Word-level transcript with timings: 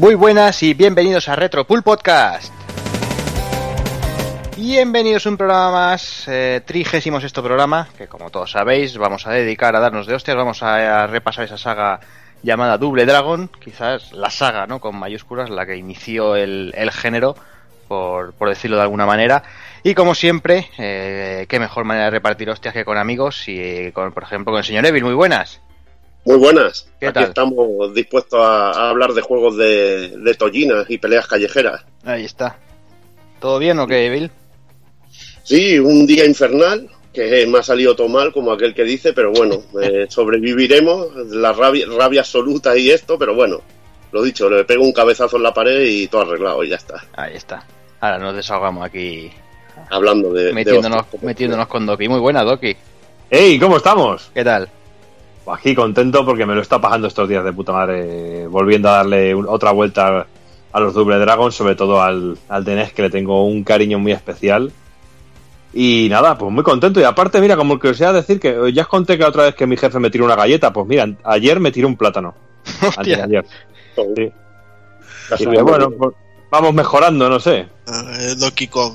Muy 0.00 0.14
buenas 0.14 0.62
y 0.62 0.72
bienvenidos 0.72 1.28
a 1.28 1.36
Retro 1.36 1.66
Pool 1.66 1.82
Podcast. 1.82 2.54
Bienvenidos 4.56 5.26
a 5.26 5.28
un 5.28 5.36
programa 5.36 5.72
más, 5.72 6.24
eh, 6.26 6.62
trigésimo 6.64 7.20
sexto 7.20 7.42
programa, 7.42 7.86
que 7.98 8.08
como 8.08 8.30
todos 8.30 8.52
sabéis 8.52 8.96
vamos 8.96 9.26
a 9.26 9.32
dedicar 9.32 9.76
a 9.76 9.80
darnos 9.80 10.06
de 10.06 10.14
hostias, 10.14 10.38
vamos 10.38 10.62
a, 10.62 11.02
a 11.02 11.06
repasar 11.06 11.44
esa 11.44 11.58
saga 11.58 12.00
llamada 12.42 12.78
Double 12.78 13.04
Dragon, 13.04 13.50
quizás 13.62 14.12
la 14.12 14.30
saga, 14.30 14.66
¿no? 14.66 14.80
Con 14.80 14.96
mayúsculas, 14.96 15.50
la 15.50 15.66
que 15.66 15.76
inició 15.76 16.34
el, 16.34 16.72
el 16.74 16.90
género, 16.92 17.36
por, 17.86 18.32
por, 18.32 18.48
decirlo 18.48 18.78
de 18.78 18.84
alguna 18.84 19.04
manera. 19.04 19.42
Y 19.82 19.92
como 19.92 20.14
siempre, 20.14 20.70
eh, 20.78 21.44
qué 21.46 21.60
mejor 21.60 21.84
manera 21.84 22.06
de 22.06 22.12
repartir 22.12 22.48
hostias 22.48 22.72
que 22.72 22.86
con 22.86 22.96
amigos 22.96 23.44
y, 23.48 23.92
con, 23.92 24.12
por 24.12 24.22
ejemplo, 24.22 24.52
con 24.52 24.60
el 24.60 24.64
señor 24.64 24.86
Evil. 24.86 25.04
Muy 25.04 25.14
buenas. 25.14 25.60
Muy 26.24 26.36
buenas. 26.36 26.86
¿Qué 27.00 27.06
Aquí 27.06 27.14
tal? 27.14 27.24
estamos 27.24 27.94
dispuestos 27.94 28.38
a, 28.40 28.70
a 28.70 28.90
hablar 28.90 29.12
de 29.12 29.22
juegos 29.22 29.56
de, 29.56 30.16
de 30.18 30.34
tollinas 30.34 30.84
y 30.88 30.98
peleas 30.98 31.26
callejeras. 31.26 31.84
Ahí 32.04 32.24
está. 32.24 32.58
¿Todo 33.40 33.58
bien 33.58 33.78
o 33.78 33.86
qué, 33.86 34.06
Evil? 34.06 34.30
Sí, 35.42 35.78
un 35.78 36.06
día 36.06 36.26
infernal, 36.26 36.88
que 37.12 37.46
me 37.46 37.58
ha 37.58 37.62
salido 37.62 37.96
todo 37.96 38.08
mal, 38.08 38.32
como 38.32 38.52
aquel 38.52 38.74
que 38.74 38.84
dice, 38.84 39.12
pero 39.12 39.32
bueno, 39.32 39.62
eh, 39.82 40.06
sobreviviremos, 40.08 41.08
la 41.30 41.52
rabia, 41.52 41.86
rabia 41.96 42.20
absoluta 42.20 42.76
y 42.76 42.90
esto, 42.90 43.18
pero 43.18 43.34
bueno, 43.34 43.60
lo 44.12 44.22
dicho, 44.22 44.48
le 44.50 44.64
pego 44.64 44.84
un 44.84 44.92
cabezazo 44.92 45.38
en 45.38 45.42
la 45.42 45.54
pared 45.54 45.80
y 45.86 46.06
todo 46.08 46.22
arreglado 46.22 46.62
y 46.62 46.68
ya 46.68 46.76
está. 46.76 47.02
Ahí 47.14 47.34
está. 47.36 47.64
Ahora 48.00 48.18
nos 48.18 48.34
desahogamos 48.36 48.84
aquí 48.84 49.30
Hablando 49.88 50.32
de... 50.32 50.52
metiéndonos, 50.52 51.06
metiéndonos 51.22 51.66
con 51.68 51.86
Doki. 51.86 52.08
Muy 52.08 52.20
buena, 52.20 52.42
Doki. 52.44 52.76
¡Ey! 53.30 53.58
¿Cómo 53.58 53.78
estamos? 53.78 54.30
¿Qué 54.34 54.44
tal? 54.44 54.68
Aquí 55.54 55.74
contento 55.74 56.24
porque 56.24 56.46
me 56.46 56.54
lo 56.54 56.60
está 56.62 56.80
pasando 56.80 57.06
estos 57.08 57.28
días 57.28 57.44
de 57.44 57.52
puta 57.52 57.72
madre, 57.72 58.46
volviendo 58.46 58.88
a 58.88 58.92
darle 58.98 59.34
un- 59.34 59.46
otra 59.48 59.72
vuelta 59.72 60.26
a 60.72 60.80
los 60.80 60.94
Double 60.94 61.18
Dragon, 61.18 61.50
sobre 61.52 61.74
todo 61.74 62.00
al, 62.00 62.38
al 62.48 62.64
de 62.64 62.76
NES, 62.76 62.92
que 62.92 63.02
le 63.02 63.10
tengo 63.10 63.44
un 63.46 63.64
cariño 63.64 63.98
muy 63.98 64.12
especial. 64.12 64.70
Y 65.72 66.08
nada, 66.10 66.36
pues 66.36 66.50
muy 66.52 66.62
contento. 66.64 67.00
Y 67.00 67.04
aparte, 67.04 67.40
mira, 67.40 67.56
como 67.56 67.78
que 67.78 67.88
os 67.90 68.00
iba 68.00 68.10
a 68.10 68.12
decir 68.14 68.40
que 68.40 68.48
eh, 68.50 68.72
ya 68.72 68.82
os 68.82 68.88
conté 68.88 69.16
que 69.16 69.24
otra 69.24 69.44
vez 69.44 69.54
que 69.54 69.66
mi 69.66 69.76
jefe 69.76 69.98
me 70.00 70.10
tiró 70.10 70.24
una 70.24 70.34
galleta, 70.36 70.72
pues 70.72 70.86
mira, 70.86 71.08
ayer 71.24 71.60
me 71.60 71.70
tiró 71.72 71.86
un 71.88 71.96
plátano. 71.96 72.34
Sí. 74.16 74.32
Y 75.32 75.36
subido 75.36 75.50
dije, 75.50 75.62
bueno, 75.62 75.90
pues 75.90 76.10
vamos 76.50 76.74
mejorando, 76.74 77.28
no 77.28 77.38
sé. 77.38 77.58
Eh, 77.86 78.34
Donkey 78.36 78.66
Kong. 78.68 78.94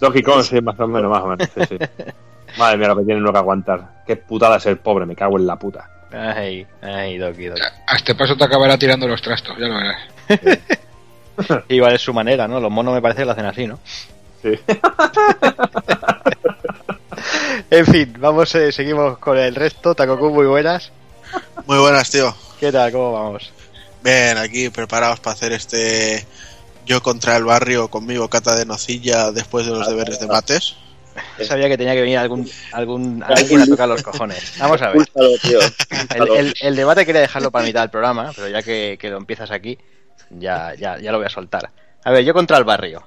Donkey 0.00 0.22
Kong, 0.22 0.42
sí, 0.42 0.60
más 0.60 0.78
o 0.80 0.86
menos, 0.88 1.10
más 1.10 1.22
o 1.22 1.26
menos. 1.28 1.48
Sí, 1.54 1.60
sí. 1.68 1.76
Madre 2.58 2.76
mía, 2.76 2.88
lo 2.88 2.96
que 2.96 3.04
tiene 3.04 3.20
uno 3.20 3.32
que 3.32 3.38
aguantar. 3.38 4.02
Qué 4.06 4.16
putada 4.16 4.56
es 4.56 4.66
el 4.66 4.78
pobre, 4.78 5.06
me 5.06 5.16
cago 5.16 5.38
en 5.38 5.46
la 5.46 5.56
puta. 5.56 5.88
Ay, 6.12 6.66
ay, 6.82 7.18
Doki, 7.18 7.46
Doki. 7.46 7.62
A 7.86 7.96
este 7.96 8.14
paso 8.14 8.36
te 8.36 8.44
acabará 8.44 8.76
tirando 8.76 9.06
los 9.06 9.22
trastos, 9.22 9.56
ya 9.58 9.66
lo 9.66 9.76
verás. 9.76 10.00
Igual 11.68 11.94
es 11.94 12.02
su 12.02 12.12
manera, 12.12 12.46
¿no? 12.48 12.60
Los 12.60 12.70
monos 12.70 12.94
me 12.94 13.00
parece 13.00 13.20
que 13.22 13.26
lo 13.26 13.32
hacen 13.32 13.46
así, 13.46 13.66
¿no? 13.66 13.78
Sí. 14.42 14.58
En 17.70 17.86
fin, 17.86 18.14
vamos, 18.18 18.52
eh, 18.56 18.72
seguimos 18.72 19.18
con 19.18 19.38
el 19.38 19.54
resto. 19.54 19.94
Takoku, 19.94 20.30
muy 20.30 20.46
buenas. 20.46 20.90
Muy 21.66 21.78
buenas, 21.78 22.10
tío. 22.10 22.34
¿Qué 22.58 22.72
tal? 22.72 22.90
¿Cómo 22.90 23.12
vamos? 23.12 23.52
Bien, 24.02 24.38
aquí 24.38 24.70
preparados 24.70 25.20
para 25.20 25.34
hacer 25.34 25.52
este 25.52 26.26
yo 26.86 27.02
contra 27.02 27.36
el 27.36 27.44
barrio 27.44 27.88
conmigo, 27.88 28.28
cata 28.28 28.56
de 28.56 28.66
nocilla, 28.66 29.30
después 29.30 29.66
de 29.66 29.72
los 29.72 29.86
deberes 29.86 30.18
de 30.18 30.26
mates. 30.26 30.74
Sabía 31.44 31.68
que 31.68 31.76
tenía 31.78 31.94
que 31.94 32.00
venir 32.02 32.18
algún, 32.18 32.48
algún, 32.72 33.22
alguien 33.22 33.60
a 33.62 33.66
tocar 33.66 33.88
los 33.88 34.02
cojones. 34.02 34.54
Vamos 34.58 34.80
a 34.82 34.88
ver. 34.90 34.96
El, 34.98 35.06
Púlsalo. 36.08 36.36
el- 36.36 36.54
el 36.60 36.76
debate 36.76 37.06
quería 37.06 37.20
dejarlo 37.22 37.50
para 37.50 37.64
mitad 37.64 37.80
del 37.80 37.90
programa, 37.90 38.32
pero 38.34 38.48
ya 38.48 38.62
que, 38.62 38.96
que 39.00 39.10
lo 39.10 39.16
empiezas 39.16 39.50
aquí, 39.50 39.78
ya, 40.30 40.74
ya, 40.74 40.98
ya 40.98 41.12
lo 41.12 41.18
voy 41.18 41.26
a 41.26 41.30
soltar. 41.30 41.70
A 42.04 42.10
ver, 42.10 42.24
yo 42.24 42.32
contra 42.34 42.56
el 42.58 42.64
barrio. 42.64 43.06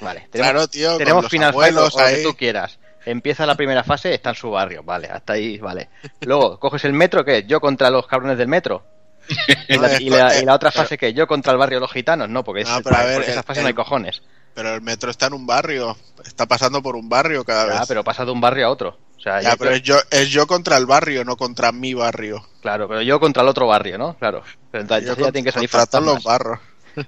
Vale, 0.00 0.28
tenemos, 0.30 0.52
Claro, 0.52 0.68
tío, 0.68 0.96
tenemos 0.96 1.28
Final 1.28 1.52
Fight 1.52 1.76
o 1.76 1.80
lo 1.82 1.90
que 2.06 2.22
tú 2.22 2.34
quieras. 2.36 2.78
Empieza 3.04 3.44
la 3.46 3.54
primera 3.54 3.82
fase, 3.84 4.14
está 4.14 4.30
en 4.30 4.36
su 4.36 4.50
barrio, 4.50 4.82
vale, 4.82 5.08
hasta 5.08 5.34
ahí, 5.34 5.58
vale. 5.58 5.88
Luego, 6.20 6.58
coges 6.58 6.84
el 6.84 6.92
metro, 6.92 7.24
¿qué? 7.24 7.44
Yo 7.46 7.60
contra 7.60 7.90
los 7.90 8.06
cabrones 8.06 8.36
del 8.38 8.48
metro. 8.48 8.82
Y 9.68 9.78
la, 9.78 10.00
y 10.00 10.10
la- 10.10 10.30
que- 10.30 10.40
y 10.40 10.44
la 10.44 10.54
otra 10.54 10.70
fase, 10.72 10.98
que 10.98 11.12
Yo 11.12 11.26
contra 11.26 11.52
el 11.52 11.58
barrio 11.58 11.76
de 11.76 11.80
los 11.82 11.92
gitanos, 11.92 12.28
no, 12.28 12.42
porque 12.44 12.62
es- 12.62 12.68
No, 12.68 12.80
pero 12.82 12.96
a 12.96 13.04
ver, 13.04 13.14
por 13.20 13.22
esa 13.24 13.40
el- 13.40 13.44
fase 13.44 13.60
no 13.62 13.68
hay 13.68 13.74
cojones. 13.74 14.22
Pero 14.54 14.74
el 14.74 14.82
metro 14.82 15.10
está 15.10 15.26
en 15.26 15.34
un 15.34 15.46
barrio, 15.46 15.96
está 16.26 16.46
pasando 16.46 16.82
por 16.82 16.96
un 16.96 17.08
barrio 17.08 17.44
cada 17.44 17.66
Ya, 17.72 17.78
vez. 17.80 17.88
pero 17.88 18.02
pasa 18.04 18.24
de 18.24 18.30
un 18.32 18.40
barrio 18.40 18.66
a 18.66 18.70
otro. 18.70 18.98
O 19.16 19.20
sea, 19.20 19.40
Ya, 19.40 19.50
yo- 19.52 19.56
pero 19.58 19.70
es 19.72 19.82
yo, 19.82 19.96
es 20.10 20.28
yo 20.30 20.46
contra 20.46 20.76
el 20.76 20.86
barrio, 20.86 21.24
no 21.24 21.36
contra 21.36 21.72
mi 21.72 21.94
barrio. 21.94 22.46
Claro, 22.62 22.88
pero 22.88 23.02
yo 23.02 23.20
contra 23.20 23.42
el 23.42 23.48
otro 23.48 23.66
barrio, 23.66 23.96
¿no? 23.98 24.16
Claro. 24.18 24.42
Pero 24.70 24.82
entonces 24.82 25.06
Yo 25.06 25.14
ya 25.14 25.22
con- 25.22 25.32
tienen 25.32 25.44
que 25.44 25.52
salir 25.52 25.70
contra 25.70 25.86
todos 25.86 26.04
los 26.04 26.24
barros. 26.24 26.58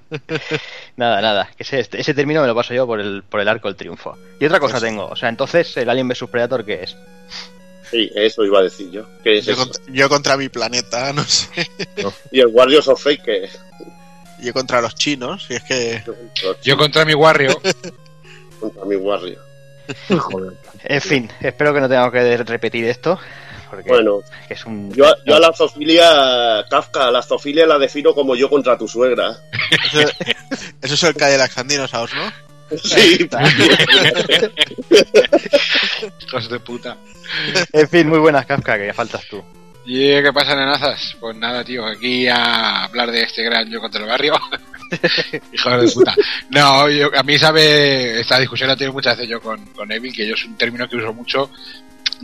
Nada, 0.95 1.21
nada. 1.21 1.49
Que 1.57 1.63
ese, 1.63 1.79
este- 1.79 1.99
ese 1.99 2.13
término 2.13 2.41
me 2.41 2.47
lo 2.47 2.55
paso 2.55 2.73
yo 2.73 2.85
por 2.87 2.99
el, 2.99 3.23
por 3.23 3.39
el 3.41 3.47
arco 3.47 3.67
del 3.67 3.75
triunfo. 3.75 4.17
Y 4.39 4.45
otra 4.45 4.59
cosa 4.59 4.77
Eso. 4.77 4.85
tengo. 4.85 5.07
O 5.07 5.15
sea, 5.15 5.29
entonces, 5.29 5.75
el 5.77 5.89
Alien 5.89 6.07
vs 6.07 6.25
Predator, 6.31 6.63
¿qué 6.65 6.83
es? 6.83 6.95
Sí, 7.91 8.09
eso 8.15 8.43
iba 8.45 8.59
a 8.59 8.63
decir 8.63 8.89
yo. 8.91 9.05
¿Qué 9.23 9.39
es 9.39 9.45
Yo 9.45 9.53
eso? 9.53 9.61
contra, 9.65 9.83
yo 9.93 10.09
contra 10.09 10.37
mi 10.37 10.49
planeta, 10.49 11.11
no 11.13 11.23
sé. 11.23 11.47
Y 12.31 12.39
el 12.39 12.47
Guardians 12.47 12.87
of 12.87 13.01
Fate, 13.03 13.21
que 13.21 13.49
Yo 14.43 14.53
contra 14.53 14.81
los 14.81 14.93
chinos, 14.95 15.45
y 15.49 15.55
es 15.55 15.63
que 15.63 16.03
Yo 16.63 16.77
contra 16.77 17.05
mi 17.05 17.13
Wario, 17.13 17.59
contra 18.59 18.85
mi 18.85 18.95
Warrior. 18.95 19.41
Joder. 20.09 20.53
En 20.85 21.01
fin, 21.01 21.31
espero 21.41 21.73
que 21.73 21.81
no 21.81 21.89
tengamos 21.89 22.11
que 22.13 22.37
repetir 22.37 22.85
esto. 22.85 23.19
Porque 23.69 23.89
Bueno, 23.89 24.19
que 24.47 24.53
es 24.53 24.65
un. 24.65 24.93
yo, 24.93 25.07
a- 25.07 25.15
yo 25.25 25.35
a 25.35 25.39
la 25.39 25.51
zoofilia, 25.53 26.63
Kafka, 26.69 27.07
a 27.07 27.11
la 27.11 27.21
zoofilia 27.23 27.65
la 27.65 27.79
defino 27.79 28.13
como 28.13 28.35
yo 28.35 28.49
contra 28.49 28.77
tu 28.77 28.87
suegra. 28.87 29.35
eso, 29.91 29.99
eso 30.81 30.93
es 30.93 31.03
el 31.03 31.15
Cadillac 31.15 31.57
and 31.57 31.69
Dinosaurs, 31.71 32.13
¿no? 32.13 32.31
Sí, 32.81 33.27
hijos 36.21 36.49
de 36.49 36.59
puta. 36.59 36.97
En 37.71 37.89
fin, 37.89 38.07
muy 38.07 38.19
buenas, 38.19 38.45
Kafka, 38.45 38.77
que 38.77 38.87
ya 38.87 38.93
faltas 38.93 39.23
tú. 39.29 39.43
¿Y 39.85 40.21
qué 40.21 40.31
pasa, 40.33 40.55
nenazas? 40.55 41.15
Pues 41.19 41.35
nada, 41.35 41.63
tío, 41.63 41.85
aquí 41.85 42.27
a 42.27 42.85
hablar 42.85 43.11
de 43.11 43.23
este 43.23 43.43
gran 43.43 43.69
yo 43.69 43.81
contra 43.81 44.01
el 44.01 44.07
barrio. 44.07 44.33
hijos 45.51 45.81
de 45.81 45.91
puta. 45.91 46.15
No, 46.49 46.89
yo, 46.89 47.09
a 47.15 47.23
mí, 47.23 47.37
sabe, 47.37 48.19
esta 48.19 48.39
discusión 48.39 48.67
la 48.67 48.75
he 48.75 48.77
tenido 48.77 48.93
muchas 48.93 49.17
veces 49.17 49.29
yo 49.29 49.41
con, 49.41 49.65
con 49.67 49.91
Evil, 49.91 50.13
que 50.13 50.27
yo 50.27 50.35
es 50.35 50.45
un 50.45 50.55
término 50.55 50.87
que 50.87 50.97
uso 50.97 51.13
mucho. 51.13 51.49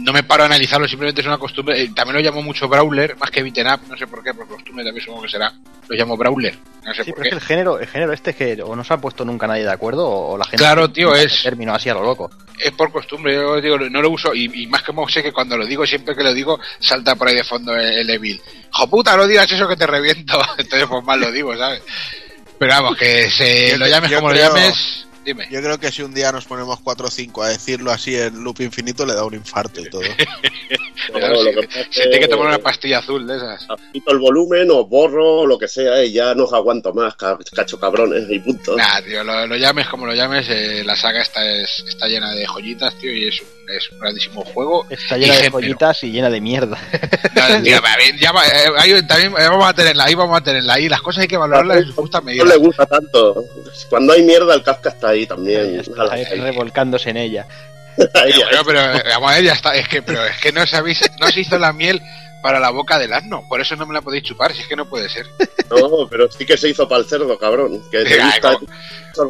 No 0.01 0.13
me 0.13 0.23
paro 0.23 0.43
a 0.43 0.45
analizarlo, 0.45 0.87
simplemente 0.87 1.19
es 1.21 1.27
una 1.27 1.37
costumbre. 1.37 1.81
Eh, 1.81 1.91
También 1.93 2.15
lo 2.15 2.21
llamo 2.21 2.41
mucho 2.41 2.67
brawler, 2.69 3.17
más 3.17 3.29
que 3.31 3.43
beaten 3.43 3.67
up, 3.67 3.81
no 3.89 3.97
sé 3.97 4.07
por 4.07 4.23
qué, 4.23 4.33
por 4.33 4.47
costumbre 4.47 4.85
también 4.85 5.03
supongo 5.03 5.23
que 5.23 5.29
será. 5.29 5.51
Lo 5.89 5.95
llamo 5.95 6.15
brawler, 6.15 6.57
no 6.85 6.93
sé 6.93 7.03
Sí, 7.03 7.11
por 7.11 7.19
pero 7.19 7.23
es 7.23 7.23
qué. 7.23 7.29
que 7.29 7.35
el 7.35 7.41
género, 7.41 7.79
el 7.79 7.87
género 7.87 8.13
este 8.13 8.29
es 8.31 8.35
que 8.37 8.61
o 8.63 8.75
no 8.77 8.83
se 8.85 8.93
ha 8.93 8.97
puesto 8.97 9.25
nunca 9.25 9.45
nadie 9.45 9.63
de 9.63 9.71
acuerdo 9.71 10.07
o, 10.07 10.33
o 10.33 10.37
la 10.37 10.45
gente. 10.45 10.57
Claro, 10.57 10.89
tío, 10.89 11.13
es- 11.15 11.43
término 11.43 11.73
así 11.73 11.89
a 11.89 11.93
lo 11.95 12.03
loco. 12.03 12.31
es 12.57 12.71
por 12.71 12.91
costumbre, 12.93 13.33
yo 13.35 13.59
digo, 13.59 13.77
no 13.77 14.01
lo 14.01 14.09
uso, 14.09 14.33
y, 14.33 14.49
y 14.63 14.67
más 14.67 14.83
como 14.83 15.07
sé 15.09 15.21
que 15.21 15.33
cuando 15.33 15.57
lo 15.57 15.65
digo, 15.65 15.85
siempre 15.85 16.15
que 16.15 16.23
lo 16.23 16.33
digo, 16.33 16.59
salta 16.79 17.15
por 17.15 17.27
ahí 17.27 17.35
de 17.35 17.43
fondo 17.43 17.75
el, 17.75 17.85
el 17.97 18.09
Evil. 18.09 18.41
¡Jo 18.71 18.89
puta, 18.89 19.17
no 19.17 19.27
digas 19.27 19.51
eso 19.51 19.67
que 19.67 19.75
te 19.75 19.85
reviento! 19.85 20.39
Entonces, 20.57 20.87
pues 20.87 21.03
mal 21.03 21.19
lo 21.19 21.29
digo, 21.31 21.57
¿sabes? 21.57 21.81
Pero 22.57 22.71
vamos, 22.73 22.95
que 22.97 23.29
se 23.29 23.71
Yo 23.71 23.77
lo 23.77 23.87
llames 23.87 24.09
yo 24.11 24.17
como 24.19 24.29
creo- 24.29 24.47
lo 24.49 24.55
llames, 24.55 25.07
dime. 25.25 25.47
Yo 25.51 25.61
creo 25.61 25.77
que 25.79 25.91
si 25.91 26.01
un 26.01 26.13
día 26.13 26.31
nos 26.31 26.45
ponemos 26.45 26.79
4 26.81 27.07
o 27.07 27.11
5 27.11 27.43
a 27.43 27.49
decirlo 27.49 27.91
así 27.91 28.15
en 28.15 28.43
loop 28.43 28.61
infinito, 28.61 29.05
le 29.05 29.13
da 29.13 29.23
un 29.25 29.33
infarto 29.35 29.81
y 29.81 29.89
todo. 29.89 30.01
No, 31.13 31.27
lo 31.27 31.43
sí, 31.43 31.55
que 31.55 31.67
se 31.91 32.01
tiene 32.03 32.19
que 32.19 32.27
tomar 32.27 32.47
una 32.47 32.59
pastilla 32.59 32.99
azul 32.99 33.25
de 33.25 33.37
esas. 33.37 33.65
quito 33.91 34.11
el 34.11 34.19
volumen 34.19 34.69
o 34.69 34.85
borro 34.85 35.45
lo 35.47 35.57
que 35.57 35.67
sea 35.67 36.03
y 36.03 36.11
ya 36.11 36.35
no 36.35 36.43
os 36.43 36.53
aguanto 36.53 36.93
más, 36.93 37.15
ca- 37.15 37.37
cacho 37.51 37.79
cabrones 37.79 38.25
y 38.29 38.37
punto. 38.39 38.75
Nah, 38.75 39.01
tío, 39.01 39.23
lo, 39.23 39.47
lo 39.47 39.55
llames 39.57 39.87
como 39.87 40.05
lo 40.05 40.13
llames, 40.13 40.45
eh, 40.49 40.83
la 40.85 40.95
saga 40.95 41.21
esta 41.21 41.43
es, 41.49 41.83
está 41.87 42.05
llena 42.07 42.31
de 42.35 42.45
joyitas, 42.45 42.93
tío, 42.99 43.11
y 43.11 43.27
es 43.29 43.41
un, 43.41 43.47
es 43.75 43.89
un 43.91 43.99
grandísimo 43.99 44.43
juego. 44.45 44.85
Está 44.89 45.17
llena 45.17 45.33
de 45.33 45.39
género. 45.43 45.59
joyitas 45.59 46.03
y 46.03 46.11
llena 46.11 46.29
de 46.29 46.41
mierda. 46.41 46.77
No, 47.39 47.63
tío, 47.63 47.77
a 47.77 47.95
ver, 47.97 48.17
ya 48.19 48.31
va- 48.33 48.45
eh, 48.45 48.69
ahí 48.77 49.01
también 49.07 49.31
eh, 49.31 49.47
vamos 49.47 49.67
a 49.67 49.73
tenerla 49.73 50.03
ahí, 50.05 50.13
vamos 50.15 50.37
a 50.37 50.43
tenerla 50.43 50.73
ahí. 50.73 50.89
Las 50.89 51.01
cosas 51.01 51.21
hay 51.21 51.27
que 51.27 51.37
valorarlas 51.37 51.77
en 51.77 51.85
su 51.85 51.93
justa 51.93 52.19
No 52.19 52.25
medida. 52.25 52.43
le 52.45 52.57
gusta 52.57 52.85
tanto. 52.85 53.45
Cuando 53.89 54.13
hay 54.13 54.23
mierda, 54.23 54.53
el 54.53 54.63
Kafka 54.63 54.89
está 54.89 55.08
ahí 55.09 55.25
también. 55.25 55.79
Está 55.79 56.03
ahí 56.11 56.23
Ahí, 56.23 56.39
revolcándose 56.39 57.09
en 57.09 57.17
ella. 57.17 57.47
Pero, 57.97 58.45
bueno, 58.45 58.63
pero 58.65 58.79
eh, 58.79 59.03
vamos 59.09 59.31
a 59.31 59.35
ver, 59.35 59.43
ya 59.43 59.53
está. 59.53 59.75
Es 59.75 59.87
que, 59.89 60.01
pero 60.01 60.25
es 60.25 60.37
que 60.37 60.53
no 60.53 60.65
sabéis, 60.65 61.01
no 61.19 61.27
se 61.27 61.41
hizo 61.41 61.59
la 61.59 61.73
miel 61.73 62.01
para 62.41 62.59
la 62.59 62.69
boca 62.69 62.97
del 62.97 63.11
asno. 63.11 63.43
Por 63.47 63.59
eso 63.59 63.75
no 63.75 63.85
me 63.85 63.93
la 63.93 64.01
podéis 64.01 64.23
chupar, 64.23 64.53
si 64.53 64.61
es 64.61 64.67
que 64.67 64.75
no 64.75 64.87
puede 64.87 65.09
ser. 65.09 65.25
No, 65.69 66.07
pero 66.09 66.31
sí 66.31 66.47
que 66.47 66.57
se 66.57 66.67
hizo 66.67 66.87
para 66.87 67.01
el 67.01 67.07
cerdo, 67.07 67.37
cabrón. 67.37 67.83
Que 67.91 68.03
te 68.03 68.19
gusta 68.19 68.57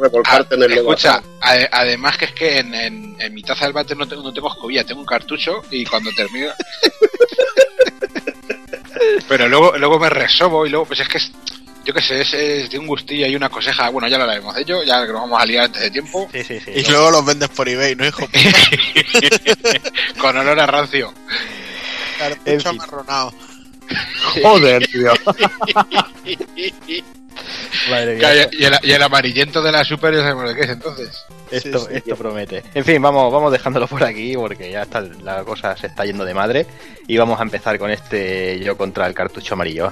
revolcarte 0.01 0.55
en 0.55 0.63
el 0.63 0.71
escucha, 0.71 1.21
además 1.41 2.17
que 2.17 2.25
es 2.25 2.31
que 2.31 2.59
en, 2.59 2.73
en, 2.73 3.17
en 3.19 3.33
mi 3.33 3.43
taza 3.43 3.65
del 3.65 3.73
váter 3.73 3.97
no 3.97 4.07
tengo, 4.07 4.23
no 4.23 4.31
tengo 4.31 4.47
escobilla, 4.47 4.85
tengo 4.85 5.01
un 5.01 5.05
cartucho 5.05 5.61
y 5.69 5.83
cuando 5.83 6.13
termino... 6.13 6.47
pero 9.27 9.49
luego 9.49 9.77
luego 9.77 9.99
me 9.99 10.09
resobo 10.09 10.65
y 10.65 10.69
luego, 10.69 10.85
pues 10.85 11.01
es 11.01 11.09
que 11.09 11.17
es, 11.17 11.29
yo 11.85 11.93
qué 11.93 12.01
sé, 12.01 12.21
es, 12.21 12.33
es 12.33 12.69
de 12.69 12.77
un 12.79 12.87
gustillo 12.87 13.25
y 13.27 13.35
una 13.35 13.49
coseja. 13.49 13.89
Bueno, 13.89 14.07
ya 14.07 14.17
lo 14.17 14.23
hablaremos 14.23 14.53
de 14.55 14.61
ello, 14.61 14.83
ya 14.83 15.05
que 15.05 15.11
nos 15.11 15.21
vamos 15.21 15.41
a 15.41 15.45
liar 15.45 15.65
antes 15.65 15.81
de 15.81 15.91
tiempo. 15.91 16.29
Sí, 16.31 16.43
sí, 16.43 16.59
sí. 16.59 16.71
Y 16.75 16.83
luego 16.89 17.11
los 17.11 17.25
vendes 17.25 17.49
por 17.49 17.67
eBay, 17.67 17.95
¿no, 17.95 18.05
hijo? 18.05 18.27
Con 20.19 20.37
olor 20.37 20.59
a 20.59 20.65
rancio. 20.67 21.13
Cartucho 22.17 22.69
amarronado. 22.69 23.33
Joder, 24.43 24.85
tío. 24.87 25.11
Madre 27.89 28.15
mía. 28.15 28.19
Claro, 28.19 28.49
y, 28.51 28.65
el, 28.65 28.73
y 28.83 28.91
el 28.91 29.01
amarillento 29.01 29.61
de 29.61 29.71
la 29.71 29.83
Super 29.85 30.13
ya 30.13 30.21
sabemos 30.21 30.45
lo 30.45 30.55
que 30.55 30.61
es 30.61 30.69
entonces. 30.69 31.25
Esto, 31.49 31.79
Sí, 31.79 31.85
sí. 31.89 31.95
esto 31.97 32.15
promete. 32.15 32.63
En 32.73 32.83
fin, 32.85 33.01
vamos, 33.01 33.31
vamos 33.31 33.51
dejándolo 33.51 33.87
por 33.87 34.03
aquí 34.03 34.35
porque 34.35 34.69
ya 34.71 34.83
está, 34.83 35.01
la 35.01 35.43
cosa 35.43 35.75
se 35.77 35.87
está 35.87 36.05
yendo 36.05 36.25
de 36.25 36.33
madre. 36.33 36.65
Y 37.07 37.17
vamos 37.17 37.39
a 37.39 37.43
empezar 37.43 37.79
con 37.79 37.89
este 37.89 38.59
yo 38.59 38.77
contra 38.77 39.07
el 39.07 39.13
cartucho 39.13 39.53
amarillo. 39.55 39.91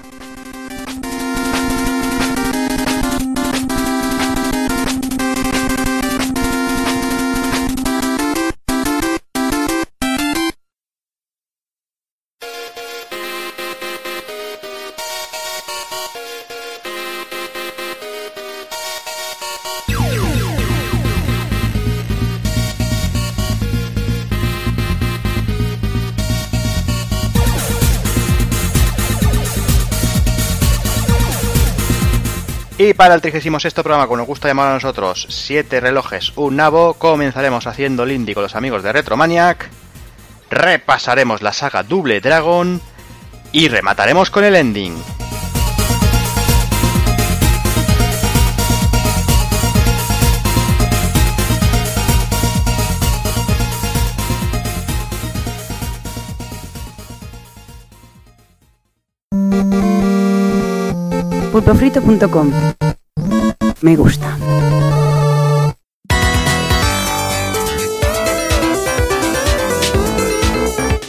Y 32.87 32.93
para 32.93 33.15
el 33.15 33.21
36 33.21 33.73
programa, 33.73 34.05
como 34.07 34.15
nos 34.15 34.27
gusta 34.27 34.47
llamar 34.47 34.69
a 34.69 34.73
nosotros, 34.75 35.27
siete 35.29 35.81
relojes, 35.81 36.31
un 36.37 36.55
nabo, 36.55 36.93
comenzaremos 36.93 37.67
haciendo 37.67 38.03
el 38.03 38.13
indie 38.13 38.33
con 38.33 38.43
los 38.43 38.55
amigos 38.55 38.81
de 38.81 38.93
Retromaniac, 38.93 39.69
repasaremos 40.49 41.41
la 41.41 41.51
saga 41.51 41.83
Double 41.83 42.21
Dragon 42.21 42.79
y 43.51 43.67
remataremos 43.67 44.31
con 44.31 44.45
el 44.45 44.55
ending. 44.55 44.95
pulpofrito.com 61.57 62.51
Me 63.81 63.95
gusta. 63.95 64.37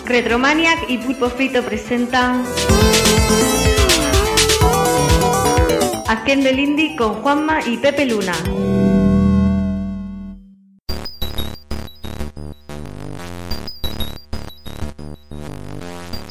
Retromaniac 0.07 0.89
y 0.89 0.97
Pulpo 0.99 1.29
Frito 1.29 1.63
presentan 1.63 2.45
Haciendo 6.09 6.49
el 6.49 6.59
Indie 6.59 6.97
con 6.97 7.17
Juanma 7.17 7.61
y 7.67 7.77
Pepe 7.77 8.07
Luna. 8.07 8.33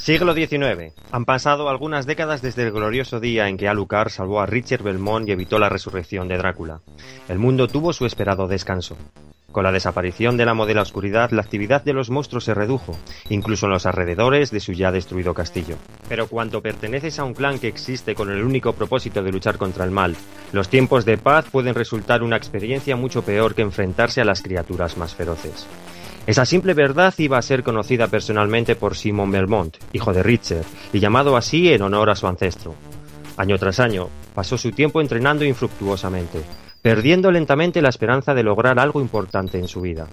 Siglo 0.08 0.34
XIX. 0.34 0.94
Han 1.12 1.26
pasado 1.26 1.68
algunas 1.68 2.06
décadas 2.06 2.42
desde 2.42 2.64
el 2.64 2.72
glorioso 2.72 3.20
día 3.20 3.50
en 3.50 3.58
que 3.58 3.68
Alucard 3.68 4.08
salvó 4.08 4.40
a 4.40 4.46
Richard 4.46 4.82
Belmont 4.82 5.28
y 5.28 5.34
evitó 5.34 5.60
la 5.60 5.68
resurrección 5.68 6.30
de 6.30 6.38
Drácula. 6.38 6.80
El 7.28 7.40
mundo 7.40 7.68
tuvo 7.68 7.92
su 7.92 8.06
esperado 8.06 8.48
descanso. 8.48 8.96
Con 9.52 9.66
la 9.66 9.74
desaparición 9.74 10.38
de 10.38 10.46
la 10.46 10.82
oscuridad, 10.82 11.32
la 11.32 11.42
actividad 11.42 11.84
de 11.84 11.92
los 11.92 12.10
monstruos 12.10 12.46
se 12.46 12.54
redujo, 12.54 12.98
incluso 13.28 13.66
en 13.66 13.74
los 13.74 13.86
alrededores 13.86 14.50
de 14.50 14.62
su 14.62 14.72
ya 14.72 14.94
destruido 14.94 15.34
castillo. 15.34 15.76
Pero 16.08 16.28
cuando 16.28 16.62
perteneces 16.62 17.20
a 17.20 17.26
un 17.26 17.34
clan 17.34 17.60
que 17.60 17.68
existe 17.68 18.16
con 18.16 18.32
el 18.32 18.46
único 18.46 18.72
propósito 18.72 19.22
de 19.24 19.34
luchar 19.34 19.58
contra 19.58 19.84
el 19.84 19.92
mal, 19.92 20.16
los 20.54 20.70
tiempos 20.70 21.04
de 21.04 21.18
paz 21.18 21.48
pueden 21.52 21.76
resultar 21.76 22.24
una 22.24 22.38
experiencia 22.38 22.96
mucho 22.96 23.24
peor 23.24 23.56
que 23.56 23.62
enfrentarse 23.62 24.22
a 24.22 24.26
las 24.26 24.42
criaturas 24.42 24.96
más 24.96 25.14
feroces. 25.16 25.68
Esa 26.28 26.46
simple 26.46 26.74
verdad 26.74 27.14
iba 27.20 27.38
a 27.38 27.42
ser 27.42 27.64
conocida 27.64 28.10
personalmente 28.10 28.76
por 28.76 28.98
Simon 28.98 29.32
Belmont, 29.32 29.78
hijo 29.94 30.12
de 30.12 30.24
Richard, 30.24 30.66
y 30.92 31.00
llamado 31.00 31.38
así 31.38 31.72
en 31.72 31.82
honor 31.82 32.10
a 32.10 32.18
su 32.18 32.28
ancestro. 32.28 32.76
Año 33.38 33.58
tras 33.58 33.80
año, 33.80 34.10
pasó 34.36 34.58
su 34.58 34.74
tiempo 34.74 35.00
entrenando 35.00 35.46
infructuosamente, 35.46 36.42
perdiendo 36.82 37.32
lentamente 37.32 37.82
la 37.82 37.88
esperanza 37.88 38.34
de 38.34 38.44
lograr 38.44 38.78
algo 38.78 39.00
importante 39.00 39.58
en 39.58 39.70
su 39.70 39.80
vida. 39.80 40.10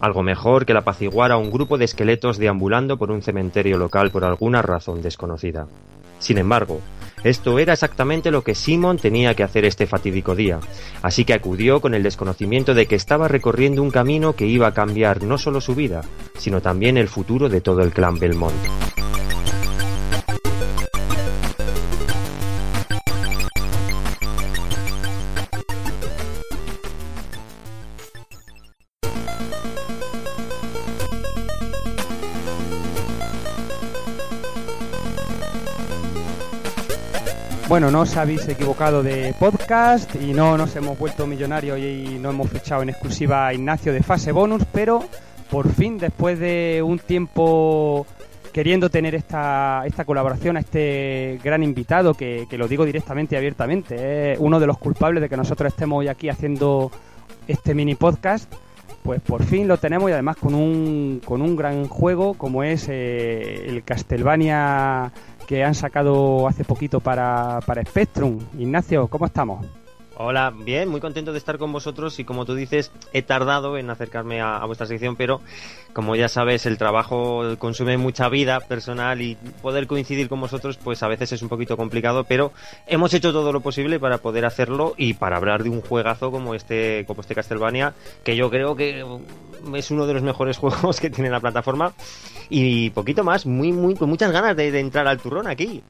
Algo 0.00 0.24
mejor 0.24 0.66
que 0.66 0.72
el 0.72 0.78
apaciguar 0.78 1.30
a 1.30 1.36
un 1.36 1.52
grupo 1.52 1.78
de 1.78 1.84
esqueletos 1.84 2.38
deambulando 2.38 2.98
por 2.98 3.12
un 3.12 3.22
cementerio 3.22 3.78
local 3.78 4.10
por 4.10 4.24
alguna 4.24 4.62
razón 4.62 5.00
desconocida. 5.00 5.68
Sin 6.18 6.38
embargo, 6.38 6.80
esto 7.24 7.58
era 7.58 7.72
exactamente 7.72 8.30
lo 8.30 8.42
que 8.42 8.54
Simon 8.54 8.98
tenía 8.98 9.34
que 9.34 9.42
hacer 9.42 9.64
este 9.64 9.86
fatídico 9.86 10.34
día, 10.34 10.60
así 11.02 11.24
que 11.24 11.34
acudió 11.34 11.80
con 11.80 11.94
el 11.94 12.02
desconocimiento 12.02 12.74
de 12.74 12.86
que 12.86 12.96
estaba 12.96 13.28
recorriendo 13.28 13.82
un 13.82 13.90
camino 13.90 14.34
que 14.34 14.46
iba 14.46 14.66
a 14.66 14.74
cambiar 14.74 15.22
no 15.22 15.38
solo 15.38 15.60
su 15.60 15.74
vida, 15.74 16.02
sino 16.38 16.60
también 16.60 16.96
el 16.96 17.08
futuro 17.08 17.48
de 17.48 17.60
todo 17.60 17.82
el 17.82 17.92
clan 17.92 18.18
Belmont. 18.18 19.01
Bueno, 37.72 37.90
no 37.90 38.02
os 38.02 38.18
habéis 38.18 38.46
equivocado 38.48 39.02
de 39.02 39.34
podcast 39.40 40.14
y 40.16 40.34
no 40.34 40.58
nos 40.58 40.76
hemos 40.76 40.98
vuelto 40.98 41.26
millonarios 41.26 41.78
y 41.78 42.18
no 42.20 42.28
hemos 42.28 42.50
fichado 42.50 42.82
en 42.82 42.90
exclusiva 42.90 43.46
a 43.46 43.54
Ignacio 43.54 43.94
de 43.94 44.02
fase 44.02 44.30
bonus, 44.30 44.62
pero 44.70 45.02
por 45.50 45.72
fin, 45.72 45.96
después 45.96 46.38
de 46.38 46.82
un 46.84 46.98
tiempo 46.98 48.06
queriendo 48.52 48.90
tener 48.90 49.14
esta, 49.14 49.84
esta 49.86 50.04
colaboración 50.04 50.58
a 50.58 50.60
este 50.60 51.40
gran 51.42 51.62
invitado, 51.62 52.12
que, 52.12 52.46
lo 52.50 52.68
digo 52.68 52.84
directamente 52.84 53.36
y 53.36 53.38
abiertamente, 53.38 54.32
es 54.32 54.38
uno 54.38 54.60
de 54.60 54.66
los 54.66 54.76
culpables 54.76 55.22
de 55.22 55.30
que 55.30 55.38
nosotros 55.38 55.72
estemos 55.72 56.00
hoy 56.00 56.08
aquí 56.08 56.28
haciendo 56.28 56.90
este 57.48 57.74
mini 57.74 57.94
podcast, 57.94 58.52
pues 59.02 59.22
por 59.22 59.44
fin 59.44 59.66
lo 59.66 59.78
tenemos 59.78 60.10
y 60.10 60.12
además 60.12 60.36
con 60.36 60.54
un, 60.54 61.22
con 61.24 61.40
un 61.40 61.56
gran 61.56 61.88
juego 61.88 62.34
como 62.34 62.64
es 62.64 62.86
eh, 62.90 63.64
el 63.66 63.82
Castlevania 63.82 65.10
que 65.46 65.64
han 65.64 65.74
sacado 65.74 66.46
hace 66.48 66.64
poquito 66.64 67.00
para, 67.00 67.60
para 67.66 67.84
Spectrum. 67.84 68.38
Ignacio, 68.58 69.08
¿cómo 69.08 69.26
estamos? 69.26 69.66
Hola, 70.24 70.52
bien, 70.56 70.88
muy 70.88 71.00
contento 71.00 71.32
de 71.32 71.38
estar 71.38 71.58
con 71.58 71.72
vosotros 71.72 72.16
y 72.20 72.24
como 72.24 72.44
tú 72.44 72.54
dices, 72.54 72.92
he 73.12 73.22
tardado 73.22 73.76
en 73.76 73.90
acercarme 73.90 74.40
a, 74.40 74.64
vuestra 74.66 74.86
sección, 74.86 75.16
pero 75.16 75.40
como 75.92 76.14
ya 76.14 76.28
sabes, 76.28 76.64
el 76.64 76.78
trabajo 76.78 77.42
consume 77.58 77.96
mucha 77.96 78.28
vida 78.28 78.60
personal 78.60 79.20
y 79.20 79.34
poder 79.62 79.88
coincidir 79.88 80.28
con 80.28 80.40
vosotros, 80.40 80.78
pues 80.78 81.02
a 81.02 81.08
veces 81.08 81.32
es 81.32 81.42
un 81.42 81.48
poquito 81.48 81.76
complicado, 81.76 82.22
pero 82.22 82.52
hemos 82.86 83.12
hecho 83.14 83.32
todo 83.32 83.52
lo 83.52 83.62
posible 83.62 83.98
para 83.98 84.18
poder 84.18 84.44
hacerlo 84.44 84.94
y 84.96 85.14
para 85.14 85.38
hablar 85.38 85.64
de 85.64 85.70
un 85.70 85.80
juegazo 85.80 86.30
como 86.30 86.54
este, 86.54 87.04
como 87.04 87.22
este 87.22 87.34
Castlevania, 87.34 87.92
que 88.22 88.36
yo 88.36 88.48
creo 88.48 88.76
que 88.76 89.04
es 89.74 89.90
uno 89.90 90.06
de 90.06 90.14
los 90.14 90.22
mejores 90.22 90.56
juegos 90.58 91.00
que 91.00 91.10
tiene 91.10 91.30
la 91.30 91.40
plataforma 91.40 91.94
y 92.48 92.90
poquito 92.90 93.24
más, 93.24 93.44
muy, 93.44 93.72
muy, 93.72 93.96
con 93.96 94.08
muchas 94.08 94.30
ganas 94.30 94.56
de 94.56 94.78
entrar 94.78 95.08
al 95.08 95.18
turrón 95.18 95.48
aquí. 95.48 95.82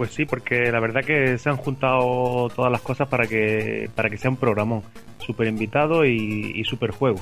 Pues 0.00 0.12
sí, 0.12 0.24
porque 0.24 0.72
la 0.72 0.80
verdad 0.80 1.04
que 1.04 1.36
se 1.36 1.50
han 1.50 1.58
juntado 1.58 2.48
todas 2.56 2.72
las 2.72 2.80
cosas 2.80 3.06
para 3.06 3.26
que, 3.26 3.90
para 3.94 4.08
que 4.08 4.16
sea 4.16 4.30
un 4.30 4.38
programón. 4.38 4.82
Super 5.18 5.46
invitado 5.46 6.06
y, 6.06 6.52
y 6.54 6.64
super 6.64 6.90
juego. 6.90 7.18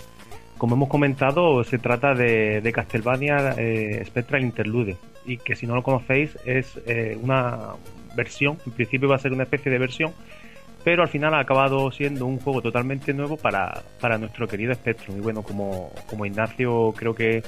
Como 0.58 0.76
hemos 0.76 0.88
comentado, 0.88 1.64
se 1.64 1.78
trata 1.78 2.14
de, 2.14 2.60
de 2.60 2.72
Castlevania 2.72 3.56
eh, 3.58 4.04
Spectral 4.06 4.42
Interlude. 4.42 4.96
Y 5.26 5.38
que 5.38 5.56
si 5.56 5.66
no 5.66 5.74
lo 5.74 5.82
conocéis, 5.82 6.38
es 6.44 6.80
eh, 6.86 7.18
una 7.20 7.70
versión. 8.14 8.58
En 8.64 8.70
principio 8.70 9.08
va 9.08 9.16
a 9.16 9.18
ser 9.18 9.32
una 9.32 9.42
especie 9.42 9.72
de 9.72 9.78
versión. 9.78 10.12
Pero 10.84 11.02
al 11.02 11.08
final 11.08 11.34
ha 11.34 11.40
acabado 11.40 11.90
siendo 11.90 12.26
un 12.26 12.38
juego 12.38 12.62
totalmente 12.62 13.12
nuevo 13.12 13.36
para, 13.36 13.82
para 14.00 14.18
nuestro 14.18 14.46
querido 14.46 14.72
Spectrum. 14.72 15.16
Y 15.16 15.20
bueno, 15.20 15.42
como, 15.42 15.90
como 16.08 16.24
Ignacio 16.26 16.94
creo 16.96 17.12
que 17.12 17.42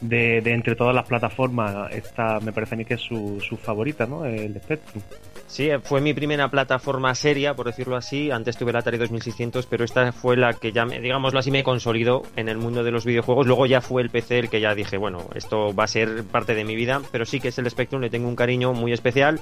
de, 0.00 0.38
entre 0.38 0.74
todas 0.74 0.94
las 0.94 1.06
plataformas, 1.06 1.92
esta 1.92 2.40
me 2.40 2.52
parece 2.52 2.74
a 2.74 2.78
mí 2.78 2.84
que 2.84 2.94
es 2.94 3.00
su, 3.00 3.40
su 3.40 3.56
favorita, 3.56 4.06
¿no? 4.06 4.24
El 4.24 4.60
Spectrum. 4.60 5.02
Sí, 5.46 5.68
fue 5.82 6.00
mi 6.00 6.14
primera 6.14 6.48
plataforma 6.48 7.12
seria, 7.14 7.54
por 7.54 7.66
decirlo 7.66 7.96
así. 7.96 8.30
Antes 8.30 8.56
tuve 8.56 8.70
el 8.70 8.76
Atari 8.76 8.98
2600, 8.98 9.66
pero 9.66 9.84
esta 9.84 10.12
fue 10.12 10.36
la 10.36 10.54
que 10.54 10.70
ya, 10.70 10.86
me, 10.86 11.00
digámoslo 11.00 11.40
así, 11.40 11.50
me 11.50 11.64
consolidó 11.64 12.22
en 12.36 12.48
el 12.48 12.56
mundo 12.56 12.84
de 12.84 12.92
los 12.92 13.04
videojuegos. 13.04 13.48
Luego 13.48 13.66
ya 13.66 13.80
fue 13.80 14.02
el 14.02 14.10
PC 14.10 14.38
el 14.38 14.48
que 14.48 14.60
ya 14.60 14.76
dije, 14.76 14.96
bueno, 14.96 15.28
esto 15.34 15.74
va 15.74 15.84
a 15.84 15.88
ser 15.88 16.22
parte 16.22 16.54
de 16.54 16.64
mi 16.64 16.76
vida, 16.76 17.02
pero 17.10 17.24
sí 17.24 17.40
que 17.40 17.48
es 17.48 17.58
el 17.58 17.68
Spectrum, 17.68 18.00
le 18.00 18.10
tengo 18.10 18.28
un 18.28 18.36
cariño 18.36 18.72
muy 18.72 18.92
especial, 18.92 19.40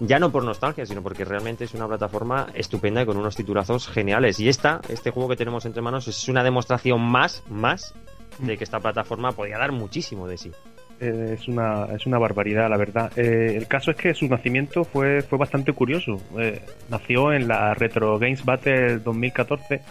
ya 0.00 0.18
no 0.18 0.30
por 0.30 0.44
nostalgia, 0.44 0.84
sino 0.84 1.02
porque 1.02 1.24
realmente 1.24 1.64
es 1.64 1.72
una 1.72 1.88
plataforma 1.88 2.48
estupenda 2.54 3.00
y 3.00 3.06
con 3.06 3.16
unos 3.16 3.34
titulazos 3.34 3.88
geniales. 3.88 4.38
Y 4.40 4.50
esta, 4.50 4.82
este 4.90 5.10
juego 5.10 5.30
que 5.30 5.36
tenemos 5.36 5.64
entre 5.64 5.80
manos, 5.80 6.06
es 6.06 6.28
una 6.28 6.44
demostración 6.44 7.00
más, 7.00 7.42
más 7.48 7.94
de 8.38 8.56
que 8.56 8.64
esta 8.64 8.80
plataforma 8.80 9.32
podía 9.32 9.58
dar 9.58 9.72
muchísimo 9.72 10.26
de 10.26 10.38
sí. 10.38 10.52
Eh, 10.98 11.36
es, 11.38 11.46
una, 11.46 11.86
es 11.94 12.06
una 12.06 12.18
barbaridad, 12.18 12.70
la 12.70 12.76
verdad. 12.76 13.12
Eh, 13.16 13.54
el 13.56 13.66
caso 13.66 13.90
es 13.90 13.96
que 13.96 14.14
su 14.14 14.26
nacimiento 14.28 14.84
fue, 14.84 15.22
fue 15.22 15.38
bastante 15.38 15.72
curioso. 15.72 16.20
Eh, 16.38 16.60
nació 16.88 17.32
en 17.32 17.48
la 17.48 17.74
Retro 17.74 18.18
Games 18.18 18.44
Battle 18.44 18.98
2014, 18.98 19.82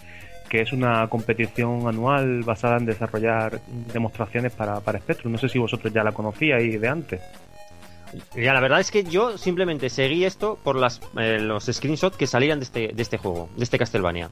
que 0.49 0.61
es 0.61 0.73
una 0.73 1.07
competición 1.07 1.87
anual 1.87 2.41
basada 2.43 2.77
en 2.77 2.85
desarrollar 2.85 3.59
demostraciones 3.93 4.53
para, 4.53 4.79
para 4.79 4.99
Spectrum. 4.99 5.31
No 5.31 5.37
sé 5.37 5.47
si 5.47 5.59
vosotros 5.59 5.93
ya 5.93 6.03
la 6.03 6.11
conocíais 6.11 6.81
de 6.81 6.87
antes. 6.87 7.21
Ya, 8.35 8.53
la 8.53 8.61
verdad 8.61 8.79
es 8.79 8.91
que 8.91 9.03
yo 9.03 9.37
simplemente 9.37 9.89
seguí 9.89 10.25
esto 10.25 10.57
por 10.63 10.77
las, 10.77 11.01
los 11.13 11.65
screenshots 11.65 12.17
que 12.17 12.27
salían 12.27 12.59
de 12.59 12.63
este, 12.65 12.91
de 12.93 13.01
este 13.01 13.17
juego, 13.17 13.49
de 13.57 13.63
este 13.63 13.77
Castlevania. 13.77 14.29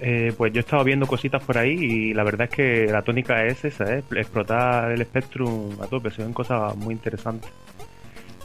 Eh, 0.00 0.32
pues 0.36 0.52
yo 0.52 0.58
he 0.58 0.60
estado 0.60 0.84
viendo 0.84 1.06
cositas 1.06 1.42
por 1.42 1.56
ahí 1.56 1.72
y 1.72 2.14
la 2.14 2.22
verdad 2.22 2.48
es 2.50 2.54
que 2.54 2.86
la 2.86 3.02
tónica 3.02 3.44
es 3.46 3.64
esa, 3.64 3.84
¿eh? 3.94 4.02
explotar 4.14 4.92
el 4.92 5.02
Spectrum 5.04 5.70
a 5.80 5.86
tope, 5.86 6.10
se 6.10 6.22
ven 6.22 6.32
cosas 6.32 6.76
muy 6.76 6.94
interesantes. 6.94 7.50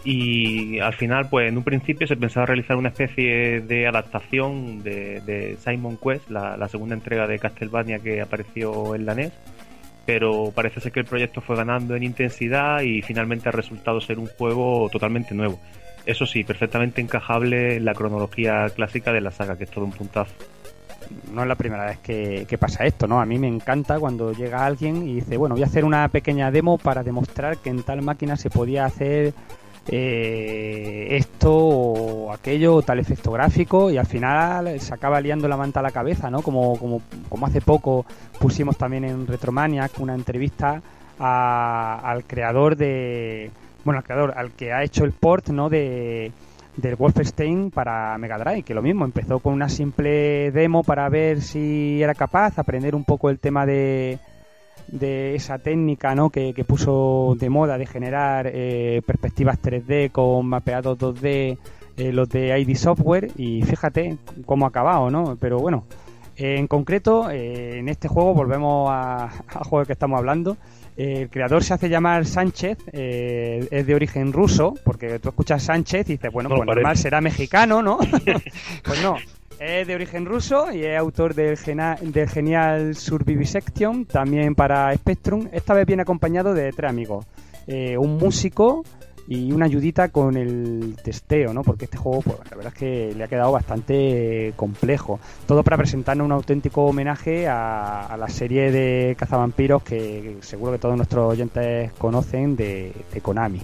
Y 0.04 0.80
al 0.80 0.94
final, 0.94 1.28
pues 1.30 1.50
en 1.50 1.58
un 1.58 1.64
principio 1.64 2.08
se 2.08 2.16
pensaba 2.16 2.48
realizar 2.48 2.76
una 2.76 2.90
especie 2.90 3.62
de 3.62 3.88
adaptación 3.88 4.82
de, 4.82 5.58
Simon 5.64 5.98
Quest, 5.98 6.30
la, 6.30 6.58
la 6.58 6.68
segunda 6.70 6.96
entrega 6.96 7.28
de 7.28 7.38
Castlevania 7.38 8.00
que 8.00 8.20
apareció 8.22 8.96
en 8.96 9.06
la 9.06 9.14
NES, 9.14 9.32
pero 10.06 10.52
parece 10.56 10.80
ser 10.80 10.92
que 10.92 11.02
el 11.02 11.06
proyecto 11.06 11.42
fue 11.42 11.56
ganando 11.56 11.96
en 11.96 12.04
intensidad 12.04 12.82
y 12.82 13.04
finalmente 13.04 13.50
ha 13.50 13.52
resultado 13.52 14.02
ser 14.02 14.18
un 14.18 14.26
juego 14.26 14.90
totalmente 14.90 15.36
nuevo. 15.36 15.60
Eso 16.04 16.26
sí, 16.26 16.44
perfectamente 16.44 17.00
encajable 17.00 17.76
en 17.76 17.86
la 17.86 17.94
cronología 17.94 18.70
clásica 18.76 19.12
de 19.14 19.22
la 19.22 19.30
saga, 19.30 19.56
que 19.56 19.66
es 19.66 19.70
todo 19.72 19.86
un 19.86 19.92
puntazo 19.92 20.34
no 21.32 21.42
es 21.42 21.48
la 21.48 21.56
primera 21.56 21.86
vez 21.86 22.00
que, 22.00 22.58
pasa 22.60 22.86
esto, 22.86 23.08
¿no? 23.08 23.22
A 23.22 23.26
mí 23.26 23.38
me 23.40 23.48
encanta 23.48 24.00
cuando 24.00 24.32
llega 24.34 24.66
alguien 24.66 25.08
y 25.08 25.16
dice, 25.16 25.38
bueno, 25.38 25.56
voy 25.56 25.64
a 25.64 25.68
hacer 25.68 25.86
una 25.86 26.08
pequeña 26.10 26.52
demo 26.52 26.78
para 26.78 27.04
demostrar 27.04 27.58
que 27.58 27.70
en 27.70 27.84
tal 27.84 28.02
máquina 28.02 28.38
se 28.38 28.50
podía 28.50 28.86
hacer 28.86 29.34
eh, 29.88 31.08
esto 31.12 31.54
o 31.54 32.32
aquello, 32.32 32.76
o 32.76 32.82
tal 32.82 33.00
efecto 33.00 33.32
gráfico, 33.32 33.90
y 33.90 33.98
al 33.98 34.06
final 34.06 34.80
se 34.80 34.94
acaba 34.94 35.22
liando 35.22 35.48
la 35.48 35.58
manta 35.58 35.80
a 35.80 35.84
la 35.84 35.92
cabeza, 35.92 36.30
¿no? 36.30 36.42
Como, 36.42 36.78
como, 36.78 37.02
como 37.30 37.46
hace 37.46 37.62
poco 37.62 38.06
pusimos 38.40 38.78
también 38.78 39.06
en 39.06 39.28
Retromaniac 39.28 40.00
una 40.00 40.14
entrevista 40.14 40.82
a, 41.20 42.00
al 42.04 42.24
creador 42.26 42.76
de. 42.76 43.52
Bueno, 43.84 44.00
al 44.00 44.04
creador, 44.04 44.34
al 44.38 44.52
que 44.52 44.74
ha 44.74 44.84
hecho 44.84 45.06
el 45.06 45.12
port, 45.12 45.50
¿no? 45.50 45.70
De 45.70 46.32
del 46.78 46.96
Wolfenstein 46.96 47.72
para 47.72 48.18
Mega 48.18 48.38
Drive, 48.38 48.64
que 48.64 48.74
lo 48.74 48.82
mismo, 48.82 49.06
empezó 49.06 49.40
con 49.40 49.54
una 49.54 49.70
simple 49.70 50.52
demo 50.52 50.84
para 50.84 51.08
ver 51.10 51.42
si 51.42 52.02
era 52.02 52.16
capaz, 52.16 52.58
aprender 52.58 52.96
un 52.96 53.04
poco 53.04 53.30
el 53.30 53.40
tema 53.40 53.66
de, 53.66 54.20
esa 54.92 55.58
técnica 55.60 56.16
¿no? 56.16 56.30
que, 56.30 56.54
puso 56.68 57.36
de 57.40 57.50
moda 57.50 57.78
de 57.78 57.86
generar 57.86 58.50
eh, 58.52 59.02
perspectivas 59.06 59.62
3D 59.62 60.12
con 60.12 60.46
mapeados 60.48 60.98
2D, 60.98 61.58
eh, 61.98 62.12
los 62.14 62.30
de 62.30 62.58
ID 62.60 62.76
Software, 62.76 63.32
y 63.36 63.62
fíjate 63.64 64.18
cómo 64.46 64.66
ha 64.66 64.70
acabado, 64.70 65.10
¿no? 65.12 65.38
Pero 65.40 65.60
bueno, 65.60 65.84
en 66.38 66.68
concreto, 66.68 67.30
eh, 67.30 67.78
en 67.80 67.90
este 67.90 68.08
juego 68.08 68.34
volvemos 68.34 68.90
a- 68.90 69.30
juego 69.70 69.86
que 69.86 69.94
estamos 69.94 70.18
hablando. 70.18 70.58
El 71.04 71.30
creador 71.30 71.64
se 71.64 71.74
hace 71.74 71.90
llamar 71.90 72.26
Sánchez, 72.26 72.78
eh, 72.92 73.68
es 73.72 73.88
de 73.88 73.96
origen 73.96 74.32
ruso, 74.34 74.76
porque 74.84 75.18
tú 75.20 75.30
escuchas 75.30 75.64
Sánchez 75.64 76.08
y 76.10 76.14
dices, 76.14 76.32
bueno, 76.32 76.50
No 76.50 76.56
pues 76.58 76.68
parece. 76.68 76.82
normal 76.82 76.98
será 76.98 77.22
mexicano, 77.22 77.82
¿no? 77.82 77.98
pues 78.84 79.02
no, 79.02 79.16
es 79.60 79.88
de 79.88 79.96
origen 79.96 80.26
ruso 80.26 80.72
y 80.72 80.84
es 80.86 80.98
autor 81.00 81.34
del, 81.34 81.58
gena- 81.58 81.98
del 82.02 82.30
genial 82.30 82.94
Survivisection, 82.96 84.06
también 84.06 84.54
para 84.54 84.94
Spectrum. 84.96 85.48
Esta 85.52 85.74
vez 85.74 85.88
viene 85.88 86.04
acompañado 86.04 86.54
de 86.54 86.72
tres 86.72 86.90
amigos, 86.90 87.26
eh, 87.68 87.98
un 87.98 88.18
músico 88.18 88.84
y 89.32 89.54
una 89.54 89.66
ayudita 89.66 90.10
con 90.10 90.36
el 90.36 90.98
testeo, 91.02 91.54
¿no? 91.54 91.64
Porque 91.64 91.86
este 91.86 91.96
juego, 91.96 92.22
pues 92.22 92.38
la 92.50 92.58
verdad 92.58 92.74
es 92.74 92.80
que 92.80 93.16
le 93.16 93.24
ha 93.24 93.30
quedado 93.30 93.54
bastante 93.54 94.52
complejo. 94.58 95.22
Todo 95.48 95.64
para 95.64 95.78
presentarnos 95.78 96.26
un 96.26 96.34
auténtico 96.34 96.84
homenaje 96.84 97.48
a, 97.48 98.14
la 98.20 98.28
serie 98.28 98.74
de 98.74 99.16
cazavampiros 99.18 99.84
que 99.84 100.36
seguro 100.42 100.74
que 100.74 100.80
todos 100.80 100.98
nuestros 100.98 101.32
oyentes 101.32 101.94
conocen 101.94 102.58
de, 102.58 102.92
de 103.14 103.22
Konami. 103.22 103.62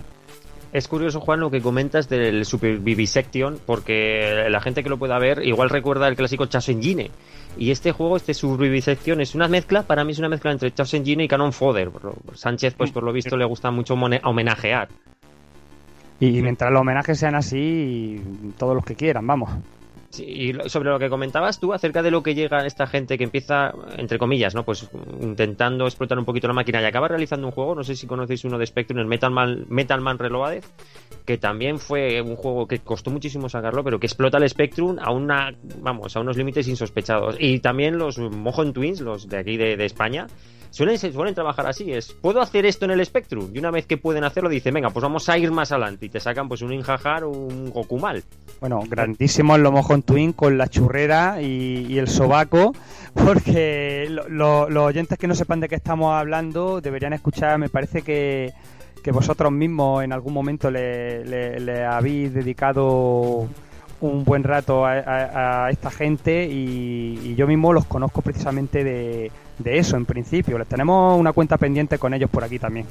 Es 0.71 0.88
curioso, 0.88 1.19
Juan, 1.19 1.41
lo 1.41 1.51
que 1.51 1.62
comentas 1.62 2.07
del 2.07 2.45
Super 2.45 2.77
Vivisection, 2.77 3.59
porque 3.65 4.47
la 4.50 4.62
gente 4.62 4.83
que 4.83 4.89
lo 4.89 4.97
pueda 4.97 5.19
ver 5.19 5.45
igual 5.45 5.69
recuerda 5.69 6.07
el 6.07 6.15
clásico 6.15 6.45
Chaos 6.45 6.69
Engine. 6.69 7.12
Y 7.57 7.71
este 7.71 7.91
juego, 7.91 8.15
este 8.15 8.33
Super 8.33 8.69
Vivisection, 8.69 9.19
es 9.19 9.36
una 9.36 9.50
mezcla, 9.50 9.83
para 9.83 10.05
mí 10.05 10.13
es 10.13 10.19
una 10.19 10.29
mezcla 10.29 10.53
entre 10.53 10.71
Chaos 10.71 10.93
Engine 10.93 11.25
y 11.25 11.27
Canon 11.27 11.51
Fodder. 11.51 11.91
Sánchez, 12.36 12.74
pues 12.75 12.91
por 12.91 13.03
lo 13.03 13.12
visto, 13.12 13.36
le 13.36 13.43
gusta 13.43 13.69
mucho 13.69 13.95
homenajear. 13.95 14.88
Y 16.19 16.41
mientras 16.41 16.71
los 16.71 16.81
homenajes 16.81 17.19
sean 17.19 17.36
así, 17.36 18.21
todos 18.57 18.75
los 18.75 18.83
que 18.83 18.95
quieran, 18.95 19.25
vamos. 19.27 19.51
Sí, 20.09 20.24
y 20.24 20.69
sobre 20.69 20.89
lo 20.89 21.00
que 21.00 21.09
comentabas 21.09 21.59
tú 21.59 21.74
acerca 21.74 22.01
de 22.01 22.12
lo 22.12 22.24
que 22.24 22.33
llega 22.33 22.65
esta 22.65 22.88
gente 22.88 23.17
que 23.17 23.25
empieza, 23.25 23.74
entre 23.97 24.17
comillas, 24.17 24.55
¿no? 24.55 24.63
Pues 24.63 24.89
intentando 25.21 25.86
explotar 25.86 26.17
un 26.17 26.24
poquito 26.24 26.47
la 26.47 26.53
máquina 26.53 26.81
y 26.81 26.86
acaba 26.86 27.09
realizando 27.09 27.45
un 27.45 27.51
juego, 27.51 27.75
no 27.75 27.83
sé 27.83 27.95
si 27.95 28.07
conocéis 28.07 28.45
uno 28.45 28.57
de 28.57 28.65
Spectrum, 28.65 29.00
el 29.00 29.05
Metal 29.05 29.31
Man, 29.31 29.65
Metal 29.67 30.01
Reloaded, 30.17 30.63
que 31.25 31.38
también 31.38 31.77
fue 31.77 32.21
un 32.21 32.38
juego 32.38 32.67
que 32.67 32.79
costó 32.79 33.12
muchísimo 33.12 33.50
sacarlo, 33.50 33.83
pero 33.83 34.00
que 34.00 34.07
explota 34.07 34.38
el 34.38 34.50
Spectrum 34.50 34.97
a 35.00 35.12
una, 35.12 35.53
vamos, 35.81 36.15
a 36.15 36.21
unos 36.21 36.38
límites 36.38 36.67
insospechados. 36.69 37.36
Y 37.38 37.59
también 37.59 37.97
los 37.97 38.17
Mojon 38.17 38.71
Twins, 38.71 39.01
los 39.01 39.27
de 39.27 39.39
aquí 39.39 39.57
de 39.57 39.86
España, 39.86 40.27
suelen, 40.69 40.97
suelen 40.97 41.33
trabajar 41.36 41.67
así, 41.67 41.91
es, 41.91 42.13
¿puedo 42.13 42.41
hacer 42.41 42.65
esto 42.65 42.86
en 42.86 42.91
el 42.91 43.05
Spectrum? 43.05 43.50
Y 43.53 43.59
una 43.59 43.71
vez 43.71 43.86
que 43.86 43.97
pueden 43.97 44.24
hacerlo, 44.24 44.50
dicen, 44.50 44.74
venga, 44.74 44.89
pues 44.89 45.03
vamos 45.03 45.27
a 45.29 45.38
ir 45.38 45.51
más 45.51 45.71
adelante, 45.71 46.05
y 46.05 46.09
te 46.09 46.19
sacan 46.19 46.47
pues 46.47 46.62
un 46.62 46.74
Injajar 46.74 47.24
o 47.24 47.29
un 47.31 47.69
Gokumal. 47.71 48.24
Bueno, 48.59 48.81
grandísimos 48.88 49.59
los 49.59 49.71
Mojon 49.71 50.01
Twin 50.03 50.33
con 50.33 50.57
la 50.57 50.67
churrera 50.67 51.41
y, 51.41 51.86
y 51.89 51.97
el 52.00 52.07
sobaco, 52.07 52.74
porque 53.13 54.07
lo- 54.09 54.27
lo- 54.29 54.69
los 54.69 54.83
oyentes 54.86 55.17
que 55.17 55.27
no 55.27 55.36
sepan 55.36 55.59
de 55.59 55.67
qué 55.69 55.75
estamos 55.75 56.13
hablando 56.13 56.81
deberían 56.81 57.13
escuchar, 57.13 57.57
me 57.59 57.69
parece 57.69 58.01
que, 58.01 58.53
que 59.03 59.12
vosotros 59.12 59.51
mismos 59.51 60.03
en 60.03 60.13
algún 60.13 60.33
momento 60.33 60.69
le, 60.71 61.24
le- 61.25 61.59
le 61.59 61.83
habéis 61.86 62.33
dedicado 62.33 63.47
un 64.01 64.24
buen 64.24 64.44
rato 64.44 64.86
a, 64.86 65.70
esta 65.70 65.89
gente 65.89 66.46
y, 66.46 67.36
yo 67.36 67.48
mismo 67.48 67.74
los 67.74 67.86
conozco 67.86 68.22
precisamente 68.22 68.84
de, 68.84 69.32
eso 69.63 69.98
en 69.98 70.06
principio. 70.06 70.58
Les 70.58 70.68
tenemos 70.68 71.20
una 71.20 71.34
cuenta 71.34 71.58
pendiente 71.58 71.98
con 71.98 72.13
ellos 72.13 72.30
por 72.30 72.44
aquí 72.44 72.60
también. 72.60 72.86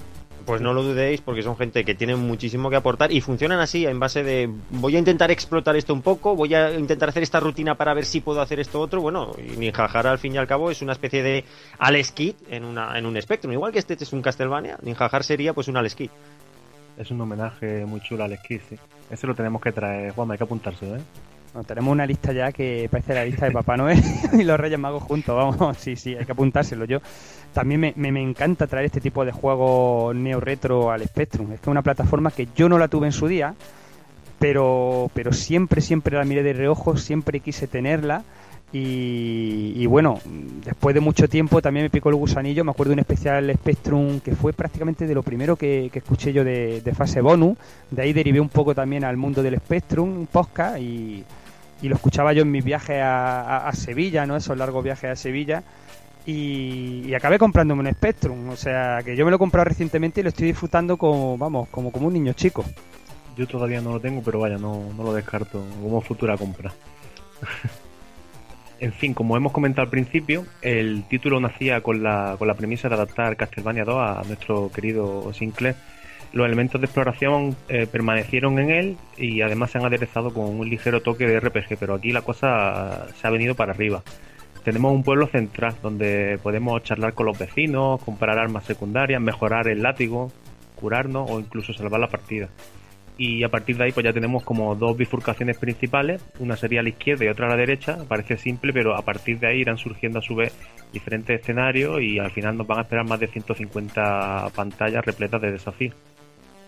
Pues 0.45 0.61
no 0.61 0.73
lo 0.73 0.85
dudéis 0.85 1.21
porque 1.23 1.43
son 1.43 1.57
gente 1.57 1.85
que 1.85 1.97
tiene 1.97 2.15
muchísimo 2.15 2.71
que 2.71 2.77
aportar 2.77 3.11
y 3.11 3.21
funcionan 3.21 3.59
así 3.59 3.85
en 3.85 3.99
base 3.99 4.23
de 4.23 4.49
voy 4.71 4.95
a 4.95 5.01
intentar 5.01 5.29
explotar 5.33 5.75
esto 5.75 5.93
un 5.93 6.03
poco, 6.03 6.37
voy 6.37 6.55
a 6.55 6.73
intentar 6.79 7.09
hacer 7.09 7.25
esta 7.25 7.41
rutina 7.41 7.75
para 7.75 7.93
ver 7.95 8.05
si 8.05 8.21
puedo 8.21 8.41
hacer 8.41 8.61
esto 8.61 8.81
otro. 8.81 9.01
Bueno, 9.01 9.33
y 9.39 9.57
Ninjajar 9.57 10.07
al 10.07 10.19
fin 10.19 10.35
y 10.35 10.39
al 10.39 10.47
cabo 10.47 10.71
es 10.71 10.83
una 10.83 10.93
especie 10.93 11.25
de 11.25 11.45
Alex 11.79 12.13
Kidd 12.13 12.35
en, 12.49 12.65
una, 12.65 12.97
en 12.97 13.07
un 13.07 13.21
Spectrum. 13.21 13.53
Igual 13.53 13.73
que 13.73 13.81
este 13.81 13.95
es 13.95 14.13
un 14.13 14.23
Castlevania, 14.23 14.79
Ninjajar 14.83 15.25
sería 15.25 15.53
pues 15.53 15.67
un 15.67 15.79
Alex 15.79 15.97
Kidd. 15.97 16.11
Es 16.99 17.11
un 17.11 17.21
homenaje 17.21 17.85
muy 17.85 18.01
chulo 18.01 18.25
al 18.25 18.39
sí. 18.47 18.61
Ese 19.11 19.27
lo 19.27 19.35
tenemos 19.35 19.61
que 19.61 19.73
traer, 19.73 20.13
Juan, 20.13 20.31
hay 20.31 20.39
que 20.39 20.45
apuntarse, 20.45 20.87
¿eh? 20.87 21.01
Tenemos 21.67 21.91
una 21.93 22.05
lista 22.05 22.33
ya 22.35 22.53
que 22.53 22.87
parece 22.91 23.15
la 23.15 23.25
lista 23.25 23.47
de 23.47 23.53
Papá 23.53 23.79
Noel 23.79 23.99
y 24.39 24.43
los 24.45 24.61
Reyes 24.61 24.79
Magos 24.79 25.03
juntos, 25.03 25.35
vamos, 25.35 25.79
sí, 25.79 25.97
sí, 25.97 26.15
hay 26.15 26.27
que 26.27 26.33
apuntárselo. 26.33 26.85
Yo 26.85 27.01
también 27.55 27.81
me, 27.81 27.93
me- 27.97 28.13
me 28.13 28.21
encanta 28.23 28.67
traer 28.67 28.87
este 28.87 29.01
tipo 29.01 29.25
de 29.25 29.33
juegos 29.33 30.15
neo-retro 30.15 30.91
al 30.91 31.03
Spectrum. 31.07 31.53
Es 31.53 31.61
que 31.61 31.65
es 31.65 31.69
una 31.69 31.81
plataforma 31.83 32.31
que 32.31 32.49
yo 32.55 32.69
no 32.69 32.79
la 32.79 32.89
tuve 32.89 33.07
en 33.07 33.13
su 33.13 33.27
día, 33.27 33.55
pero, 34.39 35.11
pero 35.15 35.33
siempre, 35.33 35.81
siempre 35.81 36.17
la 36.19 36.25
miré 36.25 36.43
de 36.43 36.53
reojo, 36.53 36.97
siempre 36.99 37.41
quise 37.41 37.67
tenerla. 37.67 38.23
Y, 38.73 39.87
bueno, 39.87 40.21
después 40.65 40.95
de 40.95 41.01
mucho 41.01 41.29
tiempo 41.29 41.63
también 41.63 41.85
me 41.85 41.91
picó 41.91 42.09
el 42.09 42.17
gusanillo. 42.17 42.65
Me 42.65 42.73
acuerdo 42.73 42.91
de 42.91 42.95
un 42.95 42.99
especial 43.01 43.51
Spectrum 43.55 44.21
que 44.21 44.35
fue 44.35 44.53
prácticamente 44.53 45.07
de 45.07 45.15
lo 45.15 45.23
primero 45.23 45.57
que, 45.57 45.91
escuché 45.93 46.33
yo 46.33 46.45
de, 46.45 46.93
fase 46.95 47.21
bonus. 47.21 47.57
De 47.91 48.03
ahí 48.03 48.13
derivé 48.13 48.41
un 48.41 48.49
poco 48.49 48.75
también 48.75 49.05
al 49.05 49.17
mundo 49.17 49.43
del 49.43 49.57
Spectrum, 49.59 50.27
podcast, 50.27 50.79
y, 50.79 51.25
lo 51.83 51.95
escuchaba 51.95 52.33
yo 52.33 52.43
en 52.43 52.51
mis 52.51 52.65
viajes 52.65 53.01
a, 53.03 53.71
Sevilla, 53.73 54.27
¿no? 54.27 54.37
Esos 54.37 54.59
largos 54.59 54.83
viajes 54.83 55.11
a 55.11 55.17
Sevilla. 55.17 55.63
Y, 56.27 57.05
y 57.07 57.15
acabé 57.15 57.39
comprándome 57.39 57.83
un 57.83 57.95
Spectrum, 57.95 58.49
o 58.49 58.57
sea 58.57 58.99
que 59.05 59.15
yo 59.15 59.25
me 59.25 59.31
lo 59.31 59.37
he 59.37 59.39
comprado 59.39 59.67
recientemente 59.67 60.21
y 60.21 60.23
lo 60.25 60.31
estoy 60.31 60.49
disfrutando 60.49 60.97
como, 60.97 61.39
vamos, 61.39 61.69
como, 61.69 61.93
como 61.93 62.09
un 62.09 62.15
niño 62.15 62.33
chico. 62.33 62.65
Yo 63.37 63.47
todavía 63.47 63.81
no 63.81 63.93
lo 63.93 64.01
tengo, 64.01 64.23
pero 64.25 64.41
vaya, 64.41 64.59
no, 64.59 64.93
no 64.97 65.05
lo 65.05 65.15
descarto 65.15 65.63
como 65.81 66.01
futura 66.01 66.37
compra. 66.37 66.73
en 68.81 68.93
fin, 68.93 69.15
como 69.15 69.37
hemos 69.37 69.53
comentado 69.53 69.85
al 69.85 69.91
principio, 69.91 70.45
el 70.63 71.05
título 71.09 71.41
nacía 71.41 71.81
con 71.81 72.03
la, 72.03 72.37
con 72.39 72.49
la 72.49 72.55
premisa 72.55 72.89
de 72.89 72.95
adaptar 72.95 73.37
Castlevania 73.37 73.85
2 73.85 73.97
a 73.97 74.23
nuestro 74.27 74.71
querido 74.71 75.33
Sinclair. 75.33 75.77
Los 76.33 76.47
elementos 76.47 76.81
de 76.81 76.87
exploración 76.87 77.57
eh, 77.69 77.87
permanecieron 77.87 78.59
en 78.59 78.71
él 78.71 78.97
y 79.17 79.41
además 79.41 79.71
se 79.71 79.79
han 79.79 79.87
aderezado 79.87 80.35
con 80.35 80.45
un 80.45 80.69
ligero 80.69 81.01
toque 81.01 81.27
de 81.27 81.41
RPG, 81.41 81.79
pero 81.79 81.95
aquí 81.95 82.13
la 82.13 82.23
cosa 82.23 83.07
se 83.19 83.27
ha 83.27 83.31
venido 83.31 83.55
para 83.55 83.73
arriba. 83.73 84.03
Tenemos 84.63 84.93
un 84.93 85.05
pueblo 85.05 85.29
central 85.29 85.77
donde 85.83 86.39
podemos 86.43 86.83
charlar 86.83 87.15
con 87.15 87.27
los 87.27 87.39
vecinos, 87.39 88.03
comprar 88.03 88.39
armas 88.39 88.65
secundarias, 88.65 89.23
mejorar 89.23 89.69
el 89.69 89.83
látigo, 89.83 90.33
curarnos 90.75 91.31
o 91.31 91.39
incluso 91.41 91.73
salvar 91.73 92.01
la 92.01 92.09
partida. 92.09 92.49
Y 93.19 93.43
a 93.45 93.49
partir 93.49 93.77
de 93.77 93.85
ahí 93.85 93.93
pues 93.93 94.05
ya 94.05 94.13
tenemos 94.13 94.43
como 94.43 94.75
dos 94.75 94.97
bifurcaciones 94.97 95.57
principales, 95.57 96.23
una 96.39 96.57
sería 96.57 96.81
a 96.81 96.83
la 96.83 96.91
izquierda 96.91 97.25
y 97.25 97.29
otra 97.29 97.47
a 97.47 97.51
la 97.51 97.57
derecha, 97.57 97.99
parece 98.07 98.37
simple, 98.37 98.73
pero 98.73 98.95
a 98.95 99.03
partir 99.03 99.39
de 99.39 99.49
ahí 99.49 99.61
irán 99.61 99.79
surgiendo 99.79 100.19
a 100.19 100.23
su 100.23 100.35
vez 100.35 100.55
diferentes 100.93 101.41
escenarios 101.41 102.03
y 102.03 102.19
al 102.19 102.31
final 102.31 102.57
nos 102.59 102.67
van 102.67 102.81
a 102.81 102.83
esperar 102.83 103.09
más 103.09 103.19
de 103.19 103.29
150 103.29 104.51
pantallas 104.55 105.05
repletas 105.05 105.41
de 105.41 105.53
desafíos. 105.53 105.95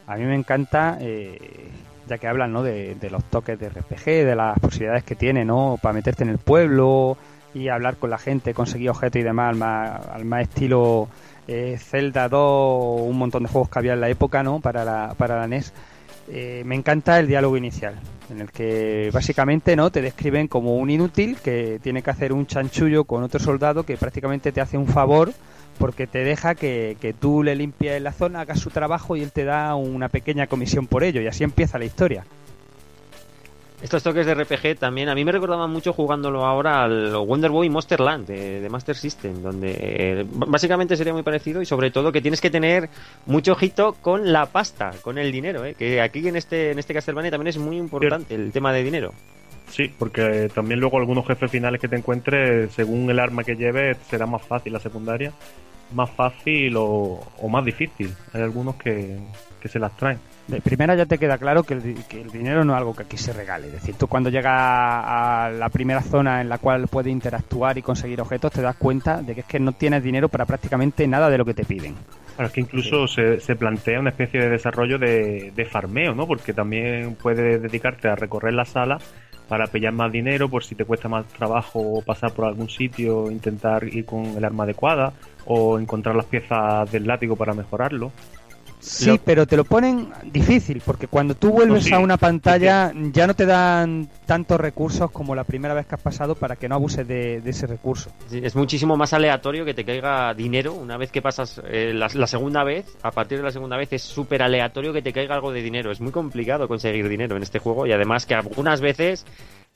A 0.06 0.16
mí 0.16 0.24
me 0.24 0.34
encanta, 0.34 0.96
eh, 1.02 1.38
ya 2.06 2.16
que 2.16 2.26
hablan 2.26 2.50
¿no? 2.50 2.62
de, 2.62 2.94
de 2.94 3.10
los 3.10 3.22
toques 3.24 3.58
de 3.58 3.68
RPG, 3.68 4.04
de 4.04 4.34
las 4.34 4.58
posibilidades 4.58 5.04
que 5.04 5.16
tiene 5.16 5.44
¿no? 5.44 5.78
para 5.82 5.92
meterte 5.92 6.24
en 6.24 6.30
el 6.30 6.38
pueblo 6.38 7.18
y 7.54 7.68
hablar 7.68 7.96
con 7.96 8.10
la 8.10 8.18
gente, 8.18 8.54
conseguir 8.54 8.90
objetos 8.90 9.20
y 9.20 9.24
demás, 9.24 9.50
al 9.50 9.56
más, 9.56 10.06
al 10.06 10.24
más 10.24 10.42
estilo 10.42 11.08
eh, 11.46 11.76
Zelda 11.78 12.28
2, 12.28 13.00
un 13.02 13.18
montón 13.18 13.42
de 13.42 13.48
juegos 13.48 13.68
que 13.70 13.78
había 13.78 13.94
en 13.94 14.00
la 14.00 14.08
época 14.08 14.42
¿no? 14.42 14.60
para, 14.60 14.84
la, 14.84 15.14
para 15.16 15.38
la 15.38 15.46
NES. 15.46 15.72
Eh, 16.30 16.62
me 16.66 16.75
encanta 16.75 17.18
el 17.18 17.26
diálogo 17.26 17.56
inicial, 17.56 17.94
en 18.30 18.40
el 18.40 18.50
que 18.50 19.11
básicamente 19.12 19.76
no 19.76 19.90
te 19.90 20.02
describen 20.02 20.47
como 20.47 20.76
un 20.76 20.90
inútil 20.90 21.38
que 21.42 21.80
tiene 21.82 22.02
que 22.02 22.11
hacer 22.11 22.32
un 22.32 22.47
chanchullo 22.47 23.04
con 23.04 23.23
otro 23.23 23.40
soldado 23.40 23.85
que 23.85 23.97
prácticamente 23.97 24.52
te 24.52 24.61
hace 24.61 24.76
un 24.76 24.87
favor 24.87 25.32
porque 25.78 26.06
te 26.06 26.25
deja 26.25 26.54
que, 26.54 26.97
que 27.00 27.14
tú 27.14 27.42
le 27.42 27.54
limpies 27.54 28.02
la 28.02 28.12
zona, 28.12 28.40
hagas 28.40 28.58
su 28.58 28.70
trabajo 28.70 29.16
y 29.16 29.23
él 29.23 29.32
te 29.32 29.44
da 29.44 29.75
una 29.75 30.08
pequeña 30.08 30.47
comisión 30.49 30.87
por 30.87 31.02
ello 31.02 31.20
y 31.23 31.28
así 31.28 31.44
empieza 31.44 31.78
la 31.78 31.87
historia. 31.87 32.25
Estos 33.80 34.02
toques 34.02 34.26
de 34.26 34.35
RPG 34.35 34.76
también, 34.76 35.08
a 35.08 35.14
mí 35.14 35.25
me 35.25 35.30
recordaban 35.30 35.70
mucho 35.70 35.92
jugándolo 35.92 36.44
ahora 36.44 36.82
al 36.82 37.16
Wonder 37.16 37.52
Boy 37.52 37.70
Monster 37.70 38.00
Land 38.00 38.26
de, 38.26 38.68
Master 38.68 38.97
System, 38.97 39.40
donde 39.40 39.76
eh, 39.78 40.26
básicamente 40.28 40.97
sería 40.97 41.12
muy 41.12 41.23
parecido 41.23 41.62
y 41.62 41.66
sobre 41.66 41.92
todo 41.92 42.11
que 42.11 42.20
tienes 42.20 42.40
que 42.40 42.50
tener 42.50 42.90
mucho 43.26 43.52
ojito 43.52 43.92
con 44.00 44.32
la 44.32 44.47
pasta, 44.47 44.90
con 45.00 45.16
el 45.16 45.30
dinero, 45.30 45.64
eh, 45.64 45.75
que 45.75 46.00
aquí 46.00 46.26
en 46.26 46.35
este, 46.35 46.73
en 46.73 46.80
este 46.80 46.92
Castlevania 46.92 47.30
también 47.30 47.49
es 47.49 47.58
muy 47.58 47.76
importante 47.76 48.35
el 48.35 48.50
tema 48.50 48.73
de 48.73 48.82
dinero. 48.82 49.14
Sí, 49.68 49.92
porque 49.97 50.50
también 50.52 50.80
luego 50.80 50.99
algunos 50.99 51.25
jefes 51.26 51.49
finales 51.49 51.80
que 51.80 51.87
te 51.87 51.97
encuentres, 51.97 52.73
según 52.73 53.08
el 53.11 53.20
arma 53.20 53.44
que 53.44 53.54
lleves, 53.54 53.97
será 54.11 54.26
más 54.26 54.42
fácil 54.42 54.73
la 54.73 54.80
secundaria, 54.80 55.32
más 55.92 56.11
fácil 56.11 56.76
o, 56.76 57.20
o 57.38 57.49
más 57.49 57.64
difícil. 57.64 58.12
Hay 58.32 58.42
algunos 58.42 58.75
que, 58.75 59.18
que 59.61 59.68
se 59.68 59.78
las 59.78 59.97
traen. 59.97 60.18
De 60.48 60.62
primera 60.62 60.94
ya 60.94 61.04
te 61.04 61.18
queda 61.18 61.36
claro 61.36 61.62
que 61.62 61.74
el, 61.74 62.04
que 62.08 62.22
el, 62.22 62.30
dinero 62.30 62.64
no 62.64 62.72
es 62.72 62.78
algo 62.78 62.94
que 62.94 63.02
aquí 63.02 63.18
se 63.18 63.34
regale. 63.34 63.66
Es 63.66 63.74
decir, 63.74 63.96
tú 63.96 64.06
cuando 64.06 64.30
llegas 64.30 64.54
a 64.56 65.50
la 65.54 65.68
primera 65.68 66.00
zona 66.00 66.40
en 66.40 66.48
la 66.48 66.56
cual 66.56 66.88
puedes 66.88 67.12
interactuar 67.12 67.76
y 67.76 67.82
conseguir 67.82 68.18
objetos, 68.22 68.52
te 68.52 68.62
das 68.62 68.76
cuenta 68.76 69.20
de 69.20 69.34
que 69.34 69.40
es 69.42 69.46
que 69.46 69.60
no 69.60 69.72
tienes 69.72 70.02
dinero 70.02 70.30
para 70.30 70.46
prácticamente 70.46 71.06
nada 71.06 71.28
de 71.28 71.36
lo 71.36 71.44
que 71.44 71.52
te 71.52 71.66
piden. 71.66 71.96
Claro, 72.34 72.46
es 72.46 72.52
que 72.54 72.62
incluso 72.62 73.06
sí. 73.06 73.16
se, 73.16 73.40
se, 73.40 73.56
plantea 73.56 74.00
una 74.00 74.08
especie 74.08 74.40
de 74.40 74.48
desarrollo 74.48 74.98
de, 74.98 75.52
de, 75.54 75.64
farmeo, 75.66 76.14
¿no? 76.14 76.26
Porque 76.26 76.54
también 76.54 77.14
puedes 77.16 77.60
dedicarte 77.60 78.08
a 78.08 78.14
recorrer 78.14 78.54
la 78.54 78.64
sala 78.64 78.98
para 79.48 79.66
pillar 79.66 79.92
más 79.92 80.12
dinero 80.12 80.48
por 80.48 80.62
si 80.62 80.74
te 80.74 80.84
cuesta 80.84 81.08
más 81.08 81.26
trabajo 81.26 82.02
pasar 82.06 82.32
por 82.32 82.44
algún 82.46 82.68
sitio, 82.70 83.30
intentar 83.30 83.84
ir 83.84 84.04
con 84.04 84.24
el 84.24 84.44
arma 84.44 84.64
adecuada 84.64 85.12
o 85.46 85.78
encontrar 85.78 86.14
las 86.14 86.26
piezas 86.26 86.90
del 86.92 87.06
látigo 87.06 87.36
para 87.36 87.54
mejorarlo. 87.54 88.12
Sí, 88.80 89.06
lo... 89.06 89.18
pero 89.18 89.47
te 89.47 89.56
lo 89.56 89.64
ponen 89.64 90.11
difícil, 90.25 90.82
porque 90.85 91.08
cuando 91.08 91.35
tú 91.35 91.50
vuelves 91.50 91.85
sí, 91.85 91.94
a 91.94 91.99
una 91.99 92.16
pantalla 92.16 92.92
ya 93.12 93.26
no 93.26 93.35
te 93.35 93.47
dan 93.47 94.08
tantos 94.26 94.61
recursos 94.61 95.11
como 95.11 95.35
la 95.35 95.44
primera 95.44 95.75
vez 95.75 95.87
que 95.87 95.94
has 95.94 96.00
pasado 96.00 96.35
para 96.35 96.56
que 96.56 96.68
no 96.68 96.76
abuses 96.76 97.06
de, 97.06 97.40
de 97.40 97.50
ese 97.50 97.66
recurso. 97.66 98.11
Sí, 98.28 98.40
es 98.42 98.54
muchísimo 98.54 98.96
más 98.96 99.12
aleatorio 99.12 99.64
que 99.64 99.74
te 99.74 99.85
caiga 99.85 100.33
dinero 100.35 100.74
una 100.74 100.96
vez 100.96 101.11
que 101.11 101.22
pasas 101.22 101.61
eh, 101.64 101.92
la, 101.94 102.09
la, 102.12 102.26
segunda 102.26 102.64
vez. 102.64 102.87
A 103.02 103.11
partir 103.11 103.38
de 103.38 103.44
la 103.44 103.50
segunda 103.50 103.76
vez 103.76 103.92
es 103.92 104.02
súper 104.02 104.42
aleatorio 104.42 104.92
que 104.92 105.02
te 105.02 105.12
caiga 105.12 105.35
algo 105.35 105.52
de 105.52 105.62
dinero. 105.62 105.90
Es 105.90 106.00
muy 106.00 106.12
complicado 106.12 106.68
conseguir 106.68 107.09
dinero 107.09 107.37
en 107.37 107.42
este 107.42 107.59
juego 107.59 107.87
y 107.87 107.92
además 107.92 108.26
que 108.26 108.35
algunas 108.35 108.81
veces 108.81 109.24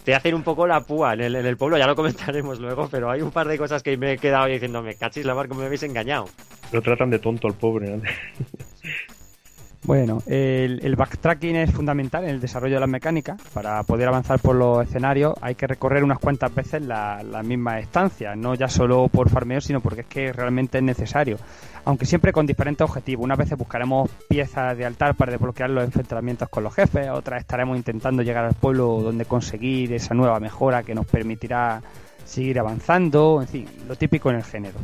te 0.05 0.14
hacen 0.14 0.35
un 0.35 0.42
poco 0.42 0.66
la 0.66 0.81
púa 0.81 1.14
en 1.14 1.20
el, 1.20 1.37
en 1.37 1.46
el, 1.46 1.57
pueblo, 1.57 1.79
ya 1.79 1.87
lo 1.87 1.94
comentaremos 1.94 2.59
luego, 2.59 2.88
pero 2.90 3.11
hay 3.11 3.22
un 3.22 3.31
par 3.31 3.46
de 3.46 3.57
cosas 3.57 3.83
que 3.83 3.96
me 3.96 4.12
he 4.12 4.18
quedado 4.18 4.46
diciéndome, 4.46 4.96
cachis 4.96 5.24
la 5.24 5.35
mar, 5.35 5.48
como 5.48 5.61
me 5.61 5.66
habéis 5.66 5.83
engañado. 5.85 6.29
Lo 6.72 6.83
tratan 6.83 7.11
de 7.11 7.18
tonto 7.18 7.46
al 7.46 7.55
pobre. 7.55 7.96
¿no? 7.96 8.03
Bueno, 9.85 10.23
el, 10.27 10.95
backtracking 10.95 11.57
es 11.57 11.73
fundamental 11.73 12.23
en 12.23 12.31
el 12.31 12.40
desarrollo 12.40 12.75
de 12.75 12.81
las 12.81 12.88
mecánicas. 12.88 13.40
Para 13.53 13.83
poder 13.83 14.07
avanzar 14.07 14.38
por 14.38 14.55
los 14.55 14.87
escenarios 14.87 15.35
hay 15.40 15.57
que 15.57 15.66
recorrer 15.66 16.05
unas 16.05 16.21
cuantas 16.21 16.55
veces 16.55 16.83
la 16.83 17.42
mismas 17.45 17.83
estancias, 17.83 18.37
no 18.37 18.55
ya 18.55 18.68
solo 18.68 19.09
por 19.09 19.29
farmeo, 19.29 19.61
sino 19.61 19.81
porque 19.81 20.03
es 20.03 20.07
que 20.07 20.33
realmente 20.33 20.79
es 20.79 20.85
necesario. 20.85 21.37
Aunque 21.85 22.07
siempre 22.07 22.33
con 22.33 22.47
diferentes 22.47 22.85
objetivos. 22.85 23.25
Unas 23.25 23.38
veces 23.38 23.59
buscaremos 23.59 24.09
piezas 24.29 24.79
de 24.79 24.85
altar 24.85 25.16
para 25.16 25.33
desbloquear 25.33 25.71
los 25.71 25.83
enfrentamientos 25.83 26.49
con 26.49 26.62
los 26.62 26.73
jefes, 26.73 27.09
otras 27.11 27.40
estaremos 27.40 27.77
intentando 27.77 28.23
llegar 28.23 28.45
al 28.45 28.55
pueblo 28.55 29.01
donde 29.03 29.25
conseguir 29.25 29.92
esa 29.92 30.14
nueva 30.14 30.38
mejora 30.38 30.85
que 30.85 30.95
nos 30.95 31.07
permitirá 31.07 31.83
seguir 32.25 32.61
avanzando, 32.61 33.40
en 33.42 33.49
fin, 33.49 33.68
lo 33.88 33.97
típico 33.97 34.31
en 34.31 34.37
el 34.37 34.45
género. 34.45 34.79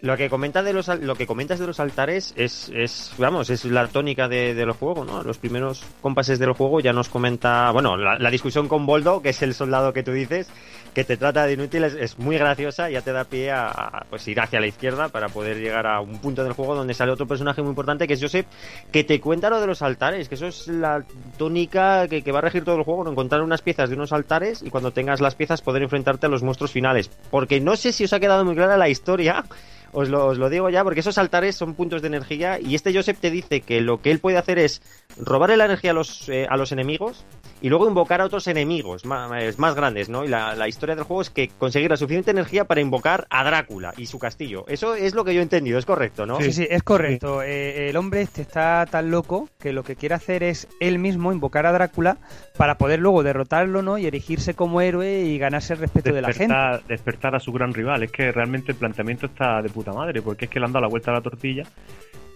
Lo 0.00 0.16
que 0.16 0.30
comenta 0.30 0.62
de 0.62 0.72
los 0.72 0.86
lo 0.86 1.16
que 1.16 1.26
comentas 1.26 1.58
de 1.58 1.66
los 1.66 1.80
altares 1.80 2.32
es, 2.36 2.70
es 2.72 3.12
vamos, 3.18 3.50
es 3.50 3.64
la 3.64 3.88
tónica 3.88 4.28
de, 4.28 4.54
de, 4.54 4.64
los 4.64 4.76
juegos, 4.76 5.04
¿no? 5.04 5.24
Los 5.24 5.38
primeros 5.38 5.84
compases 6.00 6.38
del 6.38 6.52
juego 6.52 6.78
ya 6.78 6.92
nos 6.92 7.08
comenta, 7.08 7.72
bueno, 7.72 7.96
la, 7.96 8.30
discusión 8.30 8.68
con 8.68 8.86
Boldo, 8.86 9.20
que 9.22 9.30
es 9.30 9.42
el 9.42 9.54
soldado 9.54 9.92
que 9.92 10.04
tú 10.04 10.12
dices, 10.12 10.48
que 10.94 11.02
te 11.02 11.16
trata 11.16 11.46
de 11.46 11.54
inútil, 11.54 11.82
es, 11.82 12.16
muy 12.16 12.38
graciosa, 12.38 12.88
ya 12.90 13.02
te 13.02 13.10
da 13.10 13.24
pie 13.24 13.50
a, 13.50 13.70
a, 13.70 14.06
pues 14.08 14.28
ir 14.28 14.40
hacia 14.40 14.60
la 14.60 14.68
izquierda 14.68 15.08
para 15.08 15.30
poder 15.30 15.56
llegar 15.58 15.88
a 15.88 16.00
un 16.00 16.20
punto 16.20 16.44
del 16.44 16.52
juego 16.52 16.76
donde 16.76 16.94
sale 16.94 17.10
otro 17.10 17.26
personaje 17.26 17.60
muy 17.60 17.70
importante 17.70 18.06
que 18.06 18.14
es 18.14 18.22
Joseph, 18.22 18.46
que 18.92 19.02
te 19.02 19.20
cuenta 19.20 19.50
lo 19.50 19.60
de 19.60 19.66
los 19.66 19.82
altares, 19.82 20.28
que 20.28 20.36
eso 20.36 20.46
es 20.46 20.68
la 20.68 21.02
tónica 21.36 22.06
que, 22.06 22.22
que 22.22 22.30
va 22.30 22.38
a 22.38 22.42
regir 22.42 22.64
todo 22.64 22.76
el 22.76 22.84
juego, 22.84 23.02
¿no? 23.02 23.10
encontrar 23.10 23.42
unas 23.42 23.62
piezas 23.62 23.90
de 23.90 23.96
unos 23.96 24.12
altares 24.12 24.62
y 24.62 24.70
cuando 24.70 24.92
tengas 24.92 25.20
las 25.20 25.34
piezas 25.34 25.60
poder 25.60 25.82
enfrentarte 25.82 26.26
a 26.26 26.28
los 26.28 26.44
monstruos 26.44 26.70
finales. 26.70 27.10
Porque 27.32 27.60
no 27.60 27.74
sé 27.74 27.90
si 27.90 28.04
os 28.04 28.12
ha 28.12 28.20
quedado 28.20 28.44
muy 28.44 28.54
clara 28.54 28.76
la 28.76 28.88
historia 28.88 29.44
os 29.92 30.08
lo, 30.08 30.26
os 30.26 30.38
lo, 30.38 30.48
digo 30.50 30.70
ya, 30.70 30.84
porque 30.84 31.00
esos 31.00 31.18
altares 31.18 31.56
son 31.56 31.74
puntos 31.74 32.02
de 32.02 32.08
energía 32.08 32.58
y 32.60 32.74
este 32.74 32.94
Joseph 32.94 33.18
te 33.20 33.30
dice 33.30 33.60
que 33.60 33.80
lo 33.80 34.00
que 34.00 34.10
él 34.10 34.18
puede 34.18 34.38
hacer 34.38 34.58
es 34.58 34.82
robarle 35.18 35.56
la 35.56 35.64
energía 35.66 35.92
a 35.92 35.94
los, 35.94 36.28
eh, 36.28 36.46
a 36.48 36.56
los 36.56 36.72
enemigos 36.72 37.24
y 37.60 37.68
luego 37.68 37.88
invocar 37.88 38.20
a 38.20 38.24
otros 38.24 38.46
enemigos 38.46 39.04
más, 39.04 39.58
más 39.58 39.74
grandes, 39.74 40.08
¿no? 40.08 40.24
Y 40.24 40.28
la, 40.28 40.54
la, 40.54 40.68
historia 40.68 40.94
del 40.94 41.04
juego 41.04 41.22
es 41.22 41.30
que 41.30 41.48
conseguir 41.48 41.90
la 41.90 41.96
suficiente 41.96 42.30
energía 42.30 42.64
para 42.64 42.80
invocar 42.80 43.26
a 43.30 43.44
Drácula 43.44 43.94
y 43.96 44.06
su 44.06 44.18
castillo. 44.18 44.64
Eso 44.68 44.94
es 44.94 45.14
lo 45.14 45.24
que 45.24 45.34
yo 45.34 45.40
he 45.40 45.42
entendido, 45.42 45.78
es 45.78 45.86
correcto, 45.86 46.26
¿no? 46.26 46.40
Sí, 46.40 46.52
sí, 46.52 46.66
es 46.68 46.82
correcto. 46.82 47.40
Sí. 47.40 47.46
Eh, 47.48 47.88
el 47.90 47.96
hombre 47.96 48.22
este 48.22 48.42
está 48.42 48.86
tan 48.86 49.10
loco 49.10 49.48
que 49.58 49.72
lo 49.72 49.82
que 49.82 49.96
quiere 49.96 50.14
hacer 50.14 50.42
es 50.42 50.68
él 50.80 50.98
mismo 50.98 51.32
invocar 51.32 51.66
a 51.66 51.72
Drácula 51.72 52.18
para 52.56 52.76
poder 52.78 53.00
luego 53.00 53.22
derrotarlo, 53.22 53.82
¿no? 53.82 53.98
Y 53.98 54.06
erigirse 54.06 54.54
como 54.54 54.80
héroe 54.80 55.22
y 55.22 55.38
ganarse 55.38 55.74
el 55.74 55.80
respeto 55.80 56.12
despertar, 56.12 56.48
de 56.48 56.48
la 56.48 56.72
gente. 56.72 56.84
Despertar 56.88 57.34
a 57.34 57.40
su 57.40 57.52
gran 57.52 57.74
rival. 57.74 58.02
Es 58.02 58.12
que 58.12 58.30
realmente 58.32 58.72
el 58.72 58.78
planteamiento 58.78 59.26
está 59.26 59.62
de 59.62 59.68
puta 59.68 59.92
madre, 59.92 60.22
porque 60.22 60.44
es 60.44 60.50
que 60.50 60.60
le 60.60 60.66
han 60.66 60.72
dado 60.72 60.82
la 60.82 60.88
vuelta 60.88 61.10
a 61.10 61.14
la 61.14 61.20
tortilla 61.20 61.64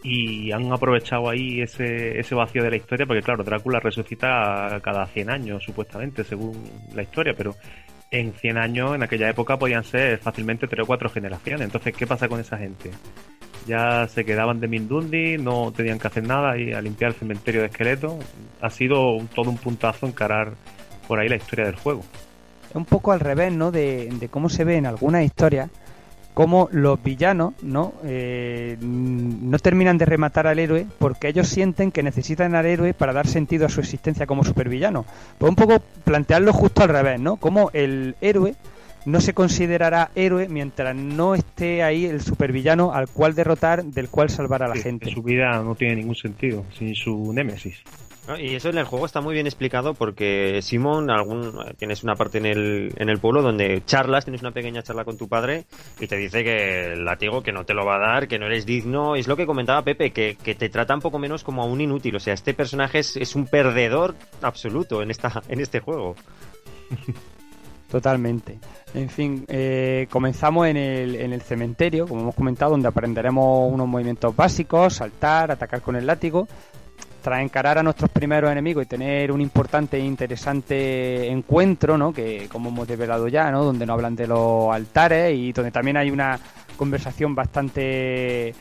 y 0.02 0.50
han 0.50 0.72
aprovechado 0.72 1.30
ahí 1.30 1.60
ese, 1.60 2.18
ese 2.18 2.34
vacío 2.34 2.62
de 2.62 2.70
la 2.70 2.76
historia, 2.76 3.06
porque 3.06 3.22
claro, 3.22 3.44
Drácula 3.44 3.78
resucita 3.78 4.80
cada 4.82 5.06
100 5.06 5.30
años, 5.30 5.62
supuestamente, 5.62 6.24
según 6.24 6.56
la 6.94 7.02
historia, 7.02 7.34
pero 7.36 7.54
en 8.10 8.32
100 8.32 8.58
años, 8.58 8.94
en 8.94 9.02
aquella 9.02 9.30
época, 9.30 9.56
podían 9.56 9.84
ser 9.84 10.18
fácilmente 10.18 10.66
3 10.66 10.84
o 10.84 10.86
4 10.86 11.08
generaciones. 11.08 11.62
Entonces, 11.62 11.94
¿qué 11.94 12.06
pasa 12.06 12.28
con 12.28 12.40
esa 12.40 12.58
gente? 12.58 12.90
Ya 13.66 14.08
se 14.08 14.24
quedaban 14.24 14.60
de 14.60 14.66
Mindundi, 14.66 15.38
no 15.38 15.72
tenían 15.72 15.98
que 15.98 16.08
hacer 16.08 16.26
nada 16.26 16.58
y 16.58 16.72
a 16.72 16.80
limpiar 16.82 17.12
el 17.12 17.16
cementerio 17.16 17.60
de 17.60 17.68
esqueletos. 17.68 18.14
Ha 18.60 18.70
sido 18.70 19.18
todo 19.34 19.50
un 19.50 19.56
puntazo 19.56 20.06
encarar 20.06 20.54
por 21.06 21.20
ahí 21.20 21.28
la 21.28 21.36
historia 21.36 21.66
del 21.66 21.76
juego. 21.76 22.02
Es 22.68 22.76
un 22.76 22.84
poco 22.84 23.12
al 23.12 23.20
revés, 23.20 23.52
¿no? 23.52 23.70
De, 23.70 24.08
de 24.10 24.28
cómo 24.28 24.48
se 24.48 24.64
ve 24.64 24.76
en 24.76 24.86
algunas 24.86 25.24
historias 25.24 25.70
como 26.34 26.68
los 26.72 27.02
villanos 27.02 27.54
no 27.62 27.92
eh, 28.04 28.78
no 28.80 29.58
terminan 29.58 29.98
de 29.98 30.06
rematar 30.06 30.46
al 30.46 30.58
héroe 30.58 30.86
porque 30.98 31.28
ellos 31.28 31.48
sienten 31.48 31.92
que 31.92 32.02
necesitan 32.02 32.54
al 32.54 32.66
héroe 32.66 32.94
para 32.94 33.12
dar 33.12 33.26
sentido 33.26 33.66
a 33.66 33.68
su 33.68 33.80
existencia 33.80 34.26
como 34.26 34.44
supervillano. 34.44 35.04
Pues 35.38 35.50
un 35.50 35.56
poco 35.56 35.82
plantearlo 36.04 36.52
justo 36.52 36.82
al 36.82 36.88
revés, 36.88 37.20
¿no? 37.20 37.36
Como 37.36 37.70
el 37.72 38.16
héroe 38.20 38.54
no 39.04 39.20
se 39.20 39.34
considerará 39.34 40.10
héroe 40.14 40.48
mientras 40.48 40.94
no 40.94 41.34
esté 41.34 41.82
ahí 41.82 42.06
el 42.06 42.20
supervillano 42.20 42.92
al 42.92 43.08
cual 43.08 43.34
derrotar, 43.34 43.84
del 43.84 44.08
cual 44.08 44.30
salvar 44.30 44.62
a 44.62 44.68
la 44.68 44.74
sí, 44.74 44.82
gente. 44.82 45.10
Su 45.10 45.22
vida 45.22 45.60
no 45.62 45.74
tiene 45.74 45.96
ningún 45.96 46.14
sentido 46.14 46.64
sin 46.78 46.94
su 46.94 47.32
némesis. 47.32 47.82
Y 48.38 48.54
eso 48.54 48.68
en 48.68 48.78
el 48.78 48.84
juego 48.84 49.04
está 49.04 49.20
muy 49.20 49.34
bien 49.34 49.46
explicado 49.46 49.94
porque 49.94 50.62
Simón, 50.62 51.10
algún, 51.10 51.58
tienes 51.76 52.04
una 52.04 52.14
parte 52.14 52.38
en 52.38 52.46
el, 52.46 52.92
en 52.96 53.08
el 53.08 53.18
pueblo 53.18 53.42
donde 53.42 53.82
charlas, 53.84 54.24
tienes 54.24 54.42
una 54.42 54.52
pequeña 54.52 54.82
charla 54.82 55.04
con 55.04 55.18
tu 55.18 55.28
padre 55.28 55.64
y 55.98 56.06
te 56.06 56.16
dice 56.16 56.44
que 56.44 56.92
el 56.92 57.04
látigo 57.04 57.42
que 57.42 57.50
no 57.50 57.64
te 57.64 57.74
lo 57.74 57.84
va 57.84 57.96
a 57.96 58.12
dar, 58.12 58.28
que 58.28 58.38
no 58.38 58.46
eres 58.46 58.64
digno. 58.64 59.16
Es 59.16 59.26
lo 59.26 59.36
que 59.36 59.44
comentaba 59.44 59.82
Pepe, 59.82 60.12
que, 60.12 60.36
que 60.36 60.54
te 60.54 60.68
trata 60.68 60.94
un 60.94 61.00
poco 61.00 61.18
menos 61.18 61.42
como 61.42 61.62
a 61.62 61.66
un 61.66 61.80
inútil. 61.80 62.14
O 62.14 62.20
sea, 62.20 62.34
este 62.34 62.54
personaje 62.54 63.00
es, 63.00 63.16
es 63.16 63.34
un 63.34 63.46
perdedor 63.46 64.14
absoluto 64.40 65.02
en, 65.02 65.10
esta, 65.10 65.42
en 65.48 65.60
este 65.60 65.80
juego. 65.80 66.14
Totalmente. 67.90 68.58
En 68.94 69.10
fin, 69.10 69.44
eh, 69.48 70.06
comenzamos 70.10 70.66
en 70.66 70.78
el, 70.78 71.16
en 71.16 71.32
el 71.32 71.42
cementerio, 71.42 72.06
como 72.06 72.22
hemos 72.22 72.34
comentado, 72.34 72.70
donde 72.70 72.88
aprenderemos 72.88 73.70
unos 73.70 73.86
movimientos 73.86 74.34
básicos, 74.34 74.94
saltar, 74.94 75.50
atacar 75.50 75.82
con 75.82 75.96
el 75.96 76.06
látigo, 76.06 76.48
tras 77.22 77.40
encarar 77.40 77.78
a 77.78 77.82
nuestros 77.82 78.10
primeros 78.10 78.50
enemigos 78.50 78.84
y 78.84 78.86
tener 78.86 79.32
un 79.32 79.40
importante 79.40 79.96
e 79.96 80.00
interesante 80.00 81.28
encuentro, 81.28 81.96
¿no? 81.96 82.12
Que 82.12 82.48
como 82.50 82.68
hemos 82.68 82.86
desvelado 82.86 83.28
ya, 83.28 83.50
¿no? 83.50 83.64
Donde 83.64 83.86
nos 83.86 83.94
hablan 83.94 84.16
de 84.16 84.26
los 84.26 84.74
altares 84.74 85.34
y 85.34 85.52
donde 85.52 85.70
también 85.70 85.96
hay 85.96 86.10
una 86.10 86.38
conversación 86.76 87.34
bastante 87.34 88.54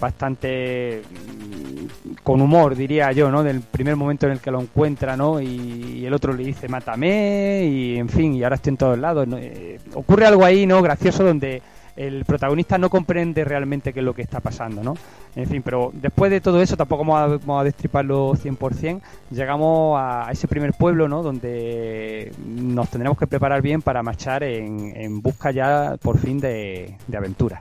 bastante 0.00 1.02
mm, 1.02 2.14
con 2.22 2.40
humor, 2.40 2.74
diría 2.74 3.12
yo, 3.12 3.30
¿no? 3.30 3.42
Del 3.42 3.60
primer 3.60 3.96
momento 3.96 4.26
en 4.26 4.32
el 4.32 4.40
que 4.40 4.50
lo 4.50 4.60
encuentra, 4.60 5.16
¿no? 5.16 5.40
Y, 5.40 6.04
el 6.06 6.14
otro 6.14 6.32
le 6.32 6.44
dice, 6.44 6.68
mátame, 6.68 7.64
y 7.64 7.96
en 7.96 8.08
fin, 8.08 8.34
y 8.34 8.42
ahora 8.42 8.56
estoy 8.56 8.70
en 8.70 8.76
todos 8.76 8.98
lados. 8.98 9.26
¿no? 9.28 9.38
Eh, 9.38 9.78
ocurre 9.94 10.26
algo 10.26 10.44
ahí, 10.44 10.66
¿no? 10.66 10.82
Gracioso 10.82 11.22
donde 11.24 11.62
el 11.96 12.24
protagonista 12.24 12.78
no 12.78 12.90
comprende 12.90 13.44
realmente 13.44 13.92
qué 13.92 14.00
es 14.00 14.04
lo 14.04 14.14
que 14.14 14.22
está 14.22 14.40
pasando, 14.40 14.82
¿no? 14.82 14.94
En 15.36 15.46
fin, 15.46 15.62
pero 15.62 15.90
después 15.94 16.30
de 16.30 16.40
todo 16.40 16.60
eso, 16.60 16.76
tampoco 16.76 17.04
vamos 17.04 17.20
a, 17.20 17.26
vamos 17.38 17.60
a 17.60 17.64
destriparlo 17.64 18.32
100%, 18.32 19.00
llegamos 19.30 19.98
a 20.00 20.28
ese 20.30 20.48
primer 20.48 20.72
pueblo, 20.72 21.08
¿no? 21.08 21.22
Donde 21.22 22.32
nos 22.46 22.88
tendremos 22.90 23.18
que 23.18 23.26
preparar 23.26 23.62
bien 23.62 23.82
para 23.82 24.02
marchar 24.02 24.42
en, 24.42 24.96
en 24.96 25.20
busca 25.20 25.50
ya, 25.50 25.96
por 26.00 26.18
fin, 26.18 26.38
de, 26.38 26.96
de 27.06 27.16
aventura. 27.16 27.60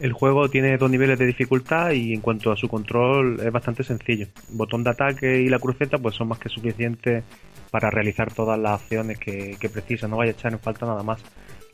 El 0.00 0.12
juego 0.12 0.48
tiene 0.48 0.76
dos 0.76 0.90
niveles 0.90 1.18
de 1.18 1.26
dificultad 1.26 1.92
y 1.92 2.14
en 2.14 2.20
cuanto 2.20 2.50
a 2.50 2.56
su 2.56 2.68
control 2.68 3.38
es 3.40 3.52
bastante 3.52 3.84
sencillo. 3.84 4.26
Botón 4.50 4.82
de 4.82 4.90
ataque 4.90 5.40
y 5.40 5.48
la 5.48 5.60
cruceta 5.60 5.98
pues 5.98 6.16
son 6.16 6.28
más 6.28 6.38
que 6.40 6.48
suficientes 6.48 7.22
para 7.70 7.90
realizar 7.90 8.32
todas 8.32 8.58
las 8.58 8.82
acciones 8.82 9.18
que, 9.18 9.56
que 9.58 9.68
precisa, 9.68 10.08
no 10.08 10.16
vaya 10.16 10.32
a 10.32 10.34
echar 10.34 10.52
en 10.52 10.58
falta 10.58 10.86
nada 10.86 11.02
más. 11.02 11.22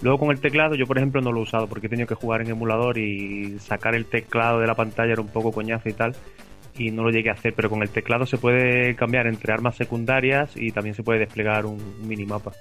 Luego 0.03 0.19
con 0.19 0.31
el 0.31 0.41
teclado 0.41 0.75
yo 0.75 0.87
por 0.87 0.97
ejemplo 0.97 1.21
no 1.21 1.33
lo 1.33 1.41
he 1.41 1.43
usado 1.43 1.67
porque 1.67 1.87
he 1.87 1.91
tenido 1.91 2.07
que 2.07 2.15
jugar 2.15 2.41
en 2.41 2.49
emulador 2.49 2.99
y 2.99 3.59
sacar 3.59 3.95
el 3.95 4.07
teclado 4.07 4.59
de 4.59 4.67
la 4.67 4.75
pantalla 4.75 5.13
era 5.13 5.21
un 5.21 5.29
poco 5.29 5.53
coñazo 5.53 5.89
y 5.89 5.93
tal 5.93 6.15
y 6.77 6.91
no 6.91 7.03
lo 7.03 7.11
llegué 7.11 7.31
a 7.31 7.35
hacer, 7.35 7.53
pero 7.55 7.69
con 7.69 7.83
el 7.83 7.91
teclado 7.91 8.27
se 8.27 8.39
puede 8.39 8.95
cambiar 8.97 9.27
entre 9.27 9.53
armas 9.53 9.77
secundarias 9.77 10.53
y 10.57 10.73
también 10.73 10.95
se 10.95 11.03
puede 11.03 11.21
desplegar 11.21 11.67
un 11.67 11.79
minimapa. 12.07 12.53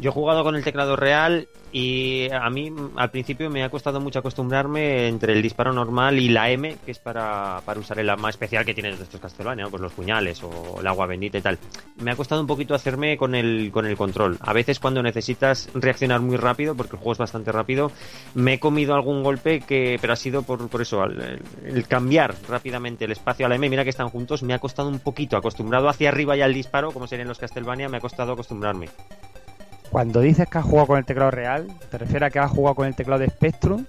Yo 0.00 0.10
he 0.10 0.12
jugado 0.12 0.44
con 0.44 0.56
el 0.56 0.64
teclado 0.64 0.94
real 0.94 1.48
y 1.72 2.28
a 2.30 2.48
mí 2.50 2.72
al 2.96 3.10
principio 3.10 3.50
me 3.50 3.64
ha 3.64 3.70
costado 3.70 4.00
mucho 4.00 4.18
acostumbrarme 4.18 5.08
entre 5.08 5.32
el 5.32 5.42
disparo 5.42 5.72
normal 5.72 6.18
y 6.18 6.28
la 6.28 6.50
M, 6.50 6.76
que 6.84 6.90
es 6.90 6.98
para, 6.98 7.60
para 7.64 7.80
usar 7.80 7.98
el 7.98 8.08
arma 8.08 8.30
especial 8.30 8.64
que 8.64 8.74
tienen 8.74 8.94
estos 8.94 9.20
Castlevania, 9.20 9.64
¿no? 9.64 9.70
pues 9.70 9.82
los 9.82 9.92
puñales 9.92 10.42
o 10.42 10.80
el 10.80 10.86
agua 10.86 11.06
bendita 11.06 11.38
y 11.38 11.42
tal. 11.42 11.58
Me 11.96 12.10
ha 12.10 12.16
costado 12.16 12.40
un 12.40 12.46
poquito 12.46 12.74
hacerme 12.74 13.16
con 13.16 13.34
el, 13.34 13.70
con 13.72 13.86
el 13.86 13.96
control. 13.96 14.38
A 14.40 14.52
veces 14.52 14.80
cuando 14.80 15.02
necesitas 15.02 15.68
reaccionar 15.74 16.20
muy 16.20 16.36
rápido, 16.36 16.74
porque 16.74 16.96
el 16.96 16.98
juego 16.98 17.12
es 17.12 17.18
bastante 17.18 17.50
rápido, 17.50 17.90
me 18.34 18.54
he 18.54 18.60
comido 18.60 18.94
algún 18.94 19.22
golpe 19.22 19.60
que, 19.60 19.98
pero 20.00 20.12
ha 20.12 20.16
sido 20.16 20.42
por, 20.42 20.68
por 20.68 20.82
eso, 20.82 21.04
el, 21.04 21.40
el 21.64 21.88
cambiar 21.88 22.34
rápidamente 22.48 23.06
el 23.06 23.12
espacio 23.12 23.46
a 23.46 23.48
la 23.48 23.56
M, 23.56 23.68
mira 23.68 23.84
que 23.84 23.90
están 23.90 24.08
juntos, 24.10 24.42
me 24.42 24.54
ha 24.54 24.58
costado 24.58 24.88
un 24.88 25.00
poquito, 25.00 25.36
acostumbrado 25.36 25.88
hacia 25.88 26.10
arriba 26.10 26.36
ya 26.36 26.44
al 26.44 26.54
disparo, 26.54 26.92
como 26.92 27.06
serían 27.06 27.28
los 27.28 27.38
Castlevania, 27.38 27.88
me 27.88 27.96
ha 27.96 28.00
costado 28.00 28.32
acostumbrarme. 28.32 28.88
Cuando 29.90 30.20
dices 30.20 30.48
que 30.48 30.58
has 30.58 30.64
jugado 30.64 30.86
con 30.88 30.98
el 30.98 31.04
teclado 31.04 31.30
real, 31.30 31.66
¿te 31.90 31.98
refieres 31.98 32.26
a 32.26 32.30
que 32.30 32.38
has 32.38 32.50
jugado 32.50 32.74
con 32.74 32.86
el 32.86 32.94
teclado 32.94 33.20
de 33.20 33.28
Spectrum? 33.28 33.84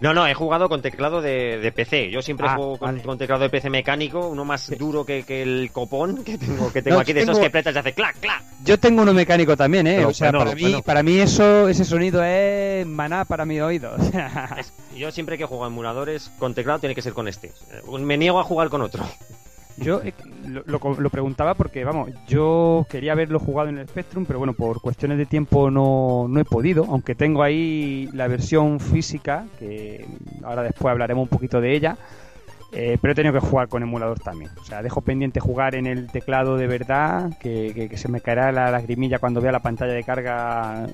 No, 0.00 0.14
no, 0.14 0.26
he 0.26 0.32
jugado 0.32 0.70
con 0.70 0.80
teclado 0.80 1.20
de, 1.20 1.58
de 1.58 1.72
PC. 1.72 2.10
Yo 2.10 2.22
siempre 2.22 2.46
Ah, 2.48 2.56
juego 2.56 2.78
con, 2.78 2.86
vale. 2.88 3.02
con 3.02 3.18
teclado 3.18 3.42
de 3.42 3.50
PC 3.50 3.68
mecánico, 3.68 4.28
uno 4.28 4.46
más 4.46 4.70
duro 4.78 5.04
que, 5.04 5.24
que 5.24 5.42
el 5.42 5.70
copón 5.72 6.24
que 6.24 6.38
tengo, 6.38 6.72
que 6.72 6.80
tengo 6.82 6.96
No, 6.96 7.02
aquí, 7.02 7.12
de 7.12 7.20
esos 7.20 7.38
que 7.38 7.46
apretas 7.46 7.74
y 7.74 7.78
hace 7.78 7.92
clac, 7.92 8.16
clac. 8.18 8.42
Yo 8.64 8.80
tengo 8.80 9.02
uno 9.02 9.12
mecánico 9.12 9.58
también, 9.58 9.86
¿eh? 9.86 9.96
Pero 9.96 10.08
o 10.08 10.14
sea, 10.14 10.30
bueno, 10.30 10.38
para 10.46 10.54
mí, 10.56 10.62
bueno. 10.62 10.82
para 10.82 11.02
mí 11.02 11.18
eso, 11.18 11.68
ese 11.68 11.84
sonido 11.84 12.24
es 12.24 12.86
maná 12.86 13.26
para 13.26 13.44
mi 13.44 13.60
oído. 13.60 13.94
Yo 14.96 15.10
siempre 15.12 15.36
que 15.36 15.44
juego 15.44 15.64
a 15.64 15.68
emuladores 15.68 16.30
con 16.38 16.54
teclado 16.54 16.78
tiene 16.78 16.94
que 16.94 17.02
ser 17.02 17.12
con 17.12 17.28
este. 17.28 17.52
Me 18.00 18.16
niego 18.16 18.40
a 18.40 18.44
jugar 18.44 18.70
con 18.70 18.80
otro. 18.80 19.04
Yo 19.80 20.02
eh, 20.02 20.12
lo, 20.46 20.62
lo- 20.98 21.10
preguntaba 21.10 21.54
porque, 21.54 21.84
vamos, 21.84 22.10
yo 22.28 22.86
quería 22.90 23.12
haberlo 23.12 23.38
jugado 23.38 23.68
en 23.68 23.78
el 23.78 23.88
Spectrum, 23.88 24.24
pero 24.26 24.38
bueno, 24.38 24.52
por 24.52 24.80
cuestiones 24.80 25.18
de 25.18 25.26
tiempo 25.26 25.70
no, 25.70 26.26
no 26.28 26.40
he 26.40 26.44
podido, 26.44 26.84
aunque 26.88 27.14
tengo 27.14 27.42
ahí 27.42 28.08
la 28.12 28.28
versión 28.28 28.78
física, 28.80 29.46
que 29.58 30.04
ahora 30.44 30.62
después 30.62 30.90
hablaremos 30.92 31.22
un 31.22 31.28
poquito 31.28 31.60
de 31.60 31.74
ella, 31.74 31.96
eh, 32.72 32.98
pero 33.00 33.12
he 33.12 33.14
tenido 33.14 33.32
que 33.32 33.40
jugar 33.40 33.68
con 33.68 33.82
emulador 33.82 34.20
también. 34.20 34.50
O 34.60 34.64
sea, 34.64 34.82
dejo 34.82 35.00
pendiente 35.00 35.40
jugar 35.40 35.74
en 35.74 35.86
el 35.86 36.08
teclado 36.08 36.56
de 36.56 36.66
verdad, 36.66 37.30
que, 37.40 37.72
que- 37.74 37.88
que 37.88 37.96
se 37.96 38.08
me 38.08 38.20
caerá 38.20 38.52
la 38.52 38.70
lagrimilla 38.70 39.18
cuando 39.18 39.40
vea 39.40 39.50
la 39.52 39.60
pantalla 39.60 39.92
de 39.92 40.04
carga 40.04 40.86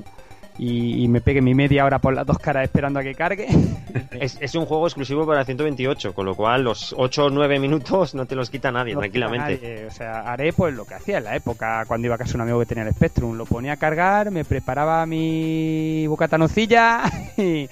y, 0.59 1.05
y 1.05 1.09
me 1.09 1.21
pegue 1.21 1.41
mi 1.43 1.55
media 1.55 1.85
hora 1.85 1.99
por 1.99 2.15
las 2.15 2.27
dos 2.27 2.39
caras 2.39 2.65
esperando 2.65 2.99
a 3.01 3.03
que 3.03 3.15
cargue. 3.15 3.47
Es, 4.19 4.39
es 4.41 4.55
un 4.55 4.65
juego 4.65 4.87
exclusivo 4.87 5.27
para 5.27 5.45
128, 5.45 6.15
con 6.15 6.25
lo 6.27 6.35
cual 6.35 6.63
los 6.65 6.95
8 6.97 7.27
o 7.27 7.31
9 7.31 7.59
minutos 7.59 8.15
no 8.15 8.25
te 8.25 8.35
los 8.35 8.49
quita 8.49 8.73
nadie, 8.73 8.95
No 8.95 9.01
tranquilamente. 9.01 9.59
quita 9.59 9.69
nadie. 9.69 9.87
O 9.87 9.91
sea, 9.91 10.21
haré 10.33 10.53
pues 10.55 10.75
lo 10.75 10.87
que 10.87 10.95
hacía 10.95 11.19
en 11.19 11.25
la 11.25 11.37
época 11.37 11.85
cuando 11.87 12.07
iba 12.07 12.15
a 12.15 12.19
casa 12.19 12.35
un 12.35 12.41
amigo 12.43 12.59
que 12.61 12.67
tenía 12.67 12.85
el 12.85 12.95
Spectrum. 12.95 13.37
Lo 13.37 13.45
ponía 13.45 13.73
a 13.73 13.77
cargar, 13.77 14.31
me 14.31 14.45
preparaba 14.45 15.05
mi 15.05 16.07
bocata 16.07 16.39
nocilla 16.39 17.03
y, 17.37 17.69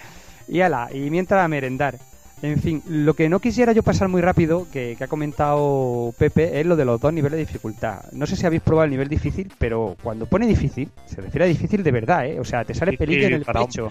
y 0.48 0.60
ala, 0.60 0.88
y 0.92 1.08
mientras 1.10 1.42
a 1.42 1.48
merendar. 1.48 1.96
En 2.44 2.60
fin, 2.60 2.82
lo 2.86 3.14
que 3.14 3.30
no 3.30 3.40
quisiera 3.40 3.72
yo 3.72 3.82
pasar 3.82 4.08
muy 4.08 4.20
rápido, 4.20 4.66
que, 4.70 4.96
que 4.98 5.04
ha 5.04 5.08
comentado 5.08 6.12
Pepe, 6.18 6.60
es 6.60 6.66
lo 6.66 6.76
de 6.76 6.84
los 6.84 7.00
dos 7.00 7.10
niveles 7.10 7.38
de 7.38 7.46
dificultad. 7.46 8.00
No 8.12 8.26
sé 8.26 8.36
si 8.36 8.44
habéis 8.44 8.60
probado 8.60 8.84
el 8.84 8.90
nivel 8.90 9.08
difícil, 9.08 9.50
pero 9.58 9.96
cuando 10.02 10.26
pone 10.26 10.46
difícil, 10.46 10.90
se 11.06 11.22
refiere 11.22 11.46
a 11.46 11.48
difícil 11.48 11.82
de 11.82 11.90
verdad, 11.90 12.26
¿eh? 12.26 12.38
O 12.38 12.44
sea, 12.44 12.62
te 12.66 12.74
sale 12.74 12.90
Sí, 12.90 12.96
pelillo 12.98 13.26
en 13.28 13.32
el 13.32 13.44
pecho. 13.66 13.88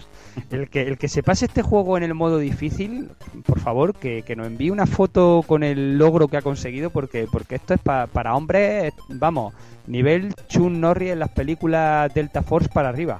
El 0.51 0.69
que, 0.69 0.83
el 0.83 0.99
que 0.99 1.07
se 1.07 1.23
pase 1.23 1.45
este 1.45 1.63
juego 1.63 1.97
en 1.97 2.03
el 2.03 2.13
modo 2.13 2.37
difícil, 2.37 3.09
por 3.43 3.59
favor, 3.59 3.95
que, 3.95 4.21
que 4.21 4.35
nos 4.35 4.45
envíe 4.45 4.69
una 4.69 4.85
foto 4.85 5.43
con 5.47 5.63
el 5.63 5.97
logro 5.97 6.27
que 6.27 6.37
ha 6.37 6.43
conseguido, 6.43 6.91
porque, 6.91 7.25
porque 7.31 7.55
esto 7.55 7.73
es 7.73 7.79
pa- 7.81 8.05
para 8.05 8.35
hombres, 8.35 8.93
vamos, 9.09 9.55
nivel 9.87 10.31
Chun 10.47 10.79
Norris 10.79 11.09
en 11.13 11.19
las 11.19 11.29
películas 11.31 12.13
Delta 12.13 12.43
Force 12.43 12.69
para 12.71 12.89
arriba. 12.89 13.19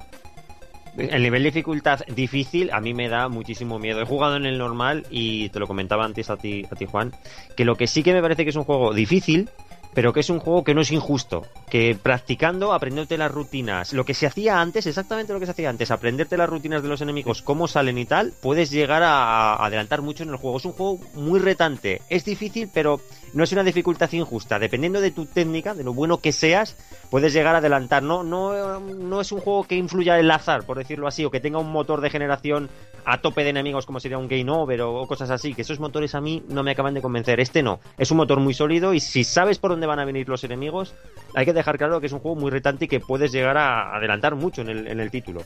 El 0.97 1.23
nivel 1.23 1.41
de 1.41 1.49
dificultad 1.49 2.01
difícil 2.07 2.69
a 2.71 2.79
mí 2.79 2.93
me 2.93 3.09
da 3.09 3.27
muchísimo 3.27 3.79
miedo. 3.79 4.01
He 4.01 4.05
jugado 4.05 4.35
en 4.35 4.45
el 4.45 4.59
normal 4.59 5.05
y 5.09 5.49
te 5.49 5.59
lo 5.59 5.67
comentaba 5.67 6.05
antes 6.05 6.29
a 6.29 6.37
ti, 6.37 6.65
a 6.71 6.75
ti 6.75 6.85
Juan, 6.85 7.11
que 7.57 7.65
lo 7.65 7.75
que 7.75 7.87
sí 7.87 8.03
que 8.03 8.13
me 8.13 8.21
parece 8.21 8.43
que 8.43 8.51
es 8.51 8.55
un 8.55 8.63
juego 8.63 8.93
difícil, 8.93 9.49
pero 9.93 10.13
que 10.13 10.21
es 10.21 10.29
un 10.29 10.39
juego 10.39 10.63
que 10.63 10.73
no 10.73 10.81
es 10.81 10.91
injusto. 10.91 11.43
Que 11.69 11.97
practicando, 12.01 12.73
aprendiéndote 12.73 13.17
las 13.17 13.31
rutinas, 13.31 13.93
lo 13.93 14.05
que 14.05 14.13
se 14.13 14.27
hacía 14.27 14.59
antes, 14.59 14.85
exactamente 14.87 15.33
lo 15.33 15.39
que 15.39 15.45
se 15.45 15.51
hacía 15.51 15.69
antes, 15.69 15.91
aprenderte 15.91 16.37
las 16.37 16.49
rutinas 16.49 16.83
de 16.83 16.89
los 16.89 17.01
enemigos, 17.01 17.41
cómo 17.41 17.67
salen 17.67 17.97
y 17.97 18.05
tal, 18.05 18.33
puedes 18.41 18.71
llegar 18.71 19.03
a, 19.03 19.55
adelantar 19.55 20.01
mucho 20.01 20.23
en 20.23 20.29
el 20.29 20.37
juego. 20.37 20.57
Es 20.57 20.65
un 20.65 20.73
juego 20.73 20.99
muy 21.13 21.39
retante. 21.39 22.01
Es 22.09 22.25
difícil, 22.25 22.69
pero 22.73 23.01
no 23.33 23.43
es 23.43 23.51
una 23.51 23.63
dificultad 23.63 24.11
injusta. 24.11 24.59
Dependiendo 24.59 25.01
de 25.01 25.11
tu 25.11 25.25
técnica, 25.25 25.73
de 25.73 25.83
lo 25.83 25.93
bueno 25.93 26.17
que 26.17 26.31
seas, 26.31 26.77
puedes 27.09 27.33
llegar 27.33 27.55
a 27.55 27.59
adelantar. 27.59 28.03
No, 28.03 28.23
no, 28.23 28.79
no 28.79 29.21
es 29.21 29.31
un 29.31 29.39
juego 29.39 29.63
que 29.63 29.75
influya 29.75 30.19
el 30.19 30.29
azar, 30.31 30.65
por 30.65 30.77
decirlo 30.77 31.07
así, 31.07 31.25
o 31.25 31.31
que 31.31 31.39
tenga 31.39 31.59
un 31.59 31.71
motor 31.71 32.01
de 32.01 32.09
generación 32.09 32.69
a 33.05 33.19
tope 33.19 33.43
de 33.43 33.49
enemigos 33.49 33.85
como 33.85 33.99
sería 33.99 34.17
un 34.17 34.27
Game 34.27 34.49
Over 34.49 34.81
o 34.81 35.05
cosas 35.07 35.29
así, 35.29 35.53
que 35.53 35.63
esos 35.63 35.79
motores 35.79 36.15
a 36.15 36.21
mí 36.21 36.43
no 36.47 36.63
me 36.63 36.71
acaban 36.71 36.93
de 36.93 37.01
convencer. 37.01 37.39
Este 37.39 37.63
no, 37.63 37.79
es 37.97 38.11
un 38.11 38.17
motor 38.17 38.39
muy 38.39 38.53
sólido 38.53 38.93
y 38.93 38.99
si 38.99 39.23
sabes 39.23 39.59
por 39.59 39.71
dónde 39.71 39.82
van 39.85 39.99
a 39.99 40.05
venir 40.05 40.27
los 40.29 40.43
enemigos, 40.43 40.93
hay 41.35 41.45
que 41.45 41.53
dejar 41.53 41.77
claro 41.77 41.99
que 41.99 42.07
es 42.07 42.13
un 42.13 42.19
juego 42.19 42.39
muy 42.39 42.51
retante 42.51 42.85
y 42.85 42.87
que 42.87 42.99
puedes 42.99 43.31
llegar 43.31 43.57
a 43.57 43.95
adelantar 43.95 44.35
mucho 44.35 44.61
en 44.61 44.69
el, 44.69 44.87
en 44.87 44.99
el 44.99 45.11
título. 45.11 45.41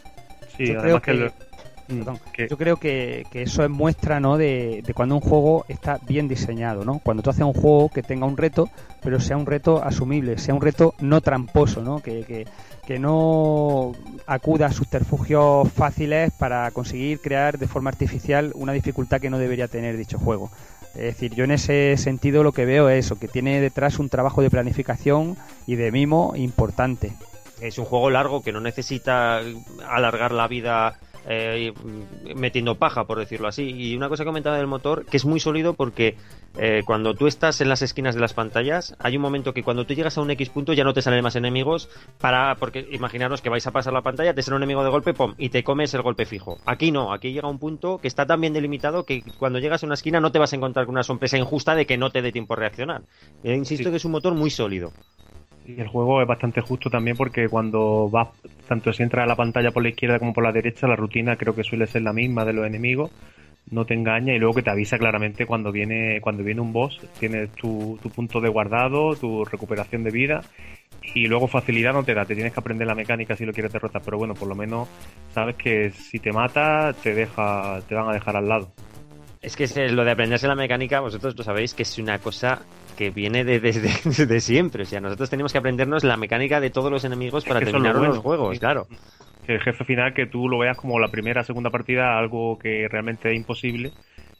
Sí, 0.55 0.65
Yo 0.67 0.79
además 0.79 1.01
creo 1.01 1.01
que, 1.01 1.11
que- 1.11 1.17
lo- 1.17 1.47
Perdón. 1.87 2.19
que- 2.33 2.47
Yo 2.49 2.57
creo 2.57 2.75
que, 2.75 3.25
que 3.31 3.43
eso 3.43 3.63
es 3.63 3.69
muestra 3.69 4.19
¿no? 4.19 4.35
de, 4.37 4.81
de 4.85 4.93
cuando 4.93 5.15
un 5.15 5.21
juego 5.21 5.63
está 5.69 5.99
bien 6.05 6.27
diseñado, 6.27 6.83
¿no? 6.83 6.99
Cuando 6.99 7.23
tú 7.23 7.29
haces 7.29 7.45
un 7.45 7.53
juego 7.53 7.87
que 7.87 8.03
tenga 8.03 8.25
un 8.25 8.35
reto, 8.35 8.69
pero 9.01 9.21
sea 9.21 9.37
un 9.37 9.45
reto 9.45 9.81
asumible, 9.81 10.37
sea 10.37 10.53
un 10.53 10.59
reto 10.61 10.95
no 10.99 11.21
tramposo, 11.21 11.81
¿no? 11.81 12.01
Que, 12.01 12.25
que, 12.25 12.45
que 12.85 12.99
no 12.99 13.93
acuda 14.25 14.65
a 14.65 14.71
subterfugios 14.73 15.71
fáciles 15.71 16.31
para 16.37 16.69
conseguir 16.71 17.21
crear 17.21 17.57
de 17.57 17.67
forma 17.67 17.89
artificial 17.89 18.51
una 18.55 18.73
dificultad 18.73 19.21
que 19.21 19.29
no 19.29 19.37
debería 19.39 19.69
tener 19.69 19.95
dicho 19.95 20.19
juego. 20.19 20.51
Es 20.97 21.03
decir, 21.03 21.35
yo 21.35 21.43
en 21.43 21.51
ese 21.51 21.95
sentido 21.97 22.41
lo 22.43 22.53
que 22.53 22.65
veo 22.65 22.89
es 22.89 23.05
eso, 23.05 23.19
que 23.19 23.27
tiene 23.27 23.61
detrás 23.61 23.99
un 23.99 24.09
trabajo 24.09 24.41
de 24.41 24.49
planificación 24.49 25.37
y 25.67 25.75
de 25.75 25.91
mimo 25.91 26.33
importante. 26.35 27.13
Es 27.61 27.77
un 27.77 27.85
juego 27.85 28.09
largo 28.09 28.41
que 28.41 28.51
no 28.51 28.59
necesita 28.59 29.41
alargar 29.87 30.31
la 30.31 30.47
vida 30.47 30.99
eh, 31.27 31.73
metiendo 32.35 32.75
paja, 32.75 33.05
por 33.05 33.19
decirlo 33.19 33.47
así. 33.47 33.63
Y 33.69 33.95
una 33.95 34.09
cosa 34.09 34.23
que 34.23 34.27
comentaba 34.27 34.57
del 34.57 34.67
motor, 34.67 35.05
que 35.05 35.17
es 35.17 35.25
muy 35.25 35.39
sólido 35.39 35.73
porque 35.73 36.15
eh, 36.57 36.81
cuando 36.85 37.13
tú 37.13 37.27
estás 37.27 37.61
en 37.61 37.69
las 37.69 37.81
esquinas 37.81 38.15
de 38.15 38.21
las 38.21 38.33
pantallas, 38.33 38.95
hay 38.99 39.15
un 39.17 39.21
momento 39.21 39.53
que 39.53 39.63
cuando 39.63 39.85
tú 39.85 39.93
llegas 39.93 40.17
a 40.17 40.21
un 40.21 40.31
X 40.31 40.49
punto 40.49 40.73
ya 40.73 40.83
no 40.83 40.93
te 40.93 41.01
salen 41.01 41.23
más 41.23 41.35
enemigos 41.35 41.89
para, 42.19 42.55
porque 42.55 42.87
imaginaros 42.91 43.41
que 43.41 43.49
vais 43.49 43.65
a 43.67 43.71
pasar 43.71 43.93
la 43.93 44.01
pantalla, 44.01 44.33
te 44.33 44.41
sale 44.41 44.55
un 44.55 44.63
enemigo 44.63 44.83
de 44.83 44.89
golpe, 44.89 45.13
pum, 45.13 45.33
y 45.37 45.49
te 45.49 45.63
comes 45.63 45.93
el 45.93 46.01
golpe 46.01 46.25
fijo. 46.25 46.57
Aquí 46.65 46.91
no, 46.91 47.13
aquí 47.13 47.31
llega 47.33 47.47
un 47.47 47.59
punto 47.59 47.97
que 47.99 48.07
está 48.07 48.25
tan 48.25 48.41
bien 48.41 48.53
delimitado 48.53 49.03
que 49.03 49.21
cuando 49.37 49.59
llegas 49.59 49.83
a 49.83 49.85
una 49.85 49.95
esquina 49.95 50.19
no 50.19 50.31
te 50.31 50.39
vas 50.39 50.53
a 50.53 50.55
encontrar 50.55 50.85
con 50.85 50.95
una 50.95 51.03
sorpresa 51.03 51.37
injusta 51.37 51.75
de 51.75 51.85
que 51.85 51.97
no 51.97 52.09
te 52.09 52.21
dé 52.21 52.31
tiempo 52.31 52.53
a 52.53 52.57
reaccionar. 52.57 53.03
Eh, 53.43 53.55
insisto 53.55 53.85
Sí. 53.85 53.91
que 53.91 53.97
es 53.97 54.05
un 54.05 54.11
motor 54.13 54.33
muy 54.33 54.49
sólido. 54.49 54.91
Y 55.67 55.81
el 55.81 55.87
juego 55.87 56.21
es 56.21 56.27
bastante 56.27 56.61
justo 56.61 56.89
también 56.89 57.17
porque 57.17 57.49
cuando 57.49 58.09
vas, 58.09 58.29
tanto 58.69 58.93
si 58.93 59.03
entras 59.03 59.25
a 59.25 59.27
la 59.27 59.35
pantalla 59.35 59.71
por 59.71 59.83
la 59.83 59.89
izquierda 59.89 60.17
como 60.17 60.33
por 60.33 60.45
la 60.45 60.53
derecha, 60.53 60.87
la 60.87 60.95
rutina 60.95 61.35
creo 61.35 61.53
que 61.53 61.63
suele 61.63 61.87
ser 61.87 62.03
la 62.03 62.13
misma 62.13 62.45
de 62.45 62.53
los 62.53 62.65
enemigos. 62.65 63.11
No 63.69 63.83
te 63.83 63.93
engaña 63.93 64.33
y 64.33 64.39
luego 64.39 64.55
que 64.55 64.61
te 64.61 64.69
avisa 64.69 64.97
claramente 64.97 65.45
cuando 65.45 65.73
viene, 65.73 66.21
cuando 66.21 66.41
viene 66.41 66.61
un 66.61 66.71
boss, 66.71 67.01
tienes 67.19 67.51
tu, 67.51 67.99
tu 68.01 68.09
punto 68.09 68.39
de 68.39 68.47
guardado, 68.47 69.13
tu 69.17 69.43
recuperación 69.43 70.05
de 70.05 70.11
vida 70.11 70.41
y 71.13 71.27
luego 71.27 71.47
facilidad 71.47 71.91
no 71.91 72.03
te 72.03 72.13
da, 72.13 72.23
te 72.23 72.33
tienes 72.33 72.53
que 72.53 72.59
aprender 72.61 72.87
la 72.87 72.95
mecánica 72.95 73.35
si 73.35 73.45
lo 73.45 73.51
quieres 73.51 73.73
derrotar, 73.73 74.01
pero 74.03 74.17
bueno, 74.17 74.35
por 74.35 74.47
lo 74.47 74.55
menos 74.55 74.87
sabes 75.33 75.55
que 75.57 75.91
si 75.91 76.19
te 76.19 76.31
mata 76.31 76.93
te 76.93 77.13
deja, 77.13 77.81
te 77.89 77.95
van 77.95 78.09
a 78.09 78.13
dejar 78.13 78.37
al 78.37 78.47
lado. 78.47 78.71
Es 79.41 79.55
que 79.57 79.65
es 79.65 79.91
lo 79.91 80.05
de 80.05 80.11
aprenderse 80.11 80.47
la 80.47 80.55
mecánica, 80.55 81.01
vosotros 81.01 81.37
lo 81.37 81.43
sabéis 81.43 81.73
que 81.73 81.83
es 81.83 81.97
una 81.97 82.19
cosa 82.19 82.61
que 82.97 83.11
viene 83.11 83.45
de- 83.45 83.59
desde, 83.61 83.89
siempre. 84.41 84.83
O 84.83 84.85
sea, 84.85 84.99
nosotros 85.01 85.29
tenemos 85.29 85.53
que 85.53 85.59
aprendernos 85.59 86.03
la 86.03 86.17
mecánica 86.17 86.59
de 86.59 86.71
todos 86.71 86.91
los 86.91 87.05
enemigos 87.05 87.45
para 87.45 87.61
es 87.61 87.71
lo 87.71 87.71
terminar 87.71 87.93
bueno. 87.97 88.15
los 88.15 88.17
juegos, 88.19 88.59
claro. 88.59 88.87
El 89.47 89.61
jefe 89.61 89.85
final 89.85 90.13
que 90.13 90.25
tú 90.27 90.49
lo 90.49 90.57
veas 90.59 90.77
como 90.77 90.99
la 90.99 91.09
primera, 91.11 91.43
segunda 91.43 91.69
partida, 91.71 92.17
algo 92.19 92.57
que 92.59 92.87
realmente 92.89 93.31
es 93.31 93.37
imposible 93.37 93.95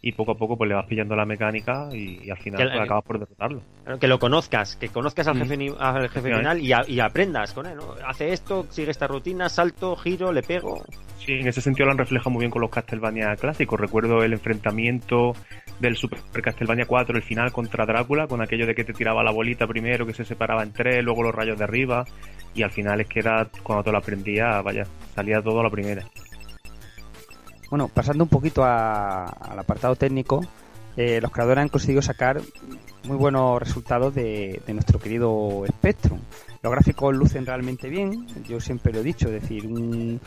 y 0.07 0.13
poco 0.13 0.31
a 0.31 0.35
poco 0.35 0.57
pues 0.57 0.69
le 0.69 0.75
vas 0.75 0.85
pillando 0.85 1.15
la 1.15 1.25
mecánica 1.25 1.89
y, 1.91 2.23
y 2.25 2.29
al 2.29 2.37
final 2.37 2.59
Que- 2.61 2.69
pues, 2.75 2.81
acabas 2.85 3.03
por 3.03 3.19
derrotarlo. 3.19 3.61
Que 3.99 4.07
lo 4.07 4.19
conozcas, 4.19 4.75
que 4.77 4.87
conozcas 4.87 5.27
al 5.27 5.35
Mm. 5.35 5.39
jefe, 5.45 5.73
al 5.79 6.09
jefe 6.09 6.33
final 6.37 6.61
y, 6.61 6.71
a- 6.71 6.85
y 6.87 6.99
aprendas 7.01 7.53
con 7.53 7.65
él, 7.65 7.75
¿no? 7.75 7.93
Hace 8.07 8.31
esto, 8.31 8.65
sigue 8.69 8.91
esta 8.91 9.07
rutina, 9.07 9.49
salto, 9.49 9.95
giro, 9.97 10.31
le 10.31 10.43
pego. 10.43 10.83
Sí, 11.17 11.33
en 11.33 11.47
ese 11.47 11.59
sentido 11.59 11.87
lo 11.87 11.91
han 11.91 11.97
reflejado 11.97 12.29
muy 12.29 12.39
bien 12.41 12.51
con 12.51 12.61
los 12.61 12.71
Castlevania 12.71 13.35
clásicos. 13.35 13.79
Recuerdo 13.79 14.23
el 14.23 14.31
enfrentamiento 14.33 15.33
del 15.79 15.97
Super 15.97 16.21
Castlevania 16.41 16.85
4, 16.85 17.17
el 17.17 17.23
final 17.23 17.51
contra 17.51 17.85
Drácula, 17.85 18.27
con 18.27 18.41
aquello 18.41 18.65
de 18.65 18.75
que 18.75 18.83
te 18.85 18.93
tiraba 18.93 19.23
la 19.23 19.31
bolita 19.31 19.67
primero, 19.67 20.05
que 20.05 20.13
se 20.13 20.23
separaba 20.23 20.63
en 20.63 20.71
tres, 20.71 21.03
luego 21.03 21.23
los 21.23 21.35
rayos 21.35 21.57
de 21.57 21.63
arriba, 21.65 22.05
y 22.53 22.63
al 22.63 22.71
final 22.71 23.01
es 23.01 23.07
que 23.07 23.19
era 23.19 23.47
cuando 23.63 23.83
te 23.83 23.91
lo 23.91 23.97
aprendía, 23.97 24.61
vaya, 24.61 24.83
salía 25.15 25.41
todo 25.41 25.59
a 25.59 25.63
la 25.63 25.69
primera. 25.69 26.03
Bueno, 27.69 27.89
pasando 27.89 28.23
un 28.23 28.29
poquito 28.29 28.63
al 28.63 29.59
apartado 29.59 29.95
técnico, 29.95 30.41
eh, 30.95 31.19
los 31.21 31.31
creadores 31.31 31.63
han 31.63 31.69
conseguido 31.69 32.01
sacar 32.01 32.41
muy 33.03 33.17
buenos 33.17 33.59
resultados 33.59 34.15
de, 34.15 34.61
de 34.65 34.73
nuestro 34.73 34.99
querido 34.99 35.63
Spectrum. 35.67 36.19
Los 36.63 36.71
gráficos 36.71 37.15
lucen 37.15 37.45
realmente 37.45 37.89
bien, 37.89 38.25
yo 38.47 38.59
siempre 38.59 38.93
lo 38.93 38.99
he 38.99 39.03
dicho, 39.03 39.27
es 39.27 39.41
decir, 39.41 39.67
un, 39.67 40.19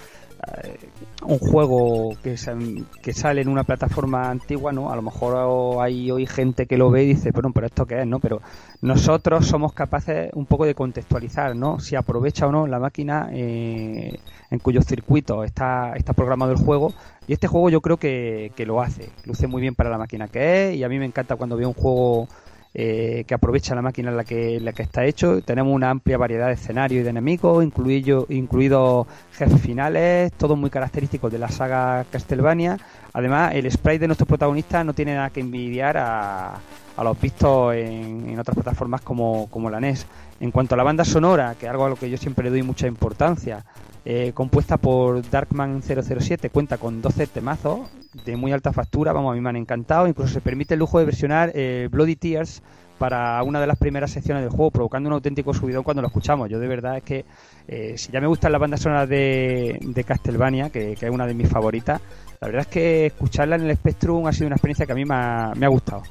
un 1.23 1.39
juego 1.39 2.17
que 2.23 2.37
sale 2.37 3.41
en 3.43 3.49
una 3.49 3.65
plataforma 3.65 4.31
antigua, 4.31 4.73
¿no? 4.73 4.91
A 4.91 4.97
lo 4.97 5.03
mejor 5.03 5.81
hay 5.83 6.11
hoy 6.11 6.27
gente 6.27 6.67
que 6.67 6.77
lo 6.77 6.91
ve 6.91 7.05
y 7.05 7.07
dice, 7.09 7.31
bueno, 7.33 7.51
pero 7.53 7.67
esto 7.67 7.87
qué 7.87 8.01
es, 8.01 8.07
¿no? 8.07 8.21
Pero 8.21 8.41
nosotros 8.81 9.47
somos 9.47 9.73
capaces 9.73 10.31
un 10.35 10.47
poco 10.47 10.65
de 10.65 10.75
contextualizar, 10.75 11.55
¿no? 11.55 11.79
Si 11.79 11.95
aprovecha 11.97 12.47
o 12.47 12.53
no 12.53 12.67
la 12.67 12.79
máquina 12.79 13.29
eh, 13.33 14.19
en 14.51 14.59
cuyos 14.59 14.87
circuitos 14.87 15.45
está, 15.45 15.93
está 15.95 16.13
programado 16.13 16.53
el 16.53 16.59
juego. 16.59 16.93
Y 17.27 17.35
este 17.35 17.47
juego 17.47 17.69
yo 17.69 17.81
creo 17.81 17.99
que, 17.99 18.53
que 18.57 18.67
lo 18.67 18.81
hace. 18.81 19.11
Luce 19.25 19.47
muy 19.47 19.61
bien 19.61 19.75
para 19.75 19.91
la 19.91 19.99
máquina 19.99 20.29
que 20.29 20.71
es 20.71 20.77
y 20.77 20.85
a 20.85 20.89
mí 20.89 20.99
me 20.99 21.07
encanta 21.07 21.37
cuando 21.37 21.57
veo 21.57 21.69
un 21.69 21.75
juego 21.75 22.29
eh, 22.73 23.25
que 23.27 23.35
aprovecha 23.35 23.75
la 23.75 23.83
máquina 23.83 24.11
en 24.11 24.17
la 24.17 24.25
que, 24.25 24.61
está 24.79 25.05
hecho. 25.05 25.43
Tenemos 25.43 25.75
una 25.75 25.91
amplia 25.91 26.19
variedad 26.19 26.47
de 26.47 26.55
escenarios 26.55 27.01
y 27.01 27.05
de 27.05 27.11
enemigos, 27.11 27.65
incluido, 27.65 28.27
incluidos 28.29 29.07
jefes 29.33 29.61
finales, 29.61 30.33
todos 30.33 30.57
muy 30.57 30.71
característicos 30.71 31.33
de 31.33 31.39
la 31.39 31.49
saga 31.49 32.05
Castlevania. 32.11 32.79
Además, 33.13 33.55
el 33.55 33.71
sprite 33.71 34.01
de 34.01 34.07
nuestro 34.07 34.27
protagonista 34.27 34.85
no 34.85 34.95
tiene 34.95 35.15
nada 35.15 35.31
que 35.31 35.41
envidiar 35.41 35.97
a, 35.99 36.61
los 37.03 37.21
vistos 37.21 37.75
en, 37.75 38.29
en 38.29 38.39
otras 38.39 38.55
plataformas 38.55 39.01
como, 39.01 39.49
como 39.51 39.71
la 39.71 39.81
NES. 39.81 40.07
En 40.41 40.51
cuanto 40.51 40.75
a 40.75 40.79
la 40.79 40.85
banda 40.85 41.05
sonora, 41.05 41.55
que 41.59 41.67
es 41.67 41.71
algo 41.71 41.85
a 41.85 41.91
lo 41.91 41.97
que 41.97 42.09
yo 42.09 42.17
siempre 42.17 42.45
le 42.45 42.51
doy 42.51 42.63
mucha 42.63 42.87
importancia, 42.87 43.65
eh, 44.07 44.33
compuesta 44.33 44.79
por 44.79 45.29
Darkman 45.29 45.83
007, 45.83 46.49
cuenta 46.49 46.79
con 46.79 47.03
12 47.03 47.27
temazos 47.27 47.81
de 48.25 48.37
muy 48.37 48.51
alta 48.51 48.73
factura, 48.73 49.13
vamos, 49.13 49.33
a 49.33 49.35
mí 49.35 49.43
me 49.43 49.51
han 49.51 49.57
encantado, 49.57 50.09
incluso 50.09 50.33
se 50.33 50.41
permite 50.41 50.75
el 50.75 50.81
lujo 50.81 50.99
de 50.99 51.05
versionar 51.05 51.53
eh, 51.55 51.89
Bloody 51.91 52.17
Tears 52.17 52.63
para 52.97 53.43
una 53.43 53.61
de 53.61 53.67
las 53.67 53.79
primeras 53.79 54.11
secciones 54.11 54.43
del 54.43 54.51
juego, 54.51 54.71
provocando 54.71 55.09
un 55.09 55.15
auténtico 55.15 55.53
subidón 55.53 55.83
cuando 55.83 56.03
lo 56.03 56.09
escuchamos. 56.09 56.49
Yo 56.49 56.59
de 56.59 56.69
verdad 56.69 56.99
es 56.99 57.03
que 57.03 57.25
eh, 57.69 57.95
si 57.97 58.11
ya 58.11 58.21
me 58.21 58.27
gustan 58.27 58.53
las 58.53 58.61
bandas 58.61 58.81
sonoras 58.81 59.09
de, 59.09 59.79
de 59.81 60.05
Castlevania, 60.05 60.71
que, 60.71 60.93
es 60.93 61.11
una 61.11 61.27
de 61.27 61.35
mis 61.35 61.49
favoritas, 61.49 62.01
la 62.41 62.49
verdad 62.49 62.63
es 62.63 62.67
que 62.69 63.07
escucharla 63.07 63.57
en 63.57 63.63
el 63.63 63.77
Spectrum 63.77 64.27
ha 64.27 64.33
sido 64.33 64.47
una 64.47 64.57
experiencia 64.57 64.87
que 64.87 64.93
a 64.93 64.95
mí 64.95 65.05
me 65.05 65.15
ha, 65.15 65.53
me 65.55 65.67
ha 65.67 65.69
gustado. 65.69 66.03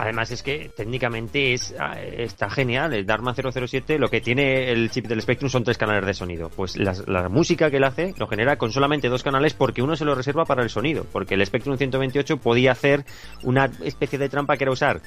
Además 0.00 0.30
es 0.30 0.44
que 0.44 0.70
técnicamente 0.76 1.54
es, 1.54 1.74
ah, 1.78 2.00
está 2.00 2.48
genial. 2.48 2.94
El 2.94 3.04
Dharma 3.04 3.34
007 3.34 3.98
lo 3.98 4.08
que 4.08 4.20
tiene 4.20 4.70
el 4.70 4.90
chip 4.90 5.06
del 5.08 5.20
Spectrum 5.20 5.50
son 5.50 5.64
tres 5.64 5.76
canales 5.76 6.06
de 6.06 6.14
sonido. 6.14 6.50
Pues 6.50 6.76
las- 6.76 7.06
la, 7.08 7.28
música 7.28 7.68
que 7.68 7.78
él 7.78 7.84
hace 7.84 8.14
lo 8.16 8.28
genera 8.28 8.56
con 8.56 8.70
solamente 8.70 9.08
dos 9.08 9.24
canales 9.24 9.54
porque 9.54 9.82
uno 9.82 9.96
se 9.96 10.04
lo 10.04 10.14
reserva 10.14 10.44
para 10.44 10.62
el 10.62 10.70
sonido. 10.70 11.04
Porque 11.12 11.34
el 11.34 11.44
Spectrum 11.44 11.76
128 11.76 12.36
podía 12.36 12.72
hacer 12.72 13.04
una 13.42 13.70
especie 13.82 14.20
de 14.20 14.28
trampa 14.28 14.56
que 14.56 14.64
era 14.64 14.72
usar 14.72 15.00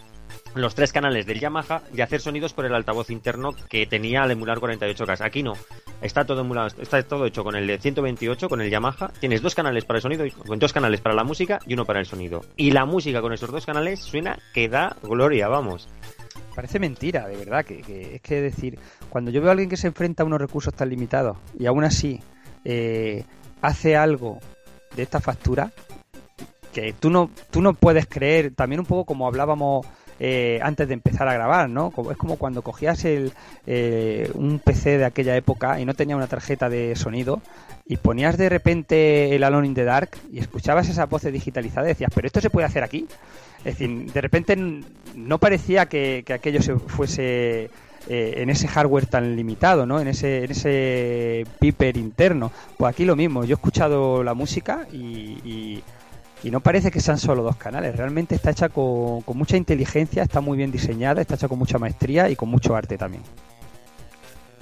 los 0.55 0.75
tres 0.75 0.91
canales 0.91 1.25
del 1.25 1.39
Yamaha 1.39 1.81
y 1.93 2.01
hacer 2.01 2.19
sonidos 2.21 2.53
por 2.53 2.65
el 2.65 2.75
altavoz 2.75 3.09
interno 3.09 3.51
que 3.69 3.85
tenía 3.85 4.23
al 4.23 4.31
emular 4.31 4.59
48K. 4.59 5.21
Aquí 5.25 5.43
no. 5.43 5.53
Está 6.01 6.25
todo 6.25 6.41
emulado, 6.41 6.67
está 6.81 7.01
todo 7.03 7.25
hecho 7.25 7.43
con 7.43 7.55
el 7.55 7.67
de 7.67 7.77
128, 7.77 8.49
con 8.49 8.59
el 8.61 8.69
Yamaha. 8.69 9.09
Tienes 9.19 9.41
dos 9.41 9.55
canales 9.55 9.85
para 9.85 9.97
el 9.99 10.01
sonido, 10.01 10.25
dos 10.57 10.73
canales 10.73 10.99
para 10.99 11.15
la 11.15 11.23
música 11.23 11.59
y 11.65 11.73
uno 11.75 11.85
para 11.85 11.99
el 11.99 12.05
sonido. 12.05 12.41
Y 12.57 12.71
la 12.71 12.85
música 12.85 13.21
con 13.21 13.33
esos 13.33 13.51
dos 13.51 13.65
canales 13.65 13.99
suena 14.01 14.37
que 14.53 14.67
da 14.67 14.95
gloria, 15.03 15.47
vamos. 15.47 15.87
Parece 16.55 16.79
mentira, 16.79 17.27
de 17.27 17.37
verdad, 17.37 17.63
que, 17.63 17.81
que- 17.81 18.15
es 18.15 18.21
que 18.21 18.41
decir, 18.41 18.77
cuando 19.09 19.31
yo 19.31 19.39
veo 19.39 19.49
a 19.49 19.53
alguien 19.53 19.69
que 19.69 19.77
se 19.77 19.87
enfrenta 19.87 20.23
a 20.23 20.25
unos 20.25 20.41
recursos 20.41 20.73
tan 20.73 20.89
limitados 20.89 21.37
y 21.57 21.65
aún 21.65 21.83
así 21.85 22.19
eh, 22.65 23.23
hace 23.61 23.95
algo 23.95 24.39
de 24.95 25.03
esta 25.03 25.21
factura, 25.21 25.71
que 26.73 26.93
tú 26.93 27.09
no, 27.09 27.29
tú 27.51 27.61
no 27.61 27.73
puedes 27.73 28.05
creer, 28.07 28.53
también 28.55 28.79
un 28.79 28.85
poco 28.85 29.05
como 29.05 29.27
hablábamos 29.27 29.85
eh, 30.23 30.59
antes 30.61 30.87
de 30.87 30.93
empezar 30.93 31.27
a 31.27 31.33
grabar, 31.33 31.67
¿no? 31.67 31.91
Es 32.11 32.17
como 32.17 32.35
cuando 32.35 32.61
cogías 32.61 33.03
el, 33.05 33.31
eh, 33.65 34.29
un 34.35 34.59
PC 34.59 34.99
de 34.99 35.05
aquella 35.05 35.35
época 35.35 35.79
y 35.79 35.85
no 35.85 35.95
tenía 35.95 36.15
una 36.15 36.27
tarjeta 36.27 36.69
de 36.69 36.95
sonido 36.95 37.41
y 37.87 37.97
ponías 37.97 38.37
de 38.37 38.47
repente 38.47 39.35
el 39.35 39.43
Alone 39.43 39.65
in 39.65 39.73
the 39.73 39.83
Dark 39.83 40.11
y 40.31 40.37
escuchabas 40.37 40.87
esas 40.89 41.09
voces 41.09 41.33
digitalizadas 41.33 41.87
y 41.87 41.93
decías, 41.93 42.11
pero 42.13 42.27
esto 42.27 42.39
se 42.39 42.51
puede 42.51 42.67
hacer 42.67 42.83
aquí. 42.83 43.07
Es 43.65 43.77
decir, 43.77 44.11
de 44.11 44.21
repente 44.21 44.55
no 45.15 45.37
parecía 45.39 45.87
que, 45.87 46.21
que 46.23 46.33
aquello 46.33 46.61
se 46.61 46.75
fuese 46.75 47.71
eh, 48.07 48.33
en 48.37 48.49
ese 48.51 48.67
hardware 48.67 49.07
tan 49.07 49.35
limitado, 49.35 49.87
¿no? 49.87 49.99
En 49.99 50.07
ese, 50.07 50.43
en 50.45 50.51
ese 50.51 51.45
piper 51.59 51.97
interno. 51.97 52.51
Pues 52.77 52.93
aquí 52.93 53.05
lo 53.05 53.15
mismo. 53.15 53.43
Yo 53.43 53.53
he 53.53 53.59
escuchado 53.59 54.23
la 54.23 54.35
música 54.35 54.85
y- 54.93 55.81
y 56.43 56.51
no 56.51 56.59
parece 56.59 56.91
que 56.91 56.99
sean 56.99 57.17
solo 57.17 57.43
dos 57.43 57.55
canales. 57.55 57.95
Realmente 57.95 58.35
está 58.35 58.51
hecha 58.51 58.69
con, 58.69 59.23
mucha 59.33 59.57
inteligencia, 59.57 60.23
está 60.23 60.41
muy 60.41 60.57
bien 60.57 60.71
diseñada, 60.71 61.21
está 61.21 61.35
hecha 61.35 61.47
con 61.47 61.59
mucha 61.59 61.77
maestría 61.77 62.29
y 62.29 62.35
con 62.35 62.49
mucho 62.49 62.75
arte 62.75 62.97
también. 62.97 63.23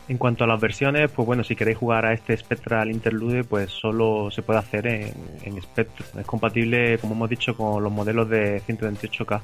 En 0.07 0.17
cuanto 0.17 0.43
a 0.43 0.47
las 0.47 0.59
versiones, 0.59 1.11
pues 1.11 1.25
bueno, 1.25 1.43
si 1.43 1.55
queréis 1.55 1.77
jugar 1.77 2.05
a 2.05 2.13
este 2.13 2.35
Spectral 2.35 2.89
Interlude, 2.89 3.43
pues 3.43 3.69
solo 3.69 4.31
se 4.31 4.41
puede 4.41 4.59
hacer 4.59 4.87
en, 4.87 5.13
en 5.43 5.61
Spectrum. 5.61 6.19
Es 6.19 6.25
compatible, 6.25 6.97
como 6.97 7.13
hemos 7.13 7.29
dicho, 7.29 7.55
con 7.55 7.83
los 7.83 7.91
modelos 7.91 8.27
de 8.27 8.61
128K. 8.63 9.41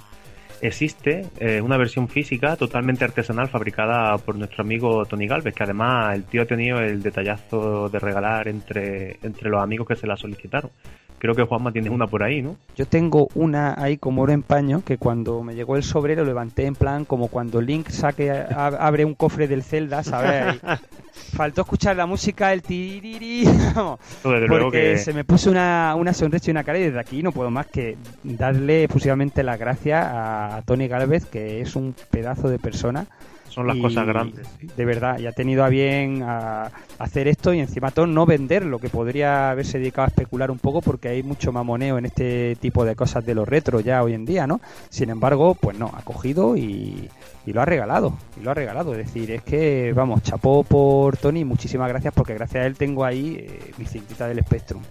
Existe 0.62 1.28
eh, 1.40 1.62
una 1.62 1.78
versión 1.78 2.08
física 2.08 2.56
totalmente 2.56 3.04
artesanal 3.04 3.50
fabricada 3.50 4.18
por 4.18 4.36
nuestro 4.36 4.64
amigo 4.64 5.06
Tony 5.06 5.28
Galvez, 5.28 5.54
que 5.54 5.64
además 5.64 6.16
el 6.16 6.24
tío 6.24 6.42
ha 6.42 6.46
tenido 6.46 6.80
el 6.80 7.04
detallazo 7.04 7.90
de 7.90 8.00
regalar 8.00 8.48
entre, 8.48 9.20
entre 9.22 9.50
los 9.50 9.62
amigos 9.62 9.88
que 9.88 9.96
se 9.96 10.08
la 10.08 10.18
solicitaron. 10.18 10.72
Creo 11.18 11.34
que 11.34 11.44
Juanma 11.44 11.72
tiene 11.72 11.90
una 11.90 12.08
por 12.08 12.22
ahí, 12.24 12.42
¿no? 12.42 12.56
Yo 12.76 12.86
tengo 12.86 13.28
una 13.36 13.74
ahí 13.82 13.98
como 13.98 14.22
oro 14.24 14.34
en 14.34 14.44
paño 14.44 14.84
que 14.86 14.98
cuando 14.98 15.42
me 15.44 15.56
llegó 15.56 15.76
el 15.76 15.84
sobre 15.84 16.16
lo 16.16 16.24
levanté 16.26 16.66
en 16.66 16.76
plan 16.76 17.06
como 17.06 17.30
cuando 17.30 17.62
Link 17.62 17.90
saque 17.90 18.30
a- 18.32 18.68
abre 18.68 19.06
un 19.06 19.16
cofre 19.16 19.48
del 19.48 19.64
Zelda, 19.64 20.04
¿sabes? 20.04 20.60
Faltó 21.34 21.62
escuchar 21.62 21.96
la 21.96 22.06
música, 22.06 22.52
el 22.54 22.62
tiriri, 22.62 23.46
vamos, 23.76 24.00
Desde 24.24 24.48
luego 24.48 24.66
porque 24.66 24.82
que- 24.94 24.98
se 24.98 25.14
me 25.14 25.24
puso 25.24 25.50
una, 25.50 25.96
una 25.98 26.14
sonrisa 26.14 26.46
y 26.48 26.52
una 26.52 26.64
cara 26.64 26.78
y 26.80 26.84
desde 26.84 27.00
aquí 27.00 27.24
no 27.24 27.32
puedo 27.32 27.50
más 27.50 27.68
que 27.68 27.98
darle 28.24 28.84
efusivamente 28.84 29.42
las 29.42 29.58
gracias 29.58 30.06
a 30.06 30.62
Tony 30.66 30.88
Galvez, 30.88 31.26
que 31.26 31.62
es 31.62 31.76
un 31.76 31.96
pedazo 32.12 32.50
de 32.50 32.60
persona. 32.60 33.08
Son 33.56 33.68
las 33.68 33.78
Y, 33.78 33.82
cosas 33.82 34.06
grandes. 34.06 34.46
De 34.76 34.84
verdad, 34.84 35.18
y 35.18 35.28
ha 35.28 35.32
tenido 35.32 35.64
a 35.64 35.70
bien 35.70 36.24
a 36.24 36.70
hacer 37.00 37.30
esto 37.30 37.54
y 37.54 37.60
encima 37.60 37.90
todo 37.90 38.06
no 38.06 38.26
venderlo, 38.26 38.80
que 38.80 38.90
podría 38.90 39.50
haberse 39.50 39.80
dedicado 39.80 40.06
a 40.06 40.08
especular 40.10 40.52
un 40.52 40.60
poco 40.60 40.82
porque 40.82 41.08
hay 41.08 41.24
mucho 41.24 41.54
mamoneo 41.54 41.98
en 41.98 42.06
este 42.06 42.58
tipo 42.58 42.84
de 42.84 42.98
cosas 42.98 43.26
de 43.26 43.34
los 43.34 43.48
retro 43.48 43.80
ya 43.80 44.04
hoy 44.04 44.14
en 44.14 44.26
día, 44.26 44.46
¿no? 44.46 44.60
Sin 44.90 45.10
embargo, 45.10 45.56
pues 45.56 45.80
no, 45.80 45.90
ha 45.96 46.02
cogido 46.02 46.58
y, 46.58 47.10
y 47.46 47.54
lo 47.54 47.62
ha 47.62 47.66
regalado, 47.66 48.18
y 48.38 48.44
lo 48.44 48.52
ha 48.52 48.54
regalado. 48.54 48.92
Es 48.92 48.98
decir, 48.98 49.32
es 49.32 49.42
que, 49.42 49.94
vamos, 49.96 50.22
chapó 50.22 50.66
por 50.66 51.16
Tony, 51.16 51.46
muchísimas 51.46 51.88
gracias 51.88 52.14
porque 52.14 52.34
gracias 52.34 52.62
a 52.62 52.68
él 52.68 52.76
tengo 52.76 53.06
ahí 53.06 53.38
eh, 53.40 53.72
mi 53.78 53.86
cintita 53.86 54.28
del 54.28 54.42
Spectrum. 54.42 54.82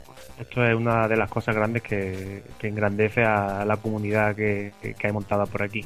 Esto 0.41 0.65
es 0.65 0.75
una 0.75 1.07
de 1.07 1.17
las 1.17 1.29
cosas 1.29 1.55
grandes 1.55 1.83
que, 1.83 2.43
que 2.59 2.69
engrandece 2.69 3.25
a 3.25 3.65
la 3.67 3.77
comunidad 3.77 4.35
que, 4.35 4.73
que, 4.81 4.95
que 4.95 5.07
hay 5.07 5.13
montada 5.13 5.45
por 5.45 5.63
aquí. 5.63 5.85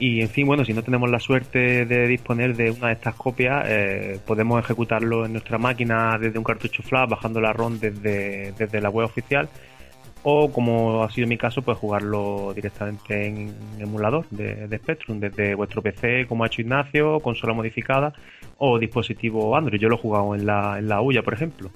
Y 0.00 0.22
en 0.22 0.30
fin, 0.30 0.46
bueno, 0.46 0.64
si 0.64 0.72
no 0.72 0.82
tenemos 0.82 1.10
la 1.10 1.20
suerte 1.20 1.84
de 1.84 2.08
disponer 2.08 2.56
de 2.56 2.70
una 2.70 2.86
de 2.86 2.94
estas 2.94 3.14
copias, 3.14 3.66
eh, 3.68 4.18
podemos 4.26 4.58
ejecutarlo 4.58 5.26
en 5.26 5.32
nuestra 5.32 5.58
máquina 5.58 6.16
desde 6.18 6.38
un 6.38 6.44
cartucho 6.44 6.82
flash, 6.82 7.06
bajando 7.10 7.38
la 7.38 7.52
ROM 7.52 7.78
desde, 7.78 8.52
desde 8.52 8.80
la 8.80 8.88
web 8.88 9.04
oficial, 9.04 9.50
o 10.22 10.50
como 10.50 11.04
ha 11.04 11.10
sido 11.10 11.28
mi 11.28 11.36
caso, 11.36 11.60
pues 11.60 11.76
jugarlo 11.76 12.54
directamente 12.54 13.26
en 13.26 13.54
emulador 13.78 14.24
de, 14.30 14.74
Spectrum, 14.78 15.20
desde 15.20 15.54
vuestro 15.54 15.82
PC, 15.82 16.26
como 16.26 16.44
ha 16.44 16.46
hecho 16.46 16.62
Ignacio, 16.62 17.20
consola 17.20 17.52
modificada 17.52 18.14
o 18.56 18.78
dispositivo 18.78 19.54
Android. 19.54 19.78
Yo 19.78 19.90
lo 19.90 19.96
he 19.96 19.98
jugado 19.98 20.34
en 20.34 20.46
la, 20.46 20.78
en 20.78 20.88
la 20.88 21.02
UYA, 21.02 21.22
por 21.22 21.34
ejemplo. 21.34 21.70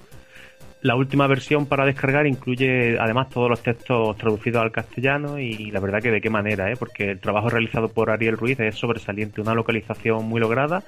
La 0.85 0.95
última 0.95 1.25
versión 1.25 1.65
para 1.65 1.83
descargar 1.83 2.27
incluye 2.27 2.99
además 2.99 3.31
todos 3.31 3.49
los 3.49 3.63
textos 3.63 4.15
traducidos 4.17 4.61
al 4.61 4.71
castellano 4.71 5.39
y 5.39 5.71
la 5.71 5.79
verdad 5.79 5.99
que 5.99 6.11
de 6.11 6.21
qué 6.21 6.29
manera, 6.29 6.71
¿eh? 6.71 6.75
porque 6.77 7.09
el 7.09 7.19
trabajo 7.19 7.49
realizado 7.49 7.89
por 7.89 8.11
Ariel 8.11 8.37
Ruiz 8.37 8.59
es 8.59 8.75
sobresaliente, 8.75 9.41
una 9.41 9.55
localización 9.55 10.25
muy 10.25 10.39
lograda 10.39 10.83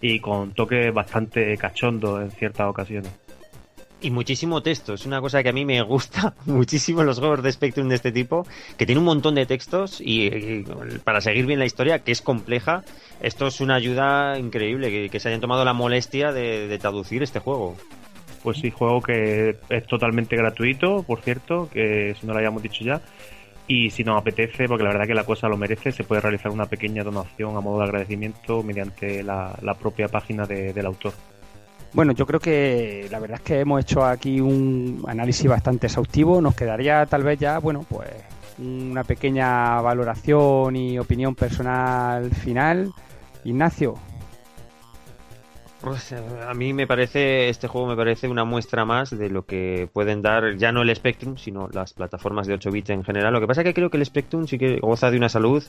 y 0.00 0.20
con 0.20 0.52
toques 0.52 0.94
bastante 0.94 1.54
cachondos 1.58 2.22
en 2.22 2.30
ciertas 2.30 2.66
ocasiones. 2.66 3.12
Y 4.00 4.10
muchísimo 4.10 4.62
texto, 4.62 4.94
es 4.94 5.04
una 5.04 5.20
cosa 5.20 5.42
que 5.42 5.50
a 5.50 5.52
mí 5.52 5.66
me 5.66 5.82
gusta 5.82 6.32
muchísimo 6.46 7.04
los 7.04 7.18
juegos 7.18 7.42
de 7.42 7.52
Spectrum 7.52 7.90
de 7.90 7.96
este 7.96 8.10
tipo, 8.10 8.46
que 8.78 8.86
tiene 8.86 9.00
un 9.00 9.04
montón 9.04 9.34
de 9.34 9.44
textos 9.44 10.00
y, 10.00 10.64
para 11.04 11.20
seguir 11.20 11.44
bien 11.44 11.58
la 11.58 11.66
historia, 11.66 11.98
que 11.98 12.12
es 12.12 12.22
compleja, 12.22 12.84
esto 13.20 13.48
es 13.48 13.60
una 13.60 13.74
ayuda 13.74 14.38
increíble, 14.38 15.10
que, 15.10 15.20
se 15.20 15.28
hayan 15.28 15.42
tomado 15.42 15.62
la 15.66 15.74
molestia 15.74 16.32
de 16.32 16.78
traducir 16.78 17.22
este 17.22 17.38
juego. 17.38 17.76
Pues 18.42 18.58
sí, 18.58 18.70
juego 18.70 19.00
que 19.00 19.56
es 19.68 19.86
totalmente 19.86 20.36
gratuito, 20.36 21.02
por 21.04 21.20
cierto, 21.20 21.68
que 21.72 22.14
si 22.18 22.26
no 22.26 22.32
lo 22.32 22.40
hayamos 22.40 22.62
dicho 22.62 22.84
ya. 22.84 23.00
Y 23.68 23.90
si 23.90 24.02
nos 24.02 24.20
apetece, 24.20 24.66
porque 24.66 24.82
la 24.82 24.90
verdad 24.90 25.06
que 25.06 25.14
la 25.14 25.24
cosa 25.24 25.48
lo 25.48 25.56
merece, 25.56 25.92
se 25.92 26.02
puede 26.02 26.20
realizar 26.20 26.50
una 26.50 26.66
pequeña 26.66 27.04
donación 27.04 27.56
a 27.56 27.60
modo 27.60 27.78
de 27.78 27.84
agradecimiento 27.84 28.62
mediante 28.62 29.22
la, 29.22 29.54
propia 29.80 30.08
página 30.08 30.44
de, 30.44 30.72
del 30.72 30.86
autor. 30.86 31.12
Bueno, 31.92 32.12
yo 32.12 32.26
creo 32.26 32.40
que 32.40 33.06
la 33.10 33.18
verdad 33.18 33.38
es 33.38 33.42
que 33.42 33.60
hemos 33.60 33.80
hecho 33.80 34.04
aquí 34.04 34.40
un 34.40 35.04
análisis 35.06 35.46
bastante 35.46 35.86
exhaustivo. 35.86 36.40
Nos 36.40 36.54
quedaría 36.54 37.06
tal 37.06 37.22
vez 37.22 37.38
ya, 37.38 37.58
bueno, 37.58 37.84
pues 37.88 38.08
una 38.58 39.04
pequeña 39.04 39.80
valoración 39.80 40.74
y 40.74 40.98
opinión 40.98 41.34
personal 41.34 42.30
final. 42.30 42.92
Ignacio, 43.44 43.94
a 46.46 46.54
mí 46.54 46.72
me 46.72 46.86
parece, 46.86 47.48
este 47.48 47.66
juego 47.66 47.88
me 47.88 47.96
parece 47.96 48.28
una 48.28 48.44
muestra 48.44 48.84
más 48.84 49.10
de 49.10 49.28
lo 49.28 49.44
que 49.44 49.88
pueden 49.92 50.22
dar 50.22 50.56
ya 50.56 50.70
no 50.70 50.82
el 50.82 50.94
Spectrum, 50.94 51.36
sino 51.36 51.68
las 51.72 51.92
plataformas 51.92 52.46
de 52.46 52.54
8 52.54 52.70
bits 52.70 52.90
en 52.90 53.04
general. 53.04 53.32
Lo 53.32 53.40
que 53.40 53.46
pasa 53.46 53.62
es 53.62 53.66
que 53.66 53.74
creo 53.74 53.90
que 53.90 53.96
el 53.96 54.06
Spectrum 54.06 54.46
sí 54.46 54.58
que 54.58 54.78
goza 54.78 55.10
de 55.10 55.16
una 55.16 55.28
salud, 55.28 55.62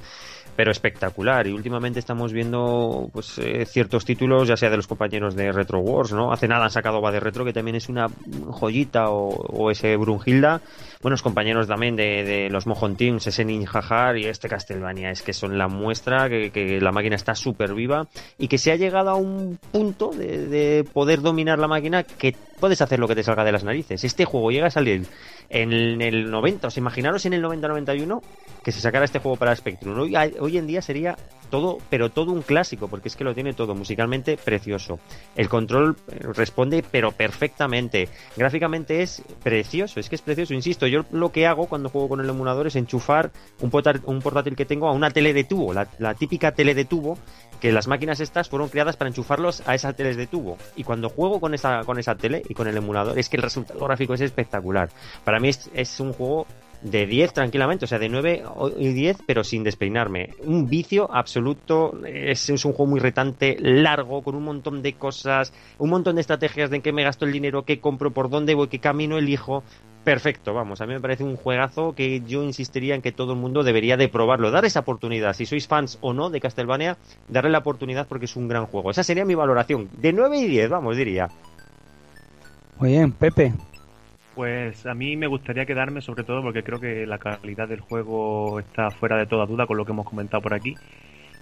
pero 0.56 0.72
espectacular. 0.72 1.48
Y 1.48 1.54
últimamente 1.54 2.00
estamos 2.00 2.32
viendo 2.32 3.10
pues 3.12 3.38
eh, 3.40 3.66
ciertos 3.66 4.06
títulos, 4.06 4.48
ya 4.48 4.58
sea 4.58 4.70
de 4.70 4.78
los 4.78 4.88
compañeros 4.88 5.36
de 5.36 5.52
Retro 5.52 5.80
Wars, 5.80 6.12
¿no? 6.12 6.32
Hace 6.32 6.48
nada 6.48 6.66
han 6.66 6.72
sacado 6.72 7.02
Va 7.02 7.12
de 7.12 7.20
Retro, 7.20 7.44
que 7.44 7.54
también 7.54 7.76
es 7.76 7.90
una 7.90 8.08
joyita, 8.52 9.10
o, 9.10 9.30
o 9.30 9.72
ese 9.72 9.98
Brunhilda. 9.98 10.62
Buenos 11.04 11.22
compañeros 11.22 11.68
también 11.68 11.98
de, 11.98 12.24
de 12.24 12.50
los 12.50 12.66
Mojon 12.66 12.96
Teams, 12.96 13.28
ese 13.28 13.44
Ninjajar 13.44 14.18
y 14.18 14.26
este 14.26 14.48
Castlevania. 14.48 15.12
Es 15.12 15.22
que 15.22 15.34
son 15.34 15.58
la 15.58 15.68
muestra 15.68 16.30
que, 16.30 16.80
la 16.82 16.94
máquina 16.94 17.18
está 17.18 17.36
súper 17.36 17.74
viva 17.74 18.08
y 18.38 18.48
que 18.48 18.58
se 18.58 18.72
ha 18.72 18.78
llegado 18.78 19.10
a 19.10 19.16
un 19.16 19.60
punto 19.74 20.12
de, 20.12 20.48
de, 20.48 20.86
poder 20.86 21.20
dominar 21.20 21.60
la 21.60 21.68
máquina 21.68 22.04
que 22.04 22.34
puedes 22.58 22.82
hacer 22.82 23.00
lo 23.00 23.10
que 23.10 23.16
te 23.16 23.24
salga 23.24 23.44
de 23.44 23.52
las 23.52 23.66
narices. 23.66 24.06
Este 24.06 24.24
juego 24.24 24.50
llega 24.50 24.68
a 24.68 24.72
salir 24.72 25.06
en 25.50 26.02
el 26.02 26.32
90, 26.32 26.70
os 26.70 26.78
imaginaros 26.78 27.26
en 27.26 27.34
el 27.34 27.44
90-91 27.44 28.22
que 28.64 28.72
se 28.72 28.80
sacara 28.80 29.04
este 29.04 29.20
juego 29.20 29.36
para 29.36 29.54
Spectrum. 29.54 30.10
Hoy 30.40 30.58
en 30.58 30.68
día 30.68 30.82
sería 30.82 31.18
todo, 31.54 31.78
pero 31.88 32.10
todo 32.10 32.32
un 32.32 32.42
clásico, 32.42 32.88
porque 32.88 33.10
es 33.10 33.16
que 33.16 33.24
lo 33.24 33.36
tiene 33.36 33.54
todo, 33.54 33.76
musicalmente 33.76 34.38
precioso. 34.38 34.98
El 35.36 35.50
control 35.50 35.96
responde, 36.08 36.84
pero 36.90 37.12
perfectamente. 37.12 38.10
Gráficamente 38.36 39.04
es 39.04 39.22
precioso, 39.44 40.00
es 40.00 40.10
que 40.10 40.16
es 40.16 40.24
precioso, 40.24 40.56
insisto. 40.56 40.88
Yo 40.88 41.06
lo 41.12 41.32
que 41.32 41.46
hago 41.46 41.68
cuando 41.68 41.90
juego 41.90 42.10
con 42.10 42.22
el 42.22 42.28
emulador 42.28 42.66
es 42.66 42.76
enchufar 42.76 43.32
un, 43.62 43.70
un 44.06 44.20
portátil 44.24 44.56
que 44.56 44.66
tengo 44.66 44.88
a 44.88 44.94
una 44.94 45.12
tele 45.12 45.32
de 45.32 45.44
tubo, 45.44 45.76
la, 45.76 45.88
la 46.00 46.16
típica 46.16 46.54
tele 46.54 46.74
de 46.74 46.86
tubo 46.86 47.20
que 47.62 47.72
las 47.72 47.88
máquinas 47.88 48.20
estas 48.20 48.50
fueron 48.50 48.70
creadas 48.70 48.98
para 48.98 49.10
enchufarlos 49.10 49.62
a 49.68 49.76
esas 49.76 49.96
teles 49.96 50.18
de 50.18 50.26
tubo. 50.26 50.58
Y 50.76 50.84
cuando 50.84 51.08
juego 51.08 51.40
con 51.40 51.54
esa, 51.54 51.82
con 51.86 52.00
esa 52.00 52.16
tele 52.16 52.42
y 52.50 52.56
con 52.56 52.68
el 52.68 52.76
emulador, 52.76 53.20
es 53.20 53.30
que 53.30 53.38
el 53.38 53.44
resultado 53.44 53.80
gráfico 53.86 54.16
es 54.16 54.22
espectacular. 54.22 54.90
Para 55.24 55.40
mí 55.40 55.50
es, 55.50 55.70
es 55.76 56.00
un 56.00 56.14
juego 56.14 56.48
de 56.84 57.06
10 57.06 57.34
tranquilamente, 57.34 57.86
o 57.86 57.88
sea, 57.88 57.98
de 57.98 58.10
9 58.10 58.44
y 58.78 58.90
10, 58.90 59.24
pero 59.26 59.44
sin 59.44 59.64
despeinarme. 59.64 60.30
Un 60.44 60.68
vicio 60.68 61.10
absoluto, 61.14 62.00
es, 62.06 62.50
un 62.50 62.58
juego 62.58 62.88
muy 62.88 63.00
retante, 63.00 63.58
largo, 63.60 64.22
con 64.22 64.36
un 64.36 64.44
montón 64.44 64.82
de 64.82 64.94
cosas, 64.94 65.54
un 65.78 65.90
montón 65.90 66.16
de 66.16 66.22
estrategias 66.22 66.70
de 66.70 66.78
en 66.78 66.82
qué 66.82 66.92
me 66.92 67.04
gasto 67.04 67.26
el 67.26 67.32
dinero, 67.32 67.64
qué 67.64 67.80
compro, 67.80 68.12
por 68.12 68.30
dónde 68.30 68.54
voy, 68.54 68.68
qué 68.68 68.80
camino 68.80 69.18
elijo. 69.18 69.64
Perfecto, 70.04 70.54
vamos, 70.54 70.82
a 70.82 70.86
mí 70.86 70.94
me 70.94 71.00
parece 71.00 71.24
un 71.24 71.38
juegazo 71.38 71.96
que 71.96 72.22
yo 72.28 72.44
insistiría 72.44 72.94
en 72.94 73.02
que 73.02 73.14
todo 73.14 73.34
el 73.34 73.40
mundo 73.40 73.64
debería 73.64 73.96
de 73.96 74.10
probarlo, 74.10 74.52
dar 74.52 74.66
esa 74.66 74.82
oportunidad, 74.82 75.34
si 75.34 75.46
sois 75.46 75.66
fans 75.66 75.98
o 76.02 76.12
no 76.12 76.30
de 76.30 76.42
Castlevania, 76.42 76.98
darle 77.30 77.52
la 77.52 77.60
oportunidad 77.60 78.06
porque 78.08 78.26
es 78.26 78.36
un 78.36 78.50
gran 78.50 78.66
juego. 78.66 78.92
Esa 78.92 79.04
sería 79.04 79.24
mi 79.24 79.36
valoración, 79.36 79.88
de 79.98 80.12
9 80.12 80.38
y 80.40 80.48
10, 80.48 80.70
vamos, 80.70 80.98
diría. 80.98 81.30
Muy 82.80 82.90
bien, 82.90 83.14
Pepe. 83.14 83.54
Pues 84.36 84.86
a 84.88 84.96
mí 84.96 85.16
me 85.16 85.28
gustaría 85.28 85.66
quedarme 85.66 86.02
sobre 86.02 86.24
todo 86.24 86.42
porque 86.42 86.64
creo 86.64 86.80
que 86.80 87.06
la 87.06 87.20
calidad 87.20 87.68
del 87.68 87.82
juego 87.82 88.60
está 88.60 88.90
fuera 88.90 89.18
de 89.18 89.28
toda 89.28 89.46
duda 89.46 89.68
con 89.68 89.78
lo 89.78 89.86
que 89.86 89.92
hemos 89.92 90.08
comentado 90.08 90.42
por 90.42 90.56
aquí. 90.56 90.76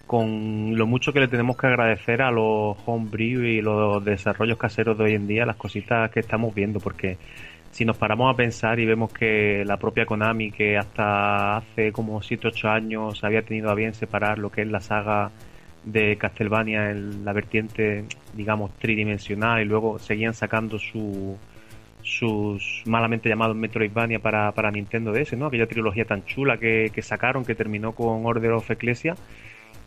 Con 0.06 0.76
lo 0.76 0.86
mucho 0.88 1.14
que 1.14 1.22
le 1.22 1.30
tenemos 1.30 1.56
que 1.56 1.68
agradecer 1.68 2.22
a 2.22 2.32
los 2.32 2.76
homebrew 2.86 3.44
y 3.44 3.62
los 3.62 4.04
desarrollos 4.04 4.58
caseros 4.58 4.98
de 4.98 5.06
hoy 5.06 5.14
en 5.14 5.26
día, 5.26 5.46
las 5.46 5.56
cositas 5.56 6.12
que 6.12 6.20
estamos 6.20 6.54
viendo, 6.54 6.82
porque 6.82 7.18
si 7.72 7.86
nos 7.86 7.96
paramos 7.98 8.34
a 8.34 8.36
pensar 8.36 8.78
y 8.80 8.86
vemos 8.86 9.14
que 9.14 9.64
la 9.66 9.78
propia 9.78 10.06
Konami, 10.06 10.52
que 10.52 10.78
hasta 10.78 11.58
hace 11.58 11.94
como 11.94 12.20
7-8 12.20 12.70
años 12.70 13.24
había 13.24 13.44
tenido 13.44 13.70
a 13.70 13.76
bien 13.76 13.94
separar 13.94 14.38
lo 14.38 14.50
que 14.52 14.64
es 14.64 14.68
la 14.68 14.82
saga 14.82 15.32
de 15.86 16.18
Castlevania 16.18 16.92
en 16.92 17.24
la 17.24 17.32
vertiente, 17.32 18.04
digamos, 18.34 18.72
tridimensional 18.80 19.62
y 19.62 19.66
luego 19.66 19.98
seguían 19.98 20.34
sacando 20.34 20.78
su, 20.78 21.38
sus 22.04 22.84
malamente 22.86 23.30
llamados 23.30 23.56
Metroidvania 23.56 24.20
para, 24.20 24.52
para 24.52 24.72
Nintendo 24.72 25.12
DS, 25.12 25.34
¿no? 25.38 25.48
Aquella 25.48 25.68
trilogía 25.68 26.06
tan 26.06 26.26
chula 26.26 26.58
que, 26.58 26.92
sacaron 27.02 27.46
que 27.46 27.56
terminó 27.56 27.94
con 27.94 28.26
Order 28.26 28.52
of 28.52 28.70
Ecclesia 28.72 29.16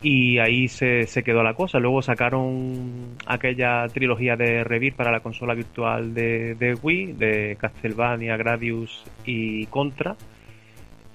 y 0.01 0.37
ahí 0.39 0.67
se, 0.67 1.07
se, 1.07 1.23
quedó 1.23 1.43
la 1.43 1.53
cosa. 1.53 1.79
Luego 1.79 2.01
sacaron 2.01 3.15
aquella 3.25 3.87
trilogía 3.87 4.35
de 4.35 4.63
Revir 4.63 4.93
para 4.93 5.11
la 5.11 5.21
consola 5.21 5.53
virtual 5.53 6.13
de, 6.13 6.55
de 6.55 6.75
Wii, 6.75 7.13
de 7.13 7.57
Castlevania, 7.59 8.37
Gradius 8.37 9.03
y 9.25 9.65
Contra 9.67 10.15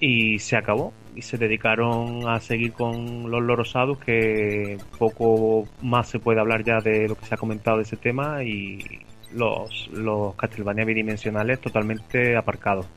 y 0.01 0.39
se 0.39 0.57
acabó 0.57 0.93
y 1.15 1.21
se 1.21 1.37
dedicaron 1.37 2.27
a 2.27 2.39
seguir 2.39 2.73
con 2.73 3.29
los 3.29 3.41
lorosados 3.41 3.99
que 3.99 4.77
poco 4.97 5.67
más 5.81 6.09
se 6.09 6.19
puede 6.19 6.39
hablar 6.39 6.63
ya 6.63 6.79
de 6.79 7.07
lo 7.07 7.15
que 7.15 7.25
se 7.25 7.35
ha 7.35 7.37
comentado 7.37 7.77
de 7.77 7.83
ese 7.83 7.97
tema 7.97 8.43
y 8.43 8.79
los, 9.33 9.89
los 9.93 10.35
Castlevania 10.35 10.85
bidimensionales 10.85 11.59
totalmente 11.59 12.35
aparcados. 12.35 12.87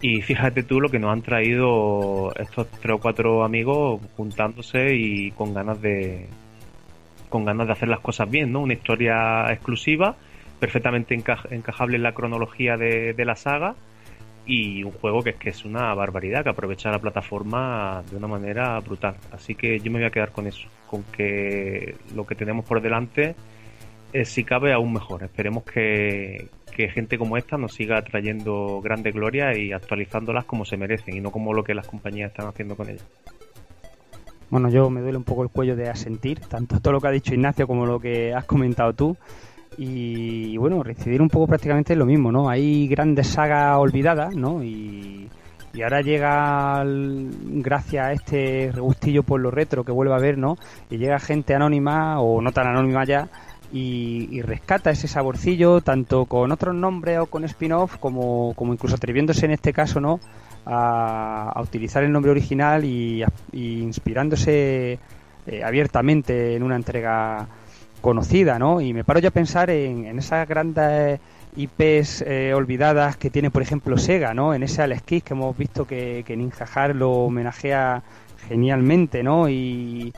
Y 0.00 0.20
fíjate 0.20 0.62
tú 0.62 0.80
lo 0.80 0.90
que 0.90 0.98
nos 0.98 1.12
han 1.12 1.22
traído 1.22 2.32
estos 2.36 2.68
tres 2.80 2.94
o 2.94 2.98
cuatro 2.98 3.42
amigos 3.42 4.02
juntándose 4.16 4.94
y 4.94 5.30
con 5.30 5.54
ganas 5.54 5.80
de 5.80 6.26
con 7.30 7.44
ganas 7.44 7.66
de 7.66 7.72
hacer 7.72 7.88
las 7.88 8.00
cosas 8.00 8.30
bien, 8.30 8.52
¿no? 8.52 8.60
Una 8.60 8.74
historia 8.74 9.46
exclusiva, 9.50 10.14
perfectamente 10.60 11.14
enca 11.14 11.38
encajable 11.50 11.96
en 11.96 12.02
la 12.02 12.12
cronología 12.12 12.76
de, 12.76 13.12
de, 13.14 13.24
la 13.24 13.34
saga 13.34 13.74
y 14.46 14.84
un 14.84 14.92
juego 14.92 15.22
que 15.22 15.30
es 15.30 15.36
que 15.36 15.50
es 15.50 15.64
una 15.64 15.92
barbaridad, 15.94 16.44
que 16.44 16.50
aprovecha 16.50 16.90
la 16.90 16.98
plataforma 16.98 18.04
de 18.10 18.16
una 18.16 18.28
manera 18.28 18.78
brutal. 18.80 19.16
Así 19.32 19.54
que 19.54 19.80
yo 19.80 19.90
me 19.90 19.98
voy 19.98 20.06
a 20.06 20.10
quedar 20.10 20.32
con 20.32 20.46
eso, 20.46 20.68
con 20.86 21.02
que 21.04 21.96
lo 22.14 22.26
que 22.26 22.34
tenemos 22.34 22.64
por 22.66 22.80
delante 22.80 23.34
es 24.14 24.28
si 24.28 24.44
cabe 24.44 24.72
aún 24.72 24.92
mejor. 24.92 25.24
Esperemos 25.24 25.64
que, 25.64 26.48
gente 26.72 27.18
como 27.18 27.36
esta 27.36 27.58
nos 27.58 27.74
siga 27.74 28.00
trayendo 28.02 28.80
grandes 28.80 29.12
glorias 29.12 29.58
y 29.58 29.72
actualizándolas 29.72 30.44
como 30.44 30.64
se 30.64 30.76
merecen 30.76 31.16
y 31.16 31.20
no 31.20 31.30
como 31.30 31.52
lo 31.52 31.64
que 31.64 31.74
las 31.74 31.86
compañías 31.86 32.30
están 32.30 32.46
haciendo 32.46 32.76
con 32.76 32.88
ellas. 32.88 33.04
Bueno, 34.50 34.70
yo 34.70 34.88
me 34.88 35.00
duele 35.00 35.18
un 35.18 35.24
poco 35.24 35.42
el 35.42 35.48
cuello 35.48 35.74
de 35.74 35.88
asentir, 35.88 36.38
tanto 36.40 36.78
todo 36.78 36.92
lo 36.92 37.00
que 37.00 37.08
ha 37.08 37.10
dicho 37.10 37.34
Ignacio 37.34 37.66
como 37.66 37.86
lo 37.86 37.98
que 37.98 38.32
has 38.32 38.44
comentado 38.44 38.92
tú. 38.92 39.16
Y 39.76 40.56
bueno, 40.58 40.84
recibir 40.84 41.20
un 41.20 41.28
poco 41.28 41.48
prácticamente 41.48 41.96
lo 41.96 42.06
mismo, 42.06 42.30
¿no? 42.30 42.48
Hay 42.48 42.86
grandes 42.86 43.26
sagas 43.26 43.76
olvidadas, 43.76 44.36
¿no? 44.36 44.62
Y, 44.62 45.28
y 45.72 45.82
ahora 45.82 46.02
llega, 46.02 46.84
gracias 46.86 48.06
a 48.06 48.12
este 48.12 48.70
regustillo 48.72 49.24
por 49.24 49.40
lo 49.40 49.50
retro 49.50 49.82
que 49.82 49.90
vuelve 49.90 50.14
a 50.14 50.18
ver, 50.18 50.38
¿no? 50.38 50.56
Y 50.88 50.98
llega 50.98 51.18
gente 51.18 51.56
anónima 51.56 52.20
o 52.20 52.40
no 52.40 52.52
tan 52.52 52.68
anónima 52.68 53.04
ya 53.04 53.28
y, 53.74 54.28
y 54.30 54.40
rescata 54.42 54.90
ese 54.90 55.08
saborcillo 55.08 55.80
tanto 55.82 56.26
con 56.26 56.52
otros 56.52 56.74
nombres 56.74 57.18
o 57.18 57.26
con 57.26 57.44
spin-off 57.44 57.96
como, 57.98 58.54
como 58.54 58.72
incluso 58.72 58.94
atreviéndose 58.94 59.44
en 59.46 59.50
este 59.52 59.72
caso, 59.72 60.00
¿no? 60.00 60.20
A, 60.64 61.50
a 61.54 61.60
utilizar 61.60 62.04
el 62.04 62.12
nombre 62.12 62.30
original 62.30 62.84
y, 62.84 63.22
a- 63.24 63.28
y 63.52 63.80
inspirándose 63.82 64.98
eh, 65.46 65.62
abiertamente 65.64 66.54
en 66.56 66.62
una 66.62 66.76
entrega 66.76 67.46
conocida, 68.00 68.58
¿no? 68.58 68.80
Y 68.80 68.92
me 68.94 69.02
paro 69.04 69.18
ya 69.20 69.28
a 69.28 69.32
pensar 69.32 69.70
en, 69.70 70.06
en 70.06 70.18
esas 70.18 70.46
grandes 70.48 71.20
IPs 71.56 72.22
eh, 72.26 72.52
olvidadas 72.54 73.16
que 73.16 73.30
tiene, 73.30 73.50
por 73.50 73.62
ejemplo, 73.62 73.96
Sega, 73.98 74.34
¿no? 74.34 74.54
En 74.54 74.62
ese 74.62 74.82
Alex 74.82 75.02
Kidd 75.02 75.22
que 75.22 75.34
hemos 75.34 75.56
visto 75.56 75.86
que, 75.86 76.24
Ninja 76.36 76.66
Har 76.74 76.94
lo 76.94 77.10
homenajea 77.12 78.02
genialmente, 78.48 79.22
¿no? 79.22 79.48
Y 79.48 80.12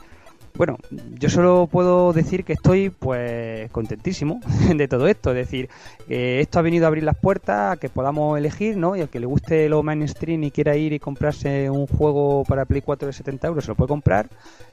bueno, 0.57 0.77
yo 1.19 1.29
solo 1.29 1.67
puedo 1.71 2.13
decir 2.13 2.43
que 2.43 2.53
estoy 2.53 2.89
pues 2.89 3.69
contentísimo 3.71 4.39
de 4.75 4.87
todo 4.87 5.07
esto, 5.07 5.31
es 5.31 5.37
decir, 5.37 5.69
que 6.07 6.41
esto 6.41 6.59
ha 6.59 6.61
venido 6.61 6.85
a 6.85 6.87
abrir 6.87 7.03
las 7.03 7.17
puertas 7.17 7.73
a 7.73 7.77
que 7.77 7.89
podamos 7.89 8.37
elegir, 8.37 8.75
¿no? 8.75 8.95
Y 8.95 9.01
al 9.01 9.09
que 9.09 9.19
le 9.19 9.27
guste 9.27 9.69
lo 9.69 9.83
mainstream 9.83 10.43
y 10.43 10.51
quiera 10.51 10.75
ir 10.75 10.93
y 10.93 10.99
comprarse 10.99 11.69
un 11.69 11.85
juego 11.85 12.43
para 12.45 12.65
Play 12.65 12.81
4 12.81 13.07
de 13.07 13.13
70 13.13 13.47
euros 13.47 13.65
se 13.65 13.71
lo 13.71 13.75
puede 13.75 13.89
comprar. 13.89 14.29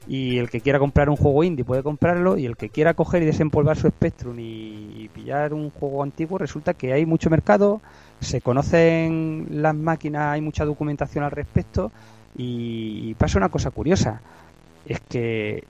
Y 0.07 0.39
el 0.39 0.51
que 0.51 0.61
quiera 0.61 0.78
comprar 0.78 1.09
un 1.09 1.16
juego 1.16 1.45
indie 1.45 1.64
puede 1.64 1.82
comprarlo. 1.82 2.37
Y 2.37 2.47
el 2.47 2.57
que 2.57 2.68
quiera 2.68 2.95
coger 2.95 3.22
y 3.22 3.26
desempolvar 3.26 3.76
su 3.76 3.89
Spectrum 3.89 4.39
y, 4.39 5.11
pillar 5.14 5.55
un 5.55 5.70
juego 5.70 6.03
antiguo 6.03 6.39
resulta 6.39 6.74
que 6.74 6.93
hay 6.93 7.07
mucho 7.07 7.30
mercado, 7.30 7.80
se 8.20 8.41
conocen 8.41 9.47
las 9.51 9.74
máquinas, 9.74 10.32
hay 10.32 10.41
mucha 10.41 10.64
documentación 10.64 11.24
al 11.24 11.30
respecto 11.30 11.93
y 12.37 13.14
pasa 13.14 13.39
una 13.39 13.49
cosa 13.49 13.70
curiosa, 13.70 14.20
es 14.87 15.01
que 15.01 15.64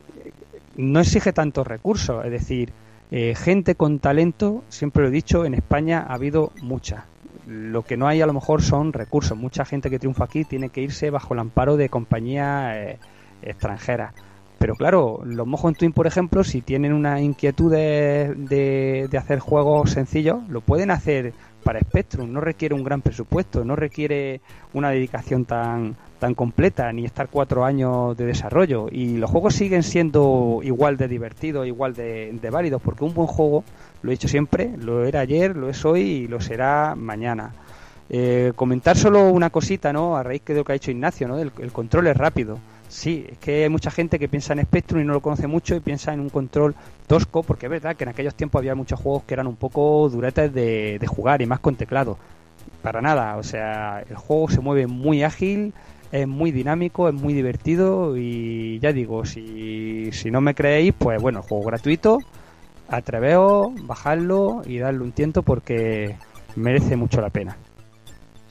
no 0.77 1.01
exige 1.01 1.33
tantos 1.33 1.67
recursos, 1.67 2.25
es 2.25 2.31
decir, 2.31 2.73
eh, 3.11 3.35
gente 3.37 3.75
con 3.77 3.99
talento, 4.01 4.65
siempre 4.69 5.03
lo 5.03 5.09
he 5.09 5.13
dicho, 5.13 5.45
en 5.45 5.55
España 5.55 6.05
ha 6.09 6.15
habido 6.15 6.51
mucha. 6.63 7.05
Lo 7.47 7.83
que 7.83 7.97
no 7.97 8.09
hay 8.09 8.23
a 8.23 8.27
lo 8.27 8.33
mejor 8.33 8.63
son 8.63 8.93
recursos. 8.93 9.37
Mucha 9.37 9.65
gente 9.65 9.91
que 9.91 9.99
triunfa 9.99 10.25
aquí 10.25 10.45
tiene 10.45 10.71
que 10.71 10.81
irse 10.81 11.11
bajo 11.11 11.35
el 11.35 11.41
amparo 11.41 11.77
de 11.77 11.91
compañías 11.91 12.75
eh, 12.75 12.99
extranjeras. 13.43 14.15
Pero 14.59 14.75
claro, 14.77 15.21
los 15.27 15.47
Mojon 15.47 15.75
Twin, 15.75 15.93
por 15.93 16.07
ejemplo, 16.07 16.43
si 16.43 16.63
tienen 16.63 16.95
una 16.95 17.21
inquietud 17.21 17.71
de- 17.71 19.07
de 19.11 19.19
hacer 19.19 19.39
juegos 19.41 19.91
sencillos, 19.91 20.39
lo 20.49 20.63
pueden 20.63 20.91
hacer 20.91 21.35
para 21.65 21.81
Spectrum. 21.81 22.33
No 22.33 22.41
requiere 22.41 22.75
un 22.75 22.85
gran 22.85 23.03
presupuesto, 23.03 23.65
no 23.65 23.75
requiere 23.75 24.41
una 24.73 24.91
dedicación 24.91 25.45
tan, 25.45 25.97
tan 26.21 26.35
completa, 26.35 26.93
ni 26.93 27.05
estar 27.05 27.29
cuatro 27.29 27.65
años 27.65 28.17
de 28.17 28.27
desarrollo. 28.27 28.87
Y 28.93 29.17
los 29.17 29.31
juegos 29.31 29.55
siguen 29.55 29.83
siendo 29.83 30.61
igual 30.63 30.97
de 30.97 31.09
divertidos, 31.09 31.67
igual 31.67 31.95
de, 31.95 32.49
válidos, 32.53 32.81
porque 32.81 33.05
un 33.05 33.15
buen 33.15 33.27
juego, 33.27 33.65
lo 34.03 34.11
he 34.11 34.15
dicho 34.15 34.29
siempre, 34.29 34.77
lo 34.79 35.05
era 35.05 35.21
ayer, 35.21 35.57
lo 35.57 35.69
es 35.69 35.85
hoy 35.85 36.03
y 36.03 36.29
lo 36.29 36.41
será 36.41 36.95
mañana. 36.95 37.53
Eh, 38.11 38.53
comentar 38.55 38.97
solo 38.97 39.31
una 39.31 39.51
cosita, 39.51 39.93
¿no? 39.93 40.17
A 40.17 40.23
raíz 40.23 40.45
de 40.45 40.55
lo 40.55 40.65
que 40.65 40.73
ha 40.73 40.75
dicho 40.75 40.91
Ignacio, 40.91 41.27
¿no? 41.27 41.39
El 41.39 41.73
control 41.73 42.07
es 42.07 42.17
rápido. 42.17 42.59
Sí, 42.89 43.27
es 43.31 43.39
que 43.39 43.65
hay 43.65 43.69
mucha 43.69 43.91
gente 43.91 44.19
que 44.19 44.29
piensa 44.29 44.53
en 44.53 44.63
Spectrum 44.63 45.01
y 45.01 45.05
no 45.05 45.15
lo 45.15 45.21
conoce 45.21 45.47
mucho 45.47 45.75
y 45.75 45.81
piensa 45.81 46.13
en 46.13 46.21
un 46.21 46.31
control 46.31 46.75
tosco, 47.07 47.43
porque 47.43 47.67
es 47.67 47.71
verdad 47.71 47.97
que 47.97 48.05
en 48.05 48.11
aquellos 48.11 48.35
tiempos 48.35 48.61
había 48.61 48.75
muchos 48.75 49.01
juegos 49.01 49.25
que 49.25 49.35
eran 49.35 49.47
un 49.47 49.57
poco 49.57 50.09
duretes 50.09 50.53
de, 50.53 51.05
jugar 51.07 51.43
y 51.43 51.47
más 51.47 51.61
con 51.61 51.77
teclado. 51.77 52.19
Para 52.83 53.01
nada, 53.01 53.37
o 53.37 53.43
sea, 53.43 54.05
el 54.09 54.17
juego 54.17 54.49
se 54.49 54.61
mueve 54.61 54.87
muy 54.87 55.23
ágil, 55.23 55.73
es 56.13 56.29
muy 56.29 56.53
dinámico, 56.53 57.09
es 57.09 57.15
muy 57.15 57.35
divertido 57.35 58.17
y 58.17 58.79
ya 58.79 58.93
digo, 58.93 59.25
si, 59.25 60.11
si 60.13 60.31
no 60.31 60.41
me 60.41 60.55
creéis, 60.55 60.95
pues 60.97 61.21
bueno, 61.21 61.43
juego 61.43 61.65
gratuito, 61.65 62.19
atreveos, 62.89 63.73
bajadlo 63.87 64.63
y 64.67 64.79
darle 64.79 65.03
un 65.03 65.13
tiento 65.13 65.43
porque 65.43 66.17
merece 66.57 66.97
mucho 66.97 67.21
la 67.21 67.31
pena. 67.31 67.57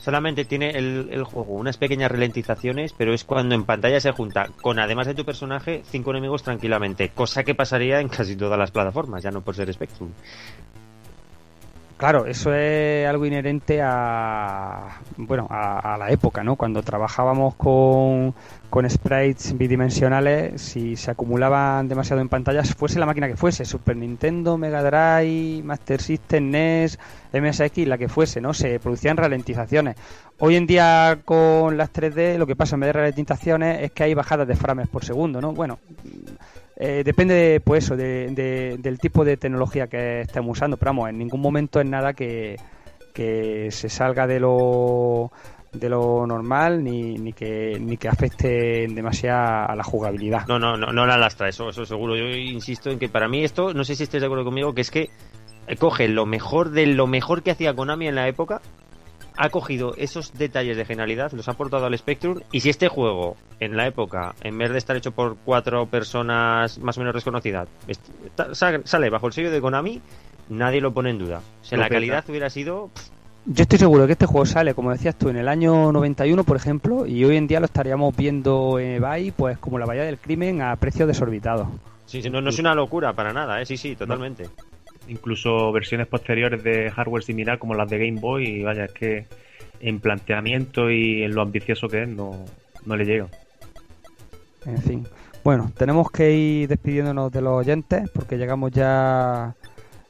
Solamente 0.04 0.44
tiene 0.44 0.68
el, 0.72 1.24
juego 1.24 1.54
unas 1.54 1.78
pequeñas 1.78 2.10
ralentizaciones, 2.10 2.92
pero 2.92 3.14
es 3.14 3.24
cuando 3.24 3.54
en 3.54 3.64
pantalla 3.64 3.98
se 4.00 4.12
junta 4.12 4.50
con, 4.60 4.78
además 4.78 5.06
de 5.06 5.14
tu 5.14 5.24
personaje, 5.24 5.82
cinco 5.86 6.10
enemigos 6.10 6.42
tranquilamente, 6.42 7.08
cosa 7.08 7.42
que 7.42 7.54
pasaría 7.54 8.00
en 8.00 8.10
casi 8.10 8.36
todas 8.36 8.58
las 8.58 8.70
plataformas, 8.70 9.22
ya 9.22 9.30
no 9.30 9.40
por 9.40 9.54
ser 9.54 9.72
Spectrum. 9.72 10.10
Claro, 11.96 12.26
eso 12.26 12.52
es 12.52 13.06
algo 13.06 13.24
inherente 13.24 13.80
a 13.80 15.00
bueno 15.16 15.46
a, 15.48 15.96
la 15.96 16.10
época, 16.10 16.42
¿no? 16.42 16.56
Cuando 16.56 16.82
trabajábamos 16.82 17.54
con, 17.54 18.34
con 18.68 18.90
sprites 18.90 19.56
bidimensionales, 19.56 20.60
si 20.60 20.96
se 20.96 21.12
acumulaban 21.12 21.88
demasiado 21.88 22.20
en 22.20 22.28
pantallas, 22.28 22.74
fuese 22.74 22.98
la 22.98 23.06
máquina 23.06 23.28
que 23.28 23.36
fuese, 23.36 23.64
Super 23.64 23.96
Nintendo, 23.96 24.58
Mega 24.58 24.82
Drive, 24.82 25.62
Master 25.62 26.02
System, 26.02 26.50
NES, 26.50 26.98
MSX, 27.32 27.86
la 27.86 27.96
que 27.96 28.08
fuese, 28.08 28.40
¿no? 28.40 28.54
Se 28.54 28.80
producían 28.80 29.16
ralentizaciones. 29.16 29.94
Hoy 30.40 30.56
en 30.56 30.66
día 30.66 31.20
con 31.24 31.76
las 31.76 31.92
3D 31.92 32.38
lo 32.38 32.46
que 32.46 32.56
pasa 32.56 32.74
en 32.74 32.80
vez 32.80 32.88
de 32.88 32.92
ralentizaciones 32.94 33.82
es 33.82 33.92
que 33.92 34.02
hay 34.02 34.14
bajadas 34.14 34.48
de 34.48 34.56
frames 34.56 34.88
por 34.88 35.04
segundo, 35.04 35.40
¿no? 35.40 35.52
Bueno, 35.52 35.78
eh, 36.76 37.02
depende, 37.04 37.34
de, 37.34 37.60
pues 37.60 37.84
eso, 37.84 37.96
de- 37.96 38.28
de- 38.30 38.76
del 38.78 38.98
tipo 38.98 39.24
de 39.24 39.36
tecnología 39.36 39.86
que 39.86 40.22
estemos 40.22 40.56
usando, 40.58 40.76
pero 40.76 40.90
vamos, 40.90 41.08
en 41.10 41.18
ningún 41.18 41.40
momento 41.40 41.80
es 41.80 41.86
nada 41.86 42.12
que, 42.14 42.56
que 43.12 43.68
se 43.70 43.88
salga 43.88 44.26
de 44.26 44.40
lo 44.40 45.30
de 45.72 45.88
lo 45.88 46.24
normal 46.24 46.84
ni, 46.84 47.14
ni 47.18 47.32
que 47.32 47.78
ni 47.80 47.96
que 47.96 48.06
afecte 48.06 48.86
demasiado 48.88 49.70
a 49.70 49.74
la 49.74 49.82
jugabilidad. 49.82 50.46
No, 50.46 50.56
no, 50.58 50.76
no, 50.76 50.92
no 50.92 51.04
la 51.04 51.18
lastra, 51.18 51.48
eso, 51.48 51.68
eso 51.70 51.84
seguro. 51.84 52.14
Yo 52.16 52.26
insisto 52.28 52.90
en 52.90 52.98
que 53.00 53.08
para 53.08 53.26
mí 53.28 53.42
esto, 53.42 53.74
no 53.74 53.82
sé 53.82 53.96
si 53.96 54.04
estés 54.04 54.20
de 54.20 54.26
acuerdo 54.26 54.44
conmigo, 54.44 54.72
que 54.72 54.82
es 54.82 54.92
que 54.92 55.10
eh, 55.66 55.76
coge 55.76 56.06
lo 56.06 56.26
mejor 56.26 56.70
de 56.70 56.86
lo 56.86 57.08
mejor 57.08 57.42
que 57.42 57.50
hacía 57.50 57.74
Konami 57.74 58.06
en 58.06 58.14
la 58.14 58.28
época, 58.28 58.60
ha 59.36 59.48
cogido 59.48 59.94
esos 59.96 60.32
detalles 60.34 60.76
de 60.76 60.84
genialidad, 60.84 61.32
los 61.32 61.48
ha 61.48 61.52
aportado 61.52 61.86
al 61.86 61.98
Spectrum, 61.98 62.40
y 62.52 62.60
si 62.60 62.70
este 62.70 62.88
juego, 62.88 63.36
en 63.60 63.76
la 63.76 63.86
época, 63.86 64.34
en 64.42 64.56
vez 64.58 64.70
de 64.70 64.78
estar 64.78 64.96
hecho 64.96 65.12
por 65.12 65.36
cuatro 65.44 65.86
personas 65.86 66.78
más 66.78 66.96
o 66.96 67.00
menos 67.00 67.14
desconocidas, 67.14 67.68
sale 68.52 69.10
bajo 69.10 69.26
el 69.26 69.32
sello 69.32 69.50
de 69.50 69.60
Konami, 69.60 70.00
nadie 70.48 70.80
lo 70.80 70.92
pone 70.92 71.10
en 71.10 71.18
duda. 71.18 71.40
O 71.62 71.64
sea, 71.64 71.78
la 71.78 71.88
calidad 71.88 72.24
hubiera 72.28 72.50
sido... 72.50 72.90
Yo 73.46 73.62
estoy 73.62 73.78
seguro 73.78 74.06
que 74.06 74.12
este 74.12 74.24
juego 74.24 74.46
sale, 74.46 74.72
como 74.72 74.90
decías 74.90 75.16
tú, 75.16 75.28
en 75.28 75.36
el 75.36 75.48
año 75.48 75.92
91, 75.92 76.44
por 76.44 76.56
ejemplo, 76.56 77.04
y 77.06 77.24
hoy 77.24 77.36
en 77.36 77.46
día 77.46 77.60
lo 77.60 77.66
estaríamos 77.66 78.16
viendo 78.16 78.78
en 78.78 78.92
eBay, 78.92 79.32
pues 79.32 79.58
como 79.58 79.78
la 79.78 79.84
valla 79.84 80.04
del 80.04 80.16
crimen 80.16 80.62
a 80.62 80.74
precios 80.76 81.06
desorbitados. 81.06 81.68
Sí, 82.06 82.22
sí, 82.22 82.30
no, 82.30 82.40
no 82.40 82.48
es 82.48 82.58
una 82.58 82.74
locura 82.74 83.12
para 83.12 83.34
nada, 83.34 83.60
¿eh? 83.60 83.66
Sí, 83.66 83.76
sí, 83.76 83.96
totalmente. 83.96 84.48
Incluso 85.08 85.70
versiones 85.72 86.06
posteriores 86.06 86.62
de 86.62 86.90
hardware 86.90 87.22
similar 87.22 87.58
como 87.58 87.74
las 87.74 87.88
de 87.90 87.98
Game 87.98 88.20
Boy, 88.20 88.46
y 88.46 88.62
vaya, 88.62 88.86
es 88.86 88.92
que 88.92 89.26
en 89.80 90.00
planteamiento 90.00 90.90
y 90.90 91.22
en 91.22 91.34
lo 91.34 91.42
ambicioso 91.42 91.88
que 91.88 92.02
es, 92.04 92.08
no, 92.08 92.44
no 92.86 92.96
le 92.96 93.04
llega. 93.04 93.28
En 94.66 94.78
fin. 94.78 95.06
Bueno, 95.42 95.70
tenemos 95.76 96.10
que 96.10 96.32
ir 96.32 96.68
despidiéndonos 96.68 97.30
de 97.30 97.42
los 97.42 97.52
oyentes 97.52 98.08
porque 98.10 98.38
llegamos 98.38 98.70
ya 98.72 99.54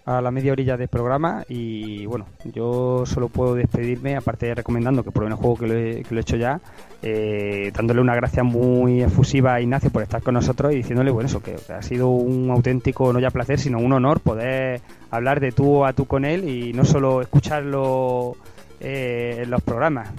a 0.07 0.20
la 0.20 0.30
media 0.30 0.52
orilla 0.52 0.76
del 0.76 0.88
programa 0.88 1.44
y 1.48 2.05
bueno, 2.07 2.26
yo 2.52 3.05
solo 3.07 3.28
puedo 3.28 3.55
despedirme, 3.55 4.16
aparte 4.16 4.46
de 4.46 4.55
recomendando 4.55 5.02
que 5.02 5.11
prueben 5.11 5.32
el 5.32 5.38
juego 5.38 5.57
que 5.57 5.66
lo 5.66 5.74
he, 5.74 6.02
que 6.02 6.14
lo 6.14 6.20
he 6.20 6.22
hecho 6.22 6.36
ya, 6.36 6.61
eh, 7.02 7.72
dándole 7.74 8.00
una 8.00 8.14
gracia 8.14 8.44
muy 8.44 9.02
efusiva 9.02 9.55
a 9.55 9.61
Ignacio 9.61 9.90
por 9.90 10.02
estar 10.02 10.22
con 10.22 10.34
nosotros 10.34 10.72
y 10.72 10.76
diciéndole, 10.76 11.11
bueno, 11.11 11.28
eso, 11.28 11.42
que, 11.42 11.55
que 11.55 11.72
ha 11.72 11.82
sido 11.82 12.09
un 12.09 12.50
auténtico, 12.50 13.12
no 13.12 13.18
ya 13.18 13.30
placer, 13.30 13.59
sino 13.59 13.78
un 13.78 13.92
honor 13.92 14.20
poder 14.20 14.82
hablar 15.11 15.40
de 15.40 15.52
tú 15.52 15.84
a 15.84 15.92
tú 15.92 16.07
con 16.07 16.24
él 16.24 16.48
y 16.48 16.72
no 16.72 16.84
solo 16.84 17.22
escucharlo 17.22 18.36
eh, 18.80 19.40
en 19.42 19.50
los 19.50 19.62
programas. 19.62 20.11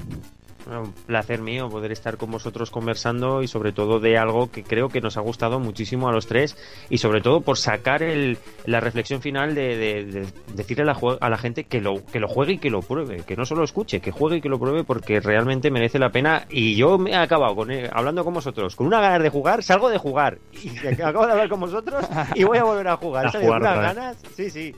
Un 0.67 0.93
placer 0.93 1.41
mío 1.41 1.69
poder 1.69 1.91
estar 1.91 2.17
con 2.17 2.31
vosotros 2.31 2.71
conversando 2.71 3.43
y 3.43 3.47
sobre 3.47 3.71
todo 3.71 3.99
de 3.99 4.17
algo 4.17 4.49
que 4.51 4.63
creo 4.63 4.89
que 4.89 4.99
nos 4.99 5.15
ha 5.17 5.21
gustado 5.21 5.59
muchísimo 5.59 6.09
a 6.09 6.11
los 6.11 6.25
tres 6.25 6.57
y 6.89 6.97
sobre 6.97 7.21
todo 7.21 7.41
por 7.41 7.57
sacar 7.57 8.01
el, 8.01 8.37
la 8.65 8.79
reflexión 8.79 9.21
final 9.21 9.53
de, 9.53 9.77
de- 9.77 10.05
de 10.05 10.27
decirle 10.55 10.83
a 10.83 10.85
la, 10.87 10.97
a 11.21 11.29
la 11.29 11.37
gente 11.37 11.65
que 11.65 11.81
lo, 11.81 12.03
que 12.05 12.19
lo 12.19 12.27
juegue 12.27 12.53
y 12.53 12.57
que 12.57 12.69
lo 12.71 12.81
pruebe, 12.81 13.17
que 13.23 13.35
no 13.35 13.45
solo 13.45 13.63
escuche, 13.63 13.99
que 13.99 14.11
juegue 14.11 14.37
y 14.37 14.41
que 14.41 14.49
lo 14.49 14.57
pruebe 14.59 14.83
porque 14.83 15.19
realmente 15.19 15.69
merece 15.69 15.99
la 15.99 16.09
pena. 16.09 16.45
Y 16.49 16.75
yo 16.75 16.97
me 16.97 17.11
he 17.11 17.15
acabado 17.15 17.55
con, 17.55 17.69
eh, 17.71 17.89
hablando 17.93 18.23
con 18.23 18.33
vosotros 18.33 18.75
con 18.75 18.87
una 18.87 18.99
ganas 19.01 19.21
de 19.21 19.29
jugar, 19.29 19.61
salgo 19.61 19.89
de 19.89 19.97
jugar. 19.99 20.39
Y 20.63 20.87
acabo 21.01 21.25
de 21.25 21.31
hablar 21.33 21.49
con 21.49 21.59
vosotros 21.59 22.05
y 22.33 22.43
voy 22.43 22.57
a 22.57 22.63
volver 22.63 22.87
a 22.87 22.97
jugar, 22.97 23.27
A 23.27 23.31
jugar 23.45 23.61
ganas, 23.95 24.17
sí, 24.35 24.49
sí. 24.49 24.75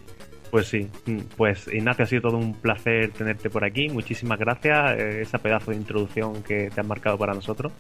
Pues 0.52 0.68
sí, 0.68 0.88
mm, 1.06 1.18
pues 1.36 1.68
Ignacio, 1.68 2.04
ha 2.04 2.08
sido 2.08 2.22
todo 2.24 2.38
un 2.38 2.54
placer 2.54 3.12
tenerte 3.12 3.50
por 3.50 3.66
aquí. 3.66 3.90
Muchísimas 3.90 4.40
gracias. 4.40 4.98
eh, 4.98 5.22
esa 5.22 5.38
pedazo 5.40 5.72
de 5.72 5.78
introducción 5.78 6.42
que 6.44 6.70
te 6.70 6.82
has 6.82 6.88
marcado 6.88 7.18
para 7.18 7.34
nosotros, 7.34 7.72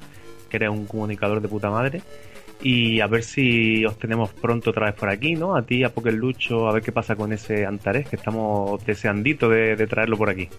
que 0.49 0.57
eres 0.57 0.69
un 0.69 0.85
comunicador 0.85 1.41
de 1.41 1.47
puta 1.47 1.69
madre. 1.69 2.01
Y 2.61 3.01
a 3.01 3.07
ver 3.07 3.23
si 3.23 3.85
os 3.85 3.99
tenemos 3.99 4.33
pronto 4.33 4.71
otra 4.71 4.87
vez 4.87 4.95
por 4.95 5.09
aquí, 5.09 5.35
¿no? 5.35 5.55
A 5.55 5.61
ti, 5.61 5.83
a 5.83 5.89
Poker 5.89 6.13
Lucho, 6.13 6.67
a 6.67 6.73
ver 6.73 6.81
qué 6.81 6.91
pasa 6.91 7.15
con 7.15 7.31
ese 7.31 7.65
Antares, 7.67 8.09
que 8.09 8.15
estamos 8.15 8.83
deseandito 8.83 9.47
de, 9.47 9.75
de 9.75 9.87
traerlo 9.87 10.17
por 10.17 10.29
aquí. 10.29 10.49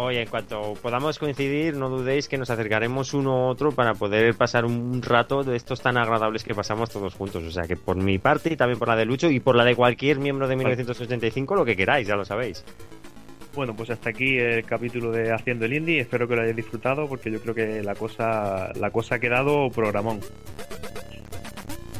Oye, 0.00 0.22
en 0.22 0.28
cuanto 0.28 0.74
podamos 0.74 1.18
coincidir, 1.18 1.74
no 1.74 1.88
dudéis 1.88 2.28
que 2.28 2.38
nos 2.38 2.50
acercaremos 2.50 3.14
uno 3.14 3.32
a 3.32 3.46
otro 3.48 3.72
para 3.72 3.94
poder 3.94 4.32
pasar 4.36 4.64
un 4.64 5.02
rato 5.02 5.42
de 5.42 5.56
estos 5.56 5.80
tan 5.80 5.98
agradables 5.98 6.44
que 6.44 6.54
pasamos 6.54 6.88
todos 6.88 7.14
juntos. 7.14 7.42
O 7.42 7.50
sea 7.50 7.64
que 7.64 7.74
por 7.74 7.96
mi 7.96 8.20
parte 8.20 8.52
y 8.52 8.56
también 8.56 8.78
por 8.78 8.86
la 8.86 8.94
de 8.94 9.04
Lucho 9.04 9.28
y 9.28 9.40
por 9.40 9.56
la 9.56 9.64
de 9.64 9.74
cualquier 9.74 10.20
miembro 10.20 10.46
de 10.46 10.54
1985, 10.54 11.56
lo 11.56 11.64
que 11.64 11.74
queráis, 11.74 12.06
ya 12.06 12.14
lo 12.14 12.24
sabéis. 12.24 12.64
Bueno, 13.56 13.74
pues 13.74 13.90
hasta 13.90 14.10
aquí 14.10 14.38
el 14.38 14.64
capítulo 14.64 15.10
de 15.10 15.32
Haciendo 15.32 15.64
el 15.64 15.72
Indie. 15.72 15.98
Espero 15.98 16.28
que 16.28 16.36
lo 16.36 16.42
hayáis 16.42 16.54
disfrutado 16.54 17.08
porque 17.08 17.32
yo 17.32 17.40
creo 17.40 17.56
que 17.56 17.82
la 17.82 17.96
cosa, 17.96 18.72
la 18.76 18.92
cosa 18.92 19.16
ha 19.16 19.18
quedado 19.18 19.68
programón. 19.68 20.20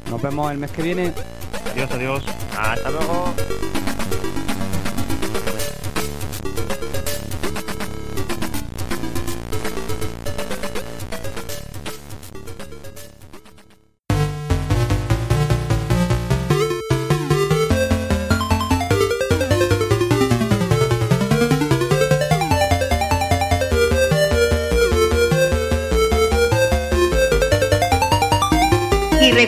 Nos 0.08 0.22
vemos 0.22 0.52
el 0.52 0.58
mes 0.58 0.70
que 0.70 0.82
viene. 0.82 1.12
Adiós, 1.72 1.90
adiós. 1.90 2.24
Hasta 2.56 2.90
luego. 2.90 3.34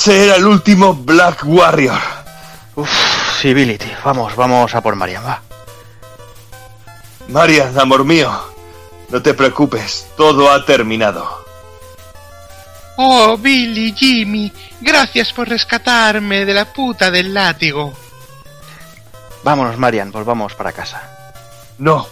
Ese 0.00 0.24
era 0.24 0.36
el 0.36 0.46
último 0.46 0.94
Black 0.94 1.42
Warrior. 1.44 2.00
Uf, 2.74 2.90
Civility. 3.38 3.92
Vamos, 4.02 4.34
vamos 4.34 4.74
a 4.74 4.80
por 4.80 4.96
Marian, 4.96 5.22
va. 5.22 5.42
Marian, 7.28 7.78
amor 7.78 8.06
mío, 8.06 8.32
no 9.10 9.20
te 9.20 9.34
preocupes, 9.34 10.06
todo 10.16 10.50
ha 10.50 10.64
terminado. 10.64 11.44
Oh, 12.96 13.36
Billy, 13.36 13.92
Jimmy, 13.92 14.50
gracias 14.80 15.34
por 15.34 15.46
rescatarme 15.46 16.46
de 16.46 16.54
la 16.54 16.72
puta 16.72 17.10
del 17.10 17.34
látigo. 17.34 17.92
Vámonos, 19.44 19.76
Marian, 19.76 20.10
volvamos 20.10 20.54
para 20.54 20.72
casa. 20.72 21.02
No. 21.76 22.06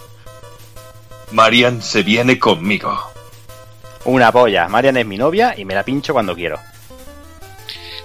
Marian 1.32 1.80
se 1.80 2.03
viene 2.03 2.39
conmigo. 2.39 3.12
Una 4.05 4.30
polla. 4.30 4.68
Marian 4.68 4.99
es 4.99 5.07
mi 5.07 5.16
novia 5.16 5.55
y 5.57 5.64
me 5.64 5.74
la 5.74 5.84
pincho 5.84 6.12
cuando 6.12 6.34
quiero. 6.34 6.61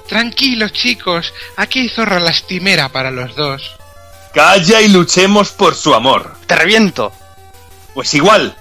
Tranquilos, 0.07 0.73
chicos, 0.73 1.33
aquí 1.55 1.79
hay 1.79 1.89
zorra 1.89 2.19
lastimera 2.19 2.89
para 2.89 3.11
los 3.11 3.35
dos. 3.35 3.77
Calla 4.33 4.81
y 4.81 4.89
luchemos 4.89 5.51
por 5.51 5.75
su 5.75 5.93
amor. 5.93 6.35
¡Te 6.47 6.55
reviento! 6.55 7.13
Pues 7.93 8.13
igual. 8.13 8.55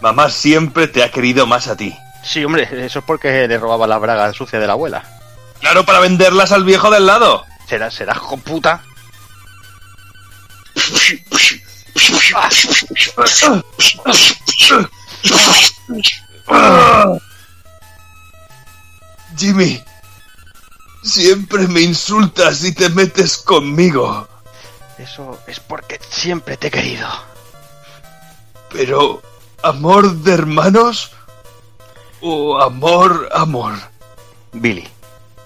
Mamá 0.00 0.30
siempre 0.30 0.88
te 0.88 1.02
ha 1.02 1.10
querido 1.10 1.46
más 1.46 1.68
a 1.68 1.76
ti. 1.76 1.96
Sí, 2.22 2.44
hombre, 2.44 2.68
eso 2.84 2.98
es 2.98 3.04
porque 3.04 3.48
le 3.48 3.58
robaba 3.58 3.86
la 3.86 3.98
braga 3.98 4.32
sucia 4.32 4.58
de 4.58 4.66
la 4.66 4.74
abuela. 4.74 5.04
Claro, 5.60 5.84
para 5.84 6.00
venderlas 6.00 6.52
al 6.52 6.64
viejo 6.64 6.90
del 6.90 7.06
lado. 7.06 7.44
¿Será, 7.66 7.90
será 7.90 8.14
hijo 8.14 8.36
puta? 8.36 8.82
Jimmy, 19.36 19.82
siempre 21.04 21.68
me 21.68 21.82
insultas 21.82 22.64
y 22.64 22.72
te 22.72 22.88
metes 22.88 23.36
conmigo. 23.38 24.26
Eso 24.98 25.38
es 25.46 25.60
porque 25.60 26.00
siempre 26.08 26.56
te 26.56 26.68
he 26.68 26.70
querido. 26.70 27.08
Pero, 28.70 29.22
¿amor 29.62 30.10
de 30.16 30.32
hermanos? 30.32 31.12
¿O 32.20 32.60
amor, 32.60 33.28
amor? 33.32 33.74
Billy, 34.52 34.88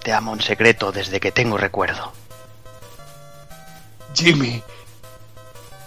te 0.01 0.13
amo 0.13 0.33
en 0.33 0.41
secreto 0.41 0.91
desde 0.91 1.19
que 1.19 1.31
tengo 1.31 1.57
recuerdo. 1.57 2.13
Jimmy, 4.13 4.63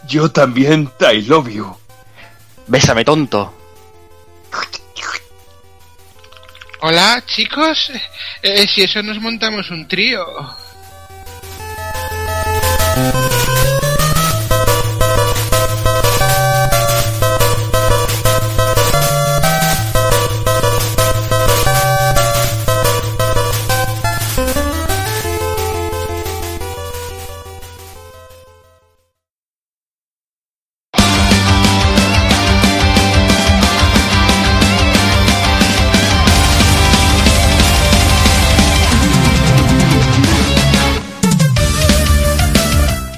yo 0.07 0.31
también 0.31 0.89
te 0.99 1.15
I 1.15 1.23
love 1.23 1.49
you. 1.49 1.77
Bésame, 2.67 3.05
tonto. 3.05 3.53
Hola, 6.85 7.23
chicos. 7.25 7.93
Eh, 8.43 8.67
si 8.67 8.83
eso 8.83 9.05
nos 9.05 9.21
montamos 9.21 9.71
un 9.71 9.87
trío. 9.87 10.27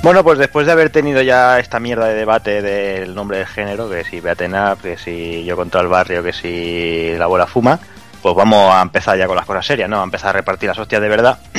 Bueno, 0.05 0.23
pues 0.23 0.39
después 0.39 0.67
de 0.67 0.73
haber 0.73 0.91
tenido 0.91 1.23
ya 1.23 1.59
esta 1.59 1.81
mierda 1.81 2.09
de 2.09 2.15
debate 2.15 2.61
del 2.61 3.15
nombre 3.15 3.39
del 3.39 3.47
género, 3.47 3.89
que 3.89 4.05
si 4.05 4.21
Beaten 4.21 4.55
que 4.83 4.99
si 4.99 5.43
yo 5.45 5.57
contra 5.57 5.81
el 5.81 5.89
barrio, 5.89 6.23
que 6.23 6.35
si 6.35 7.17
la 7.17 7.25
abuela 7.25 7.47
fuma, 7.47 7.81
pues 8.21 8.35
vamos 8.35 8.71
a 8.75 8.83
empezar 8.83 9.17
ya 9.17 9.27
con 9.27 9.35
las 9.35 9.47
cosas 9.47 9.65
serias, 9.65 9.89
¿no? 9.89 10.03
A 10.03 10.05
empezar 10.05 10.29
a 10.29 10.33
repartir 10.35 10.69
las 10.69 10.79
hostias 10.79 11.01
de 11.01 11.09
verdad. 11.09 11.39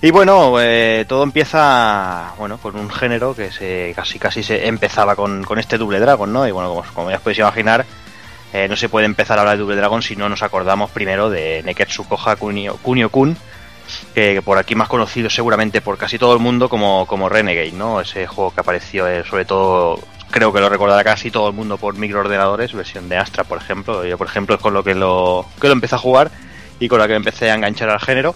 Y 0.00 0.12
bueno, 0.12 0.54
eh, 0.60 1.04
todo 1.08 1.24
empieza, 1.24 2.32
bueno, 2.38 2.58
con 2.58 2.76
un 2.76 2.88
género 2.88 3.34
que 3.34 3.50
se 3.50 3.92
casi 3.96 4.20
casi 4.20 4.44
se 4.44 4.68
empezaba 4.68 5.16
con, 5.16 5.42
con 5.42 5.58
este 5.58 5.78
Double 5.78 5.98
Dragon, 5.98 6.32
¿no? 6.32 6.46
Y 6.46 6.52
bueno, 6.52 6.84
como, 6.94 7.10
ya 7.10 7.16
os 7.16 7.22
podéis 7.22 7.40
imaginar, 7.40 7.84
eh, 8.52 8.68
no 8.68 8.76
se 8.76 8.88
puede 8.88 9.06
empezar 9.06 9.36
a 9.36 9.40
hablar 9.40 9.56
de 9.56 9.62
Double 9.62 9.74
Dragon 9.74 10.00
si 10.00 10.14
no 10.14 10.28
nos 10.28 10.44
acordamos 10.44 10.92
primero 10.92 11.28
de 11.28 11.64
Neketsu 11.64 12.06
Koha 12.06 12.36
Kunio, 12.36 12.76
Kunio 12.76 13.10
Kun, 13.10 13.36
que, 14.14 14.42
por 14.42 14.58
aquí 14.58 14.74
más 14.74 14.88
conocido 14.88 15.30
seguramente 15.30 15.80
por 15.80 15.96
casi 15.98 16.18
todo 16.18 16.32
el 16.34 16.38
mundo 16.40 16.68
como, 16.68 17.06
como 17.06 17.28
Renegade, 17.28 17.72
¿no? 17.72 18.00
Ese 18.00 18.26
juego 18.26 18.52
que 18.54 18.60
apareció 18.60 19.06
eh, 19.08 19.24
sobre 19.28 19.44
todo, 19.44 19.98
creo 20.30 20.52
que 20.52 20.60
lo 20.60 20.68
recordará 20.68 21.02
casi 21.04 21.30
todo 21.30 21.48
el 21.48 21.54
mundo 21.54 21.78
por 21.78 21.96
microordenadores, 21.96 22.72
versión 22.72 23.08
de 23.08 23.16
Astra, 23.16 23.44
por 23.44 23.58
ejemplo. 23.58 24.04
Yo, 24.04 24.18
por 24.18 24.26
ejemplo, 24.26 24.54
es 24.56 24.60
con 24.60 24.74
lo 24.74 24.82
que 24.84 24.94
lo, 24.94 25.46
que 25.60 25.66
lo 25.68 25.72
empecé 25.72 25.94
a 25.94 25.98
jugar 25.98 26.30
y 26.80 26.88
con 26.88 26.98
la 26.98 27.06
que 27.08 27.14
empecé 27.14 27.50
a 27.50 27.54
enganchar 27.54 27.90
al 27.90 28.00
género. 28.00 28.34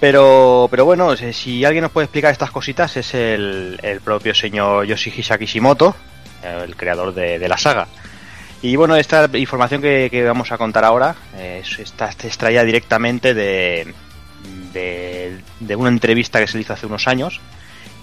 Pero, 0.00 0.68
pero 0.70 0.84
bueno, 0.84 1.16
si- 1.16 1.32
si 1.32 1.64
alguien 1.64 1.82
nos 1.82 1.92
puede 1.92 2.04
explicar 2.06 2.32
estas 2.32 2.50
cositas 2.50 2.96
es 2.96 3.14
el, 3.14 3.78
el 3.82 4.00
propio 4.00 4.34
señor 4.34 4.84
Yoshihisa 4.86 5.38
Kishimoto, 5.38 5.94
eh, 6.42 6.62
el 6.64 6.76
creador 6.76 7.14
de 7.14 7.48
la 7.48 7.56
saga. 7.56 7.86
Y 8.64 8.76
bueno, 8.76 8.96
esta 8.96 9.28
información 9.34 9.82
que, 9.82 10.24
vamos 10.26 10.50
a 10.50 10.56
contar 10.56 10.86
ahora 10.86 11.14
eh, 11.36 11.60
es- 11.62 11.78
está 11.80 12.06
extraída 12.06 12.64
directamente 12.64 13.34
de, 13.34 13.92
de, 14.72 15.76
una 15.76 15.90
entrevista 15.90 16.40
que 16.40 16.46
se 16.46 16.58
hizo 16.58 16.72
hace 16.72 16.86
unos 16.86 17.06
años 17.06 17.42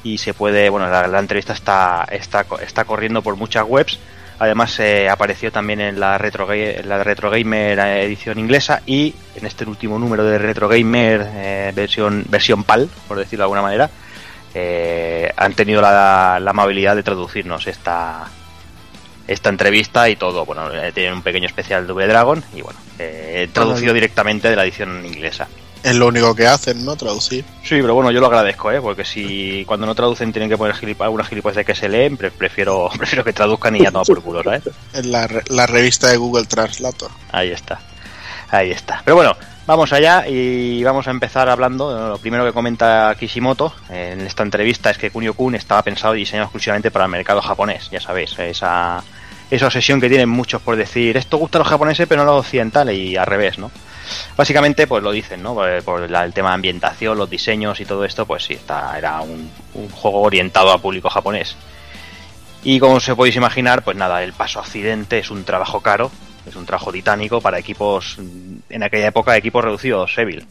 y 0.03 0.19
se 0.19 0.35
puede, 0.35 0.69
bueno, 0.69 0.87
la, 0.87 1.17
entrevista 1.19 1.53
está, 1.53 2.07
está, 2.11 2.45
está 2.61 2.83
corriendo 2.85 3.23
por 3.23 3.37
muchas 3.37 3.65
webs. 3.67 3.97
Además 4.37 4.79
eh, 4.79 5.09
apareció 5.09 5.51
también 5.51 5.81
en 5.81 5.99
la 5.99 6.19
Retro, 6.19 6.47
la 6.83 7.03
Retro 7.03 7.31
Gamer 7.31 7.79
eh, 7.79 8.03
edición 8.03 8.37
inglesa 8.37 8.83
y 8.85 9.15
en 9.35 9.47
este 9.47 9.65
último 9.65 9.97
número 9.97 10.23
de 10.23 10.37
Retro 10.37 10.67
Gamer 10.67 11.73
versión, 11.73 12.23
versión 12.29 12.63
PAL, 12.65 12.87
por 13.07 13.17
decirlo 13.17 13.41
de 13.41 13.45
alguna 13.45 13.63
manera, 13.63 13.89
han 15.37 15.53
tenido 15.55 15.81
la, 15.81 16.37
la 16.39 16.51
amabilidad 16.51 16.95
de 16.95 17.01
traducirnos 17.01 17.65
esta, 17.65 18.29
esta 19.27 19.49
entrevista 19.49 20.09
y 20.09 20.15
todo. 20.15 20.45
Bueno, 20.45 20.71
eh, 20.73 20.91
tienen 20.93 21.13
un 21.13 21.21
pequeño 21.21 21.47
especial 21.47 21.83
de 21.83 21.87
Double 21.87 22.07
Dragon 22.07 22.43
y 22.55 22.61
bueno, 22.61 22.79
eh, 22.99 23.49
traducido 23.53 23.93
directamente 23.93 24.49
de 24.49 24.55
la 24.55 24.63
edición 24.63 25.05
inglesa. 25.05 25.47
Es 25.83 25.95
lo 25.95 26.05
único 26.07 26.35
que 26.35 26.45
hacen, 26.45 26.85
¿no? 26.85 26.95
Traducir. 26.95 27.43
Sí, 27.63 27.81
pero 27.81 27.95
bueno, 27.95 28.11
yo 28.11 28.19
lo 28.19 28.27
agradezco, 28.27 28.71
¿eh? 28.71 28.79
Porque 28.79 29.03
si 29.03 29.63
cuando 29.65 29.87
no 29.87 29.95
traducen 29.95 30.31
tienen 30.31 30.47
que 30.47 30.55
poner 30.55 30.75
algunas 30.99 31.27
gilipollas 31.27 31.55
de 31.55 31.65
que 31.65 31.73
se 31.73 31.89
leen, 31.89 32.17
pre- 32.17 32.29
prefiero, 32.29 32.87
prefiero 32.97 33.23
que 33.23 33.33
traduzcan 33.33 33.75
y 33.75 33.79
ya 33.81 33.91
toma 33.91 34.03
por 34.05 34.21
culo, 34.21 34.43
¿sabes? 34.43 34.61
En 34.93 35.11
la, 35.11 35.25
re- 35.25 35.43
la 35.47 35.65
revista 35.65 36.09
de 36.09 36.17
Google 36.17 36.45
Translator. 36.45 37.09
Ahí 37.31 37.49
está. 37.51 37.79
Ahí 38.51 38.71
está. 38.71 39.01
Pero 39.05 39.15
bueno, 39.15 39.35
vamos 39.65 39.93
allá 39.93 40.27
y 40.27 40.83
vamos 40.83 41.07
a 41.07 41.11
empezar 41.11 41.47
hablando. 41.49 42.09
Lo 42.09 42.17
primero 42.17 42.43
que 42.45 42.51
comenta 42.53 43.15
Kishimoto 43.17 43.73
en 43.89 44.21
esta 44.21 44.43
entrevista 44.43 44.89
es 44.89 44.97
que 44.97 45.09
Kunio 45.11 45.33
Kun 45.33 45.55
estaba 45.55 45.81
pensado 45.83 46.15
y 46.15 46.19
diseñado 46.19 46.45
exclusivamente 46.45 46.91
para 46.91 47.05
el 47.05 47.11
mercado 47.11 47.41
japonés. 47.41 47.89
Ya 47.91 48.01
sabéis, 48.01 48.37
esa, 48.39 49.01
esa 49.49 49.65
obsesión 49.65 50.01
que 50.01 50.09
tienen 50.09 50.27
muchos 50.29 50.61
por 50.61 50.75
decir 50.75 51.15
esto 51.17 51.37
gusta 51.37 51.57
a 51.57 51.59
los 51.59 51.67
japoneses 51.69 52.07
pero 52.07 52.23
no 52.25 52.31
a 52.31 52.35
los 52.35 52.45
occidentales 52.45 52.95
y 52.97 53.15
al 53.15 53.25
revés, 53.25 53.57
¿no? 53.57 53.71
Básicamente, 54.35 54.87
pues 54.87 55.01
lo 55.01 55.11
dicen, 55.11 55.41
¿no? 55.41 55.55
Por, 55.85 56.09
la- 56.09 56.25
el 56.25 56.33
tema 56.33 56.49
de 56.49 56.55
ambientación, 56.55 57.17
los 57.17 57.29
diseños 57.29 57.79
y 57.79 57.85
todo 57.85 58.03
esto, 58.03 58.25
pues 58.25 58.43
sí, 58.43 58.53
está, 58.55 58.97
era 58.97 59.21
un, 59.21 59.49
un 59.75 59.89
juego 59.89 60.21
orientado 60.23 60.71
a 60.71 60.79
público 60.79 61.09
japonés. 61.09 61.55
Y 62.63 62.79
como 62.79 62.95
os 62.95 63.09
podéis 63.11 63.37
imaginar, 63.37 63.83
pues 63.83 63.95
nada, 63.95 64.21
el 64.23 64.33
paso 64.33 64.59
a 64.59 64.63
Occidente 64.63 65.19
es 65.19 65.31
un 65.31 65.45
trabajo 65.45 65.79
caro, 65.79 66.11
es 66.47 66.55
un 66.55 66.65
trabajo 66.65 66.91
titánico 66.91 67.39
para 67.41 67.59
equipos, 67.59 68.17
en 68.69 68.83
aquella 68.83 69.07
época, 69.07 69.37
equipos 69.37 69.63
reducidos, 69.63 70.13
Seville. 70.13 70.45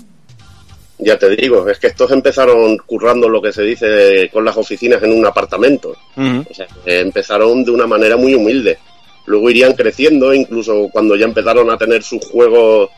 Ya 1.02 1.18
te 1.18 1.34
digo, 1.34 1.66
es 1.68 1.78
que 1.78 1.86
estos 1.86 2.10
empezaron 2.10 2.76
currando 2.78 3.28
lo 3.28 3.40
que 3.40 3.52
se 3.52 3.62
dice 3.62 4.28
con 4.30 4.44
las 4.44 4.56
oficinas 4.56 5.02
en 5.02 5.12
un 5.12 5.24
apartamento. 5.24 5.96
O 6.16 6.54
sea, 6.54 6.66
empezaron 6.84 7.64
de 7.64 7.70
una 7.70 7.86
manera 7.86 8.16
muy 8.16 8.34
humilde. 8.34 8.78
Luego 9.26 9.48
irían 9.48 9.72
creciendo, 9.72 10.34
incluso 10.34 10.88
cuando 10.92 11.16
ya 11.16 11.24
empezaron 11.24 11.70
a 11.70 11.78
tener 11.78 12.02
sus 12.02 12.24
juegos, 12.26 12.90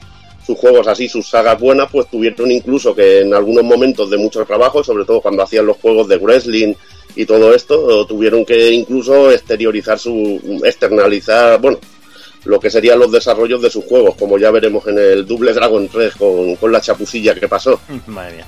sus 0.44 0.58
juegos 0.58 0.88
así, 0.88 1.08
sus 1.08 1.28
sagas 1.28 1.60
buenas, 1.60 1.88
pues 1.92 2.08
tuvieron 2.08 2.50
incluso 2.50 2.94
que 2.94 3.20
en 3.20 3.34
algunos 3.34 3.62
momentos 3.62 4.10
de 4.10 4.16
mucho 4.16 4.44
trabajo, 4.44 4.82
sobre 4.82 5.04
todo 5.04 5.20
cuando 5.20 5.44
hacían 5.44 5.66
los 5.66 5.76
juegos 5.76 6.08
de 6.08 6.16
wrestling 6.16 6.74
y 7.14 7.24
todo 7.24 7.54
esto, 7.54 8.04
tuvieron 8.06 8.44
que 8.44 8.72
incluso 8.72 9.30
exteriorizar 9.30 9.98
su, 9.98 10.60
externalizar, 10.64 11.60
bueno, 11.60 11.78
lo 12.44 12.58
que 12.60 12.70
serían 12.70 12.98
los 12.98 13.12
desarrollos 13.12 13.62
de 13.62 13.70
sus 13.70 13.84
juegos, 13.84 14.14
como 14.16 14.38
ya 14.38 14.50
veremos 14.50 14.86
en 14.86 14.98
el 14.98 15.26
Double 15.26 15.52
Dragon 15.52 15.88
3 15.88 16.14
con, 16.16 16.56
con 16.56 16.72
la 16.72 16.80
chapucilla 16.80 17.34
que 17.34 17.48
pasó. 17.48 17.80
Madre 18.06 18.36
mía. 18.36 18.46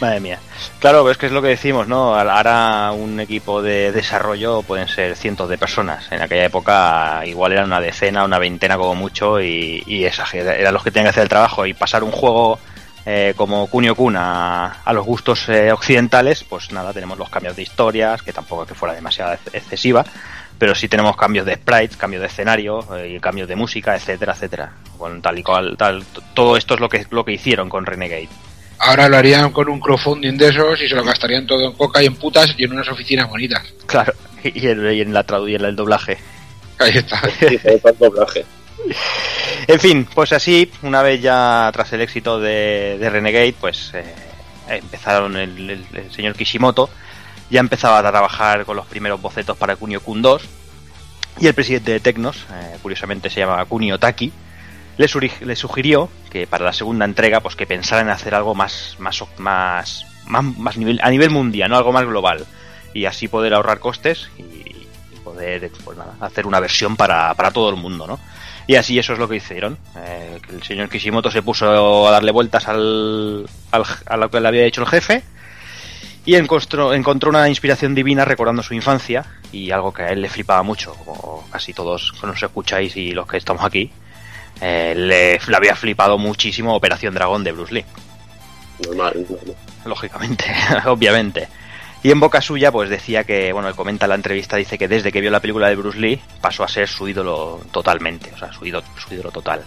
Madre 0.00 0.20
mía. 0.20 0.38
Claro, 0.78 1.10
es 1.10 1.18
que 1.18 1.26
es 1.26 1.32
lo 1.32 1.42
que 1.42 1.48
decimos, 1.48 1.88
¿no? 1.88 2.14
Ahora 2.14 2.92
un 2.92 3.18
equipo 3.18 3.60
de 3.62 3.90
desarrollo 3.90 4.62
pueden 4.62 4.86
ser 4.86 5.16
cientos 5.16 5.48
de 5.48 5.58
personas. 5.58 6.06
En 6.12 6.22
aquella 6.22 6.44
época 6.44 7.22
igual 7.26 7.50
eran 7.52 7.66
una 7.66 7.80
decena, 7.80 8.24
una 8.24 8.38
veintena 8.38 8.76
como 8.76 8.94
mucho 8.94 9.40
y, 9.40 9.82
eran 10.32 10.72
los 10.74 10.84
que 10.84 10.92
tenían 10.92 11.06
que 11.06 11.10
hacer 11.10 11.24
el 11.24 11.28
trabajo 11.28 11.66
y 11.66 11.74
pasar 11.74 12.04
un 12.04 12.12
juego 12.12 12.60
eh, 13.06 13.34
como 13.36 13.66
Kunio 13.68 13.96
Kun 13.96 14.16
a, 14.16 14.82
a 14.84 14.92
los 14.92 15.04
gustos 15.04 15.48
eh, 15.48 15.72
occidentales, 15.72 16.44
pues 16.44 16.70
nada, 16.70 16.92
tenemos 16.92 17.18
los 17.18 17.28
cambios 17.30 17.56
de 17.56 17.62
historias, 17.62 18.22
que 18.22 18.32
tampoco 18.32 18.62
es 18.62 18.68
que 18.68 18.74
fuera 18.74 18.94
demasiado 18.94 19.32
ex- 19.32 19.54
excesiva, 19.54 20.04
pero 20.58 20.74
sí 20.74 20.88
tenemos 20.88 21.16
cambios 21.16 21.46
de 21.46 21.54
sprites, 21.54 21.96
cambios 21.96 22.20
de 22.22 22.26
escenario, 22.28 22.80
eh, 22.96 23.14
y 23.16 23.20
cambios 23.20 23.48
de 23.48 23.56
música, 23.56 23.94
etcétera, 23.96 24.32
etcétera. 24.32 24.72
Con 24.98 25.22
tal 25.22 25.38
y 25.38 25.42
cual, 25.42 25.76
tal, 25.76 26.04
todo 26.34 26.56
esto 26.56 26.74
es 26.74 26.80
lo 26.80 26.88
que 26.88 27.06
lo 27.10 27.24
que 27.24 27.32
hicieron 27.32 27.68
con 27.68 27.86
Renegade. 27.86 28.28
Ahora 28.80 29.08
lo 29.08 29.16
harían 29.16 29.50
con 29.50 29.68
un 29.68 29.80
crowdfunding 29.80 30.36
de 30.36 30.48
esos 30.48 30.80
y 30.80 30.88
se 30.88 30.94
lo 30.94 31.02
gastarían 31.04 31.46
todo 31.46 31.64
en 31.64 31.72
coca 31.72 32.02
y 32.02 32.06
en 32.06 32.14
putas 32.16 32.54
y 32.56 32.64
en 32.64 32.72
unas 32.72 32.88
oficinas 32.88 33.28
bonitas. 33.28 33.62
Claro, 33.86 34.12
y 34.44 34.66
en, 34.68 34.92
y 34.92 35.00
en 35.00 35.12
la 35.12 35.22
tradu 35.24 35.48
y 35.48 35.54
en 35.54 35.64
el 35.64 35.74
doblaje. 35.76 36.18
Ahí 36.78 36.92
está. 36.96 37.20
En 39.66 39.80
fin, 39.80 40.06
pues 40.14 40.32
así, 40.32 40.70
una 40.82 41.02
vez 41.02 41.20
ya 41.20 41.68
tras 41.72 41.92
el 41.92 42.00
éxito 42.00 42.40
de, 42.40 42.96
de 42.98 43.10
Renegade, 43.10 43.54
pues 43.60 43.90
eh, 43.94 44.04
empezaron 44.68 45.36
el, 45.36 45.70
el- 45.70 45.86
el 45.94 46.12
señor 46.12 46.34
Kishimoto, 46.34 46.88
ya 47.50 47.60
empezaba 47.60 47.98
a 47.98 48.02
trabajar 48.10 48.64
con 48.64 48.76
los 48.76 48.86
primeros 48.86 49.20
bocetos 49.20 49.56
para 49.56 49.76
Kunio 49.76 50.00
Kun 50.00 50.22
2, 50.22 50.42
y 51.40 51.46
el 51.46 51.54
presidente 51.54 51.92
de 51.92 52.00
Tecnos, 52.00 52.46
eh, 52.52 52.76
curiosamente 52.82 53.30
se 53.30 53.40
llama 53.40 53.64
Kunio 53.64 53.98
Taki, 53.98 54.32
le, 54.96 55.06
sugirió 55.56 56.08
que 56.30 56.46
para 56.48 56.64
la 56.64 56.72
segunda 56.72 57.04
entrega, 57.04 57.40
pues 57.40 57.54
que 57.54 57.66
pensaran 57.66 58.06
en 58.08 58.12
hacer 58.12 58.34
algo 58.34 58.54
más, 58.56 58.96
más, 58.98 59.22
más, 59.38 60.04
más, 60.26 60.76
nivel, 60.76 60.98
a 61.02 61.10
nivel 61.10 61.30
mundial, 61.30 61.70
¿no? 61.70 61.76
Algo 61.76 61.92
más 61.92 62.04
global, 62.04 62.44
y 62.94 63.04
así 63.04 63.28
poder 63.28 63.54
ahorrar 63.54 63.78
costes 63.78 64.28
y, 64.36 64.42
y 64.42 64.86
poder, 65.22 65.70
pues 65.84 65.96
nada, 65.96 66.14
hacer 66.20 66.46
una 66.48 66.58
versión 66.58 66.96
para, 66.96 67.32
para 67.34 67.52
todo 67.52 67.70
el 67.70 67.76
mundo, 67.76 68.06
¿no? 68.08 68.18
Y 68.66 68.74
así 68.74 68.98
eso 68.98 69.12
es 69.14 69.18
lo 69.18 69.28
que 69.28 69.36
hicieron. 69.36 69.78
Eh, 69.96 70.40
el 70.50 70.62
señor 70.62 70.90
Kishimoto 70.90 71.30
se 71.30 71.40
puso 71.42 72.06
a 72.06 72.10
darle 72.10 72.32
vueltas 72.32 72.68
al, 72.68 73.48
al- 73.70 73.84
a 74.06 74.16
lo 74.16 74.30
que 74.30 74.40
le 74.40 74.48
había 74.48 74.64
hecho 74.64 74.82
el 74.82 74.88
jefe 74.88 75.22
y 76.28 76.36
encontró, 76.36 76.92
encontró 76.92 77.30
una 77.30 77.48
inspiración 77.48 77.94
divina 77.94 78.22
recordando 78.22 78.62
su 78.62 78.74
infancia 78.74 79.24
y 79.50 79.70
algo 79.70 79.94
que 79.94 80.02
a 80.02 80.08
él 80.10 80.20
le 80.20 80.28
flipaba 80.28 80.62
mucho, 80.62 80.92
como 80.92 81.48
casi 81.50 81.72
todos 81.72 82.12
que 82.20 82.26
nos 82.26 82.42
escucháis 82.42 82.94
y 82.98 83.12
los 83.12 83.26
que 83.26 83.38
estamos 83.38 83.64
aquí. 83.64 83.90
eh, 84.60 84.92
le, 84.94 85.38
le 85.38 85.56
había 85.56 85.74
flipado 85.74 86.18
muchísimo 86.18 86.74
Operación 86.76 87.14
Dragón 87.14 87.44
de 87.44 87.52
Bruce 87.52 87.72
Lee 87.72 87.84
Normal, 88.84 89.14
normal. 89.26 89.56
lógicamente, 89.86 90.44
obviamente. 90.84 91.48
Y 92.02 92.10
en 92.10 92.20
boca 92.20 92.42
suya, 92.42 92.70
pues 92.70 92.90
decía 92.90 93.24
que, 93.24 93.50
bueno, 93.54 93.68
él 93.68 93.74
comenta 93.74 94.04
en 94.04 94.10
la 94.10 94.14
entrevista, 94.16 94.56
dice 94.56 94.76
que 94.76 94.86
desde 94.86 95.10
que 95.10 95.22
vio 95.22 95.30
la 95.30 95.40
película 95.40 95.68
de 95.70 95.76
Bruce 95.76 95.98
Lee 95.98 96.20
pasó 96.42 96.62
a 96.62 96.68
ser 96.68 96.88
su 96.88 97.08
ídolo 97.08 97.62
totalmente, 97.72 98.30
o 98.34 98.38
sea, 98.38 98.52
su 98.52 98.66
ídolo, 98.66 98.84
su 98.98 99.14
ídolo 99.14 99.30
total. 99.30 99.64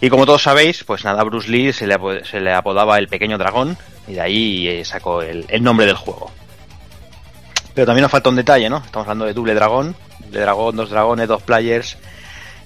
Y 0.00 0.08
como 0.08 0.24
todos 0.24 0.42
sabéis, 0.42 0.82
pues 0.84 1.04
nada, 1.04 1.22
Bruce 1.24 1.50
Lee 1.50 1.72
se 1.72 1.86
le, 1.86 1.98
se 2.24 2.40
le 2.40 2.52
apodaba 2.52 2.98
el 2.98 3.08
pequeño 3.08 3.36
dragón 3.36 3.76
y 4.08 4.14
de 4.14 4.20
ahí 4.20 4.68
eh, 4.68 4.84
sacó 4.84 5.22
el, 5.22 5.46
nombre 5.62 5.86
del 5.86 5.96
juego. 5.96 6.30
Pero 7.74 7.86
también 7.86 8.02
nos 8.02 8.10
falta 8.10 8.30
un 8.30 8.36
detalle, 8.36 8.70
¿no? 8.70 8.78
Estamos 8.78 9.06
hablando 9.06 9.26
de 9.26 9.34
doble 9.34 9.54
dragón, 9.54 9.94
de 10.30 10.40
dragón, 10.40 10.76
dos 10.76 10.90
dragones, 10.90 11.28
dos 11.28 11.42
players. 11.42 11.98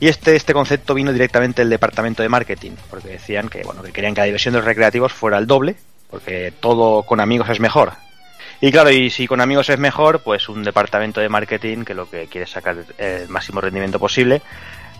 Y 0.00 0.08
este, 0.08 0.36
este 0.36 0.52
concepto 0.52 0.94
vino 0.94 1.12
directamente 1.12 1.62
del 1.62 1.70
departamento 1.70 2.22
de 2.22 2.28
marketing, 2.28 2.72
porque 2.88 3.08
decían 3.08 3.48
que, 3.48 3.62
bueno, 3.62 3.82
que 3.82 3.92
querían 3.92 4.14
que 4.14 4.20
la 4.20 4.26
diversión 4.26 4.52
de 4.52 4.58
los 4.58 4.66
recreativos 4.66 5.12
fuera 5.12 5.38
el 5.38 5.46
doble, 5.46 5.76
porque 6.10 6.52
todo 6.60 7.02
con 7.02 7.20
amigos 7.20 7.48
es 7.50 7.58
mejor. 7.58 7.92
Y 8.60 8.70
claro, 8.70 8.90
y 8.90 9.10
si 9.10 9.26
con 9.26 9.40
amigos 9.40 9.68
es 9.68 9.78
mejor, 9.78 10.20
pues 10.20 10.48
un 10.48 10.62
departamento 10.62 11.20
de 11.20 11.28
marketing 11.28 11.84
que 11.84 11.94
lo 11.94 12.08
que 12.08 12.28
quiere 12.28 12.46
sacar 12.46 12.76
el 12.98 13.28
máximo 13.28 13.60
rendimiento 13.60 13.98
posible, 13.98 14.40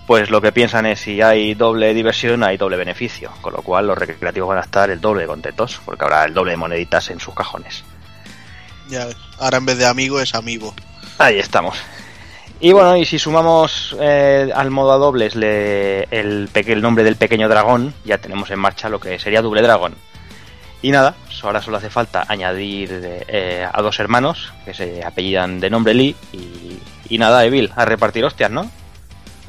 pues 0.07 0.31
lo 0.31 0.41
que 0.41 0.53
piensan 0.53 0.87
es 0.87 1.01
si 1.01 1.21
hay 1.23 1.55
doble 1.55 1.95
diversión, 1.95 2.43
hay 2.43 2.57
doble 2.57 2.77
beneficio. 2.77 3.31
Con 3.41 3.53
lo 3.55 3.63
cual 3.63 3.87
los 3.87 3.97
recreativos 3.99 4.49
van 4.49 4.59
a 4.59 4.63
estar 4.63 4.91
el 4.91 5.01
doble 5.01 5.23
de 5.23 5.27
contentos, 5.29 5.81
porque 5.85 6.05
habrá 6.05 6.25
el 6.25 6.35
doble 6.35 6.53
de 6.53 6.57
moneditas 6.59 7.11
en 7.11 7.21
sus 7.21 7.35
cajones. 7.35 7.85
Ya 8.89 9.07
ves. 9.07 9.17
Ahora 9.39 9.57
en 9.59 9.67
vez 9.67 9.79
de 9.79 9.87
amigo 9.87 10.21
es 10.21 10.35
amigo. 10.35 10.75
Ahí 11.19 11.39
estamos. 11.39 11.77
Y 12.61 12.73
bueno, 12.73 12.97
y 12.97 13.05
si 13.05 13.19
sumamos 13.19 13.97
eh, 14.01 14.51
al 14.55 14.71
modo 14.71 14.93
a 14.93 14.99
dobles 14.99 15.35
le- 15.35 16.05
el, 16.11 16.49
el 16.55 16.83
nombre 16.83 17.03
del 17.05 17.17
pequeño 17.17 17.49
dragón, 17.49 17.95
ya 18.05 18.19
tenemos 18.19 18.51
en 18.51 18.59
marcha 18.59 18.89
lo 18.89 19.01
que 19.01 19.19
sería 19.19 19.43
Double 19.43 19.61
Dragon. 19.63 19.95
Y 20.81 20.91
nada, 20.91 21.15
ahora 21.43 21.63
solo 21.63 21.79
hace 21.79 21.91
falta 21.91 22.25
añadir 22.29 22.91
eh, 23.27 23.67
a 23.71 23.83
dos 23.83 23.99
hermanos 24.01 24.53
que 24.65 24.75
se 24.75 25.03
apellidan 25.05 25.59
de 25.61 25.71
nombre 25.71 25.95
Lee 25.95 26.15
y, 26.33 26.79
y 27.09 27.19
nada, 27.19 27.45
Evil, 27.45 27.73
a 27.75 27.85
repartir 27.87 28.25
hostias, 28.25 28.51
¿no? 28.51 28.71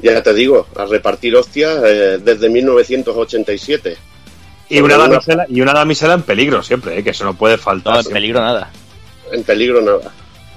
Ya 0.00 0.22
te 0.22 0.34
digo, 0.34 0.66
a 0.76 0.84
repartir 0.84 1.34
hostias 1.36 1.78
eh, 1.84 2.18
desde 2.22 2.48
1987. 2.50 3.96
Y 4.68 4.80
una, 4.80 4.94
Sobre 4.96 5.08
damisela, 5.08 5.46
y 5.48 5.60
una 5.60 5.72
damisela 5.72 6.14
en 6.14 6.22
peligro 6.22 6.62
siempre, 6.62 6.98
¿eh? 6.98 7.04
que 7.04 7.10
eso 7.10 7.24
no 7.24 7.34
puede 7.34 7.56
faltar. 7.56 7.92
No, 7.94 7.98
en 8.00 8.02
siempre. 8.04 8.20
peligro 8.20 8.40
nada. 8.42 8.70
En 9.32 9.42
peligro 9.44 9.80
nada. 9.80 10.12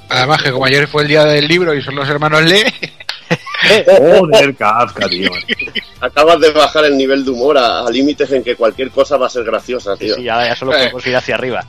Además 0.09 0.41
que 0.43 0.51
como 0.51 0.65
ayer 0.65 0.87
fue 0.87 1.03
el 1.03 1.07
día 1.07 1.23
del 1.25 1.47
libro 1.47 1.73
y 1.75 1.81
son 1.83 1.95
los 1.95 2.09
hermanos 2.09 2.41
Lee, 2.43 2.63
Joder, 3.85 4.55
Kafka, 4.55 5.07
tío. 5.07 5.29
Acabas 6.01 6.39
de 6.39 6.49
bajar 6.51 6.85
el 6.85 6.97
nivel 6.97 7.23
de 7.23 7.29
humor 7.31 7.57
a, 7.57 7.81
a 7.85 7.89
límites 7.91 8.31
en 8.31 8.43
que 8.43 8.55
cualquier 8.55 8.89
cosa 8.89 9.17
va 9.17 9.27
a 9.27 9.29
ser 9.29 9.43
graciosa, 9.43 9.95
tío. 9.95 10.15
Sí, 10.15 10.23
ya, 10.23 10.43
ya 10.47 10.55
solo 10.55 10.71
podemos 10.71 11.05
ir 11.05 11.15
hacia 11.15 11.35
arriba. 11.35 11.63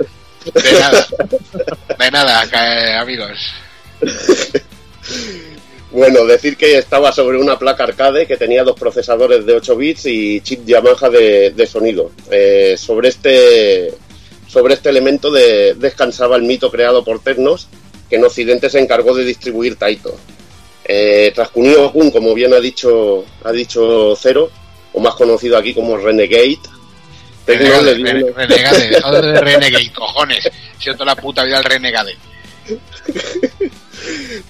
de 0.55 0.73
nada. 0.81 1.07
De 1.99 2.11
nada, 2.11 2.47
que- 2.49 2.95
amigos. 2.95 3.53
Bueno, 5.93 6.25
decir 6.25 6.57
que 6.57 6.79
estaba 6.79 7.11
sobre 7.13 7.39
una 7.39 7.59
placa 7.59 7.83
arcade 7.85 8.27
que 8.27 8.37
tenía 8.37 8.63
dos 8.63 8.79
procesadores 8.79 9.45
de 9.45 9.55
8 9.55 9.77
bits 9.77 10.07
y 10.07 10.41
chip 10.41 10.65
Yamaha 10.65 11.09
de, 11.11 11.51
de 11.51 11.67
sonido. 11.67 12.13
Eh, 12.31 12.77
sobre 12.79 13.09
este 13.09 13.93
sobre 14.47 14.75
este 14.75 14.89
elemento 14.89 15.31
de- 15.31 15.75
descansaba 15.75 16.37
el 16.37 16.43
mito 16.43 16.71
creado 16.71 17.05
por 17.05 17.21
Tecnos, 17.23 17.69
que 18.09 18.17
en 18.17 18.25
Occidente 18.25 18.69
se 18.71 18.79
encargó 18.81 19.15
de 19.15 19.25
distribuir 19.25 19.77
Taito. 19.77 20.17
Eh, 20.85 21.33
tras 21.35 21.51
Kunio 21.51 21.93
Kun, 21.93 22.11
como 22.11 22.35
bien 22.35 22.53
ha 22.55 22.59
dicho, 22.61 23.25
ha 23.45 23.53
dicho 23.53 24.17
Cero, 24.17 24.51
o 24.93 25.01
más 25.01 25.15
conocido 25.15 25.57
aquí 25.57 25.73
como 25.75 25.97
Renegade, 25.97 26.59
Tecnos 27.47 27.83
le 27.85 27.95
Renegade, 27.95 28.19
dio 28.25 28.35
Renegade, 28.35 29.41
Renegade, 29.41 29.93
cojones. 29.93 30.49
Si 30.79 30.85
yo 30.87 30.93
toda 30.95 31.07
la 31.07 31.17
puta 31.17 31.45
vida 31.45 31.59
el 31.59 31.65
Renegade. 31.65 32.17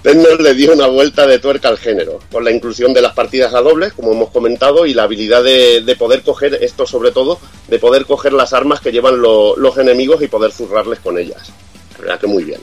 Tennos 0.03 0.41
le 0.41 0.55
dio 0.55 0.73
una 0.73 0.87
vuelta 0.87 1.27
de 1.27 1.39
tuerca 1.39 1.69
al 1.69 1.79
género, 1.79 2.21
con 2.31 2.45
la 2.45 2.51
inclusión 2.51 2.93
de 2.95 3.03
las 3.03 3.13
partidas 3.15 3.55
a 3.55 3.61
dobles, 3.61 3.93
como 3.93 4.13
hemos 4.13 4.31
comentado, 4.31 4.87
y 4.87 4.95
la 4.95 5.03
habilidad 5.05 5.43
de, 5.45 5.83
de 5.83 5.97
poder 5.97 6.23
coger, 6.23 6.59
esto 6.63 6.87
sobre 6.87 7.11
todo, 7.13 7.39
de 7.69 7.79
poder 7.79 8.07
coger 8.07 8.33
las 8.33 8.53
armas 8.53 8.81
que 8.81 8.93
llevan 8.93 9.21
lo- 9.21 9.57
los 9.57 9.77
enemigos 9.79 10.23
y 10.23 10.29
poder 10.29 10.53
zurrarles 10.53 11.01
con 11.01 11.19
ellas. 11.19 11.53
La 11.95 11.99
verdad 12.03 12.21
que 12.21 12.27
muy 12.27 12.45
bien. 12.45 12.61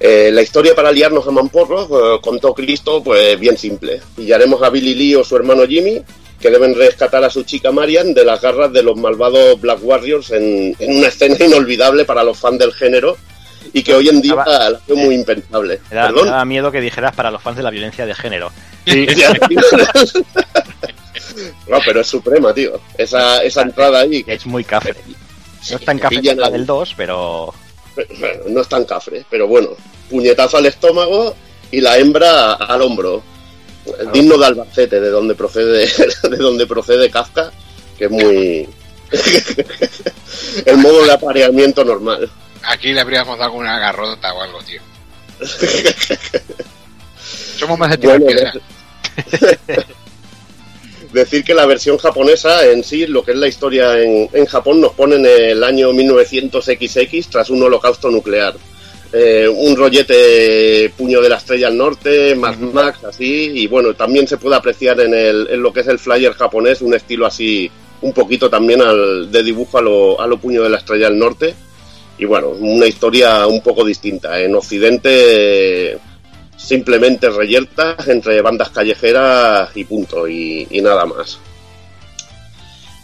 Eh, 0.00 0.30
la 0.32 0.42
historia 0.42 0.74
para 0.74 0.92
liarnos 0.92 1.26
a 1.26 1.30
mamporros, 1.30 1.88
eh, 1.90 2.18
contó 2.20 2.52
Cristo, 2.54 3.02
pues 3.02 3.38
bien 3.38 3.56
simple. 3.56 4.00
Pillaremos 4.16 4.62
a 4.62 4.70
Billy 4.70 4.94
Lee 4.94 5.14
o 5.14 5.24
su 5.24 5.36
hermano 5.36 5.66
Jimmy, 5.66 6.02
que 6.40 6.50
deben 6.50 6.74
rescatar 6.74 7.24
a 7.24 7.30
su 7.30 7.44
chica 7.44 7.72
Marian 7.72 8.12
de 8.12 8.24
las 8.24 8.40
garras 8.42 8.70
de 8.72 8.82
los 8.82 8.96
malvados 8.98 9.58
Black 9.60 9.78
Warriors 9.82 10.30
en, 10.32 10.76
en 10.78 10.96
una 10.98 11.08
escena 11.08 11.42
inolvidable 11.42 12.04
para 12.04 12.22
los 12.24 12.36
fans 12.38 12.58
del 12.58 12.72
género 12.74 13.16
y 13.72 13.82
que 13.82 13.94
hoy 13.94 14.08
en 14.08 14.20
día 14.20 14.34
la 14.34 14.80
veo 14.86 14.96
muy 14.96 15.14
impensable. 15.14 15.80
Me 15.90 15.96
da, 15.96 16.08
me 16.08 16.14
¿Perdón? 16.14 16.30
da 16.30 16.44
miedo 16.44 16.70
que 16.70 16.80
dijeras 16.80 17.14
para 17.14 17.30
los 17.30 17.42
fans 17.42 17.56
de 17.56 17.62
la 17.62 17.70
violencia 17.70 18.06
de 18.06 18.14
género. 18.14 18.50
no, 21.68 21.78
pero 21.84 22.00
es 22.00 22.06
suprema, 22.06 22.52
tío. 22.52 22.80
Esa, 22.96 23.42
esa 23.42 23.62
entrada 23.62 24.00
ahí. 24.00 24.24
Es 24.26 24.46
muy 24.46 24.64
cafre. 24.64 24.94
No 25.70 25.76
es 25.76 25.84
tan 25.84 25.98
cafre 25.98 26.36
como 26.36 26.50
del 26.50 26.66
2, 26.66 26.94
pero. 26.96 27.54
No 28.48 28.60
es 28.60 28.68
tan 28.68 28.84
cafre, 28.84 29.24
pero 29.30 29.48
bueno. 29.48 29.70
Puñetazo 30.10 30.58
al 30.58 30.66
estómago 30.66 31.34
y 31.70 31.80
la 31.80 31.98
hembra 31.98 32.54
al 32.54 32.82
hombro. 32.82 33.22
Digno 34.12 34.38
de 34.38 34.46
Albacete, 34.46 35.00
de 35.00 35.10
donde 35.10 35.34
procede, 35.34 35.86
de 36.22 36.36
donde 36.36 36.66
procede 36.66 37.10
Kafka, 37.10 37.52
que 37.98 38.06
es 38.06 38.10
muy. 38.10 38.68
el 40.64 40.76
modo 40.78 41.04
de 41.04 41.12
apareamiento 41.12 41.84
normal. 41.84 42.30
Aquí 42.66 42.92
le 42.92 43.00
habríamos 43.00 43.38
dado 43.38 43.52
una 43.52 43.78
garrota 43.78 44.34
o 44.34 44.42
algo, 44.42 44.58
tío. 44.62 44.80
Somos 47.58 47.78
más 47.78 47.90
de 47.90 47.98
tirar 47.98 48.20
Bueno, 48.20 48.36
piedra. 48.36 48.52
Decir 51.12 51.44
que 51.44 51.54
la 51.54 51.66
versión 51.66 51.96
japonesa 51.96 52.66
en 52.66 52.82
sí, 52.82 53.06
lo 53.06 53.24
que 53.24 53.30
es 53.32 53.36
la 53.36 53.46
historia 53.46 54.00
en, 54.00 54.28
en 54.32 54.46
Japón, 54.46 54.80
nos 54.80 54.94
pone 54.94 55.16
en 55.16 55.26
el 55.26 55.62
año 55.62 55.92
1900XX 55.92 57.28
tras 57.28 57.50
un 57.50 57.62
holocausto 57.62 58.10
nuclear. 58.10 58.54
Eh, 59.16 59.48
un 59.48 59.76
rollete 59.76 60.92
puño 60.96 61.22
de 61.22 61.28
la 61.28 61.36
estrella 61.36 61.68
al 61.68 61.76
norte, 61.76 62.34
Mad 62.34 62.56
Max, 62.56 63.04
así, 63.04 63.52
y 63.54 63.68
bueno, 63.68 63.94
también 63.94 64.26
se 64.26 64.38
puede 64.38 64.56
apreciar 64.56 65.00
en, 65.00 65.14
el, 65.14 65.46
en 65.52 65.62
lo 65.62 65.72
que 65.72 65.80
es 65.80 65.86
el 65.86 66.00
flyer 66.00 66.32
japonés 66.32 66.82
un 66.82 66.94
estilo 66.94 67.24
así, 67.24 67.70
un 68.00 68.12
poquito 68.12 68.50
también 68.50 68.82
al, 68.82 69.30
de 69.30 69.44
dibujo 69.44 69.78
a 69.78 69.82
lo, 69.82 70.20
a 70.20 70.26
lo 70.26 70.38
puño 70.38 70.64
de 70.64 70.70
la 70.70 70.78
estrella 70.78 71.06
al 71.06 71.16
norte. 71.16 71.54
Y 72.18 72.24
bueno, 72.26 72.48
una 72.50 72.86
historia 72.86 73.46
un 73.46 73.60
poco 73.60 73.84
distinta. 73.84 74.40
En 74.40 74.54
Occidente 74.54 75.98
simplemente 76.56 77.28
reyertas 77.30 78.08
entre 78.08 78.40
bandas 78.40 78.70
callejeras 78.70 79.70
y 79.76 79.84
punto, 79.84 80.26
y, 80.26 80.66
nada 80.82 81.04
más. 81.04 81.38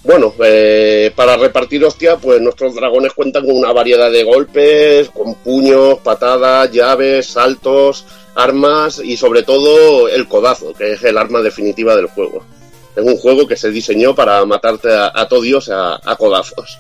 Bueno, 0.03 0.33
eh, 0.43 1.13
para 1.15 1.37
repartir 1.37 1.85
hostia, 1.85 2.17
pues 2.17 2.41
nuestros 2.41 2.75
dragones 2.75 3.13
cuentan 3.13 3.45
con 3.45 3.55
una 3.55 3.73
variedad 3.73 4.11
de 4.11 4.25
golpes, 4.25 5.11
con 5.11 5.35
puños, 5.35 5.99
patadas, 5.99 6.73
llaves, 6.73 7.27
saltos, 7.27 8.07
armas 8.35 9.01
y 9.05 9.19
sobre 9.19 9.43
todo 9.43 10.09
el 10.09 10.27
codazo, 10.27 10.73
que 10.73 10.93
es 10.93 11.05
el 11.05 11.19
arma 11.19 11.43
definitiva 11.43 11.95
del 11.97 12.07
juego. 12.07 12.43
Es 12.97 13.05
un 13.05 13.19
juego 13.19 13.47
que 13.47 13.57
se 13.57 13.71
diseñó 13.71 14.15
para 14.15 14.43
matarte 14.47 14.91
a, 14.91 15.13
a 15.15 15.29
todo 15.29 15.43
a 15.69 16.17
codazos. 16.17 16.79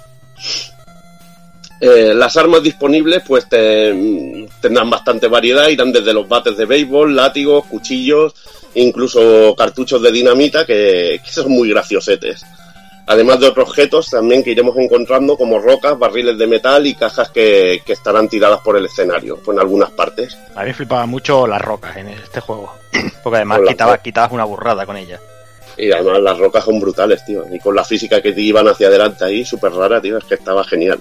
Eh, 1.80 2.12
las 2.14 2.36
armas 2.36 2.62
disponibles 2.62 3.22
pues 3.26 3.48
te- 3.48 4.46
tendrán 4.60 4.90
bastante 4.90 5.28
variedad, 5.28 5.68
irán 5.68 5.92
desde 5.92 6.12
los 6.12 6.28
bates 6.28 6.56
de 6.56 6.66
béisbol, 6.66 7.16
látigos, 7.16 7.64
cuchillos, 7.66 8.34
incluso 8.74 9.54
cartuchos 9.56 10.02
de 10.02 10.12
dinamita 10.12 10.66
que, 10.66 11.20
que 11.24 11.30
son 11.30 11.50
muy 11.50 11.70
graciosetes. 11.70 12.44
Además 13.06 13.40
de 13.40 13.48
otros 13.48 13.68
objetos 13.68 14.08
también 14.10 14.44
que 14.44 14.50
iremos 14.50 14.76
encontrando 14.76 15.36
como 15.36 15.58
rocas, 15.58 15.98
barriles 15.98 16.38
de 16.38 16.46
metal 16.46 16.86
y 16.86 16.94
cajas 16.94 17.30
que, 17.30 17.82
que 17.84 17.94
estarán 17.94 18.28
tiradas 18.28 18.60
por 18.60 18.76
el 18.76 18.84
escenario, 18.84 19.38
pues 19.44 19.56
en 19.56 19.60
algunas 19.60 19.90
partes. 19.90 20.36
A 20.54 20.60
mí 20.60 20.66
me 20.66 20.74
flipaba 20.74 21.06
mucho 21.06 21.46
las 21.46 21.60
rocas 21.62 21.96
en 21.96 22.08
este 22.08 22.40
juego. 22.40 22.72
Porque 23.24 23.36
además 23.38 23.56
Con 23.58 23.64
las 23.66 23.74
quitaba, 23.74 23.92
rocas. 23.92 24.04
quitabas 24.04 24.32
una 24.32 24.44
burrada 24.44 24.86
con 24.86 24.96
ellas. 24.96 25.20
Y 25.76 25.90
además 25.90 26.20
las 26.20 26.38
rocas 26.38 26.62
son 26.64 26.78
brutales, 26.78 27.24
tío. 27.24 27.42
Y 27.50 27.58
con 27.58 27.74
la 27.74 27.84
física 27.84 28.20
que 28.20 28.32
te 28.32 28.42
iban 28.42 28.68
hacia 28.68 28.88
adelante 28.88 29.24
ahí, 29.24 29.44
súper 29.44 29.72
rara, 29.72 30.00
tío, 30.00 30.18
es 30.18 30.24
que 30.24 30.34
estaba 30.34 30.62
genial. 30.62 30.98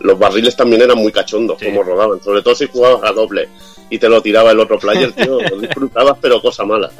Los 0.00 0.18
barriles 0.18 0.56
también 0.56 0.82
eran 0.82 0.98
muy 0.98 1.12
cachondos, 1.12 1.58
como 1.62 1.82
rodaban. 1.82 2.22
Sobre 2.22 2.42
todo 2.42 2.54
si 2.54 2.66
jugabas 2.68 3.08
a 3.08 3.12
doble 3.12 3.48
y 3.90 3.98
te 3.98 4.08
lo 4.08 4.20
tiraba 4.22 4.50
el 4.50 4.60
otro 4.60 4.78
player, 4.78 5.12
tío. 5.12 5.40
Lo 5.40 5.56
disfrutabas, 5.60 6.16
pero 6.20 6.40
cosa 6.40 6.64
mala. 6.64 6.90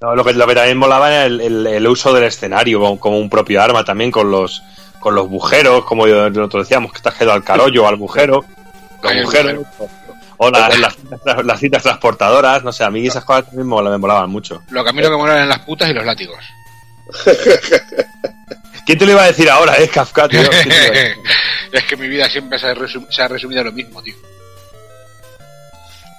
No, 0.00 0.14
lo, 0.14 0.24
que, 0.24 0.32
lo 0.34 0.46
que 0.46 0.54
también 0.54 0.76
molaba 0.76 1.08
era 1.08 1.24
el, 1.26 1.40
el- 1.40 1.66
el 1.66 1.86
uso 1.86 2.12
del 2.12 2.24
escenario 2.24 2.98
como, 2.98 3.18
un 3.18 3.30
propio 3.30 3.62
arma 3.62 3.84
también 3.84 4.10
con 4.10 4.30
los 4.30 4.62
con 5.00 5.14
los 5.14 5.28
bujeros, 5.28 5.84
como 5.84 6.06
yo- 6.08 6.30
nosotros 6.30 6.64
decíamos, 6.66 6.90
que 6.90 6.96
estás 6.96 7.14
quedado 7.14 7.32
al 7.34 7.44
carollo, 7.44 7.86
al 7.86 7.96
bujero, 7.96 8.42
los 9.02 9.12
Ay, 9.12 9.22
bujeros, 9.22 9.66
o 10.38 10.50
las, 10.50 10.78
las, 10.78 10.96
las- 11.24 11.44
las 11.44 11.60
citas 11.60 11.82
transportadoras, 11.82 12.64
no 12.64 12.72
sé, 12.72 12.84
a 12.84 12.90
mí 12.90 13.06
esas 13.06 13.22
cosas 13.24 13.44
también 13.44 13.66
me, 13.66 13.70
mola- 13.70 13.90
me 13.90 13.98
molaban 13.98 14.30
mucho. 14.30 14.62
Lo 14.70 14.82
que 14.82 14.90
a 14.90 14.92
mí 14.94 15.02
lo 15.02 15.10
que 15.10 15.16
molan 15.16 15.42
en 15.42 15.48
las 15.50 15.58
putas 15.60 15.90
y 15.90 15.92
los 15.94 16.04
látigos. 16.06 16.38
¿Quién 18.86 18.98
te 18.98 19.06
lo 19.06 19.12
iba 19.12 19.22
a 19.22 19.26
decir 19.26 19.48
ahora, 19.48 19.76
eh, 19.78 19.88
Kafka, 19.88 20.28
tío? 20.28 20.40
Es 21.74 21.84
que 21.86 21.96
mi 21.96 22.06
vida 22.08 22.28
siempre 22.30 22.56
se 22.58 22.68
ha, 22.68 22.74
resum- 22.74 23.06
se 23.10 23.20
ha 23.22 23.26
resumido 23.28 23.60
a 23.60 23.64
lo 23.64 23.72
mismo, 23.72 24.00
tío. 24.00 24.14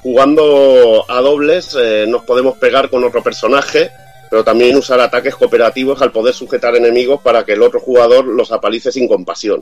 Jugando 0.03 1.05
a 1.07 1.21
dobles 1.21 1.75
eh, 1.81 2.05
nos 2.07 2.23
podemos 2.25 2.57
pegar 2.57 2.89
con 2.89 3.03
otro 3.05 3.23
personaje, 3.23 3.89
pero 4.29 4.43
también 4.43 4.75
usar 4.75 4.99
ataques 4.99 5.33
cooperativos 5.35 6.01
al 6.01 6.11
poder 6.11 6.33
sujetar 6.33 6.75
enemigos 6.75 7.21
para 7.21 7.45
que 7.45 7.53
el 7.53 7.63
otro 7.63 7.79
jugador 7.79 8.25
los 8.25 8.51
apalice 8.51 8.91
sin 8.91 9.07
compasión. 9.07 9.61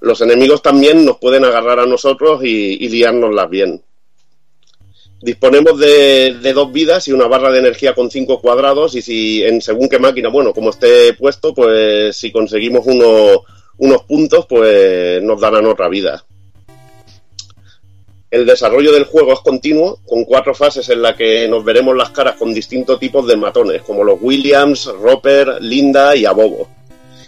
Los 0.00 0.20
enemigos 0.20 0.62
también 0.62 1.04
nos 1.04 1.18
pueden 1.18 1.44
agarrar 1.44 1.80
a 1.80 1.86
nosotros 1.86 2.42
y, 2.44 2.84
y 2.84 2.88
liárnoslas 2.88 3.50
bien. 3.50 3.82
Disponemos 5.20 5.78
de, 5.80 6.36
de 6.40 6.52
dos 6.52 6.70
vidas 6.72 7.08
y 7.08 7.12
una 7.12 7.26
barra 7.26 7.50
de 7.50 7.58
energía 7.58 7.94
con 7.94 8.10
cinco 8.10 8.40
cuadrados 8.40 8.94
y 8.94 9.02
si 9.02 9.42
en 9.42 9.60
según 9.60 9.88
qué 9.88 9.98
máquina, 9.98 10.28
bueno, 10.28 10.52
como 10.52 10.70
esté 10.70 11.14
puesto, 11.14 11.52
pues 11.52 12.16
si 12.16 12.30
conseguimos 12.30 12.86
uno- 12.86 13.42
unos 13.78 14.02
puntos, 14.04 14.46
pues 14.46 15.22
nos 15.22 15.40
darán 15.40 15.66
otra 15.66 15.88
vida. 15.88 16.24
El 18.30 18.44
desarrollo 18.44 18.92
del 18.92 19.04
juego 19.04 19.32
es 19.32 19.40
continuo, 19.40 20.00
con 20.06 20.24
cuatro 20.24 20.54
fases 20.54 20.88
en 20.88 21.00
las 21.00 21.16
que 21.16 21.46
nos 21.48 21.64
veremos 21.64 21.96
las 21.96 22.10
caras 22.10 22.36
con 22.36 22.52
distintos 22.52 22.98
tipos 22.98 23.26
de 23.26 23.36
matones, 23.36 23.82
como 23.82 24.02
los 24.02 24.18
Williams, 24.20 24.86
Roper, 25.00 25.62
Linda 25.62 26.16
y 26.16 26.24
Abobo. 26.24 26.68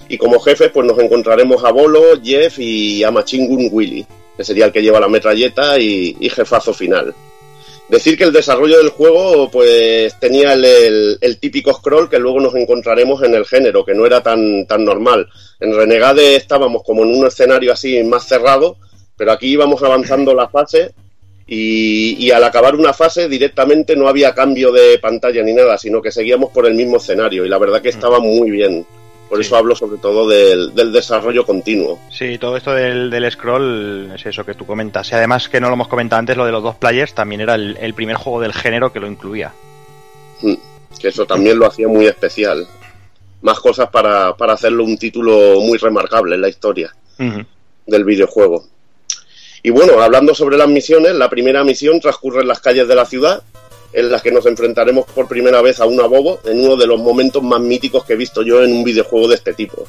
Y 0.09 0.19
como 0.19 0.41
jefes, 0.41 0.71
pues 0.73 0.87
nos 0.87 0.99
encontraremos 0.99 1.65
a 1.65 1.71
Bolo, 1.71 2.21
Jeff 2.23 2.59
y 2.59 3.05
a 3.05 3.11
Machingun 3.11 3.69
Willy, 3.71 4.05
que 4.37 4.45
sería 4.45 4.67
el 4.67 4.73
que 4.73 4.83
lleva 4.83 5.01
la 5.01 5.09
metralleta 5.09 5.79
y, 5.79 6.17
y 6.19 6.29
jefazo 6.31 6.75
final. 6.75 7.15
Decir 7.89 8.19
que 8.19 8.25
el 8.25 8.33
desarrollo 8.35 8.77
del 8.79 8.91
juego 8.91 9.51
pues 9.51 10.15
tenía 10.21 10.53
el, 10.53 10.65
el- 10.65 11.19
el 11.23 11.39
típico 11.39 11.73
scroll 11.73 12.11
que 12.11 12.19
luego 12.19 12.39
nos 12.39 12.55
encontraremos 12.55 13.23
en 13.23 13.35
el 13.35 13.47
género, 13.47 13.85
que 13.85 13.95
no 13.95 14.05
era 14.05 14.23
tan, 14.23 14.67
tan 14.67 14.85
normal. 14.85 15.27
En 15.59 15.75
Renegade 15.75 16.37
estábamos 16.37 16.83
como 16.85 17.03
en 17.05 17.15
un 17.15 17.27
escenario 17.27 17.73
así 17.73 18.03
más 18.05 18.29
cerrado, 18.29 18.77
pero 19.17 19.33
aquí 19.33 19.49
íbamos 19.49 19.83
avanzando 19.83 20.35
la 20.35 20.49
fase 20.51 20.93
y, 21.47 22.15
y 22.27 22.31
al 22.31 22.45
acabar 22.45 22.75
una 22.77 22.93
fase 22.93 23.27
directamente 23.27 23.97
no 23.97 24.07
había 24.07 24.35
cambio 24.35 24.71
de 24.71 24.99
pantalla 24.99 25.43
ni 25.43 25.55
nada, 25.55 25.79
sino 25.79 26.03
que 26.03 26.13
seguíamos 26.13 26.51
por 26.51 26.67
el 26.67 26.75
mismo 26.75 26.99
escenario 26.99 27.47
y 27.47 27.49
la 27.49 27.57
verdad 27.59 27.81
que 27.81 27.89
estaba 27.89 28.21
muy 28.21 28.51
bien. 28.51 28.85
Por 29.29 29.41
eso 29.41 29.57
hablo 29.57 29.77
sobre 29.77 29.99
todo 29.99 30.27
del, 30.29 30.75
del 30.75 30.91
desarrollo 30.93 31.45
continuo. 31.45 31.99
Sí, 32.11 32.39
todo 32.39 32.57
esto 32.57 32.73
del, 32.73 33.11
del 33.11 33.31
scroll 33.31 34.13
es 34.15 34.25
eso 34.25 34.45
que 34.45 34.55
tú 34.55 34.65
comentas. 34.65 35.11
Y 35.11 35.15
además 35.15 35.49
que 35.49 35.61
no 35.61 35.69
lo 35.69 35.75
hemos 35.75 35.89
comentado 35.89 36.19
antes, 36.21 36.37
lo 36.37 36.47
de 36.47 36.53
los 36.53 36.63
dos 36.63 36.77
players 36.77 37.15
también 37.15 37.43
era 37.43 37.55
el, 37.55 37.77
el 37.81 37.93
primer 37.95 38.17
juego 38.17 38.41
del 38.41 38.55
género 38.55 38.91
que 38.93 39.01
lo 39.01 39.07
incluía. 39.07 39.53
Mm, 40.41 40.55
Que 40.99 41.09
eso 41.09 41.27
también 41.27 41.59
lo 41.59 41.67
hacía 41.67 41.89
muy 41.89 42.07
especial. 42.07 42.67
Más 43.43 43.61
cosas 43.61 43.91
para, 43.91 44.35
para 44.37 44.55
hacerlo 44.55 44.83
un 44.85 44.97
título 44.97 45.61
muy 45.61 45.77
remarcable 45.79 46.35
en 46.35 46.41
la 46.41 46.49
historia 46.49 46.95
del 47.87 48.05
videojuego. 48.05 48.65
Y 49.63 49.71
bueno, 49.71 50.01
hablando 50.01 50.35
sobre 50.35 50.57
las 50.57 50.69
misiones, 50.69 51.15
la 51.15 51.29
primera 51.29 51.65
misión 51.65 52.01
transcurre 52.01 52.41
en 52.43 52.49
las 52.49 52.61
calles 52.61 52.89
de 52.89 52.95
la 52.95 53.05
ciudad, 53.05 53.43
en 53.93 54.11
las 54.11 54.23
que 54.23 54.33
nos 54.33 54.47
enfrentaremos 54.47 55.07
por 55.07 55.29
primera 55.29 55.63
vez 55.63 55.81
a 55.81 55.87
una 55.87 56.07
bobo 56.07 56.41
en 56.45 56.65
uno 56.65 56.77
de 56.77 56.87
los 56.87 57.01
momentos 57.01 57.43
más 57.43 57.61
míticos 57.61 58.05
que 58.05 58.15
he 58.15 58.17
visto 58.17 58.43
yo 58.43 58.63
en 58.63 58.73
un 58.73 58.85
videojuego 58.85 59.29
de 59.29 59.37
este 59.37 59.55
tipo. 59.55 59.87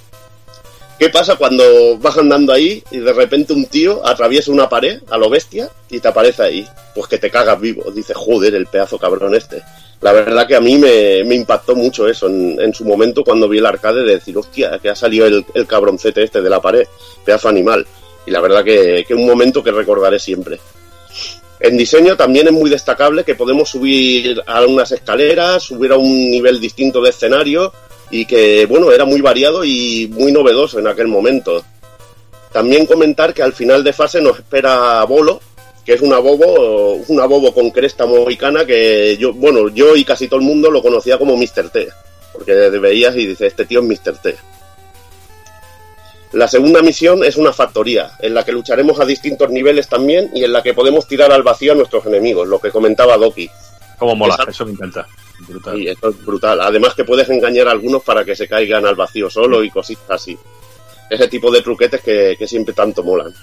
¿Qué 1.00 1.10
pasa 1.10 1.38
cuando 1.38 1.97
vas 1.97 2.18
andando 2.18 2.52
ahí 2.52 2.84
y 2.91 2.97
de 2.97 3.14
repente 3.14 3.54
un 3.54 3.68
tío 3.68 4.06
atraviesa 4.06 4.52
una 4.52 4.68
pared 4.68 5.02
a 5.10 5.18
lo 5.18 5.30
bestia 5.30 5.70
y 5.89 6.02
te 6.02 6.10
aparece 6.10 6.43
ahí? 6.43 6.68
Pues 6.93 7.08
que 7.08 7.18
te 7.18 7.32
cagas 7.32 7.58
vivo. 7.58 7.89
Dices, 7.89 8.18
joder, 8.18 8.54
el 8.54 8.66
pedazo 8.66 9.00
cabrón 9.00 9.34
este. 9.34 9.64
La 10.02 10.12
verdad 10.12 10.45
que 10.45 10.58
a 10.58 10.60
mí 10.60 10.78
me, 10.78 11.24
me 11.24 11.36
impactó 11.36 11.74
mucho 11.74 12.06
eso 12.06 12.28
en, 12.28 12.74
su 12.74 12.84
momento 12.84 13.24
cuando 13.24 13.47
vi 13.47 13.60
el 13.60 13.66
arcade 13.66 14.04
de 14.04 14.16
decir, 14.16 14.38
hostia, 14.38 14.78
que 14.80 14.89
ha 14.89 14.95
salido 14.95 15.26
el, 15.26 15.45
el 15.54 15.66
cabroncete 15.66 16.22
este 16.22 16.41
de 16.41 16.50
la 16.50 16.62
pared, 16.62 16.86
pedazo 17.24 17.47
animal. 17.47 17.88
Y 18.26 18.32
la 18.32 18.41
verdad 18.41 18.66
que, 18.66 19.06
que 19.08 19.16
un 19.16 19.26
momento 19.26 19.64
que 19.64 19.72
recordaré 19.72 20.20
siempre. 20.20 20.60
En 21.60 21.78
diseño 21.78 22.16
también 22.16 22.47
es 22.47 22.53
muy 22.53 22.70
destacable 22.70 23.24
que 23.24 23.36
podemos 23.36 23.70
subir 23.70 24.41
a 24.45 24.66
unas 24.66 24.91
escaleras, 24.91 25.64
subir 25.64 25.91
a 25.91 25.97
un 25.97 26.32
nivel 26.32 26.60
distinto 26.60 27.01
de 27.01 27.10
escenario 27.10 27.74
y 28.12 28.26
que, 28.26 28.66
bueno, 28.66 28.91
era 28.91 29.05
muy 29.05 29.20
variado 29.20 29.66
y 29.66 30.10
muy 30.14 30.32
novedoso 30.32 30.80
en 30.80 30.88
aquel 30.88 31.07
momento. 31.07 31.64
También 32.53 32.86
comentar 32.86 33.34
que 33.34 33.43
al 33.43 33.53
final 33.53 33.84
de 33.84 33.93
fase 33.93 34.22
nos 34.22 34.39
espera 34.39 35.03
Bolo, 35.03 35.41
que 35.86 35.93
es 35.93 36.01
una 36.01 36.20
bobo, 36.20 37.01
una 37.07 37.26
bobo 37.26 37.53
con 37.53 37.72
cresta 37.72 38.05
mohicana 38.05 38.66
que 38.66 39.18
yo, 39.18 39.34
bueno, 39.34 39.70
yo 39.70 39.95
y 39.95 40.03
casi 40.03 40.28
todo 40.28 40.39
el 40.39 40.45
mundo 40.45 40.72
lo 40.72 40.82
conocía 40.82 41.18
como 41.18 41.36
Mr. 41.36 41.70
T, 41.72 41.89
porque 42.32 42.53
veías 42.53 43.16
y 43.16 43.28
dices, 43.28 43.47
este 43.47 43.66
tío 43.66 43.82
es 43.82 43.86
Mr. 43.86 44.18
T. 44.18 44.36
La 46.32 46.48
segunda 46.48 46.82
misión 46.84 47.24
es 47.24 47.38
una 47.38 47.52
factoría, 47.52 48.12
en 48.20 48.36
la 48.36 48.46
que 48.46 48.52
lucharemos 48.52 49.00
a 49.00 49.06
distintos 49.06 49.50
niveles 49.50 49.88
también 49.88 50.30
y 50.34 50.44
en 50.44 50.54
la 50.54 50.62
que 50.62 50.76
podemos 50.76 51.08
tirar 51.08 51.32
al 51.32 51.42
vacío 51.42 51.72
a 51.72 51.76
nuestros 51.76 52.06
enemigos, 52.06 52.48
lo 52.48 52.60
que 52.60 52.70
comentaba 52.70 53.18
Doki. 53.18 53.50
Como 53.98 54.16
mola, 54.16 54.38
eso 54.48 54.66
me 54.66 54.74
encanta. 54.74 55.08
Brutal. 55.40 55.76
Sí, 55.76 55.88
esto 55.88 56.10
es 56.10 56.26
brutal. 56.26 56.62
Además 56.62 56.94
que 56.94 57.04
puedes 57.04 57.30
engañar 57.30 57.68
a 57.68 57.72
algunos 57.72 58.04
para 58.04 58.24
que 58.24 58.36
se 58.36 58.48
caigan 58.48 58.86
al 58.86 58.96
vacío 58.96 59.30
solo 59.30 59.64
y 59.64 59.72
cositas 59.72 60.10
así. 60.10 60.38
Ese 61.10 61.28
tipo 61.28 61.50
de 61.50 61.62
truquetes 61.62 62.02
que, 62.02 62.36
que 62.38 62.48
siempre 62.48 62.74
tanto 62.76 63.04
molan. 63.04 63.34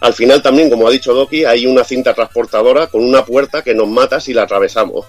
Al 0.00 0.12
final 0.12 0.42
también, 0.42 0.68
como 0.68 0.86
ha 0.86 0.90
dicho 0.90 1.14
Doki, 1.14 1.44
hay 1.44 1.64
una 1.64 1.84
cinta 1.84 2.12
transportadora 2.12 2.88
con 2.88 3.02
una 3.02 3.24
puerta 3.24 3.62
que 3.62 3.74
nos 3.74 3.88
mata 3.88 4.20
si 4.20 4.34
la 4.34 4.42
atravesamos. 4.42 5.06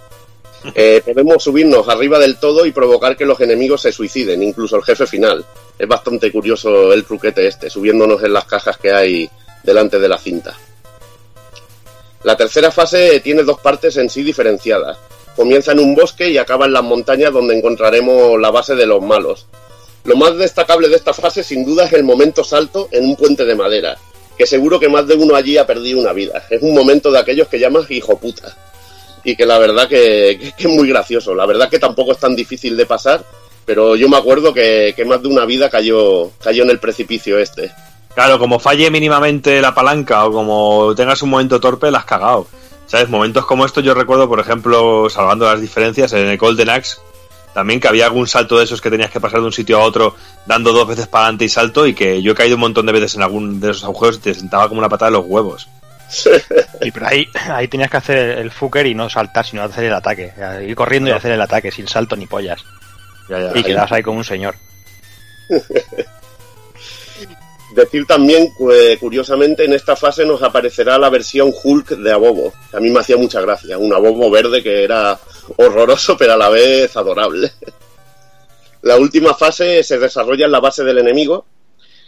Eh, 0.76 1.01
podemos 1.03 1.43
subirnos 1.43 1.88
arriba 1.89 2.20
del 2.20 2.38
todo 2.38 2.66
y 2.66 2.72
provocar 2.72 3.18
que 3.18 3.26
los 3.26 3.39
enemigos 3.41 3.82
se 3.82 3.91
suiciden, 3.91 4.41
incluso 4.43 4.78
el 4.78 4.84
jefe 4.84 5.05
final. 5.05 5.45
Es 5.78 5.88
bastante 5.88 6.32
curioso 6.32 6.93
el 6.93 7.03
truquete 7.03 7.47
este, 7.47 7.70
subiéndonos 7.70 8.24
en 8.24 8.34
las 8.34 8.45
cajas 8.45 8.78
que 8.78 8.91
hay 8.91 9.30
delante 9.64 9.99
de 9.99 10.07
la 10.07 10.18
cinta. 10.18 10.57
La 12.24 12.38
tercera 12.38 12.72
fase 12.72 13.20
tiene 13.20 13.43
dos 13.43 13.59
partes 13.59 13.97
en 13.97 14.09
sí 14.09 14.24
diferenciadas. 14.24 14.97
Comienza 15.36 15.74
en 15.74 15.80
un 15.80 15.95
bosque 15.95 16.30
y 16.30 16.38
acaba 16.38 16.66
en 16.66 16.74
las 16.74 16.84
montañas 16.84 17.34
donde 17.34 17.57
encontraremos 17.57 18.39
la 18.39 18.51
base 18.51 18.76
de 18.76 18.86
los 18.86 19.01
malos. 19.01 19.47
Lo 20.05 20.16
más 20.16 20.38
destacable 20.38 20.88
de 20.89 20.95
esta 20.95 21.14
fase 21.14 21.43
sin 21.43 21.66
duda 21.66 21.86
es 21.86 21.93
el 21.93 22.03
momento 22.03 22.43
salto 22.43 22.88
en 22.91 23.05
un 23.05 23.16
puente 23.16 23.45
de 23.45 23.55
madera, 23.55 23.97
que 24.38 24.45
seguro 24.45 24.80
que 24.80 24.89
más 24.89 25.07
de 25.07 25.16
uno 25.16 25.36
allí 25.36 25.57
ha 25.57 25.66
perdido 25.66 25.99
una 25.99 26.14
vida. 26.14 26.45
Es 26.49 26.61
un 26.61 26.74
momento 26.74 27.11
de 27.11 27.20
aquellos 27.20 27.47
que 27.47 27.59
llamas 27.59 27.89
hijo 27.89 28.18
puta. 28.18 28.73
Y 29.24 29.36
que 29.36 29.46
la 29.46 29.58
verdad 29.60 29.88
que, 29.88 30.54
que- 30.58 30.64
es 30.64 30.70
muy 30.70 30.88
gracioso. 30.90 31.34
La 31.34 31.46
verdad 31.46 31.70
que 31.70 31.80
tampoco 31.80 32.12
es 32.12 32.18
tan 32.20 32.36
difícil 32.36 32.76
de 32.76 32.86
pasar, 32.86 33.24
pero 33.66 33.96
yo 33.96 34.10
me 34.10 34.18
acuerdo 34.18 34.54
que, 34.54 34.94
que 34.96 35.06
más 35.06 35.22
de 35.22 35.30
una 35.30 35.46
vida 35.46 35.70
cayó, 35.70 36.30
cayó 36.44 36.64
en 36.64 36.70
el 36.72 36.80
precipicio 36.80 37.40
este. 37.40 37.72
Claro, 38.14 38.38
como 38.38 38.60
falle 38.60 38.92
mínimamente 38.92 39.62
la 39.62 39.74
palanca 39.74 40.26
o 40.26 40.32
como 40.32 40.94
tengas 40.96 41.22
un 41.24 41.30
momento 41.30 41.60
torpe, 41.60 41.90
la 41.90 42.00
has 42.00 42.06
cagado. 42.06 42.48
¿Sabes? 42.86 43.10
Momentos 43.10 43.46
como 43.46 43.66
estos 43.66 43.84
yo 43.84 43.94
recuerdo, 43.94 44.28
por 44.28 44.40
ejemplo, 44.40 45.10
salvando 45.10 45.46
las 45.46 45.62
diferencias, 45.62 46.12
en 46.14 46.28
el 46.28 46.38
Golden 46.38 46.70
Axe, 46.70 46.98
también 47.54 47.80
que 47.80 47.88
había 47.88 48.06
algún 48.06 48.28
salto 48.28 48.58
de 48.58 48.66
esos 48.66 48.82
que 48.82 48.92
tenías 48.92 49.10
que 49.10 49.22
pasar 49.22 49.40
de 49.40 49.46
un 49.46 49.54
sitio 49.54 49.80
a 49.80 49.84
otro 49.84 50.16
dando 50.46 50.74
dos 50.74 50.88
veces 50.88 51.08
para 51.08 51.26
adelante 51.26 51.46
y 51.46 51.50
salto 51.50 51.88
y 51.88 51.94
que 51.96 52.22
yo 52.22 52.34
he 52.34 52.36
caído 52.36 52.56
un 52.56 52.62
montón 52.62 52.86
de 52.86 52.92
veces 52.92 53.16
en 53.16 53.22
algún 53.24 53.60
de 53.60 53.72
esos 53.72 53.84
agujeros 53.86 54.18
y 54.18 54.20
te 54.20 54.34
sentaba 54.34 54.68
como 54.68 54.80
una 54.80 54.90
patada 54.90 55.12
de 55.12 55.18
los 55.18 55.26
huevos. 55.28 55.70
Y 56.82 56.91
pero 56.91 57.07
ahí, 57.07 57.28
ahí 57.49 57.68
tenías 57.68 57.89
que 57.89 57.97
hacer 57.97 58.18
el 58.39 58.51
fucker 58.51 58.86
y 58.86 58.95
no 58.95 59.09
saltar, 59.09 59.45
sino 59.45 59.64
hacer 59.64 59.86
el 59.86 59.93
ataque. 59.93 60.34
Ir 60.66 60.76
corriendo 60.76 61.09
y 61.09 61.14
hacer 61.14 61.32
el 61.32 61.41
ataque, 61.41 61.72
sin 61.72 61.88
salto 61.88 62.16
ni 62.16 62.28
pollas. 62.28 62.64
Ya, 63.30 63.39
ya. 63.39 63.51
Y 63.57 63.64
quedas 63.64 63.91
ahí 63.91 64.03
como 64.03 64.18
un 64.18 64.24
señor. 64.24 64.55
Decir 67.76 68.05
también, 68.05 68.49
que, 68.55 68.97
curiosamente, 68.99 69.66
en 69.66 69.74
esta 69.74 69.95
fase 69.95 70.26
nos 70.26 70.43
aparecerá 70.43 70.99
la 70.99 71.09
versión 71.09 71.51
Hulk 71.51 71.89
de 71.97 72.11
Abobo, 72.11 72.53
que 72.70 72.78
a 72.78 72.80
mí 72.80 72.91
me 72.91 72.99
hacía 72.99 73.18
mucha 73.18 73.41
gracia. 73.41 73.80
Un 73.80 73.91
Abobo 73.93 74.30
verde 74.30 74.61
que 74.61 74.84
era 74.84 75.18
horroroso, 75.57 76.16
pero 76.16 76.34
a 76.34 76.38
la 76.38 76.49
vez 76.49 76.95
adorable. 76.95 77.51
La 78.84 78.97
última 78.97 79.34
fase 79.34 79.82
se 79.82 79.97
desarrolla 79.97 80.45
en 80.45 80.51
la 80.51 80.59
base 80.59 80.84
del 80.84 80.97
enemigo. 80.97 81.45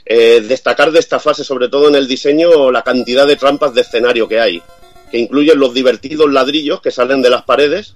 Eh, 0.05 0.41
destacar 0.47 0.91
de 0.91 0.99
esta 0.99 1.19
fase, 1.19 1.43
sobre 1.43 1.67
todo 1.67 1.87
en 1.87 1.95
el 1.95 2.07
diseño, 2.07 2.71
la 2.71 2.83
cantidad 2.83 3.25
de 3.25 3.37
trampas 3.37 3.73
de 3.73 3.81
escenario 3.81 4.27
que 4.27 4.39
hay, 4.39 4.61
que 5.09 5.17
incluyen 5.17 5.59
los 5.59 5.73
divertidos 5.73 6.31
ladrillos 6.31 6.79
que 6.81 6.91
salen 6.91 7.21
de 7.23 7.31
las 7.31 7.41
paredes 7.43 7.95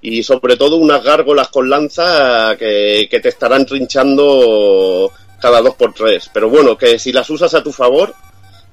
y 0.00 0.22
sobre 0.24 0.56
todo 0.56 0.76
unas 0.76 1.02
gárgolas 1.04 1.48
con 1.48 1.68
lanza 1.70 2.56
que, 2.58 3.06
que 3.10 3.20
te 3.20 3.28
estarán 3.28 3.66
trinchando 3.66 5.10
cada 5.40 5.60
dos 5.60 5.74
por 5.76 5.92
tres. 5.94 6.28
Pero 6.32 6.48
bueno, 6.48 6.76
que 6.76 6.98
si 6.98 7.12
las 7.12 7.30
usas 7.30 7.54
a 7.54 7.62
tu 7.62 7.72
favor, 7.72 8.12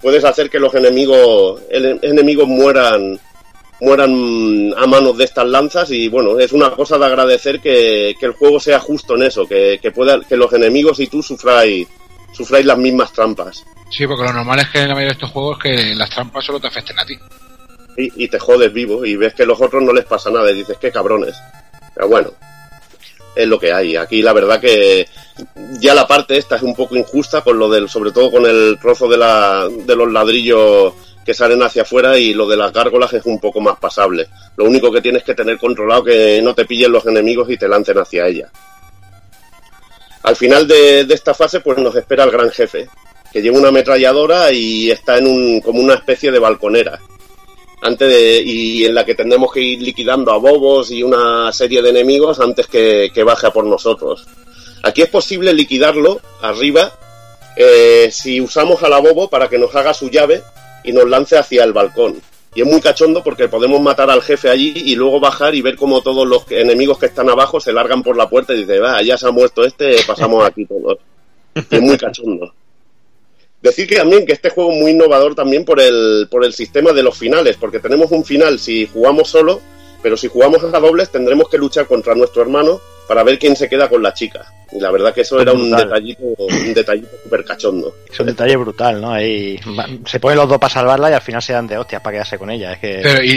puedes 0.02 0.24
hacer 0.24 0.50
que 0.50 0.60
los 0.60 0.74
enemigos, 0.74 1.62
el- 1.70 2.00
enemigos 2.02 2.48
mueran 2.48 3.20
mueran 3.82 4.74
a 4.78 4.88
manos 4.88 5.18
de 5.18 5.26
estas 5.26 5.46
lanzas 5.48 5.92
y 5.92 6.08
bueno, 6.08 6.40
es 6.40 6.54
una 6.54 6.72
cosa 6.72 6.98
de 6.98 7.06
agradecer 7.06 7.60
que, 7.60 8.16
que 8.18 8.26
el 8.26 8.32
juego 8.32 8.58
sea 8.60 8.80
justo 8.80 9.16
en 9.16 9.24
eso, 9.24 9.46
que, 9.46 9.80
que, 9.82 9.92
pueda, 9.92 10.22
que 10.22 10.38
los 10.38 10.52
enemigos 10.54 11.00
y 11.02 11.08
tú 11.08 11.22
sufráis, 11.22 11.86
sufráis 12.36 12.66
las 12.66 12.78
mismas 12.78 13.12
trampas. 13.14 13.64
Sí, 13.90 14.06
porque 14.06 14.24
lo 14.24 14.34
normal 14.34 14.60
es 14.60 14.70
que 14.70 14.80
en 14.82 14.90
la 14.90 14.94
mayoría 14.96 15.10
de 15.10 15.14
estos 15.14 15.32
juegos 15.32 15.58
que 15.60 15.96
las 15.96 16.10
trampas 16.10 16.46
solo 16.46 16.60
te 16.60 16.68
afecten 16.68 17.00
a 17.00 17.06
ti. 17.06 17.18
y, 17.98 18.26
y 18.26 18.28
te 18.28 18.40
jodes 18.40 18.74
vivo 18.74 19.06
y 19.06 19.16
ves 19.16 19.34
que 19.34 19.46
los 19.46 19.62
otros 19.62 19.82
no 19.84 19.94
les 19.94 20.06
pasa 20.06 20.30
nada 20.30 20.52
y 20.52 20.56
dices, 20.56 20.78
qué 20.80 20.92
cabrones. 20.92 21.36
Pero 21.94 22.08
bueno, 22.10 22.32
es 23.36 23.48
lo 23.48 23.60
que 23.60 23.72
hay. 23.72 23.96
Aquí 23.96 24.22
la 24.22 24.34
verdad 24.34 24.60
que 24.60 25.08
ya 25.80 25.94
la 25.94 26.08
parte 26.08 26.38
esta 26.38 26.56
es 26.58 26.62
un 26.62 26.76
poco 26.76 26.96
injusta 26.96 27.42
con 27.42 27.58
lo 27.58 27.70
del, 27.70 27.90
sobre 27.90 28.12
todo 28.12 28.32
con 28.32 28.46
el 28.46 28.78
trozo 28.82 29.08
de, 29.08 29.18
la, 29.18 29.68
de 29.70 29.96
los 29.96 30.12
ladrillos 30.12 30.94
que 31.26 31.34
salen 31.34 31.64
hacia 31.64 31.82
afuera 31.82 32.18
y 32.18 32.34
lo 32.34 32.48
de 32.48 32.56
las 32.56 32.72
gárgolas 32.72 33.12
es 33.14 33.26
un 33.26 33.40
poco 33.40 33.60
más 33.60 33.78
pasable. 33.80 34.28
Lo 34.58 34.66
único 34.66 34.92
que 34.92 35.02
tienes 35.02 35.24
que 35.24 35.34
tener 35.34 35.58
controlado 35.58 36.04
que 36.04 36.40
no 36.44 36.54
te 36.54 36.66
pillen 36.66 36.92
los 36.92 37.06
enemigos 37.08 37.50
y 37.50 37.58
te 37.58 37.68
lancen 37.68 37.98
hacia 37.98 38.28
ella. 38.28 38.50
Al 40.26 40.36
final 40.36 40.68
de, 40.68 41.02
esta 41.02 41.34
fase 41.34 41.60
pues 41.60 41.78
nos 41.78 41.96
espera 41.96 42.24
el 42.24 42.32
gran 42.32 42.50
jefe, 42.50 42.90
que 43.32 43.42
lleva 43.42 43.60
una 43.60 43.70
ametralladora 43.70 44.52
y 44.52 44.90
está 44.90 45.20
en 45.20 45.28
un, 45.28 45.62
como 45.62 45.80
una 45.80 45.94
especie 45.94 46.32
de 46.32 46.40
balconera 46.40 47.00
antes 47.82 48.10
de, 48.10 48.42
y 48.42 48.86
en 48.86 48.96
la 48.96 49.06
que 49.06 49.14
tendremos 49.14 49.54
que 49.54 49.62
ir 49.62 49.82
liquidando 49.82 50.32
a 50.32 50.38
bobos 50.38 50.90
y 50.90 51.04
una 51.04 51.52
serie 51.52 51.84
de 51.84 51.92
enemigos 51.92 52.40
antes 52.40 52.66
que, 52.66 53.12
que 53.14 53.24
baje 53.24 53.46
a 53.46 53.52
por 53.52 53.66
nosotros. 53.66 54.26
Aquí 54.82 55.04
es 55.04 55.10
posible 55.10 55.54
liquidarlo 55.54 56.20
arriba 56.42 56.92
eh, 57.56 58.10
si 58.12 58.42
usamos 58.42 58.82
a 58.82 58.90
la 58.90 59.00
bobo 59.00 59.30
para 59.30 59.48
que 59.48 59.60
nos 59.60 59.76
haga 59.76 59.94
su 59.94 60.10
llave 60.10 60.42
y 60.84 60.92
nos 60.92 61.08
lance 61.08 61.38
hacia 61.38 61.64
el 61.64 61.74
balcón. 61.74 62.22
Y 62.56 62.62
es 62.62 62.68
muy 62.68 62.80
cachondo 62.80 63.22
porque 63.22 63.50
podemos 63.50 63.82
matar 63.82 64.10
al 64.10 64.22
jefe 64.22 64.50
allí 64.50 64.74
y 64.78 64.96
luego 64.96 65.20
bajar 65.20 65.54
y 65.54 65.62
ver 65.62 65.76
cómo 65.76 66.02
todos 66.02 66.26
los 66.26 66.50
enemigos 66.50 66.98
que 66.98 67.08
están 67.08 67.30
abajo 67.30 67.60
se 67.60 67.74
largan 67.74 68.02
por 68.02 68.16
la 68.16 68.30
puerta 68.30 68.54
y 68.54 68.60
dicen, 68.60 68.82
va, 68.82 69.02
ya 69.02 69.18
se 69.18 69.28
ha 69.28 69.32
muerto 69.32 69.66
este, 69.66 69.98
pasamos 70.08 70.46
aquí 70.46 70.66
todos. 70.66 70.98
Y 71.54 71.76
es 71.76 71.82
muy 71.82 71.98
cachondo. 71.98 72.54
Decir 73.62 73.88
que 73.88 73.98
también 73.98 74.26
que 74.26 74.34
este 74.34 74.50
juego 74.50 74.72
es 74.72 74.80
muy 74.80 74.92
innovador 74.92 75.36
también 75.36 75.66
por 75.66 75.82
el, 75.82 76.28
por 76.32 76.46
el 76.46 76.54
sistema 76.54 76.94
de 76.94 77.04
los 77.04 77.18
finales, 77.18 77.58
porque 77.58 77.80
tenemos 77.80 78.10
un 78.12 78.24
final 78.24 78.58
si 78.58 78.88
jugamos 78.88 79.30
solo, 79.30 79.60
pero 80.02 80.16
si 80.16 80.30
jugamos 80.30 80.64
a 80.64 80.80
dobles 80.80 81.12
tendremos 81.12 81.50
que 81.50 81.58
luchar 81.58 81.88
contra 81.88 82.16
nuestro 82.16 82.42
hermano 82.42 82.80
para 83.08 83.24
ver 83.24 83.38
quién 83.40 83.56
se 83.56 83.70
queda 83.70 83.90
con 83.90 84.02
la 84.04 84.14
chica. 84.14 84.46
Y 84.72 84.80
la 84.80 84.92
verdad 84.92 85.14
que 85.14 85.22
eso 85.22 85.40
era 85.40 85.54
un 85.54 85.70
detallito, 85.86 86.24
un 86.38 86.74
detallito 86.74 87.08
súper 87.24 87.46
cachondo. 87.46 87.96
Es 88.12 88.20
un 88.20 88.26
detalle 88.26 88.58
brutal, 88.58 89.00
¿no? 89.00 89.12
Ahí 89.12 89.60
se 90.06 90.20
ponen 90.20 90.38
los 90.38 90.50
dos 90.50 90.58
para 90.58 90.74
salvarla 90.74 91.12
y 91.12 91.14
al 91.14 91.22
final 91.22 91.42
se 91.42 91.54
dan 91.54 91.68
de 91.68 91.78
hostias 91.78 92.02
para 92.02 92.16
quedarse 92.16 92.38
con 92.40 92.50
ella. 92.50 92.74
Es 92.74 92.80
que 92.80 93.00
Pero, 93.02 93.24
y, 93.24 93.30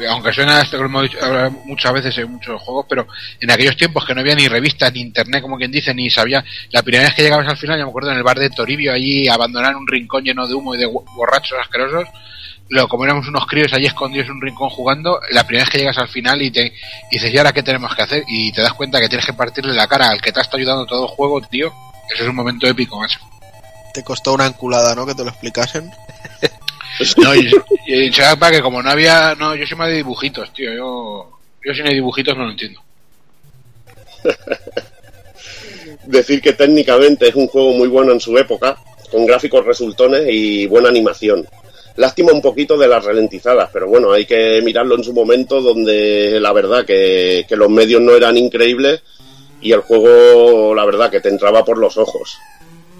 y 0.00 0.04
aunque 0.06 0.32
suena 0.32 0.62
esto 0.62 0.78
que 0.78 0.84
hemos 0.84 1.02
dicho 1.02 1.18
muchas 1.66 1.92
veces 1.92 2.16
en 2.18 2.30
muchos 2.32 2.60
juegos, 2.62 2.86
pero 2.88 3.06
en 3.40 3.50
aquellos 3.50 3.76
tiempos 3.76 4.04
que 4.06 4.14
no 4.14 4.22
había 4.22 4.34
ni 4.34 4.48
revistas, 4.48 4.92
ni 4.92 5.00
internet, 5.00 5.42
como 5.42 5.58
quien 5.58 5.70
dice, 5.70 5.94
ni 5.94 6.08
sabía. 6.10 6.42
La 6.70 6.82
primera 6.82 7.04
vez 7.04 7.14
que 7.14 7.22
llegabas 7.22 7.46
al 7.46 7.58
final, 7.58 7.78
yo 7.78 7.84
me 7.84 7.90
acuerdo 7.90 8.10
en 8.10 8.16
el 8.16 8.22
bar 8.24 8.38
de 8.38 8.50
Toribio, 8.50 8.92
allí 8.92 9.28
abandonar 9.28 9.76
un 9.76 9.86
rincón 9.86 10.24
lleno 10.24 10.48
de 10.48 10.54
humo 10.54 10.74
y 10.74 10.78
de 10.78 10.86
bo- 10.86 11.04
borrachos 11.14 11.58
asquerosos. 11.60 12.08
Luego, 12.70 12.88
como 12.88 13.04
éramos 13.04 13.26
unos 13.26 13.46
críos 13.46 13.72
allí 13.72 13.86
escondidos 13.86 14.26
en 14.28 14.34
un 14.34 14.42
rincón 14.42 14.70
jugando, 14.70 15.20
la 15.30 15.44
primera 15.44 15.64
vez 15.64 15.72
que 15.72 15.78
llegas 15.78 15.98
al 15.98 16.08
final 16.08 16.40
y 16.40 16.52
te 16.52 16.66
y 16.66 16.72
dices, 17.10 17.34
¿y 17.34 17.36
ahora 17.36 17.52
qué 17.52 17.64
tenemos 17.64 17.92
que 17.96 18.02
hacer? 18.02 18.22
Y 18.28 18.52
te 18.52 18.62
das 18.62 18.74
cuenta 18.74 19.00
que 19.00 19.08
tienes 19.08 19.26
que 19.26 19.32
partirle 19.32 19.74
la 19.74 19.88
cara 19.88 20.08
al 20.08 20.20
que 20.20 20.30
te 20.30 20.38
ha 20.38 20.42
estado 20.42 20.58
ayudando 20.58 20.86
todo 20.86 21.02
el 21.02 21.10
juego, 21.10 21.40
tío. 21.40 21.72
Eso 22.14 22.22
es 22.22 22.28
un 22.28 22.36
momento 22.36 22.68
épico, 22.68 22.96
macho. 23.00 23.18
Te 23.92 24.04
costó 24.04 24.34
una 24.34 24.46
enculada, 24.46 24.94
¿no? 24.94 25.04
Que 25.04 25.16
te 25.16 25.24
lo 25.24 25.30
explicasen. 25.30 25.90
No, 27.16 27.34
y, 27.34 27.50
y 27.86 28.12
se 28.12 28.20
da 28.20 28.36
para 28.36 28.56
que 28.56 28.62
como 28.62 28.82
no 28.82 28.90
había... 28.90 29.34
No, 29.34 29.54
yo 29.54 29.64
soy 29.66 29.78
más 29.78 29.88
de 29.88 29.94
dibujitos, 29.94 30.52
tío. 30.52 30.74
Yo, 30.74 31.40
yo 31.64 31.74
sin 31.74 31.86
dibujitos 31.86 32.36
no 32.36 32.44
lo 32.44 32.50
entiendo. 32.50 32.82
Decir 36.04 36.42
que 36.42 36.52
técnicamente 36.52 37.28
es 37.28 37.34
un 37.34 37.46
juego 37.46 37.72
muy 37.72 37.88
bueno 37.88 38.12
en 38.12 38.20
su 38.20 38.36
época, 38.36 38.76
con 39.10 39.24
gráficos 39.24 39.64
resultones 39.64 40.26
y 40.28 40.66
buena 40.66 40.90
animación. 40.90 41.48
Lástima 41.96 42.32
un 42.32 42.40
poquito 42.40 42.78
de 42.78 42.88
las 42.88 43.04
ralentizadas, 43.04 43.68
pero 43.72 43.88
bueno, 43.88 44.12
hay 44.12 44.24
que 44.24 44.60
mirarlo 44.64 44.94
en 44.96 45.04
su 45.04 45.12
momento 45.12 45.60
donde 45.60 46.38
la 46.40 46.52
verdad 46.52 46.84
que, 46.84 47.44
que 47.48 47.56
los 47.56 47.68
medios 47.68 48.00
no 48.00 48.12
eran 48.12 48.36
increíbles 48.38 49.02
y 49.60 49.72
el 49.72 49.80
juego, 49.80 50.74
la 50.74 50.84
verdad, 50.86 51.10
que 51.10 51.20
te 51.20 51.28
entraba 51.28 51.64
por 51.64 51.76
los 51.78 51.96
ojos. 51.98 52.38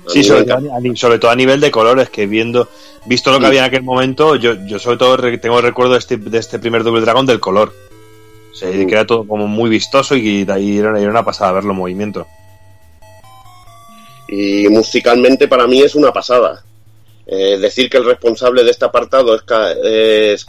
Sí, 0.08 0.24
sobre 0.24 0.44
todo, 0.44 0.58
a 0.74 0.96
sobre 0.96 1.18
todo 1.18 1.30
a 1.30 1.36
nivel 1.36 1.60
de 1.60 1.70
colores, 1.70 2.10
que 2.10 2.26
viendo, 2.26 2.68
visto 3.06 3.30
lo 3.30 3.38
que 3.38 3.44
Sí. 3.44 3.48
había 3.48 3.60
en 3.60 3.66
aquel 3.66 3.82
momento, 3.82 4.34
yo, 4.36 4.54
yo 4.66 4.78
sobre 4.78 4.96
todo 4.96 5.16
tengo 5.38 5.58
el 5.58 5.64
recuerdo 5.64 5.92
de 5.92 5.98
este, 5.98 6.16
de 6.16 6.38
este 6.38 6.58
primer 6.58 6.82
Double 6.82 7.00
Dragon 7.00 7.24
del 7.24 7.38
color. 7.40 7.72
O 8.52 8.54
sea, 8.54 8.72
Sí. 8.72 8.86
que 8.86 8.92
era 8.92 9.06
todo 9.06 9.26
como 9.26 9.46
muy 9.46 9.70
vistoso 9.70 10.16
y, 10.16 10.44
de 10.44 10.52
ahí 10.52 10.78
era, 10.78 10.98
era 11.00 11.10
una 11.10 11.24
pasada 11.24 11.52
verlo 11.52 11.70
en 11.72 11.78
movimiento. 11.78 12.26
y 14.32 14.68
musicalmente 14.68 15.48
para 15.48 15.66
mí 15.66 15.82
es 15.82 15.94
una 15.96 16.12
pasada. 16.12 16.62
Eh, 17.32 17.58
decir 17.58 17.88
que 17.88 17.96
el 17.98 18.04
responsable 18.04 18.64
de 18.64 18.72
este 18.72 18.84
apartado 18.86 19.36
es, 19.36 20.44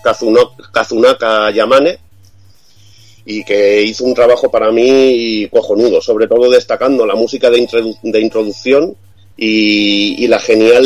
Kazunaka 0.74 1.52
Yamane 1.52 2.00
y 3.24 3.44
que 3.44 3.84
hizo 3.84 4.04
un 4.04 4.16
trabajo 4.16 4.50
para 4.50 4.72
mí 4.72 5.48
cojonudo, 5.52 6.02
sobre 6.02 6.28
todo 6.28 6.50
destacando 6.50 7.06
la 7.06 7.14
música 7.14 7.52
de, 7.52 7.60
introdu- 7.60 8.00
de 8.02 8.20
introducción 8.20 8.96
y, 9.38 10.26
la 10.28 10.40
genial 10.40 10.86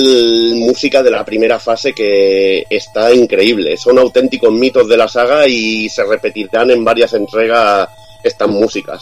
música 0.55 1.01
de 1.01 1.11
la 1.11 1.23
primera 1.23 1.59
fase 1.59 1.93
que 1.93 2.65
está 2.69 3.13
increíble. 3.13 3.77
Son 3.77 3.97
auténticos 3.97 4.51
mitos 4.51 4.87
de 4.89 4.97
la 4.97 5.07
saga 5.07 5.47
y 5.47 5.87
se 5.87 6.03
repetirán 6.03 6.71
en 6.71 6.83
varias 6.83 7.13
entregas 7.13 7.87
estas 8.21 8.49
músicas. 8.49 9.01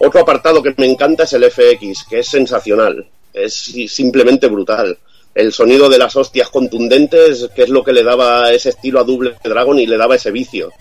Otro 0.00 0.20
apartado 0.20 0.62
que 0.62 0.74
me 0.76 0.86
encanta 0.86 1.24
es 1.24 1.32
el 1.32 1.44
FX, 1.50 2.04
que 2.08 2.18
es 2.20 2.28
sensacional, 2.28 3.06
es 3.32 3.54
si- 3.54 3.88
simplemente 3.88 4.48
brutal. 4.48 4.98
El 5.34 5.52
sonido 5.52 5.88
de 5.88 5.98
las 5.98 6.16
hostias 6.16 6.50
contundentes, 6.50 7.48
que 7.54 7.62
es 7.62 7.68
lo 7.68 7.84
que 7.84 7.92
le 7.92 8.02
daba 8.02 8.52
ese 8.52 8.70
estilo 8.70 9.00
a 9.00 9.04
Double 9.04 9.34
Dragon 9.42 9.78
y 9.78 9.86
le 9.86 9.96
daba 9.96 10.16
ese 10.16 10.30
vicio. 10.30 10.72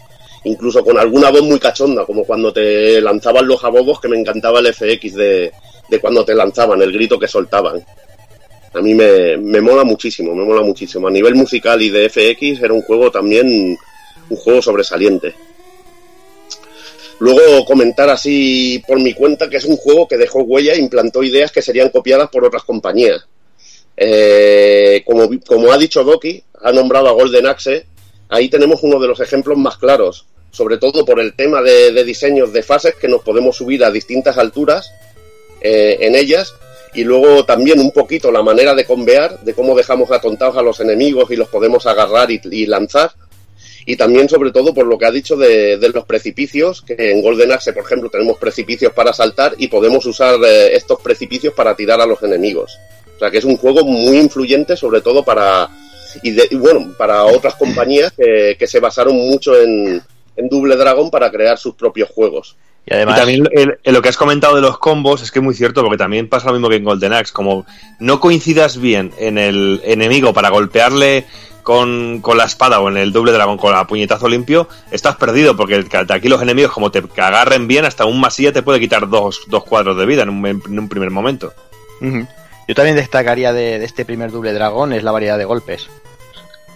Incluso 0.44 0.84
con 0.84 0.98
alguna 0.98 1.30
voz 1.30 1.44
muy 1.44 1.60
cachonda, 1.60 2.06
como 2.06 2.24
cuando 2.24 2.52
te 2.52 3.00
lanzaban 3.02 3.48
los 3.48 3.60
jabobos, 3.60 4.00
que 4.00 4.08
me 4.08 4.20
encantaba 4.20 4.60
el 4.60 4.74
FX 4.74 5.14
de, 5.16 5.52
de 5.90 6.00
cuando 6.00 6.26
te 6.26 6.34
lanzaban, 6.34 6.82
el 6.82 6.92
grito 6.92 7.20
que 7.20 7.28
soltaban. 7.28 7.86
A 8.74 8.82
mí 8.82 8.94
me, 8.94 9.38
me 9.38 9.62
mola 9.62 9.84
muchísimo, 9.84 10.34
me 10.34 10.46
mola 10.46 10.62
muchísimo. 10.62 11.08
A 11.08 11.12
nivel 11.12 11.36
musical 11.36 11.82
y 11.82 11.90
de 11.90 12.10
FX 12.10 12.62
era 12.64 12.74
un 12.74 12.82
juego 12.82 13.12
también, 13.12 13.78
un 14.30 14.38
juego 14.38 14.62
sobresaliente. 14.62 15.36
Luego 17.20 17.66
comentar 17.66 18.10
así 18.10 18.82
por 18.88 19.00
mi 19.00 19.14
cuenta 19.14 19.50
que 19.50 19.58
es 19.58 19.66
un 19.66 19.76
juego 19.76 20.08
que 20.08 20.18
dejó 20.18 20.40
huella 20.40 20.74
e 20.74 20.80
implantó 20.80 21.22
ideas 21.22 21.52
que 21.52 21.62
serían 21.62 21.90
copiadas 21.90 22.30
por 22.30 22.46
otras 22.46 22.64
compañías. 22.64 23.28
Eh, 24.02 25.04
como, 25.06 25.30
como 25.46 25.74
ha 25.74 25.78
dicho 25.78 26.06
Doki, 26.06 26.42
ha 26.64 26.72
nombrado 26.72 27.10
a 27.10 27.12
Golden 27.12 27.48
Axe, 27.48 27.86
ahí 28.30 28.48
tenemos 28.48 28.82
uno 28.82 28.98
de 28.98 29.10
los 29.10 29.20
ejemplos 29.20 29.58
más 29.58 29.78
claros, 29.78 30.26
sobre 30.52 30.78
todo 30.78 31.04
por 31.04 31.20
el 31.20 31.34
tema 31.34 31.62
de, 31.62 32.04
diseños 32.06 32.54
de 32.54 32.64
fases 32.64 32.96
que 32.96 33.10
nos 33.10 33.22
podemos 33.24 33.58
subir 33.58 33.84
a 33.84 33.92
distintas 33.92 34.38
alturas 34.38 34.90
eh, 35.60 35.98
en 36.00 36.16
ellas 36.16 36.54
y 36.94 37.04
luego 37.04 37.44
también 37.44 37.82
un 37.82 37.92
poquito 37.92 38.32
la 38.32 38.42
manera 38.42 38.74
de 38.74 38.86
convear, 38.86 39.42
de 39.42 39.54
cómo 39.54 39.76
dejamos 39.76 40.12
atontados 40.12 40.56
a 40.56 40.62
los 40.62 40.80
enemigos 40.80 41.30
y 41.32 41.36
los 41.36 41.50
podemos 41.50 41.86
agarrar 41.86 42.32
y 42.32 42.66
lanzar 42.68 43.12
y 43.86 43.96
también 43.96 44.28
sobre 44.30 44.52
todo 44.52 44.74
por 44.74 44.86
lo 44.86 44.98
que 44.98 45.06
ha 45.06 45.12
dicho 45.12 45.36
de, 45.36 45.78
de 45.78 45.90
los 45.90 46.06
precipicios, 46.06 46.82
que 46.82 47.12
en 47.12 47.22
Golden 47.22 47.52
Axe, 47.52 47.74
por 47.74 47.84
ejemplo, 47.84 48.10
tenemos 48.10 48.38
precipicios 48.38 48.94
para 48.94 49.14
saltar 49.14 49.56
y 49.58 49.68
podemos 49.68 50.06
usar 50.06 50.36
eh, 50.46 50.76
estos 50.76 51.00
precipicios 51.02 51.54
para 51.54 51.76
tirar 51.76 52.00
a 52.02 52.06
los 52.06 52.22
enemigos. 52.24 52.78
O 53.16 53.20
sea 53.20 53.30
que 53.32 53.40
es 53.40 53.46
un 53.46 53.58
juego 53.58 53.84
muy 53.84 54.18
influyente, 54.18 54.78
sobre 54.78 55.02
todo 55.02 55.24
para 55.26 55.70
y, 56.24 56.32
de- 56.32 56.48
y 56.50 56.56
bueno 56.56 56.94
para 56.98 57.24
otras 57.26 57.56
compañías 57.56 58.12
que, 58.14 58.56
que 58.58 58.68
se 58.68 58.80
basaron 58.80 59.16
mucho 59.16 59.60
en, 59.60 60.02
en 60.36 60.50
Double 60.50 60.76
Dragon 60.76 61.12
para 61.12 61.30
crear 61.30 61.58
sus 61.58 61.76
propios 61.76 62.10
juegos. 62.10 62.56
Y 62.86 62.94
además, 62.94 63.18
Y 63.18 63.20
también 63.20 63.50
el- 63.84 63.94
lo 63.94 64.02
que 64.02 64.10
has 64.10 64.18
comentado 64.18 64.56
de 64.56 64.62
los 64.62 64.80
combos 64.80 65.22
es 65.22 65.32
que 65.32 65.40
es 65.40 65.44
muy 65.46 65.54
cierto, 65.54 65.82
porque 65.84 65.98
también 65.98 66.30
pasa 66.30 66.48
lo 66.48 66.54
mismo 66.54 66.70
que 66.70 66.78
en 66.78 66.84
Golden 66.86 67.14
Axe. 67.14 67.34
Como 67.34 67.66
no 68.00 68.20
coincidas 68.20 68.78
bien 68.80 69.12
en 69.20 69.38
el 69.38 69.82
enemigo 69.84 70.34
para 70.34 70.50
golpearle 70.50 71.26
con, 71.70 72.20
con 72.22 72.36
la 72.36 72.46
espada 72.46 72.80
o 72.80 72.90
en 72.90 72.98
el 72.98 73.12
doble 73.12 73.32
dragón 73.32 73.58
con 73.60 73.72
la 73.72 73.86
puñetazo 73.86 74.28
limpio, 74.28 74.68
estás 74.90 75.18
perdido, 75.18 75.56
porque 75.56 75.76
el- 75.76 75.88
de 75.88 76.14
aquí 76.16 76.28
los 76.28 76.42
enemigos, 76.42 76.72
como 76.72 76.90
te 76.90 77.04
agarren 77.22 77.68
bien, 77.68 77.86
hasta 77.86 78.06
un 78.06 78.20
masilla 78.20 78.52
te 78.52 78.64
puede 78.64 78.80
quitar 78.80 79.08
dos, 79.08 79.42
dos 79.46 79.64
cuadros 79.66 79.96
de 79.96 80.08
vida 80.08 80.24
en 80.24 80.30
un, 80.30 80.44
en 80.48 80.80
un 80.80 80.90
primer 80.90 81.12
momento. 81.12 81.54
Yo 82.02 82.74
también 82.74 82.96
destacaría 82.96 83.54
de, 83.54 83.78
de 83.78 83.86
este 83.86 84.04
primer 84.04 84.32
Double 84.32 84.52
Dragón 84.52 84.94
es 84.94 85.04
la 85.04 85.12
variedad 85.12 85.38
de 85.38 85.46
golpes. 85.46 85.88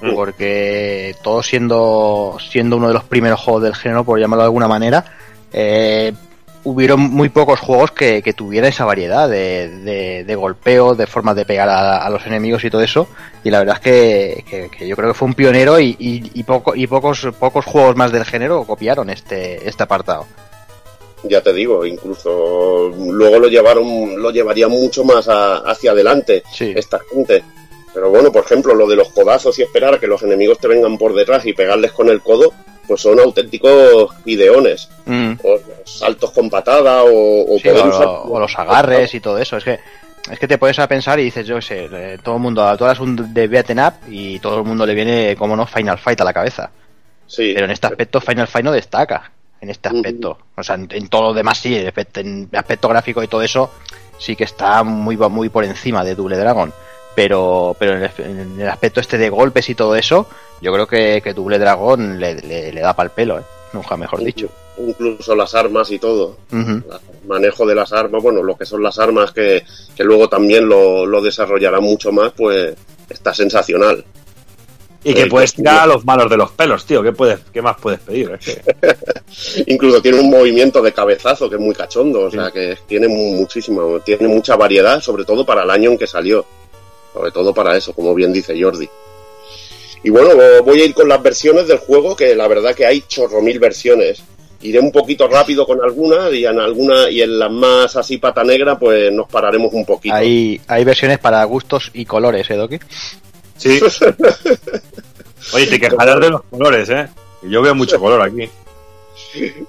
Mm. 0.01 0.13
Porque 0.13 1.15
todo 1.23 1.41
siendo, 1.41 2.37
siendo 2.51 2.77
uno 2.77 2.89
de 2.89 2.93
los 2.93 3.03
primeros 3.05 3.39
juegos 3.39 3.63
del 3.63 3.73
género, 3.73 4.03
por 4.03 4.19
llamarlo 4.19 4.43
de 4.43 4.47
alguna 4.47 4.67
manera, 4.67 5.05
eh, 5.51 6.13
hubieron 6.65 7.01
muy 7.01 7.29
pocos 7.29 7.59
juegos 7.59 7.91
que, 7.91 8.21
que 8.21 8.33
tuvieran 8.33 8.69
esa 8.69 8.85
variedad 8.85 9.27
de, 9.29 9.67
de, 9.69 10.23
de 10.23 10.35
golpeo, 10.35 10.95
de 10.95 11.07
formas 11.07 11.35
de 11.35 11.45
pegar 11.45 11.67
a, 11.69 11.97
a 12.05 12.09
los 12.09 12.25
enemigos 12.25 12.63
y 12.63 12.69
todo 12.69 12.81
eso. 12.81 13.07
Y 13.43 13.49
la 13.51 13.59
verdad 13.59 13.75
es 13.75 13.81
que, 13.81 14.45
que- 14.49 14.69
que 14.69 14.87
yo 14.87 14.95
creo 14.95 15.09
que 15.09 15.13
fue 15.13 15.27
un 15.27 15.33
pionero 15.33 15.79
y, 15.79 15.95
y, 15.99 16.31
y 16.33 16.43
poco, 16.43 16.73
y 16.75 16.87
pocos, 16.87 17.27
pocos 17.39 17.65
juegos 17.65 17.95
más 17.95 18.11
del 18.11 18.25
género 18.25 18.63
copiaron 18.65 19.09
este, 19.09 19.67
este 19.67 19.83
apartado. 19.83 20.25
Ya 21.23 21.41
te 21.41 21.53
digo, 21.53 21.85
incluso 21.85 22.89
luego 22.97 23.39
lo 23.39 23.47
llevaron, 23.47 24.21
lo 24.21 24.29
llevarían 24.31 24.71
mucho 24.71 25.03
más 25.03 25.27
a- 25.29 25.57
hacia 25.59 25.91
adelante 25.91 26.43
Sí. 26.53 26.73
esta 26.75 26.99
gente. 27.11 27.43
Pero 27.93 28.09
bueno, 28.09 28.31
por 28.31 28.43
ejemplo, 28.43 28.73
lo 28.73 28.87
de 28.87 28.95
los 28.95 29.09
codazos 29.09 29.59
y 29.59 29.61
esperar 29.61 29.93
a 29.93 29.99
que 29.99 30.07
los 30.07 30.23
enemigos 30.23 30.57
te 30.59 30.67
vengan 30.67 30.97
por 30.97 31.13
detrás 31.13 31.45
y 31.45 31.53
pegarles 31.53 31.91
con 31.91 32.09
el 32.09 32.21
codo, 32.21 32.51
pues 32.87 33.01
son 33.01 33.19
auténticos 33.19 34.09
ideones. 34.25 34.89
Mm. 35.05 35.33
O 35.43 35.59
saltos 35.85 36.31
con 36.31 36.49
patada 36.49 37.03
o, 37.03 37.55
o 37.55 37.57
Sí, 37.59 37.69
poder 37.69 37.83
o, 37.85 37.89
usar- 37.89 38.21
o 38.25 38.39
los 38.39 38.57
agarres 38.59 39.13
y 39.13 39.19
todo 39.19 39.37
eso. 39.37 39.57
Es 39.57 39.63
que 39.63 39.79
es 40.31 40.39
que 40.39 40.47
te 40.47 40.57
puedes 40.57 40.79
a 40.79 40.87
pensar 40.87 41.19
y 41.19 41.23
dices, 41.25 41.45
yo 41.45 41.55
qué 41.55 41.61
sé, 41.61 41.89
eh, 41.91 42.17
todo 42.23 42.35
el 42.35 42.41
mundo, 42.41 42.77
tú 42.77 42.85
eres 42.85 42.99
un 43.01 43.33
de 43.33 43.47
beaten 43.47 43.79
up 43.79 43.93
y 44.09 44.39
todo 44.39 44.59
el 44.59 44.63
mundo 44.63 44.85
le 44.85 44.93
viene, 44.93 45.35
como 45.37 45.55
no, 45.57 45.67
Final 45.67 45.97
Fight 45.99 46.21
a 46.21 46.23
la 46.23 46.31
cabeza. 46.33 46.71
Sí. 47.27 47.51
Pero 47.53 47.65
en 47.65 47.71
este 47.71 47.87
aspecto 47.87 48.21
Final 48.21 48.47
Fight 48.47 48.63
no 48.63 48.71
destaca. 48.71 49.31
En 49.59 49.69
este 49.69 49.89
aspecto. 49.89 50.37
O 50.55 50.63
sea, 50.63 50.75
en, 50.75 50.87
en 50.91 51.07
todo 51.09 51.23
lo 51.23 51.33
demás 51.33 51.57
sí, 51.57 51.75
en 51.77 51.87
aspecto, 51.87 52.19
en 52.21 52.49
aspecto 52.53 52.87
gráfico 52.89 53.21
y 53.23 53.27
todo 53.27 53.41
eso 53.41 53.71
sí 54.17 54.35
que 54.37 54.43
está 54.45 54.83
muy, 54.83 55.17
muy 55.17 55.49
por 55.49 55.63
encima 55.65 56.03
de 56.05 56.15
Double 56.15 56.37
Dragon. 56.37 56.73
Pero, 57.15 57.75
pero 57.77 57.93
en 57.97 58.03
el, 58.03 58.11
en 58.17 58.61
el 58.61 58.69
aspecto 58.69 58.99
este 58.99 59.17
de 59.17 59.29
golpes 59.29 59.69
y 59.69 59.75
todo 59.75 59.95
eso, 59.95 60.27
yo 60.61 60.73
creo 60.73 60.87
que, 60.87 61.21
que 61.23 61.33
Double 61.33 61.59
Dragon 61.59 62.19
le, 62.19 62.35
le, 62.35 62.71
le 62.71 62.81
da 62.81 62.95
pal 62.95 63.11
pelo, 63.11 63.39
¿eh? 63.39 63.43
Nunca 63.73 63.97
mejor 63.97 64.23
dicho. 64.23 64.47
Incluso 64.77 65.35
las 65.35 65.53
armas 65.55 65.89
y 65.91 65.99
todo. 65.99 66.37
El 66.51 67.27
manejo 67.27 67.65
de 67.65 67.75
las 67.75 67.91
armas, 67.93 68.21
bueno, 68.23 68.41
lo 68.41 68.55
que 68.55 68.65
son 68.65 68.81
las 68.81 68.97
armas 68.99 69.31
que, 69.31 69.63
que 69.95 70.03
luego 70.03 70.27
también 70.29 70.67
lo, 70.67 71.05
lo 71.05 71.21
desarrollarán 71.21 71.83
mucho 71.83 72.11
más, 72.11 72.31
pues 72.35 72.73
está 73.09 73.33
sensacional. 73.33 74.03
Y 75.05 75.13
que 75.13 75.25
puedes 75.27 75.53
tirar 75.53 75.79
a 75.81 75.85
los 75.85 76.05
malos 76.05 76.29
de 76.29 76.37
los 76.37 76.51
pelos, 76.51 76.85
tío. 76.85 77.03
¿Qué, 77.03 77.11
puedes, 77.11 77.39
qué 77.51 77.61
más 77.61 77.75
puedes 77.79 77.99
pedir? 77.99 78.31
Es 78.39 78.45
que- 78.55 79.63
Incluso 79.71 80.01
tiene 80.01 80.19
un 80.19 80.29
movimiento 80.29 80.81
de 80.81 80.93
cabezazo 80.93 81.49
que 81.49 81.55
es 81.55 81.61
muy 81.61 81.75
cachondo, 81.75 82.21
o 82.21 82.31
sea 82.31 82.49
que 82.51 82.77
tiene 82.87 83.07
mu- 83.07 83.35
muchísimo, 83.35 83.99
tiene 83.99 84.27
mucha 84.27 84.55
variedad, 84.55 85.01
sobre 85.01 85.25
todo 85.25 85.45
para 85.45 85.63
el 85.63 85.69
año 85.71 85.91
en 85.91 85.97
que 85.97 86.07
salió. 86.07 86.45
Sobre 87.13 87.31
todo 87.31 87.53
para 87.53 87.77
eso, 87.77 87.93
como 87.93 88.13
bien 88.15 88.33
dice 88.33 88.59
Jordi. 88.59 88.89
Y 90.03 90.09
bueno, 90.09 90.29
voy 90.63 90.81
a 90.81 90.85
ir 90.85 90.93
con 90.93 91.07
las 91.07 91.21
versiones 91.21 91.67
del 91.67 91.77
juego, 91.77 92.15
que 92.15 92.35
la 92.35 92.47
verdad 92.47 92.75
que 92.75 92.85
hay 92.85 93.01
chorro 93.07 93.41
mil 93.41 93.59
versiones. 93.59 94.21
Iré 94.61 94.79
un 94.79 94.91
poquito 94.91 95.27
rápido 95.27 95.65
con 95.65 95.81
algunas 95.81 96.33
y 96.33 96.45
en 96.45 96.59
algunas 96.59 97.11
y 97.11 97.21
en 97.21 97.37
las 97.37 97.51
más 97.51 97.95
así 97.95 98.17
pata 98.17 98.43
negra, 98.43 98.79
pues 98.79 99.11
nos 99.11 99.27
pararemos 99.27 99.73
un 99.73 99.85
poquito. 99.85 100.15
Hay, 100.15 100.59
hay 100.67 100.83
versiones 100.83 101.19
para 101.19 101.43
gustos 101.43 101.91
y 101.93 102.05
colores, 102.05 102.49
¿eh, 102.49 102.55
Doki? 102.55 102.79
Sí. 103.57 103.79
Oye, 105.53 105.67
te 105.67 105.79
quejarás 105.79 106.19
de 106.19 106.29
los 106.29 106.43
colores, 106.43 106.89
¿eh? 106.89 107.07
Yo 107.43 107.61
veo 107.61 107.75
mucho 107.75 107.99
color 107.99 108.21
aquí. 108.21 108.49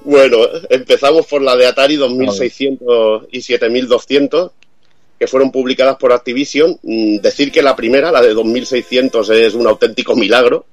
Bueno, 0.03 0.39
empezamos 0.69 1.27
por 1.27 1.43
la 1.43 1.57
de 1.57 1.67
Atari 1.67 1.97
2600 1.97 3.27
y 3.31 3.43
7200, 3.43 4.53
que 5.19 5.27
fueron 5.27 5.51
publicadas 5.53 5.97
por 5.97 6.13
Activision. 6.13 6.79
Mm, 6.83 7.17
Decir 7.19 7.51
que 7.53 7.63
la 7.63 7.75
primera, 7.77 8.11
la 8.13 8.21
de 8.23 8.35
2600, 8.35 9.31
es 9.31 9.55
un 9.55 9.67
auténtico 9.67 10.15
milagro. 10.17 10.67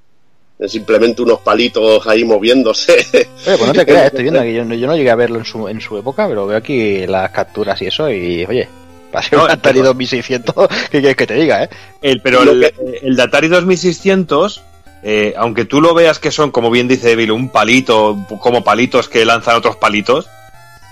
Es 0.60 0.72
simplemente 0.74 1.22
unos 1.24 1.39
palitos 1.39 2.06
ahí 2.08 2.24
moviéndose. 2.24 2.94
Oye, 3.14 3.28
pues 3.58 3.66
no 3.68 3.74
te 3.74 3.86
creas, 3.86 4.06
estoy 4.08 4.24
viendo 4.24 4.42
que 4.42 4.54
yo, 4.54 4.64
no- 4.66 4.76
yo 4.76 4.86
no 4.88 4.96
llegué 4.96 5.10
a 5.10 5.16
verlo 5.16 5.39
en 5.39 5.46
su, 5.46 5.68
en 5.68 5.82
su 5.82 5.98
época, 5.98 6.28
pero 6.28 6.46
veo 6.46 6.58
aquí 6.58 7.08
las 7.08 7.32
capturas 7.32 7.82
y 7.82 7.88
eso, 7.88 8.10
y 8.12 8.46
oye, 8.46 8.68
para 9.12 9.28
ser 9.28 9.39
No, 9.39 9.46
un 9.46 9.52
Atari 9.52 9.80
pero- 9.80 9.88
2600, 9.89 10.68
¿qué 10.92 11.00
quieres 11.00 11.16
que 11.16 11.26
te 11.26 11.34
diga, 11.34 11.64
eh? 11.64 11.70
El, 12.04 12.22
pero 12.22 12.44
el, 12.44 12.72
el 13.02 13.16
de 13.16 13.24
Atari 13.24 13.48
2600, 13.48 14.62
eh, 15.04 15.34
aunque 15.36 15.66
tú 15.66 15.82
lo 15.82 15.96
veas 15.96 16.20
que 16.20 16.30
son, 16.30 16.52
como 16.52 16.70
bien 16.70 16.88
dice 16.88 17.12
Evil, 17.12 17.32
un 17.32 17.50
palito, 17.50 18.18
como 18.39 18.64
palitos 18.64 19.10
que 19.10 19.26
lanzan 19.26 19.56
otros 19.56 19.78
palitos, 19.78 20.30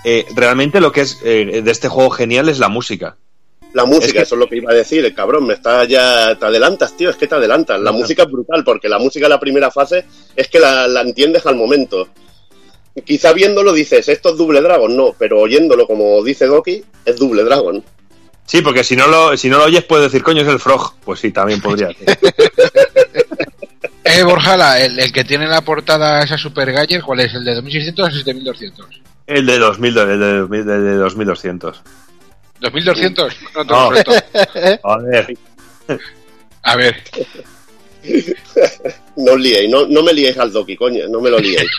eh, 0.04 0.26
realmente 0.34 0.80
lo 0.80 0.90
que 0.90 1.02
es 1.02 1.18
eh, 1.24 1.60
de 1.62 1.70
este 1.70 1.88
juego 1.88 2.10
genial 2.10 2.48
es 2.48 2.58
la 2.58 2.68
música. 2.68 3.16
La 3.72 3.84
música, 3.84 4.06
Es 4.06 4.12
que- 4.12 4.18
eso 4.22 4.34
es 4.34 4.38
lo 4.40 4.48
que 4.48 4.56
iba 4.56 4.72
a 4.72 4.74
decir, 4.74 5.04
el 5.04 5.14
cabrón, 5.14 5.46
me 5.46 5.54
está 5.54 5.84
ya, 5.84 6.34
te 6.34 6.44
adelantas, 6.46 6.96
tío, 6.96 7.10
es 7.10 7.16
que 7.16 7.26
te 7.28 7.34
adelantas. 7.36 7.80
La 7.80 7.92
música 7.92 8.24
es 8.24 8.30
brutal, 8.30 8.64
porque 8.64 8.88
la 8.88 8.98
música 8.98 9.26
de 9.26 9.30
la 9.30 9.38
primera 9.40 9.70
fase 9.70 10.04
es 10.34 10.48
que 10.48 10.58
la, 10.58 10.88
la 10.88 11.02
entiendes 11.02 11.46
al 11.46 11.54
momento. 11.56 12.08
Quizá 13.04 13.32
viéndolo 13.32 13.72
dices, 13.72 14.08
esto 14.08 14.30
es 14.30 14.36
Double 14.36 14.60
Dragon, 14.60 14.94
no, 14.96 15.14
pero 15.16 15.38
oyéndolo 15.40 15.86
como 15.86 16.22
dice 16.24 16.46
Doki, 16.46 16.82
es 17.04 17.16
Double 17.16 17.44
Dragon. 17.44 17.82
Sí, 18.44 18.62
porque 18.62 18.82
si 18.82 18.96
no 18.96 19.06
lo, 19.06 19.36
si 19.36 19.48
no 19.48 19.58
lo 19.58 19.64
oyes 19.66 19.84
puedes 19.84 20.10
decir, 20.10 20.24
coño, 20.24 20.42
es 20.42 20.48
el 20.48 20.58
Frog. 20.58 20.94
Pues 21.04 21.20
sí, 21.20 21.30
también 21.30 21.60
podría 21.62 21.88
ser. 21.92 22.18
Eh, 24.02 24.22
Borjala, 24.24 24.80
el, 24.80 24.98
el 24.98 25.12
que 25.12 25.24
tiene 25.24 25.44
en 25.44 25.50
la 25.50 25.60
portada 25.60 26.22
esa 26.24 26.36
Super 26.36 26.72
Galler, 26.72 27.02
¿cuál 27.02 27.20
es? 27.20 27.34
¿El 27.34 27.44
de 27.44 27.54
2600 27.54 28.08
o 28.08 28.10
7200? 28.16 28.86
el 29.26 29.46
de 29.46 29.58
2000, 29.60 29.98
el 29.98 30.18
de, 30.20 30.34
2000, 30.40 30.60
el 30.60 30.66
de 30.84 30.94
2200. 30.96 31.82
¿2200? 32.60 33.32
No, 33.54 33.66
te 33.66 33.72
No. 33.72 33.90
lo. 33.90 34.78
Joder. 34.82 35.38
A 36.62 36.76
ver, 36.76 36.96
No 39.16 39.32
os 39.32 39.40
liéis, 39.40 39.70
no, 39.70 39.86
no 39.86 40.02
me 40.02 40.12
liéis 40.12 40.38
al 40.38 40.52
Doki, 40.52 40.76
coño, 40.76 41.06
no 41.08 41.20
me 41.20 41.30
lo 41.30 41.38
liéis. 41.38 41.70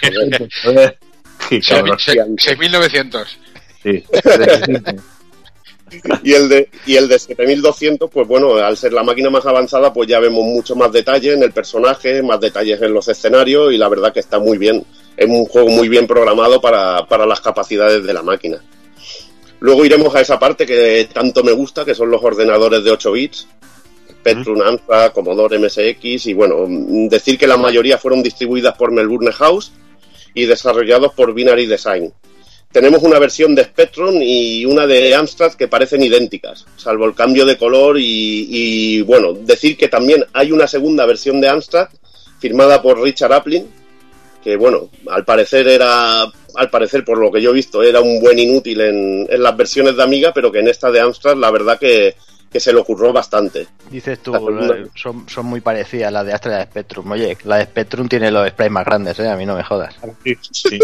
Joder. 0.64 0.98
Sí, 1.50 1.60
cabrón. 1.60 1.98
6900. 2.38 3.40
Sí. 3.82 4.04
Y 6.24 6.34
el 6.34 6.48
de 6.48 6.70
y 6.86 6.96
el 6.96 7.10
de 7.10 7.20
7200, 7.20 8.10
pues 8.10 8.26
bueno, 8.26 8.54
al 8.56 8.78
ser 8.78 8.94
la 8.94 9.04
máquina 9.04 9.30
más 9.30 9.46
avanzada, 9.46 9.92
pues 9.92 10.08
ya 10.08 10.20
vemos 10.22 10.46
mucho 10.46 10.74
más 10.74 10.90
detalle 10.92 11.34
en 11.34 11.44
el 11.44 11.52
personaje, 11.52 12.24
más 12.24 12.40
detalles 12.40 12.82
en 12.82 12.94
los 12.94 13.10
escenarios 13.10 13.74
y 13.74 13.78
la 13.78 13.90
verdad 13.90 14.14
que 14.14 14.22
está 14.22 14.40
muy 14.40 14.58
bien. 14.58 14.86
Es 15.18 15.28
un 15.28 15.44
juego 15.46 15.68
muy 15.68 15.90
bien 15.90 16.08
programado 16.08 16.62
para, 16.62 17.06
para 17.08 17.26
las 17.26 17.42
capacidades 17.42 18.06
de 18.06 18.14
la 18.14 18.24
máquina. 18.24 18.62
Luego 19.62 19.86
iremos 19.86 20.14
a 20.16 20.22
esa 20.22 20.40
parte 20.40 20.66
que 20.66 21.08
tanto 21.14 21.44
me 21.44 21.52
gusta, 21.52 21.86
que 21.86 21.94
son 21.94 22.10
los 22.10 22.24
ordenadores 22.24 22.84
de 22.84 22.92
8 22.92 23.12
bits. 23.12 23.48
Spectrum, 24.10 24.62
Amstrad, 24.62 25.14
Commodore 25.14 25.58
MSX 25.58 26.28
y 26.28 26.34
bueno, 26.34 26.66
mm, 26.68 27.08
decir 27.08 27.38
que 27.38 27.48
la 27.48 27.58
mayoría 27.58 27.98
fueron 27.98 28.22
distribuidas 28.22 28.76
por 28.76 28.92
Melbourne 28.92 29.32
House 29.32 29.72
y 30.34 30.46
desarrollados 30.46 31.14
por 31.14 31.34
Binary 31.34 31.66
Design. 31.68 32.12
Tenemos 32.72 33.04
una 33.04 33.20
versión 33.20 33.54
de 33.54 33.66
Spectrum 33.66 34.16
y 34.22 34.66
una 34.66 34.88
de 34.88 35.14
Amstrad 35.14 35.54
que 35.54 35.68
parecen 35.68 36.04
idénticas, 36.04 36.66
salvo 36.78 37.06
el 37.06 37.14
cambio 37.14 37.46
de 37.46 37.58
color 37.58 38.00
y, 38.00 38.48
y, 38.50 39.02
bueno, 39.02 39.34
decir 39.34 39.76
que 39.76 39.90
también 39.90 40.26
hay 40.34 40.52
una 40.52 40.68
segunda 40.68 41.06
versión 41.06 41.42
de 41.42 41.50
Amstrad 41.50 41.90
firmada 42.40 42.82
por 42.82 43.02
Richard 43.02 43.34
Aplin, 43.34 43.68
que 44.44 44.56
bueno, 44.56 44.90
al 45.08 45.26
parecer 45.26 45.68
era, 45.68 46.32
al 46.56 46.70
parecer 46.70 47.04
por 47.06 47.18
lo 47.18 47.32
que 47.32 47.42
yo 47.42 47.52
he 47.52 47.54
visto, 47.54 47.82
era 47.84 48.02
un 48.02 48.20
buen 48.20 48.38
inútil 48.40 48.82
en, 48.82 49.28
en 49.30 49.44
las 49.44 49.56
versiones 49.58 49.96
de 49.96 50.04
Amiga, 50.04 50.32
pero 50.34 50.52
que 50.52 50.60
en 50.60 50.68
esta 50.68 50.92
de 50.92 51.00
Amstrad 51.00 51.36
la 51.38 51.52
verdad 51.52 51.78
que, 51.80 52.16
que 52.52 52.60
se 52.60 52.74
le 52.74 52.80
ocurrió 52.80 53.14
bastante. 53.14 53.68
Dices 53.90 54.20
tú, 54.20 54.32
eh, 54.36 54.88
son, 54.96 55.28
son 55.30 55.46
muy 55.46 55.62
parecidas 55.62 56.12
las 56.12 56.26
de 56.26 56.34
Astra 56.34 56.52
y 56.52 56.54
la 56.54 56.60
de 56.60 56.66
Spectrum. 56.72 57.12
Oye, 57.12 57.38
la 57.46 57.58
de 57.58 57.64
Spectrum 57.66 58.08
tiene 58.08 58.32
los 58.32 58.48
sprays 58.50 58.72
más 58.72 58.86
grandes, 58.86 59.20
¿eh? 59.20 59.28
A 59.30 59.36
mí 59.36 59.46
no 59.46 59.56
me 59.56 59.64
jodas. 59.64 59.96
Sí, 60.24 60.38
sí. 60.52 60.80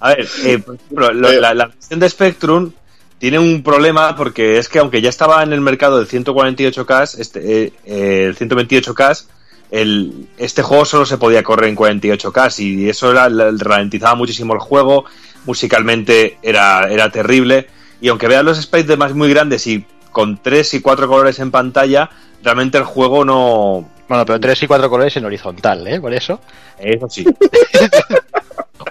A 0.00 0.10
ver, 0.14 0.26
eh, 0.44 0.58
por 0.58 0.76
ejemplo, 0.76 1.12
lo- 1.12 1.32
la, 1.40 1.54
la 1.54 1.66
versión 1.66 1.98
de 2.00 2.08
Spectrum 2.08 2.72
tiene 3.18 3.38
un 3.40 3.62
problema 3.64 4.14
porque 4.14 4.58
es 4.58 4.68
que 4.68 4.78
aunque 4.78 5.02
ya 5.02 5.08
estaba 5.08 5.42
en 5.42 5.52
el 5.52 5.60
mercado 5.60 6.00
el 6.00 6.06
148K, 6.06 7.18
este, 7.18 7.64
eh, 7.64 7.72
eh, 7.84 8.24
el 8.28 8.36
128K, 8.36 9.24
el, 9.70 10.28
este 10.38 10.62
juego 10.62 10.84
solo 10.84 11.04
se 11.06 11.18
podía 11.18 11.42
correr 11.42 11.68
en 11.68 11.76
48K 11.76 12.58
y 12.60 12.88
eso 12.88 13.10
era, 13.10 13.28
ralentizaba 13.28 14.14
muchísimo 14.14 14.54
el 14.54 14.60
juego, 14.60 15.04
musicalmente 15.46 16.38
era, 16.42 16.88
era 16.90 17.10
terrible 17.10 17.68
y 18.00 18.08
aunque 18.08 18.28
veas 18.28 18.44
los 18.44 18.60
sprites 18.60 18.88
de 18.88 18.96
más 18.96 19.14
muy 19.14 19.28
grandes 19.30 19.66
y 19.66 19.84
con 20.12 20.38
tres 20.42 20.72
y 20.74 20.80
cuatro 20.80 21.06
colores 21.08 21.38
en 21.38 21.50
pantalla, 21.50 22.08
realmente 22.42 22.78
el 22.78 22.84
juego 22.84 23.24
no... 23.24 23.88
Bueno, 24.08 24.24
pero 24.24 24.40
tres 24.40 24.62
y 24.62 24.66
cuatro 24.66 24.88
colores 24.88 25.14
en 25.18 25.24
horizontal, 25.26 25.86
¿eh? 25.86 26.00
Por 26.00 26.14
eso. 26.14 26.40
Eso 26.78 27.08
sí. 27.10 27.26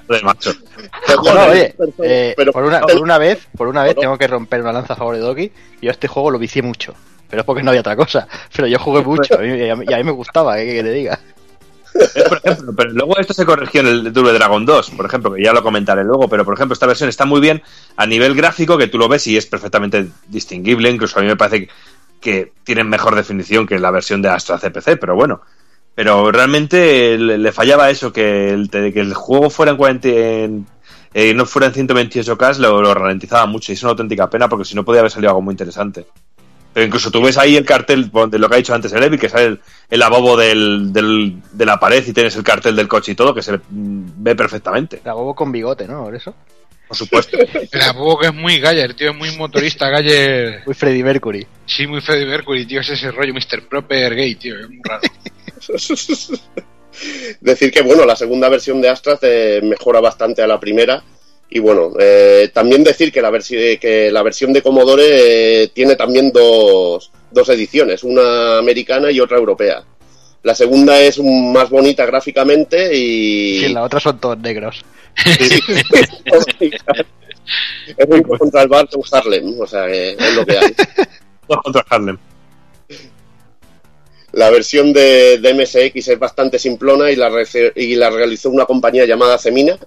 Joder, 0.07 0.23
macho. 0.23 0.51
Bueno, 1.23 1.45
oye, 1.47 1.73
pero- 1.78 1.91
eh, 2.03 2.34
pero- 2.38 2.51
por, 2.51 2.63
una, 2.65 2.82
por 2.82 2.97
una 3.01 3.17
vez, 3.17 3.47
por 3.57 3.67
una 3.67 3.84
vez 3.84 3.91
Pero- 3.93 4.01
tengo 4.01 4.17
que 4.17 4.28
romper 4.28 4.61
una 4.61 4.73
lanza 4.73 4.93
a 4.93 4.95
favor 4.97 5.15
de 5.15 5.21
Doki. 5.21 5.51
Yo 5.82 5.89
este 5.91 6.07
juego 6.07 6.30
lo 6.32 6.38
vicié 6.39 6.61
mucho. 6.61 6.93
Pero 7.30 7.41
es 7.41 7.45
porque 7.45 7.63
no 7.63 7.69
había 7.71 7.82
otra 7.82 7.95
cosa. 7.95 8.28
Pero 8.55 8.67
yo 8.67 8.80
jugué 8.80 9.01
mucho 9.01 9.36
a 9.36 9.41
mí- 9.41 9.57
y 9.57 9.69
a 9.69 9.75
mí, 9.75 9.86
y 9.88 9.93
a 9.93 9.97
mí 9.97 10.03
me 10.03 10.11
gustaba, 10.11 10.59
¿eh? 10.61 10.65
que 10.67 10.84
te 10.84 10.91
diga. 10.91 11.19
Por 12.30 12.38
ejemplo, 12.43 12.73
pero 12.75 12.91
luego 12.91 13.17
esto 13.17 13.34
se 13.34 13.43
corrigió 13.45 13.82
en 13.82 13.88
el 13.88 14.13
Double 14.13 14.34
Dragon 14.34 14.63
2, 14.63 14.91
por 14.91 15.05
ejemplo, 15.07 15.34
que 15.34 15.41
ya 15.41 15.51
lo 15.51 15.63
comentaré 15.63 16.03
luego, 16.03 16.30
pero 16.30 16.45
por 16.45 16.53
ejemplo 16.53 16.73
esta 16.73 16.86
versión 16.86 17.09
está 17.09 17.25
muy 17.25 17.41
bien 17.41 17.63
a 17.95 18.05
nivel 18.05 18.36
gráfico, 18.36 18.78
que 18.78 18.86
tú 18.88 18.99
lo 18.99 19.07
ves 19.07 19.25
y 19.25 19.36
es 19.36 19.47
perfectamente 19.47 20.05
distinguible, 20.28 20.91
incluso 20.91 21.17
a 21.17 21.23
mí 21.23 21.28
me 21.28 21.36
parece 21.36 21.69
que 22.21 22.51
tienen 22.63 22.88
mejor 22.88 23.15
definición 23.15 23.65
que 23.65 23.80
la 23.80 23.89
versión 23.89 24.21
de 24.21 24.30
Astra 24.30 24.59
CPC, 24.59 24.97
pero 24.99 25.15
bueno. 25.15 25.41
Pero 25.95 26.32
realmente 26.32 27.17
le, 27.17 27.39
le 27.39 27.51
fallaba 27.51 27.89
eso, 27.89 28.13
que 28.13 28.51
el, 28.51 28.69
que 28.69 28.99
el 28.99 29.15
juego 29.15 29.49
fuera 29.49 29.71
en 29.71 29.78
40, 29.78 30.07
en- 30.09 30.67
eh, 31.15 31.34
no 31.34 31.47
fuera 31.47 31.67
en 31.67 31.73
128K, 31.73 32.57
lo, 32.59 32.80
lo 32.80 32.93
ralentizaba 32.93 33.47
mucho 33.47 33.71
y 33.71 33.73
es 33.75 33.82
una 33.82 33.91
auténtica 33.91 34.30
pena 34.30 34.47
porque 34.47 34.65
si 34.65 34.75
no 34.75 34.86
podía 34.86 34.99
haber 34.99 35.11
salido 35.11 35.32
algo 35.32 35.41
muy 35.41 35.53
interesante. 35.53 36.05
Pero 36.78 36.86
incluso 36.86 37.09
tú 37.09 37.23
ves 37.23 37.39
ahí 37.39 37.55
el 37.55 37.65
cartel 37.65 38.11
de 38.30 38.38
lo 38.38 38.47
que 38.47 38.53
ha 38.53 38.57
dicho 38.59 38.71
antes 38.75 38.93
el 38.93 39.01
Evil, 39.01 39.19
que 39.19 39.30
sale 39.30 39.45
el, 39.45 39.59
el 39.89 40.01
abobo 40.03 40.38
del, 40.38 40.93
del- 40.93 41.41
de 41.51 41.65
la 41.65 41.80
pared 41.80 42.05
y 42.05 42.13
tienes 42.13 42.36
el 42.36 42.43
cartel 42.43 42.75
del 42.75 42.88
coche 42.88 43.13
y 43.13 43.15
todo, 43.15 43.34
que 43.34 43.41
se 43.41 43.53
ve, 43.53 43.61
mm, 43.67 44.09
ve 44.17 44.36
perfectamente. 44.36 45.01
La 45.03 45.13
bobo 45.13 45.34
con 45.34 45.51
bigote, 45.51 45.88
¿no? 45.88 46.03
Por 46.03 46.13
eso. 46.15 46.36
Por 46.88 46.95
supuesto. 46.95 47.36
el 47.71 47.82
apodo 47.82 48.19
que 48.19 48.28
es 48.28 48.34
muy 48.36 48.59
Galler, 48.59 48.93
tío, 48.93 49.09
es 49.09 49.17
muy 49.17 49.36
motorista 49.36 49.89
Galler. 49.89 50.61
Muy 50.67 50.75
Freddie 50.75 51.03
Mercury. 51.03 51.47
Sí, 51.65 51.88
muy 51.88 51.99
Freddie 51.99 52.28
Mercury, 52.28 52.67
tío, 52.67 52.82
es 52.82 52.89
ese 52.89 53.09
rollo 53.09 53.34
Mr. 53.34 53.67
Proper 53.67 54.13
gay, 54.13 54.36
tío, 54.36 54.59
es 54.59 54.69
muy 54.69 54.82
raro. 54.84 55.01
Decir 57.41 57.71
que, 57.71 57.82
bueno, 57.82 58.05
la 58.05 58.15
segunda 58.15 58.49
versión 58.49 58.80
de 58.82 58.89
Astra 58.89 59.17
eh, 59.23 59.61
mejora 59.63 59.99
bastante 59.99 60.43
a 60.43 60.47
la 60.47 60.59
primera. 60.59 61.03
Y 61.50 61.60
bueno, 61.60 61.93
eh, 62.00 62.50
también 62.54 62.84
decir 62.84 63.12
que 63.12 63.22
la, 63.22 63.32
versi- 63.32 63.80
que 63.80 64.12
la 64.12 64.22
versión 64.22 64.52
de 64.52 64.62
Commodore 64.62 65.64
eh, 65.64 65.68
tiene 65.70 65.95
también 65.95 66.32
dos, 66.32 67.10
dos 67.32 67.50
ediciones, 67.50 68.04
una 68.04 68.58
americana 68.58 69.10
y 69.12 69.20
otra 69.20 69.38
europea. 69.38 69.84
La 70.43 70.54
segunda 70.54 71.00
es 71.00 71.18
un- 71.18 71.54
más 71.54 71.70
bonita 71.70 72.06
gráficamente 72.06 72.95
y... 72.95 73.64
En 73.66 73.74
la 73.74 73.84
otra 73.84 74.00
son 74.00 74.20
todos 74.20 74.38
negros. 74.39 74.84
es 76.60 78.06
un 78.08 78.24
contra 78.24 78.62
el 78.64 78.68
Barton 78.68 79.02
Harlem, 79.12 79.60
o 79.60 79.66
sea, 79.68 79.88
que 79.88 80.12
es 80.12 80.36
lo 80.36 80.45
que 80.45 80.58
hay. 80.58 80.74
Dos 81.48 81.60
contra 81.64 81.86
Harlem. 81.89 82.18
La 84.34 84.50
versión 84.50 84.91
de, 84.93 85.38
de 85.39 85.54
MSX 85.54 86.10
es 86.10 86.20
bastante 86.20 86.60
simplona 86.60 87.10
y 87.10 87.16
la, 87.16 87.32
y 87.76 87.95
la 87.95 88.10
realizó 88.10 88.50
una 88.50 88.66
compañía 88.66 89.06
llamada 89.06 89.38
Cemina, 89.38 89.78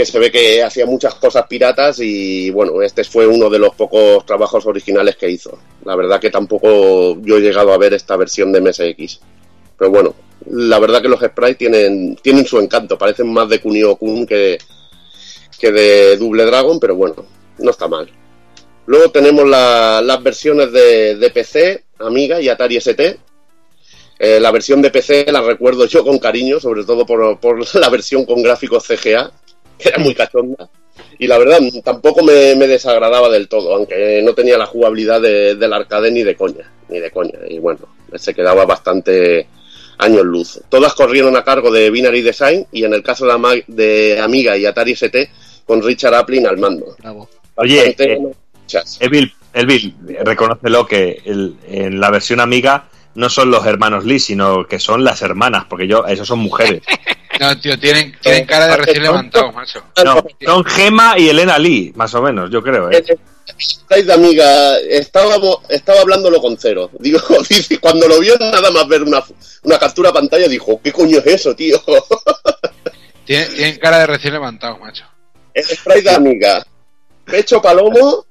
que 0.00 0.06
se 0.06 0.18
ve 0.18 0.30
que 0.30 0.62
hacía 0.62 0.86
muchas 0.86 1.14
cosas 1.16 1.44
piratas 1.46 1.98
y 2.00 2.48
bueno, 2.50 2.80
este 2.80 3.04
fue 3.04 3.26
uno 3.26 3.50
de 3.50 3.58
los 3.58 3.74
pocos 3.74 4.24
trabajos 4.24 4.64
originales 4.64 5.16
que 5.16 5.28
hizo. 5.28 5.58
La 5.84 5.94
verdad 5.94 6.18
que 6.18 6.30
tampoco 6.30 7.20
yo 7.20 7.36
he 7.36 7.40
llegado 7.42 7.70
a 7.74 7.76
ver 7.76 7.92
esta 7.92 8.16
versión 8.16 8.50
de 8.50 8.62
MSX. 8.62 9.20
Pero 9.78 9.90
bueno, 9.90 10.14
la 10.46 10.78
verdad 10.78 11.02
que 11.02 11.08
los 11.08 11.20
sprites 11.20 11.58
tienen, 11.58 12.16
tienen 12.22 12.46
su 12.46 12.58
encanto, 12.58 12.96
parecen 12.96 13.30
más 13.30 13.46
de 13.50 13.60
Kunio 13.60 13.96
Kun 13.96 14.26
que, 14.26 14.56
que 15.58 15.70
de 15.70 16.16
Double 16.16 16.46
Dragon, 16.46 16.80
pero 16.80 16.94
bueno, 16.96 17.16
no 17.58 17.70
está 17.70 17.86
mal. 17.86 18.10
Luego 18.86 19.10
tenemos 19.10 19.46
la- 19.46 20.00
las 20.02 20.22
versiones 20.22 20.72
de, 20.72 21.16
de 21.16 21.30
PC, 21.30 21.84
Amiga 21.98 22.40
y 22.40 22.48
Atari 22.48 22.76
ST. 22.78 23.18
Eh, 24.18 24.40
la 24.40 24.50
versión 24.50 24.80
de 24.80 24.90
PC 24.90 25.26
la 25.30 25.42
recuerdo 25.42 25.84
yo 25.84 26.02
con 26.04 26.18
cariño, 26.18 26.58
sobre 26.58 26.84
todo 26.84 27.04
por, 27.04 27.38
por 27.38 27.74
la 27.74 27.88
versión 27.90 28.24
con 28.24 28.42
gráficos 28.42 28.86
CGA, 28.86 29.30
que 29.80 29.88
era 29.88 29.98
muy 29.98 30.14
cachonda. 30.14 30.68
Y 31.18 31.26
la 31.26 31.38
verdad, 31.38 31.60
tampoco 31.84 32.22
me, 32.22 32.54
me 32.56 32.66
desagradaba 32.66 33.28
del 33.30 33.48
todo, 33.48 33.74
aunque 33.74 34.20
no 34.22 34.34
tenía 34.34 34.58
la 34.58 34.66
jugabilidad 34.66 35.20
de- 35.20 35.54
del 35.54 35.72
arcade 35.72 36.10
ni 36.10 36.22
de 36.22 36.34
coña, 36.36 36.70
ni 36.88 36.98
de 36.98 37.10
coña. 37.10 37.38
Y 37.48 37.58
bueno, 37.58 37.80
se 38.14 38.34
quedaba 38.34 38.64
bastante 38.64 39.46
años 39.98 40.24
luz. 40.24 40.60
Todas 40.68 40.94
corrieron 40.94 41.36
a 41.36 41.44
cargo 41.44 41.70
de 41.70 41.90
Binary 41.90 42.22
Design 42.22 42.66
y 42.72 42.84
en 42.84 42.94
el 42.94 43.02
caso 43.02 43.26
de, 43.26 43.32
Ama- 43.32 43.54
de 43.66 44.18
Amiga 44.20 44.56
y 44.56 44.66
Atari 44.66 44.92
ST, 44.92 45.30
con 45.66 45.82
Richard 45.82 46.14
Aplin 46.14 46.46
al 46.46 46.58
mando. 46.58 46.96
Oye, 47.56 47.76
Bastante 47.76 48.12
eh. 48.14 48.18
Evil, 49.00 49.32
Evil, 49.52 49.94
reconócelo 50.22 50.86
que 50.86 51.20
el- 51.24 51.54
en 51.68 52.00
la 52.00 52.10
versión 52.10 52.40
amiga 52.40 52.88
no 53.14 53.28
son 53.28 53.50
los 53.50 53.66
hermanos 53.66 54.04
Lee, 54.04 54.20
sino 54.20 54.66
que 54.66 54.78
son 54.78 55.04
las 55.04 55.22
hermanas, 55.22 55.64
porque 55.68 55.86
yo, 55.86 56.06
esos 56.06 56.26
son 56.26 56.40
mujeres. 56.40 56.82
No, 57.38 57.58
tío, 57.58 57.78
tienen, 57.78 58.14
tienen 58.20 58.44
cara 58.44 58.66
de 58.66 58.76
recién 58.76 59.02
levantados, 59.02 59.54
macho. 59.54 59.82
No, 60.04 60.22
son 60.44 60.62
Gema 60.62 61.18
y 61.18 61.30
Elena 61.30 61.58
Lee, 61.58 61.90
más 61.96 62.12
o 62.12 62.20
menos, 62.20 62.50
yo 62.50 62.62
creo. 62.62 62.90
¿eh? 62.90 63.02
Estáis 63.58 64.06
de 64.06 64.12
amiga, 64.12 64.78
estábamos, 64.80 65.60
estaba 65.70 66.00
hablándolo 66.00 66.38
con 66.38 66.58
cero. 66.58 66.90
Digo, 66.98 67.18
dice, 67.48 67.78
cuando 67.78 68.06
lo 68.08 68.20
vio 68.20 68.36
nada 68.38 68.70
más 68.70 68.86
ver 68.88 69.02
una, 69.02 69.22
una 69.62 69.78
captura 69.78 70.12
pantalla, 70.12 70.48
dijo, 70.48 70.82
¿qué 70.84 70.92
coño 70.92 71.18
es 71.18 71.26
eso, 71.28 71.54
tío? 71.54 71.80
Tienen, 73.24 73.54
tienen 73.54 73.78
cara 73.78 74.00
de 74.00 74.06
recién 74.08 74.34
levantados, 74.34 74.78
macho. 74.78 75.04
El 75.54 75.64
spray 75.64 76.02
de 76.02 76.10
amiga, 76.10 76.66
pecho 77.24 77.62
palomo 77.62 78.26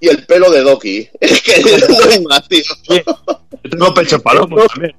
y 0.00 0.08
el 0.08 0.24
pelo 0.26 0.50
de 0.50 0.60
Doki. 0.62 1.08
Es 1.20 1.42
que 1.42 1.62
no 1.88 2.10
hay 2.10 2.20
más, 2.22 2.48
tío. 2.48 2.62
Yo 2.88 3.70
tengo 3.70 3.94
pecho 3.94 4.20
palomo 4.20 4.56
también. 4.66 4.94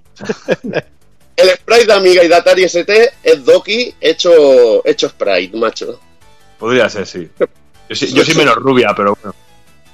El 1.35 1.49
spray 1.51 1.85
de 1.85 1.93
amiga 1.93 2.23
y 2.23 2.27
de 2.27 2.35
Atari 2.35 2.63
ST 2.63 3.11
es 3.23 3.45
Doki 3.45 3.93
hecho, 4.01 4.85
hecho 4.85 5.09
sprite, 5.09 5.55
macho. 5.55 5.99
Podría 6.57 6.89
ser, 6.89 7.05
sí. 7.05 7.27
Yo, 7.89 7.95
sí- 7.95 8.11
yo 8.13 8.25
soy 8.25 8.33
menos 8.35 8.55
rubia, 8.55 8.93
pero 8.95 9.15
bueno. 9.21 9.35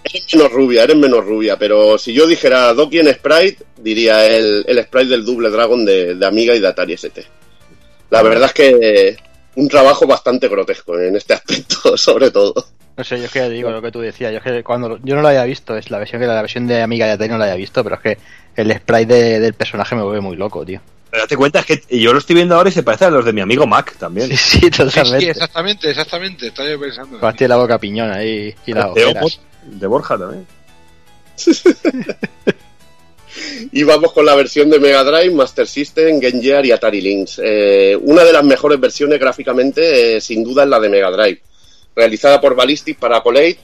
Eres 0.06 0.24
menos 0.34 0.52
rubia, 0.52 0.84
eres 0.84 0.98
menos 0.98 1.26
rubia, 1.26 1.58
pero 1.58 1.98
si 1.98 2.14
yo 2.14 2.28
dijera 2.28 2.74
Doki 2.74 3.00
en 3.00 3.14
Sprite, 3.14 3.64
diría 3.78 4.26
el, 4.26 4.64
el 4.68 4.84
Sprite 4.84 5.10
del 5.10 5.24
Double 5.26 5.50
Dragon 5.50 5.86
de, 5.86 6.16
de 6.16 6.26
Amiga 6.26 6.54
y 6.56 6.60
de 6.60 6.68
Atari 6.68 6.94
ST. 6.94 7.26
La 8.10 8.22
verdad 8.22 8.48
es 8.48 8.54
que 8.54 9.18
un 9.56 9.68
trabajo 9.70 10.06
bastante 10.06 10.48
grotesco 10.50 11.00
en 11.00 11.16
este 11.16 11.34
aspecto, 11.34 11.98
sobre 11.98 12.32
todo. 12.32 12.54
No 12.96 13.04
sé, 13.04 13.18
yo 13.18 13.26
es 13.26 13.32
que 13.32 13.40
ya 13.40 13.50
digo 13.50 13.72
lo 13.72 13.82
que 13.82 13.92
tú 13.92 14.00
decías. 14.02 14.32
Yo 14.32 14.38
es 14.38 14.44
que 14.44 14.64
cuando 14.64 15.00
yo 15.04 15.16
no 15.16 15.22
lo 15.22 15.28
había 15.30 15.44
visto, 15.46 15.76
es 15.76 15.90
la 15.90 15.98
versión 16.00 16.22
que 16.22 16.28
la 16.28 16.40
versión 16.42 16.68
de 16.68 16.82
Amiga 16.82 17.06
de 17.08 17.14
Atari 17.14 17.30
no 17.32 17.38
la 17.40 17.46
había 17.46 17.56
visto, 17.56 17.84
pero 17.84 17.96
es 17.96 18.02
que 18.02 18.18
el 18.56 18.72
sprite 18.72 19.14
de- 19.14 19.40
del 19.40 19.54
personaje 19.56 19.96
me 19.96 20.04
vuelve 20.04 20.22
muy 20.22 20.36
loco, 20.36 20.64
tío. 20.66 20.80
Pero 21.10 21.24
date 21.24 21.36
cuenta, 21.38 21.60
es 21.60 21.66
que 21.66 22.00
yo 22.00 22.12
lo 22.14 22.20
estoy 22.20 22.36
viendo 22.36 22.56
ahora 22.56 22.70
y 22.70 22.72
se 22.72 22.82
parece 22.84 23.06
a 23.06 23.10
los 23.10 23.24
de 23.26 23.34
mi 23.34 23.42
amigo 23.42 23.66
Mac 23.68 23.96
también. 23.98 24.28
Sí, 24.30 24.38
sí, 24.38 24.70
totalmente. 24.72 25.20
sí, 25.26 25.30
exactamente, 25.30 25.90
exactamente. 25.90 26.48
Estaba 26.48 26.70
yo 26.70 26.80
pensando. 26.80 27.20
Pues 27.20 27.36
tiene 27.36 27.50
la 27.50 27.58
boca 27.58 27.78
piñona 27.80 28.16
ahí 28.16 28.54
y 28.66 28.74
las 28.74 28.94
de, 28.94 29.06
ojeras. 29.06 29.40
de 29.66 29.88
Borja 29.88 30.18
también. 30.18 30.46
Y 33.72 33.82
vamos 33.84 34.14
con 34.14 34.26
la 34.28 34.36
versión 34.36 34.70
de 34.70 34.80
Mega 34.80 35.04
Drive, 35.04 35.34
Master 35.34 35.68
System, 35.68 36.20
Game 36.20 36.40
Gear 36.40 36.64
y 36.68 36.72
Atari 36.72 37.02
Lynx. 37.02 37.42
Eh, 37.44 37.98
una 38.00 38.24
de 38.24 38.32
las 38.32 38.44
mejores 38.44 38.80
versiones 38.80 39.20
gráficamente, 39.20 40.18
eh, 40.18 40.22
sin 40.22 40.44
duda, 40.44 40.64
es 40.64 40.70
la 40.70 40.80
de 40.80 40.90
Mega 40.90 41.10
Drive, 41.10 41.42
realizada 41.96 42.40
por 42.42 42.56
Ballistic 42.56 42.98
para 42.98 43.22
Colate 43.22 43.58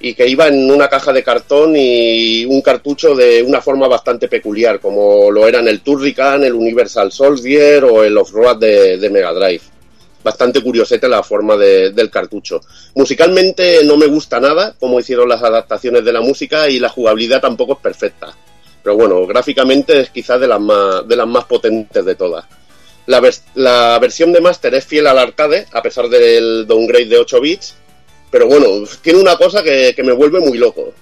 y 0.00 0.14
que 0.14 0.26
iba 0.26 0.48
en 0.48 0.70
una 0.70 0.88
caja 0.88 1.12
de 1.12 1.22
cartón 1.22 1.74
y 1.76 2.44
un 2.46 2.62
cartucho 2.62 3.14
de 3.14 3.42
una 3.42 3.60
forma 3.60 3.86
bastante 3.86 4.28
peculiar, 4.28 4.80
como 4.80 5.30
lo 5.30 5.46
eran 5.46 5.68
el 5.68 5.80
Turrican, 5.82 6.42
el 6.44 6.54
Universal 6.54 7.12
Soldier 7.12 7.84
o 7.84 8.02
el 8.02 8.16
Off-Road 8.16 8.56
de, 8.58 8.96
de 8.96 9.10
Mega 9.10 9.32
Drive. 9.32 9.62
Bastante 10.22 10.62
curiosete 10.62 11.08
la 11.08 11.22
forma 11.22 11.56
de- 11.56 11.90
del 11.92 12.10
cartucho. 12.10 12.60
Musicalmente 12.94 13.84
no 13.84 13.96
me 13.96 14.06
gusta 14.06 14.38
nada 14.38 14.74
cómo 14.78 15.00
hicieron 15.00 15.28
las 15.28 15.42
adaptaciones 15.42 16.04
de 16.04 16.12
la 16.12 16.20
música 16.20 16.68
y 16.68 16.78
la 16.78 16.88
jugabilidad 16.90 17.40
tampoco 17.40 17.74
es 17.74 17.78
perfecta. 17.80 18.34
Pero 18.82 18.96
bueno, 18.96 19.26
gráficamente 19.26 20.00
es 20.00 20.10
quizás 20.10 20.40
de 20.40 20.46
las 20.46 20.60
de 21.06 21.16
las 21.16 21.26
más 21.26 21.44
potentes 21.44 22.04
de 22.04 22.14
todas. 22.14 22.44
La, 23.10 23.20
vers- 23.20 23.42
la 23.54 23.98
versión 24.00 24.32
de 24.32 24.40
Master 24.40 24.74
es 24.74 24.84
fiel 24.84 25.06
al 25.06 25.18
arcade, 25.18 25.66
a 25.72 25.82
pesar 25.82 26.08
del 26.08 26.66
downgrade 26.66 27.06
de 27.06 27.18
8 27.18 27.40
bits, 27.40 27.74
pero 28.30 28.46
bueno, 28.46 28.68
tiene 29.02 29.18
una 29.18 29.36
cosa 29.36 29.62
que, 29.62 29.92
que 29.96 30.02
me 30.02 30.12
vuelve 30.12 30.38
muy 30.40 30.58
loco. 30.58 30.92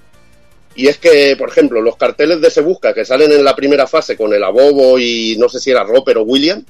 Y 0.74 0.86
es 0.88 0.98
que, 0.98 1.34
por 1.36 1.48
ejemplo, 1.50 1.82
los 1.82 1.96
carteles 1.96 2.40
de 2.40 2.50
Se 2.50 2.60
Busca 2.62 2.94
que 2.94 3.04
salen 3.04 3.32
en 3.32 3.44
la 3.44 3.54
primera 3.56 3.86
fase 3.86 4.16
con 4.16 4.32
el 4.32 4.44
Abobo 4.44 4.98
y 4.98 5.36
no 5.38 5.48
sé 5.48 5.58
si 5.60 5.70
era 5.70 5.82
Roper 5.84 6.18
o 6.18 6.22
William, 6.22 6.64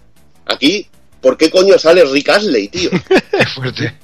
aquí, 0.46 0.86
¿por 1.20 1.36
qué 1.36 1.50
coño 1.50 1.78
sale 1.78 2.04
Rick 2.04 2.28
Astley, 2.30 2.68
tío? 2.68 2.90
Es 3.38 3.52
fuerte. 3.54 3.94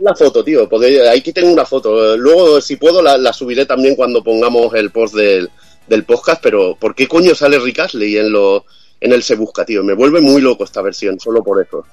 La 0.00 0.14
foto, 0.14 0.44
tío. 0.44 0.68
podéis- 0.68 1.06
Aquí 1.08 1.32
tengo 1.32 1.52
una 1.52 1.64
foto. 1.66 2.16
Luego, 2.16 2.60
si 2.60 2.76
puedo, 2.76 3.02
la, 3.02 3.18
la 3.18 3.32
subiré 3.32 3.66
también 3.66 3.96
cuando 3.96 4.22
pongamos 4.22 4.72
el 4.74 4.90
post 4.90 5.14
del, 5.14 5.50
del 5.88 6.04
podcast. 6.04 6.40
Pero, 6.42 6.76
¿por 6.78 6.94
qué 6.94 7.08
coño 7.08 7.34
sale 7.34 7.58
Rick 7.58 7.80
Astley 7.80 8.16
en, 8.16 8.30
lo, 8.32 8.64
en 9.00 9.12
el 9.12 9.22
Se 9.22 9.36
Busca, 9.36 9.64
tío? 9.64 9.82
Me 9.82 9.94
vuelve 9.94 10.20
muy 10.20 10.40
loco 10.40 10.64
esta 10.64 10.82
versión, 10.82 11.18
solo 11.20 11.42
por 11.42 11.62
eso. 11.62 11.84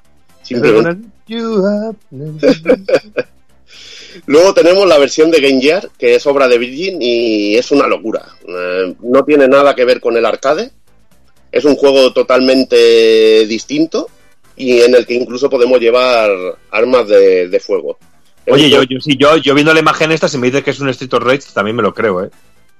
Simplemente. 0.42 1.08
Luego 4.26 4.54
tenemos 4.54 4.86
la 4.86 4.98
versión 4.98 5.30
de 5.30 5.40
Game 5.40 5.60
Gear, 5.60 5.90
que 5.98 6.14
es 6.14 6.26
obra 6.26 6.48
de 6.48 6.58
Virgin 6.58 7.02
y 7.02 7.56
es 7.56 7.70
una 7.70 7.86
locura. 7.86 8.24
Eh, 8.46 8.94
no 9.00 9.24
tiene 9.24 9.46
nada 9.46 9.74
que 9.74 9.84
ver 9.84 10.00
con 10.00 10.16
el 10.16 10.24
arcade. 10.24 10.70
Es 11.52 11.64
un 11.64 11.76
juego 11.76 12.12
totalmente 12.12 13.46
distinto 13.46 14.08
y 14.56 14.80
en 14.80 14.94
el 14.94 15.06
que 15.06 15.14
incluso 15.14 15.50
podemos 15.50 15.78
llevar 15.80 16.30
armas 16.70 17.08
de, 17.08 17.48
de 17.48 17.60
fuego. 17.60 17.98
Oye, 18.48 18.70
yo, 18.70 18.82
yo, 18.84 19.00
sí, 19.00 19.16
yo, 19.16 19.36
yo 19.36 19.54
viendo 19.54 19.74
la 19.74 19.80
imagen 19.80 20.12
esta, 20.12 20.28
si 20.28 20.38
me 20.38 20.46
dices 20.46 20.62
que 20.62 20.70
es 20.70 20.80
un 20.80 20.88
Street 20.90 21.12
of 21.14 21.22
Rage, 21.22 21.52
también 21.52 21.76
me 21.76 21.82
lo 21.82 21.92
creo, 21.92 22.24
¿eh? 22.24 22.30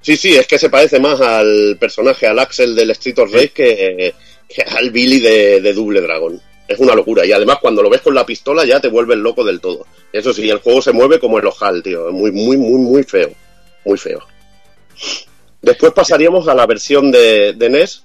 Sí, 0.06 0.16
sí, 0.16 0.36
es 0.36 0.46
que 0.46 0.56
se 0.56 0.70
parece 0.70 1.00
más 1.00 1.20
al 1.20 1.76
personaje, 1.80 2.28
al 2.28 2.38
Axel 2.38 2.76
del 2.76 2.90
Street 2.92 3.18
of 3.18 3.32
Rage, 3.32 3.48
que, 3.50 4.14
que 4.48 4.62
al 4.62 4.90
Billy 4.92 5.18
de, 5.18 5.60
de 5.60 5.72
Double 5.72 6.00
Dragon. 6.00 6.40
Es 6.68 6.78
una 6.78 6.94
locura. 6.94 7.26
Y 7.26 7.32
además, 7.32 7.58
cuando 7.60 7.82
lo 7.82 7.90
ves 7.90 8.02
con 8.02 8.14
la 8.14 8.24
pistola, 8.24 8.64
ya 8.64 8.78
te 8.78 8.86
vuelves 8.86 9.18
loco 9.18 9.42
del 9.42 9.60
todo. 9.60 9.84
Eso 10.12 10.32
sí, 10.32 10.48
el 10.48 10.58
juego 10.58 10.80
se 10.80 10.92
mueve 10.92 11.18
como 11.18 11.40
el 11.40 11.46
ojal, 11.46 11.82
tío. 11.82 12.06
Es 12.08 12.14
muy, 12.14 12.30
muy, 12.30 12.56
muy, 12.56 12.78
muy 12.82 13.02
feo. 13.02 13.32
Muy 13.84 13.98
feo. 13.98 14.20
Después 15.60 15.92
pasaríamos 15.92 16.46
a 16.48 16.54
la 16.54 16.66
versión 16.66 17.10
de, 17.10 17.54
de 17.54 17.68
NES, 17.68 18.04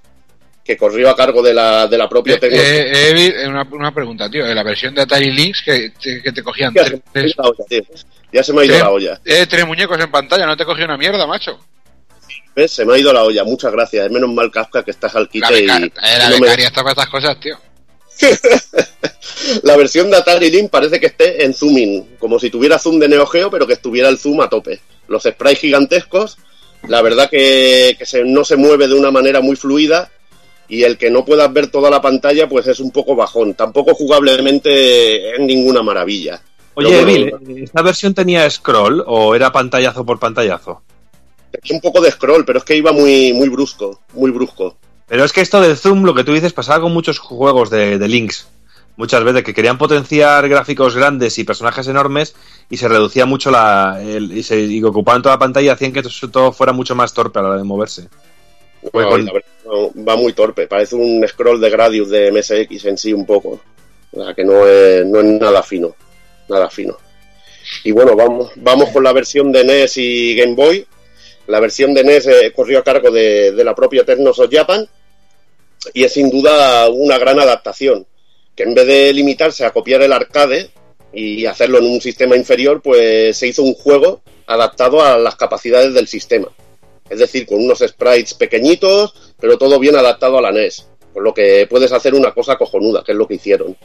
que 0.66 0.78
corrió 0.78 1.10
a 1.10 1.16
cargo 1.16 1.44
de 1.44 1.54
la, 1.54 1.86
de 1.88 1.98
la 2.00 2.10
propia 2.10 2.36
Eh, 2.36 2.40
eh, 2.52 3.34
eh, 3.44 3.48
una, 3.48 3.68
una 3.72 3.94
pregunta, 3.94 4.28
tío. 4.30 4.46
En 4.48 4.56
la 4.56 4.64
versión 4.64 4.96
de 4.96 5.02
Atari 5.04 5.32
Lynx 5.32 5.62
que, 5.64 5.92
te- 6.02 6.22
que 6.24 6.32
te 6.32 6.42
cogían 6.44 6.74
Ya 6.74 6.84
se 6.86 6.92
me 6.94 6.98
ha 6.98 7.12
tres, 7.14 7.34
ido 7.34 7.44
la 7.44 7.50
olla, 7.50 7.66
tío. 7.70 7.84
Ya 8.34 8.44
se 8.44 8.54
me 8.54 8.62
ha 8.62 8.66
ido 8.66 8.78
la 8.80 8.90
olla. 8.92 9.22
eh, 9.26 9.46
tres 9.48 9.68
muñecos 9.68 10.00
en 10.00 10.10
pantalla, 10.10 10.46
no 10.46 10.58
te 10.58 10.66
cogía 10.66 10.86
una 10.86 10.98
mierda, 10.98 11.26
macho. 11.28 11.60
¿Ves? 12.56 12.72
Se 12.72 12.86
me 12.86 12.94
ha 12.94 12.98
ido 12.98 13.14
la 13.14 13.24
olla. 13.24 13.44
Muchas 13.44 13.72
gracias. 13.72 14.06
Es 14.06 14.12
menos 14.12 14.30
mal, 14.34 14.52
Kafka, 14.52 14.84
que 14.84 14.92
estás 14.92 15.16
al 15.16 15.30
quite 15.30 15.48
y... 15.62 15.66
beca- 15.68 15.78
eh, 15.86 15.90
la 16.20 16.30
no 16.30 16.40
me- 16.40 16.48
está 16.54 16.82
para 16.84 16.90
estas 16.92 17.10
cosas, 17.10 17.40
tío. 17.40 17.58
La 19.64 19.76
versión 19.76 20.10
de 20.12 20.18
Atari 20.18 20.52
Lynx 20.52 20.70
parece 20.70 21.00
que 21.00 21.08
esté 21.08 21.44
en 21.44 21.54
zooming, 21.54 22.18
como 22.20 22.40
si 22.40 22.50
tuviera 22.50 22.78
zoom 22.78 23.00
de 23.00 23.08
Neo 23.10 23.26
Geo, 23.26 23.50
pero 23.50 23.66
que 23.66 23.74
estuviera 23.74 24.10
el 24.10 24.18
zoom 24.20 24.42
a 24.42 24.50
tope. 24.50 24.80
Los 25.08 25.24
sprites 25.24 25.60
gigantescos, 25.60 26.38
la 26.88 27.02
verdad 27.02 27.30
que, 27.30 27.96
que 27.98 28.06
se- 28.06 28.24
no 28.24 28.44
se 28.46 28.56
mueve 28.58 28.88
de 28.88 28.94
una 28.94 29.12
manera 29.12 29.42
muy 29.42 29.56
fluida 29.56 30.12
y 30.68 30.84
el 30.84 30.98
que 30.98 31.10
no 31.10 31.26
puedas 31.26 31.52
ver 31.52 31.68
toda 31.68 31.90
la 31.90 32.02
pantalla 32.02 32.48
pues 32.48 32.68
es 32.68 32.80
un 32.80 32.92
poco 32.92 33.16
bajón. 33.16 33.56
Tampoco 33.56 33.94
jugablemente 33.96 35.32
es 35.34 35.40
ninguna 35.40 35.82
maravilla. 35.84 36.42
Oye, 36.76 37.02
Evil, 37.02 37.34
¿esta 37.64 37.82
versión 37.82 38.14
tenía 38.14 38.50
scroll 38.50 39.04
o 39.06 39.36
era 39.36 39.52
pantallazo 39.52 40.06
por 40.06 40.20
pantallazo? 40.20 40.82
Tenía 41.52 41.76
un 41.78 41.82
poco 41.82 42.02
de 42.02 42.12
scroll, 42.12 42.46
pero 42.46 42.60
es 42.60 42.66
que 42.66 42.76
iba 42.76 42.92
muy, 42.92 43.34
muy 43.34 43.50
brusco, 43.50 44.02
muy 44.14 44.32
brusco. 44.32 44.78
Pero 45.08 45.24
es 45.26 45.34
que 45.34 45.42
esto 45.42 45.60
del 45.62 45.76
zoom, 45.78 46.04
lo 46.06 46.14
que 46.16 46.24
tú 46.24 46.34
dices, 46.34 46.54
pasaba 46.54 46.82
con 46.82 46.94
muchos 46.94 47.20
juegos 47.20 47.70
de, 47.70 47.98
de 48.00 48.08
Links. 48.08 48.48
Muchas 48.98 49.24
veces 49.24 49.44
que 49.44 49.54
querían 49.54 49.78
potenciar 49.78 50.48
gráficos 50.48 50.96
grandes 50.96 51.38
y 51.40 51.44
personajes 51.44 51.88
enormes 51.88 52.36
y 52.70 52.78
se 52.78 52.88
reducía 52.88 53.26
mucho 53.26 53.50
la. 53.52 54.00
el- 54.02 54.38
y, 54.38 54.44
se, 54.44 54.60
y 54.62 54.84
ocupaban 54.84 55.22
toda 55.22 55.36
la 55.36 55.40
pantalla 55.40 55.66
y 55.68 55.70
hacían 55.70 55.94
que 55.94 56.04
todo 56.32 56.52
fuera 56.52 56.72
mucho 56.74 56.94
más 56.96 57.14
torpe 57.14 57.40
a 57.40 57.42
la 57.42 57.48
hora 57.50 57.58
de 57.58 57.64
moverse. 57.64 58.08
Con- 58.92 59.26
la 59.26 59.34
verdad, 59.34 59.92
va 60.08 60.16
muy 60.16 60.34
torpe, 60.34 60.68
parece 60.68 60.96
un 60.96 61.26
scroll 61.28 61.60
de 61.62 61.70
Gradius 61.70 62.10
de 62.10 62.32
MSX 62.32 62.86
en 62.86 62.98
sí 62.98 63.14
un 63.14 63.26
poco. 63.26 63.60
O 64.12 64.24
sea, 64.24 64.34
que 64.34 64.44
no 64.44 64.68
es, 64.68 65.06
no 65.06 65.20
es 65.20 65.26
nada 65.26 65.64
fino, 65.64 65.96
nada 66.50 66.70
fino. 66.70 66.98
Y 67.84 67.92
bueno, 67.92 68.16
vamos, 68.16 68.52
vamos 68.58 68.90
con 68.90 69.04
la 69.04 69.14
versión 69.14 69.52
de 69.52 69.64
NES 69.64 69.98
y 69.98 70.36
Game 70.36 70.56
Boy. 70.56 70.86
La 71.52 71.60
versión 71.60 71.94
de 71.94 72.06
NES 72.06 72.28
eh, 72.28 72.54
corrió 72.56 72.80
a 72.80 72.84
cargo 72.84 73.12
de, 73.12 73.52
la 73.52 73.76
propia 73.76 74.06
Technos 74.06 74.42
Japan 74.50 74.88
y 75.94 76.06
es 76.06 76.14
sin 76.14 76.30
duda 76.30 76.88
una 76.88 77.18
gran 77.18 77.42
adaptación, 77.42 78.08
que 78.56 78.64
en 78.64 78.74
vez 78.74 78.88
de 78.88 79.12
limitarse 79.12 79.66
a 79.66 79.72
copiar 79.72 80.02
el 80.02 80.14
arcade 80.14 80.70
y 81.12 81.46
hacerlo 81.46 81.80
en 81.80 81.88
un 81.88 82.00
sistema 82.00 82.38
inferior, 82.38 82.82
pues 82.82 83.36
se 83.36 83.48
hizo 83.48 83.64
un 83.64 83.74
juego 83.74 84.22
adaptado 84.48 85.04
a 85.04 85.18
las 85.18 85.36
capacidades 85.36 85.94
del 85.94 86.08
sistema. 86.08 86.48
Es 87.10 87.20
decir, 87.20 87.46
con 87.46 87.62
unos 87.62 87.80
sprites 87.80 88.34
pequeñitos, 88.34 89.14
pero 89.38 89.58
todo 89.58 89.78
bien 89.78 89.98
adaptado 89.98 90.38
a 90.38 90.42
la 90.42 90.54
NES. 90.54 90.88
Por 91.14 91.22
lo 91.22 91.34
que 91.34 91.68
puedes 91.70 91.92
hacer 91.92 92.16
una 92.16 92.34
cosa 92.34 92.56
cojonuda, 92.56 93.04
que 93.04 93.12
es 93.12 93.18
lo 93.18 93.28
que 93.28 93.34
hicieron. 93.34 93.76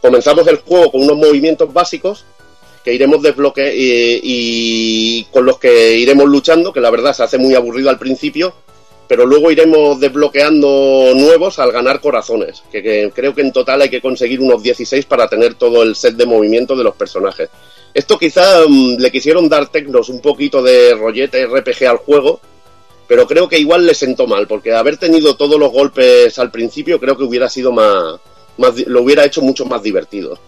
Comenzamos 0.00 0.48
el 0.48 0.56
juego 0.56 0.90
con 0.90 1.02
unos 1.02 1.16
movimientos 1.16 1.72
básicos 1.72 2.24
que 2.84 2.92
iremos 2.92 3.22
desbloqueando 3.22 3.74
y, 3.74 5.24
con 5.30 5.44
los 5.44 5.58
que 5.58 5.96
iremos 5.98 6.26
luchando, 6.28 6.72
que 6.72 6.80
la 6.80 6.90
verdad 6.90 7.12
se 7.12 7.22
hace 7.22 7.38
muy 7.38 7.54
aburrido 7.54 7.90
al 7.90 7.98
principio, 7.98 8.54
pero 9.08 9.26
luego 9.26 9.50
iremos 9.50 10.00
desbloqueando 10.00 11.12
nuevos 11.14 11.58
al 11.58 11.70
ganar 11.70 12.00
corazones, 12.00 12.62
que, 12.72 13.12
creo 13.14 13.34
que 13.34 13.42
en 13.42 13.52
total 13.52 13.82
hay 13.82 13.90
que 13.90 14.00
conseguir 14.00 14.40
unos 14.40 14.62
16 14.62 15.04
para 15.06 15.28
tener 15.28 15.54
todo 15.54 15.82
el 15.82 15.94
set 15.94 16.14
de 16.14 16.26
movimiento 16.26 16.74
de 16.74 16.84
los 16.84 16.96
personajes. 16.96 17.48
Esto 17.94 18.18
quizá 18.18 18.66
mm, 18.66 18.96
le 18.98 19.10
quisieron 19.12 19.48
dar 19.48 19.68
tecnos 19.68 20.08
un 20.08 20.20
poquito 20.20 20.62
de 20.62 20.94
rollete 20.94 21.46
RPG 21.46 21.86
al 21.86 21.98
juego, 21.98 22.40
pero 23.06 23.26
creo 23.26 23.48
que 23.48 23.58
igual 23.58 23.86
le 23.86 23.94
sentó 23.94 24.26
mal, 24.26 24.46
porque 24.46 24.72
haber 24.72 24.96
tenido 24.96 25.36
todos 25.36 25.60
los 25.60 25.70
golpes 25.70 26.38
al 26.38 26.50
principio 26.50 26.98
creo 26.98 27.16
que 27.16 27.24
hubiera 27.24 27.48
sido 27.48 27.70
más, 27.70 28.18
lo 28.56 29.02
hubiera 29.02 29.24
hecho 29.24 29.42
mucho 29.42 29.66
más 29.66 29.82
divertido. 29.82 30.38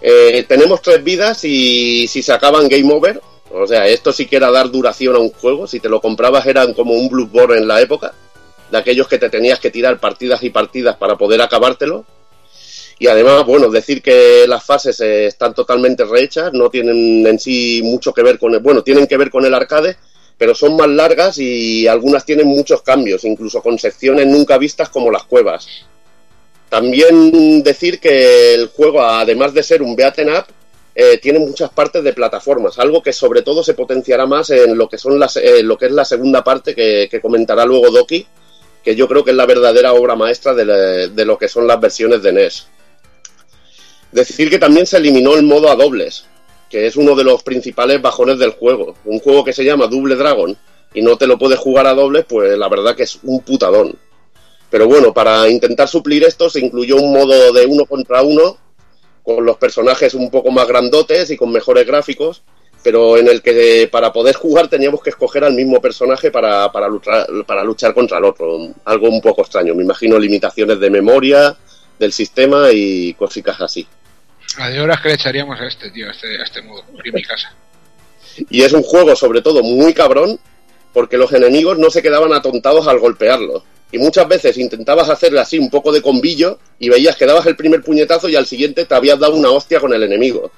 Eh, 0.00 0.44
tenemos 0.48 0.80
tres 0.80 1.02
vidas 1.04 1.44
y 1.44 2.06
si 2.08 2.22
se 2.22 2.32
acaban 2.32 2.68
game 2.68 2.92
over, 2.92 3.20
o 3.52 3.66
sea, 3.66 3.86
esto 3.86 4.12
sí 4.12 4.26
que 4.26 4.36
era 4.36 4.50
dar 4.50 4.70
duración 4.70 5.16
a 5.16 5.18
un 5.18 5.30
juego, 5.30 5.66
si 5.66 5.80
te 5.80 5.88
lo 5.88 6.00
comprabas 6.00 6.46
eran 6.46 6.72
como 6.72 6.94
un 6.94 7.08
Bloodborne 7.08 7.58
en 7.58 7.68
la 7.68 7.80
época, 7.80 8.14
de 8.70 8.78
aquellos 8.78 9.08
que 9.08 9.18
te 9.18 9.28
tenías 9.28 9.58
que 9.58 9.70
tirar 9.70 9.98
partidas 9.98 10.42
y 10.42 10.50
partidas 10.50 10.96
para 10.96 11.16
poder 11.16 11.42
acabártelo. 11.42 12.04
Y 12.98 13.06
además, 13.06 13.46
bueno, 13.46 13.70
decir 13.70 14.02
que 14.02 14.44
las 14.46 14.62
fases 14.62 15.00
eh, 15.00 15.26
están 15.26 15.54
totalmente 15.54 16.04
rehechas, 16.04 16.52
no 16.52 16.68
tienen 16.68 17.26
en 17.26 17.38
sí 17.38 17.80
mucho 17.82 18.12
que 18.12 18.22
ver 18.22 18.38
con 18.38 18.54
el, 18.54 18.60
bueno, 18.60 18.82
tienen 18.82 19.06
que 19.06 19.16
ver 19.16 19.30
con 19.30 19.44
el 19.44 19.54
arcade, 19.54 19.96
pero 20.36 20.54
son 20.54 20.76
más 20.76 20.88
largas 20.88 21.38
y 21.38 21.86
algunas 21.86 22.24
tienen 22.24 22.46
muchos 22.46 22.82
cambios, 22.82 23.24
incluso 23.24 23.62
con 23.62 23.78
secciones 23.78 24.26
nunca 24.26 24.58
vistas 24.58 24.90
como 24.90 25.10
las 25.10 25.24
cuevas. 25.24 25.66
También 26.70 27.62
decir 27.64 27.98
que 27.98 28.54
el 28.54 28.68
juego, 28.68 29.02
además 29.02 29.52
de 29.52 29.62
ser 29.62 29.82
un 29.82 29.96
beaten 29.96 30.30
up, 30.30 30.44
eh, 30.94 31.18
tiene 31.18 31.40
muchas 31.40 31.70
partes 31.70 32.02
de 32.04 32.12
plataformas, 32.12 32.78
algo 32.78 33.02
que 33.02 33.12
sobre 33.12 33.42
todo 33.42 33.64
se 33.64 33.74
potenciará 33.74 34.24
más 34.24 34.50
en 34.50 34.78
lo 34.78 34.88
que 34.88 34.96
son 34.96 35.18
las, 35.18 35.36
eh, 35.36 35.62
lo 35.64 35.76
que 35.76 35.86
es 35.86 35.92
la 35.92 36.04
segunda 36.04 36.44
parte 36.44 36.74
que, 36.74 37.20
comentará 37.20 37.64
luego 37.64 37.90
Doki, 37.90 38.24
que 38.84 38.94
yo 38.94 39.08
creo 39.08 39.24
que 39.24 39.32
es 39.32 39.36
la 39.36 39.46
verdadera 39.46 39.92
obra 39.94 40.14
maestra 40.14 40.54
de, 40.54 41.08
de 41.08 41.24
lo 41.24 41.36
que 41.36 41.48
son 41.48 41.66
las 41.66 41.80
versiones 41.80 42.22
de 42.22 42.32
NES. 42.32 42.68
Decir 44.12 44.48
que 44.48 44.58
también 44.58 44.86
se 44.86 44.96
eliminó 44.96 45.34
el 45.34 45.42
modo 45.42 45.70
a 45.70 45.76
dobles, 45.76 46.24
que 46.68 46.86
es 46.86 46.96
uno 46.96 47.16
de 47.16 47.24
los 47.24 47.42
principales 47.42 48.00
bajones 48.00 48.38
del 48.38 48.52
juego. 48.52 48.94
Un 49.04 49.18
juego 49.18 49.44
que 49.44 49.52
se 49.52 49.64
llama 49.64 49.88
Double 49.88 50.14
Dragon 50.14 50.56
y 50.94 51.02
no 51.02 51.16
te 51.16 51.26
lo 51.26 51.36
puedes 51.36 51.58
jugar 51.58 51.86
a 51.86 51.94
dobles, 51.94 52.24
pues 52.28 52.56
la 52.56 52.68
verdad 52.68 52.94
que 52.94 53.02
es 53.02 53.18
un 53.24 53.40
putadón. 53.40 53.98
Pero 54.70 54.86
bueno, 54.86 55.12
para 55.12 55.48
intentar 55.48 55.88
suplir 55.88 56.24
esto 56.24 56.48
se 56.48 56.60
incluyó 56.60 56.96
un 56.96 57.12
modo 57.12 57.52
de 57.52 57.66
uno 57.66 57.86
contra 57.86 58.22
uno 58.22 58.56
con 59.22 59.44
los 59.44 59.56
personajes 59.56 60.14
un 60.14 60.30
poco 60.30 60.50
más 60.50 60.66
grandotes 60.66 61.30
y 61.30 61.36
con 61.36 61.52
mejores 61.52 61.86
gráficos, 61.86 62.42
pero 62.82 63.18
en 63.18 63.28
el 63.28 63.42
que 63.42 63.88
para 63.90 64.12
poder 64.12 64.36
jugar 64.36 64.68
teníamos 64.68 65.02
que 65.02 65.10
escoger 65.10 65.44
al 65.44 65.52
mismo 65.52 65.80
personaje 65.80 66.30
para, 66.30 66.70
para, 66.72 66.88
luchar, 66.88 67.26
para 67.46 67.62
luchar 67.62 67.92
contra 67.92 68.18
el 68.18 68.24
otro. 68.24 68.58
Algo 68.84 69.08
un 69.08 69.20
poco 69.20 69.42
extraño. 69.42 69.74
Me 69.74 69.82
imagino 69.82 70.18
limitaciones 70.18 70.80
de 70.80 70.90
memoria 70.90 71.56
del 71.98 72.12
sistema 72.12 72.70
y 72.72 73.12
cositas 73.14 73.60
así. 73.60 73.86
La 74.58 74.70
de 74.70 74.80
horas 74.80 75.00
que 75.00 75.08
le 75.08 75.14
echaríamos 75.14 75.60
a 75.60 75.66
este, 75.66 75.90
tío, 75.90 76.08
a 76.08 76.12
este, 76.12 76.40
a 76.40 76.44
este 76.44 76.62
modo, 76.62 76.82
aquí 76.98 77.08
en 77.08 77.14
mi 77.14 77.22
casa. 77.22 77.52
Y 78.48 78.62
es 78.62 78.72
un 78.72 78.82
juego, 78.82 79.14
sobre 79.16 79.42
todo, 79.42 79.62
muy 79.62 79.92
cabrón, 79.92 80.38
porque 80.94 81.18
los 81.18 81.32
enemigos 81.32 81.78
no 81.78 81.90
se 81.90 82.00
quedaban 82.00 82.32
atontados 82.32 82.86
al 82.86 82.98
golpearlos. 82.98 83.64
Y 83.92 83.98
muchas 83.98 84.28
veces 84.28 84.56
intentabas 84.56 85.08
hacerle 85.08 85.40
así 85.40 85.58
un 85.58 85.68
poco 85.68 85.90
de 85.90 86.02
combillo 86.02 86.58
y 86.78 86.88
veías 86.88 87.16
que 87.16 87.26
dabas 87.26 87.46
el 87.46 87.56
primer 87.56 87.82
puñetazo 87.82 88.28
y 88.28 88.36
al 88.36 88.46
siguiente 88.46 88.84
te 88.84 88.94
habías 88.94 89.18
dado 89.18 89.34
una 89.34 89.50
hostia 89.50 89.80
con 89.80 89.92
el 89.92 90.02
enemigo. 90.02 90.50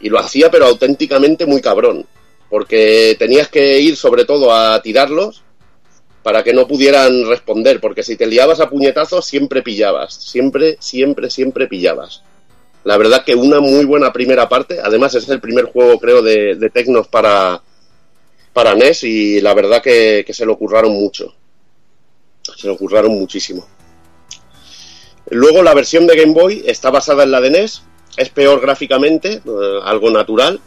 Y 0.00 0.08
lo 0.08 0.18
hacía, 0.18 0.50
pero 0.50 0.66
auténticamente 0.66 1.46
muy 1.46 1.60
cabrón. 1.60 2.06
Porque 2.50 3.16
tenías 3.18 3.48
que 3.48 3.78
ir 3.78 3.96
sobre 3.96 4.24
todo 4.24 4.52
a 4.52 4.82
tirarlos 4.82 5.42
para 6.24 6.42
que 6.42 6.52
no 6.52 6.66
pudieran 6.66 7.28
responder. 7.28 7.80
Porque 7.80 8.02
si 8.02 8.16
te 8.16 8.26
liabas 8.26 8.58
a 8.58 8.68
puñetazos, 8.68 9.24
siempre 9.24 9.62
pillabas. 9.62 10.14
Siempre, 10.14 10.76
siempre, 10.80 11.30
siempre 11.30 11.68
pillabas. 11.68 12.24
La 12.82 12.96
verdad 12.96 13.24
que 13.24 13.36
una 13.36 13.60
muy 13.60 13.84
buena 13.84 14.12
primera 14.12 14.48
parte. 14.48 14.80
Además 14.82 15.14
es 15.14 15.28
el 15.28 15.40
primer 15.40 15.66
juego, 15.66 16.00
creo, 16.00 16.20
de, 16.20 16.56
de 16.56 16.70
Tecnos 16.70 17.06
para, 17.06 17.62
para 18.52 18.74
NES 18.74 19.04
y 19.04 19.40
la 19.40 19.54
verdad 19.54 19.80
que, 19.80 20.24
que 20.26 20.34
se 20.34 20.44
lo 20.44 20.58
curraron 20.58 20.92
mucho. 20.92 21.32
Se 22.56 22.66
lo 22.66 22.76
curraron 22.76 23.12
muchísimo. 23.12 23.66
Luego 25.30 25.62
la 25.62 25.74
versión 25.74 26.06
de 26.06 26.16
Game 26.16 26.32
Boy 26.32 26.62
está 26.66 26.90
basada 26.90 27.22
en 27.22 27.30
la 27.30 27.40
de 27.40 27.50
NES. 27.50 27.82
Es 28.16 28.28
peor 28.28 28.60
gráficamente, 28.60 29.42
eh, 29.44 29.80
algo 29.84 30.10
natural. 30.10 30.60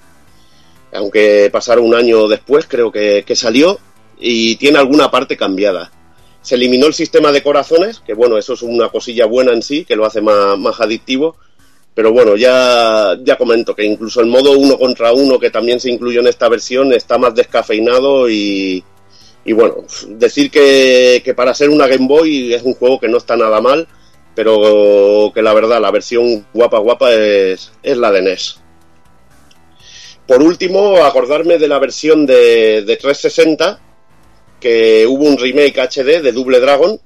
Aunque 0.93 1.49
pasara 1.51 1.81
un 1.81 1.93
año 1.93 2.27
después, 2.27 2.65
creo 2.67 2.91
que, 2.91 3.23
que 3.25 3.35
salió. 3.35 3.79
Y 4.17 4.55
tiene 4.55 4.79
alguna 4.79 5.11
parte 5.11 5.35
cambiada. 5.35 5.91
Se 6.41 6.55
eliminó 6.55 6.87
el 6.87 6.93
sistema 6.93 7.31
de 7.31 7.43
corazones, 7.43 7.99
que 7.99 8.13
bueno, 8.13 8.37
eso 8.37 8.53
es 8.53 8.61
una 8.61 8.89
cosilla 8.89 9.25
buena 9.25 9.51
en 9.51 9.61
sí, 9.61 9.83
que 9.83 9.95
lo 9.95 10.05
hace 10.05 10.21
más, 10.21 10.57
más 10.57 10.79
adictivo. 10.79 11.35
Pero 11.93 12.11
bueno, 12.11 12.35
ya, 12.35 13.17
ya 13.23 13.37
comento 13.37 13.75
que 13.75 13.85
incluso 13.85 14.21
el 14.21 14.27
modo 14.27 14.51
uno 14.51 14.77
contra 14.77 15.13
uno 15.13 15.39
que 15.39 15.49
también 15.49 15.79
se 15.79 15.89
incluyó 15.89 16.19
en 16.21 16.27
esta 16.27 16.49
versión 16.49 16.91
está 16.93 17.17
más 17.17 17.33
descafeinado 17.33 18.29
y, 18.29 18.83
y 19.45 19.53
bueno, 19.53 19.85
decir 20.07 20.49
que, 20.49 21.33
para 21.35 21.53
ser 21.53 21.69
una 21.69 21.87
Game 21.87 22.07
Boy 22.07 22.53
es 22.53 22.63
un 22.63 22.73
juego 22.73 22.99
que 22.99 23.07
no 23.07 23.17
está 23.17 23.37
nada 23.37 23.61
mal, 23.61 23.87
pero 24.33 25.31
que 25.33 25.41
la 25.41 25.53
verdad 25.53 25.79
la 25.79 25.91
versión 25.91 26.45
guapa 26.53 26.79
guapa 26.79 27.13
es, 27.13 27.71
la 27.83 28.11
de 28.11 28.21
NES. 28.23 28.59
Por 30.27 30.41
último, 30.41 31.05
acordarme 31.05 31.59
de 31.59 31.67
la 31.67 31.77
versión 31.77 32.25
de, 32.25 32.81
de 32.81 32.97
360, 32.97 33.79
que 34.59 35.05
hubo 35.07 35.25
un 35.25 35.37
remake 35.37 35.79
HD 35.79 36.21
de 36.23 36.31
Double 36.31 36.59
Dragon 36.59 36.99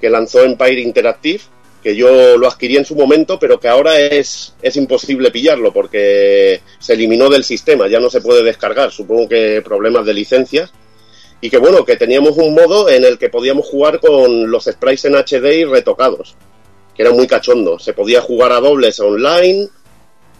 que 0.00 0.10
lanzó 0.10 0.42
Empire 0.42 0.80
Interactive 0.80 1.42
que 1.84 1.94
yo 1.94 2.38
lo 2.38 2.48
adquirí 2.48 2.78
en 2.78 2.86
su 2.86 2.96
momento, 2.96 3.38
pero 3.38 3.60
que 3.60 3.68
ahora 3.68 4.00
es, 4.00 4.54
es 4.62 4.76
imposible 4.76 5.30
pillarlo 5.30 5.70
porque 5.70 6.62
se 6.78 6.94
eliminó 6.94 7.28
del 7.28 7.44
sistema, 7.44 7.88
ya 7.88 8.00
no 8.00 8.08
se 8.08 8.22
puede 8.22 8.42
descargar, 8.42 8.90
supongo 8.90 9.28
que 9.28 9.60
problemas 9.62 10.06
de 10.06 10.14
licencias. 10.14 10.72
Y 11.44 11.50
que 11.50 11.58
bueno, 11.58 11.84
que 11.84 11.96
teníamos 11.96 12.38
un 12.38 12.54
modo 12.54 12.88
en 12.88 13.04
el 13.04 13.18
que 13.18 13.28
podíamos 13.28 13.66
jugar 13.66 14.00
con 14.00 14.50
los 14.50 14.64
sprites 14.64 15.04
en 15.04 15.14
HD 15.14 15.58
y 15.58 15.64
retocados, 15.66 16.36
que 16.96 17.02
era 17.02 17.12
muy 17.12 17.26
cachondo. 17.26 17.78
Se 17.78 17.92
podía 17.92 18.22
jugar 18.22 18.50
a 18.50 18.60
dobles 18.60 18.98
online 18.98 19.68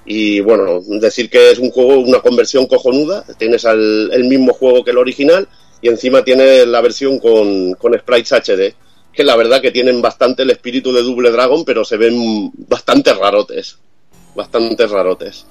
y 0.07 0.41
bueno, 0.41 0.81
decir 0.99 1.29
que 1.29 1.51
es 1.51 1.59
un 1.59 1.71
juego, 1.73 1.99
una 1.99 2.21
conversión 2.21 2.67
cojonuda, 2.67 3.23
tienes 3.37 3.67
el 3.67 4.25
mismo 4.25 4.55
juego 4.55 4.83
que 4.83 4.93
el 4.93 4.97
original 4.97 5.47
y 5.83 5.89
encima 5.89 6.25
tienes 6.25 6.67
la 6.67 6.81
versión 6.81 7.19
con, 7.19 7.75
con 7.75 7.93
sprites 7.99 8.33
HD 8.33 8.75
que 9.13 9.25
la 9.25 9.37
verdad 9.37 9.61
que 9.61 9.73
tienen 9.73 10.01
bastante 10.01 10.45
el 10.45 10.53
espíritu 10.53 10.91
de 10.91 11.03
Double 11.03 11.31
Dragon, 11.31 11.67
pero 11.67 11.85
se 11.85 11.99
ven 11.99 12.51
bastante 12.67 13.13
rarotes. 13.13 13.77
Bastante 14.35 14.87
rarotes. 14.87 15.45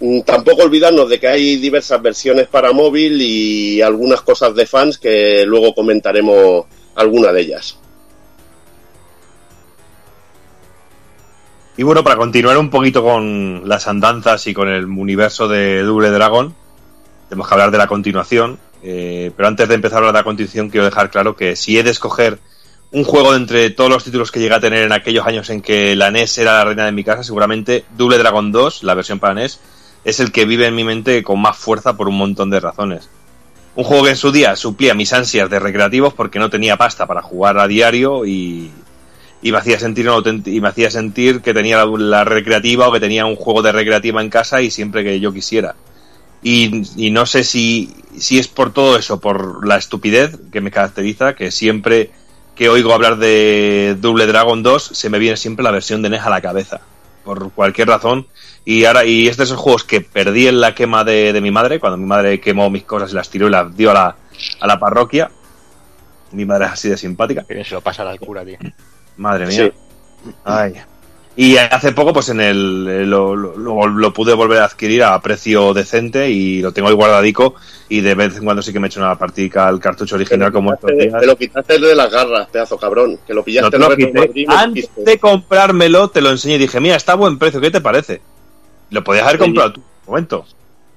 Mm, 0.00 0.20
Tampoco 0.22 0.62
olvidarnos 0.62 1.08
de 1.08 1.20
que 1.20 1.28
hay 1.28 1.56
diversas 1.56 2.00
versiones 2.02 2.48
para 2.48 2.72
móvil 2.72 3.20
y 3.20 3.82
algunas 3.82 4.22
cosas 4.22 4.54
de 4.54 4.66
fans 4.66 4.98
que 4.98 5.44
luego 5.46 5.74
comentaremos 5.74 6.64
alguna 6.94 7.32
de 7.32 7.40
ellas. 7.42 7.76
Y 11.76 11.82
bueno, 11.82 12.04
para 12.04 12.16
continuar 12.16 12.58
un 12.58 12.68
poquito 12.68 13.02
con 13.02 13.62
las 13.66 13.86
andanzas 13.88 14.46
y 14.46 14.52
con 14.54 14.68
el 14.68 14.84
universo 14.84 15.48
de 15.48 15.82
Double 15.82 16.10
Dragon, 16.10 16.54
tenemos 17.28 17.48
que 17.48 17.54
hablar 17.54 17.70
de 17.70 17.78
la 17.78 17.86
continuación. 17.86 18.58
eh, 18.82 19.30
pero 19.36 19.46
antes 19.48 19.68
de 19.68 19.74
empezar 19.74 19.96
a 19.96 19.98
hablar 19.98 20.14
de 20.14 20.18
la 20.20 20.24
continuación, 20.24 20.70
quiero 20.70 20.86
dejar 20.86 21.10
claro 21.10 21.36
que 21.36 21.54
si 21.56 21.78
he 21.78 21.82
de 21.82 21.90
escoger 21.90 22.38
un 22.92 23.04
juego 23.04 23.32
de 23.32 23.36
entre 23.38 23.70
todos 23.70 23.90
los 23.90 24.02
títulos 24.04 24.32
que 24.32 24.40
llegué 24.40 24.54
a 24.54 24.60
tener 24.60 24.82
en 24.84 24.92
aquellos 24.92 25.26
años 25.26 25.48
en 25.50 25.60
que 25.62 25.94
la 25.94 26.10
NES 26.10 26.38
era 26.38 26.54
la 26.54 26.64
reina 26.64 26.86
de 26.86 26.92
mi 26.92 27.04
casa, 27.04 27.22
seguramente 27.22 27.84
Double 27.96 28.16
Dragon 28.18 28.50
2, 28.50 28.82
la 28.82 28.94
versión 28.94 29.18
para 29.20 29.34
NES, 29.34 29.60
es 30.04 30.20
el 30.20 30.32
que 30.32 30.44
vive 30.44 30.66
en 30.66 30.74
mi 30.74 30.84
mente 30.84 31.22
con 31.22 31.40
más 31.40 31.56
fuerza 31.56 31.96
por 31.96 32.08
un 32.08 32.16
montón 32.16 32.50
de 32.50 32.60
razones. 32.60 33.08
Un 33.76 33.84
juego 33.84 34.04
que 34.04 34.10
en 34.10 34.16
su 34.16 34.32
día 34.32 34.56
suplía 34.56 34.94
mis 34.94 35.12
ansias 35.12 35.48
de 35.48 35.58
recreativos 35.58 36.14
porque 36.14 36.38
no 36.38 36.50
tenía 36.50 36.76
pasta 36.76 37.06
para 37.06 37.22
jugar 37.22 37.58
a 37.58 37.68
diario 37.68 38.26
y, 38.26 38.70
y 39.42 39.52
me 39.52 39.58
hacía 39.58 39.78
sentir 39.78 40.08
y 40.46 40.60
me 40.60 40.68
hacía 40.68 40.90
sentir 40.90 41.40
que 41.40 41.54
tenía 41.54 41.84
la, 41.84 42.24
recreativa 42.24 42.88
o 42.88 42.92
que 42.92 43.00
tenía 43.00 43.26
un 43.26 43.36
juego 43.36 43.62
de 43.62 43.72
recreativa 43.72 44.20
en 44.20 44.30
casa 44.30 44.60
y 44.60 44.70
siempre 44.70 45.04
que 45.04 45.20
yo 45.20 45.32
quisiera. 45.32 45.76
Y, 46.42 46.82
y 46.96 47.10
no 47.10 47.26
sé 47.26 47.44
si, 47.44 47.94
si 48.16 48.38
es 48.38 48.48
por 48.48 48.72
todo 48.72 48.96
eso, 48.98 49.20
por 49.20 49.66
la 49.66 49.76
estupidez 49.76 50.38
que 50.50 50.60
me 50.60 50.70
caracteriza, 50.70 51.34
que 51.34 51.50
siempre 51.50 52.10
que 52.60 52.68
oigo 52.68 52.92
hablar 52.92 53.16
de 53.16 53.96
Double 53.98 54.26
Dragon 54.26 54.62
2 54.62 54.90
se 54.92 55.08
me 55.08 55.18
viene 55.18 55.38
siempre 55.38 55.62
la 55.62 55.70
versión 55.70 56.02
de 56.02 56.10
NES 56.10 56.22
a 56.22 56.30
la 56.30 56.42
cabeza, 56.42 56.80
por 57.24 57.52
cualquier 57.52 57.88
razón. 57.88 58.26
Y 58.64 58.84
ahora 58.84 59.04
y 59.04 59.26
es 59.26 59.36
de 59.36 59.44
esos 59.44 59.58
juegos 59.58 59.84
que 59.84 60.00
perdí 60.00 60.46
en 60.46 60.60
la 60.60 60.74
quema 60.74 61.02
de, 61.04 61.32
de 61.32 61.40
mi 61.40 61.50
madre, 61.50 61.80
cuando 61.80 61.96
mi 61.96 62.06
madre 62.06 62.40
quemó 62.40 62.68
mis 62.70 62.84
cosas 62.84 63.12
y 63.12 63.14
las 63.14 63.28
tiró 63.30 63.48
y 63.48 63.50
las 63.50 63.74
dio 63.76 63.90
a 63.90 63.94
la, 63.94 64.16
a 64.60 64.66
la 64.66 64.78
parroquia. 64.78 65.30
Mi 66.32 66.44
madre 66.44 66.66
es 66.66 66.72
así 66.72 66.88
de 66.88 66.96
simpática. 66.96 67.44
Que 67.44 67.54
bien 67.54 67.66
se 67.66 67.74
lo 67.74 67.80
pasa 67.80 68.08
al 68.08 68.20
cura, 68.20 68.44
tío. 68.44 68.58
Madre 69.16 69.46
mía. 69.46 69.72
Ay. 70.44 70.74
Y 71.36 71.56
hace 71.56 71.92
poco, 71.92 72.12
pues 72.12 72.28
en 72.28 72.40
el 72.40 73.08
lo, 73.08 73.34
lo- 73.34 73.56
lo- 73.56 73.86
lo 73.86 74.12
pude 74.12 74.34
volver 74.34 74.58
a 74.58 74.66
adquirir 74.66 75.02
a 75.04 75.18
precio 75.22 75.72
decente 75.72 76.28
y 76.30 76.60
lo 76.60 76.72
tengo 76.72 76.88
ahí 76.88 76.94
guardadico. 76.94 77.54
Y 77.88 78.00
de 78.02 78.14
vez 78.14 78.36
en 78.36 78.44
cuando 78.44 78.62
sí 78.62 78.72
que 78.72 78.78
me 78.80 78.88
echo 78.88 79.00
una 79.00 79.16
partida 79.16 79.66
al 79.66 79.80
cartucho 79.80 80.16
original 80.16 80.52
como 80.52 80.74
estos 80.74 80.90
Te, 80.90 80.96
días. 81.06 81.18
te 81.20 81.26
lo 81.26 81.36
quitaste 81.36 81.78
de 81.78 81.94
las 81.94 82.10
garras, 82.10 82.48
pedazo 82.50 82.76
cabrón. 82.76 83.18
Que 83.26 83.32
lo 83.32 83.40
No 83.40 83.44
pillaste 83.44 83.70
te 83.70 83.76
en 83.76 83.82
lo 83.82 83.96
quité. 83.96 84.12
Madrid 84.12 84.46
Antes 84.50 84.90
de 84.96 85.18
comprármelo, 85.18 86.10
te 86.10 86.20
lo 86.20 86.30
enseñé 86.30 86.56
y 86.56 86.58
dije, 86.58 86.78
mira, 86.78 86.96
está 86.96 87.12
a 87.12 87.16
buen 87.16 87.38
precio, 87.38 87.60
¿qué 87.60 87.70
te 87.70 87.80
parece? 87.80 88.20
Lo 88.90 89.02
podías 89.04 89.26
haber 89.26 89.38
comprado 89.38 89.72
tú, 89.74 89.80
un 89.80 90.06
momento. 90.06 90.46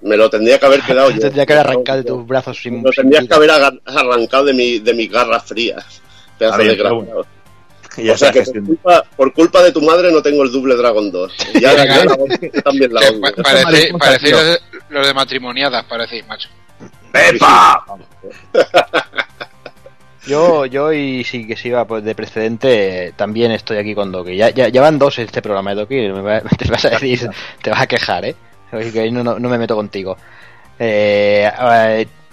Me 0.02 0.18
lo 0.18 0.30
tendría 0.30 0.60
que 0.60 0.66
haber 0.66 0.82
quedado 0.82 1.12
yo. 1.12 1.20
Tendría 1.20 1.46
que 1.46 1.54
haber 1.54 1.68
arrancado 1.68 2.00
de 2.00 2.04
tus 2.04 2.28
brazos 2.28 2.58
sin. 2.62 2.84
Lo 2.84 2.92
tendrías 2.92 3.26
que 3.26 3.34
haber 3.34 3.52
arrancado 3.52 4.46
de, 4.46 4.54
mi, 4.54 4.80
de 4.80 4.94
mis 4.94 5.10
garras 5.12 5.44
frías. 5.46 6.02
Pedazo 6.38 6.58
ver, 6.58 6.78
de. 6.78 7.24
Ya 8.04 8.14
o 8.14 8.18
sea 8.18 8.32
que 8.32 8.42
por 8.42 8.64
culpa, 8.66 9.04
por 9.16 9.34
culpa 9.34 9.62
de 9.62 9.72
tu 9.72 9.80
madre 9.80 10.12
no 10.12 10.20
tengo 10.24 10.42
el 10.44 10.52
Double 10.52 10.76
Dragon 10.76 11.12
2. 11.12 11.34
Ya 11.62 11.74
la, 11.74 11.86
la 11.86 12.18
también 12.64 12.92
la 12.94 13.02
pa- 13.02 13.44
parece- 13.44 13.94
parecéis 13.98 14.32
tío. 14.34 14.38
los 14.38 14.46
de, 14.48 14.60
los 14.90 15.08
de 15.08 15.14
matrimoniadas, 15.14 15.86
parecéis, 15.86 16.26
macho. 16.28 16.50
¡Pepa! 17.12 17.86
Yo, 20.26 20.66
yo 20.66 20.94
y 20.94 21.24
sí 21.26 21.46
que 21.46 21.58
sí 21.58 21.70
va 21.70 21.86
pues, 21.86 22.04
de 22.04 22.16
precedente, 22.16 23.14
también 23.18 23.52
estoy 23.52 23.78
aquí 23.78 23.94
con 23.94 24.12
Doki. 24.12 24.38
Ya, 24.38 24.50
ya, 24.52 24.82
van 24.82 24.98
dos 24.98 25.20
este 25.20 25.42
programa 25.42 25.72
de 25.72 25.76
Doki, 25.82 25.96
me 25.96 26.22
va- 26.22 26.42
te 26.58 26.70
vas 26.72 26.86
a 26.86 26.92
decir, 26.92 27.30
te 27.62 27.70
vas 27.70 27.82
a 27.82 27.88
quejar, 27.88 28.26
¿eh? 28.26 28.36
Que 28.72 29.12
no, 29.12 29.24
no, 29.24 29.38
no 29.38 29.50
me 29.50 29.58
meto 29.58 29.76
contigo. 29.76 30.18
Eh, 30.80 31.52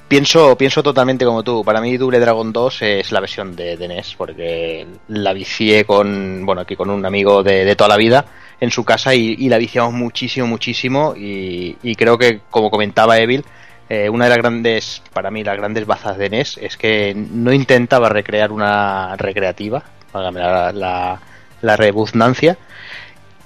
pienso, 0.08 0.56
pienso 0.56 0.82
totalmente 0.82 1.24
como 1.24 1.42
tú. 1.42 1.64
Para 1.64 1.80
mí 1.80 1.96
Double 1.96 2.18
Dragon 2.20 2.52
2 2.52 2.82
es 2.82 3.12
la 3.12 3.20
versión 3.20 3.54
de, 3.56 3.76
de 3.76 3.88
NES, 3.88 4.14
porque 4.16 4.86
la 5.08 5.32
vicié 5.32 5.84
con, 5.84 6.46
bueno, 6.46 6.62
aquí 6.62 6.76
con 6.76 6.90
un 6.90 7.04
amigo 7.04 7.42
de, 7.42 7.64
de 7.64 7.76
toda 7.76 7.88
la 7.88 7.96
vida 7.96 8.24
en 8.60 8.70
su 8.70 8.84
casa 8.84 9.14
y, 9.14 9.34
y 9.38 9.48
la 9.48 9.58
viciamos 9.58 9.92
muchísimo, 9.94 10.46
muchísimo 10.46 11.14
y, 11.16 11.76
y 11.82 11.94
creo 11.96 12.16
que, 12.18 12.40
como 12.50 12.70
comentaba 12.70 13.18
Evil, 13.18 13.44
eh, 13.90 14.08
una 14.08 14.26
de 14.26 14.30
las 14.30 14.38
grandes, 14.38 15.02
para 15.12 15.32
mí, 15.32 15.42
las 15.42 15.56
grandes 15.56 15.84
bazas 15.84 16.16
de 16.16 16.30
NES 16.30 16.58
es 16.58 16.76
que 16.76 17.12
no 17.12 17.52
intentaba 17.52 18.08
recrear 18.08 18.52
una 18.52 19.16
recreativa, 19.16 19.82
la, 20.14 20.72
la, 20.72 21.20
la 21.60 21.76
rebuznancia, 21.76 22.56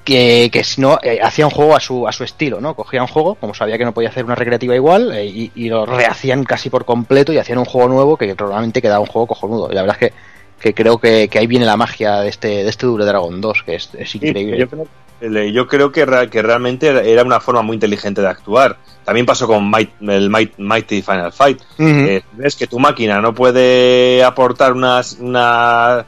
que, 0.04 0.50
que 0.52 0.62
si 0.62 0.82
no, 0.82 0.98
eh, 1.02 1.18
hacía 1.22 1.46
un 1.46 1.50
juego 1.50 1.74
a 1.74 1.80
su, 1.80 2.06
a 2.06 2.12
su 2.12 2.24
estilo, 2.24 2.60
¿no? 2.60 2.74
Cogía 2.74 3.00
un 3.00 3.08
juego, 3.08 3.36
como 3.36 3.54
sabía 3.54 3.78
que 3.78 3.86
no 3.86 3.94
podía 3.94 4.10
hacer 4.10 4.26
una 4.26 4.34
recreativa 4.34 4.74
igual, 4.74 5.12
eh, 5.12 5.24
y, 5.24 5.50
y 5.54 5.70
lo 5.70 5.86
rehacían 5.86 6.44
casi 6.44 6.68
por 6.68 6.84
completo 6.84 7.32
y 7.32 7.38
hacían 7.38 7.56
un 7.56 7.64
juego 7.64 7.88
nuevo 7.88 8.18
que 8.18 8.34
normalmente 8.34 8.82
quedaba 8.82 9.00
un 9.00 9.06
juego 9.06 9.28
cojonudo. 9.28 9.72
Y 9.72 9.74
la 9.74 9.80
verdad 9.80 9.96
es 9.98 10.10
que, 10.10 10.14
que 10.60 10.74
creo 10.74 10.98
que, 10.98 11.28
que 11.28 11.38
ahí 11.38 11.46
viene 11.46 11.64
la 11.64 11.78
magia 11.78 12.20
de 12.20 12.28
este, 12.28 12.48
de 12.48 12.68
este 12.68 12.84
Double 12.84 13.06
Dragon 13.06 13.40
2, 13.40 13.62
que 13.62 13.76
es, 13.76 13.88
es 13.94 14.14
increíble. 14.14 14.58
Yo 14.58 14.68
creo, 14.68 14.86
yo 15.20 15.66
creo 15.66 15.90
que, 15.92 16.04
que 16.30 16.42
realmente 16.42 16.88
era 17.10 17.22
una 17.22 17.40
forma 17.40 17.62
muy 17.62 17.74
inteligente 17.74 18.20
de 18.20 18.28
actuar. 18.28 18.76
También 19.04 19.26
pasó 19.26 19.46
con 19.46 19.70
Might- 19.70 19.92
el 20.08 20.30
Might- 20.30 20.54
Mighty 20.58 21.02
Final 21.02 21.32
Fight. 21.32 21.60
Eh, 22.08 22.22
ves 22.32 22.56
que 22.56 22.66
tu 22.66 22.78
máquina 22.78 23.20
no 23.20 23.34
puede 23.34 24.22
aportar 24.24 24.72
una, 24.72 25.00
una, 25.20 26.04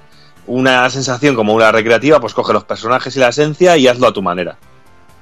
una 0.46 0.90
sensación 0.90 1.34
como 1.34 1.54
una 1.54 1.72
recreativa, 1.72 2.20
pues 2.20 2.34
coge 2.34 2.52
los 2.52 2.64
personajes 2.64 3.14
y 3.16 3.20
la 3.20 3.28
esencia 3.28 3.76
y 3.76 3.86
hazlo 3.88 4.08
a 4.08 4.12
tu 4.12 4.22
manera. 4.22 4.56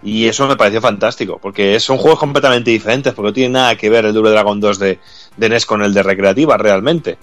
Y 0.03 0.27
eso 0.27 0.47
me 0.47 0.57
pareció 0.57 0.81
fantástico, 0.83 1.39
porque 1.41 1.81
son 1.81 1.97
juegos 1.97 2.19
completamente 2.21 2.71
diferentes, 2.71 3.15
porque 3.15 3.29
no 3.29 3.33
tiene 3.33 3.55
nada 3.55 3.75
que 3.77 3.89
ver 3.89 4.05
el 4.05 4.13
Double 4.13 4.31
Dragon 4.33 4.61
2 4.61 4.79
de, 4.79 4.99
de 5.37 5.49
NES 5.49 5.65
con 5.67 5.83
el 5.83 5.95
de 5.95 6.03
recreativa 6.03 6.57
realmente. 6.59 7.17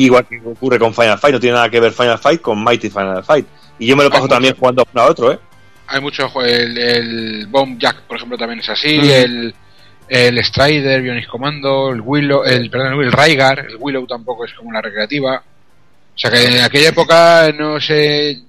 Igual 0.00 0.26
que 0.26 0.40
ocurre 0.44 0.78
con 0.78 0.92
Final 0.92 1.18
Fight, 1.18 1.32
no 1.34 1.40
tiene 1.40 1.54
nada 1.54 1.70
que 1.70 1.80
ver 1.80 1.92
Final 1.92 2.18
Fight 2.18 2.40
con 2.42 2.62
Mighty 2.62 2.90
Final 2.90 3.24
Fight. 3.24 3.46
Y 3.78 3.86
yo 3.86 3.96
me 3.96 4.04
lo 4.04 4.10
paso 4.10 4.24
también 4.34 4.54
jugando 4.58 4.84
uno 4.92 5.02
a 5.02 5.06
otro, 5.06 5.32
¿eh? 5.32 5.38
Hay 5.90 6.00
mucho 6.00 6.28
jue- 6.30 6.46
el, 6.48 6.78
el 6.78 7.46
Bomb 7.48 7.78
Jack, 7.78 8.02
por 8.02 8.16
ejemplo, 8.16 8.38
también 8.38 8.60
es 8.60 8.68
así. 8.68 8.98
El, 9.12 9.54
el 10.08 10.44
Strider, 10.44 11.02
Bionic 11.02 11.26
Commando, 11.28 11.90
el 11.90 12.00
Willow, 12.00 12.44
el, 12.44 12.70
perdón, 12.70 13.02
el 13.02 13.12
Raigar, 13.12 13.58
el 13.68 13.76
Willow 13.78 14.06
tampoco 14.06 14.44
es 14.44 14.52
como 14.54 14.72
la 14.72 14.80
recreativa. 14.80 15.42
O 16.14 16.18
sea 16.18 16.30
que 16.30 16.44
en 16.46 16.60
aquella 16.62 16.88
época 16.90 17.50
no 17.56 17.80
se 17.80 18.40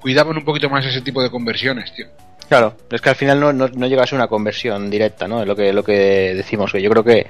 cuidaban 0.00 0.36
un 0.36 0.44
poquito 0.44 0.68
más 0.70 0.84
ese 0.86 1.00
tipo 1.00 1.22
de 1.22 1.30
conversiones, 1.30 1.92
tío. 1.94 2.06
Claro, 2.48 2.76
es 2.90 3.00
que 3.00 3.08
al 3.10 3.16
final 3.16 3.38
no, 3.40 3.52
no, 3.52 3.68
no 3.68 3.86
llega 3.86 4.02
a 4.02 4.06
ser 4.06 4.16
una 4.16 4.26
conversión 4.28 4.88
directa, 4.90 5.28
¿no? 5.28 5.42
Es 5.42 5.46
lo 5.46 5.54
que, 5.54 5.72
lo 5.72 5.84
que 5.84 6.32
decimos, 6.34 6.72
que 6.72 6.80
yo 6.80 6.88
creo 6.90 7.04
que, 7.04 7.26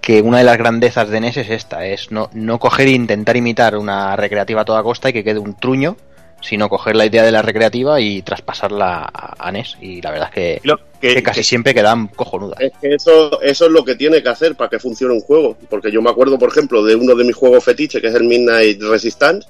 que 0.00 0.22
una 0.22 0.38
de 0.38 0.44
las 0.44 0.56
grandezas 0.56 1.10
de 1.10 1.20
NES 1.20 1.36
es 1.36 1.50
esta, 1.50 1.84
es 1.86 2.10
no, 2.10 2.30
no 2.32 2.58
coger 2.58 2.88
e 2.88 2.92
intentar 2.92 3.36
imitar 3.36 3.76
una 3.76 4.16
recreativa 4.16 4.62
a 4.62 4.64
toda 4.64 4.82
costa 4.82 5.10
y 5.10 5.12
que 5.12 5.22
quede 5.24 5.38
un 5.38 5.58
truño, 5.58 5.96
sino 6.40 6.68
coger 6.68 6.94
la 6.96 7.06
idea 7.06 7.22
de 7.24 7.32
la 7.32 7.42
recreativa 7.42 8.00
y 8.00 8.22
traspasarla 8.22 9.08
a, 9.12 9.50
NES. 9.52 9.76
Y 9.80 10.00
la 10.02 10.10
verdad 10.10 10.28
es 10.28 10.34
que, 10.34 10.60
Lo- 10.64 10.78
que- 11.00 11.14
que 11.14 11.22
casi 11.22 11.40
que- 11.40 11.44
siempre 11.44 11.74
quedan 11.74 12.08
cojonudas. 12.08 12.60
Es 12.60 12.72
que 12.80 12.94
eso, 12.94 13.40
eso 13.42 13.66
es 13.66 13.70
lo 13.72 13.84
que 13.84 13.94
tiene 13.96 14.22
que 14.22 14.28
hacer 14.28 14.54
para 14.54 14.70
que 14.70 14.78
funcione 14.78 15.14
un 15.14 15.20
juego. 15.20 15.56
Porque 15.68 15.90
yo 15.90 16.00
me 16.02 16.10
acuerdo, 16.10 16.38
por 16.38 16.48
ejemplo, 16.50 16.84
de 16.84 16.94
uno 16.94 17.14
de 17.14 17.24
mis 17.24 17.34
juegos 17.34 17.64
fetiche, 17.64 18.00
que 18.00 18.08
es 18.08 18.14
el 18.14 18.24
Midnight 18.24 18.80
Resistance, 18.82 19.48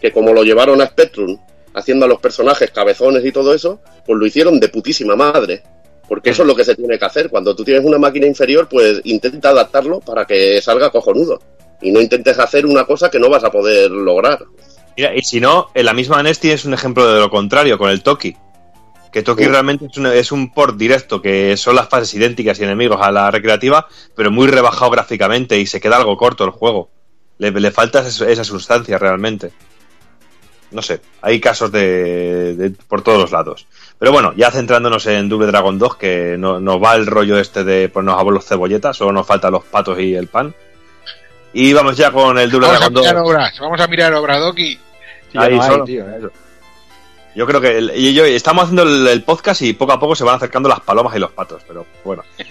que 0.00 0.12
como 0.12 0.32
lo 0.32 0.42
llevaron 0.44 0.80
a 0.80 0.86
Spectrum, 0.86 1.38
haciendo 1.74 2.06
a 2.06 2.08
los 2.08 2.20
personajes 2.20 2.70
cabezones 2.70 3.24
y 3.24 3.32
todo 3.32 3.52
eso, 3.54 3.80
pues 4.06 4.18
lo 4.18 4.24
hicieron 4.26 4.58
de 4.58 4.68
putísima 4.68 5.14
madre. 5.16 5.62
Porque 6.08 6.30
eso 6.30 6.42
es 6.42 6.46
lo 6.48 6.56
que 6.56 6.64
se 6.64 6.74
tiene 6.74 6.98
que 6.98 7.04
hacer. 7.04 7.28
Cuando 7.28 7.54
tú 7.54 7.62
tienes 7.64 7.84
una 7.84 7.98
máquina 7.98 8.26
inferior, 8.26 8.66
pues 8.70 9.02
intenta 9.04 9.50
adaptarlo 9.50 10.00
para 10.00 10.24
que 10.24 10.60
salga 10.62 10.88
cojonudo. 10.90 11.38
Y 11.82 11.90
no 11.92 12.00
intentes 12.00 12.38
hacer 12.38 12.64
una 12.64 12.84
cosa 12.86 13.10
que 13.10 13.18
no 13.20 13.28
vas 13.28 13.44
a 13.44 13.50
poder 13.50 13.90
lograr. 13.90 14.38
Mira, 14.98 15.14
y 15.16 15.22
si 15.22 15.40
no, 15.40 15.70
en 15.74 15.86
la 15.86 15.92
misma 15.92 16.20
NES 16.24 16.40
tienes 16.40 16.64
un 16.64 16.74
ejemplo 16.74 17.06
de 17.06 17.20
lo 17.20 17.30
contrario, 17.30 17.78
con 17.78 17.88
el 17.88 18.02
Toki. 18.02 18.36
Que 19.12 19.22
Toki 19.22 19.44
Sí. 19.44 19.48
realmente 19.48 19.86
es 19.86 19.96
un, 19.96 20.06
es 20.06 20.32
un 20.32 20.52
port 20.52 20.76
directo, 20.76 21.22
que 21.22 21.56
son 21.56 21.76
las 21.76 21.88
fases 21.88 22.12
idénticas 22.14 22.58
y 22.58 22.64
enemigos 22.64 22.98
a 23.00 23.12
la 23.12 23.30
recreativa, 23.30 23.86
pero 24.16 24.32
muy 24.32 24.48
rebajado 24.48 24.90
gráficamente 24.90 25.56
y 25.58 25.66
se 25.66 25.80
queda 25.80 25.96
algo 25.98 26.16
corto 26.16 26.42
el 26.44 26.50
juego. 26.50 26.90
Le, 27.38 27.52
le 27.52 27.70
falta 27.70 28.00
esa, 28.00 28.28
esa 28.28 28.42
sustancia 28.42 28.98
realmente. 28.98 29.52
No 30.72 30.82
sé, 30.82 31.00
hay 31.22 31.40
casos 31.40 31.70
de, 31.70 32.56
de- 32.56 32.70
por 32.70 33.02
todos 33.02 33.20
los 33.20 33.30
lados. 33.30 33.68
Pero 34.00 34.10
bueno, 34.10 34.34
ya 34.36 34.50
centrándonos 34.50 35.06
en 35.06 35.28
Double 35.28 35.46
Dragon 35.46 35.78
2, 35.78 35.94
que 35.96 36.34
no- 36.36 36.58
nos 36.58 36.82
va 36.82 36.96
el 36.96 37.06
rollo 37.06 37.38
este 37.38 37.62
de 37.62 37.88
ponernos 37.88 38.20
a 38.20 38.24
los 38.24 38.44
cebolletas, 38.44 38.96
solo 38.96 39.12
nos 39.12 39.26
faltan 39.28 39.52
los 39.52 39.64
patos 39.64 39.98
y 40.00 40.16
el 40.16 40.26
pan. 40.26 40.52
Y 41.54 41.72
vamos 41.72 41.96
ya 41.96 42.10
con 42.10 42.36
el 42.38 42.50
Double 42.50 42.66
Vamos 42.66 42.82
a 42.82 42.90
Dragon 42.90 42.94
2. 42.94 43.02
mirar 43.06 43.22
obras, 43.24 43.58
vamos 43.60 43.80
a 43.80 43.86
mirar 43.86 44.12
obra, 44.14 44.38
Doki. 44.38 44.78
Ahí 45.34 45.56
no 45.56 45.62
hay, 45.62 45.70
solo. 45.70 45.84
tío, 45.84 46.08
¿eh? 46.08 46.14
Eso. 46.18 46.30
Yo 47.34 47.46
creo 47.46 47.60
que 47.60 47.78
el- 47.78 47.92
y 47.94 48.14
yo, 48.14 48.24
estamos 48.24 48.64
haciendo 48.64 48.82
el, 48.82 49.06
el 49.06 49.22
podcast 49.22 49.62
y 49.62 49.72
poco 49.72 49.92
a 49.92 50.00
poco 50.00 50.16
se 50.16 50.24
van 50.24 50.36
acercando 50.36 50.68
las 50.68 50.80
palomas 50.80 51.14
y 51.14 51.18
los 51.20 51.30
patos, 51.32 51.62
pero 51.66 51.86
bueno. 52.04 52.22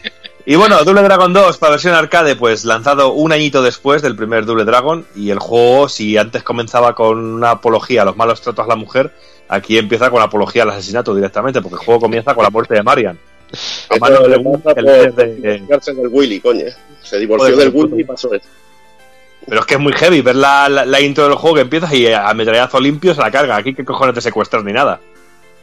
Y 0.49 0.55
bueno, 0.55 0.81
Double 0.85 1.01
Dragon 1.01 1.33
2 1.33 1.57
para 1.57 1.71
versión 1.71 1.93
arcade, 1.93 2.37
pues 2.37 2.63
lanzado 2.63 3.11
un 3.11 3.33
añito 3.33 3.61
después 3.61 4.01
del 4.01 4.15
primer 4.15 4.45
Double 4.45 4.63
Dragon. 4.63 5.05
Y 5.13 5.29
el 5.29 5.39
juego, 5.39 5.89
si 5.89 6.15
antes 6.15 6.41
comenzaba 6.41 6.95
con 6.95 7.17
una 7.17 7.51
apología 7.51 8.03
a 8.03 8.05
los 8.05 8.15
malos 8.15 8.39
tratos 8.39 8.63
a 8.63 8.69
la 8.69 8.77
mujer, 8.77 9.11
aquí 9.49 9.77
empieza 9.77 10.09
con 10.09 10.21
apología 10.21 10.63
al 10.63 10.69
asesinato 10.69 11.13
directamente, 11.13 11.61
porque 11.61 11.75
el 11.75 11.85
juego 11.85 11.99
comienza 11.99 12.33
con 12.33 12.45
la 12.45 12.49
muerte 12.49 12.75
de 12.75 12.81
Marian. 12.83 13.19
A 13.89 13.97
mano 13.97 14.21
de 14.21 14.29
le 14.29 14.39
pasa 14.39 14.79
el 14.79 14.85
líder 14.85 15.13
de- 15.15 15.35
divorciarse 15.35 15.93
del 15.93 16.07
Willy, 16.07 16.39
coño. 16.39 16.63
Se 17.03 17.17
divorció 17.19 17.57
del 17.57 17.73
puto. 17.73 17.87
Willy 17.95 18.03
y 18.03 18.05
pasó 18.05 18.33
eso. 18.33 18.47
Pero 19.47 19.61
es 19.61 19.65
que 19.65 19.75
es 19.75 19.79
muy 19.79 19.93
heavy 19.93 20.21
ver 20.21 20.35
la, 20.35 20.67
la, 20.69 20.85
la 20.85 20.99
intro 20.99 21.25
del 21.25 21.35
juego 21.35 21.55
que 21.55 21.61
empiezas 21.61 21.93
y 21.93 22.07
a 22.07 22.33
metrallazo 22.33 22.79
limpio 22.79 23.13
se 23.13 23.21
la 23.21 23.31
carga. 23.31 23.55
Aquí 23.55 23.73
que 23.73 23.85
cojones 23.85 24.15
te 24.15 24.21
secuestras 24.21 24.63
ni 24.63 24.73
nada. 24.73 24.99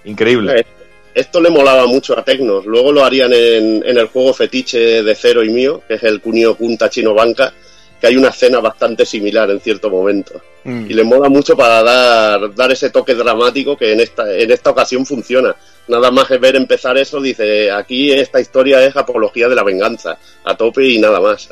Increíble. 0.04 0.60
Eh, 0.60 0.66
Esto 1.14 1.40
le 1.40 1.50
molaba 1.50 1.86
mucho 1.86 2.18
a 2.18 2.24
Tecnos. 2.24 2.64
Luego 2.64 2.92
lo 2.92 3.04
harían 3.04 3.32
en, 3.32 3.82
en 3.86 3.98
el 3.98 4.06
juego 4.06 4.32
fetiche 4.32 5.02
de 5.02 5.14
Cero 5.14 5.44
y 5.44 5.50
mío, 5.50 5.82
que 5.86 5.94
es 5.94 6.02
el 6.02 6.20
Kunio 6.20 6.56
Kunta 6.56 6.88
Chino 6.88 7.14
Banca, 7.14 7.52
que 8.00 8.06
hay 8.06 8.16
una 8.16 8.30
escena 8.30 8.60
bastante 8.60 9.06
similar 9.06 9.50
en 9.50 9.60
cierto 9.60 9.90
momento. 9.90 10.40
Mm. 10.64 10.90
Y 10.90 10.94
le 10.94 11.04
mola 11.04 11.28
mucho 11.28 11.56
para 11.56 11.82
dar, 11.82 12.54
dar 12.54 12.72
ese 12.72 12.90
toque 12.90 13.14
dramático 13.14 13.76
que 13.76 13.92
en 13.92 14.00
esta, 14.00 14.34
en 14.34 14.50
esta 14.50 14.70
ocasión 14.70 15.04
funciona. 15.06 15.54
Nada 15.88 16.10
más 16.10 16.30
es 16.30 16.40
ver 16.40 16.56
empezar 16.56 16.96
eso, 16.96 17.20
dice, 17.20 17.70
aquí 17.70 18.10
esta 18.10 18.40
historia 18.40 18.82
es 18.84 18.96
apología 18.96 19.48
de 19.48 19.54
la 19.54 19.62
venganza, 19.62 20.18
a 20.42 20.56
tope 20.56 20.86
y 20.86 20.98
nada 20.98 21.20
más. 21.20 21.50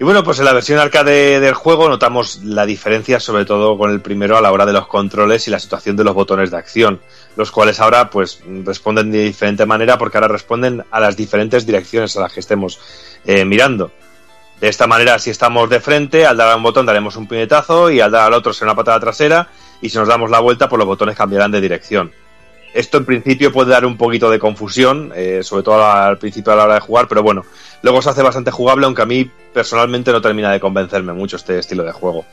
Y 0.00 0.04
bueno, 0.04 0.24
pues 0.24 0.38
en 0.38 0.46
la 0.46 0.54
versión 0.54 0.78
arcade 0.78 1.40
del 1.40 1.52
juego 1.52 1.86
notamos 1.86 2.40
la 2.42 2.64
diferencia, 2.64 3.20
sobre 3.20 3.44
todo 3.44 3.76
con 3.76 3.90
el 3.90 4.00
primero, 4.00 4.38
a 4.38 4.40
la 4.40 4.50
hora 4.50 4.64
de 4.64 4.72
los 4.72 4.86
controles 4.86 5.46
y 5.46 5.50
la 5.50 5.58
situación 5.58 5.94
de 5.94 6.04
los 6.04 6.14
botones 6.14 6.50
de 6.50 6.56
acción, 6.56 7.02
los 7.36 7.50
cuales 7.50 7.80
ahora 7.80 8.08
pues 8.08 8.40
responden 8.64 9.12
de 9.12 9.24
diferente 9.24 9.66
manera 9.66 9.98
porque 9.98 10.16
ahora 10.16 10.28
responden 10.28 10.82
a 10.90 11.00
las 11.00 11.18
diferentes 11.18 11.66
direcciones 11.66 12.16
a 12.16 12.22
las 12.22 12.32
que 12.32 12.40
estemos 12.40 12.80
eh, 13.26 13.44
mirando. 13.44 13.92
De 14.58 14.68
esta 14.70 14.86
manera, 14.86 15.18
si 15.18 15.28
estamos 15.28 15.68
de 15.68 15.80
frente, 15.80 16.24
al 16.24 16.38
dar 16.38 16.48
a 16.48 16.56
un 16.56 16.62
botón 16.62 16.86
daremos 16.86 17.16
un 17.16 17.28
puñetazo 17.28 17.90
y 17.90 18.00
al 18.00 18.10
dar 18.10 18.22
al 18.22 18.32
otro 18.32 18.54
será 18.54 18.70
una 18.70 18.76
patada 18.76 19.00
trasera 19.00 19.48
y 19.82 19.90
si 19.90 19.98
nos 19.98 20.08
damos 20.08 20.30
la 20.30 20.40
vuelta, 20.40 20.66
pues 20.66 20.78
los 20.78 20.88
botones 20.88 21.14
cambiarán 21.14 21.50
de 21.50 21.60
dirección. 21.60 22.10
Esto 22.72 22.98
en 22.98 23.04
principio 23.04 23.52
puede 23.52 23.70
dar 23.70 23.84
un 23.84 23.96
poquito 23.96 24.30
de 24.30 24.38
confusión, 24.38 25.12
eh, 25.16 25.40
sobre 25.42 25.64
todo 25.64 25.84
al 25.84 26.18
principio 26.18 26.52
a 26.52 26.56
la 26.56 26.64
hora 26.64 26.74
de 26.74 26.80
jugar, 26.80 27.08
pero 27.08 27.22
bueno, 27.22 27.44
luego 27.82 28.00
se 28.00 28.10
hace 28.10 28.22
bastante 28.22 28.50
jugable, 28.50 28.86
aunque 28.86 29.02
a 29.02 29.06
mí 29.06 29.28
personalmente 29.52 30.12
no 30.12 30.20
termina 30.20 30.52
de 30.52 30.60
convencerme 30.60 31.12
mucho 31.12 31.36
este 31.36 31.58
estilo 31.58 31.82
de 31.82 31.92
juego. 31.92 32.24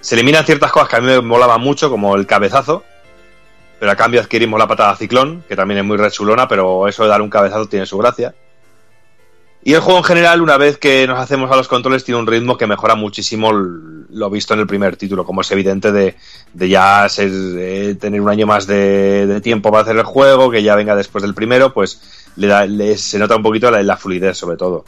Se 0.00 0.14
eliminan 0.14 0.44
ciertas 0.44 0.72
cosas 0.72 0.88
que 0.88 0.96
a 0.96 1.00
mí 1.00 1.06
me 1.06 1.20
molaban 1.20 1.60
mucho, 1.60 1.90
como 1.90 2.14
el 2.14 2.26
cabezazo, 2.26 2.84
pero 3.78 3.90
a 3.90 3.96
cambio 3.96 4.20
adquirimos 4.20 4.58
la 4.58 4.68
patada 4.68 4.96
ciclón, 4.96 5.44
que 5.48 5.56
también 5.56 5.78
es 5.78 5.84
muy 5.84 5.96
rechulona, 5.96 6.48
pero 6.48 6.88
eso 6.88 7.02
de 7.02 7.08
dar 7.10 7.20
un 7.20 7.28
cabezazo 7.28 7.66
tiene 7.66 7.84
su 7.84 7.98
gracia. 7.98 8.34
Y 9.66 9.72
el 9.72 9.80
juego 9.80 9.98
en 10.00 10.04
general, 10.04 10.42
una 10.42 10.58
vez 10.58 10.76
que 10.76 11.06
nos 11.06 11.18
hacemos 11.18 11.50
a 11.50 11.56
los 11.56 11.68
controles, 11.68 12.04
tiene 12.04 12.20
un 12.20 12.26
ritmo 12.26 12.58
que 12.58 12.66
mejora 12.66 12.94
muchísimo 12.96 13.50
lo 13.50 14.28
visto 14.28 14.52
en 14.52 14.60
el 14.60 14.66
primer 14.66 14.96
título, 14.96 15.24
como 15.24 15.40
es 15.40 15.50
evidente 15.52 15.90
de, 15.90 16.16
ya 16.52 17.06
tener 17.98 18.20
un 18.20 18.28
año 18.28 18.46
más 18.46 18.66
de, 18.66 19.26
de 19.26 19.40
tiempo 19.40 19.70
para 19.70 19.82
hacer 19.84 19.96
el 19.96 20.04
juego, 20.04 20.50
que 20.50 20.62
ya 20.62 20.76
venga 20.76 20.94
después 20.94 21.22
del 21.22 21.32
primero, 21.32 21.72
pues 21.72 22.28
le 22.36 22.46
da, 22.46 22.66
le- 22.66 22.98
se 22.98 23.18
nota 23.18 23.36
un 23.36 23.42
poquito 23.42 23.70
la, 23.70 23.82
la 23.82 23.96
fluidez 23.96 24.36
sobre 24.36 24.58
todo. 24.58 24.84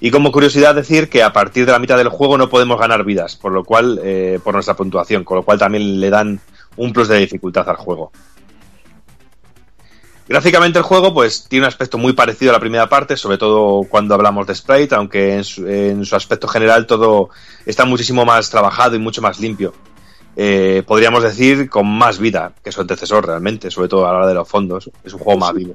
Y 0.00 0.10
como 0.10 0.32
curiosidad 0.32 0.74
decir 0.74 1.10
que 1.10 1.22
a 1.22 1.32
partir 1.34 1.66
de 1.66 1.72
la 1.72 1.78
mitad 1.78 1.98
del 1.98 2.08
juego 2.08 2.38
no 2.38 2.48
podemos 2.48 2.80
ganar 2.80 3.04
vidas, 3.04 3.36
por 3.36 3.52
lo 3.52 3.64
cual, 3.64 4.00
eh, 4.02 4.40
por 4.42 4.54
nuestra 4.54 4.74
puntuación, 4.74 5.24
con 5.24 5.36
lo 5.36 5.42
cual 5.42 5.58
también 5.58 6.00
le 6.00 6.08
dan 6.08 6.40
un 6.78 6.92
plus 6.92 7.08
de 7.08 7.18
dificultad 7.18 7.68
al 7.68 7.76
juego. 7.76 8.12
Gráficamente 10.28 10.78
el 10.78 10.84
juego 10.84 11.14
pues 11.14 11.44
tiene 11.48 11.64
un 11.66 11.68
aspecto 11.68 11.98
muy 11.98 12.12
parecido 12.12 12.50
a 12.50 12.54
la 12.54 12.60
primera 12.60 12.88
parte, 12.88 13.16
sobre 13.16 13.38
todo 13.38 13.84
cuando 13.88 14.14
hablamos 14.14 14.46
de 14.46 14.54
sprite, 14.56 14.94
aunque 14.96 15.34
en 15.34 15.44
su, 15.44 15.66
en 15.68 16.04
su 16.04 16.16
aspecto 16.16 16.48
general 16.48 16.86
todo 16.86 17.30
está 17.64 17.84
muchísimo 17.84 18.24
más 18.24 18.50
trabajado 18.50 18.96
y 18.96 18.98
mucho 18.98 19.22
más 19.22 19.38
limpio. 19.38 19.72
Eh, 20.34 20.82
podríamos 20.86 21.22
decir 21.22 21.70
con 21.70 21.86
más 21.86 22.18
vida 22.18 22.52
que 22.62 22.72
su 22.72 22.80
antecesor 22.80 23.24
realmente, 23.26 23.70
sobre 23.70 23.88
todo 23.88 24.06
a 24.06 24.12
la 24.12 24.18
hora 24.18 24.26
de 24.26 24.34
los 24.34 24.48
fondos. 24.48 24.90
Es 25.04 25.12
un 25.12 25.20
juego 25.20 25.38
más 25.38 25.54
vivo. 25.54 25.74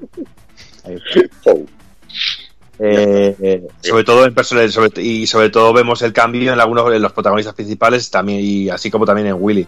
Eh, 2.84 3.36
eh, 3.42 3.68
sobre 3.82 4.04
todo 4.04 4.26
en 4.26 4.34
sobre- 4.72 5.02
y 5.02 5.28
sobre 5.28 5.50
todo 5.52 5.72
vemos 5.72 6.02
el 6.02 6.14
cambio 6.14 6.52
en 6.52 6.60
algunos 6.60 6.90
de 6.90 7.00
los 7.00 7.12
protagonistas 7.12 7.54
principales 7.54 8.10
también 8.10 8.40
y 8.42 8.70
así 8.70 8.90
como 8.90 9.06
también 9.06 9.28
en 9.28 9.36
Willy 9.40 9.68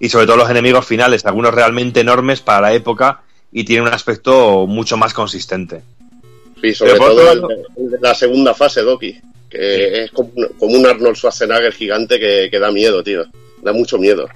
y 0.00 0.08
sobre 0.08 0.26
todo 0.26 0.38
los 0.38 0.50
enemigos 0.50 0.84
finales, 0.84 1.24
algunos 1.26 1.54
realmente 1.54 2.00
enormes 2.00 2.40
para 2.40 2.60
la 2.62 2.72
época 2.72 3.22
y 3.52 3.64
tienen 3.64 3.86
un 3.88 3.92
aspecto 3.94 4.66
mucho 4.66 4.96
más 4.96 5.12
consistente. 5.14 5.82
Sí, 6.60 6.74
sobre 6.74 6.94
todo 6.94 7.32
el- 7.32 7.42
el 7.76 7.90
de 7.90 7.98
la 8.00 8.14
segunda 8.14 8.54
fase, 8.54 8.82
Doki, 8.82 9.18
que 9.48 10.04
es 10.04 10.10
como, 10.12 10.30
un- 10.34 10.48
como 10.58 10.76
un 10.78 10.86
Arnold 10.86 11.16
Schwarzenegger 11.16 11.72
gigante 11.72 12.18
que, 12.20 12.48
que 12.50 12.58
da 12.58 12.70
miedo, 12.70 13.02
tío. 13.02 13.24
Da 13.62 13.72
mucho 13.72 13.98
miedo. 13.98 14.28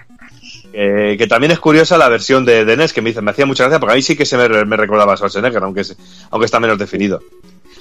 Eh, 0.72 1.14
que 1.16 1.26
también 1.26 1.52
es 1.52 1.60
curiosa 1.60 1.96
la 1.96 2.08
versión 2.08 2.44
de, 2.44 2.64
de 2.64 2.76
NES, 2.76 2.92
que 2.92 3.00
me, 3.00 3.10
dice, 3.10 3.20
me 3.22 3.30
hacía 3.30 3.46
mucha 3.46 3.64
gracia, 3.64 3.78
porque 3.78 3.92
a 3.92 3.96
mí 3.96 4.02
sí 4.02 4.16
que 4.16 4.26
se 4.26 4.36
me, 4.36 4.48
me 4.64 4.76
recordaba 4.76 5.12
a 5.12 5.16
Schwarzenegger, 5.16 5.62
aunque, 5.62 5.82
es- 5.82 5.96
aunque 6.30 6.46
está 6.46 6.58
menos 6.58 6.78
definido. 6.78 7.20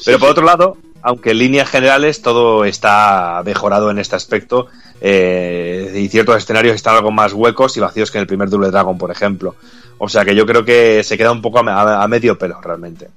Pero 0.05 0.19
por 0.19 0.29
otro 0.29 0.43
lado, 0.45 0.77
aunque 1.01 1.31
en 1.31 1.37
líneas 1.39 1.69
generales 1.69 2.21
todo 2.21 2.65
está 2.65 3.41
mejorado 3.45 3.89
en 3.89 3.97
este 3.99 4.15
aspecto, 4.15 4.67
eh, 5.01 5.91
y 5.95 6.07
ciertos 6.09 6.37
escenarios 6.37 6.75
están 6.75 6.95
algo 6.95 7.11
más 7.11 7.33
huecos 7.33 7.75
y 7.77 7.79
vacíos 7.79 8.11
que 8.11 8.17
en 8.17 8.21
el 8.23 8.27
primer 8.27 8.49
Double 8.49 8.69
Dragon, 8.69 8.97
por 8.97 9.11
ejemplo. 9.11 9.55
O 9.97 10.09
sea 10.09 10.25
que 10.25 10.35
yo 10.35 10.45
creo 10.45 10.65
que 10.65 11.03
se 11.03 11.17
queda 11.17 11.31
un 11.31 11.41
poco 11.41 11.59
a, 11.59 11.63
me- 11.63 11.71
a- 11.71 12.03
a 12.03 12.07
medio 12.07 12.37
pelo, 12.37 12.59
realmente. 12.61 13.09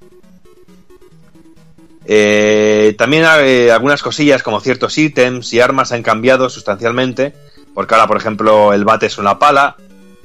Eh, 2.05 2.95
también 2.97 3.25
eh, 3.41 3.71
algunas 3.73 4.03
cosillas 4.03 4.43
como 4.43 4.61
ciertos 4.61 4.97
ítems 4.97 5.53
y 5.53 5.61
armas 5.61 5.91
han 5.93 6.03
cambiado 6.03 6.49
sustancialmente, 6.49 7.35
porque 7.75 7.95
ahora, 7.95 8.07
por 8.07 8.17
ejemplo, 8.17 8.73
el 8.73 8.85
bate 8.85 9.07
es 9.07 9.19
una 9.19 9.39
pala, 9.39 9.77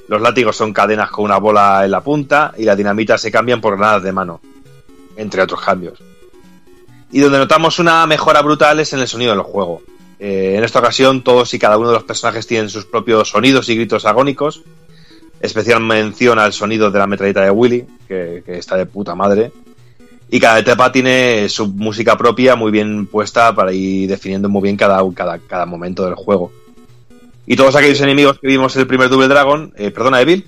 los 0.08 0.20
látigos 0.22 0.56
son 0.56 0.72
cadenas 0.72 1.10
con 1.10 1.24
una 1.24 1.38
bola 1.38 1.84
en 1.84 1.90
la 1.90 2.00
punta 2.00 2.52
y 2.56 2.64
la 2.64 2.76
dinamita 2.76 3.18
se 3.18 3.32
cambian 3.32 3.60
por 3.60 3.76
granadas 3.76 4.04
de 4.04 4.12
mano, 4.12 4.40
entre 5.16 5.42
otros 5.42 5.60
cambios. 5.60 5.98
Y 7.10 7.20
donde 7.20 7.38
notamos 7.38 7.78
una 7.78 8.06
mejora 8.06 8.40
brutal 8.42 8.78
es 8.80 8.92
en 8.92 9.00
el 9.00 9.08
sonido 9.08 9.32
del 9.32 9.42
juego. 9.42 9.82
Eh, 10.18 10.54
en 10.56 10.64
esta 10.64 10.78
ocasión 10.78 11.24
todos 11.24 11.52
y 11.52 11.58
cada 11.58 11.76
uno 11.78 11.88
de 11.88 11.94
los 11.94 12.04
personajes 12.04 12.46
tienen 12.46 12.68
sus 12.70 12.84
propios 12.86 13.30
sonidos 13.30 13.68
y 13.68 13.74
gritos 13.74 14.06
agónicos. 14.06 14.62
Especial 15.42 15.80
mención 15.82 16.38
al 16.38 16.52
sonido 16.52 16.90
de 16.90 16.98
la 16.98 17.06
metralleta 17.06 17.42
de 17.42 17.50
Willy, 17.50 17.84
que, 18.08 18.42
está 18.46 18.76
de 18.76 18.86
puta 18.86 19.14
madre. 19.14 19.50
Y 20.30 20.40
cada 20.40 20.60
etapa 20.60 20.90
tiene 20.90 21.48
su 21.50 21.66
música 21.66 22.16
propia 22.16 22.54
muy 22.56 22.70
bien 22.70 23.06
puesta 23.06 23.54
para 23.54 23.72
ir 23.72 24.08
definiendo 24.08 24.48
muy 24.48 24.62
bien 24.62 24.76
cada, 24.76 25.02
cada, 25.14 25.38
cada 25.38 25.66
momento 25.66 26.04
del 26.06 26.14
juego. 26.14 26.52
Y 27.46 27.56
todos 27.56 27.74
aquellos 27.76 28.00
enemigos 28.00 28.38
que 28.38 28.46
vimos 28.46 28.74
en 28.76 28.82
el 28.82 28.86
primer 28.86 29.08
Double 29.10 29.28
Dragon, 29.28 29.74
eh, 29.76 29.90
perdona, 29.90 30.20
Evil, 30.22 30.46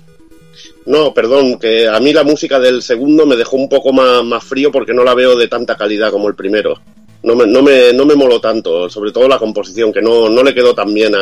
No, 0.85 1.13
perdón, 1.13 1.59
que 1.59 1.87
a 1.89 1.99
mí 1.99 2.13
la 2.13 2.23
música 2.23 2.59
del 2.59 2.81
segundo 2.81 3.25
me 3.25 3.35
dejó 3.35 3.57
un 3.57 3.67
poco 3.67 3.91
más, 3.91 4.23
más 4.23 4.43
frío 4.43 4.71
porque 4.71 4.93
no 4.93 5.03
la 5.03 5.13
veo 5.13 5.35
de 5.35 5.47
tanta 5.49 5.75
calidad 5.75 6.09
como 6.09 6.29
el 6.29 6.35
primero. 6.35 6.79
No 7.21 7.35
me, 7.35 7.45
no 7.45 7.61
me, 7.61 7.91
no 7.91 8.05
me 8.05 8.15
moló 8.15 8.39
tanto, 8.39 8.89
sobre 8.89 9.11
todo 9.11 9.27
la 9.27 9.37
composición, 9.39 9.91
que 9.91 10.01
no, 10.01 10.29
no 10.29 10.41
le 10.41 10.53
quedó 10.55 10.73
tan 10.73 10.93
bien 10.93 11.13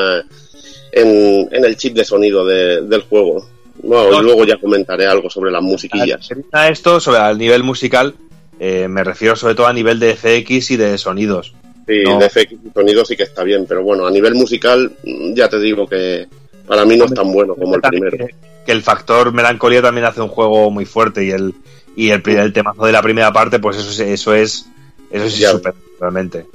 en, 0.92 1.50
en 1.52 1.66
el 1.66 1.76
chip 1.76 1.96
de 1.96 2.06
sonido 2.06 2.46
de- 2.46 2.82
del 2.84 3.02
juego. 3.02 3.46
No. 3.84 4.20
y 4.20 4.24
luego 4.24 4.46
ya 4.46 4.58
comentaré 4.58 5.06
algo 5.06 5.30
sobre 5.30 5.52
las 5.52 5.62
musiquillas. 5.62 6.28
A 6.52 6.70
esto, 6.70 7.00
sobre 7.00 7.20
el 7.30 7.38
nivel 7.38 7.64
musical, 7.64 8.16
eh, 8.60 8.88
me 8.88 9.04
refiero 9.04 9.36
sobre 9.36 9.56
todo 9.56 9.68
a 9.68 9.74
nivel 9.74 10.00
de 10.00 10.16
FX 10.16 10.72
y 10.72 10.78
de 10.78 10.98
sonidos. 10.98 11.54
Sí, 11.86 12.02
No. 12.06 12.18
de 12.18 12.30
FX 12.30 12.54
y 12.54 12.70
sonido 12.74 13.04
sí 13.06 13.18
que 13.18 13.24
está 13.24 13.44
bien, 13.44 13.66
pero 13.68 13.84
bueno, 13.84 14.06
a 14.08 14.12
nivel 14.12 14.36
musical 14.36 14.94
mm, 15.04 15.34
ya 15.34 15.50
te 15.50 15.60
digo 15.60 15.86
que 15.88 16.28
para 16.66 16.86
mí 16.86 16.96
no 16.96 17.06
es 17.06 17.14
tan 17.14 17.32
bueno 17.34 17.56
como 17.56 17.76
el 17.76 17.82
primero. 17.82 18.18
Que, 18.18 18.28
que 18.66 18.72
el 18.72 18.82
factor 18.82 19.34
melancolía 19.34 19.82
también 19.82 20.06
hace 20.06 20.22
un 20.22 20.30
juego 20.30 20.72
muy 20.72 20.86
fuerte 20.86 21.26
y 21.26 21.32
el 21.32 21.54
y 21.96 22.10
el, 22.12 22.24
el 22.28 22.54
temazo 22.54 22.86
de 22.86 22.92
la 22.94 23.02
primera 23.04 23.32
parte, 23.34 23.60
pues 23.60 23.78
eso, 23.78 23.90
es- 23.90 24.00
eso 24.00 24.34
es 24.34 24.66
eso 25.12 25.30
sí 25.30 25.44
súper 25.44 25.74
realmente. 26.00 26.46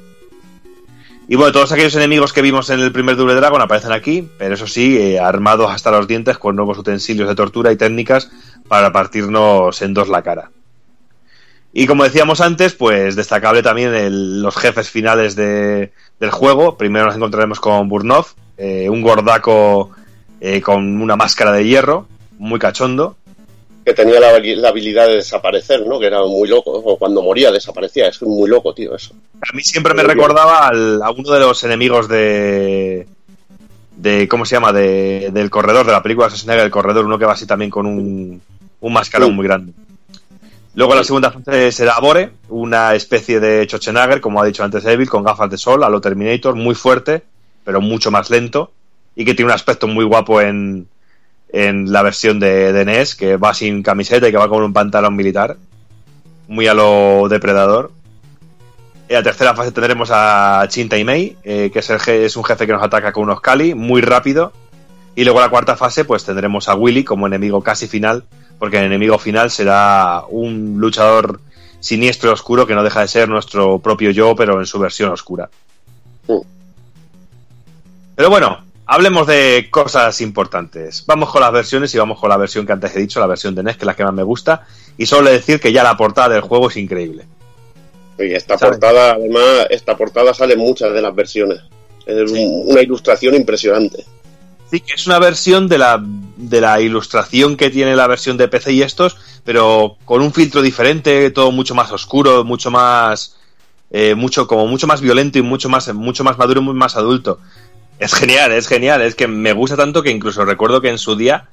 Y 1.30 1.36
bueno, 1.36 1.52
todos 1.52 1.70
aquellos 1.72 1.94
enemigos 1.94 2.32
que 2.32 2.40
vimos 2.40 2.70
en 2.70 2.80
el 2.80 2.90
primer 2.90 3.16
Double 3.16 3.34
Dragon 3.34 3.60
aparecen 3.60 3.92
aquí, 3.92 4.26
pero 4.38 4.55
eso 4.55 4.66
sí, 4.66 4.96
eh, 4.96 5.20
armados 5.20 5.70
hasta 5.70 5.90
los 5.90 6.09
dientes 6.09 6.38
con 6.38 6.56
nuevos 6.56 6.78
utensilios 6.78 7.28
de 7.28 7.34
tortura 7.34 7.70
y 7.70 7.76
técnicas 7.76 8.30
para 8.66 8.92
partirnos 8.92 9.82
en 9.82 9.92
dos 9.92 10.09
la 10.09 10.22
cara. 10.22 10.50
Y 11.74 11.86
como 11.86 12.05
decíamos 12.05 12.40
antes, 12.40 12.72
pues 12.72 13.14
destacable 13.14 13.62
también 13.62 14.40
los 14.42 14.56
jefes 14.56 14.88
finales 14.88 15.36
de- 15.36 15.92
del 16.18 16.30
juego. 16.30 16.78
Primero 16.78 17.05
nos 17.05 17.16
encontraremos 17.16 17.60
con 17.60 17.88
Burnov, 17.90 18.28
eh, 18.56 18.88
un 18.88 19.02
gordaco 19.02 19.90
eh, 20.40 20.62
con 20.62 21.00
una 21.02 21.16
máscara 21.16 21.52
de 21.52 21.66
hierro, 21.66 22.09
muy 22.38 22.59
cachondo. 22.59 23.16
Que 23.89 23.94
tenía 23.94 24.20
la, 24.20 24.39
la 24.39 24.69
habilidad 24.69 25.06
de 25.09 25.15
desaparecer, 25.16 25.86
¿no? 25.86 25.98
Que 25.98 26.09
era 26.09 26.20
muy 26.24 26.47
loco, 26.47 26.73
o 26.73 26.98
cuando 26.98 27.23
moría 27.23 27.51
desaparecía, 27.51 28.09
es 28.09 28.20
muy 28.20 28.47
loco, 28.51 28.74
tío, 28.74 28.94
eso. 28.94 29.15
A 29.40 29.56
mí 29.56 29.62
siempre 29.62 29.94
me 29.94 30.02
recordaba 30.02 30.69
al- 30.69 31.01
a 31.02 31.10
uno 31.10 31.32
de 31.32 31.40
los 31.40 31.65
enemigos 31.65 32.06
de. 32.06 33.06
de 33.97 34.28
¿Cómo 34.28 34.44
se 34.44 34.56
llama? 34.56 34.74
De, 34.74 35.31
del 35.32 35.48
corredor, 35.48 35.86
de 35.86 35.93
la 35.93 36.02
película 36.02 36.28
Schwarzenegger, 36.28 36.66
el 36.66 36.70
corredor, 36.70 37.06
uno 37.06 37.19
que 37.19 37.24
va 37.24 37.32
así 37.32 37.47
también 37.47 37.70
con 37.70 37.86
un, 37.86 38.43
un 38.81 38.93
mascarón 38.93 39.31
Sí. 39.31 39.35
muy 39.35 39.47
grande. 39.47 39.73
Luego 40.74 40.94
la 40.94 41.02
segunda 41.02 41.31
fase 41.32 41.73
será 41.73 41.98
Bore, 41.98 42.31
una 42.51 42.94
especie 42.94 43.40
de 43.40 43.65
Schwarzenegger, 43.65 44.20
como 44.20 44.43
ha 44.43 44.47
dicho 44.47 44.62
antes 44.62 44.85
Evil, 44.85 45.09
con 45.09 45.24
gafas 45.24 45.51
de 45.51 45.56
sol, 45.56 45.82
a 45.82 45.89
lo 45.89 46.01
Terminator, 46.02 46.55
muy 46.55 46.74
fuerte, 46.74 47.23
pero 47.65 47.81
mucho 47.81 48.10
más 48.10 48.28
lento, 48.28 48.70
y 49.16 49.24
que 49.24 49.32
tiene 49.32 49.51
un 49.51 49.55
aspecto 49.55 49.86
muy 49.89 50.05
guapo 50.05 50.43
en, 50.43 50.86
en 51.50 51.92
la 51.92 52.02
versión 52.02 52.40
de, 52.40 52.72
de 52.72 52.84
NES, 52.84 53.14
que 53.14 53.36
va 53.36 53.54
sin 53.54 53.82
camiseta 53.82 54.28
y 54.28 54.30
que 54.30 54.38
va 54.38 54.48
con 54.48 54.62
un 54.62 54.72
pantalón 54.72 55.16
militar, 55.16 55.56
muy 56.46 56.66
a 56.66 56.74
lo 56.74 57.28
depredador. 57.28 57.92
En 59.08 59.16
la 59.16 59.22
tercera 59.22 59.54
fase 59.54 59.72
tendremos 59.72 60.10
a 60.12 60.64
Chinta 60.68 60.98
y 60.98 61.04
Mei, 61.04 61.36
eh, 61.42 61.70
que 61.72 61.78
es, 61.78 61.88
el 61.88 62.00
es 62.08 62.36
un 62.36 62.44
jefe 62.44 62.66
que 62.66 62.72
nos 62.72 62.82
ataca 62.82 63.12
con 63.12 63.24
unos 63.24 63.40
Kali, 63.40 63.74
muy 63.74 64.02
rápido. 64.02 64.52
Y 65.14 65.24
luego 65.24 65.40
la 65.40 65.48
cuarta 65.48 65.76
fase, 65.76 66.04
pues 66.04 66.24
tendremos 66.24 66.68
a 66.68 66.74
Willy 66.74 67.04
como 67.04 67.26
enemigo 67.26 67.62
casi 67.62 67.88
final, 67.88 68.24
porque 68.58 68.78
el 68.78 68.84
enemigo 68.84 69.18
final 69.18 69.50
será 69.50 70.24
un 70.28 70.76
luchador 70.78 71.40
siniestro 71.80 72.30
y 72.30 72.32
oscuro 72.34 72.66
que 72.66 72.74
no 72.74 72.84
deja 72.84 73.00
de 73.00 73.08
ser 73.08 73.28
nuestro 73.28 73.78
propio 73.78 74.10
yo, 74.10 74.36
pero 74.36 74.60
en 74.60 74.66
su 74.66 74.78
versión 74.78 75.10
oscura. 75.10 75.48
Pero 78.14 78.30
bueno, 78.30 78.64
hablemos 78.89 79.27
de 79.28 79.69
cosas 79.70 80.20
importantes. 80.20 81.05
Vamos 81.06 81.31
con 81.31 81.40
las 81.43 81.52
versiones 81.52 81.94
y 81.94 81.98
vamos 81.98 82.19
con 82.19 82.28
la 82.31 82.36
versión 82.36 82.66
que 82.66 82.73
antes 82.73 82.97
he 82.97 82.98
dicho, 83.01 83.20
la 83.20 83.27
versión 83.27 83.55
de 83.55 83.62
NES, 83.62 83.77
que 83.77 83.82
es 83.82 83.86
la 83.86 83.94
que 83.94 84.05
más 84.05 84.12
me 84.15 84.23
gusta. 84.24 84.66
Y 84.97 85.06
solo 85.06 85.31
decir 85.31 85.60
que 85.60 85.73
ya 85.73 85.85
la 85.85 85.97
portada 85.97 86.31
del 86.31 86.40
juego 86.43 86.69
es 86.69 86.77
increíble. 86.77 87.24
Y 88.19 88.32
esta 88.32 88.59
¿Sabes? 88.59 88.78
portada, 88.78 89.12
además, 89.12 89.66
esta 89.70 89.97
portada 89.97 90.35
sale 90.35 90.55
en 90.55 90.59
muchas 90.60 90.93
de 90.93 91.01
las 91.02 91.15
versiones. 91.15 91.60
Es 92.05 92.31
un- 92.32 92.62
una 92.66 92.81
ilustración 92.82 93.35
impresionante. 93.36 94.05
Sí, 94.70 94.81
que 94.81 94.94
es 94.94 95.06
una 95.06 95.19
versión 95.19 95.69
de 95.69 95.78
la, 95.78 96.02
de 96.36 96.60
la 96.60 96.81
ilustración 96.81 97.56
que 97.56 97.70
tiene 97.70 97.94
la 97.97 98.06
versión 98.06 98.36
de 98.36 98.48
PC 98.48 98.73
y 98.73 98.82
estos, 98.82 99.16
pero 99.44 99.97
con 100.05 100.20
un 100.20 100.32
filtro 100.32 100.60
diferente, 100.62 101.31
todo 101.31 101.52
mucho 101.52 101.74
más 101.74 101.93
oscuro, 101.93 102.44
mucho 102.44 102.70
más. 102.70 103.36
eh, 103.90 104.15
mucho, 104.15 104.47
como 104.47 104.66
mucho 104.66 104.86
más 104.86 105.01
violento 105.01 105.39
y 105.39 105.43
mucho 105.43 105.70
más, 105.70 105.93
mucho 105.94 106.23
más 106.23 106.36
maduro 106.36 106.60
y 106.60 106.65
muy 106.65 106.74
más 106.74 106.97
adulto. 106.97 107.39
Es 107.98 108.14
genial, 108.14 108.52
es 108.52 108.68
genial, 108.68 109.02
es 109.02 109.14
que 109.14 109.26
me 109.28 109.52
gusta 109.52 109.76
tanto 109.76 110.02
que 110.02 110.10
incluso 110.10 110.44
recuerdo 110.44 110.80
que 110.80 110.88
en 110.88 110.98
su 110.98 111.16
día 111.16 111.46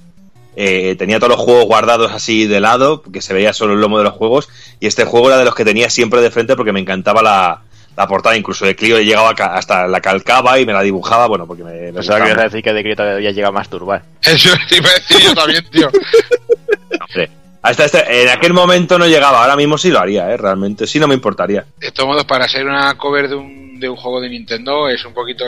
eh, 0.55 0.95
tenía 0.97 1.19
todos 1.19 1.31
los 1.37 1.39
juegos 1.41 1.65
guardados 1.65 2.11
así 2.11 2.45
de 2.47 2.59
lado, 2.59 3.01
que 3.01 3.21
se 3.21 3.33
veía 3.33 3.51
solo 3.51 3.73
el 3.73 3.81
lomo 3.81 3.97
de 3.97 4.03
los 4.03 4.13
juegos, 4.13 4.49
y 4.79 4.87
este 4.87 5.05
juego 5.05 5.27
era 5.29 5.37
de 5.39 5.45
los 5.45 5.55
que 5.55 5.65
tenía 5.65 5.89
siempre 5.89 6.21
de 6.21 6.31
frente 6.31 6.55
porque 6.55 6.71
me 6.71 6.79
encantaba 6.79 7.21
la, 7.23 7.61
la 7.97 8.07
portada, 8.07 8.37
incluso 8.37 8.65
de 8.65 8.75
Clio 8.75 8.99
llegaba 8.99 9.31
hasta 9.31 9.87
la 9.87 10.01
calcaba 10.01 10.59
y 10.59 10.65
me 10.65 10.73
la 10.73 10.81
dibujaba, 10.81 11.27
bueno, 11.27 11.47
porque 11.47 11.63
me, 11.63 11.71
me 11.73 11.93
Pensaba 11.93 12.19
que 12.19 12.25
gustaba 12.25 12.29
ibas 12.31 12.39
a 12.39 12.43
decir 12.43 12.63
que 12.63 12.73
de 12.73 12.83
Grito 12.83 13.03
había 13.03 13.31
llegado 13.31 13.49
a 13.53 13.57
masturbar. 13.59 14.03
Eso 14.21 14.49
te 14.69 14.77
iba 14.77 14.89
a 14.89 14.93
decir 14.93 15.17
yo 15.25 15.33
también, 15.33 15.65
tío. 15.71 15.89
Hombre, 17.09 17.31
hasta 17.61 17.85
este- 17.85 18.23
en 18.23 18.29
aquel 18.29 18.53
momento 18.53 18.97
no 18.99 19.07
llegaba, 19.07 19.41
ahora 19.41 19.55
mismo 19.55 19.77
sí 19.77 19.89
lo 19.89 19.99
haría, 19.99 20.31
¿eh? 20.31 20.37
realmente, 20.37 20.85
sí 20.87 20.99
no 20.99 21.07
me 21.07 21.15
importaría. 21.15 21.65
De 21.79 21.91
todos 21.91 22.07
modos, 22.09 22.25
para 22.25 22.47
ser 22.47 22.65
una 22.67 22.95
cover 22.97 23.27
de 23.29 23.35
un, 23.35 23.79
de 23.79 23.89
un 23.89 23.95
juego 23.97 24.21
de 24.21 24.29
Nintendo 24.29 24.87
es 24.87 25.03
un 25.03 25.13
poquito, 25.13 25.43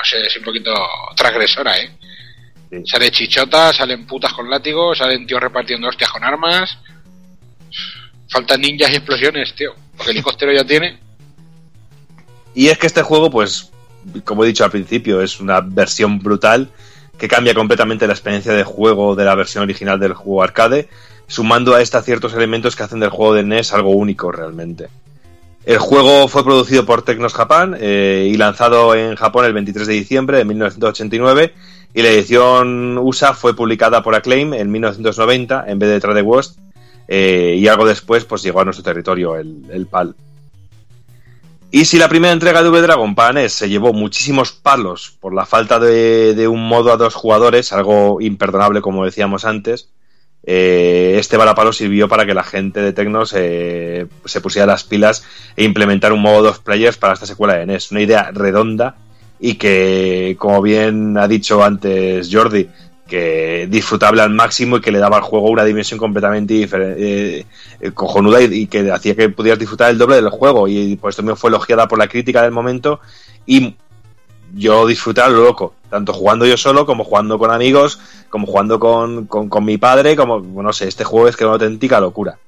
no 0.00 0.04
sé, 0.04 0.26
es 0.26 0.36
un 0.38 0.44
poquito 0.44 0.72
transgresora, 1.14 1.76
¿eh? 1.76 1.90
Sí. 2.70 2.82
Sale 2.86 3.10
chichota, 3.10 3.72
salen 3.72 4.06
putas 4.06 4.32
con 4.32 4.48
látigos, 4.48 4.96
salen 4.96 5.26
tíos 5.26 5.42
repartiendo 5.42 5.88
hostias 5.88 6.10
con 6.10 6.24
armas. 6.24 6.78
Faltan 8.30 8.60
ninjas 8.60 8.90
y 8.92 8.96
explosiones, 8.96 9.54
tío. 9.54 9.74
Porque 9.96 10.12
helicóptero 10.12 10.52
ya 10.52 10.64
tiene. 10.64 10.98
Y 12.54 12.68
es 12.68 12.78
que 12.78 12.86
este 12.86 13.02
juego, 13.02 13.30
pues, 13.30 13.70
como 14.24 14.44
he 14.44 14.46
dicho 14.46 14.64
al 14.64 14.70
principio, 14.70 15.20
es 15.20 15.40
una 15.40 15.60
versión 15.60 16.18
brutal 16.20 16.70
que 17.18 17.28
cambia 17.28 17.54
completamente 17.54 18.06
la 18.06 18.14
experiencia 18.14 18.52
de 18.54 18.64
juego 18.64 19.14
de 19.14 19.24
la 19.24 19.34
versión 19.34 19.64
original 19.64 20.00
del 20.00 20.14
juego 20.14 20.42
arcade, 20.42 20.88
sumando 21.26 21.74
a 21.74 21.82
esta 21.82 22.02
ciertos 22.02 22.32
elementos 22.32 22.74
que 22.74 22.84
hacen 22.84 23.00
del 23.00 23.10
juego 23.10 23.34
de 23.34 23.42
NES 23.42 23.74
algo 23.74 23.90
único 23.90 24.32
realmente. 24.32 24.88
El 25.64 25.78
juego 25.78 26.26
fue 26.28 26.42
producido 26.42 26.86
por 26.86 27.02
Tecnos 27.02 27.34
Japan 27.34 27.76
eh, 27.78 28.28
y 28.32 28.36
lanzado 28.36 28.94
en 28.94 29.14
Japón 29.14 29.44
el 29.44 29.52
23 29.52 29.86
de 29.86 29.92
diciembre 29.92 30.38
de 30.38 30.44
1989 30.46 31.54
y 31.92 32.02
la 32.02 32.08
edición 32.08 32.96
USA 32.96 33.34
fue 33.34 33.54
publicada 33.54 34.02
por 34.02 34.14
Acclaim 34.14 34.54
en 34.54 34.70
1990 34.70 35.64
en 35.66 35.78
vez 35.78 35.90
de 35.90 36.00
Trade 36.00 36.22
West 36.22 36.58
eh, 37.08 37.56
y 37.58 37.68
algo 37.68 37.84
después 37.84 38.24
pues 38.24 38.42
llegó 38.42 38.60
a 38.60 38.64
nuestro 38.64 38.84
territorio 38.84 39.36
el, 39.36 39.66
el 39.70 39.86
PAL. 39.86 40.14
Y 41.72 41.84
si 41.84 41.98
la 41.98 42.08
primera 42.08 42.32
entrega 42.32 42.60
de 42.60 42.64
Double 42.64 42.80
Dragon 42.80 43.14
para 43.14 43.32
NES 43.34 43.52
se 43.52 43.68
llevó 43.68 43.92
muchísimos 43.92 44.52
palos 44.52 45.16
por 45.20 45.34
la 45.34 45.44
falta 45.44 45.78
de, 45.78 46.34
de 46.34 46.48
un 46.48 46.66
modo 46.66 46.90
a 46.90 46.96
dos 46.96 47.14
jugadores, 47.14 47.72
algo 47.72 48.20
imperdonable 48.20 48.80
como 48.80 49.04
decíamos 49.04 49.44
antes, 49.44 49.88
eh, 50.44 51.16
este 51.18 51.36
balapalo 51.36 51.72
sirvió 51.72 52.08
para 52.08 52.24
que 52.24 52.34
la 52.34 52.42
gente 52.42 52.80
de 52.80 52.92
Tecnos 52.92 53.34
eh, 53.36 54.06
se 54.24 54.40
pusiera 54.40 54.66
las 54.66 54.84
pilas 54.84 55.24
e 55.56 55.64
implementar 55.64 56.12
un 56.12 56.22
modo 56.22 56.42
dos 56.42 56.58
players 56.58 56.96
para 56.96 57.12
esta 57.12 57.26
secuela 57.26 57.54
de 57.54 57.66
NES. 57.66 57.90
Una 57.90 58.00
idea 58.00 58.30
redonda 58.32 58.96
y 59.38 59.54
que, 59.54 60.36
como 60.38 60.62
bien 60.62 61.16
ha 61.18 61.28
dicho 61.28 61.62
antes 61.62 62.28
Jordi, 62.32 62.68
que 63.06 63.66
disfrutable 63.68 64.22
al 64.22 64.30
máximo 64.30 64.76
y 64.76 64.80
que 64.80 64.92
le 64.92 64.98
daba 64.98 65.16
al 65.16 65.22
juego 65.22 65.50
una 65.50 65.64
dimensión 65.64 65.98
completamente 65.98 66.54
diferente, 66.54 67.40
eh, 67.40 67.46
eh, 67.80 67.90
cojonuda 67.90 68.40
y, 68.40 68.44
y 68.54 68.66
que 68.66 68.90
hacía 68.90 69.16
que 69.16 69.28
pudieras 69.30 69.58
disfrutar 69.58 69.90
el 69.90 69.98
doble 69.98 70.16
del 70.16 70.30
juego 70.30 70.68
y 70.68 70.96
por 70.96 71.10
esto 71.10 71.22
mismo 71.22 71.36
fue 71.36 71.50
elogiada 71.50 71.88
por 71.88 71.98
la 71.98 72.06
crítica 72.06 72.42
del 72.42 72.52
momento 72.52 73.00
y 73.46 73.74
yo 74.54 74.86
lo 74.86 75.28
loco, 75.44 75.74
tanto 75.88 76.12
jugando 76.12 76.46
yo 76.46 76.56
solo 76.56 76.86
como 76.86 77.04
jugando 77.04 77.38
con 77.38 77.50
amigos, 77.50 78.00
como 78.28 78.46
jugando 78.46 78.78
con, 78.78 79.26
con, 79.26 79.48
con 79.48 79.64
mi 79.64 79.78
padre, 79.78 80.16
como, 80.16 80.40
no 80.40 80.72
sé, 80.72 80.88
este 80.88 81.04
juego 81.04 81.28
es 81.28 81.36
que 81.36 81.44
es 81.44 81.46
una 81.46 81.54
auténtica 81.54 82.00
locura. 82.00 82.38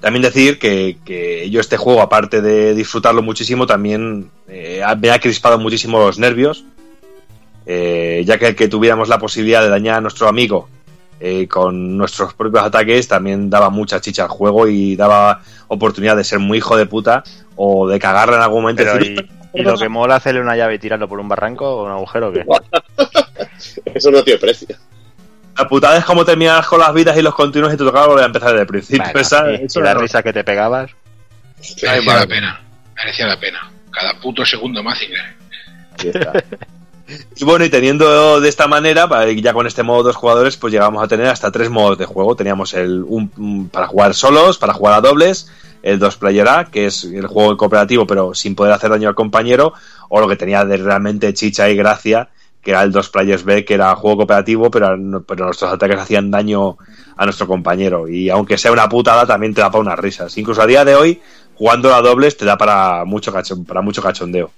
También 0.00 0.22
decir 0.22 0.58
que, 0.58 0.98
que 1.04 1.48
yo 1.50 1.60
este 1.60 1.76
juego, 1.76 2.02
aparte 2.02 2.42
de 2.42 2.74
disfrutarlo 2.74 3.22
muchísimo, 3.22 3.66
también 3.66 4.30
eh, 4.48 4.82
me 5.00 5.10
ha 5.10 5.18
crispado 5.18 5.58
muchísimo 5.58 5.98
los 5.98 6.18
nervios, 6.18 6.64
eh, 7.64 8.22
ya 8.26 8.38
que 8.38 8.48
el 8.48 8.56
que 8.56 8.68
tuviéramos 8.68 9.08
la 9.08 9.18
posibilidad 9.18 9.62
de 9.62 9.68
dañar 9.68 9.96
a 9.96 10.00
nuestro 10.00 10.28
amigo 10.28 10.68
eh, 11.18 11.48
con 11.48 11.96
nuestros 11.96 12.34
propios 12.34 12.62
ataques 12.62 13.08
también 13.08 13.48
daba 13.48 13.70
mucha 13.70 14.02
chicha 14.02 14.24
al 14.24 14.28
juego 14.28 14.68
y 14.68 14.96
daba 14.96 15.40
oportunidad 15.66 16.14
de 16.14 16.24
ser 16.24 16.40
muy 16.40 16.58
hijo 16.58 16.76
de 16.76 16.84
puta 16.84 17.24
o 17.56 17.88
de 17.88 17.98
cagarla 17.98 18.36
en 18.36 18.42
algún 18.42 18.62
momento. 18.62 18.82
Pero, 18.82 18.98
decir, 18.98 19.28
y, 19.56 19.62
lo 19.62 19.76
que 19.76 19.88
mola 19.88 20.16
hacerle 20.16 20.40
una 20.40 20.56
llave 20.56 20.74
y 20.74 20.78
tirarlo 20.78 21.08
por 21.08 21.18
un 21.20 21.28
barranco 21.28 21.68
o 21.68 21.84
un 21.84 21.90
agujero, 21.90 22.28
o 22.28 22.32
¿qué? 22.32 22.44
Eso 23.94 24.10
no 24.10 24.22
tiene 24.22 24.38
precio. 24.38 24.76
La 25.58 25.66
putada 25.66 25.96
es 25.96 26.04
como 26.04 26.24
terminar 26.24 26.64
con 26.66 26.80
las 26.80 26.92
vidas 26.92 27.16
y 27.16 27.22
los 27.22 27.34
continuos 27.34 27.72
y 27.72 27.76
te 27.76 27.84
tocaba 27.84 28.08
volver 28.08 28.24
a 28.24 28.26
empezar 28.26 28.50
desde 28.50 28.62
el 28.62 28.66
principio. 28.66 29.04
Bueno, 29.04 29.20
Esa- 29.20 29.50
y, 29.52 29.64
eso 29.64 29.80
y 29.80 29.82
la 29.82 29.94
no- 29.94 30.00
risa 30.00 30.22
que 30.22 30.32
te 30.32 30.44
pegabas. 30.44 30.90
Merecía 31.82 32.14
la 32.14 32.26
pena. 32.26 32.60
Merecía 32.94 33.26
la 33.26 33.40
pena. 33.40 33.70
Cada 33.90 34.20
puto 34.20 34.44
segundo 34.44 34.82
más 34.82 34.98
Inglés. 35.02 35.22
Y 37.36 37.44
bueno, 37.44 37.64
y 37.64 37.70
teniendo 37.70 38.40
de 38.40 38.48
esta 38.48 38.66
manera, 38.66 39.08
ya 39.36 39.52
con 39.52 39.68
este 39.68 39.84
modo 39.84 40.02
dos 40.02 40.16
jugadores, 40.16 40.56
pues 40.56 40.72
llegamos 40.72 41.00
a 41.02 41.06
tener 41.06 41.26
hasta 41.26 41.52
tres 41.52 41.70
modos 41.70 41.98
de 41.98 42.04
juego. 42.04 42.34
Teníamos 42.34 42.74
el 42.74 43.04
un 43.06 43.68
para 43.68 43.86
jugar 43.86 44.12
solos, 44.12 44.58
para 44.58 44.72
jugar 44.72 44.94
a 44.94 45.00
dobles, 45.00 45.48
el 45.86 46.00
dos 46.00 46.16
player 46.16 46.48
A, 46.48 46.64
que 46.64 46.86
es 46.86 47.04
el 47.04 47.28
juego 47.28 47.56
cooperativo, 47.56 48.08
pero 48.08 48.34
sin 48.34 48.56
poder 48.56 48.72
hacer 48.72 48.90
daño 48.90 49.08
al 49.08 49.14
compañero, 49.14 49.72
o 50.08 50.20
lo 50.20 50.26
que 50.26 50.34
tenía 50.34 50.64
de 50.64 50.78
realmente 50.78 51.32
chicha 51.32 51.70
y 51.70 51.76
gracia, 51.76 52.28
que 52.60 52.72
era 52.72 52.82
el 52.82 52.90
dos 52.90 53.08
players 53.08 53.44
B, 53.44 53.64
que 53.64 53.74
era 53.74 53.94
juego 53.94 54.16
cooperativo, 54.16 54.68
pero, 54.68 54.88
pero 55.24 55.44
nuestros 55.44 55.72
ataques 55.72 56.00
hacían 56.00 56.32
daño 56.32 56.76
a 57.16 57.24
nuestro 57.24 57.46
compañero. 57.46 58.08
Y 58.08 58.30
aunque 58.30 58.58
sea 58.58 58.72
una 58.72 58.88
putada, 58.88 59.26
también 59.26 59.54
te 59.54 59.60
da 59.60 59.70
para 59.70 59.82
unas 59.82 59.98
risas. 59.98 60.36
Incluso 60.36 60.60
a 60.60 60.66
día 60.66 60.84
de 60.84 60.96
hoy, 60.96 61.20
jugando 61.54 61.94
a 61.94 62.02
dobles, 62.02 62.36
te 62.36 62.44
da 62.44 62.58
para 62.58 63.04
mucho, 63.04 63.32
para 63.64 63.80
mucho 63.80 64.02
cachondeo. 64.02 64.50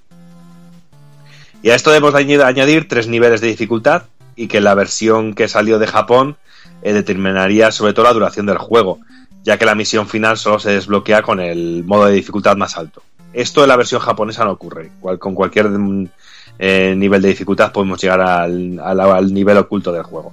Y 1.61 1.69
a 1.69 1.75
esto 1.75 1.91
debemos 1.91 2.15
de 2.15 2.21
añadir, 2.21 2.43
añadir 2.43 2.89
tres 2.89 3.07
niveles 3.07 3.43
de 3.43 3.49
dificultad 3.49 4.05
y 4.35 4.49
que 4.49 4.63
la 4.63 4.75
versión 4.75 5.35
que 5.35 5.47
salió 5.47 5.79
de 5.79 5.89
Japón 5.89 6.39
eh, 6.81 6.95
determinaría 6.95 7.71
sobre 7.71 7.93
todo 7.93 8.07
la 8.07 8.15
duración 8.15 8.47
del 8.47 8.57
juego, 8.57 9.01
ya 9.43 9.59
que 9.59 9.65
la 9.65 9.75
misión 9.75 10.09
final 10.09 10.37
solo 10.37 10.59
se 10.59 10.73
desbloquea 10.73 11.23
con 11.23 11.41
el 11.41 11.85
modo 11.85 12.07
de 12.07 12.15
dificultad 12.15 12.57
más 12.57 12.77
alto. 12.77 13.03
Esto 13.33 13.63
en 13.63 13.69
la 13.69 13.77
versión 13.77 14.01
japonesa 14.01 14.45
no 14.45 14.53
ocurre. 14.53 14.91
Con 15.19 15.35
cualquier 15.35 15.69
mm, 15.69 16.09
eh, 16.59 16.95
nivel 16.97 17.23
de 17.23 17.29
dificultad 17.29 17.73
podemos 17.73 18.01
llegar 18.01 18.21
al 18.21 19.33
nivel 19.33 19.59
oculto 19.59 19.93
del 19.93 20.03
juego. 20.03 20.33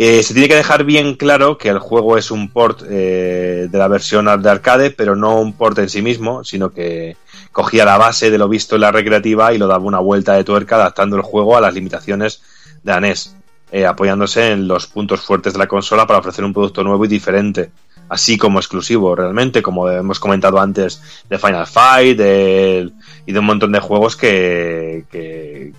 Eh, 0.00 0.22
se 0.22 0.32
tiene 0.32 0.48
que 0.48 0.54
dejar 0.54 0.84
bien 0.84 1.14
claro 1.14 1.58
que 1.58 1.70
el 1.70 1.80
juego 1.80 2.16
es 2.16 2.30
un 2.30 2.50
port 2.50 2.82
eh, 2.88 3.66
de 3.68 3.78
la 3.78 3.88
versión 3.88 4.26
de 4.40 4.48
arcade, 4.48 4.92
pero 4.92 5.16
no 5.16 5.40
un 5.40 5.54
port 5.54 5.76
en 5.80 5.88
sí 5.88 6.02
mismo, 6.02 6.44
sino 6.44 6.70
que 6.70 7.16
cogía 7.50 7.84
la 7.84 7.98
base 7.98 8.30
de 8.30 8.38
lo 8.38 8.48
visto 8.48 8.76
en 8.76 8.82
la 8.82 8.92
recreativa 8.92 9.52
y 9.52 9.58
lo 9.58 9.66
daba 9.66 9.84
una 9.84 9.98
vuelta 9.98 10.34
de 10.34 10.44
tuerca 10.44 10.76
adaptando 10.76 11.16
el 11.16 11.22
juego 11.22 11.56
a 11.56 11.60
las 11.60 11.74
limitaciones 11.74 12.42
de 12.84 12.92
la 12.92 13.00
NES, 13.00 13.34
eh, 13.72 13.86
apoyándose 13.86 14.52
en 14.52 14.68
los 14.68 14.86
puntos 14.86 15.20
fuertes 15.20 15.54
de 15.54 15.58
la 15.58 15.66
consola 15.66 16.06
para 16.06 16.20
ofrecer 16.20 16.44
un 16.44 16.52
producto 16.52 16.84
nuevo 16.84 17.04
y 17.04 17.08
diferente, 17.08 17.72
así 18.08 18.38
como 18.38 18.58
exclusivo 18.58 19.14
realmente, 19.14 19.62
como 19.62 19.88
hemos 19.88 20.18
comentado 20.18 20.60
antes 20.60 21.02
de 21.28 21.38
Final 21.38 21.66
Fight 21.66 22.18
y 22.18 23.32
de 23.32 23.38
un 23.38 23.44
montón 23.44 23.72
de 23.72 23.80
juegos 23.80 24.16
que, 24.16 25.04
que, 25.10 25.72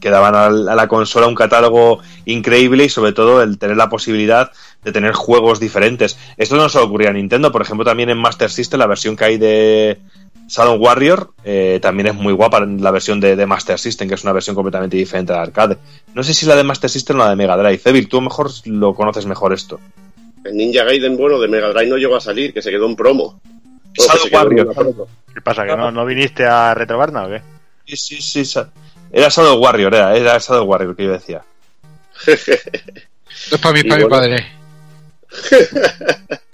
daban 0.00 0.36
a 0.36 0.50
la 0.50 0.86
consola 0.86 1.26
un 1.26 1.34
catálogo 1.34 1.98
increíble 2.26 2.84
y 2.84 2.88
sobre 2.88 3.12
todo 3.12 3.42
el 3.42 3.58
tener 3.58 3.76
la 3.76 3.88
posibilidad 3.88 4.52
de 4.84 4.92
tener 4.92 5.14
juegos 5.14 5.58
diferentes. 5.58 6.16
Esto 6.36 6.54
no 6.54 6.68
solo 6.68 6.86
ocurría 6.86 7.08
en 7.08 7.16
Nintendo, 7.16 7.50
por 7.50 7.62
ejemplo 7.62 7.84
también 7.84 8.10
en 8.10 8.18
Master 8.18 8.48
System, 8.48 8.78
la 8.78 8.86
versión 8.86 9.16
que 9.16 9.24
hay 9.24 9.36
de 9.36 9.98
Shadow 10.48 10.76
Warrior 10.76 11.32
eh, 11.44 11.80
también 11.82 12.08
es 12.08 12.14
muy 12.14 12.32
guapa 12.32 12.64
la 12.64 12.90
versión 12.90 13.20
de, 13.20 13.34
de 13.34 13.46
Master 13.46 13.78
System, 13.78 14.08
que 14.08 14.14
es 14.14 14.22
una 14.22 14.32
versión 14.32 14.54
completamente 14.54 14.96
diferente 14.96 15.32
de 15.32 15.38
arcade. 15.38 15.78
No 16.14 16.22
sé 16.22 16.34
si 16.34 16.46
la 16.46 16.54
de 16.54 16.62
Master 16.62 16.88
System 16.88 17.16
o 17.16 17.18
la 17.20 17.30
de 17.30 17.36
Mega 17.36 17.56
Drive. 17.56 17.80
Evil, 17.84 18.08
tú 18.08 18.20
mejor 18.20 18.50
lo 18.64 18.94
conoces 18.94 19.26
mejor 19.26 19.52
esto. 19.52 19.80
El 20.46 20.56
Ninja 20.56 20.84
Gaiden, 20.84 21.16
bueno, 21.16 21.38
de 21.38 21.48
Mega 21.48 21.68
Drive 21.68 21.90
no 21.90 21.96
llegó 21.96 22.16
a 22.16 22.20
salir, 22.20 22.52
que 22.52 22.62
se 22.62 22.70
quedó 22.70 22.86
en 22.86 22.96
promo. 22.96 23.40
Bueno, 23.42 23.92
que 23.92 24.02
Shadow 24.02 24.22
se 24.22 24.30
quedó 24.30 24.40
en 24.42 24.68
Warrior. 24.68 25.08
¿Qué 25.34 25.40
pasa? 25.40 25.64
¿Que 25.64 25.76
no, 25.76 25.90
no 25.90 26.06
viniste 26.06 26.44
a 26.44 26.74
Retrobarna 26.74 27.24
o 27.24 27.28
qué? 27.28 27.42
Sí, 27.86 28.20
sí, 28.20 28.44
sí. 28.44 28.60
Era 29.12 29.28
Shadow 29.28 29.58
Warrior, 29.58 29.94
era, 29.94 30.16
era 30.16 30.38
Shadow 30.38 30.64
Warrior 30.64 30.96
que 30.96 31.04
yo 31.04 31.12
decía. 31.12 31.42
Esto 32.26 33.56
es 33.56 33.60
para 33.60 33.74
mí, 33.74 33.82
para 33.84 34.02
mi 34.02 34.08
padre. 34.08 34.46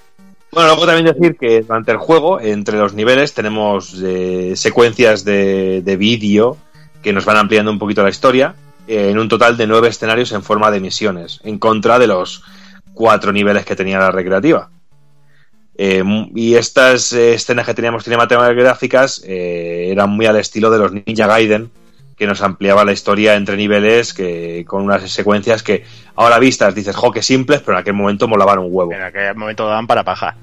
Bueno, 0.53 0.69
luego 0.69 0.85
también 0.85 1.07
decir 1.07 1.39
que 1.39 1.63
durante 1.63 1.93
el 1.93 1.97
juego, 1.97 2.39
entre 2.39 2.77
los 2.77 2.93
niveles, 2.93 3.33
tenemos 3.33 3.97
eh, 4.05 4.53
secuencias 4.55 5.25
de, 5.25 5.81
de 5.81 5.97
vídeo 5.97 6.59
que 7.03 7.15
nos 7.15 7.25
van 7.25 7.39
ampliando 7.39 7.71
un 7.71 7.79
poquito 7.79 8.03
la 8.03 8.11
historia, 8.11 8.55
eh, 8.87 9.09
en 9.11 9.19
un 9.19 9.29
total 9.29 9.57
de 9.57 9.67
nueve 9.67 9.89
escenarios 9.89 10.31
en 10.33 10.43
forma 10.43 10.71
de 10.71 10.81
misiones, 10.81 11.41
en 11.45 11.59
contra 11.59 11.99
de 11.99 12.07
los 12.07 12.43
cuatro 13.03 13.33
niveles 13.33 13.65
que 13.65 13.75
tenía 13.75 13.99
la 13.99 14.13
recreativa. 14.13 14.71
Eh, 15.77 16.05
y 16.37 16.55
estas 16.55 17.13
eh, 17.13 17.35
escenas 17.35 17.67
que 17.67 17.75
teníamos 17.75 18.05
cinematográficas 18.05 19.21
eh, 19.27 19.89
eran 19.91 20.11
muy 20.11 20.27
al 20.27 20.37
estilo 20.37 20.71
de 20.71 20.79
los 20.79 20.93
Ninja 20.93 21.27
Gaiden, 21.27 21.69
que 22.17 22.29
nos 22.29 22.43
ampliaba 22.43 22.85
la 22.85 22.93
historia 22.93 23.35
entre 23.35 23.57
niveles, 23.57 24.15
que 24.15 24.65
con 24.69 24.85
unas 24.85 25.11
secuencias 25.11 25.65
que 25.65 25.85
ahora 26.15 26.39
vistas 26.39 26.77
dices, 26.77 26.95
jo, 26.95 27.11
que 27.11 27.23
simples, 27.23 27.61
pero 27.61 27.73
en 27.77 27.81
aquel 27.81 27.95
momento 27.95 28.29
molaban 28.29 28.61
un 28.61 28.69
huevo. 28.71 28.93
En 28.93 29.03
aquel 29.03 29.35
momento 29.35 29.67
daban 29.67 29.89
para 29.89 30.05
paja. 30.05 30.37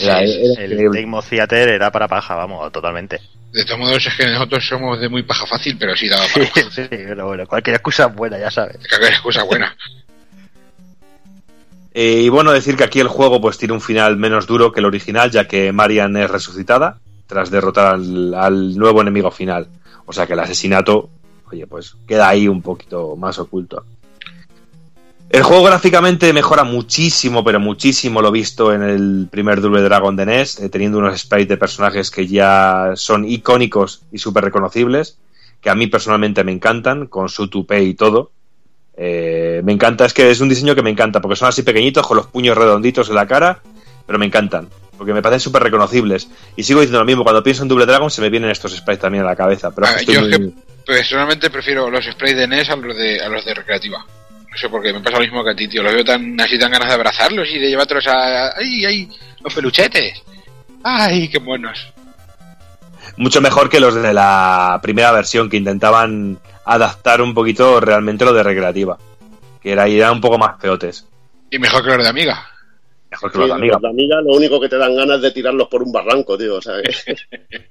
Era- 0.00 0.22
era 0.22 0.64
El 0.64 0.72
increíble. 0.72 0.98
Tecmo 0.98 1.20
Theater 1.20 1.68
era 1.68 1.90
para 1.90 2.08
paja, 2.08 2.36
vamos, 2.36 2.72
totalmente. 2.72 3.20
De 3.52 3.64
todos 3.66 3.80
modos, 3.80 4.06
es 4.06 4.14
que 4.16 4.24
nosotros 4.26 4.66
somos 4.66 4.98
de 4.98 5.10
muy 5.10 5.24
paja 5.24 5.44
fácil, 5.44 5.76
pero 5.78 5.94
sí 5.94 6.08
daba 6.08 6.24
para. 6.32 6.46
sí, 6.70 6.86
pero 6.88 7.26
bueno, 7.26 7.46
cualquier 7.46 7.76
excusa 7.76 8.06
buena, 8.06 8.38
ya 8.38 8.50
sabes. 8.50 8.78
Haber 8.96 9.10
excusa 9.12 9.42
buena. 9.42 9.76
Eh, 12.02 12.22
y 12.22 12.30
bueno, 12.30 12.50
decir 12.50 12.78
que 12.78 12.84
aquí 12.84 12.98
el 12.98 13.08
juego 13.08 13.42
pues 13.42 13.58
tiene 13.58 13.74
un 13.74 13.80
final 13.82 14.16
menos 14.16 14.46
duro 14.46 14.72
que 14.72 14.80
el 14.80 14.86
original, 14.86 15.30
ya 15.30 15.46
que 15.46 15.70
Marian 15.70 16.16
es 16.16 16.30
resucitada 16.30 16.98
tras 17.26 17.50
derrotar 17.50 17.96
al, 17.96 18.74
nuevo 18.78 19.02
enemigo 19.02 19.30
final. 19.30 19.68
O 20.06 20.12
sea 20.14 20.26
que 20.26 20.32
el 20.32 20.40
asesinato, 20.40 21.10
oye, 21.52 21.66
pues 21.66 21.96
queda 22.08 22.30
ahí 22.30 22.48
un 22.48 22.62
poquito 22.62 23.16
más 23.16 23.38
oculto. 23.38 23.84
El 25.28 25.42
juego 25.42 25.62
gráficamente 25.62 26.32
mejora 26.32 26.64
muchísimo, 26.64 27.44
pero 27.44 27.60
muchísimo 27.60 28.22
lo 28.22 28.32
visto 28.32 28.72
en 28.72 28.82
el 28.82 29.28
primer 29.30 29.60
Double 29.60 29.82
Dragon 29.82 30.16
de 30.16 30.24
NES, 30.24 30.58
eh, 30.60 30.70
teniendo 30.70 30.96
unos 30.96 31.20
sprites 31.20 31.48
de 31.48 31.58
personajes 31.58 32.10
que 32.10 32.26
ya 32.26 32.92
son 32.94 33.26
icónicos 33.26 34.04
y 34.10 34.16
súper 34.16 34.44
reconocibles, 34.44 35.18
que 35.60 35.68
a 35.68 35.74
mí 35.74 35.86
personalmente 35.86 36.44
me 36.44 36.52
encantan, 36.52 37.08
con 37.08 37.28
su 37.28 37.48
tupé 37.48 37.82
y 37.82 37.92
todo. 37.92 38.30
Eh, 39.02 39.62
me 39.64 39.72
encanta, 39.72 40.04
es 40.04 40.12
que 40.12 40.30
es 40.30 40.40
un 40.42 40.50
diseño 40.50 40.74
que 40.74 40.82
me 40.82 40.90
encanta, 40.90 41.20
porque 41.22 41.34
son 41.36 41.48
así 41.48 41.62
pequeñitos, 41.62 42.06
con 42.06 42.18
los 42.18 42.26
puños 42.26 42.54
redonditos 42.56 43.08
en 43.08 43.14
la 43.14 43.26
cara, 43.26 43.60
pero 44.06 44.18
me 44.18 44.26
encantan, 44.26 44.68
porque 44.98 45.14
me 45.14 45.22
parecen 45.22 45.40
súper 45.40 45.62
reconocibles. 45.62 46.28
Y 46.54 46.64
sigo 46.64 46.80
diciendo 46.80 46.98
lo 46.98 47.06
mismo, 47.06 47.22
cuando 47.22 47.42
pienso 47.42 47.62
en 47.62 47.68
Double 47.70 47.86
Dragon 47.86 48.10
se 48.10 48.20
me 48.20 48.28
vienen 48.28 48.50
estos 48.50 48.76
sprites 48.76 49.00
también 49.00 49.24
a 49.24 49.28
la 49.28 49.36
cabeza, 49.36 49.70
pero 49.70 49.86
Ah, 49.86 50.02
yo 50.06 50.20
muy- 50.20 50.30
es 50.32 50.38
que 50.38 50.52
personalmente 50.84 51.48
prefiero 51.48 51.90
los 51.90 52.04
sprays 52.04 52.36
de 52.36 52.46
NES 52.46 52.68
a 52.68 52.76
los 52.76 52.94
de, 52.94 53.22
a 53.22 53.28
los 53.30 53.42
de 53.44 53.54
recreativa. 53.54 54.04
No 54.50 54.56
sé 54.58 54.68
por 54.68 54.82
qué, 54.82 54.92
me 54.92 55.00
pasa 55.00 55.16
lo 55.16 55.22
mismo 55.22 55.42
que 55.44 55.50
a 55.50 55.54
ti, 55.56 55.66
tío. 55.68 55.82
Los 55.82 55.94
veo 55.94 56.04
tan 56.04 56.38
así, 56.40 56.58
tan 56.58 56.70
ganas 56.72 56.88
de 56.88 56.94
abrazarlos 56.94 57.48
y 57.54 57.58
de 57.58 57.68
llevártelos 57.70 58.06
a. 58.08 58.52
¡Ay, 58.58 58.84
ay! 58.84 59.08
¡Los 59.42 59.54
peluchetes! 59.54 60.20
¡Ay, 60.84 61.28
qué 61.28 61.38
buenos! 61.38 61.78
mucho 63.16 63.40
mejor 63.40 63.68
que 63.68 63.80
los 63.80 63.94
de 63.94 64.14
la 64.14 64.78
primera 64.82 65.10
versión, 65.12 65.50
que 65.50 65.56
intentaban 65.56 66.38
adaptar 66.64 67.20
un 67.22 67.34
poquito 67.34 67.80
realmente 67.80 68.24
lo 68.24 68.32
de 68.32 68.42
recreativa, 68.42 68.98
que 69.60 69.72
era, 69.72 69.86
eran 69.86 70.12
un 70.14 70.20
poco 70.20 70.38
más 70.38 70.58
peotes. 70.60 71.06
Y 71.50 71.58
mejor 71.58 71.82
que 71.82 71.90
los 71.90 72.02
de 72.04 72.08
Amiga. 72.08 72.46
Mejor 73.10 73.30
que 73.32 73.36
Sí, 73.36 73.40
los 73.40 73.48
de 73.48 73.54
Amiga. 73.54 73.72
los 73.74 73.82
de 73.82 73.88
Amiga 73.88 74.20
lo 74.20 74.34
único 74.34 74.60
que 74.60 74.68
te 74.68 74.76
dan 74.78 74.94
ganas 74.94 75.16
es 75.16 75.22
de 75.22 75.30
tirarlos 75.32 75.68
por 75.68 75.82
un 75.82 75.90
barranco, 75.92 76.38
tío. 76.38 76.56
O 76.56 76.62
sea, 76.62 76.74
que- 76.82 77.16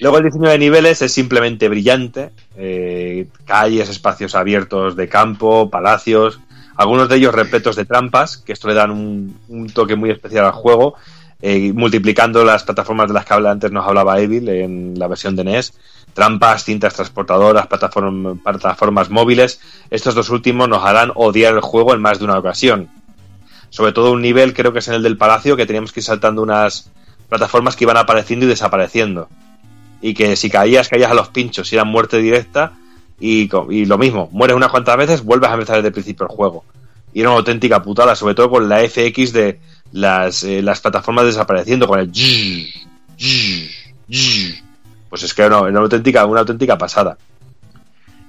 Luego 0.00 0.18
el 0.18 0.24
diseño 0.24 0.48
de 0.50 0.58
niveles 0.58 1.00
es 1.02 1.12
simplemente 1.12 1.68
brillante. 1.68 2.30
eh, 2.56 3.28
calles, 3.46 3.88
espacios 3.88 4.34
abiertos 4.34 4.96
de 4.96 5.08
campo, 5.08 5.70
palacios, 5.70 6.40
algunos 6.76 7.08
de 7.08 7.16
ellos 7.16 7.34
repletos 7.34 7.76
de 7.76 7.84
trampas, 7.84 8.36
que 8.38 8.52
esto 8.52 8.66
le 8.68 8.74
dan 8.74 8.90
un, 8.90 9.38
un 9.48 9.70
toque 9.70 9.94
muy 9.96 10.10
especial 10.10 10.44
al 10.46 10.52
juego, 10.52 10.94
eh, 11.42 11.72
multiplicando 11.72 12.44
las 12.44 12.62
plataformas 12.62 13.08
de 13.08 13.14
las 13.14 13.26
que 13.26 13.34
antes 13.34 13.70
nos 13.70 13.86
hablaba 13.86 14.20
Evil 14.20 14.48
en 14.48 14.98
la 14.98 15.08
versión 15.08 15.36
de 15.36 15.44
NES. 15.44 15.74
Trampas, 16.14 16.64
cintas 16.64 16.94
transportadoras, 16.94 17.68
plataform- 17.68 18.42
plataformas 18.42 19.10
móviles. 19.10 19.60
Estos 19.90 20.14
dos 20.14 20.30
últimos 20.30 20.68
nos 20.68 20.84
harán 20.84 21.12
odiar 21.14 21.54
el 21.54 21.60
juego 21.60 21.94
en 21.94 22.00
más 22.00 22.18
de 22.18 22.24
una 22.24 22.38
ocasión. 22.38 22.88
Sobre 23.70 23.92
todo 23.92 24.12
un 24.12 24.22
nivel, 24.22 24.54
creo 24.54 24.72
que 24.72 24.80
es 24.80 24.88
en 24.88 24.94
el 24.94 25.02
del 25.02 25.16
palacio, 25.16 25.56
que 25.56 25.66
teníamos 25.66 25.92
que 25.92 26.00
ir 26.00 26.04
saltando 26.04 26.42
unas 26.42 26.90
plataformas 27.28 27.76
que 27.76 27.84
iban 27.84 27.96
apareciendo 27.96 28.46
y 28.46 28.48
desapareciendo 28.48 29.28
y 30.02 30.14
que 30.14 30.36
si 30.36 30.50
caías, 30.50 30.88
caías 30.88 31.12
a 31.12 31.14
los 31.14 31.28
pinchos, 31.28 31.72
y 31.72 31.76
era 31.76 31.84
muerte 31.84 32.18
directa, 32.18 32.72
y, 33.20 33.48
y 33.70 33.86
lo 33.86 33.98
mismo, 33.98 34.28
mueres 34.32 34.56
unas 34.56 34.70
cuantas 34.70 34.96
veces, 34.96 35.22
vuelves 35.24 35.48
a 35.48 35.54
empezar 35.54 35.76
desde 35.76 35.88
el 35.88 35.94
principio 35.94 36.26
el 36.28 36.36
juego. 36.36 36.64
Y 37.14 37.20
era 37.20 37.30
una 37.30 37.38
auténtica 37.38 37.82
putada, 37.82 38.16
sobre 38.16 38.34
todo 38.34 38.50
con 38.50 38.68
la 38.68 38.80
FX 38.80 39.32
de 39.32 39.60
las, 39.92 40.42
eh, 40.42 40.62
las 40.62 40.80
plataformas 40.80 41.26
desapareciendo, 41.26 41.86
con 41.86 42.00
el... 42.00 42.10
Pues 45.08 45.22
es 45.22 45.34
que 45.34 45.42
era 45.42 45.60
una, 45.60 45.80
auténtica, 45.80 46.24
una 46.26 46.40
auténtica 46.40 46.78
pasada. 46.78 47.18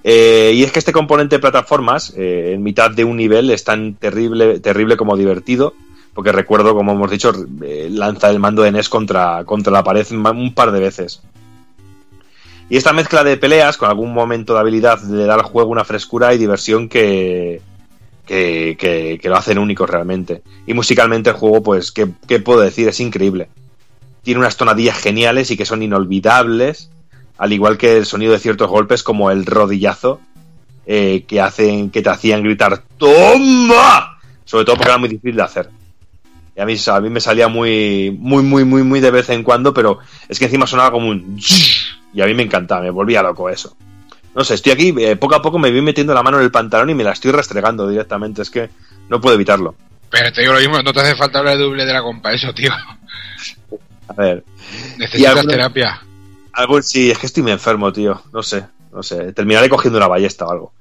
Eh, 0.03 0.51
y 0.53 0.63
es 0.63 0.71
que 0.71 0.79
este 0.79 0.91
componente 0.91 1.37
de 1.37 1.39
plataformas, 1.39 2.13
eh, 2.17 2.51
en 2.53 2.61
mitad 2.61 2.91
de 2.91 3.05
un 3.05 3.15
nivel, 3.15 3.49
es 3.51 3.63
tan 3.63 3.95
terrible, 3.95 4.59
terrible 4.59 4.97
como 4.97 5.15
divertido, 5.15 5.73
porque 6.13 6.31
recuerdo, 6.31 6.75
como 6.75 6.91
hemos 6.91 7.09
dicho, 7.09 7.33
eh, 7.63 7.87
lanza 7.89 8.29
el 8.29 8.39
mando 8.39 8.63
de 8.63 8.71
NES 8.71 8.89
contra, 8.89 9.45
contra 9.45 9.71
la 9.71 9.83
pared 9.83 10.05
un 10.11 10.53
par 10.53 10.71
de 10.71 10.79
veces. 10.79 11.21
Y 12.69 12.77
esta 12.77 12.93
mezcla 12.93 13.23
de 13.23 13.37
peleas 13.37 13.77
con 13.77 13.89
algún 13.89 14.13
momento 14.13 14.53
de 14.53 14.59
habilidad 14.59 15.01
le 15.03 15.25
da 15.25 15.35
al 15.35 15.43
juego 15.43 15.69
una 15.69 15.85
frescura 15.85 16.33
y 16.33 16.37
diversión 16.37 16.89
que, 16.89 17.61
que, 18.25 18.77
que- 19.21 19.29
lo 19.29 19.35
hacen 19.37 19.57
único 19.57 19.85
realmente. 19.85 20.41
Y 20.65 20.73
musicalmente 20.73 21.29
el 21.29 21.35
juego, 21.35 21.61
pues, 21.63 21.91
¿qué, 21.91 22.07
qué 22.27 22.39
puedo 22.39 22.61
decir? 22.61 22.87
Es 22.87 22.99
increíble. 22.99 23.49
Tiene 24.23 24.39
unas 24.39 24.57
tonadillas 24.57 24.97
geniales 24.97 25.51
y 25.51 25.57
que 25.57 25.65
son 25.65 25.83
inolvidables, 25.83 26.89
al 27.37 27.51
igual 27.53 27.77
que 27.77 27.97
el 27.97 28.05
sonido 28.05 28.31
de 28.31 28.39
ciertos 28.39 28.69
golpes 28.69 29.03
como 29.03 29.31
el 29.31 29.45
rodillazo, 29.45 30.21
eh, 30.85 31.25
que 31.27 31.41
hacen 31.41 31.89
que 31.89 32.01
te 32.01 32.09
hacían 32.09 32.43
gritar 32.43 32.83
¡Toma! 32.97 34.19
Sobre 34.45 34.65
todo 34.65 34.75
porque 34.75 34.89
era 34.89 34.97
muy 34.97 35.09
difícil 35.09 35.35
de 35.35 35.41
hacer. 35.43 35.69
Y 36.55 36.61
a 36.61 36.65
mí, 36.65 36.75
a 36.87 36.99
mí 37.01 37.09
me 37.09 37.19
salía 37.19 37.47
muy, 37.47 38.15
muy, 38.19 38.43
muy, 38.43 38.63
muy, 38.63 38.83
muy 38.83 38.99
de 38.99 39.09
vez 39.11 39.29
en 39.29 39.43
cuando, 39.43 39.73
pero 39.73 39.99
es 40.29 40.37
que 40.37 40.45
encima 40.45 40.67
sonaba 40.67 40.91
como 40.91 41.09
un... 41.09 41.39
Y 42.13 42.21
a 42.21 42.25
mí 42.27 42.33
me 42.35 42.43
encantaba, 42.43 42.81
me 42.81 42.91
volvía 42.91 43.23
loco 43.23 43.49
eso. 43.49 43.75
No 44.35 44.43
sé, 44.43 44.55
estoy 44.55 44.71
aquí, 44.71 44.95
eh, 44.97 45.15
poco 45.15 45.35
a 45.35 45.41
poco 45.41 45.59
me 45.59 45.71
voy 45.71 45.81
metiendo 45.81 46.13
la 46.13 46.23
mano 46.23 46.37
en 46.37 46.43
el 46.43 46.51
pantalón 46.51 46.89
y 46.89 46.95
me 46.95 47.03
la 47.03 47.11
estoy 47.11 47.31
restregando 47.31 47.87
directamente, 47.87 48.41
es 48.41 48.49
que 48.49 48.69
no 49.09 49.21
puedo 49.21 49.35
evitarlo. 49.35 49.75
Pero 50.09 50.31
te 50.31 50.41
digo 50.41 50.53
lo 50.53 50.59
mismo, 50.59 50.81
no 50.81 50.93
te 50.93 50.99
hace 51.01 51.15
falta 51.15 51.39
hablar 51.39 51.57
de 51.57 51.63
doble 51.63 51.85
de 51.85 51.93
la 51.93 52.01
compa, 52.01 52.33
eso, 52.33 52.53
tío. 52.53 52.71
A 54.07 54.13
ver. 54.13 54.43
Necesitas 54.97 55.45
terapia. 55.47 56.01
Algo, 56.53 56.81
sí, 56.81 57.09
es 57.09 57.17
que 57.17 57.25
estoy 57.25 57.43
muy 57.43 57.51
enfermo, 57.51 57.91
tío. 57.91 58.21
No 58.31 58.43
sé, 58.43 58.65
no 58.91 59.01
sé. 59.01 59.33
Terminaré 59.33 59.69
cogiendo 59.69 59.97
una 59.97 60.07
ballesta 60.07 60.45
o 60.45 60.51
algo. 60.51 60.73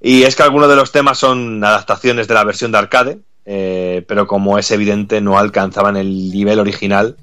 Y 0.00 0.22
es 0.22 0.36
que 0.36 0.42
algunos 0.42 0.68
de 0.68 0.76
los 0.76 0.92
temas 0.92 1.18
son 1.18 1.62
adaptaciones 1.64 2.28
de 2.28 2.34
la 2.34 2.44
versión 2.44 2.70
de 2.70 2.78
arcade, 2.78 3.18
eh, 3.44 4.04
pero 4.06 4.26
como 4.26 4.58
es 4.58 4.70
evidente, 4.70 5.20
no 5.20 5.38
alcanzaban 5.38 5.96
el 5.96 6.30
nivel 6.30 6.60
original. 6.60 7.16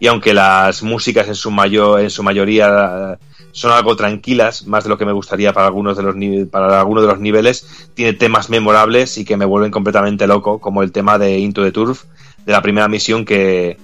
Y 0.00 0.06
aunque 0.06 0.34
las 0.34 0.82
músicas 0.84 1.26
en 1.26 1.34
su, 1.34 1.50
mayor, 1.50 2.00
en 2.00 2.10
su 2.10 2.22
mayoría 2.22 3.18
son 3.58 3.72
algo 3.72 3.96
tranquilas, 3.96 4.66
más 4.66 4.84
de 4.84 4.90
lo 4.90 4.96
que 4.98 5.04
me 5.04 5.12
gustaría 5.12 5.52
para 5.52 5.66
algunos 5.66 5.96
de 5.96 6.02
los, 6.04 6.14
para 6.48 6.78
algunos 6.80 7.02
de 7.02 7.08
los 7.08 7.18
niveles, 7.18 7.66
tiene 7.94 8.12
temas 8.12 8.50
memorables 8.50 9.18
y 9.18 9.24
que 9.24 9.36
me 9.36 9.44
vuelven 9.44 9.72
completamente 9.72 10.28
loco, 10.28 10.60
como 10.60 10.82
el 10.84 10.92
tema 10.92 11.18
de 11.18 11.38
Into 11.40 11.64
the 11.64 11.72
Turf, 11.72 12.04
de 12.46 12.52
la 12.52 12.62
primera 12.62 12.86
misión 12.86 13.24
que, 13.24 13.76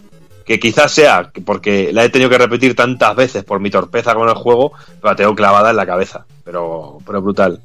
que 0.44 0.60
quizás 0.60 0.92
sea 0.92 1.30
que- 1.34 1.40
porque 1.40 1.92
la 1.92 2.05
he 2.05 2.09
tenido 2.09 2.30
que 2.30 2.38
repetir 2.38 2.76
tantas 2.76 3.16
veces 3.16 3.42
por 3.42 3.59
mi 3.59 3.68
torpeza 3.70 4.14
con 4.14 4.28
el 4.28 4.34
juego, 4.36 4.72
la 5.02 5.16
tengo 5.16 5.34
clavada 5.34 5.70
en 5.70 5.76
la 5.76 5.86
cabeza. 5.86 6.24
Pero, 6.44 6.98
pero 7.05 7.20
brutal. 7.20 7.60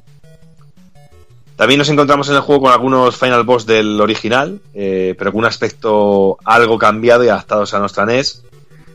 También 1.54 1.78
nos 1.78 1.90
encontramos 1.90 2.28
en 2.28 2.36
el 2.36 2.40
juego 2.40 2.62
con 2.62 2.72
algunos 2.72 3.16
final 3.16 3.44
boss 3.44 3.66
del 3.66 4.00
original, 4.00 4.60
eh, 4.74 5.14
pero 5.18 5.30
con 5.30 5.40
un 5.40 5.44
aspecto 5.44 6.38
algo 6.44 6.78
cambiado 6.78 7.22
y 7.22 7.28
adaptados 7.28 7.72
a 7.74 7.78
nuestra 7.78 8.04
NES. 8.06 8.42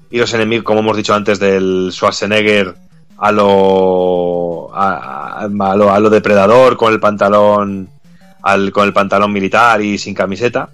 Y 0.09 0.17
los 0.17 0.33
enemigos, 0.33 0.65
como 0.65 0.79
hemos 0.79 0.97
dicho 0.97 1.13
antes, 1.13 1.39
del 1.39 1.89
Schwarzenegger 1.91 2.75
a 3.17 3.31
lo, 3.31 4.75
a, 4.75 5.41
a- 5.43 5.47
lo, 5.47 5.91
a 5.91 5.99
lo 5.99 6.09
depredador 6.09 6.77
con 6.77 6.91
el 6.93 6.99
pantalón 6.99 7.89
al, 8.41 8.71
con 8.71 8.85
el 8.85 8.93
pantalón 8.93 9.31
militar 9.31 9.81
y 9.81 9.97
sin 9.97 10.13
camiseta 10.13 10.69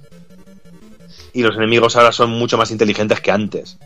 y 1.33 1.43
los 1.43 1.55
enemigos 1.55 1.95
ahora 1.95 2.11
son 2.11 2.31
mucho 2.31 2.57
más 2.57 2.71
inteligentes 2.71 3.21
que 3.21 3.31
antes, 3.31 3.77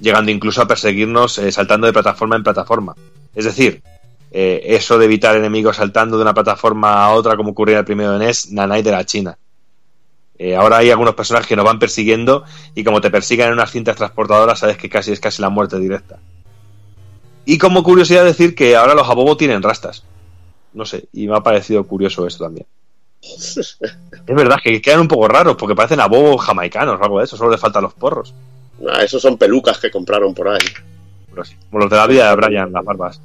llegando 0.00 0.30
incluso 0.30 0.62
a 0.62 0.68
perseguirnos 0.68 1.38
eh, 1.38 1.50
saltando 1.50 1.86
de 1.86 1.92
plataforma 1.92 2.36
en 2.36 2.44
plataforma. 2.44 2.94
Es 3.34 3.44
decir, 3.46 3.82
eh, 4.30 4.62
eso 4.64 4.96
de 4.98 5.06
evitar 5.06 5.36
enemigos 5.36 5.76
saltando 5.76 6.16
de 6.16 6.22
una 6.22 6.34
plataforma 6.34 7.04
a 7.04 7.10
otra 7.14 7.36
como 7.36 7.50
ocurría 7.50 7.80
el 7.80 7.84
primero 7.84 8.12
de 8.16 8.24
NES, 8.26 8.52
nanay 8.52 8.82
de 8.82 8.92
la 8.92 9.04
China. 9.04 9.36
Eh, 10.38 10.54
ahora 10.56 10.78
hay 10.78 10.90
algunos 10.90 11.14
personajes 11.14 11.48
que 11.48 11.56
nos 11.56 11.64
van 11.64 11.78
persiguiendo 11.78 12.44
y 12.74 12.84
como 12.84 13.00
te 13.00 13.10
persigan 13.10 13.48
en 13.48 13.54
unas 13.54 13.70
cintas 13.70 13.96
transportadoras 13.96 14.58
sabes 14.58 14.76
que 14.76 14.88
casi 14.88 15.12
es 15.12 15.20
casi 15.20 15.42
la 15.42 15.48
muerte 15.48 15.78
directa. 15.78 16.18
Y 17.44 17.58
como 17.58 17.82
curiosidad 17.82 18.24
decir 18.24 18.54
que 18.54 18.76
ahora 18.76 18.94
los 18.94 19.08
abobo 19.08 19.36
tienen 19.36 19.62
rastas. 19.62 20.04
No 20.72 20.84
sé, 20.84 21.04
y 21.12 21.28
me 21.28 21.36
ha 21.36 21.40
parecido 21.40 21.84
curioso 21.86 22.26
eso 22.26 22.44
también. 22.44 22.66
Es 24.26 24.34
verdad 24.34 24.56
que 24.62 24.80
quedan 24.80 25.00
un 25.00 25.08
poco 25.08 25.28
raros 25.28 25.56
porque 25.56 25.74
parecen 25.74 26.00
abobos 26.00 26.42
jamaicanos 26.42 26.98
o 26.98 27.04
algo 27.04 27.18
de 27.18 27.24
eso, 27.24 27.36
solo 27.36 27.50
le 27.50 27.58
faltan 27.58 27.82
los 27.82 27.92
porros. 27.92 28.32
Ah, 28.88 29.02
esos 29.02 29.20
son 29.20 29.36
pelucas 29.36 29.78
que 29.78 29.90
compraron 29.90 30.32
por 30.34 30.48
ahí. 30.48 30.66
Pero 31.30 31.44
sí, 31.44 31.54
como 31.68 31.80
los 31.80 31.90
de 31.90 31.96
la 31.96 32.06
vida 32.06 32.30
de 32.30 32.36
Brian, 32.36 32.72
las 32.72 32.84
barbas. 32.84 33.20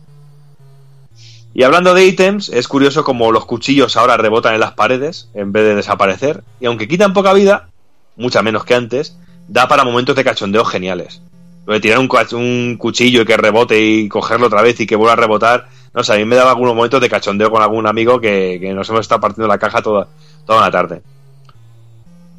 Y 1.54 1.64
hablando 1.64 1.94
de 1.94 2.06
ítems, 2.06 2.50
es 2.50 2.68
curioso 2.68 3.04
como 3.04 3.32
los 3.32 3.46
cuchillos 3.46 3.98
ahora 3.98 4.18
rebotan 4.18 4.54
en 4.54 4.60
las 4.60 4.74
paredes 4.74 5.30
en 5.34 5.52
vez 5.52 5.64
de 5.64 5.76
desaparecer. 5.76 6.44
Y 6.60 6.66
aunque 6.66 6.88
quitan 6.88 7.14
poca 7.14 7.34
vida, 7.34 7.70
mucha 8.18 8.42
menos 8.42 8.66
que 8.66 8.76
antes, 8.76 9.18
da 9.48 9.68
para 9.68 9.84
momentos 9.84 10.16
de 10.16 10.24
cachondeo 10.24 10.66
geniales. 10.66 11.22
De 11.70 11.80
tirar 11.80 12.00
un, 12.00 12.78
cuchillo 12.78 13.22
y 13.22 13.26
que 13.26 13.38
rebote 13.38 13.80
y 13.80 14.10
cogerlo 14.10 14.48
otra 14.48 14.64
vez 14.64 14.80
y 14.80 14.88
que 14.88 14.96
vuelva 14.96 15.14
a 15.14 15.16
rebotar. 15.16 15.70
No 15.94 16.04
sé, 16.04 16.14
a 16.14 16.18
mí 16.18 16.26
me 16.26 16.36
daba 16.36 16.52
algunos 16.52 16.76
momentos 16.76 17.00
de 17.00 17.10
cachondeo 17.10 17.52
con 17.52 17.62
algún 17.62 17.86
amigo 17.86 18.20
que, 18.20 18.58
que 18.60 18.74
nos 18.74 18.90
hemos 18.90 19.02
estado 19.02 19.22
partiendo 19.22 19.48
la 19.48 19.60
caja 19.60 19.82
toda, 19.82 20.08
toda 20.46 20.60
una 20.60 20.72
tarde. 20.72 21.02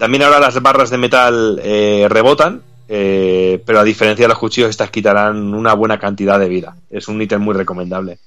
También 0.01 0.23
ahora 0.23 0.41
las 0.41 0.63
barras 0.63 0.89
de 0.89 0.97
metal 0.97 1.61
eh, 1.63 2.07
rebotan, 2.09 2.63
eh, 2.89 3.63
pero 3.67 3.81
a 3.81 3.85
diferencia 3.85 4.25
de 4.25 4.31
los 4.31 4.39
cuchillos, 4.39 4.71
estas 4.71 4.91
quitarán 4.91 5.53
una 5.53 5.75
buena 5.75 5.99
cantidad 5.99 6.41
de 6.41 6.49
vida. 6.49 6.75
Es 6.89 7.07
un 7.07 7.21
ítem 7.21 7.43
muy 7.43 7.55
recomendable. 7.55 8.19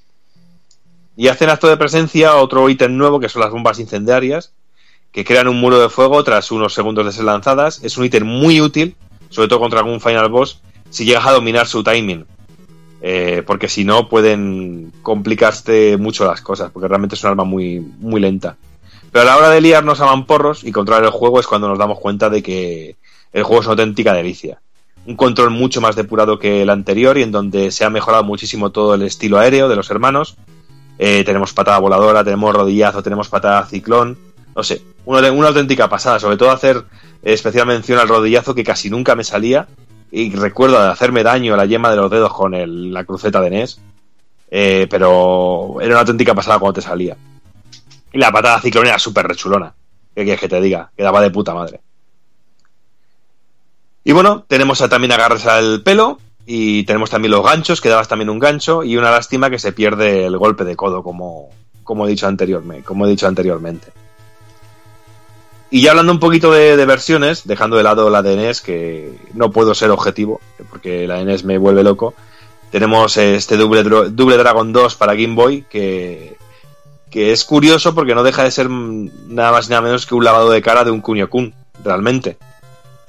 Y 1.18 1.30
hacen 1.30 1.50
acto 1.50 1.68
de 1.68 1.76
presencia 1.76 2.36
otro 2.36 2.70
ítem 2.70 2.96
nuevo 2.96 3.20
que 3.20 3.28
son 3.28 3.42
las 3.42 3.50
bombas 3.50 3.80
incendiarias, 3.80 4.54
que 5.12 5.26
crean 5.26 5.48
un 5.48 5.60
muro 5.60 5.80
de 5.80 5.90
fuego 5.90 6.24
tras 6.24 6.52
unos 6.52 6.76
segundos 6.76 7.08
de 7.08 7.12
ser 7.12 7.26
lanzadas. 7.26 7.84
Es 7.84 7.98
un 7.98 8.06
ítem 8.06 8.24
muy 8.24 8.62
útil, 8.62 8.96
sobre 9.30 9.48
todo 9.48 9.60
contra 9.60 9.80
algún 9.80 10.00
final 10.00 10.30
boss, 10.30 10.62
si 10.94 11.06
llegas 11.06 11.26
a 11.26 11.32
dominar 11.32 11.66
su 11.66 11.84
timing. 11.84 12.26
Eh, 13.02 13.44
porque 13.46 13.68
si 13.68 13.84
no 13.84 14.08
pueden 14.08 14.94
complicarse 15.02 15.98
mucho 15.98 16.24
las 16.26 16.40
cosas, 16.42 16.72
porque 16.72 16.88
realmente 16.88 17.16
es 17.16 17.24
un 17.24 17.32
arma 17.32 17.44
muy, 17.44 17.80
muy 17.80 18.22
lenta. 18.22 18.56
Pero 19.12 19.24
a 19.24 19.26
la 19.26 19.38
hora 19.38 19.50
de 19.50 19.60
liarnos 19.60 20.00
a 20.00 20.06
mamporros 20.06 20.64
y 20.64 20.72
controlar 20.72 21.04
el 21.04 21.10
juego 21.10 21.40
es 21.40 21.48
cuando 21.48 21.68
nos 21.68 21.80
damos 21.80 22.00
cuenta 22.00 22.30
de 22.30 22.42
que 22.44 22.96
el 23.34 23.44
juego 23.44 23.62
es 23.62 23.68
una 23.68 23.74
auténtica 23.74 24.14
delicia. 24.14 24.62
Un 25.06 25.16
control 25.16 25.50
mucho 25.50 25.82
más 25.82 25.96
depurado 25.96 26.40
que 26.40 26.62
el 26.62 26.70
anterior 26.70 27.18
y 27.18 27.24
en 27.24 27.32
donde 27.32 27.72
se 27.72 27.84
ha 27.84 27.90
mejorado 27.90 28.24
muchísimo 28.24 28.72
todo 28.72 28.94
el 28.94 29.02
estilo 29.02 29.40
aéreo 29.40 29.68
de 29.68 29.76
los 29.76 29.90
hermanos. 29.90 30.38
Eh, 31.00 31.24
tenemos 31.26 31.54
patada 31.54 31.80
voladora, 31.80 32.24
tenemos 32.24 32.56
rodillazo, 32.56 33.04
tenemos 33.04 33.30
patada 33.30 33.66
ciclón. 33.66 34.18
No 34.56 34.64
sé, 34.64 34.84
una, 35.06 35.30
una 35.32 35.48
auténtica 35.48 35.90
pasada. 35.90 36.20
Sobre 36.20 36.38
todo 36.38 36.52
hacer 36.52 36.84
especial 37.24 37.66
mención 37.66 38.00
al 38.00 38.08
rodillazo 38.08 38.54
que 38.56 38.64
casi 38.64 38.90
nunca 38.90 39.16
me 39.16 39.24
salía. 39.24 39.68
Y 40.16 40.30
recuerdo 40.36 40.80
de 40.80 40.90
hacerme 40.92 41.24
daño 41.24 41.56
a 41.56 41.58
la 41.58 41.66
yema 41.66 41.90
de 41.90 41.96
los 41.96 42.12
dedos 42.12 42.32
con 42.32 42.54
el- 42.54 42.94
la 42.94 43.04
cruceta 43.04 43.42
de 43.42 43.50
NES. 43.50 43.80
Eh, 44.52 44.86
pero 44.88 45.78
era 45.82 45.90
una 45.94 46.02
auténtica 46.02 46.36
pasada 46.36 46.60
cuando 46.60 46.76
te 46.80 46.82
salía. 46.86 47.18
Y 48.12 48.20
la 48.20 48.32
patada 48.32 48.62
ciclón 48.62 48.86
era 48.86 49.00
súper 49.00 49.28
rechulona. 49.28 49.74
¿Qué 50.14 50.22
quieres 50.24 50.40
que 50.40 50.48
te 50.48 50.62
diga? 50.62 50.92
Quedaba 50.96 51.20
de 51.20 51.32
puta 51.32 51.56
madre. 51.56 51.82
Y 54.04 54.12
bueno, 54.12 54.46
tenemos 54.48 54.82
a- 54.82 54.90
también 54.90 55.14
agarres 55.14 55.48
al 55.48 55.82
pelo. 55.82 56.20
Y 56.46 56.84
tenemos 56.84 57.10
también 57.10 57.32
los 57.32 57.44
ganchos, 57.44 57.82
que 57.82 57.90
dabas 57.90 58.08
también 58.08 58.30
un 58.30 58.38
gancho. 58.38 58.84
Y 58.84 58.98
una 58.98 59.10
lástima 59.10 59.50
que 59.50 59.58
se 59.58 59.72
pierde 59.72 60.26
el 60.26 60.38
golpe 60.38 60.64
de 60.64 60.76
codo, 60.76 61.02
como, 61.02 61.50
como, 61.84 62.06
he, 62.06 62.10
dicho 62.10 62.28
como 62.86 63.08
he 63.08 63.10
dicho 63.10 63.28
anteriormente. 63.28 63.88
Y 65.74 65.82
ya 65.82 65.90
hablando 65.90 66.12
un 66.12 66.20
poquito 66.20 66.52
de, 66.52 66.78
de 66.78 66.86
versiones, 66.86 67.48
dejando 67.48 67.78
de 67.78 67.82
lado 67.82 68.12
la 68.12 68.22
de 68.22 68.36
NES, 68.36 68.62
que 68.62 69.12
no 69.34 69.50
puedo 69.50 69.74
ser 69.74 69.90
objetivo, 69.90 70.40
porque 70.70 71.08
la 71.08 71.24
NES 71.24 71.46
me 71.46 71.58
vuelve 71.58 71.84
loco, 71.84 72.14
tenemos 72.70 73.18
este 73.18 73.58
Double, 73.58 73.82
Dragon 74.38 74.72
2 74.72 74.94
para 74.94 75.16
Game 75.16 75.34
Boy, 75.34 75.66
que, 75.68 76.38
que 77.10 77.32
es 77.32 77.44
curioso 77.44 77.96
porque 77.96 78.14
no 78.14 78.22
deja 78.22 78.44
de 78.44 78.52
ser 78.52 78.70
nada 78.70 79.52
más 79.52 79.66
y 79.66 79.72
nada 79.72 79.82
menos 79.82 80.06
que 80.06 80.14
un 80.14 80.24
lavado 80.24 80.52
de 80.52 80.62
cara 80.62 80.84
de 80.84 80.92
un 80.92 81.02
Kunio 81.02 81.28
Kun, 81.28 81.56
realmente. 81.84 82.38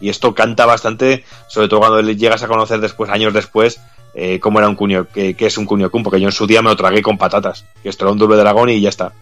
Y 0.01 0.09
esto 0.09 0.35
canta 0.35 0.65
bastante, 0.65 1.23
sobre 1.49 1.69
todo 1.69 1.81
cuando 1.81 2.01
le 2.01 2.17
llegas 2.17 2.45
a 2.45 2.49
conocer 2.49 2.81
después, 2.81 3.11
años 3.11 3.35
después, 3.35 3.79
eh, 4.15 4.41
cómo 4.41 4.59
era 4.59 4.71
un 4.71 4.75
Kunio, 4.75 5.07
que, 5.13 5.37
es 5.39 5.59
un 5.59 5.67
Kunio 5.67 5.91
Kun, 5.91 6.03
porque 6.03 6.19
yo 6.19 6.29
en 6.29 6.33
su 6.33 6.47
día 6.47 6.63
me 6.63 6.71
lo 6.71 6.77
tragué 6.77 7.03
con 7.03 7.19
patatas, 7.19 7.67
que 7.83 7.91
esto 7.91 8.07
era 8.07 8.13
un 8.13 8.19
Double 8.19 8.39
Dragon 8.39 8.71
y 8.71 8.81
ya 8.81 8.89
está. 8.89 9.13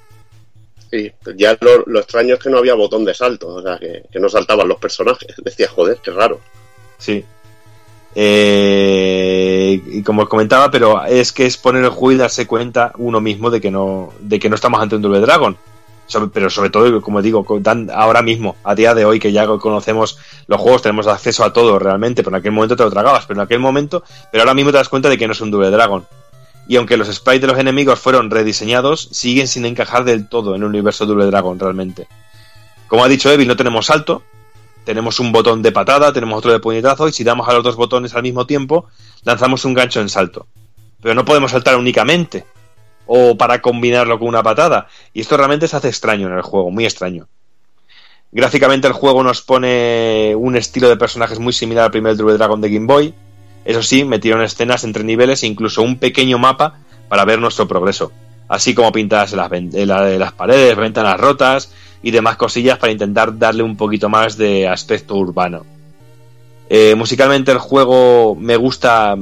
Sí, 0.92 1.10
ya 1.36 1.56
lo, 1.62 1.84
lo 1.86 2.00
extraño 2.00 2.34
es 2.34 2.40
que 2.40 2.50
no 2.50 2.58
había 2.58 2.74
botón 2.74 3.02
de 3.06 3.14
salto, 3.14 3.48
o 3.48 3.62
sea, 3.62 3.78
que, 3.78 4.02
que 4.12 4.20
no 4.20 4.28
saltaban 4.28 4.68
los 4.68 4.76
personajes. 4.78 5.34
Decía, 5.42 5.68
joder, 5.68 5.98
qué 6.02 6.10
raro. 6.10 6.38
Sí. 6.98 7.24
Eh, 8.14 9.80
y 9.86 10.02
como 10.02 10.28
comentaba, 10.28 10.70
pero 10.70 11.02
es 11.06 11.32
que 11.32 11.46
es 11.46 11.56
poner 11.56 11.82
el 11.82 11.88
juego 11.88 12.12
y 12.12 12.16
darse 12.16 12.46
cuenta 12.46 12.92
uno 12.98 13.22
mismo 13.22 13.50
de 13.50 13.58
que 13.58 13.70
no, 13.70 14.12
de 14.20 14.38
que 14.38 14.50
no 14.50 14.54
estamos 14.54 14.82
ante 14.82 14.96
un 14.96 15.02
Double 15.02 15.20
Dragon. 15.20 15.56
Pero 16.34 16.50
sobre 16.50 16.68
todo, 16.68 17.00
como 17.00 17.22
digo, 17.22 17.46
ahora 17.94 18.20
mismo, 18.20 18.56
a 18.62 18.74
día 18.74 18.94
de 18.94 19.06
hoy, 19.06 19.18
que 19.18 19.32
ya 19.32 19.46
conocemos 19.46 20.18
los 20.46 20.60
juegos, 20.60 20.82
tenemos 20.82 21.06
acceso 21.06 21.42
a 21.42 21.54
todo 21.54 21.78
realmente, 21.78 22.22
pero 22.22 22.36
en 22.36 22.40
aquel 22.40 22.52
momento 22.52 22.76
te 22.76 22.82
lo 22.82 22.90
tragabas, 22.90 23.24
pero 23.24 23.40
en 23.40 23.46
aquel 23.46 23.60
momento, 23.60 24.04
pero 24.30 24.42
ahora 24.42 24.52
mismo 24.52 24.72
te 24.72 24.76
das 24.76 24.90
cuenta 24.90 25.08
de 25.08 25.16
que 25.16 25.26
no 25.26 25.32
es 25.32 25.40
un 25.40 25.50
Double 25.50 25.70
Dragon. 25.70 26.04
Y 26.72 26.76
aunque 26.76 26.96
los 26.96 27.14
sprites 27.14 27.42
de 27.42 27.48
los 27.48 27.58
enemigos 27.58 27.98
fueron 27.98 28.30
rediseñados, 28.30 29.10
siguen 29.12 29.46
sin 29.46 29.66
encajar 29.66 30.04
del 30.04 30.26
todo 30.26 30.54
en 30.54 30.62
el 30.62 30.68
universo 30.68 31.04
Double 31.04 31.26
Dragon 31.26 31.60
realmente. 31.60 32.08
Como 32.86 33.04
ha 33.04 33.08
dicho 33.08 33.30
Evil, 33.30 33.46
no 33.46 33.58
tenemos 33.58 33.84
salto, 33.84 34.22
tenemos 34.82 35.20
un 35.20 35.32
botón 35.32 35.60
de 35.60 35.70
patada, 35.70 36.14
tenemos 36.14 36.38
otro 36.38 36.50
de 36.50 36.60
puñetazo, 36.60 37.08
y 37.08 37.12
si 37.12 37.24
damos 37.24 37.46
a 37.46 37.52
los 37.52 37.62
dos 37.62 37.76
botones 37.76 38.14
al 38.14 38.22
mismo 38.22 38.46
tiempo, 38.46 38.86
lanzamos 39.22 39.66
un 39.66 39.74
gancho 39.74 40.00
en 40.00 40.08
salto. 40.08 40.46
Pero 41.02 41.14
no 41.14 41.26
podemos 41.26 41.50
saltar 41.50 41.76
únicamente, 41.76 42.46
o 43.04 43.36
para 43.36 43.60
combinarlo 43.60 44.18
con 44.18 44.28
una 44.28 44.42
patada. 44.42 44.86
Y 45.12 45.20
esto 45.20 45.36
realmente 45.36 45.68
se 45.68 45.76
hace 45.76 45.88
extraño 45.88 46.28
en 46.28 46.32
el 46.32 46.42
juego, 46.42 46.70
muy 46.70 46.86
extraño. 46.86 47.28
Gráficamente 48.30 48.86
el 48.86 48.94
juego 48.94 49.22
nos 49.22 49.42
pone 49.42 50.34
un 50.34 50.56
estilo 50.56 50.88
de 50.88 50.96
personajes 50.96 51.38
muy 51.38 51.52
similar 51.52 51.84
al 51.84 51.90
primer 51.90 52.16
Double 52.16 52.38
Dragon 52.38 52.62
de 52.62 52.70
Game 52.70 52.86
Boy. 52.86 53.14
Eso 53.64 53.82
sí, 53.82 54.04
metieron 54.04 54.42
escenas 54.42 54.84
entre 54.84 55.04
niveles 55.04 55.42
e 55.42 55.46
incluso 55.46 55.82
un 55.82 55.96
pequeño 55.96 56.38
mapa 56.38 56.78
para 57.08 57.24
ver 57.24 57.38
nuestro 57.38 57.68
progreso. 57.68 58.10
Así 58.48 58.74
como 58.74 58.92
pintadas 58.92 59.32
las, 59.32 59.50
la- 59.50 60.12
en 60.12 60.18
las 60.18 60.32
paredes, 60.32 60.76
ventanas 60.76 61.18
rotas 61.20 61.72
y 62.02 62.10
demás 62.10 62.36
cosillas 62.36 62.78
para 62.78 62.92
intentar 62.92 63.38
darle 63.38 63.62
un 63.62 63.76
poquito 63.76 64.08
más 64.08 64.36
de 64.36 64.68
aspecto 64.68 65.14
urbano. 65.14 65.64
Eh, 66.68 66.94
musicalmente 66.96 67.52
el 67.52 67.58
juego 67.58 68.34
me 68.34 68.56
gusta 68.56 69.16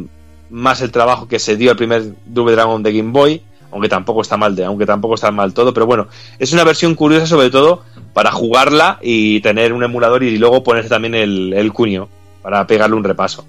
más 0.50 0.80
el 0.80 0.90
trabajo 0.90 1.28
que 1.28 1.38
se 1.38 1.56
dio 1.56 1.70
al 1.70 1.76
primer 1.76 2.14
Double 2.24 2.52
Dragon 2.54 2.82
de 2.82 2.92
Game 2.92 3.12
Boy, 3.12 3.42
aunque 3.72 3.88
tampoco 3.88 4.22
está 4.22 4.36
mal 4.36 4.56
de, 4.56 4.64
aunque 4.64 4.86
tampoco 4.86 5.14
está 5.14 5.30
mal 5.30 5.52
todo, 5.52 5.72
pero 5.74 5.86
bueno, 5.86 6.08
es 6.38 6.52
una 6.52 6.64
versión 6.64 6.94
curiosa 6.94 7.26
sobre 7.26 7.50
todo 7.50 7.82
para 8.14 8.32
jugarla 8.32 8.98
y 9.02 9.40
tener 9.40 9.72
un 9.72 9.84
emulador 9.84 10.22
y 10.22 10.38
luego 10.38 10.62
ponerse 10.64 10.88
también 10.88 11.14
el, 11.14 11.52
el 11.52 11.72
cuño 11.72 12.08
para 12.42 12.66
pegarle 12.66 12.96
un 12.96 13.04
repaso 13.04 13.44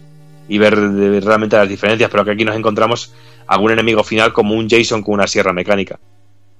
y 0.53 0.57
ver 0.57 0.78
de- 0.78 1.22
realmente 1.22 1.56
las 1.56 1.69
diferencias, 1.69 2.10
pero 2.10 2.26
que 2.26 2.32
aquí 2.32 2.44
nos 2.44 2.57
encontramos 2.57 3.14
algún 3.48 3.72
enemigo 3.72 4.03
final 4.03 4.34
como 4.34 4.53
un 4.53 4.69
Jason 4.69 5.02
con 5.02 5.14
una 5.14 5.26
sierra 5.26 5.53
mecánica. 5.53 5.98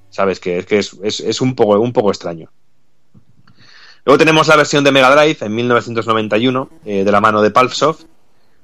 ¿Sabes? 0.10 0.40
Que 0.40 0.60
es 0.60 0.66
que 0.66 0.78
es, 0.78 1.20
es, 1.20 1.42
un 1.42 1.56
poco 1.56 1.78
un 1.78 1.92
poco 1.92 2.10
extraño. 2.10 2.50
Luego 4.06 4.18
tenemos 4.18 4.48
la 4.48 4.56
versión 4.56 4.84
de 4.86 4.92
Mega 4.94 5.14
Drive 5.14 5.38
en 5.42 5.56
1991, 5.56 6.70
eh, 6.86 7.04
de 7.04 7.12
la 7.12 7.20
mano 7.20 7.42
de 7.42 7.52
Pulpsoft, 7.52 8.04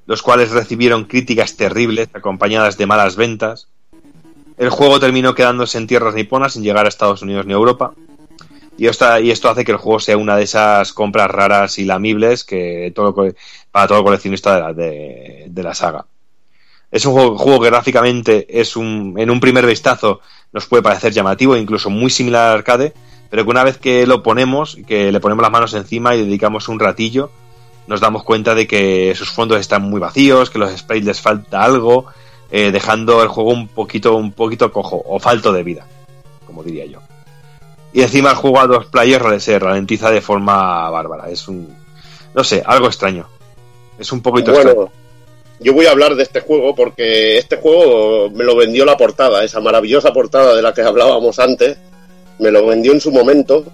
los 0.05 0.21
cuales 0.21 0.51
recibieron 0.51 1.03
críticas 1.05 1.57
terribles 1.57 2.07
acompañadas 2.13 2.77
de 2.77 2.85
malas 2.85 3.17
ventas. 3.17 3.67
El 4.57 4.69
juego 4.69 4.99
terminó 4.99 5.35
quedándose 5.35 5.77
en 5.77 5.87
tierras 5.87 6.15
niponas 6.15 6.53
sin 6.53 6.63
llegar 6.63 6.85
a 6.85 6.89
Estados 6.89 7.21
Unidos 7.21 7.45
ni 7.45 7.51
Europa. 7.53 7.93
Y 8.77 8.85
esto, 8.85 9.49
hace 9.49 9.65
que 9.65 9.71
el 9.71 9.77
juego 9.77 9.99
sea 9.99 10.17
una 10.17 10.35
de 10.35 10.43
esas 10.43 10.93
compras 10.93 11.31
raras 11.31 11.79
y 11.79 11.85
lamibles 11.85 12.43
que 12.43 12.91
todo, 12.95 13.15
para 13.71 13.87
todo 13.87 14.03
coleccionista 14.03 14.71
de 14.71 15.51
la, 15.55 15.73
saga. 15.73 16.05
Es 16.91 17.05
un 17.05 17.35
juego, 17.35 17.59
que 17.59 17.69
gráficamente 17.69 18.45
es 18.61 18.75
un, 18.77 19.15
en 19.17 19.31
un 19.31 19.39
primer 19.39 19.65
vistazo 19.65 20.21
nos 20.53 20.67
puede 20.67 20.83
parecer 20.83 21.11
llamativo 21.11 21.57
incluso 21.57 21.89
muy 21.89 22.09
similar 22.09 22.51
al 22.51 22.57
arcade, 22.59 22.93
pero 23.29 23.43
que 23.43 23.49
una 23.49 23.63
vez 23.63 23.77
que 23.77 24.05
lo 24.05 24.23
ponemos, 24.23 24.77
que 24.87 25.11
le 25.11 25.19
ponemos 25.19 25.41
las 25.41 25.51
manos 25.51 25.73
encima 25.73 26.15
y 26.15 26.23
dedicamos 26.23 26.69
un 26.69 26.79
ratillo, 26.79 27.31
nos 27.87 27.99
damos 27.99 28.23
cuenta 28.23 28.53
de 28.53 28.67
que 28.67 29.13
sus 29.15 29.29
fondos 29.29 29.59
están 29.59 29.81
muy 29.83 29.99
vacíos, 29.99 30.49
que 30.49 30.59
los 30.59 30.71
sprites 30.71 31.05
les 31.05 31.21
falta 31.21 31.63
algo, 31.63 32.05
eh, 32.51 32.71
dejando 32.71 33.23
el 33.23 33.27
juego 33.27 33.51
un 33.51 33.67
poquito, 33.67 34.15
un 34.15 34.31
poquito 34.31 34.71
cojo 34.71 35.01
o 35.05 35.19
falto 35.19 35.51
de 35.51 35.63
vida, 35.63 35.85
como 36.45 36.63
diría 36.63 36.85
yo. 36.85 37.06
Y 37.97 38.03
encima 38.03 38.29
el 38.29 38.35
juego 38.35 38.59
a 38.59 38.67
dos 38.67 38.85
players 38.85 39.43
se 39.43 39.57
ralentiza 39.57 40.11
de 40.11 40.21
forma 40.21 40.87
bárbara. 40.91 41.31
Es 41.31 41.47
un, 41.47 41.75
no 42.35 42.43
sé, 42.43 42.61
algo 42.63 42.85
extraño. 42.85 43.27
Es 43.97 44.11
un 44.11 44.21
poquito 44.21 44.51
extraño. 44.51 44.75
Bueno, 44.75 44.91
yo 45.59 45.73
voy 45.73 45.87
a 45.87 45.91
hablar 45.93 46.13
de 46.13 46.21
este 46.21 46.41
juego 46.41 46.75
porque 46.75 47.39
este 47.39 47.57
juego 47.57 48.29
me 48.29 48.43
lo 48.43 48.55
vendió 48.55 48.85
la 48.85 48.97
portada, 48.97 49.43
esa 49.43 49.61
maravillosa 49.61 50.13
portada 50.13 50.55
de 50.55 50.61
la 50.61 50.75
que 50.75 50.83
hablábamos 50.83 51.39
antes, 51.39 51.79
me 52.37 52.51
lo 52.51 52.67
vendió 52.67 52.91
en 52.91 53.01
su 53.01 53.09
momento. 53.11 53.65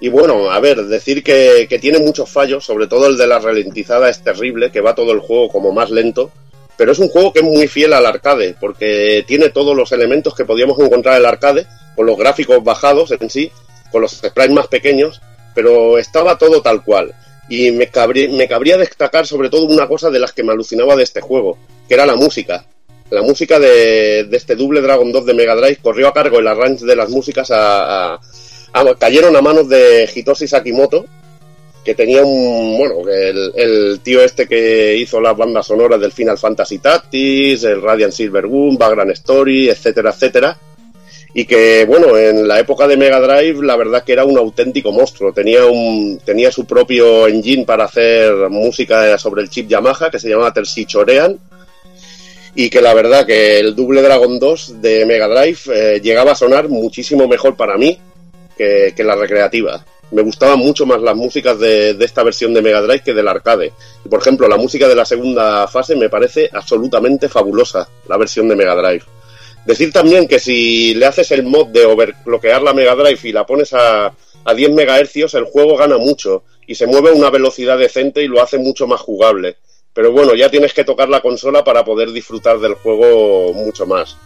Y 0.00 0.08
bueno, 0.08 0.50
a 0.50 0.58
ver, 0.58 0.86
decir 0.86 1.22
que, 1.22 1.68
que 1.70 1.78
tiene 1.78 2.00
muchos 2.00 2.28
fallos, 2.28 2.64
sobre 2.64 2.88
todo 2.88 3.06
el 3.06 3.16
de 3.16 3.28
la 3.28 3.38
ralentizada 3.38 4.08
es 4.08 4.20
terrible, 4.20 4.72
que 4.72 4.80
va 4.80 4.96
todo 4.96 5.12
el 5.12 5.20
juego 5.20 5.48
como 5.48 5.70
más 5.70 5.92
lento, 5.92 6.32
pero 6.76 6.92
es 6.92 6.98
un 6.98 7.08
juego 7.08 7.32
que 7.32 7.40
es 7.40 7.44
muy 7.44 7.68
fiel 7.68 7.92
al 7.92 8.06
arcade, 8.06 8.54
porque 8.60 9.24
tiene 9.26 9.48
todos 9.50 9.76
los 9.76 9.92
elementos 9.92 10.34
que 10.34 10.44
podíamos 10.44 10.78
encontrar 10.78 11.14
en 11.14 11.20
el 11.20 11.26
arcade, 11.26 11.66
con 11.96 12.06
los 12.06 12.16
gráficos 12.18 12.62
bajados 12.64 13.12
en 13.12 13.30
sí, 13.30 13.50
con 13.92 14.02
los 14.02 14.12
sprites 14.12 14.50
más 14.50 14.66
pequeños, 14.66 15.20
pero 15.54 15.98
estaba 15.98 16.36
todo 16.38 16.60
tal 16.62 16.82
cual. 16.82 17.14
Y 17.48 17.70
me, 17.72 17.90
cabrí- 17.92 18.30
me 18.30 18.48
cabría 18.48 18.76
destacar 18.76 19.26
sobre 19.26 19.50
todo 19.50 19.66
una 19.66 19.86
cosa 19.86 20.10
de 20.10 20.18
las 20.18 20.32
que 20.32 20.42
me 20.42 20.52
alucinaba 20.52 20.96
de 20.96 21.04
este 21.04 21.20
juego, 21.20 21.58
que 21.88 21.94
era 21.94 22.06
la 22.06 22.16
música. 22.16 22.64
La 23.10 23.22
música 23.22 23.60
de, 23.60 24.24
de 24.24 24.36
este 24.36 24.56
Double 24.56 24.80
Dragon 24.80 25.12
2 25.12 25.26
de 25.26 25.34
Mega 25.34 25.54
Drive 25.54 25.76
corrió 25.82 26.08
a 26.08 26.12
cargo 26.14 26.38
el 26.38 26.48
arrange 26.48 26.86
de 26.86 26.96
las 26.96 27.10
músicas 27.10 27.50
a, 27.50 28.14
a- 28.14 28.20
a- 28.72 28.94
cayeron 28.98 29.36
a 29.36 29.42
manos 29.42 29.68
de 29.68 30.08
Hitoshi 30.12 30.48
Sakimoto, 30.48 31.04
que 31.84 31.94
tenía 31.94 32.24
un, 32.24 32.78
bueno, 32.78 33.04
que 33.04 33.28
el, 33.28 34.00
tío 34.02 34.22
este 34.22 34.48
que 34.48 34.96
hizo 34.96 35.20
las 35.20 35.36
bandas 35.36 35.66
sonoras 35.66 36.00
del 36.00 36.12
Final 36.12 36.38
Fantasy 36.38 36.78
Tactics, 36.78 37.64
el 37.64 37.82
Radiant 37.82 38.12
Silver 38.12 38.46
Gun, 38.46 38.78
Background 38.78 39.12
Story, 39.12 39.68
etcétera, 39.68 40.10
etcétera. 40.10 40.58
Y 41.34 41.44
que, 41.44 41.84
bueno, 41.84 42.16
en 42.16 42.46
la 42.46 42.60
época 42.60 42.86
de 42.86 42.96
Mega 42.96 43.20
Drive, 43.20 43.62
la 43.64 43.76
verdad 43.76 44.04
que 44.04 44.12
era 44.12 44.24
un 44.24 44.38
auténtico 44.38 44.92
monstruo. 44.92 45.32
Tenía, 45.32 45.66
un, 45.66 46.20
tenía 46.24 46.50
su 46.52 46.64
propio 46.64 47.26
engine 47.26 47.64
para 47.64 47.84
hacer 47.84 48.32
música 48.48 49.18
sobre 49.18 49.42
el 49.42 49.50
chip 49.50 49.68
Yamaha, 49.68 50.10
que 50.10 50.20
se 50.20 50.28
llamaba 50.28 50.52
Tersi 50.52 50.86
Chorean. 50.86 51.38
Y 52.54 52.70
que 52.70 52.80
la 52.80 52.94
verdad 52.94 53.26
que 53.26 53.58
el 53.58 53.74
Double 53.74 54.00
Dragon 54.00 54.38
2 54.38 54.80
de 54.80 55.04
Mega 55.06 55.26
Drive 55.26 55.58
eh, 55.74 56.00
llegaba 56.00 56.32
a 56.32 56.36
sonar 56.36 56.68
muchísimo 56.68 57.26
mejor 57.26 57.56
para 57.56 57.76
mí 57.76 57.98
que 58.56 58.94
la 58.98 59.16
recreativa. 59.16 59.84
Me 60.10 60.22
gustaban 60.22 60.58
mucho 60.58 60.86
más 60.86 61.00
las 61.00 61.16
músicas 61.16 61.58
de, 61.58 61.94
de 61.94 62.04
esta 62.04 62.22
versión 62.22 62.54
de 62.54 62.62
Mega 62.62 62.82
Drive 62.82 63.02
que 63.02 63.14
del 63.14 63.28
arcade. 63.28 63.72
Y 64.04 64.08
por 64.08 64.20
ejemplo, 64.20 64.48
la 64.48 64.56
música 64.56 64.88
de 64.88 64.94
la 64.94 65.04
segunda 65.04 65.66
fase 65.66 65.96
me 65.96 66.08
parece 66.08 66.48
absolutamente 66.52 67.28
fabulosa, 67.28 67.88
la 68.08 68.16
versión 68.16 68.48
de 68.48 68.56
Mega 68.56 68.74
Drive. 68.74 69.04
Decir 69.64 69.92
también 69.92 70.28
que 70.28 70.38
si 70.38 70.94
le 70.94 71.06
haces 71.06 71.30
el 71.30 71.42
mod 71.42 71.68
de 71.68 71.86
overclockear 71.86 72.62
la 72.62 72.74
Mega 72.74 72.94
Drive 72.94 73.20
y 73.24 73.32
la 73.32 73.46
pones 73.46 73.72
a, 73.72 74.12
a 74.44 74.54
10 74.54 74.70
MHz, 74.70 75.34
el 75.34 75.44
juego 75.44 75.76
gana 75.76 75.96
mucho 75.96 76.44
y 76.66 76.74
se 76.74 76.86
mueve 76.86 77.10
a 77.10 77.14
una 77.14 77.30
velocidad 77.30 77.78
decente 77.78 78.22
y 78.22 78.28
lo 78.28 78.42
hace 78.42 78.58
mucho 78.58 78.86
más 78.86 79.00
jugable. 79.00 79.56
Pero 79.94 80.12
bueno, 80.12 80.34
ya 80.34 80.50
tienes 80.50 80.74
que 80.74 80.84
tocar 80.84 81.08
la 81.08 81.22
consola 81.22 81.64
para 81.64 81.84
poder 81.84 82.10
disfrutar 82.12 82.58
del 82.58 82.74
juego 82.74 83.52
mucho 83.54 83.86
más. 83.86 84.16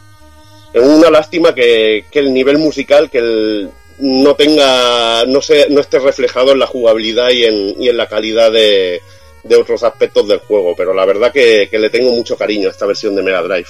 Es 0.72 0.82
una 0.82 1.10
lástima 1.10 1.54
que, 1.54 2.04
que 2.10 2.18
el 2.18 2.32
nivel 2.32 2.58
musical, 2.58 3.10
que 3.10 3.18
el, 3.18 3.70
no 4.00 4.34
tenga, 4.36 5.24
no, 5.26 5.40
se, 5.42 5.68
no 5.70 5.80
esté 5.80 5.98
reflejado 5.98 6.52
en 6.52 6.58
la 6.58 6.66
jugabilidad 6.66 7.30
y 7.30 7.44
en, 7.44 7.82
y 7.82 7.88
en 7.88 7.96
la 7.96 8.06
calidad 8.08 8.52
de, 8.52 9.00
de 9.42 9.56
otros 9.56 9.82
aspectos 9.82 10.28
del 10.28 10.38
juego, 10.40 10.74
pero 10.76 10.94
la 10.94 11.04
verdad 11.04 11.32
que, 11.32 11.68
que 11.70 11.78
le 11.78 11.90
tengo 11.90 12.10
mucho 12.12 12.36
cariño 12.36 12.68
a 12.68 12.70
esta 12.70 12.86
versión 12.86 13.14
de 13.16 13.22
Mega 13.22 13.42
Drive. 13.42 13.68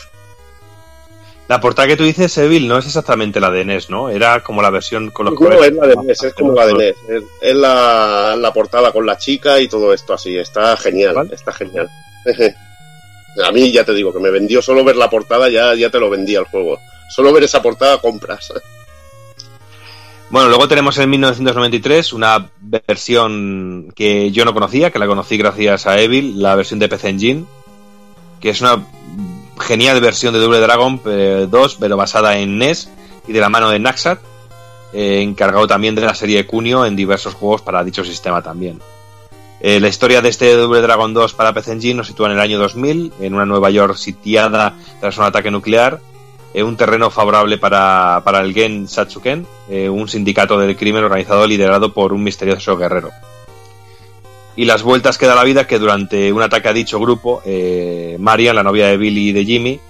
La 1.48 1.60
portada 1.62 1.88
que 1.88 1.96
tú 1.96 2.04
dices, 2.04 2.36
Evil, 2.36 2.68
no 2.68 2.76
es 2.76 2.84
exactamente 2.84 3.40
la 3.40 3.50
de 3.50 3.64
NES, 3.64 3.88
¿no? 3.88 4.10
Era 4.10 4.42
como 4.42 4.60
la 4.60 4.68
versión 4.68 5.10
con 5.10 5.24
los 5.24 5.32
No, 5.32 5.38
colores. 5.40 5.68
es 5.68 5.72
la 5.74 5.86
de 5.86 5.96
NES, 5.96 6.22
es 6.24 6.34
como 6.34 6.52
la 6.52 6.66
de 6.66 6.74
NES. 6.74 6.96
Es, 7.08 7.22
es 7.40 7.54
la, 7.54 8.36
la 8.38 8.52
portada 8.52 8.92
con 8.92 9.06
la 9.06 9.16
chica 9.16 9.58
y 9.58 9.66
todo 9.66 9.94
esto 9.94 10.12
así. 10.12 10.36
Está 10.36 10.76
genial, 10.76 11.30
está 11.32 11.52
genial. 11.54 11.88
A 13.42 13.50
mí 13.52 13.72
ya 13.72 13.82
te 13.84 13.94
digo 13.94 14.12
que 14.12 14.18
me 14.18 14.30
vendió 14.30 14.60
solo 14.60 14.84
ver 14.84 14.96
la 14.96 15.08
portada, 15.08 15.48
ya, 15.48 15.74
ya 15.74 15.88
te 15.88 15.98
lo 16.00 16.10
vendía 16.10 16.40
el 16.40 16.44
juego. 16.44 16.80
Solo 17.08 17.32
ver 17.32 17.44
esa 17.44 17.62
portada 17.62 17.98
compras. 17.98 18.52
Bueno, 20.30 20.48
luego 20.48 20.68
tenemos 20.68 20.98
en 20.98 21.08
1993 21.08 22.12
una 22.12 22.50
versión 22.60 23.90
que 23.96 24.30
yo 24.30 24.44
no 24.44 24.52
conocía, 24.52 24.90
que 24.90 24.98
la 24.98 25.06
conocí 25.06 25.38
gracias 25.38 25.86
a 25.86 25.98
Evil, 25.98 26.42
la 26.42 26.54
versión 26.54 26.78
de 26.78 26.88
PC 26.88 27.08
Engine, 27.08 27.44
que 28.38 28.50
es 28.50 28.60
una 28.60 28.84
genial 29.58 30.00
versión 30.02 30.34
de 30.34 30.40
Double 30.40 30.60
Dragon 30.60 31.00
2, 31.02 31.76
pero 31.80 31.96
basada 31.96 32.38
en 32.38 32.58
NES 32.58 32.90
y 33.26 33.32
de 33.32 33.40
la 33.40 33.48
mano 33.48 33.70
de 33.70 33.78
Naxat, 33.78 34.20
eh, 34.92 35.22
encargado 35.22 35.66
también 35.66 35.94
de 35.94 36.02
la 36.02 36.14
serie 36.14 36.46
Cunio 36.46 36.84
en 36.84 36.94
diversos 36.94 37.34
juegos 37.34 37.62
para 37.62 37.82
dicho 37.82 38.04
sistema 38.04 38.42
también. 38.42 38.80
Eh, 39.60 39.80
la 39.80 39.88
historia 39.88 40.20
de 40.20 40.28
este 40.28 40.54
Double 40.54 40.82
Dragon 40.82 41.12
2 41.12 41.32
para 41.32 41.54
PC 41.54 41.72
Engine 41.72 41.94
nos 41.94 42.06
sitúa 42.06 42.28
en 42.28 42.34
el 42.34 42.40
año 42.40 42.58
2000, 42.58 43.14
en 43.20 43.34
una 43.34 43.46
Nueva 43.46 43.70
York 43.70 43.96
sitiada 43.96 44.74
tras 45.00 45.16
un 45.16 45.24
ataque 45.24 45.50
nuclear, 45.50 46.00
en 46.54 46.66
un 46.66 46.76
terreno 46.76 47.10
favorable 47.10 47.58
para, 47.58 48.22
para 48.24 48.40
el 48.40 48.54
Gen 48.54 48.88
Satsuken, 48.88 49.46
eh, 49.68 49.88
un 49.88 50.08
sindicato 50.08 50.58
del 50.58 50.76
crimen 50.76 51.04
organizado 51.04 51.46
liderado 51.46 51.92
por 51.92 52.12
un 52.12 52.22
misterioso 52.22 52.76
guerrero. 52.76 53.10
Y 54.56 54.64
las 54.64 54.82
vueltas 54.82 55.18
que 55.18 55.26
da 55.26 55.34
la 55.34 55.44
vida 55.44 55.66
que 55.66 55.78
durante 55.78 56.32
un 56.32 56.42
ataque 56.42 56.68
a 56.68 56.72
dicho 56.72 56.98
grupo, 56.98 57.42
eh, 57.44 58.16
Marian, 58.18 58.56
la 58.56 58.64
novia 58.64 58.88
de 58.88 58.96
Billy 58.96 59.28
y 59.28 59.32
de 59.32 59.44
Jimmy, 59.44 59.80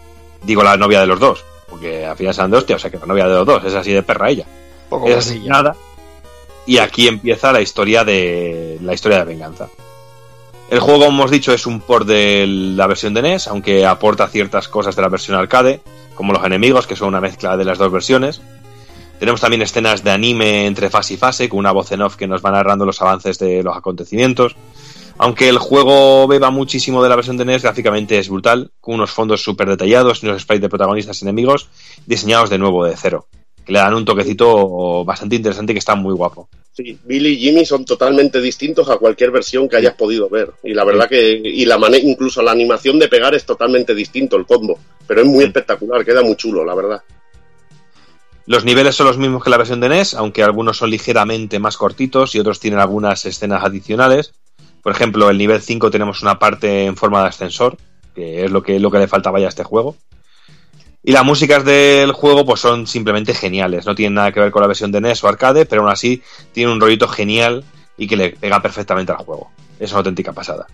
digo 0.43 0.63
la 0.63 0.77
novia 0.77 1.01
de 1.01 1.07
los 1.07 1.19
dos, 1.19 1.45
porque 1.71 2.05
al 2.05 2.17
final 2.17 2.35
se 2.35 2.47
de 2.47 2.57
hostia, 2.57 2.77
o 2.77 2.79
sea 2.79 2.91
que 2.91 2.99
la 2.99 3.07
novia 3.07 3.29
de 3.29 3.35
los 3.35 3.47
dos, 3.47 3.65
es 3.65 3.75
así 3.75 3.93
de 3.93 4.03
perra 4.03 4.31
ella. 4.31 4.47
es 5.07 5.17
asesinada 5.17 5.75
y 6.69 6.79
aquí 6.79 7.09
empieza 7.09 7.51
la 7.51 7.63
historia 7.63 8.05
de 8.05 8.79
la 8.83 8.93
historia 8.93 9.19
de 9.21 9.25
venganza. 9.25 9.69
El 10.71 10.81
juego, 10.81 11.07
como 11.07 11.21
hemos 11.21 11.31
dicho, 11.31 11.55
es 11.55 11.67
un 11.67 11.81
port 11.81 12.07
de 12.07 12.45
la 12.47 12.87
versión 12.87 13.15
de 13.15 13.23
NES, 13.23 13.49
aunque 13.49 13.87
aporta 13.87 14.29
ciertas 14.29 14.69
cosas 14.69 14.95
de 14.95 15.01
la 15.01 15.09
versión 15.09 15.39
arcade, 15.39 15.81
como 16.19 16.33
los 16.33 16.45
enemigos, 16.45 16.89
que 16.89 16.97
son 16.97 17.07
una 17.07 17.21
mezcla 17.21 17.57
de 17.57 17.65
las 17.65 17.79
dos 17.79 17.93
versiones. 17.93 18.43
Tenemos 19.21 19.41
también 19.41 19.63
escenas 19.63 20.03
de 20.03 20.11
anime 20.11 20.67
entre 20.67 20.91
fase 20.91 21.15
y 21.15 21.17
fase, 21.17 21.49
con 21.49 21.61
una 21.61 21.71
voz 21.71 21.93
en 21.93 22.03
off 22.03 22.17
que 22.17 22.27
nos 22.27 22.45
va 22.45 22.51
narrando 22.51 22.85
los 22.85 23.01
avances 23.01 23.39
de 23.39 23.63
los 23.63 23.77
acontecimientos. 23.77 24.57
Aunque 25.17 25.49
el 25.49 25.59
juego 25.59 26.27
beba 26.27 26.51
muchísimo 26.51 27.05
de 27.05 27.09
la 27.09 27.15
versión 27.15 27.37
de 27.37 27.45
NES, 27.45 27.63
gráficamente 27.63 28.19
es 28.19 28.29
brutal, 28.29 28.73
con 28.81 28.97
unos 28.97 29.13
fondos 29.13 29.45
súper 29.45 29.69
detallados 29.69 30.21
y 30.21 30.27
unos 30.27 30.43
sprites 30.43 30.63
de 30.63 30.69
protagonistas 30.69 31.23
y 31.23 31.25
enemigos 31.25 31.69
diseñados 32.05 32.51
de 32.51 32.59
nuevo 32.59 32.85
de 32.85 32.97
cero 32.97 33.29
que 33.69 33.75
le 33.75 33.81
dan 33.81 33.93
un 33.93 34.05
toquecito 34.07 35.05
bastante 35.05 35.37
interesante 35.37 35.73
y 35.73 35.75
que 35.75 35.79
está 35.79 35.95
muy 35.95 36.15
guapo. 36.15 36.49
Sí, 36.73 36.99
Billy 37.05 37.35
y 37.35 37.37
Jimmy 37.37 37.67
son 37.67 37.85
totalmente 37.85 38.41
distintos 38.41 38.89
a 38.89 38.97
cualquier 38.97 39.31
versión 39.31 39.69
que 39.69 39.77
hayas 39.77 39.93
podido 39.93 40.31
ver. 40.31 40.55
Y 40.65 40.73
la 40.73 40.85
verdad 40.85 41.07
que, 41.07 41.33
y 41.45 41.67
la 41.67 41.79
incluso 41.99 42.41
la 42.41 42.53
animación 42.53 42.99
de 42.99 43.09
pegar 43.09 43.35
es 43.35 43.45
totalmente 43.45 43.95
distinto 43.95 44.37
el 44.37 44.47
combo. 44.47 44.79
Pero 45.07 45.21
es 45.21 45.27
muy 45.27 45.45
espectacular, 45.45 46.03
queda 46.03 46.23
muy 46.23 46.35
chulo, 46.37 46.65
la 46.65 46.75
verdad. 46.75 47.03
Los 48.47 48.65
niveles 48.65 48.97
son 48.97 49.07
los 49.07 49.19
mismos 49.19 49.45
que 49.45 49.51
la 49.51 49.59
versión 49.59 49.81
de 49.81 49.91
NES, 49.91 50.15
aunque 50.15 50.43
algunos 50.43 50.79
son 50.79 50.89
ligeramente 50.89 51.59
más 51.59 51.77
cortitos 51.77 52.35
y 52.35 52.39
otros 52.39 52.61
tienen 52.61 52.81
algunas 52.81 53.27
escenas 53.27 53.63
adicionales. 53.63 54.33
Por 54.83 54.93
ejemplo, 54.93 55.29
el 55.29 55.37
nivel 55.37 55.61
5 55.61 55.91
tenemos 55.91 56.23
una 56.23 56.39
parte 56.39 56.87
en 56.87 56.97
forma 56.97 57.21
de 57.21 57.29
ascensor, 57.29 57.77
que 58.15 58.47
es 58.47 58.51
lo 58.51 58.63
que, 58.63 58.81
lo 58.81 58.91
que 58.91 58.99
le 58.99 59.09
faltaba 59.09 59.39
ya 59.39 59.47
a 59.47 59.51
este 59.51 59.63
juego. 59.63 59.95
Y 61.09 61.13
las 61.13 61.25
músicas 61.25 61.65
del 61.65 62.13
juego 62.13 62.45
pues 62.45 62.61
son 62.61 62.87
simplemente 62.87 63.33
geniales, 63.33 63.87
no 63.87 63.95
tienen 63.95 64.13
nada 64.13 64.31
que 64.31 64.41
ver 64.41 64.51
con 64.51 64.61
la 64.61 64.69
versión 64.69 64.93
de 64.93 65.01
NES 65.01 65.25
o 65.25 65.29
arcade, 65.29 65.65
pero 65.65 65.81
aún 65.81 65.91
así 65.91 66.23
tiene 66.53 66.71
un 66.71 66.79
rollito 66.79 67.09
genial 67.09 67.65
y 67.97 68.07
que 68.07 68.15
le 68.15 68.33
pega 68.33 68.61
perfectamente 68.61 69.13
al 69.13 69.25
juego. 69.25 69.51
Es 69.81 69.91
una 69.93 70.01
auténtica 70.01 70.35
pasada. 70.35 70.67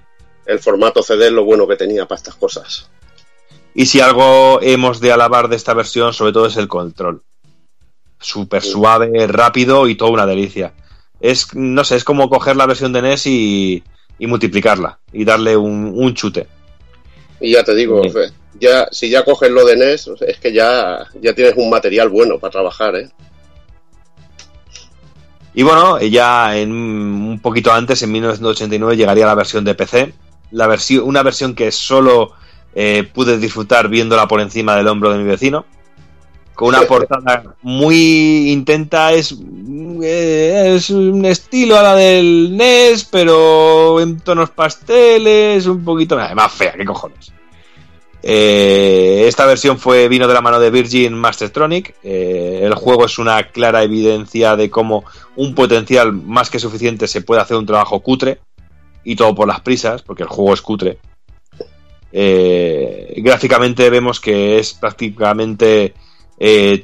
El 0.45 0.59
formato 0.59 1.05
CD 1.05 1.27
es 1.27 1.33
lo 1.33 1.45
bueno 1.45 1.69
que 1.69 1.77
tenía 1.77 2.09
para 2.09 2.17
estas 2.17 2.35
cosas. 2.35 2.91
Y 3.77 3.87
si 3.87 4.01
algo 4.01 4.59
hemos 4.61 4.99
de 4.99 5.13
alabar 5.13 5.47
de 5.47 5.55
esta 5.55 5.73
versión, 5.73 6.13
sobre 6.13 6.33
todo 6.33 6.47
es 6.47 6.57
el 6.57 6.67
control. 6.67 7.23
Súper 8.19 8.65
suave, 8.65 9.29
rápido 9.29 9.87
y 9.87 9.95
toda 9.95 10.11
una 10.11 10.27
delicia. 10.27 10.73
Es, 11.21 11.55
no 11.55 11.85
sé, 11.85 11.95
es 11.95 12.03
como 12.03 12.29
coger 12.29 12.57
la 12.57 12.67
versión 12.67 12.93
de 12.93 13.03
NES 13.03 13.27
y, 13.29 13.85
multiplicarla 14.19 14.99
y 15.13 15.25
darle 15.25 15.57
un, 15.57 16.13
chute. 16.15 16.49
Y 17.45 17.53
ya 17.53 17.63
te 17.63 17.75
digo, 17.75 18.01
ya 18.59 18.89
si 18.91 19.11
ya 19.11 19.23
coges 19.23 19.51
lo 19.51 19.67
de 19.67 19.77
NES, 19.77 20.13
es 20.27 20.39
que 20.39 20.51
ya, 20.51 21.07
ya 21.21 21.35
tienes 21.35 21.53
un 21.59 21.69
material 21.69 22.09
bueno 22.09 22.39
para 22.39 22.53
trabajar, 22.53 22.97
¿eh? 22.97 23.11
Y 25.53 25.63
bueno, 25.63 26.01
ya 26.01 26.57
en 26.57 26.73
un 26.73 27.39
poquito 27.41 27.71
antes, 27.71 28.03
en 28.03 28.13
1989, 28.13 28.97
llegaría 28.97 29.27
la 29.27 29.35
versión 29.35 29.63
de 29.63 29.75
PC. 29.75 30.15
La 30.53 30.67
versión, 30.67 31.05
una 31.05 31.23
versión 31.23 31.55
que 31.55 31.71
solo 31.71 32.33
eh, 32.75 33.07
pude 33.13 33.37
disfrutar 33.37 33.89
viéndola 33.89 34.27
por 34.27 34.41
encima 34.41 34.75
del 34.75 34.89
hombro 34.89 35.13
de 35.13 35.19
mi 35.19 35.25
vecino. 35.25 35.67
Con 36.55 36.69
una 36.69 36.81
portada 36.89 37.57
muy 37.61 38.53
intenta, 38.53 39.13
es, 39.13 39.37
eh, 40.03 40.73
es 40.77 40.89
un 40.89 41.27
estilo 41.27 41.79
a 41.79 41.83
la 41.83 41.95
del 41.95 42.57
NES, 42.57 43.05
pero 43.05 44.01
en 44.01 44.19
tonos 44.21 44.49
pasteles, 44.49 45.67
un 45.67 45.85
poquito 45.85 46.17
más 46.17 46.53
fea, 46.55 46.73
¿qué 46.73 46.87
cojones? 46.87 47.34
Eh, 48.27 49.27
esta 49.29 49.45
versión 49.45 49.79
fue 49.79 50.09
vino 50.09 50.27
de 50.27 50.33
la 50.33 50.41
mano 50.41 50.59
de 50.59 50.71
Virgin 50.71 51.13
Mastertronic. 51.13 51.95
Eh, 52.03 52.61
el 52.63 52.75
juego 52.75 53.05
es 53.05 53.19
una 53.19 53.51
clara 53.51 53.83
evidencia 53.83 54.57
de 54.57 54.71
cómo 54.71 55.05
un 55.37 55.55
potencial 55.55 56.15
más 56.15 56.49
que 56.49 56.59
suficiente 56.59 57.07
se 57.07 57.21
puede 57.21 57.43
hacer 57.43 57.59
un 57.59 57.67
trabajo 57.67 58.01
cutre 58.01 58.39
y 59.05 59.15
todo 59.15 59.35
por 59.35 59.47
las 59.47 59.61
prisas, 59.61 60.01
porque 60.01 60.23
el 60.23 60.31
juego 60.31 60.55
es 60.55 60.63
cutre. 60.63 60.99
Eh, 62.13 63.13
gráficamente 63.19 63.91
vemos 63.91 64.21
que 64.21 64.59
es 64.59 64.73
prácticamente 64.73 65.93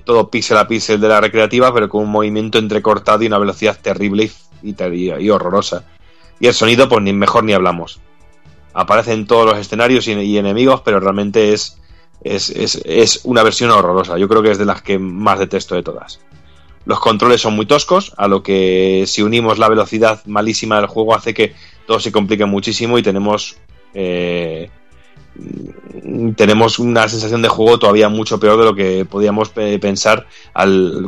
todo 0.04 0.28
píxel 0.28 0.58
a 0.58 0.68
píxel 0.68 1.00
de 1.00 1.08
la 1.08 1.22
recreativa, 1.22 1.72
pero 1.72 1.88
con 1.88 2.02
un 2.02 2.10
movimiento 2.10 2.58
entrecortado 2.58 3.22
y 3.22 3.28
una 3.28 3.38
velocidad 3.38 3.78
terrible 3.80 4.30
y, 4.62 5.30
horrorosa. 5.30 5.86
Y 6.38 6.48
el 6.48 6.54
sonido, 6.54 6.86
pues 6.86 7.02
ni 7.02 7.14
mejor 7.14 7.44
ni 7.44 7.54
hablamos 7.54 7.98
aparece 8.72 9.12
en 9.12 9.26
todos 9.26 9.46
los 9.46 9.58
escenarios 9.58 10.06
y, 10.08 10.38
enemigos, 10.38 10.82
pero 10.82 11.00
realmente 11.00 11.52
es, 11.52 11.78
es, 12.22 13.20
una 13.24 13.42
versión 13.42 13.70
horrorosa. 13.70 14.18
Yo 14.18 14.28
creo 14.28 14.42
que 14.42 14.50
es 14.50 14.58
de 14.58 14.66
las 14.66 14.82
que 14.82 14.98
más 14.98 15.38
detesto 15.38 15.74
de 15.74 15.82
todas. 15.82 16.20
Los 16.84 17.00
controles 17.00 17.40
son 17.40 17.54
muy 17.54 17.66
toscos, 17.66 18.12
a 18.16 18.26
lo 18.26 18.42
que 18.42 19.04
si 19.06 19.22
unimos 19.22 19.58
la 19.58 19.68
velocidad 19.68 20.24
malísima 20.26 20.76
del 20.76 20.86
juego 20.86 21.14
hace 21.14 21.34
que 21.34 21.54
todo 21.86 22.00
se 22.00 22.12
complique 22.12 22.46
muchísimo 22.46 22.98
y 22.98 23.02
tenemos 23.02 23.56
eh, 23.92 24.70
tenemos 26.36 26.78
una 26.78 27.08
sensación 27.08 27.42
de 27.42 27.48
juego 27.48 27.78
todavía 27.78 28.08
mucho 28.08 28.40
peor 28.40 28.58
de 28.58 28.64
lo 28.64 28.74
que 28.74 29.04
podíamos 29.04 29.50
pensar 29.50 30.26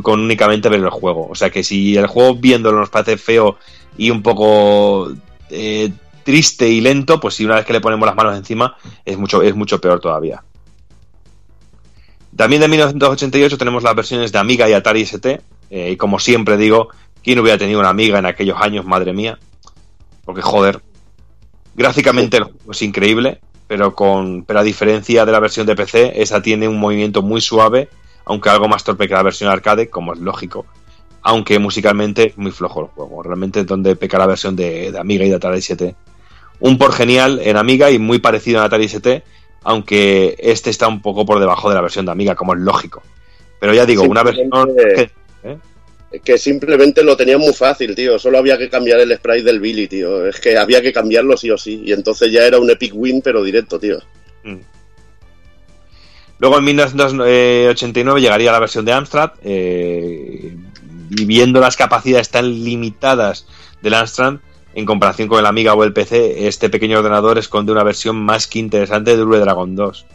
con 0.01 0.19
únicamente 0.21 0.69
ver 0.69 0.79
el 0.79 0.89
juego. 0.89 1.27
O 1.29 1.35
sea 1.35 1.49
que 1.49 1.63
si 1.63 1.97
el 1.97 2.07
juego 2.07 2.35
viéndolo 2.35 2.79
nos 2.79 2.89
parece 2.89 3.17
feo 3.17 3.57
y 3.97 4.09
un 4.09 4.23
poco 4.23 5.11
eh, 5.49 5.91
triste 6.23 6.69
y 6.69 6.81
lento, 6.81 7.19
pues 7.19 7.35
si 7.35 7.45
una 7.45 7.55
vez 7.55 7.65
que 7.65 7.73
le 7.73 7.81
ponemos 7.81 8.05
las 8.05 8.15
manos 8.15 8.35
encima 8.35 8.75
es 9.05 9.17
mucho, 9.17 9.41
es 9.41 9.55
mucho 9.55 9.79
peor 9.79 9.99
todavía. 9.99 10.43
También 12.35 12.61
de 12.61 12.67
1988 12.67 13.57
tenemos 13.57 13.83
las 13.83 13.95
versiones 13.95 14.31
de 14.31 14.39
Amiga 14.39 14.67
y 14.67 14.73
Atari 14.73 15.01
ST. 15.01 15.41
Eh, 15.69 15.91
y 15.91 15.97
como 15.97 16.19
siempre 16.19 16.57
digo, 16.57 16.89
¿quién 17.23 17.39
hubiera 17.39 17.57
tenido 17.57 17.79
una 17.79 17.89
Amiga 17.89 18.17
en 18.19 18.25
aquellos 18.25 18.59
años? 18.59 18.85
Madre 18.85 19.13
mía. 19.13 19.37
Porque 20.25 20.41
joder. 20.41 20.81
Gráficamente 21.75 22.39
juego 22.39 22.71
es 22.71 22.81
increíble, 22.83 23.41
pero, 23.67 23.95
con, 23.95 24.43
pero 24.45 24.59
a 24.59 24.63
diferencia 24.63 25.25
de 25.25 25.31
la 25.31 25.39
versión 25.39 25.65
de 25.65 25.75
PC, 25.75 26.21
esa 26.21 26.39
tiene 26.39 26.67
un 26.67 26.79
movimiento 26.79 27.23
muy 27.23 27.41
suave, 27.41 27.89
aunque 28.25 28.49
algo 28.49 28.67
más 28.67 28.83
torpe 28.83 29.07
que 29.07 29.15
la 29.15 29.23
versión 29.23 29.49
arcade, 29.49 29.89
como 29.89 30.13
es 30.13 30.19
lógico. 30.19 30.67
Aunque 31.23 31.57
musicalmente 31.57 32.27
es 32.29 32.37
muy 32.37 32.51
flojo 32.51 32.81
el 32.81 32.87
juego. 32.87 33.23
Realmente 33.23 33.63
donde 33.63 33.95
peca 33.95 34.19
la 34.19 34.27
versión 34.27 34.55
de, 34.55 34.91
de 34.91 34.99
Amiga 34.99 35.25
y 35.25 35.29
de 35.29 35.35
Atari 35.35 35.59
ST 35.59 35.95
un 36.63 36.77
por 36.77 36.93
genial 36.93 37.41
en 37.43 37.57
Amiga 37.57 37.91
y 37.91 37.99
muy 37.99 38.19
parecido 38.19 38.59
en 38.59 38.65
Atari 38.65 38.85
ST, 38.85 39.21
aunque 39.63 40.37
este 40.39 40.69
está 40.69 40.87
un 40.87 41.01
poco 41.01 41.25
por 41.25 41.41
debajo 41.41 41.67
de 41.67 41.75
la 41.75 41.81
versión 41.81 42.05
de 42.05 42.13
Amiga, 42.13 42.35
como 42.35 42.53
es 42.53 42.61
lógico. 42.61 43.03
Pero 43.59 43.73
ya 43.73 43.85
digo, 43.85 44.03
una 44.03 44.23
versión... 44.23 44.49
¿eh? 45.43 45.57
Que 46.23 46.37
simplemente 46.37 47.03
lo 47.03 47.17
tenía 47.17 47.37
muy 47.37 47.51
fácil, 47.53 47.93
tío. 47.95 48.17
Solo 48.17 48.37
había 48.37 48.57
que 48.57 48.69
cambiar 48.69 49.01
el 49.01 49.13
sprite 49.13 49.43
del 49.43 49.59
Billy, 49.59 49.87
tío. 49.87 50.25
Es 50.25 50.39
que 50.39 50.57
había 50.57 50.81
que 50.81 50.93
cambiarlo 50.93 51.35
sí 51.35 51.51
o 51.51 51.57
sí. 51.57 51.81
Y 51.83 51.91
entonces 51.91 52.31
ya 52.31 52.45
era 52.45 52.59
un 52.59 52.69
epic 52.69 52.93
win, 52.95 53.21
pero 53.21 53.43
directo, 53.43 53.77
tío. 53.77 53.97
Mm. 54.43 54.59
Luego 56.39 56.59
en 56.59 56.63
1989 56.63 58.21
llegaría 58.21 58.51
la 58.53 58.59
versión 58.59 58.85
de 58.85 58.93
Amstrad. 58.93 59.31
Eh, 59.43 60.55
y 61.09 61.25
viendo 61.25 61.59
las 61.59 61.75
capacidades 61.75 62.29
tan 62.29 62.63
limitadas 62.63 63.47
del 63.81 63.95
Amstrad, 63.95 64.35
en 64.73 64.85
comparación 64.85 65.27
con 65.27 65.39
el 65.39 65.45
Amiga 65.45 65.73
o 65.73 65.83
el 65.83 65.93
PC, 65.93 66.47
este 66.47 66.69
pequeño 66.69 66.99
ordenador 66.99 67.37
esconde 67.37 67.71
una 67.71 67.83
versión 67.83 68.15
más 68.15 68.47
que 68.47 68.59
interesante 68.59 69.15
de 69.15 69.23
Dragon 69.23 69.75
2. 69.75 70.05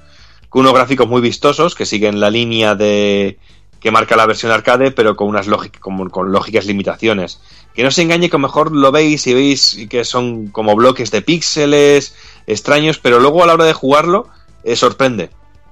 Con 0.49 0.61
unos 0.63 0.75
gráficos 0.75 1.09
muy 1.09 1.21
vistosos 1.21 1.75
que 1.75 1.87
siguen 1.87 2.21
la 2.21 2.31
línea 2.31 2.75
de 2.75 3.39
que 3.81 3.91
marca 3.91 4.17
la 4.17 4.27
versión 4.27 4.51
arcade, 4.51 4.91
pero 4.91 5.15
con 5.17 5.29
unas 5.29 5.47
con, 5.79 6.33
lógicas 6.33 6.67
limitaciones. 6.67 7.41
Que 7.75 7.85
no 7.85 7.91
se 7.91 8.03
engañe 8.03 8.31
que 8.31 8.39
mejor 8.39 8.75
lo 8.75 8.91
veis 8.91 9.27
y 9.27 9.35
veis 9.35 9.87
que 9.89 10.05
son 10.05 10.49
como 10.49 10.75
bloques 10.75 11.11
de 11.11 11.23
píxeles 11.23 12.17
extraños, 12.47 12.99
pero 12.99 13.21
luego 13.21 13.45
a 13.45 13.47
la 13.47 13.55
hora 13.55 13.65
de 13.65 13.73
jugarlo 13.73 14.29
eh, 14.65 14.75
sorprende. 14.75 15.31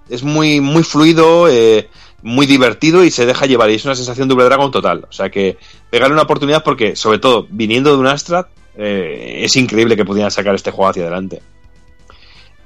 Es 0.08 0.22
muy, 0.22 0.60
muy 0.60 0.84
fluido, 0.84 1.48
eh, 1.48 1.88
muy 2.22 2.46
divertido 2.46 3.04
y 3.04 3.10
se 3.10 3.26
deja 3.26 3.46
llevar 3.46 3.70
y 3.70 3.74
es 3.74 3.84
una 3.84 3.96
sensación 3.96 4.28
Double 4.28 4.44
Dragon 4.44 4.70
total. 4.70 5.06
O 5.08 5.12
sea 5.12 5.30
que 5.30 5.58
pegarle 5.90 6.14
una 6.14 6.22
oportunidad 6.22 6.62
porque, 6.62 6.94
sobre 6.94 7.18
todo, 7.18 7.46
viniendo 7.50 7.90
de 7.90 7.96
un 7.96 8.06
Astra, 8.06 8.48
eh, 8.76 9.40
es 9.42 9.56
increíble 9.56 9.96
que 9.96 10.04
pudieran 10.04 10.30
sacar 10.30 10.54
este 10.54 10.70
juego 10.70 10.90
hacia 10.90 11.02
adelante. 11.02 11.42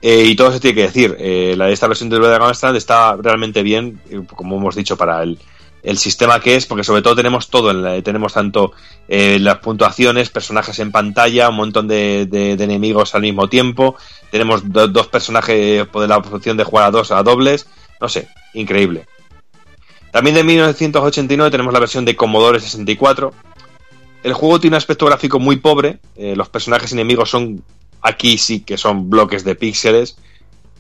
Eh, 0.02 0.24
y 0.24 0.34
todo 0.34 0.50
se 0.50 0.60
tiene 0.60 0.74
que 0.76 0.82
decir, 0.82 1.14
eh, 1.18 1.54
la 1.58 1.66
de 1.66 1.72
esta 1.74 1.86
versión 1.86 2.08
de 2.08 2.18
Dragon 2.18 2.50
Astra 2.50 2.74
está 2.76 3.16
realmente 3.16 3.62
bien, 3.62 4.00
eh, 4.10 4.22
como 4.34 4.56
hemos 4.56 4.74
dicho, 4.74 4.96
para 4.96 5.22
el, 5.22 5.38
el 5.82 5.98
sistema 5.98 6.40
que 6.40 6.56
es, 6.56 6.64
porque 6.64 6.84
sobre 6.84 7.02
todo 7.02 7.14
tenemos 7.14 7.50
todo, 7.50 7.70
en 7.70 7.82
la- 7.82 8.00
tenemos 8.02 8.32
tanto 8.32 8.72
las 9.08 9.58
puntuaciones, 9.58 10.30
personajes 10.30 10.78
en 10.78 10.92
pantalla, 10.92 11.48
un 11.50 11.56
montón 11.56 11.88
de, 11.88 12.22
enemigos 12.58 13.14
al 13.14 13.22
mismo 13.22 13.48
tiempo, 13.48 13.96
tenemos 14.30 14.72
do- 14.72 14.88
dos 14.88 15.08
personajes, 15.08 15.86
por 15.88 16.08
la 16.08 16.16
opción 16.16 16.56
de 16.56 16.64
jugar 16.64 16.86
a 16.86 16.90
dos 16.92 17.10
a 17.10 17.22
dobles, 17.22 17.66
no 18.00 18.08
sé, 18.08 18.28
increíble. 18.54 19.06
También 20.12 20.34
de 20.36 20.44
1989 20.44 21.50
tenemos 21.50 21.72
la 21.74 21.78
versión 21.80 22.04
de 22.04 22.16
Commodore 22.16 22.58
64. 22.60 23.32
El 24.22 24.34
juego 24.34 24.60
tiene 24.60 24.74
un 24.74 24.78
aspecto 24.78 25.06
gráfico 25.06 25.38
muy 25.38 25.56
pobre, 25.56 25.98
eh, 26.16 26.36
los 26.36 26.48
personajes 26.48 26.92
enemigos 26.92 27.30
son, 27.30 27.62
aquí 28.02 28.36
sí 28.36 28.60
que 28.60 28.76
son 28.76 29.08
bloques 29.08 29.44
de 29.44 29.54
píxeles, 29.54 30.18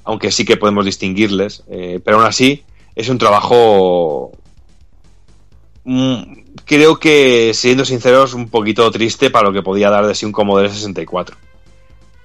aunque 0.04 0.30
sí 0.30 0.44
que 0.44 0.56
podemos 0.56 0.84
distinguirles, 0.84 1.62
eh, 1.70 2.00
pero 2.04 2.18
aún 2.18 2.26
así 2.26 2.64
es 2.94 3.08
un 3.08 3.18
trabajo 3.18 4.32
mm, 5.84 6.40
creo 6.64 6.98
que, 6.98 7.52
siendo 7.54 7.84
sinceros, 7.84 8.34
un 8.34 8.48
poquito 8.48 8.90
triste 8.90 9.30
para 9.30 9.48
lo 9.48 9.52
que 9.52 9.62
podía 9.62 9.90
dar 9.90 10.06
de 10.06 10.14
sí 10.14 10.26
un 10.26 10.32
Commodore 10.32 10.68
64. 10.68 11.36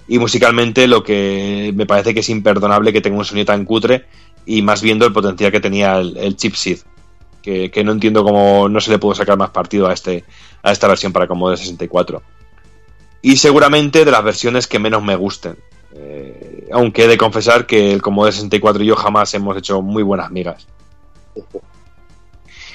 Y 0.08 0.20
musicalmente 0.20 0.88
lo 0.88 1.04
que 1.04 1.72
me 1.76 1.86
parece 1.86 2.14
que 2.14 2.20
es 2.20 2.30
imperdonable 2.30 2.94
que 2.94 3.02
tenga 3.02 3.18
un 3.18 3.26
sonido 3.26 3.46
tan 3.46 3.66
cutre 3.66 4.06
y 4.46 4.62
más 4.62 4.82
viendo 4.82 5.06
el 5.06 5.14
potencial 5.14 5.52
que 5.52 5.60
tenía 5.60 5.98
el, 5.98 6.16
el 6.18 6.36
chip 6.36 6.54
SID. 6.54 6.80
Que, 7.42 7.70
que 7.70 7.84
no 7.84 7.92
entiendo 7.92 8.24
cómo 8.24 8.68
no 8.70 8.80
se 8.82 8.90
le 8.90 8.98
pudo 8.98 9.14
sacar 9.14 9.38
más 9.38 9.52
partido 9.52 9.88
a, 9.88 9.94
este, 9.94 10.24
a 10.66 10.72
esta 10.72 10.88
versión 10.88 11.14
para 11.14 11.28
Commodore 11.28 11.58
64. 11.58 12.22
Y 13.22 13.38
seguramente 13.38 14.04
de 14.04 14.12
las 14.12 14.24
versiones 14.24 14.68
que 14.68 14.80
menos 14.80 15.02
me 15.04 15.16
gusten. 15.16 15.56
Eh, 15.94 16.68
aunque 16.74 17.06
he 17.06 17.08
de 17.08 17.18
confesar 17.18 17.66
que 17.66 17.94
el 17.94 18.02
Commodore 18.02 18.34
64 18.34 18.84
y 18.84 18.88
yo 18.88 18.96
jamás 18.96 19.34
hemos 19.34 19.56
hecho 19.58 19.82
muy 19.82 20.04
buenas 20.04 20.30
migas. 20.32 20.68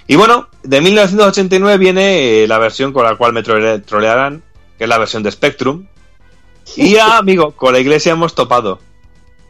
Y 0.07 0.17
bueno, 0.17 0.49
de 0.63 0.81
1989 0.81 1.79
viene 1.79 2.43
eh, 2.43 2.49
la 2.49 2.59
versión 2.59 2.93
con 2.93 3.05
la 3.05 3.17
cual 3.17 3.33
me 3.33 3.43
trole- 3.43 3.81
trolearán, 3.85 4.43
que 4.77 4.85
es 4.85 4.89
la 4.91 4.99
versión 4.99 5.23
de 5.23 5.31
Spectrum. 5.31 5.87
Y 6.77 6.93
ya, 6.95 7.17
amigo, 7.19 7.53
con 7.53 7.73
la 7.73 7.79
iglesia 7.81 8.13
hemos 8.13 8.35
topado. 8.35 8.81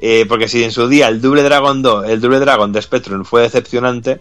Eh, 0.01 0.25
porque 0.29 0.49
si 0.49 0.65
en 0.65 0.73
su 0.73 0.89
día 0.89 1.09
el 1.09 1.21
Double 1.21 1.43
Dragon 1.43 1.83
2, 1.83 2.09
el 2.09 2.21
Double 2.21 2.41
Dragon 2.41 2.73
de 2.73 2.81
Spectrum 2.83 3.25
fue 3.25 3.43
decepcionante, 3.43 4.21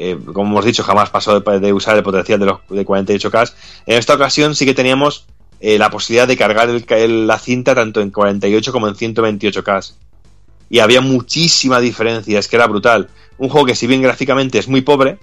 eh, 0.00 0.16
como 0.32 0.52
hemos 0.52 0.64
dicho, 0.64 0.84
jamás 0.84 1.10
pasó 1.10 1.40
de, 1.40 1.72
usar 1.72 1.96
el 1.96 2.04
potencial 2.04 2.38
de 2.38 2.46
los 2.46 2.60
de 2.68 2.86
48K. 2.86 3.52
En 3.84 3.98
esta 3.98 4.14
ocasión 4.14 4.54
sí 4.54 4.64
que 4.64 4.72
teníamos 4.72 5.26
eh, 5.58 5.76
la 5.76 5.90
posibilidad 5.90 6.28
de 6.28 6.36
cargar 6.36 6.68
la 6.68 7.38
cinta 7.40 7.74
tanto 7.74 8.00
en 8.00 8.12
48 8.12 8.72
como 8.72 8.86
en 8.86 8.94
128K. 8.94 9.94
Y 10.70 10.78
había 10.78 11.00
muchísima 11.00 11.80
diferencia, 11.80 12.38
es 12.38 12.46
que 12.46 12.54
era 12.54 12.68
brutal. 12.68 13.08
Un 13.38 13.48
juego 13.48 13.66
que 13.66 13.74
si 13.74 13.88
bien 13.88 14.00
gráficamente 14.00 14.58
es 14.58 14.68
muy 14.68 14.82
pobre, 14.82 15.18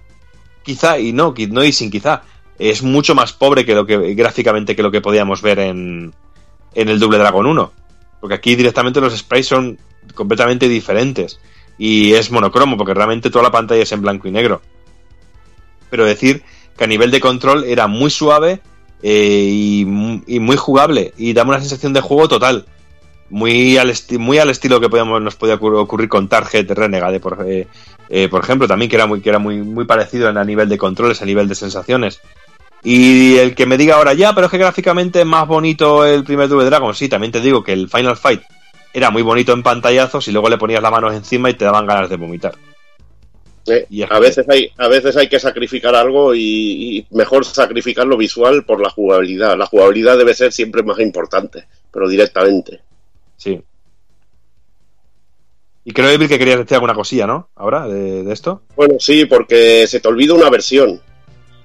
quizá, 0.63 0.99
y 0.99 1.13
no, 1.13 1.33
no 1.49 1.63
y 1.63 1.71
sin 1.71 1.89
quizá, 1.89 2.23
es 2.59 2.83
mucho 2.83 3.15
más 3.15 3.31
pobre 3.31 3.65
que 3.65 3.75
lo 3.75 3.85
que 3.85 4.13
gráficamente 4.13 4.75
que 4.75 4.83
lo 4.83 4.91
que 4.91 4.99
podíamos 4.99 5.41
ver 5.41 5.59
en, 5.59 6.13
en 6.73 6.89
el 6.89 6.99
Double 6.99 7.17
Dragon 7.17 7.45
1. 7.45 7.71
Porque 8.19 8.35
aquí 8.35 8.57
directamente 8.57 8.99
los 8.99 9.15
sprites 9.15 9.47
son 9.47 9.79
completamente 10.13 10.67
diferentes. 10.67 11.39
Y 11.77 12.13
es 12.13 12.31
monocromo, 12.31 12.77
porque 12.77 12.93
realmente 12.93 13.29
toda 13.29 13.43
la 13.43 13.51
pantalla 13.51 13.83
es 13.83 13.91
en 13.91 14.01
blanco 14.01 14.27
y 14.27 14.31
negro. 14.31 14.61
Pero 15.89 16.05
decir 16.05 16.43
que 16.77 16.83
a 16.83 16.87
nivel 16.87 17.11
de 17.11 17.19
control 17.19 17.63
era 17.65 17.87
muy 17.87 18.09
suave 18.09 18.61
eh, 19.03 19.49
y, 19.51 19.85
mu- 19.85 20.21
y 20.25 20.39
muy 20.39 20.57
jugable. 20.57 21.13
Y 21.17 21.33
daba 21.33 21.49
una 21.49 21.59
sensación 21.59 21.93
de 21.93 22.01
juego 22.01 22.27
total. 22.27 22.65
Muy 23.29 23.77
al, 23.77 23.89
estilo 23.89 24.79
que 24.79 24.87
nos 24.87 25.35
podía 25.35 25.55
ocurrir, 25.55 26.07
con 26.07 26.29
Target 26.29 26.69
Renegade, 26.71 27.19
por, 27.19 27.43
eh, 27.47 27.67
eh, 28.09 28.27
por 28.29 28.43
ejemplo, 28.43 28.67
también 28.67 28.89
que 28.89 28.95
era 28.95 29.07
muy, 29.07 29.19
que 29.19 29.29
era 29.29 29.39
muy, 29.39 29.57
muy 29.57 29.85
parecido 29.85 30.29
a 30.29 30.43
nivel 30.43 30.69
de 30.69 30.77
controles, 30.77 31.21
a 31.21 31.25
nivel 31.25 31.47
de 31.47 31.55
sensaciones. 31.55 32.21
Y 32.83 33.37
el 33.37 33.55
que 33.55 33.65
me 33.65 33.77
diga 33.77 33.95
ahora 33.95 34.13
ya, 34.13 34.33
pero 34.35 34.45
es 34.45 34.51
que 34.51 34.59
gráficamente 34.59 35.21
es 35.21 35.25
más 35.25 35.47
bonito 35.47 36.05
el 36.05 36.23
primer 36.23 36.47
Double 36.47 36.65
Dragon, 36.65 36.93
sí, 36.93 37.09
también 37.09 37.31
te 37.31 37.41
digo 37.41 37.63
que 37.63 37.73
el 37.73 37.89
Final 37.89 38.15
Fight 38.15 38.43
era 38.95 39.11
muy 39.11 39.21
bonito 39.21 39.51
en 39.51 39.61
pantallazos 39.61 40.25
y 40.27 40.31
luego 40.31 40.49
le 40.49 40.57
ponías 40.57 40.81
las 40.81 40.91
manos 40.91 41.13
encima 41.13 41.49
y 41.49 41.53
te 41.53 41.65
daban 41.65 41.85
ganas 41.85 42.09
de 42.09 42.15
vomitar. 42.15 42.55
Eh, 43.67 43.85
Y 43.89 44.03
a 44.03 44.19
veces 44.19 44.45
hay 44.47 44.71
a 44.77 44.87
veces 44.87 45.17
hay 45.17 45.27
que 45.27 45.39
sacrificar 45.39 45.93
algo 45.95 46.33
y, 46.33 46.39
y 46.99 47.07
mejor 47.11 47.43
sacrificar 47.43 48.07
lo 48.07 48.15
visual 48.15 48.63
por 48.63 48.81
la 48.81 48.89
jugabilidad. 48.89 49.57
La 49.57 49.65
jugabilidad 49.65 50.17
debe 50.17 50.33
ser 50.33 50.53
siempre 50.53 50.81
más 50.81 50.99
importante, 50.99 51.65
pero 51.91 52.07
directamente. 52.07 52.79
Sí. 53.35 53.61
Y 55.83 55.91
creo, 55.91 56.09
Evil, 56.09 56.29
que 56.29 56.39
querías 56.39 56.59
decir 56.59 56.75
alguna 56.75 56.95
cosilla, 56.95 57.27
¿no? 57.27 57.49
Ahora, 57.55 57.87
de, 57.87 58.23
de 58.23 58.33
esto. 58.33 58.61
Bueno, 58.75 58.95
sí, 58.99 59.25
porque 59.25 59.85
se 59.87 59.99
te 59.99 60.07
olvida 60.07 60.33
una 60.33 60.49
versión. 60.49 61.01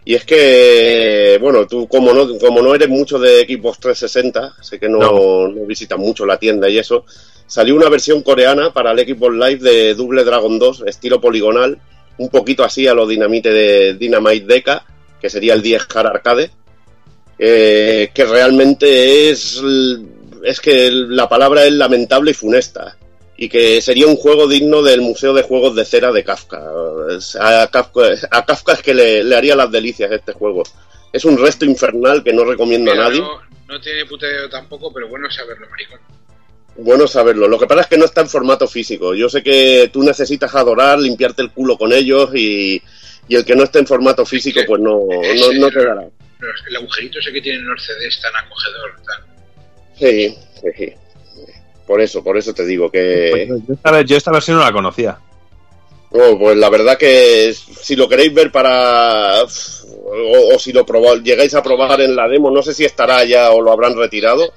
Y 0.04 0.14
es 0.14 0.24
que, 0.24 1.38
bueno, 1.40 1.66
tú 1.66 1.86
como 1.86 2.12
no, 2.12 2.38
como 2.38 2.62
no 2.62 2.74
eres 2.74 2.88
mucho 2.88 3.18
de 3.18 3.44
Xbox 3.44 3.80
360, 3.80 4.54
sé 4.62 4.78
que 4.78 4.88
no, 4.88 4.98
No. 4.98 5.48
no 5.48 5.66
visitas 5.66 5.98
mucho 5.98 6.24
la 6.24 6.38
tienda 6.38 6.68
y 6.68 6.78
eso, 6.78 7.04
salió 7.46 7.74
una 7.74 7.88
versión 7.88 8.22
coreana 8.22 8.72
para 8.72 8.92
el 8.92 8.98
Xbox 8.98 9.34
Live 9.34 9.58
de 9.58 9.94
Double 9.94 10.24
Dragon 10.24 10.58
2, 10.58 10.84
estilo 10.86 11.20
poligonal, 11.20 11.78
un 12.18 12.28
poquito 12.28 12.64
así 12.64 12.86
a 12.86 12.94
lo 12.94 13.06
Dynamite 13.06 13.50
de 13.50 13.94
Dynamite 13.94 14.46
Deca, 14.46 14.84
que 15.20 15.28
sería 15.28 15.54
el 15.54 15.62
10 15.62 15.86
Hard 15.94 16.06
Arcade, 16.06 16.50
eh, 17.38 18.10
que 18.14 18.24
realmente 18.24 19.30
es, 19.30 19.60
es 20.44 20.60
que 20.60 20.90
la 20.90 21.28
palabra 21.28 21.64
es 21.64 21.72
lamentable 21.72 22.30
y 22.30 22.34
funesta 22.34 22.96
y 23.42 23.48
que 23.48 23.80
sería 23.80 24.06
un 24.06 24.16
juego 24.16 24.46
digno 24.46 24.82
del 24.82 25.00
Museo 25.00 25.32
de 25.32 25.42
Juegos 25.42 25.74
de 25.74 25.86
Cera 25.86 26.12
de 26.12 26.22
Kafka. 26.22 26.62
A 27.40 27.66
Kafka, 27.72 28.02
a 28.30 28.44
Kafka 28.44 28.74
es 28.74 28.82
que 28.82 28.92
le, 28.92 29.24
le 29.24 29.34
haría 29.34 29.56
las 29.56 29.72
delicias 29.72 30.12
este 30.12 30.34
juego. 30.34 30.62
Es 31.10 31.24
un 31.24 31.38
resto 31.38 31.64
infernal 31.64 32.22
que 32.22 32.34
no 32.34 32.44
recomiendo 32.44 32.92
a 32.92 32.96
nadie. 32.96 33.20
No, 33.20 33.40
no 33.66 33.80
tiene 33.80 34.04
puta 34.04 34.26
idea 34.26 34.46
tampoco, 34.50 34.92
pero 34.92 35.08
bueno 35.08 35.30
saberlo, 35.30 35.66
maricón. 35.70 35.98
Bueno 36.76 37.06
saberlo. 37.06 37.48
Lo 37.48 37.58
que 37.58 37.66
pasa 37.66 37.80
es 37.80 37.86
que 37.86 37.96
no 37.96 38.04
está 38.04 38.20
en 38.20 38.28
formato 38.28 38.68
físico. 38.68 39.14
Yo 39.14 39.30
sé 39.30 39.42
que 39.42 39.88
tú 39.90 40.02
necesitas 40.02 40.54
adorar, 40.54 40.98
limpiarte 40.98 41.40
el 41.40 41.50
culo 41.50 41.78
con 41.78 41.94
ellos 41.94 42.28
y, 42.34 42.82
y 43.26 43.36
el 43.36 43.46
que 43.46 43.56
no 43.56 43.64
esté 43.64 43.78
en 43.78 43.86
formato 43.86 44.26
físico 44.26 44.60
pues 44.66 44.82
no, 44.82 45.06
no, 45.08 45.52
no 45.54 45.70
te 45.70 45.82
dará. 45.82 46.06
Pero 46.38 46.52
es 46.52 46.60
que 46.60 46.68
el 46.68 46.76
agujerito 46.76 47.18
ese 47.18 47.32
que 47.32 47.40
tienen 47.40 47.66
los 47.66 47.82
CDs 47.82 48.20
tan 48.20 48.36
acogedor. 48.36 48.96
Tan... 49.06 49.24
Sí, 49.98 50.36
sí, 50.60 50.68
sí. 50.76 50.94
Por 51.90 52.00
eso, 52.00 52.22
por 52.22 52.38
eso 52.38 52.54
te 52.54 52.64
digo 52.64 52.88
que... 52.88 53.46
Pues 53.48 53.62
yo, 53.66 53.74
esta, 53.74 54.02
yo 54.02 54.16
esta 54.16 54.30
versión 54.30 54.58
no 54.58 54.62
la 54.62 54.70
conocía. 54.70 55.18
No, 56.12 56.38
pues 56.38 56.56
la 56.56 56.70
verdad 56.70 56.96
que 56.96 57.52
si 57.52 57.96
lo 57.96 58.08
queréis 58.08 58.32
ver 58.32 58.52
para 58.52 59.42
o, 59.42 60.54
o 60.54 60.58
si 60.60 60.72
lo 60.72 60.86
proba- 60.86 61.20
llegáis 61.20 61.52
a 61.56 61.64
probar 61.64 62.00
en 62.00 62.14
la 62.14 62.28
demo, 62.28 62.48
no 62.48 62.62
sé 62.62 62.74
si 62.74 62.84
estará 62.84 63.24
ya 63.24 63.50
o 63.50 63.60
lo 63.60 63.72
habrán 63.72 63.96
retirado. 63.96 64.52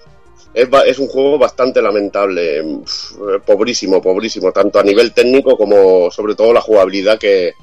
Es, 0.54 0.70
es 0.86 1.00
un 1.00 1.08
juego 1.08 1.40
bastante 1.40 1.82
lamentable, 1.82 2.62
Uf, 2.62 3.14
pobrísimo, 3.44 4.00
pobrísimo, 4.00 4.52
tanto 4.52 4.78
a 4.78 4.84
nivel 4.84 5.12
técnico 5.12 5.58
como 5.58 6.12
sobre 6.12 6.36
todo 6.36 6.54
la 6.54 6.62
jugabilidad 6.62 7.18
que, 7.18 7.56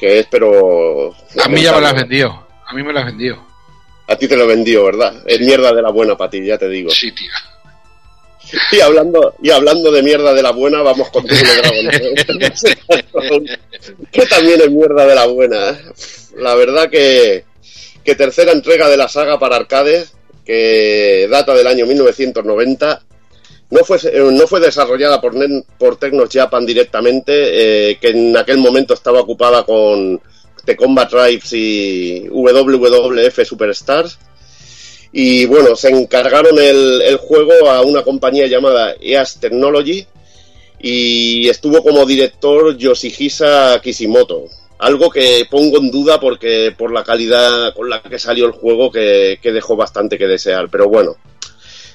que 0.00 0.18
es, 0.18 0.26
pero 0.28 1.14
A 1.44 1.48
mí 1.48 1.62
ya 1.62 1.74
me 1.76 1.80
lo 1.80 1.86
has 1.86 1.94
vendido. 1.94 2.46
A 2.66 2.74
mí 2.74 2.82
me 2.82 2.92
lo 2.92 2.98
has 2.98 3.06
vendido. 3.06 3.36
A 4.08 4.16
ti 4.16 4.26
te 4.26 4.36
lo 4.36 4.48
vendió, 4.48 4.84
¿verdad? 4.84 5.22
Es 5.26 5.38
mierda 5.40 5.72
de 5.72 5.82
la 5.82 5.90
buena 5.92 6.16
para 6.16 6.28
ti, 6.30 6.44
ya 6.44 6.58
te 6.58 6.68
digo. 6.68 6.90
Sí, 6.90 7.12
tío. 7.12 7.30
Y 8.72 8.80
hablando, 8.80 9.34
y 9.42 9.50
hablando 9.50 9.90
de 9.90 10.02
mierda 10.02 10.32
de 10.32 10.42
la 10.42 10.52
buena, 10.52 10.82
vamos 10.82 11.10
con 11.10 11.26
Double 11.26 11.42
Dragon. 11.56 13.44
que 14.12 14.26
también 14.26 14.60
es 14.60 14.70
mierda 14.70 15.06
de 15.06 15.14
la 15.14 15.26
buena. 15.26 15.78
La 16.36 16.54
verdad 16.54 16.90
que, 16.90 17.44
que 18.04 18.14
tercera 18.14 18.52
entrega 18.52 18.88
de 18.88 18.96
la 18.96 19.08
saga 19.08 19.38
para 19.38 19.56
arcades, 19.56 20.14
que 20.44 21.28
data 21.30 21.54
del 21.54 21.66
año 21.66 21.86
1990. 21.86 23.02
No 23.68 23.80
fue, 23.84 23.98
eh, 24.04 24.30
no 24.32 24.46
fue 24.46 24.60
desarrollada 24.60 25.20
por, 25.20 25.34
por 25.76 25.98
Tecnos 25.98 26.28
Japan 26.32 26.64
directamente, 26.64 27.90
eh, 27.90 27.98
que 28.00 28.10
en 28.10 28.36
aquel 28.36 28.58
momento 28.58 28.94
estaba 28.94 29.20
ocupada 29.20 29.64
con 29.64 30.20
The 30.64 30.76
Combat 30.76 31.10
Tribes 31.10 31.52
y 31.52 32.28
WWF 32.28 33.44
Superstars. 33.44 34.18
Y 35.18 35.46
bueno, 35.46 35.74
se 35.76 35.88
encargaron 35.88 36.58
el, 36.58 37.16
juego 37.16 37.70
a 37.70 37.80
una 37.80 38.02
compañía 38.02 38.48
llamada 38.48 38.96
EAS 39.00 39.40
Technology 39.40 40.06
y 40.78 41.48
estuvo 41.48 41.82
como 41.82 42.04
director 42.04 42.76
Yoshihisa 42.76 43.80
Kishimoto. 43.82 44.44
Algo 44.76 45.08
que 45.08 45.46
pongo 45.50 45.78
en 45.78 45.90
duda 45.90 46.20
porque 46.20 46.74
por 46.76 46.92
la 46.92 47.02
calidad 47.02 47.72
con 47.72 47.88
la 47.88 48.02
que 48.02 48.18
salió 48.18 48.44
el 48.44 48.52
juego 48.52 48.92
que, 48.92 49.38
dejó 49.42 49.74
bastante 49.74 50.18
que 50.18 50.26
desear. 50.26 50.68
Pero 50.70 50.90
bueno, 50.90 51.16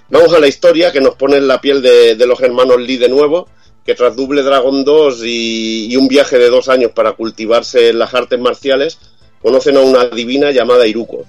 vamos 0.10 0.34
a 0.34 0.40
la 0.40 0.48
historia 0.48 0.92
que 0.92 1.00
nos 1.00 1.14
pone 1.14 1.38
en 1.38 1.48
la 1.48 1.62
piel 1.62 1.84
de, 1.84 2.26
los 2.26 2.42
hermanos 2.42 2.82
Lee 2.82 2.98
de 2.98 3.10
nuevo, 3.10 3.48
que 3.86 3.94
tras 3.94 4.16
Double 4.16 4.42
Dragon 4.42 4.84
2 4.84 5.24
y, 5.26 5.94
y 5.94 5.96
un 5.96 6.08
viaje 6.08 6.40
de 6.40 6.50
dos 6.50 6.70
años 6.70 6.90
para 6.96 7.12
cultivarse 7.12 7.90
en 7.90 8.00
las 8.00 8.16
artes 8.16 8.40
marciales, 8.40 8.98
conocen 9.44 9.78
a 9.78 9.82
una 9.82 10.06
divina 10.06 10.50
llamada 10.50 10.88
Iruko, 10.88 11.28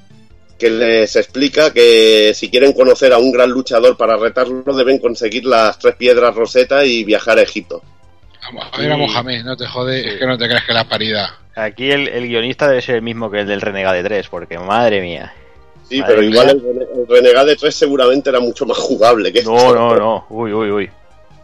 que 0.62 0.70
les 0.70 1.16
explica 1.16 1.72
que 1.72 2.32
si 2.34 2.48
quieren 2.48 2.72
conocer 2.72 3.12
a 3.12 3.18
un 3.18 3.32
gran 3.32 3.51
luchador 3.51 3.97
para 3.97 4.16
retarlo, 4.16 4.62
deben 4.74 4.98
conseguir 5.01 5.44
las 5.44 5.76
tres 5.78 5.97
piedras 5.97 6.34
Rosetta 6.34 6.84
y 6.84 7.02
viajar 7.02 7.39
a 7.39 7.43
Egipto. 7.43 7.82
Vamos 8.44 8.64
a 8.72 8.78
ver 8.78 8.93
a 8.93 8.97
Mohamed, 8.97 9.43
no 9.44 9.56
te 9.56 9.66
jode, 9.66 10.14
es 10.14 10.18
que 10.20 10.26
no 10.26 10.39
te 10.39 10.47
creas 10.47 10.64
que 10.64 10.72
la 10.72 10.84
paridad. 10.89 11.26
Aquí 11.56 11.90
el, 11.90 12.06
el 12.09 12.28
guionista 12.28 12.68
debe 12.68 12.80
ser 12.80 12.94
el 12.97 13.02
mismo 13.02 13.30
que 13.30 13.40
el 13.40 13.47
del 13.48 13.60
Renegade 13.60 14.02
3, 14.05 14.28
porque 14.28 14.59
madre 14.59 15.01
mía. 15.01 15.32
Sí, 15.89 16.01
Madre 16.01 16.14
pero 16.14 16.26
igual 16.28 16.47
mía. 16.47 16.55
el, 16.55 16.62
Rene- 16.62 16.86
el 17.02 17.09
Renegade 17.09 17.56
3 17.56 17.74
seguramente 17.74 18.30
era 18.30 18.40
mucho 18.40 18.64
más 18.64 18.78
jugable 18.78 19.32
que 19.32 19.43
No, 19.43 19.56
esto. 19.56 19.74
no, 19.74 19.97
no. 19.97 20.26
Uy, 20.30 20.52
uy, 20.52 20.70
uy. 20.70 20.90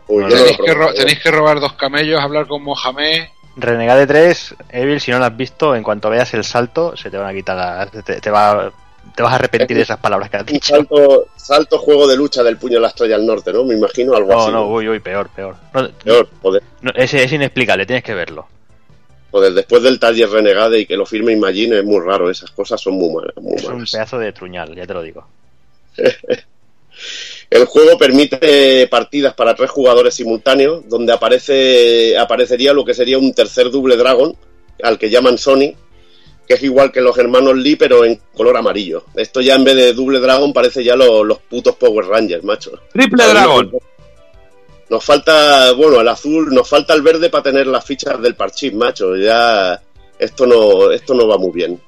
Uy, 0.06 0.22
No, 0.22 0.28
Tenéis 0.28 0.56
que, 0.56 0.66
ro- 0.68 0.74
probaba, 0.74 0.94
tenéis 0.94 1.18
que 1.20 1.30
robar 1.30 1.60
dos 1.60 1.72
camellos, 1.74 2.20
hablar 2.22 2.46
con 2.46 2.62
Mohamed. 2.62 3.24
Renegade 3.56 4.06
3, 4.06 4.54
Evil, 4.70 5.00
si 5.00 5.10
no 5.10 5.18
lo 5.18 5.24
has 5.26 5.36
visto, 5.36 5.74
en 5.76 5.82
cuanto 5.82 6.08
veas 6.08 6.32
el 6.34 6.44
salto, 6.44 6.96
se 6.96 7.10
te 7.10 7.16
van 7.18 7.26
a 7.28 7.34
quitar 7.34 7.56
las- 7.56 8.04
te, 8.04 8.20
te 8.20 8.30
va, 8.30 8.72
te 9.14 9.22
vas 9.22 9.32
a 9.32 9.36
arrepentir 9.36 9.76
de 9.76 9.82
esas 9.82 9.98
palabras 9.98 10.30
que 10.30 10.36
has 10.36 10.42
Un 10.42 10.46
dicho. 10.52 10.74
salto, 10.74 11.26
salto 11.36 11.78
juego 11.78 12.06
de 12.06 12.16
lucha 12.16 12.42
del 12.42 12.56
puño 12.56 12.74
de 12.74 12.80
la 12.80 12.88
estrella 12.88 13.16
al 13.16 13.26
norte, 13.26 13.52
¿no? 13.52 13.64
Me 13.64 13.74
imagino 13.74 14.14
algo 14.14 14.32
No, 14.32 14.40
así. 14.42 14.52
no, 14.52 14.66
uy, 14.68 14.88
uy, 14.88 15.00
peor, 15.00 15.28
peor. 15.30 15.56
No, 15.74 15.88
Peor, 16.04 16.28
joder. 16.42 16.62
no, 16.82 16.90
ese 16.94 17.22
es 17.24 17.32
inexplicable, 17.32 17.86
tienes 17.86 18.04
que 18.04 18.14
verlo. 18.14 18.46
Joder, 19.30 19.52
después 19.52 19.82
del 19.82 19.98
taller 20.00 20.30
Renegade 20.30 20.80
y 20.80 20.86
que 20.86 20.96
lo 20.96 21.04
firme 21.04 21.32
Imagine 21.32 21.78
es 21.80 21.84
muy 21.84 22.00
raro, 22.00 22.30
esas 22.30 22.50
cosas 22.50 22.80
son 22.80 22.94
muy 22.94 23.12
malas. 23.14 23.34
Muy 23.36 23.54
Es 23.56 23.64
un 23.64 23.84
pedazo 23.84 24.18
de 24.18 24.32
truñal, 24.32 24.74
ya 24.74 24.86
te 24.86 24.94
lo 24.94 25.02
digo. 25.02 25.26
El 27.50 27.64
juego 27.64 27.96
permite 27.96 28.86
partidas 28.88 29.34
para 29.34 29.54
tres 29.54 29.70
jugadores 29.70 30.14
simultáneos, 30.14 30.86
donde 30.88 31.12
aparece 31.12 32.16
aparecería 32.18 32.72
lo 32.72 32.84
que 32.84 32.92
sería 32.94 33.18
un 33.18 33.32
tercer 33.32 33.70
Double 33.70 33.96
Dragon, 33.96 34.34
al 34.82 34.98
que 34.98 35.08
llaman 35.08 35.38
Sony, 35.38 35.72
que 36.48 36.54
es 36.54 36.62
igual 36.62 36.90
que 36.90 37.02
los 37.02 37.16
hermanos 37.18 37.56
Lee, 37.58 37.76
pero 37.76 38.04
en 38.06 38.18
color 38.34 38.56
amarillo. 38.56 39.04
Esto 39.14 39.40
ya 39.42 39.54
en 39.54 39.64
vez 39.64 39.76
de 39.76 39.92
Double 39.92 40.18
Dragon 40.18 40.50
parece 40.52 40.82
ya 40.82 40.96
lo- 40.96 41.22
los 41.22 41.38
putos 41.40 41.76
Power 41.76 42.06
Rangers, 42.06 42.42
macho. 42.42 42.72
Triple 42.92 43.26
Dragon. 43.26 43.70
Nos 44.88 45.04
falta, 45.04 45.72
bueno, 45.72 46.00
el 46.00 46.08
azul, 46.08 46.48
nos 46.54 46.66
falta 46.66 46.94
el 46.94 47.02
verde 47.02 47.28
para 47.28 47.42
tener 47.42 47.66
las 47.66 47.84
fichas 47.84 48.20
del 48.22 48.34
parchís, 48.34 48.72
macho. 48.72 49.14
Ya 49.16 49.78
esto 50.18 50.46
no, 50.46 50.90
esto 50.90 51.12
no 51.12 51.28
va 51.28 51.36
muy 51.36 51.50
bien. 51.52 51.78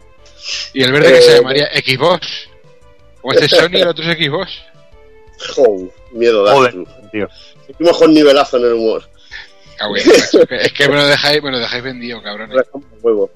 Y 0.75 0.83
el 0.83 0.93
verde 0.93 1.13
que 1.13 1.19
Eh, 1.19 1.23
se 1.23 1.37
llamaría 1.39 1.69
Xbox. 1.75 2.49
Como 3.23 3.33
este 3.33 3.47
es 3.47 3.51
Sony 3.63 3.71
y 3.79 3.81
el 3.81 3.89
otro 3.89 4.05
es 4.05 4.19
Xbox. 4.19 4.51
Miedo 6.13 6.45
da. 6.45 6.53
Joder, 6.53 6.73
tú. 6.75 6.87
tío. 7.11 7.29
Seguimos 7.67 7.97
con 7.99 8.13
nivelazo 8.13 8.59
en 8.59 8.65
el 8.65 8.73
humor. 8.75 9.05
Es 10.51 10.73
que 10.75 10.87
me 10.89 10.97
lo 10.97 11.07
dejáis, 11.07 11.43
me 11.43 11.51
lo 11.51 11.59
dejáis 11.59 11.83
vendido, 11.83 12.23
cabrones. 12.23 12.61
Juego. 13.01 13.31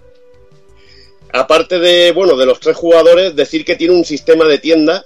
Aparte 1.35 1.81
de, 1.81 2.13
bueno, 2.13 2.37
de 2.37 2.47
los 2.47 2.61
tres 2.61 2.77
jugadores, 2.77 3.35
decir 3.35 3.65
que 3.65 3.75
tiene 3.75 3.93
un 3.93 4.05
sistema 4.05 4.45
de 4.45 4.59
tienda 4.59 5.05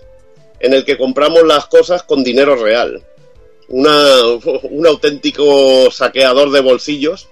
en 0.61 0.75
el 0.75 0.85
que 0.85 0.99
compramos 0.99 1.43
las 1.45 1.65
cosas 1.69 2.03
con 2.03 2.23
dinero 2.23 2.55
real. 2.55 3.03
Una, 3.69 4.27
un 4.65 4.87
auténtico 4.87 5.91
saqueador 5.91 6.51
de 6.51 6.61
bolsillos. 6.61 7.29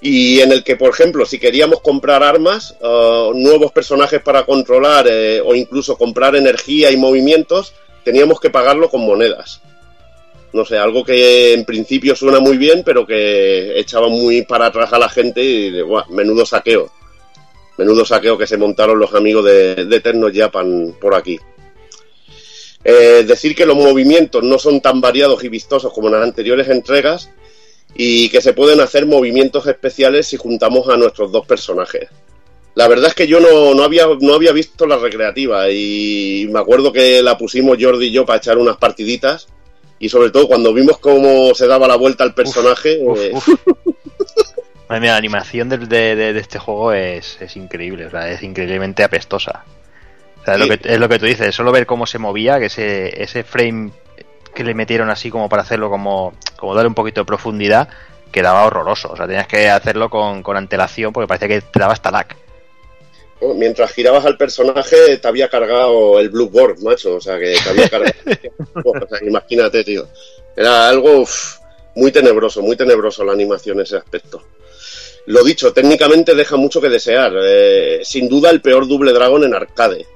Y 0.00 0.40
en 0.40 0.50
el 0.50 0.64
que, 0.64 0.76
por 0.76 0.88
ejemplo, 0.88 1.26
si 1.26 1.38
queríamos 1.38 1.82
comprar 1.82 2.22
armas, 2.22 2.74
eh, 2.80 3.30
nuevos 3.34 3.70
personajes 3.70 4.22
para 4.22 4.46
controlar 4.46 5.06
eh, 5.06 5.42
o 5.44 5.54
incluso 5.54 5.98
comprar 5.98 6.34
energía 6.34 6.90
y 6.90 6.96
movimientos, 6.96 7.74
teníamos 8.02 8.40
que 8.40 8.48
pagarlo 8.48 8.88
con 8.88 9.02
monedas. 9.02 9.60
No 10.54 10.64
sé, 10.64 10.78
algo 10.78 11.04
que 11.04 11.52
en 11.52 11.66
principio 11.66 12.16
suena 12.16 12.40
muy 12.40 12.56
bien, 12.56 12.82
pero 12.82 13.06
que 13.06 13.78
echaba 13.78 14.08
muy 14.08 14.40
para 14.40 14.66
atrás 14.66 14.90
a 14.94 14.98
la 14.98 15.10
gente 15.10 15.42
y 15.42 15.70
de, 15.70 15.82
"Buah, 15.82 16.06
menudo 16.08 16.46
saqueo. 16.46 16.90
Menudo 17.80 18.04
saqueo 18.04 18.36
que 18.36 18.46
se 18.46 18.58
montaron 18.58 18.98
los 18.98 19.14
amigos 19.14 19.42
de, 19.46 19.86
de 19.86 20.32
Japan 20.34 20.94
por 21.00 21.14
aquí. 21.14 21.40
Eh, 22.84 23.24
decir 23.26 23.54
que 23.54 23.64
los 23.64 23.74
movimientos 23.74 24.42
no 24.42 24.58
son 24.58 24.82
tan 24.82 25.00
variados 25.00 25.42
y 25.44 25.48
vistosos 25.48 25.90
como 25.90 26.08
en 26.08 26.12
las 26.12 26.22
anteriores 26.24 26.68
entregas 26.68 27.30
y 27.94 28.28
que 28.28 28.42
se 28.42 28.52
pueden 28.52 28.80
hacer 28.80 29.06
movimientos 29.06 29.66
especiales 29.66 30.26
si 30.26 30.36
juntamos 30.36 30.90
a 30.90 30.98
nuestros 30.98 31.32
dos 31.32 31.46
personajes. 31.46 32.10
La 32.74 32.86
verdad 32.86 33.08
es 33.08 33.14
que 33.14 33.26
yo 33.26 33.40
no, 33.40 33.74
no 33.74 33.82
había, 33.82 34.06
no 34.20 34.34
había 34.34 34.52
visto 34.52 34.86
la 34.86 34.98
recreativa 34.98 35.70
y 35.70 36.46
me 36.52 36.60
acuerdo 36.60 36.92
que 36.92 37.22
la 37.22 37.38
pusimos 37.38 37.78
Jordi 37.80 38.08
y 38.08 38.12
yo 38.12 38.26
para 38.26 38.40
echar 38.40 38.58
unas 38.58 38.76
partiditas 38.76 39.48
y 39.98 40.10
sobre 40.10 40.28
todo 40.28 40.46
cuando 40.48 40.74
vimos 40.74 40.98
cómo 40.98 41.54
se 41.54 41.66
daba 41.66 41.88
la 41.88 41.96
vuelta 41.96 42.24
al 42.24 42.34
personaje, 42.34 43.00
Uf, 43.02 43.18
eh, 43.18 43.30
uf. 43.32 43.48
Madre 44.90 45.00
mía, 45.02 45.12
la 45.12 45.18
animación 45.18 45.68
de, 45.70 45.78
de- 45.78 46.16
de- 46.16 46.32
de 46.34 46.40
este 46.40 46.58
juego 46.58 46.92
es, 46.92 47.38
es 47.40 47.56
increíble, 47.56 48.06
o 48.06 48.10
sea, 48.10 48.28
es 48.30 48.42
increíblemente 48.42 49.04
apestosa. 49.04 49.64
O 50.42 50.44
sea, 50.44 50.54
es, 50.54 50.60
lo 50.60 50.66
que, 50.68 50.80
es 50.82 50.98
lo 50.98 51.08
que 51.08 51.18
tú 51.18 51.26
dices, 51.26 51.54
solo 51.54 51.70
ver 51.72 51.86
cómo 51.86 52.06
se 52.06 52.18
movía, 52.18 52.58
que 52.58 52.66
ese, 52.66 53.22
ese 53.22 53.44
frame 53.44 53.92
que 54.54 54.64
le 54.64 54.74
metieron 54.74 55.08
así 55.08 55.30
como 55.30 55.48
para 55.48 55.62
hacerlo 55.62 55.90
como, 55.90 56.34
como 56.58 56.74
darle 56.74 56.88
un 56.88 56.94
poquito 56.94 57.20
de 57.20 57.24
profundidad, 57.24 57.88
quedaba 58.32 58.64
horroroso. 58.64 59.12
O 59.12 59.16
sea, 59.16 59.26
tenías 59.28 59.46
que 59.46 59.70
hacerlo 59.70 60.10
con, 60.10 60.42
con 60.42 60.56
antelación 60.56 61.12
porque 61.12 61.28
parecía 61.28 61.46
que 61.48 61.60
te 61.60 61.78
daba 61.78 61.92
hasta 61.92 62.10
lag. 62.10 62.26
Bueno, 63.40 63.54
mientras 63.54 63.92
girabas 63.92 64.26
al 64.26 64.36
personaje 64.36 65.16
te 65.18 65.28
había 65.28 65.48
cargado 65.48 66.18
el 66.20 66.30
Bloodborne, 66.30 66.82
macho, 66.82 67.14
o 67.14 67.20
sea 67.20 67.38
que 67.38 67.54
te 67.62 67.70
había 67.70 67.88
cargado. 67.88 68.12
o 68.84 69.06
sea, 69.08 69.26
imagínate, 69.26 69.84
tío. 69.84 70.08
Era 70.56 70.88
algo 70.88 71.20
uf, 71.20 71.58
muy 71.94 72.10
tenebroso, 72.12 72.60
muy 72.60 72.76
tenebroso 72.76 73.24
la 73.24 73.32
animación 73.32 73.78
en 73.78 73.84
ese 73.84 73.96
aspecto. 73.96 74.42
Lo 75.26 75.44
dicho, 75.44 75.72
técnicamente 75.72 76.34
deja 76.34 76.56
mucho 76.56 76.80
que 76.80 76.88
desear. 76.88 77.32
Eh, 77.42 78.00
sin 78.02 78.28
duda 78.28 78.50
el 78.50 78.60
peor 78.60 78.88
Double 78.88 79.12
Dragon 79.12 79.44
en 79.44 79.54
arcade. 79.54 80.06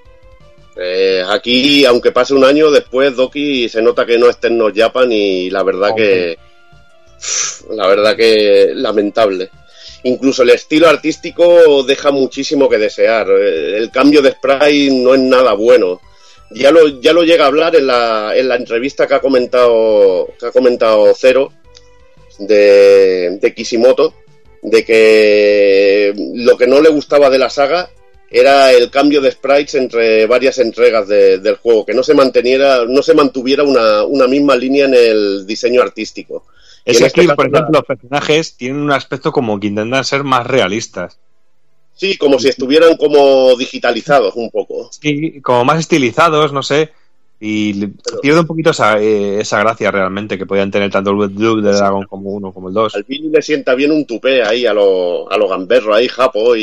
Eh, 0.76 1.22
aquí, 1.28 1.84
aunque 1.84 2.10
pase 2.10 2.34
un 2.34 2.44
año 2.44 2.70
después, 2.70 3.14
Doki 3.14 3.68
se 3.68 3.80
nota 3.82 4.04
que 4.04 4.18
no 4.18 4.28
es 4.28 4.38
Techno 4.38 4.72
Japan 4.74 5.12
y 5.12 5.50
la 5.50 5.62
verdad 5.62 5.94
que. 5.96 6.38
La 7.70 7.86
verdad 7.86 8.16
que 8.16 8.72
lamentable. 8.74 9.50
Incluso 10.02 10.42
el 10.42 10.50
estilo 10.50 10.88
artístico 10.88 11.82
deja 11.84 12.10
muchísimo 12.10 12.68
que 12.68 12.78
desear. 12.78 13.28
Eh, 13.30 13.78
El 13.78 13.90
cambio 13.90 14.20
de 14.20 14.32
sprite 14.32 14.90
no 14.90 15.14
es 15.14 15.20
nada 15.20 15.54
bueno. 15.54 16.00
Ya 16.50 16.70
lo, 16.70 17.00
ya 17.00 17.12
lo 17.12 17.22
llega 17.22 17.44
a 17.44 17.48
hablar 17.48 17.74
en 17.74 17.86
la, 17.86 18.32
en 18.36 18.48
la 18.48 18.56
entrevista 18.56 19.06
que 19.06 19.14
ha 19.14 19.20
comentado, 19.20 20.28
que 20.38 20.46
ha 20.46 20.52
comentado 20.52 21.12
Cero 21.16 21.50
de, 22.38 23.38
de 23.40 23.54
Kishimoto, 23.54 24.14
de 24.64 24.84
que 24.84 26.12
lo 26.34 26.56
que 26.56 26.66
no 26.66 26.80
le 26.80 26.88
gustaba 26.88 27.30
de 27.30 27.38
la 27.38 27.50
saga 27.50 27.88
era 28.30 28.72
el 28.72 28.90
cambio 28.90 29.20
de 29.20 29.30
sprites 29.30 29.74
entre 29.76 30.26
varias 30.26 30.58
entregas 30.58 31.06
de- 31.06 31.38
del 31.38 31.56
juego, 31.56 31.86
que 31.86 31.94
no 31.94 32.02
se 32.02 32.14
manteniera, 32.14 32.84
no 32.88 33.02
se 33.02 33.14
mantuviera 33.14 33.62
una, 33.62 34.02
una 34.04 34.26
misma 34.26 34.56
línea 34.56 34.86
en 34.86 34.94
el 34.94 35.46
diseño 35.46 35.80
artístico. 35.82 36.46
Es 36.84 36.98
que 36.98 37.06
este 37.06 37.20
aquí, 37.20 37.28
por 37.28 37.50
la- 37.50 37.58
ejemplo, 37.60 37.78
los 37.78 37.86
personajes 37.86 38.56
tienen 38.56 38.80
un 38.80 38.90
aspecto 38.90 39.30
como 39.30 39.60
que 39.60 39.68
intentan 39.68 40.04
ser 40.04 40.24
más 40.24 40.46
realistas. 40.46 41.18
Sí, 41.94 42.16
como 42.16 42.40
si 42.40 42.48
estuvieran 42.48 42.96
como 42.96 43.54
digitalizados 43.56 44.34
un 44.34 44.50
poco. 44.50 44.90
Sí, 45.00 45.40
como 45.40 45.64
más 45.64 45.78
estilizados, 45.78 46.52
no 46.52 46.62
sé. 46.62 46.90
Y 47.46 47.74
le- 47.74 47.90
pierde 48.22 48.40
un 48.40 48.46
poquito 48.46 48.70
esa, 48.70 48.98
eh, 49.02 49.38
esa 49.40 49.58
gracia 49.60 49.90
realmente 49.90 50.38
que 50.38 50.46
podían 50.46 50.70
tener 50.70 50.90
tanto 50.90 51.10
el 51.10 51.16
Blue 51.28 51.60
de 51.60 51.72
Dragon 51.72 52.06
como 52.06 52.30
uno 52.30 52.52
como 52.52 52.68
el 52.68 52.74
dos. 52.74 52.94
Al 52.94 53.02
Billy 53.02 53.28
le 53.28 53.42
sienta 53.42 53.74
bien 53.74 53.92
un 53.92 54.06
tupé 54.06 54.42
ahí 54.42 54.64
a 54.64 54.72
lo, 54.72 55.30
a 55.30 55.36
lo 55.36 55.46
gamberro 55.46 55.94
ahí, 55.94 56.08
japo, 56.08 56.56
y, 56.56 56.62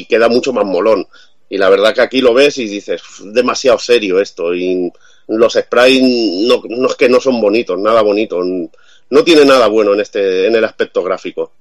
y 0.00 0.04
queda 0.06 0.28
mucho 0.28 0.52
más 0.52 0.64
molón. 0.64 1.06
Y 1.48 1.58
la 1.58 1.68
verdad 1.68 1.94
que 1.94 2.00
aquí 2.00 2.20
lo 2.20 2.34
ves 2.34 2.58
y 2.58 2.66
dices, 2.66 3.00
"Uf, 3.02 3.20
demasiado 3.32 3.78
serio 3.78 4.20
esto. 4.20 4.52
Y 4.52 4.90
los 5.28 5.52
sprites 5.52 6.02
no, 6.48 6.60
no 6.70 6.88
es 6.88 6.94
que 6.96 7.08
no 7.08 7.20
son 7.20 7.40
bonitos, 7.40 7.78
nada 7.78 8.02
bonito. 8.02 8.42
No 8.42 9.22
tiene 9.22 9.44
nada 9.44 9.68
bueno 9.68 9.94
en 9.94 10.00
este, 10.00 10.48
en 10.48 10.56
el 10.56 10.64
aspecto 10.64 11.04
gráfico. 11.04 11.52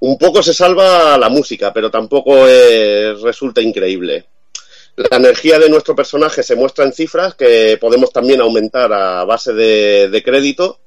Un 0.00 0.16
poco 0.16 0.42
se 0.42 0.54
salva 0.54 1.18
la 1.18 1.28
música, 1.28 1.74
pero 1.74 1.90
tampoco 1.90 2.46
es- 2.48 3.20
resulta 3.20 3.60
increíble. 3.60 4.24
La 4.96 5.16
energía 5.16 5.58
de 5.58 5.70
nuestro 5.70 5.96
personaje 5.96 6.42
se 6.42 6.54
muestra 6.54 6.84
en 6.84 6.92
cifras 6.92 7.34
que 7.34 7.78
podemos 7.80 8.12
también 8.12 8.40
aumentar 8.40 8.92
a 8.92 9.24
base 9.24 9.52
de, 9.54 10.22
crédito. 10.24 10.78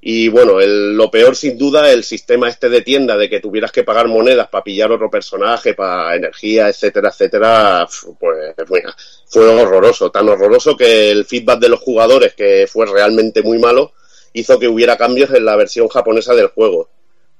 Y 0.00 0.28
bueno, 0.28 0.60
el- 0.60 0.96
lo 0.96 1.10
peor 1.10 1.34
sin 1.34 1.58
duda, 1.58 1.90
el 1.90 2.04
sistema 2.04 2.48
este 2.48 2.68
de 2.68 2.82
tienda 2.82 3.16
de 3.16 3.28
que 3.28 3.40
tuvieras 3.40 3.72
que 3.72 3.82
pagar 3.82 4.06
monedas 4.08 4.48
para 4.48 4.62
pillar 4.64 4.92
otro 4.92 5.10
personaje, 5.10 5.74
para 5.74 6.14
energía, 6.14 6.68
etcétera, 6.68 7.08
etcétera, 7.08 7.88
pues 8.18 8.54
mira, 8.70 8.94
fue 9.26 9.44
horroroso. 9.48 10.10
Tan 10.10 10.28
horroroso 10.28 10.76
que 10.76 11.10
el 11.10 11.24
feedback 11.24 11.58
de 11.60 11.68
los 11.68 11.80
jugadores, 11.80 12.34
que 12.34 12.68
fue 12.70 12.86
realmente 12.86 13.42
muy 13.42 13.58
malo, 13.58 13.92
hizo 14.32 14.58
que 14.58 14.68
hubiera 14.68 14.96
cambios 14.96 15.30
en 15.30 15.44
la 15.44 15.56
versión 15.56 15.88
japonesa 15.88 16.34
del 16.34 16.48
juego, 16.48 16.88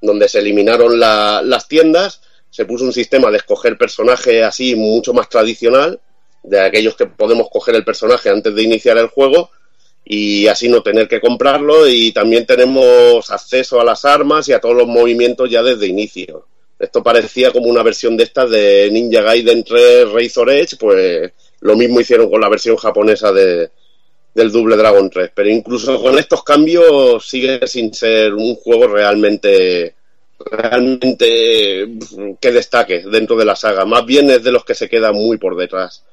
donde 0.01 0.27
se 0.27 0.39
eliminaron 0.39 0.99
la- 0.99 1.41
las 1.43 1.67
tiendas, 1.67 2.21
se 2.49 2.65
puso 2.65 2.85
un 2.85 2.93
sistema 2.93 3.29
de 3.31 3.37
escoger 3.37 3.77
personaje 3.77 4.43
así 4.43 4.75
mucho 4.75 5.13
más 5.13 5.29
tradicional, 5.29 5.99
de 6.43 6.59
aquellos 6.59 6.95
que 6.95 7.05
podemos 7.05 7.49
coger 7.49 7.75
el 7.75 7.83
personaje 7.83 8.29
antes 8.29 8.53
de 8.55 8.63
iniciar 8.63 8.97
el 8.97 9.07
juego, 9.07 9.49
y 10.11 10.47
así 10.47 10.67
no 10.69 10.81
tener 10.81 11.07
que 11.07 11.21
comprarlo 11.21 11.87
y 11.87 12.11
también 12.11 12.45
tenemos 12.45 13.29
acceso 13.29 13.79
a 13.79 13.83
las 13.83 14.05
armas 14.05 14.47
y 14.49 14.53
a 14.53 14.59
todos 14.59 14.75
los 14.75 14.87
movimientos 14.87 15.49
ya 15.49 15.61
desde 15.61 15.85
inicio. 15.85 16.47
Esto 16.79 17.03
parecía 17.03 17.51
como 17.51 17.67
una 17.67 17.83
versión 17.83 18.17
de 18.17 18.23
estas 18.23 18.49
de 18.49 18.89
Ninja 18.91 19.21
Gaiden 19.21 19.63
3 19.63 20.11
Razor 20.11 20.49
Edge, 20.49 20.77
pues 20.79 21.31
lo 21.59 21.75
mismo 21.75 21.99
hicieron 21.99 22.29
con 22.29 22.41
la 22.41 22.49
versión 22.49 22.77
japonesa 22.77 23.31
de, 23.31 23.69
del 24.33 24.51
Double 24.51 24.77
Dragon 24.77 25.09
3, 25.09 25.31
pero 25.35 25.49
incluso 25.49 26.01
con 26.01 26.17
estos 26.17 26.43
cambios 26.43 27.27
sigue 27.27 27.67
sin 27.67 27.93
ser 27.93 28.33
un 28.33 28.55
juego 28.55 28.87
realmente 28.87 29.93
realmente 30.51 31.87
que 32.39 32.51
destaque 32.51 33.03
dentro 33.11 33.35
de 33.35 33.45
la 33.45 33.55
saga, 33.55 33.85
más 33.85 34.05
bien 34.05 34.29
es 34.29 34.43
de 34.43 34.51
los 34.51 34.63
que 34.63 34.75
se 34.75 34.89
queda 34.89 35.11
muy 35.11 35.37
por 35.37 35.55
detrás. 35.55 36.05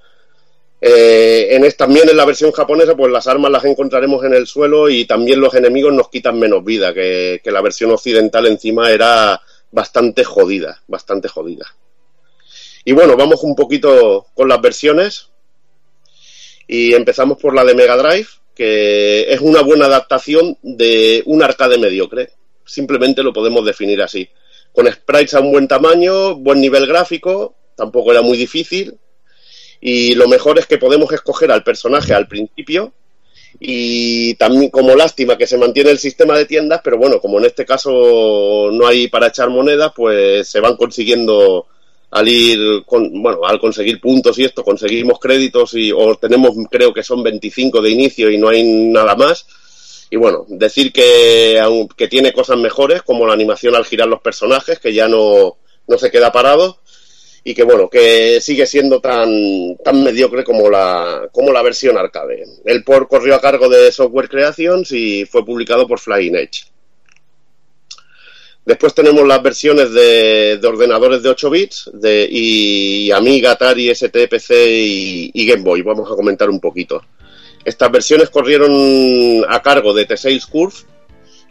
Eh, 0.81 1.49
en 1.51 1.73
también 1.73 2.09
en 2.09 2.17
la 2.17 2.25
versión 2.25 2.53
japonesa, 2.53 2.97
pues 2.97 3.11
las 3.11 3.27
armas 3.27 3.51
las 3.51 3.65
encontraremos 3.65 4.25
en 4.25 4.35
el 4.35 4.47
suelo 4.47 4.89
y 4.91 5.07
también 5.07 5.41
los 5.41 5.55
enemigos 5.55 5.93
nos 5.93 6.11
quitan 6.11 6.39
menos 6.39 6.65
vida, 6.65 6.93
que, 6.93 7.41
que 7.43 7.51
la 7.51 7.63
versión 7.63 7.91
occidental 7.91 8.47
encima 8.47 8.91
era 8.91 9.41
bastante 9.71 10.25
jodida, 10.25 10.83
bastante 10.87 11.29
jodida. 11.29 11.67
Y 12.85 12.93
bueno, 12.93 13.17
vamos 13.17 13.43
un 13.43 13.57
poquito 13.57 14.27
con 14.33 14.49
las 14.49 14.61
versiones. 14.61 15.29
Y 16.69 16.95
empezamos 16.95 17.37
por 17.37 17.53
la 17.53 17.65
de 17.65 17.75
Mega 17.75 17.97
Drive, 17.97 18.29
que 18.55 19.33
es 19.33 19.41
una 19.41 19.63
buena 19.63 19.87
adaptación 19.87 20.57
de 20.63 21.23
un 21.27 21.43
arcade 21.43 21.79
mediocre. 21.79 22.31
Simplemente 22.67 23.23
lo 23.23 23.33
podemos 23.33 23.65
definir 23.65 24.03
así. 24.03 24.29
Con 24.73 24.93
sprites 24.93 25.35
a 25.35 25.41
un 25.41 25.53
buen 25.53 25.69
tamaño, 25.69 26.37
buen 26.37 26.61
nivel 26.61 26.87
gráfico, 26.87 27.55
tampoco 27.75 28.13
era 28.13 28.23
muy 28.23 28.37
difícil. 28.37 28.99
Y 29.81 30.15
lo 30.15 30.29
mejor 30.29 30.59
es 30.59 30.67
que 30.67 30.79
podemos 30.79 31.11
escoger 31.13 31.51
al 31.51 31.63
personaje 31.63 32.13
al 32.13 32.29
principio. 32.29 32.93
Y 33.59 34.35
también 34.35 34.71
como 34.71 34.95
lástima 34.95 35.39
que 35.39 35.47
se 35.47 35.57
mantiene 35.57 35.91
el 35.91 35.99
sistema 35.99 36.37
de 36.37 36.45
tiendas, 36.45 36.81
pero 36.85 36.99
bueno, 36.99 37.21
como 37.21 37.39
en 37.39 37.47
este 37.47 37.65
caso 37.65 38.69
no 38.73 38.87
hay 38.87 39.09
para 39.09 39.29
echar 39.29 39.49
monedas, 39.49 39.93
pues 39.95 40.49
se 40.49 40.61
van 40.61 40.77
consiguiendo 40.77 41.67
al 42.11 42.29
ir, 42.29 42.85
con, 42.85 43.23
bueno, 43.23 43.45
al 43.45 43.59
conseguir 43.59 44.01
puntos 44.01 44.39
y 44.39 44.45
esto, 44.45 44.63
conseguimos 44.63 45.19
créditos 45.19 45.75
y, 45.75 45.91
o 45.93 46.17
tenemos, 46.17 46.55
creo 46.71 46.93
que 46.93 47.03
son 47.03 47.23
25 47.23 47.81
de 47.81 47.91
inicio 47.91 48.31
y 48.31 48.39
no 48.39 48.49
hay 48.49 48.63
nada 48.63 49.15
más. 49.15 49.47
Y 50.11 50.17
bueno, 50.17 50.45
decir 50.49 50.93
que, 50.93 51.61
que 51.97 52.09
tiene 52.09 52.33
cosas 52.33 52.59
mejores, 52.59 53.03
como 53.03 53.27
la 53.27 53.33
animación 53.33 53.75
al 53.75 53.85
girar 53.85 54.09
los 54.09 54.21
personajes, 54.21 54.79
que 54.79 54.95
ya 54.95 55.09
no, 55.09 55.57
no 55.87 55.99
se 55.99 56.11
queda 56.11 56.33
parado, 56.33 56.79
y 57.43 57.55
que 57.55 57.63
bueno, 57.63 57.89
que 57.89 58.41
sigue 58.41 58.67
siendo 58.67 59.01
tan, 59.01 59.77
tan 59.85 60.03
mediocre 60.03 60.43
como 60.43 60.69
la, 60.69 61.29
como 61.31 61.53
la 61.53 61.63
versión 61.63 61.97
arcade. 61.97 62.45
El 62.65 62.83
por 62.83 63.07
corrió 63.07 63.37
a 63.37 63.41
cargo 63.41 63.69
de 63.69 63.93
Software 63.93 64.29
Creations 64.29 64.91
y 64.91 65.25
fue 65.27 65.45
publicado 65.45 65.87
por 65.87 66.01
Flying 66.01 66.35
Edge. 66.35 66.65
Después 68.65 68.95
tenemos 68.95 69.25
las 69.29 69.41
versiones 69.45 69.93
de, 69.93 70.59
ordenadores 70.65 71.23
de 71.23 71.29
8 71.29 71.51
bits 71.51 71.91
de, 71.95 72.27
y 72.29 73.13
Amiga, 73.13 73.53
Atari, 73.53 73.91
ST, 73.91 74.27
PC 74.27 74.69
y, 75.33 75.47
Game 75.47 75.63
Boy. 75.63 75.83
Vamos 75.83 76.11
a 76.11 76.17
comentar 76.17 76.51
un 76.51 76.59
poquito. 76.59 77.01
Estas 77.67 77.91
versiones 77.91 78.31
corrieron 78.31 79.45
a 79.49 79.61
cargo 79.61 79.93
de 79.93 80.07
T6 80.07 80.47
Curve. 80.49 80.77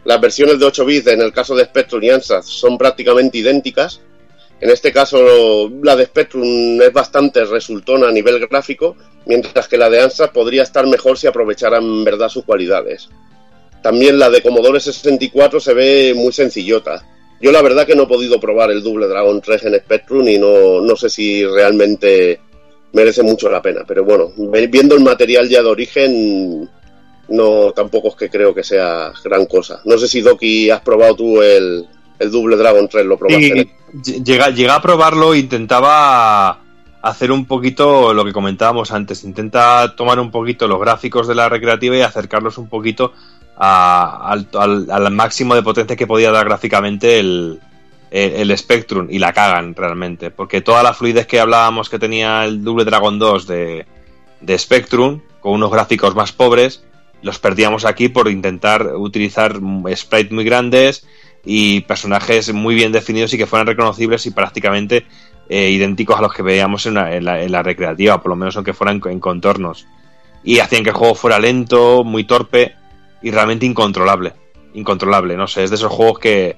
Las 0.06 0.18
versiones 0.18 0.58
de 0.58 0.64
8 0.64 0.84
bits, 0.86 1.06
en 1.08 1.20
el 1.20 1.30
caso 1.30 1.54
de 1.54 1.66
Spectrum 1.66 2.02
y 2.02 2.08
ANSA, 2.08 2.40
son 2.40 2.78
prácticamente 2.78 3.36
idénticas. 3.36 4.00
En 4.58 4.70
este 4.70 4.92
caso, 4.92 5.70
la 5.82 5.94
de 5.94 6.06
Spectrum 6.06 6.80
es 6.80 6.90
bastante 6.90 7.44
resultona 7.44 8.08
a 8.08 8.12
nivel 8.12 8.40
gráfico, 8.48 8.96
mientras 9.26 9.68
que 9.68 9.76
la 9.76 9.90
de 9.90 10.00
ANSA 10.00 10.32
podría 10.32 10.62
estar 10.62 10.86
mejor 10.86 11.18
si 11.18 11.26
aprovecharan 11.26 12.02
verdad 12.02 12.30
sus 12.30 12.46
cualidades. 12.46 13.10
También 13.82 14.18
la 14.18 14.30
de 14.30 14.40
Commodore 14.40 14.80
64 14.80 15.60
se 15.60 15.74
ve 15.74 16.14
muy 16.16 16.32
sencillota. 16.32 17.06
Yo 17.42 17.52
la 17.52 17.60
verdad 17.60 17.86
que 17.86 17.94
no 17.94 18.04
he 18.04 18.08
podido 18.08 18.40
probar 18.40 18.70
el 18.70 18.82
Double 18.82 19.06
Dragon 19.06 19.42
3 19.42 19.64
en 19.64 19.78
Spectrum 19.80 20.26
y 20.26 20.38
no, 20.38 20.80
no 20.80 20.96
sé 20.96 21.10
si 21.10 21.44
realmente 21.44 22.40
merece 22.92 23.22
mucho 23.22 23.48
la 23.48 23.62
pena. 23.62 23.82
Pero 23.86 24.04
bueno, 24.04 24.32
viendo 24.68 24.94
el 24.94 25.02
material 25.02 25.48
ya 25.48 25.62
de 25.62 25.68
origen, 25.68 26.70
no 27.28 27.72
tampoco 27.72 28.08
es 28.08 28.14
que 28.14 28.30
creo 28.30 28.54
que 28.54 28.62
sea 28.62 29.12
gran 29.24 29.46
cosa. 29.46 29.80
No 29.84 29.98
sé 29.98 30.08
si 30.08 30.20
Doki 30.20 30.70
has 30.70 30.80
probado 30.80 31.16
tú 31.16 31.42
el, 31.42 31.86
el 32.18 32.30
Double 32.30 32.56
Dragon 32.56 32.88
3, 32.88 33.06
lo 33.06 33.18
probaste. 33.18 33.70
llega, 34.24 34.74
a 34.74 34.82
probarlo, 34.82 35.34
intentaba 35.34 36.60
hacer 37.02 37.30
un 37.30 37.46
poquito 37.46 38.12
lo 38.12 38.24
que 38.24 38.32
comentábamos 38.32 38.90
antes, 38.92 39.24
intenta 39.24 39.94
tomar 39.96 40.18
un 40.18 40.30
poquito 40.30 40.66
los 40.66 40.80
gráficos 40.80 41.28
de 41.28 41.34
la 41.34 41.48
recreativa 41.48 41.96
y 41.96 42.00
acercarlos 42.00 42.58
un 42.58 42.68
poquito 42.68 43.12
al, 43.56 45.12
máximo 45.12 45.54
de 45.54 45.62
potencia 45.62 45.96
que 45.96 46.06
podía 46.06 46.30
dar 46.30 46.46
gráficamente 46.46 47.18
el, 47.18 47.60
el, 48.10 48.56
Spectrum 48.56 49.08
y 49.10 49.18
la 49.18 49.32
cagan 49.32 49.74
realmente, 49.74 50.30
porque 50.30 50.60
toda 50.60 50.82
la 50.82 50.94
fluidez 50.94 51.26
que 51.26 51.40
hablábamos 51.40 51.88
que 51.88 51.98
tenía 51.98 52.44
el 52.44 52.62
Double 52.62 52.84
Dragon 52.84 53.18
2 53.18 53.46
de, 53.46 53.86
Spectrum, 54.58 55.20
con 55.40 55.54
unos 55.54 55.70
gráficos 55.70 56.14
más 56.14 56.32
pobres, 56.32 56.84
los 57.22 57.38
perdíamos 57.38 57.84
aquí 57.84 58.08
por 58.08 58.28
intentar 58.28 58.94
utilizar 58.94 59.60
sprites 59.94 60.32
muy 60.32 60.44
grandes 60.44 61.06
y 61.44 61.80
personajes 61.82 62.52
muy 62.52 62.74
bien 62.74 62.92
definidos 62.92 63.32
y 63.32 63.38
que 63.38 63.46
fueran 63.46 63.66
reconocibles 63.66 64.26
y 64.26 64.30
prácticamente 64.30 65.06
eh, 65.48 65.70
idénticos 65.70 66.18
a 66.18 66.22
los 66.22 66.32
que 66.32 66.42
veíamos 66.42 66.86
en 66.86 66.94
la, 66.94 67.14
en, 67.14 67.52
la, 67.52 67.62
recreativa, 67.62 68.20
por 68.20 68.30
lo 68.30 68.36
menos 68.36 68.56
aunque 68.56 68.74
fueran 68.74 69.00
en 69.04 69.20
contornos. 69.20 69.86
Y 70.44 70.58
hacían 70.60 70.84
que 70.84 70.90
el 70.90 70.96
juego 70.96 71.14
fuera 71.14 71.38
lento, 71.38 72.04
muy 72.04 72.24
torpe 72.24 72.74
y 73.22 73.30
realmente 73.30 73.66
incontrolable. 73.66 74.34
Incontrolable, 74.74 75.36
no 75.36 75.48
sé, 75.48 75.64
es 75.64 75.70
de 75.70 75.76
esos 75.76 75.90
juegos 75.90 76.18
que, 76.18 76.56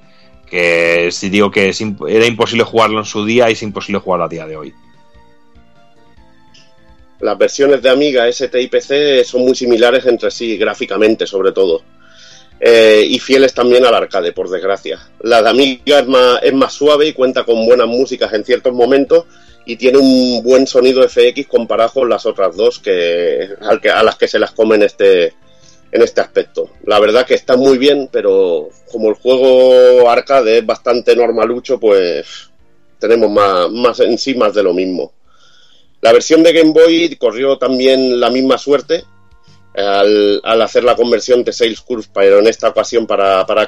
que 0.49 1.09
si 1.11 1.29
digo 1.29 1.51
que 1.51 1.71
era 2.07 2.25
imposible 2.25 2.63
jugarlo 2.63 2.99
en 2.99 3.05
su 3.05 3.25
día, 3.25 3.49
es 3.49 3.61
imposible 3.61 3.99
jugarlo 3.99 4.25
a 4.25 4.29
día 4.29 4.47
de 4.47 4.57
hoy. 4.57 4.73
Las 7.21 7.37
versiones 7.37 7.81
de 7.81 7.89
Amiga, 7.89 8.27
ST 8.27 8.61
y 8.61 8.67
PC 8.67 9.23
son 9.25 9.41
muy 9.41 9.55
similares 9.55 10.05
entre 10.05 10.31
sí, 10.31 10.57
gráficamente 10.57 11.27
sobre 11.27 11.51
todo. 11.51 11.81
Eh, 12.61 13.05
y 13.07 13.19
fieles 13.19 13.53
también 13.53 13.85
al 13.85 13.93
arcade, 13.93 14.33
por 14.33 14.49
desgracia. 14.49 14.99
La 15.21 15.41
de 15.41 15.49
Amiga 15.49 15.99
es 15.99 16.07
más, 16.07 16.39
es 16.43 16.53
más 16.53 16.73
suave 16.73 17.07
y 17.07 17.13
cuenta 17.13 17.43
con 17.43 17.65
buenas 17.65 17.87
músicas 17.87 18.33
en 18.33 18.43
ciertos 18.43 18.73
momentos 18.73 19.25
y 19.65 19.75
tiene 19.75 19.97
un 19.97 20.41
buen 20.43 20.65
sonido 20.65 21.07
FX 21.07 21.47
comparado 21.47 21.91
con 21.91 22.09
las 22.09 22.25
otras 22.25 22.55
dos 22.55 22.79
que, 22.79 23.49
a 23.61 24.03
las 24.03 24.15
que 24.15 24.27
se 24.27 24.39
las 24.39 24.51
comen 24.51 24.81
este, 24.81 25.33
en 25.91 26.01
este 26.01 26.21
aspecto. 26.21 26.69
La 26.85 26.99
verdad 26.99 27.25
que 27.25 27.33
está 27.33 27.57
muy 27.57 27.77
bien, 27.77 28.09
pero 28.11 28.69
como 28.91 29.09
el 29.09 29.15
juego 29.15 30.09
arcade 30.09 30.59
es 30.59 30.65
bastante 30.65 31.15
normalucho, 31.15 31.79
pues 31.79 32.49
tenemos 32.99 33.29
más, 33.31 33.69
más 33.71 33.99
en 33.99 34.17
sí 34.17 34.35
más 34.35 34.53
de 34.53 34.63
lo 34.63 34.73
mismo. 34.73 35.13
La 36.01 36.13
versión 36.13 36.43
de 36.43 36.53
Game 36.53 36.71
Boy 36.71 37.15
corrió 37.17 37.57
también 37.57 38.19
la 38.19 38.29
misma 38.29 38.57
suerte 38.57 39.03
al, 39.75 40.61
hacer 40.61 40.83
la 40.83 40.95
conversión 40.95 41.43
de 41.43 41.53
Sales 41.53 41.81
Curve, 41.81 42.07
pero 42.13 42.39
en 42.39 42.47
esta 42.47 42.69
ocasión 42.69 43.05
para, 43.05 43.45
para 43.45 43.67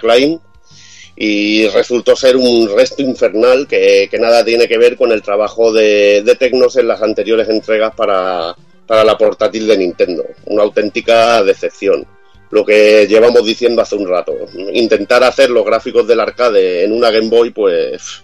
y 1.16 1.68
resultó 1.68 2.16
ser 2.16 2.38
un 2.38 2.70
resto 2.74 3.02
infernal 3.02 3.68
que, 3.68 4.10
nada 4.20 4.44
tiene 4.46 4.68
que 4.68 4.78
ver 4.78 4.96
con 4.96 5.12
el 5.12 5.22
trabajo 5.22 5.74
de, 5.74 6.24
de 6.24 6.36
Tecnos 6.36 6.78
en 6.78 6.88
las 6.88 7.02
anteriores 7.02 7.50
entregas 7.50 7.94
para, 7.96 8.56
para 8.92 9.06
la 9.06 9.18
portátil 9.18 9.68
de 9.68 9.78
Nintendo. 9.78 10.26
Una 10.48 10.64
auténtica 10.64 11.42
decepción. 11.46 12.06
Lo 12.50 12.66
que 12.66 13.08
llevamos 13.08 13.46
diciendo 13.46 13.82
hace 13.82 13.96
un 13.96 14.06
rato. 14.06 14.34
Intentar 14.74 15.24
hacer 15.24 15.50
los 15.50 15.64
gráficos 15.64 16.06
del 16.06 16.20
arcade 16.20 16.84
en 16.84 16.92
una 16.92 17.10
Game 17.10 17.30
Boy, 17.30 17.52
pues 17.52 18.22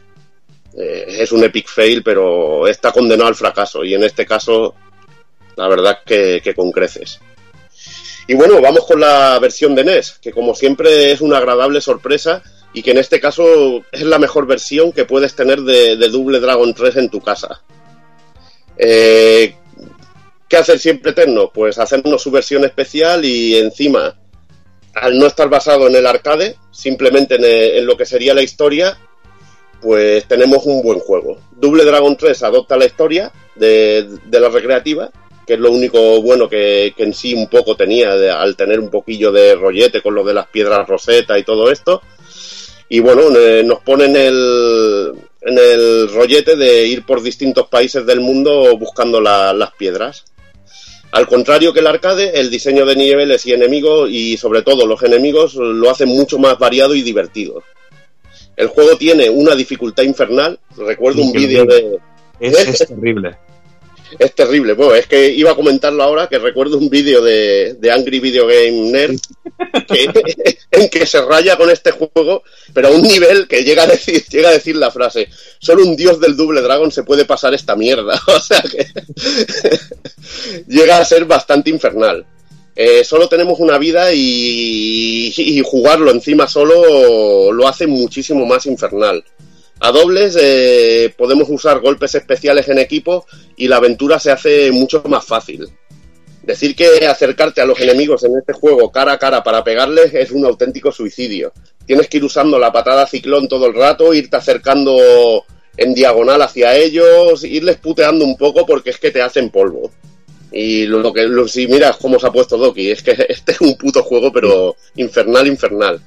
eh, 0.77 1.05
es 1.07 1.31
un 1.31 1.45
epic 1.45 1.69
fail, 1.69 2.03
pero 2.03 2.67
está 2.67 2.91
condenado 2.91 3.29
al 3.29 3.35
fracaso. 3.35 3.85
Y 3.85 3.93
en 3.93 4.03
este 4.03 4.25
caso, 4.25 4.75
la 5.55 5.69
verdad 5.69 5.99
que, 6.05 6.41
que 6.43 6.53
con 6.53 6.69
creces. 6.73 7.21
Y 8.27 8.33
bueno, 8.33 8.59
vamos 8.59 8.85
con 8.85 8.99
la 8.99 9.39
versión 9.39 9.73
de 9.73 9.85
NES, 9.85 10.19
que 10.21 10.33
como 10.33 10.53
siempre 10.53 11.13
es 11.13 11.21
una 11.21 11.37
agradable 11.37 11.79
sorpresa 11.79 12.43
y 12.73 12.83
que 12.83 12.91
en 12.91 12.97
este 12.97 13.21
caso 13.21 13.85
es 13.89 14.03
la 14.03 14.19
mejor 14.19 14.45
versión 14.45 14.91
que 14.91 15.05
puedes 15.05 15.33
tener 15.33 15.61
de, 15.61 15.95
de 15.95 16.09
Double 16.09 16.41
Dragon 16.41 16.73
3 16.73 16.97
en 16.97 17.09
tu 17.09 17.21
casa. 17.21 17.61
Eh, 18.77 19.55
¿Qué 20.49 20.55
hacer 20.55 20.79
siempre 20.79 21.11
eterno? 21.11 21.51
Pues 21.53 21.77
hacernos 21.77 22.21
su 22.21 22.31
versión 22.31 22.63
especial 22.63 23.25
y 23.25 23.57
encima, 23.57 24.17
al 24.93 25.19
no 25.19 25.27
estar 25.27 25.49
basado 25.49 25.87
en 25.87 25.95
el 25.95 26.07
arcade, 26.07 26.55
simplemente 26.71 27.35
en, 27.77 27.85
lo 27.85 27.97
que 27.97 28.05
sería 28.05 28.33
la 28.33 28.41
historia, 28.41 28.97
pues 29.81 30.25
tenemos 30.25 30.65
un 30.65 30.81
buen 30.81 30.99
juego. 30.99 31.37
Double 31.51 31.83
Dragon 31.83 32.15
3 32.15 32.43
adopta 32.43 32.77
la 32.77 32.85
historia 32.85 33.31
de, 33.55 34.07
la 34.31 34.47
recreativa, 34.47 35.11
que 35.45 35.55
es 35.55 35.59
lo 35.59 35.71
único 35.71 36.21
bueno 36.21 36.47
que, 36.47 36.93
en 36.97 37.13
sí 37.13 37.33
un 37.33 37.49
poco 37.49 37.75
tenía 37.75 38.13
al 38.39 38.55
tener 38.55 38.79
un 38.79 38.89
poquillo 38.89 39.33
de 39.33 39.55
rollete 39.55 40.01
con 40.01 40.15
lo 40.15 40.23
de 40.23 40.33
las 40.33 40.47
piedras 40.47 40.87
roseta 40.87 41.37
y 41.37 41.43
todo 41.43 41.69
esto. 41.69 42.01
Y 42.87 43.01
bueno, 43.01 43.23
nos 43.65 43.79
ponen 43.81 44.15
el, 44.15 45.13
en 45.41 45.57
el 45.57 46.09
rollete 46.09 46.55
de 46.55 46.85
ir 46.85 47.05
por 47.05 47.21
distintos 47.21 47.67
países 47.67 48.05
del 48.05 48.21
mundo 48.21 48.77
buscando 48.77 49.19
las 49.19 49.71
piedras. 49.73 50.23
Al 51.11 51.27
contrario 51.27 51.73
que 51.73 51.79
el 51.79 51.87
arcade, 51.87 52.39
el 52.39 52.49
diseño 52.49 52.85
de 52.85 52.95
niveles 52.95 53.45
y 53.45 53.53
enemigos, 53.53 54.09
y 54.09 54.37
sobre 54.37 54.61
todo 54.61 54.85
los 54.85 55.01
enemigos, 55.03 55.55
lo 55.55 55.89
hace 55.89 56.05
mucho 56.05 56.37
más 56.37 56.59
variado 56.59 56.95
y 56.95 57.01
divertido. 57.01 57.63
El 58.55 58.67
juego 58.67 58.97
tiene 58.97 59.29
una 59.29 59.55
dificultad 59.55 60.03
infernal. 60.03 60.59
Recuerdo 60.75 61.21
un 61.21 61.31
vídeo 61.31 61.65
de. 61.65 61.99
Es, 62.39 62.81
es 62.81 62.87
terrible. 62.87 63.37
Es 64.19 64.35
terrible. 64.35 64.73
Bueno, 64.73 64.95
es 64.95 65.07
que 65.07 65.29
iba 65.29 65.51
a 65.51 65.55
comentarlo 65.55 66.03
ahora, 66.03 66.27
que 66.27 66.37
recuerdo 66.37 66.77
un 66.77 66.89
vídeo 66.89 67.21
de, 67.21 67.77
Angry 67.91 68.19
Video 68.19 68.47
Game 68.47 68.91
Nerd 68.91 69.19
en 70.71 70.89
que 70.89 71.05
se 71.05 71.21
raya 71.21 71.57
con 71.57 71.69
este 71.69 71.91
juego, 71.91 72.43
pero 72.73 72.89
a 72.89 72.91
un 72.91 73.01
nivel 73.01 73.47
que 73.47 73.63
llega 73.63 73.83
a 73.83 73.87
decir, 73.87 74.23
llega 74.29 74.49
a 74.49 74.53
decir 74.53 74.75
la 74.75 74.91
frase, 74.91 75.29
solo 75.59 75.83
un 75.83 75.95
dios 75.95 76.19
del 76.19 76.35
Double 76.35 76.61
Dragon 76.61 76.91
se 76.91 77.03
puede 77.03 77.25
pasar 77.25 77.53
esta 77.53 77.75
mierda. 77.75 78.21
O 78.27 78.39
sea 78.39 78.61
que 78.61 78.85
llega 80.67 80.99
a 80.99 81.05
ser 81.05 81.25
bastante 81.25 81.69
infernal. 81.69 82.25
Eh, 82.75 83.03
solo 83.03 83.27
tenemos 83.27 83.59
una 83.59 83.77
vida 83.79 84.13
y 84.13 85.61
jugarlo 85.65 86.11
encima 86.11 86.47
solo 86.47 87.51
lo 87.51 87.67
hace 87.67 87.87
muchísimo 87.87 88.45
más 88.45 88.67
infernal. 88.67 89.23
A 89.79 89.91
dobles 89.91 90.37
eh, 90.39 91.13
podemos 91.17 91.47
usar 91.49 91.79
golpes 91.79 92.15
especiales 92.15 92.67
en 92.69 92.79
equipo 92.79 93.25
y 93.55 93.67
la 93.67 93.77
aventura 93.77 94.19
se 94.19 94.31
hace 94.31 94.71
mucho 94.71 95.03
más 95.07 95.25
fácil. 95.25 95.67
Decir 96.41 96.75
que 96.75 97.05
acercarte 97.05 97.61
a 97.61 97.65
los 97.65 97.79
enemigos 97.79 98.23
en 98.23 98.37
este 98.37 98.53
juego 98.53 98.91
cara 98.91 99.13
a 99.13 99.19
cara 99.19 99.43
para 99.43 99.63
pegarles 99.63 100.13
es 100.13 100.31
un 100.31 100.45
auténtico 100.45 100.91
suicidio. 100.91 101.51
Tienes 101.85 102.07
que 102.07 102.17
ir 102.17 102.23
usando 102.23 102.57
la 102.57 102.71
patada 102.71 103.05
ciclón 103.05 103.47
todo 103.47 103.67
el 103.67 103.75
rato, 103.75 104.13
irte 104.13 104.37
acercando 104.37 105.43
en 105.75 105.93
diagonal 105.93 106.41
hacia 106.41 106.75
ellos, 106.75 107.43
irles 107.43 107.77
puteando 107.77 108.25
un 108.25 108.37
poco 108.37 108.65
porque 108.65 108.89
es 108.89 108.97
que 108.97 109.11
te 109.11 109.21
hacen 109.21 109.51
polvo. 109.51 109.91
Y 110.51 110.85
lo, 110.85 111.13
que 111.13 111.27
si 111.47 111.67
miras 111.67 111.97
cómo 111.97 112.17
se 112.17 112.27
ha 112.27 112.31
puesto 112.31 112.57
Doki, 112.57 112.89
es 112.89 113.03
que 113.03 113.11
este 113.29 113.51
es 113.51 113.61
un 113.61 113.77
puto 113.77 114.01
juego, 114.03 114.31
pero 114.31 114.75
infernal, 114.95 115.47
infernal. 115.47 116.01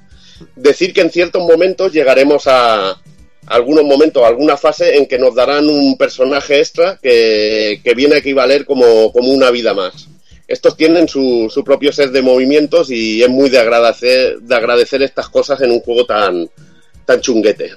Decir 0.56 0.92
que 0.92 1.02
en 1.02 1.10
ciertos 1.10 1.42
momentos 1.42 1.92
llegaremos 1.92 2.44
a 2.46 2.98
algunos 3.50 3.84
momentos, 3.84 4.22
alguna 4.24 4.56
fase 4.56 4.96
en 4.96 5.06
que 5.06 5.18
nos 5.18 5.34
darán 5.34 5.68
un 5.68 5.98
personaje 5.98 6.60
extra 6.60 6.98
que, 7.02 7.80
viene 7.96 8.14
a 8.14 8.18
equivaler 8.18 8.64
como, 8.64 9.12
como 9.12 9.32
una 9.32 9.50
vida 9.50 9.74
más. 9.74 10.06
Estos 10.46 10.76
tienen 10.76 11.08
su, 11.08 11.50
su 11.52 11.64
propio 11.64 11.92
set 11.92 12.12
de 12.12 12.22
movimientos 12.22 12.90
y 12.90 13.22
es 13.22 13.28
muy 13.28 13.50
de 13.50 13.58
agradecer, 13.58 14.38
de 14.38 14.54
agradecer 14.54 15.02
estas 15.02 15.28
cosas 15.28 15.60
en 15.62 15.72
un 15.72 15.80
juego 15.80 16.06
tan, 16.06 16.48
tan 17.04 17.20
chunguete. 17.20 17.72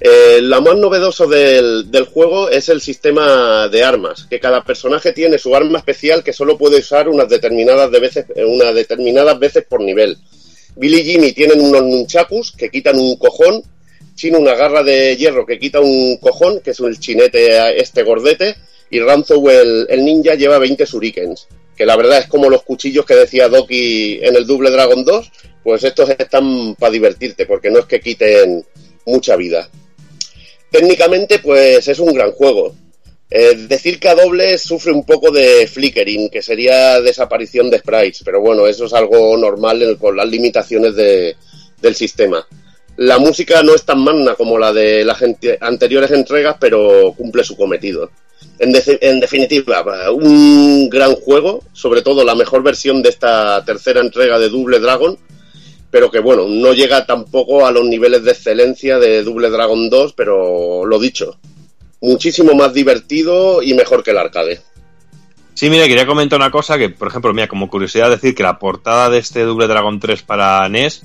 Eh, 0.00 0.40
lo 0.40 0.62
más 0.62 0.76
novedoso 0.76 1.26
del, 1.26 1.90
del 1.90 2.04
juego 2.04 2.48
es 2.48 2.68
el 2.68 2.80
sistema 2.80 3.68
de 3.68 3.82
armas, 3.82 4.28
que 4.30 4.38
cada 4.38 4.62
personaje 4.62 5.12
tiene 5.12 5.36
su 5.36 5.54
arma 5.54 5.78
especial 5.78 6.22
que 6.22 6.32
solo 6.32 6.56
puede 6.56 6.78
usar 6.78 7.08
unas 7.08 7.28
determinadas, 7.28 7.90
de 7.90 7.98
veces, 7.98 8.26
eh, 8.36 8.44
unas 8.44 8.72
determinadas 8.72 9.36
veces 9.36 9.64
por 9.68 9.80
nivel. 9.80 10.16
Billy 10.76 11.00
y 11.00 11.04
Jimmy 11.04 11.32
tienen 11.32 11.60
unos 11.60 11.82
nunchakus 11.82 12.52
que 12.52 12.70
quitan 12.70 12.98
un 12.98 13.16
cojón, 13.16 13.62
Chino 14.14 14.38
una 14.38 14.54
garra 14.54 14.82
de 14.82 15.16
hierro 15.16 15.46
que 15.46 15.58
quita 15.58 15.80
un 15.80 16.16
cojón, 16.18 16.60
que 16.60 16.70
es 16.72 16.80
el 16.80 16.98
chinete 17.00 17.80
este 17.80 18.02
gordete, 18.02 18.54
y 18.90 19.00
Ranzo 19.00 19.50
el, 19.50 19.86
el 19.88 20.04
ninja 20.04 20.34
lleva 20.34 20.58
20 20.58 20.84
shurikens, 20.84 21.48
que 21.76 21.86
la 21.86 21.96
verdad 21.96 22.18
es 22.18 22.26
como 22.26 22.50
los 22.50 22.62
cuchillos 22.62 23.06
que 23.06 23.14
decía 23.14 23.48
Doki 23.48 24.18
en 24.22 24.36
el 24.36 24.46
Double 24.46 24.70
Dragon 24.70 25.04
2, 25.04 25.32
pues 25.64 25.82
estos 25.84 26.10
están 26.10 26.74
para 26.74 26.92
divertirte, 26.92 27.46
porque 27.46 27.70
no 27.70 27.78
es 27.80 27.86
que 27.86 28.00
quiten 28.00 28.64
mucha 29.06 29.36
vida. 29.36 29.68
Técnicamente, 30.70 31.38
pues 31.38 31.86
es 31.88 31.98
un 31.98 32.12
gran 32.14 32.32
juego. 32.32 32.74
Eh, 33.30 33.54
decir 33.66 33.98
que 33.98 34.08
a 34.10 34.14
doble 34.14 34.58
sufre 34.58 34.92
un 34.92 35.04
poco 35.06 35.30
de 35.30 35.66
flickering, 35.66 36.28
que 36.28 36.42
sería 36.42 37.00
desaparición 37.00 37.70
de 37.70 37.78
sprites, 37.78 38.22
pero 38.24 38.40
bueno, 38.40 38.66
eso 38.66 38.84
es 38.84 38.92
algo 38.92 39.36
normal 39.38 39.96
con 39.98 40.16
las 40.16 40.28
limitaciones 40.28 40.94
de- 40.94 41.34
del 41.80 41.94
sistema. 41.94 42.46
La 42.96 43.18
música 43.18 43.62
no 43.62 43.74
es 43.74 43.84
tan 43.84 44.04
magna 44.04 44.34
como 44.34 44.58
la 44.58 44.72
de 44.72 45.04
las 45.04 45.22
anteriores 45.60 46.10
entregas, 46.10 46.56
pero 46.60 47.14
cumple 47.16 47.42
su 47.42 47.56
cometido. 47.56 48.10
En 48.58 49.20
definitiva, 49.20 49.82
un 50.12 50.88
gran 50.88 51.14
juego, 51.14 51.62
sobre 51.72 52.02
todo 52.02 52.24
la 52.24 52.34
mejor 52.34 52.62
versión 52.62 53.02
de 53.02 53.08
esta 53.08 53.64
tercera 53.64 54.00
entrega 54.00 54.38
de 54.38 54.48
Double 54.48 54.78
Dragon, 54.78 55.18
pero 55.90 56.10
que 56.10 56.20
bueno, 56.20 56.46
no 56.48 56.72
llega 56.72 57.06
tampoco 57.06 57.66
a 57.66 57.72
los 57.72 57.84
niveles 57.84 58.24
de 58.24 58.32
excelencia 58.32 58.98
de 58.98 59.22
Double 59.24 59.50
Dragon 59.50 59.90
2, 59.90 60.12
pero 60.12 60.84
lo 60.84 60.98
dicho, 60.98 61.38
muchísimo 62.00 62.54
más 62.54 62.72
divertido 62.72 63.62
y 63.62 63.74
mejor 63.74 64.02
que 64.02 64.10
el 64.12 64.18
arcade. 64.18 64.60
Sí, 65.54 65.68
mira, 65.68 65.86
quería 65.86 66.06
comentar 66.06 66.38
una 66.38 66.50
cosa 66.50 66.78
que, 66.78 66.88
por 66.88 67.08
ejemplo, 67.08 67.34
mira, 67.34 67.48
como 67.48 67.68
curiosidad 67.68 68.10
decir 68.10 68.34
que 68.34 68.42
la 68.42 68.58
portada 68.58 69.10
de 69.10 69.18
este 69.18 69.42
Double 69.42 69.66
Dragon 69.66 70.00
3 70.00 70.22
para 70.22 70.68
NES 70.68 71.02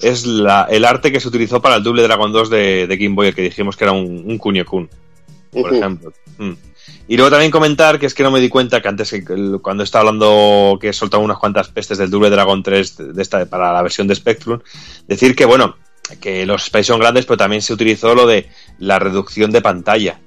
es 0.00 0.26
la, 0.26 0.66
el 0.70 0.84
arte 0.84 1.10
que 1.12 1.20
se 1.20 1.28
utilizó 1.28 1.60
para 1.60 1.76
el 1.76 1.82
Double 1.82 2.02
Dragon 2.02 2.32
2 2.32 2.50
de, 2.50 2.86
de 2.86 2.96
Game 2.96 3.14
Boy, 3.14 3.28
el 3.28 3.34
que 3.34 3.42
dijimos 3.42 3.76
que 3.76 3.84
era 3.84 3.92
un, 3.92 4.24
un 4.26 4.38
Kunio 4.38 4.64
Kun, 4.64 4.88
por 5.50 5.74
ejemplo. 5.74 6.12
Mm. 6.38 6.52
Y 7.08 7.16
luego 7.16 7.30
también 7.30 7.50
comentar 7.50 7.98
que 7.98 8.06
es 8.06 8.14
que 8.14 8.22
no 8.22 8.30
me 8.30 8.38
di 8.40 8.48
cuenta 8.50 8.82
que 8.82 8.88
antes, 8.88 9.10
que 9.10 9.24
cuando 9.62 9.82
estaba 9.82 10.08
hablando 10.08 10.78
que 10.80 10.92
soltaba 10.92 11.22
unas 11.22 11.38
cuantas 11.38 11.68
pestes 11.68 11.96
del 11.98 12.10
Double 12.10 12.28
Dragon 12.30 12.62
3 12.62 13.14
de, 13.14 13.22
esta, 13.22 13.44
para 13.46 13.72
la 13.72 13.82
versión 13.82 14.06
de 14.06 14.14
Spectrum, 14.14 14.60
decir 15.06 15.34
que, 15.34 15.44
bueno, 15.46 15.76
que 16.20 16.44
los 16.46 16.64
sprites 16.64 16.86
son 16.86 17.00
grandes, 17.00 17.24
pero 17.26 17.38
también 17.38 17.62
se 17.62 17.72
utilizó 17.72 18.14
lo 18.14 18.26
de 18.26 18.48
la 18.78 18.98
reducción 18.98 19.50
de 19.50 19.62
pantalla. 19.62 20.20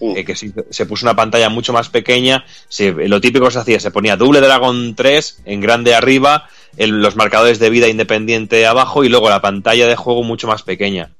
Eh, 0.00 0.24
que 0.24 0.34
se, 0.34 0.52
se 0.70 0.84
puso 0.86 1.06
una 1.06 1.14
pantalla 1.14 1.48
mucho 1.48 1.72
más 1.72 1.88
pequeña. 1.88 2.44
se- 2.68 2.90
lo 2.92 3.20
típico 3.20 3.44
que 3.44 3.52
se 3.52 3.58
hacía, 3.60 3.78
se 3.78 3.92
ponía 3.92 4.16
Double 4.16 4.40
Dragon 4.40 4.94
3 4.96 5.42
en 5.44 5.60
grande 5.60 5.94
arriba, 5.94 6.48
los 6.78 7.16
marcadores 7.16 7.58
de 7.58 7.70
vida 7.70 7.88
independiente 7.88 8.66
abajo 8.66 9.04
y 9.04 9.08
luego 9.08 9.28
la 9.28 9.42
pantalla 9.42 9.86
de 9.86 9.96
juego 9.96 10.22
mucho 10.22 10.46
más 10.46 10.62
pequeña. 10.62 11.12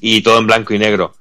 Y 0.00 0.22
todo 0.22 0.38
en 0.38 0.46
blanco 0.46 0.74
y 0.74 0.78
negro. 0.78 1.14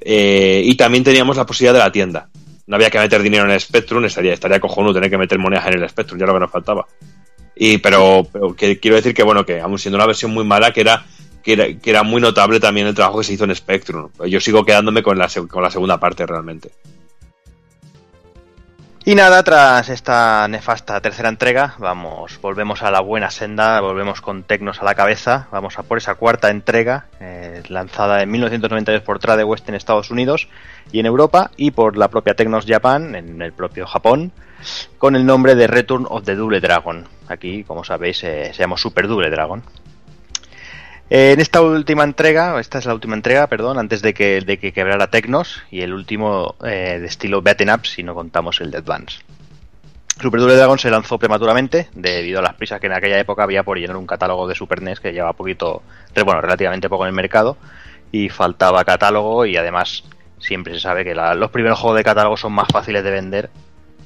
Eh, 0.00 0.62
y 0.64 0.74
también 0.74 1.04
teníamos 1.04 1.36
la 1.36 1.46
posibilidad 1.46 1.72
de 1.72 1.78
la 1.80 1.92
tienda. 1.92 2.28
No 2.66 2.76
había 2.76 2.90
que 2.90 2.98
meter 2.98 3.22
dinero 3.22 3.44
en 3.44 3.50
el 3.50 3.60
Spectrum, 3.60 4.04
estaría, 4.04 4.32
estaría 4.32 4.60
cojonudo 4.60 4.94
tener 4.94 5.10
que 5.10 5.18
meter 5.18 5.38
monedas 5.38 5.66
en 5.66 5.82
el 5.82 5.88
Spectrum, 5.88 6.18
ya 6.18 6.26
lo 6.26 6.34
que 6.34 6.40
nos 6.40 6.50
faltaba. 6.50 6.86
Y, 7.56 7.78
pero, 7.78 8.26
que, 8.56 8.78
quiero 8.80 8.96
decir 8.96 9.14
que, 9.14 9.22
bueno, 9.22 9.44
que 9.44 9.60
aún 9.60 9.78
siendo 9.78 9.96
una 9.96 10.06
versión 10.06 10.32
muy 10.32 10.44
mala, 10.44 10.72
que 10.72 10.80
era, 10.80 11.04
que 11.42 11.52
era, 11.52 11.66
que 11.74 11.90
era 11.90 12.02
muy 12.02 12.20
notable 12.20 12.60
también 12.60 12.86
el 12.86 12.94
trabajo 12.94 13.18
que 13.18 13.24
se 13.24 13.34
hizo 13.34 13.44
en 13.44 13.54
Spectrum. 13.54 14.10
Yo 14.26 14.40
sigo 14.40 14.64
quedándome 14.64 15.02
con 15.02 15.18
la, 15.18 15.28
con 15.48 15.62
la 15.62 15.70
segunda 15.70 16.00
parte 16.00 16.26
realmente. 16.26 16.70
Y 19.06 19.14
nada, 19.14 19.42
tras 19.42 19.90
esta 19.90 20.48
nefasta 20.48 20.98
tercera 21.02 21.28
entrega, 21.28 21.74
vamos, 21.76 22.40
volvemos 22.40 22.82
a 22.82 22.90
la 22.90 23.00
buena 23.00 23.30
senda, 23.30 23.78
volvemos 23.82 24.22
con 24.22 24.44
Tecnos 24.44 24.80
a 24.80 24.84
la 24.86 24.94
cabeza, 24.94 25.46
vamos 25.52 25.78
a 25.78 25.82
por 25.82 25.98
esa 25.98 26.14
cuarta 26.14 26.48
entrega, 26.48 27.04
eh, 27.20 27.62
lanzada 27.68 28.22
en 28.22 28.30
1992 28.30 29.02
por 29.02 29.18
Trade 29.18 29.44
West 29.44 29.68
en 29.68 29.74
Estados 29.74 30.10
Unidos 30.10 30.48
y 30.90 31.00
en 31.00 31.06
Europa, 31.06 31.50
y 31.58 31.72
por 31.72 31.98
la 31.98 32.08
propia 32.08 32.32
Tecnos 32.32 32.64
Japan 32.66 33.14
en 33.14 33.42
el 33.42 33.52
propio 33.52 33.86
Japón, 33.86 34.32
con 34.96 35.16
el 35.16 35.26
nombre 35.26 35.54
de 35.54 35.66
Return 35.66 36.06
of 36.08 36.24
the 36.24 36.34
Double 36.34 36.62
Dragon. 36.62 37.06
Aquí, 37.28 37.62
como 37.62 37.84
sabéis, 37.84 38.24
eh, 38.24 38.52
se 38.54 38.62
llama 38.62 38.78
Super 38.78 39.06
Double 39.06 39.28
Dragon. 39.28 39.62
Eh, 41.10 41.32
En 41.32 41.40
esta 41.40 41.60
última 41.60 42.04
entrega, 42.04 42.58
esta 42.58 42.78
es 42.78 42.86
la 42.86 42.94
última 42.94 43.14
entrega, 43.14 43.46
perdón, 43.46 43.78
antes 43.78 44.02
de 44.02 44.14
que, 44.14 44.40
de 44.40 44.58
que 44.58 44.72
quebrara 44.72 45.08
Tecnos 45.08 45.62
y 45.70 45.82
el 45.82 45.92
último 45.92 46.54
eh, 46.64 46.98
de 47.00 47.06
estilo 47.06 47.42
Beaten 47.42 47.70
Up 47.70 47.86
si 47.86 48.02
no 48.02 48.14
contamos 48.14 48.60
el 48.60 48.70
de 48.70 48.78
Advance. 48.78 49.18
Super 50.20 50.40
Dragon 50.40 50.78
se 50.78 50.90
lanzó 50.90 51.18
prematuramente 51.18 51.88
debido 51.92 52.38
a 52.38 52.42
las 52.42 52.54
prisas 52.54 52.80
que 52.80 52.86
en 52.86 52.92
aquella 52.92 53.18
época 53.18 53.42
había 53.42 53.64
por 53.64 53.78
llenar 53.78 53.96
un 53.96 54.06
catálogo 54.06 54.46
de 54.46 54.54
Super 54.54 54.80
NES 54.80 55.00
que 55.00 55.12
llevaba 55.12 55.32
poquito, 55.32 55.82
bueno, 56.24 56.40
relativamente 56.40 56.88
poco 56.88 57.04
en 57.04 57.08
el 57.08 57.14
mercado 57.14 57.56
y 58.12 58.28
faltaba 58.28 58.84
catálogo 58.84 59.44
y 59.44 59.56
además 59.56 60.04
siempre 60.38 60.72
se 60.74 60.80
sabe 60.80 61.04
que 61.04 61.16
los 61.16 61.50
primeros 61.50 61.80
juegos 61.80 61.96
de 61.96 62.04
catálogo 62.04 62.36
son 62.36 62.52
más 62.52 62.68
fáciles 62.68 63.02
de 63.02 63.10
vender 63.10 63.50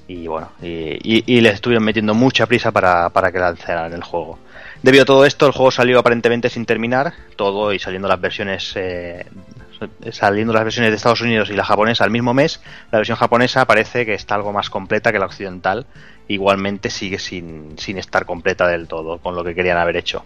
y 0.07 0.27
bueno, 0.27 0.51
y 0.63 1.41
le 1.43 1.51
estuvieron 1.51 1.85
metiendo 1.85 2.15
mucha 2.15 2.47
prisa 2.47 2.73
para, 2.73 3.11
para 3.11 3.31
que 3.31 3.39
lanzaran 3.39 3.93
el 3.93 4.03
juego. 4.03 4.39
Debido 4.83 5.03
a 5.03 5.07
todo 5.07 5.25
esto, 5.25 5.47
el 5.47 5.53
juego 5.53 5.71
salió 5.71 5.99
aparentemente 5.99 6.49
sin 6.51 6.65
terminar, 6.65 7.13
todo 7.37 7.73
y 7.73 7.79
saliendo 7.79 8.07
las 8.09 8.21
versiones 8.21 8.73
eh, 8.77 9.27
saliendo 10.13 10.53
las 10.53 10.65
versiones 10.65 10.91
de 10.91 10.97
Estados 10.97 11.21
Unidos 11.21 11.51
y 11.51 11.55
la 11.55 11.65
japonesa 11.65 12.05
al 12.05 12.11
mismo 12.11 12.33
mes, 12.35 12.61
la 12.91 12.99
versión 12.99 13.17
japonesa 13.19 13.65
parece 13.67 14.07
que 14.07 14.15
está 14.15 14.35
algo 14.37 14.53
más 14.53 14.71
completa 14.71 15.13
que 15.13 15.19
la 15.19 15.27
occidental, 15.27 15.87
igualmente 16.29 16.91
sigue 16.91 17.19
sin, 17.19 17.79
sin 17.79 17.99
estar 17.99 18.25
completa 18.25 18.67
del 18.69 18.87
todo 18.89 19.19
con 19.19 19.35
lo 19.35 19.45
que 19.45 19.55
querían 19.55 19.79
haber 19.79 19.97
hecho. 19.97 20.25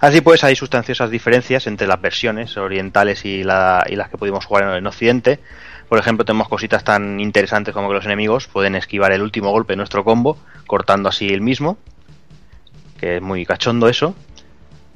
Así 0.00 0.20
pues, 0.20 0.42
hay 0.44 0.56
sustanciosas 0.56 1.10
diferencias 1.10 1.66
entre 1.66 1.86
las 1.86 2.00
versiones 2.00 2.56
orientales 2.56 3.24
y, 3.24 3.42
la- 3.44 3.84
y 3.88 3.96
las 3.96 4.10
que 4.10 4.18
pudimos 4.18 4.44
jugar 4.44 4.76
en 4.76 4.86
Occidente. 4.86 5.38
Por 5.88 5.98
ejemplo, 5.98 6.24
tenemos 6.24 6.48
cositas 6.48 6.82
tan 6.84 7.20
interesantes 7.20 7.72
como 7.72 7.88
que 7.88 7.94
los 7.94 8.04
enemigos 8.04 8.48
pueden 8.48 8.74
esquivar 8.74 9.12
el 9.12 9.22
último 9.22 9.50
golpe 9.50 9.74
de 9.74 9.76
nuestro 9.78 10.04
combo, 10.04 10.36
cortando 10.66 11.08
así 11.08 11.28
el 11.28 11.40
mismo, 11.40 11.78
que 12.98 13.16
es 13.16 13.22
muy 13.22 13.44
cachondo 13.46 13.88
eso. 13.88 14.14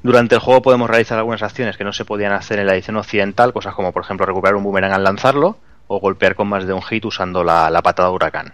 Durante 0.01 0.35
el 0.35 0.41
juego 0.41 0.61
podemos 0.61 0.89
realizar 0.89 1.17
algunas 1.17 1.43
acciones 1.43 1.77
que 1.77 1.83
no 1.83 1.91
se 1.91 2.05
podían 2.05 2.31
hacer 2.31 2.59
en 2.59 2.67
la 2.67 2.73
edición 2.73 2.95
occidental, 2.97 3.51
cosas 3.53 3.75
como 3.75 3.91
por 3.91 4.03
ejemplo 4.03 4.25
recuperar 4.25 4.55
un 4.55 4.63
boomerang 4.63 4.93
al 4.93 5.03
lanzarlo 5.03 5.57
o 5.87 5.99
golpear 5.99 6.35
con 6.35 6.47
más 6.47 6.65
de 6.65 6.73
un 6.73 6.81
hit 6.81 7.03
usando 7.05 7.43
la, 7.43 7.69
la 7.69 7.81
patada 7.81 8.09
huracán. 8.11 8.53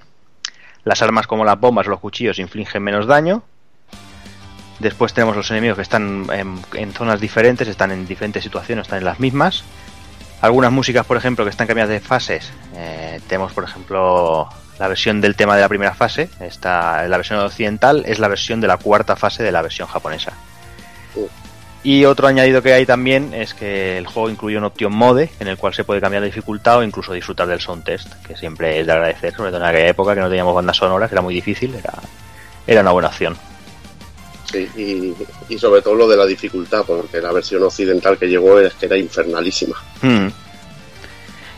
Las 0.84 1.02
armas 1.02 1.28
como 1.28 1.46
las 1.46 1.60
bombas 1.60 1.88
o 1.88 1.90
los 1.92 2.00
cuchillos 2.00 2.40
infligen 2.40 2.84
menos 2.84 3.08
daño. 3.08 3.44
Después 4.80 5.14
tenemos 5.14 5.36
los 5.36 5.50
enemigos 5.52 5.78
que 5.78 5.82
están 5.82 6.28
en, 6.32 6.94
zonas 6.94 7.22
diferentes, 7.22 7.68
están 7.68 7.92
en 7.92 8.06
diferentes 8.06 8.44
situaciones, 8.44 8.84
están 8.84 9.00
en 9.00 9.06
las 9.06 9.20
mismas. 9.20 9.64
Algunas 10.42 10.72
músicas, 10.72 11.06
por 11.06 11.18
ejemplo, 11.18 11.46
que 11.46 11.50
están 11.50 11.66
cambiadas 11.66 11.90
de 11.90 12.00
fases. 12.02 12.52
Eh, 12.76 13.22
tenemos, 13.28 13.54
por 13.54 13.64
ejemplo, 13.64 14.50
la 14.80 14.88
versión 14.88 15.22
del 15.22 15.36
tema 15.36 15.56
de 15.56 15.62
la 15.62 15.70
primera 15.70 15.94
fase. 15.94 16.30
Esta, 16.40 17.08
la 17.08 17.18
versión 17.18 17.40
occidental 17.40 18.04
es 18.06 18.20
la 18.20 18.28
versión 18.28 18.62
de 18.62 18.68
la 18.68 18.78
cuarta 18.78 19.16
fase 19.16 19.44
de 19.44 19.52
la 19.52 19.62
versión 19.62 19.88
japonesa. 19.88 20.34
Y 21.84 22.06
otro 22.06 22.28
añadido 22.28 22.64
que 22.64 22.74
hay 22.74 22.86
también 22.88 23.34
es 23.36 23.54
que 23.54 24.00
el 24.00 24.08
juego 24.08 24.30
incluye 24.30 24.58
un 24.58 24.64
option 24.64 24.92
mode 24.92 25.30
en 25.40 25.48
el 25.48 25.56
cual 25.56 25.72
se 25.76 25.84
puede 25.84 26.02
cambiar 26.02 26.24
la 26.24 26.26
dificultad 26.26 26.80
o 26.80 26.84
incluso 26.84 27.14
disfrutar 27.14 27.48
del 27.48 27.62
sound 27.62 27.84
test, 27.84 28.12
que 28.26 28.36
siempre 28.36 28.80
es 28.80 28.88
de 28.88 28.92
agradecer, 28.92 29.36
sobre 29.36 29.52
todo 29.52 29.62
en 29.62 29.68
aquella 29.68 29.90
época 29.90 30.16
que 30.16 30.22
no 30.22 30.28
teníamos 30.28 30.56
bandas 30.56 30.78
sonoras, 30.78 31.10
que 31.10 31.14
era 31.14 31.22
muy 31.22 31.36
difícil, 31.36 31.76
era, 31.76 31.94
era 32.66 32.82
una 32.82 32.92
buena 32.92 33.10
opción. 33.10 33.38
Sí, 34.52 34.68
y, 34.76 35.54
y 35.54 35.60
sobre 35.60 35.84
todo 35.84 35.94
lo 35.94 36.08
de 36.08 36.18
la 36.18 36.26
dificultad, 36.26 36.84
porque 36.88 37.22
la 37.22 37.32
versión 37.32 37.62
occidental 37.62 38.18
que 38.18 38.28
llegó 38.28 38.60
es 38.60 38.74
que 38.74 38.88
era 38.88 38.98
infernalísima. 38.98 39.76
Mm. 40.02 40.28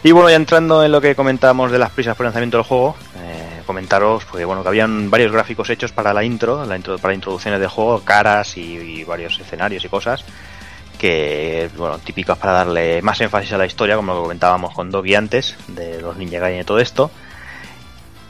Y 0.03 0.11
bueno, 0.11 0.30
ya 0.30 0.36
entrando 0.36 0.84
en 0.84 0.91
lo 0.91 1.02
que 1.02 1.15
comentábamos 1.15 1.72
de 1.72 1.80
las 1.80 1.91
prisas 1.91 2.15
por 2.15 2.26
lanzamiento 2.26 2.57
del 2.57 2.65
juego, 2.65 2.95
eh, 3.15 3.61
comentaros 3.65 4.26
pues, 4.26 4.45
bueno, 4.45 4.61
que 4.64 4.69
habían 4.69 5.10
varios 5.10 5.32
gráficos 5.32 5.69
hechos 5.69 5.91
para 5.91 6.14
la 6.14 6.24
intro, 6.24 6.65
la 6.65 6.76
intro 6.76 6.98
para 6.99 7.14
introducciones 7.14 7.60
de 7.60 7.68
juego, 7.68 8.02
caras 8.03 8.57
y, 8.57 9.03
varios 9.03 9.40
escenarios 9.40 9.84
y 9.84 9.90
cosas 9.90 10.24
que, 10.98 11.69
bueno, 11.78 11.99
típicas 11.99 12.38
para 12.38 12.53
darle 12.53 13.02
más 13.03 13.22
énfasis 13.22 13.53
a 13.53 13.57
la 13.57 13.68
historia, 13.68 13.95
como 13.95 14.14
lo 14.15 14.24
comentábamos 14.24 14.74
con 14.74 14.90
Doggy 14.90 15.14
antes, 15.14 15.56
de 15.68 16.02
los 16.02 16.18
Ninja 16.18 16.40
Gaiden 16.40 16.61
y 16.61 16.64
todo 16.64 16.80
esto. 16.80 17.11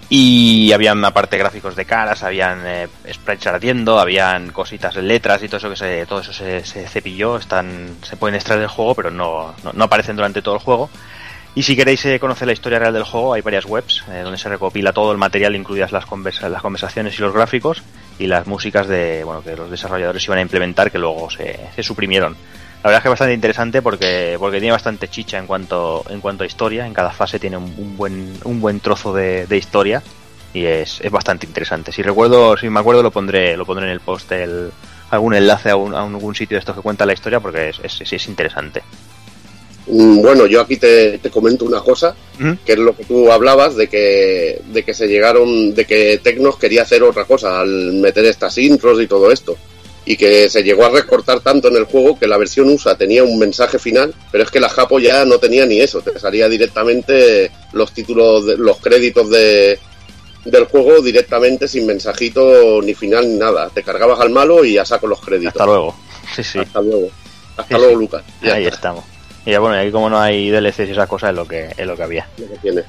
Y 0.10 0.72
habían 0.74 1.04
aparte 1.04 1.38
gráficos 1.38 1.76
de 1.76 1.86
caras, 1.86 2.24
habían 2.24 2.62
eh, 2.66 2.88
sprites 3.12 3.48
ardiendo, 3.48 4.00
habían 4.00 4.52
cositas 4.52 4.96
en 4.98 5.08
letras 5.08 5.44
y 5.44 5.48
todo 5.48 5.58
eso 5.58 5.70
que 5.70 5.76
se, 5.76 6.06
todo 6.06 6.22
eso 6.22 6.34
se, 6.34 6.66
se 6.66 6.88
cepilló, 6.88 7.38
están, 7.38 7.98
se 8.02 8.16
pueden 8.18 8.36
extraer 8.36 8.62
del 8.62 8.70
juego, 8.70 8.96
pero 8.96 9.12
no, 9.12 9.54
no 9.74 9.84
aparecen 9.84 10.16
durante 10.16 10.42
todo 10.42 10.56
el 10.56 10.62
juego. 10.62 10.90
Y 11.58 11.64
si 11.64 11.76
queréis 11.76 12.06
eh, 12.06 12.20
conocer 12.20 12.46
la 12.46 12.54
historia 12.54 12.78
real 12.78 12.94
del 12.94 13.02
juego, 13.02 13.34
hay 13.34 13.42
varias 13.42 13.66
webs 13.66 14.04
eh, 14.12 14.22
donde 14.22 14.38
se 14.38 14.48
recopila 14.48 14.94
todo 14.94 15.12
el 15.12 15.18
material, 15.18 15.56
incluidas 15.56 15.92
las, 15.92 16.06
conversa 16.06 16.50
las 16.50 16.62
conversaciones 16.62 17.18
y 17.18 17.22
los 17.24 17.34
gráficos 17.34 17.82
y 18.20 18.28
las 18.28 18.46
músicas 18.46 18.88
de 18.88 19.24
bueno 19.24 19.42
que 19.42 19.56
los 19.56 19.72
desarrolladores 19.72 20.24
iban 20.26 20.38
a 20.38 20.44
implementar 20.44 20.92
que 20.92 21.00
luego 21.00 21.32
se, 21.32 21.60
se 21.76 21.82
suprimieron. 21.82 22.34
La 22.84 22.90
verdad 22.90 22.98
es 22.98 23.02
que 23.02 23.08
es 23.08 23.12
bastante 23.12 23.34
interesante 23.34 23.82
porque, 23.82 24.36
porque 24.38 24.60
tiene 24.60 24.72
bastante 24.72 25.08
chicha 25.08 25.40
en 25.40 25.48
cuanto, 25.48 26.06
en 26.12 26.22
cuanto 26.22 26.44
a 26.44 26.46
historia. 26.46 26.86
En 26.86 26.94
cada 26.94 27.10
fase 27.10 27.40
tiene 27.40 27.58
un, 27.58 27.98
buen, 27.98 28.38
un 28.44 28.62
buen 28.62 28.80
trozo 28.80 29.12
de, 29.12 29.48
historia 29.50 30.04
y 30.54 30.64
es, 30.64 31.02
es, 31.02 31.12
bastante 31.12 31.48
interesante. 31.48 31.92
Si 31.92 32.04
recuerdo, 32.04 32.56
si 32.56 32.70
me 32.70 32.82
acuerdo, 32.82 33.02
lo 33.02 33.10
pondré, 33.10 33.58
lo 33.58 33.66
pondré 33.66 33.88
en 33.88 33.94
el 33.94 34.02
post 34.02 34.32
el, 34.32 34.70
algún 35.10 35.34
enlace 35.34 35.72
a, 35.72 35.76
un, 35.76 35.96
a 35.96 36.04
algún 36.04 36.36
sitio 36.36 36.54
de 36.54 36.60
estos 36.60 36.76
que 36.76 36.84
cuenta 36.84 37.04
la 37.08 37.14
historia 37.14 37.40
porque 37.40 37.70
es, 37.70 38.00
es 38.00 38.28
interesante. 38.28 38.84
Mm, 39.90 40.22
Bueno, 40.22 40.46
yo 40.48 40.62
aquí 40.62 40.78
te, 40.78 41.18
te 41.20 41.30
comento 41.30 41.66
una 41.66 41.82
cosa, 41.82 42.16
¿Mm? 42.40 42.54
que 42.66 42.74
es 42.74 42.80
lo 42.80 42.96
que 42.96 43.06
tú 43.06 43.32
hablabas 43.32 43.76
de 43.76 43.88
que, 43.88 44.62
de 44.66 44.84
que 44.84 44.94
se 44.94 45.08
llegaron, 45.08 45.74
de 45.74 45.86
que 45.86 46.20
Tecnos 46.24 46.58
quería 46.58 46.82
hacer 46.84 47.04
otra 47.04 47.26
cosa 47.26 47.60
al 47.62 47.94
meter 47.94 48.26
estas 48.26 48.58
intros 48.58 49.02
y 49.02 49.08
todo 49.08 49.32
esto. 49.32 49.58
Y 50.06 50.16
que 50.16 50.50
se 50.50 50.64
llegó 50.64 50.86
a 50.86 50.90
recortar 50.90 51.42
tanto 51.42 51.68
en 51.68 51.76
el 51.76 51.84
juego 51.84 52.18
que 52.18 52.28
la 52.28 52.38
versión 52.38 52.70
USA 52.70 52.96
tenía 52.98 53.24
un 53.26 53.38
mensaje 53.38 53.78
final, 53.78 54.14
pero 54.32 54.46
es 54.46 54.52
que 54.52 54.60
la 54.62 54.70
Japo 54.70 55.00
ya 55.00 55.26
no 55.26 55.38
tenía 55.38 55.66
ni 55.66 55.82
eso, 55.82 56.00
te 56.02 56.18
salía 56.18 56.48
directamente 56.48 57.52
los 57.74 57.92
títulos, 57.92 58.46
de, 58.46 58.58
los 58.58 58.78
créditos 58.78 59.30
de, 59.30 59.78
del 60.46 60.64
juego 60.66 61.02
directamente 61.02 61.68
sin 61.68 61.86
mensajito 61.86 62.82
ni 62.82 62.94
final 62.94 63.28
ni 63.28 63.38
nada. 63.38 63.70
Te 63.74 63.84
cargabas 63.84 64.22
al 64.22 64.30
malo 64.30 64.64
y 64.64 64.74
ya 64.76 64.86
saco 64.86 65.08
los 65.08 65.20
créditos. 65.20 65.54
Hasta 65.56 65.66
luego. 65.66 65.94
Sí, 66.36 66.44
sí. 66.44 66.60
Hasta 66.60 66.82
luego. 66.82 67.10
Hasta 67.58 67.76
Sí, 67.76 67.82
luego. 67.82 68.00
Lucas. 68.00 68.24
Ahí 68.44 68.66
estamos. 68.66 69.04
Y 69.48 69.52
ya, 69.52 69.60
bueno, 69.60 69.78
y 69.78 69.80
aquí 69.80 69.92
como 69.92 70.10
no 70.10 70.20
hay 70.20 70.50
DLCs 70.52 70.80
y 70.80 70.92
esas 70.92 71.08
cosas 71.08 71.30
es 71.30 71.36
lo 71.38 71.48
que, 71.48 71.74
es 71.78 71.88
lo 71.88 71.96
que 71.96 72.04
había. 72.04 72.28
Lo 72.38 72.48
que 72.50 72.58
tiene. 72.58 72.84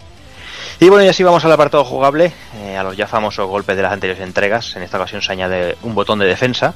Y 0.81 0.89
bueno, 0.89 1.05
y 1.05 1.09
así 1.09 1.23
vamos 1.23 1.45
al 1.45 1.53
apartado 1.53 1.85
jugable, 1.85 2.33
eh, 2.57 2.77
a 2.77 2.83
los 2.83 2.97
ya 2.97 3.07
famosos 3.07 3.47
golpes 3.49 3.77
de 3.77 3.83
las 3.83 3.93
anteriores 3.93 4.23
entregas. 4.23 4.75
En 4.77 4.83
esta 4.83 4.97
ocasión 4.97 5.23
se 5.23 5.31
añade 5.33 5.77
un 5.85 5.95
botón 5.95 6.19
de 6.19 6.27
defensa, 6.27 6.75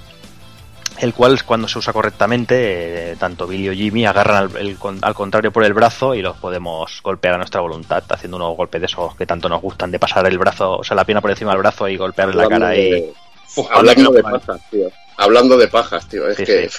el 0.99 1.13
cual 1.15 1.43
cuando 1.45 1.67
se 1.67 1.79
usa 1.79 1.93
correctamente, 1.93 3.11
eh, 3.13 3.17
tanto 3.19 3.47
Billy 3.49 3.71
o 3.71 3.73
Jimmy 3.75 4.07
agarran 4.07 4.37
al, 4.37 4.57
el 4.57 4.77
con- 4.79 5.01
al 5.03 5.15
contrario 5.15 5.51
por 5.51 5.65
el 5.65 5.73
brazo 5.73 6.15
y 6.15 6.23
los 6.23 6.37
podemos 6.37 7.01
golpear 7.03 7.35
a 7.35 7.39
nuestra 7.39 7.61
voluntad, 7.61 8.05
haciendo 8.09 8.37
unos 8.37 8.57
golpes 8.57 8.81
de 8.81 8.87
esos 8.87 9.17
que 9.17 9.27
tanto 9.27 9.49
nos 9.49 9.61
gustan, 9.61 9.91
de 9.91 9.99
pasar 9.99 10.25
el 10.29 10.39
brazo, 10.39 10.77
o 10.79 10.85
sea, 10.85 10.95
la 10.97 11.05
pierna 11.05 11.21
por 11.21 11.31
encima 11.33 11.51
del 11.53 11.59
brazo 11.61 11.89
y 11.89 11.97
golpearle 11.97 12.37
la 12.37 12.49
cara 12.49 12.77
y... 12.77 13.13
hablando 13.73 14.11
de 14.13 14.23
pajas, 14.23 14.61
tío. 14.71 14.89
Hablando 15.17 15.57
de 15.59 15.67
pajas, 15.69 16.09
tío. 16.09 16.29
Es 16.29 16.37
Sí, 16.37 16.45
que 16.45 16.69
sí. 16.69 16.79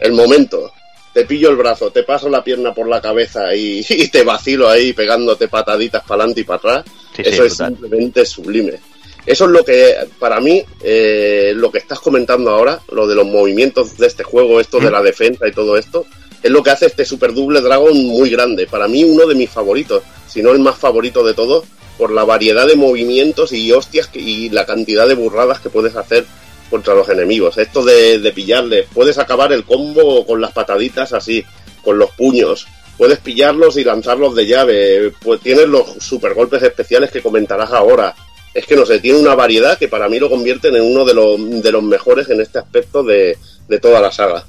el 0.00 0.12
momento. 0.12 0.70
Te 1.12 1.24
pillo 1.26 1.50
el 1.50 1.56
brazo, 1.56 1.90
te 1.90 2.04
paso 2.04 2.28
la 2.30 2.42
pierna 2.42 2.72
por 2.72 2.88
la 2.88 3.00
cabeza 3.00 3.54
y, 3.54 3.84
y 3.88 4.08
te 4.08 4.24
vacilo 4.24 4.68
ahí 4.68 4.92
pegándote 4.92 5.48
pataditas 5.48 6.02
para 6.04 6.22
adelante 6.24 6.40
y 6.40 6.44
para 6.44 6.56
atrás. 6.58 6.84
Sí, 7.16 7.22
sí, 7.24 7.30
Eso 7.30 7.44
es 7.44 7.50
brutal. 7.58 7.76
simplemente 7.78 8.26
sublime. 8.26 8.80
Eso 9.24 9.44
es 9.44 9.50
lo 9.50 9.64
que, 9.64 9.94
para 10.18 10.40
mí, 10.40 10.64
eh, 10.82 11.52
lo 11.54 11.70
que 11.70 11.78
estás 11.78 12.00
comentando 12.00 12.50
ahora, 12.50 12.80
lo 12.90 13.06
de 13.06 13.14
los 13.14 13.26
movimientos 13.26 13.96
de 13.96 14.06
este 14.08 14.24
juego, 14.24 14.58
esto 14.58 14.80
de 14.80 14.88
Mm. 14.88 14.92
la 14.92 15.02
defensa 15.02 15.46
y 15.46 15.52
todo 15.52 15.76
esto, 15.76 16.06
es 16.42 16.50
lo 16.50 16.60
que 16.62 16.70
hace 16.70 16.86
este 16.86 17.04
Super 17.04 17.32
Double 17.32 17.60
Dragon 17.60 17.96
muy 18.06 18.30
grande. 18.30 18.66
Para 18.66 18.88
mí, 18.88 19.04
uno 19.04 19.26
de 19.26 19.36
mis 19.36 19.48
favoritos, 19.48 20.02
si 20.26 20.42
no 20.42 20.50
el 20.50 20.58
más 20.58 20.76
favorito 20.76 21.22
de 21.24 21.34
todos, 21.34 21.64
por 21.98 22.10
la 22.10 22.24
variedad 22.24 22.66
de 22.66 22.74
movimientos 22.74 23.52
y 23.52 23.70
hostias 23.70 24.08
que- 24.08 24.18
y 24.18 24.48
la 24.48 24.66
cantidad 24.66 25.06
de 25.06 25.14
burradas 25.14 25.60
que 25.60 25.68
puedes 25.70 25.94
hacer 25.94 26.24
contra 26.72 26.94
los 26.94 27.08
enemigos. 27.08 27.56
Esto 27.58 27.84
de, 27.84 28.18
de 28.18 28.32
pillarles, 28.32 28.86
puedes 28.92 29.18
acabar 29.18 29.52
el 29.52 29.62
combo 29.64 30.26
con 30.26 30.40
las 30.40 30.50
pataditas 30.50 31.12
así, 31.12 31.44
con 31.84 31.98
los 31.98 32.10
puños. 32.10 32.66
Puedes 32.98 33.18
pillarlos 33.20 33.76
y 33.76 33.84
lanzarlos 33.84 34.34
de 34.34 34.46
llave. 34.46 35.12
Pues 35.22 35.40
tienes 35.40 35.68
los 35.68 35.86
super 36.00 36.34
golpes 36.34 36.62
especiales 36.62 37.10
que 37.12 37.22
comentarás 37.22 37.70
ahora. 37.72 38.14
Es 38.54 38.66
que 38.66 38.74
no 38.76 38.84
sé, 38.84 38.98
tiene 39.00 39.18
una 39.18 39.34
variedad 39.34 39.78
que 39.78 39.88
para 39.88 40.08
mí 40.08 40.18
lo 40.18 40.28
convierten 40.28 40.74
en 40.76 40.82
uno 40.82 41.04
de 41.04 41.14
los, 41.14 41.62
de 41.62 41.72
los 41.72 41.82
mejores 41.82 42.28
en 42.30 42.40
este 42.40 42.58
aspecto 42.58 43.02
de, 43.02 43.36
toda 43.80 44.00
la 44.00 44.10
saga. 44.12 44.44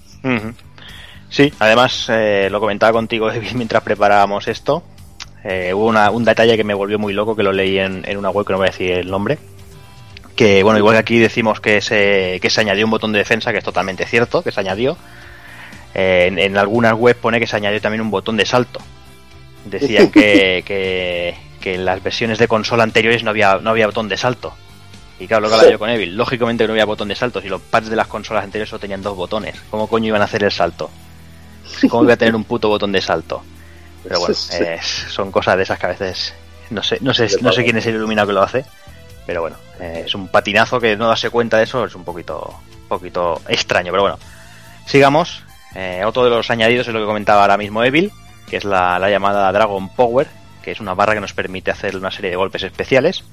Sí, 1.30 1.52
además 1.60 2.08
eh, 2.10 2.48
lo 2.52 2.60
comentaba 2.60 2.92
contigo 2.94 3.30
mientras 3.56 3.84
preparábamos 3.84 4.48
esto. 4.48 4.84
Eh, 5.46 5.74
hubo 5.74 5.88
una- 5.88 6.10
un 6.12 6.24
detalle 6.24 6.56
que 6.56 6.64
me 6.64 6.74
volvió 6.74 6.98
muy 7.00 7.12
loco, 7.14 7.36
que 7.36 7.44
lo 7.44 7.52
leí 7.52 7.78
en, 7.80 8.04
en 8.08 8.18
una 8.18 8.30
web 8.30 8.46
que 8.46 8.54
no 8.54 8.60
voy 8.60 8.68
a 8.68 8.72
decir 8.72 8.92
el 8.92 9.10
nombre. 9.10 9.38
Que 10.36 10.64
bueno, 10.64 10.80
igual 10.80 10.96
que 10.96 11.00
aquí 11.00 11.20
decimos 11.20 11.60
que 11.60 11.80
se, 11.82 12.40
que 12.42 12.50
se 12.50 12.62
añadió 12.62 12.86
un 12.86 12.92
botón 12.92 13.12
de 13.12 13.20
defensa, 13.20 13.52
que 13.52 13.60
es 13.60 13.64
totalmente 13.64 14.06
cierto, 14.06 14.42
que 14.42 14.52
se 14.52 14.60
añadió. 14.60 14.98
Eh, 15.94 16.26
en, 16.28 16.40
en 16.40 16.58
algunas 16.58 16.94
webs 16.94 17.20
pone 17.20 17.40
que 17.40 17.46
se 17.48 17.56
añadió 17.56 17.80
también 17.80 18.02
un 18.02 18.10
botón 18.10 18.36
de 18.38 18.46
salto. 18.46 18.80
Decían 19.66 20.10
que, 20.10 20.64
que, 20.66 21.36
que 21.62 21.76
en 21.76 21.86
las 21.86 22.02
versiones 22.02 22.40
de 22.40 22.48
consola 22.48 22.84
anteriores 22.84 23.24
no 23.24 23.30
había, 23.30 23.58
no 23.58 23.70
había 23.70 23.86
botón 23.86 24.10
de 24.10 24.18
salto. 24.18 24.54
Y 25.20 25.28
claro, 25.28 25.42
lo 25.44 25.50
que 25.50 25.54
hablaba 25.54 25.72
yo 25.72 25.78
con 25.80 25.90
Evil, 25.92 26.18
lógicamente 26.18 26.66
no 26.66 26.74
había 26.74 26.86
botón 26.86 27.08
de 27.10 27.16
salto, 27.16 27.40
si 27.40 27.48
los 27.48 27.62
pads 27.62 27.90
de 27.90 27.96
las 27.96 28.08
consolas 28.08 28.44
anteriores 28.44 28.70
solo 28.70 28.80
tenían 28.80 29.04
dos 29.04 29.16
botones. 29.16 29.56
¿Cómo 29.70 29.88
coño 29.88 30.08
iban 30.08 30.22
a 30.22 30.26
hacer 30.26 30.44
el 30.44 30.52
salto? 30.52 30.90
¿Cómo 31.90 32.04
iba 32.04 32.14
a 32.14 32.18
tener 32.18 32.36
un 32.36 32.44
puto 32.44 32.68
botón 32.70 32.92
de 32.92 33.00
salto? 33.02 33.44
Pero 34.04 34.20
bueno, 34.20 34.34
Sí. 34.34 34.58
eh, 34.60 34.80
son 34.82 35.32
cosas 35.32 35.56
de 35.58 35.64
esas 35.64 35.78
que 35.80 35.86
a 35.86 35.90
veces 35.90 36.34
no 36.72 36.82
sé, 36.82 36.98
no 37.02 37.14
sé, 37.14 37.28
no 37.42 37.52
sé 37.54 37.64
quién 37.64 37.78
es 37.78 37.86
el 37.86 37.96
iluminado 37.96 38.28
que 38.28 38.34
lo 38.34 38.42
hace, 38.42 38.66
pero 39.26 39.42
bueno, 39.42 39.58
eh, 39.80 40.04
es 40.06 40.16
un 40.16 40.28
patinazo 40.28 40.80
que 40.80 40.96
no 40.96 41.08
darse 41.08 41.30
cuenta 41.30 41.58
de 41.58 41.64
eso 41.64 41.86
es 41.86 41.96
un 41.96 42.04
poquito, 42.04 42.60
poquito 42.88 43.42
extraño, 43.48 43.92
pero 43.92 44.04
bueno. 44.04 44.20
Sigamos. 44.86 45.44
Eh, 45.76 46.04
otro 46.06 46.24
de 46.24 46.30
los 46.30 46.52
añadidos 46.52 46.88
es 46.88 46.94
lo 46.94 47.00
que 47.00 47.06
comentaba 47.06 47.42
ahora 47.42 47.58
mismo 47.58 47.84
Evil, 47.84 48.12
que 48.50 48.58
es 48.58 48.64
la, 48.64 49.00
la 49.00 49.10
llamada 49.10 49.52
Dragon 49.52 49.90
Power, 49.90 50.28
que 50.62 50.72
es 50.72 50.80
una 50.80 50.94
barra 50.94 51.16
que 51.16 51.22
nos 51.22 51.34
permite 51.34 51.72
hacer 51.72 51.98
una 51.98 52.12
serie 52.12 52.32
de 52.32 52.36
golpes 52.36 52.64
especiales. 52.64 53.24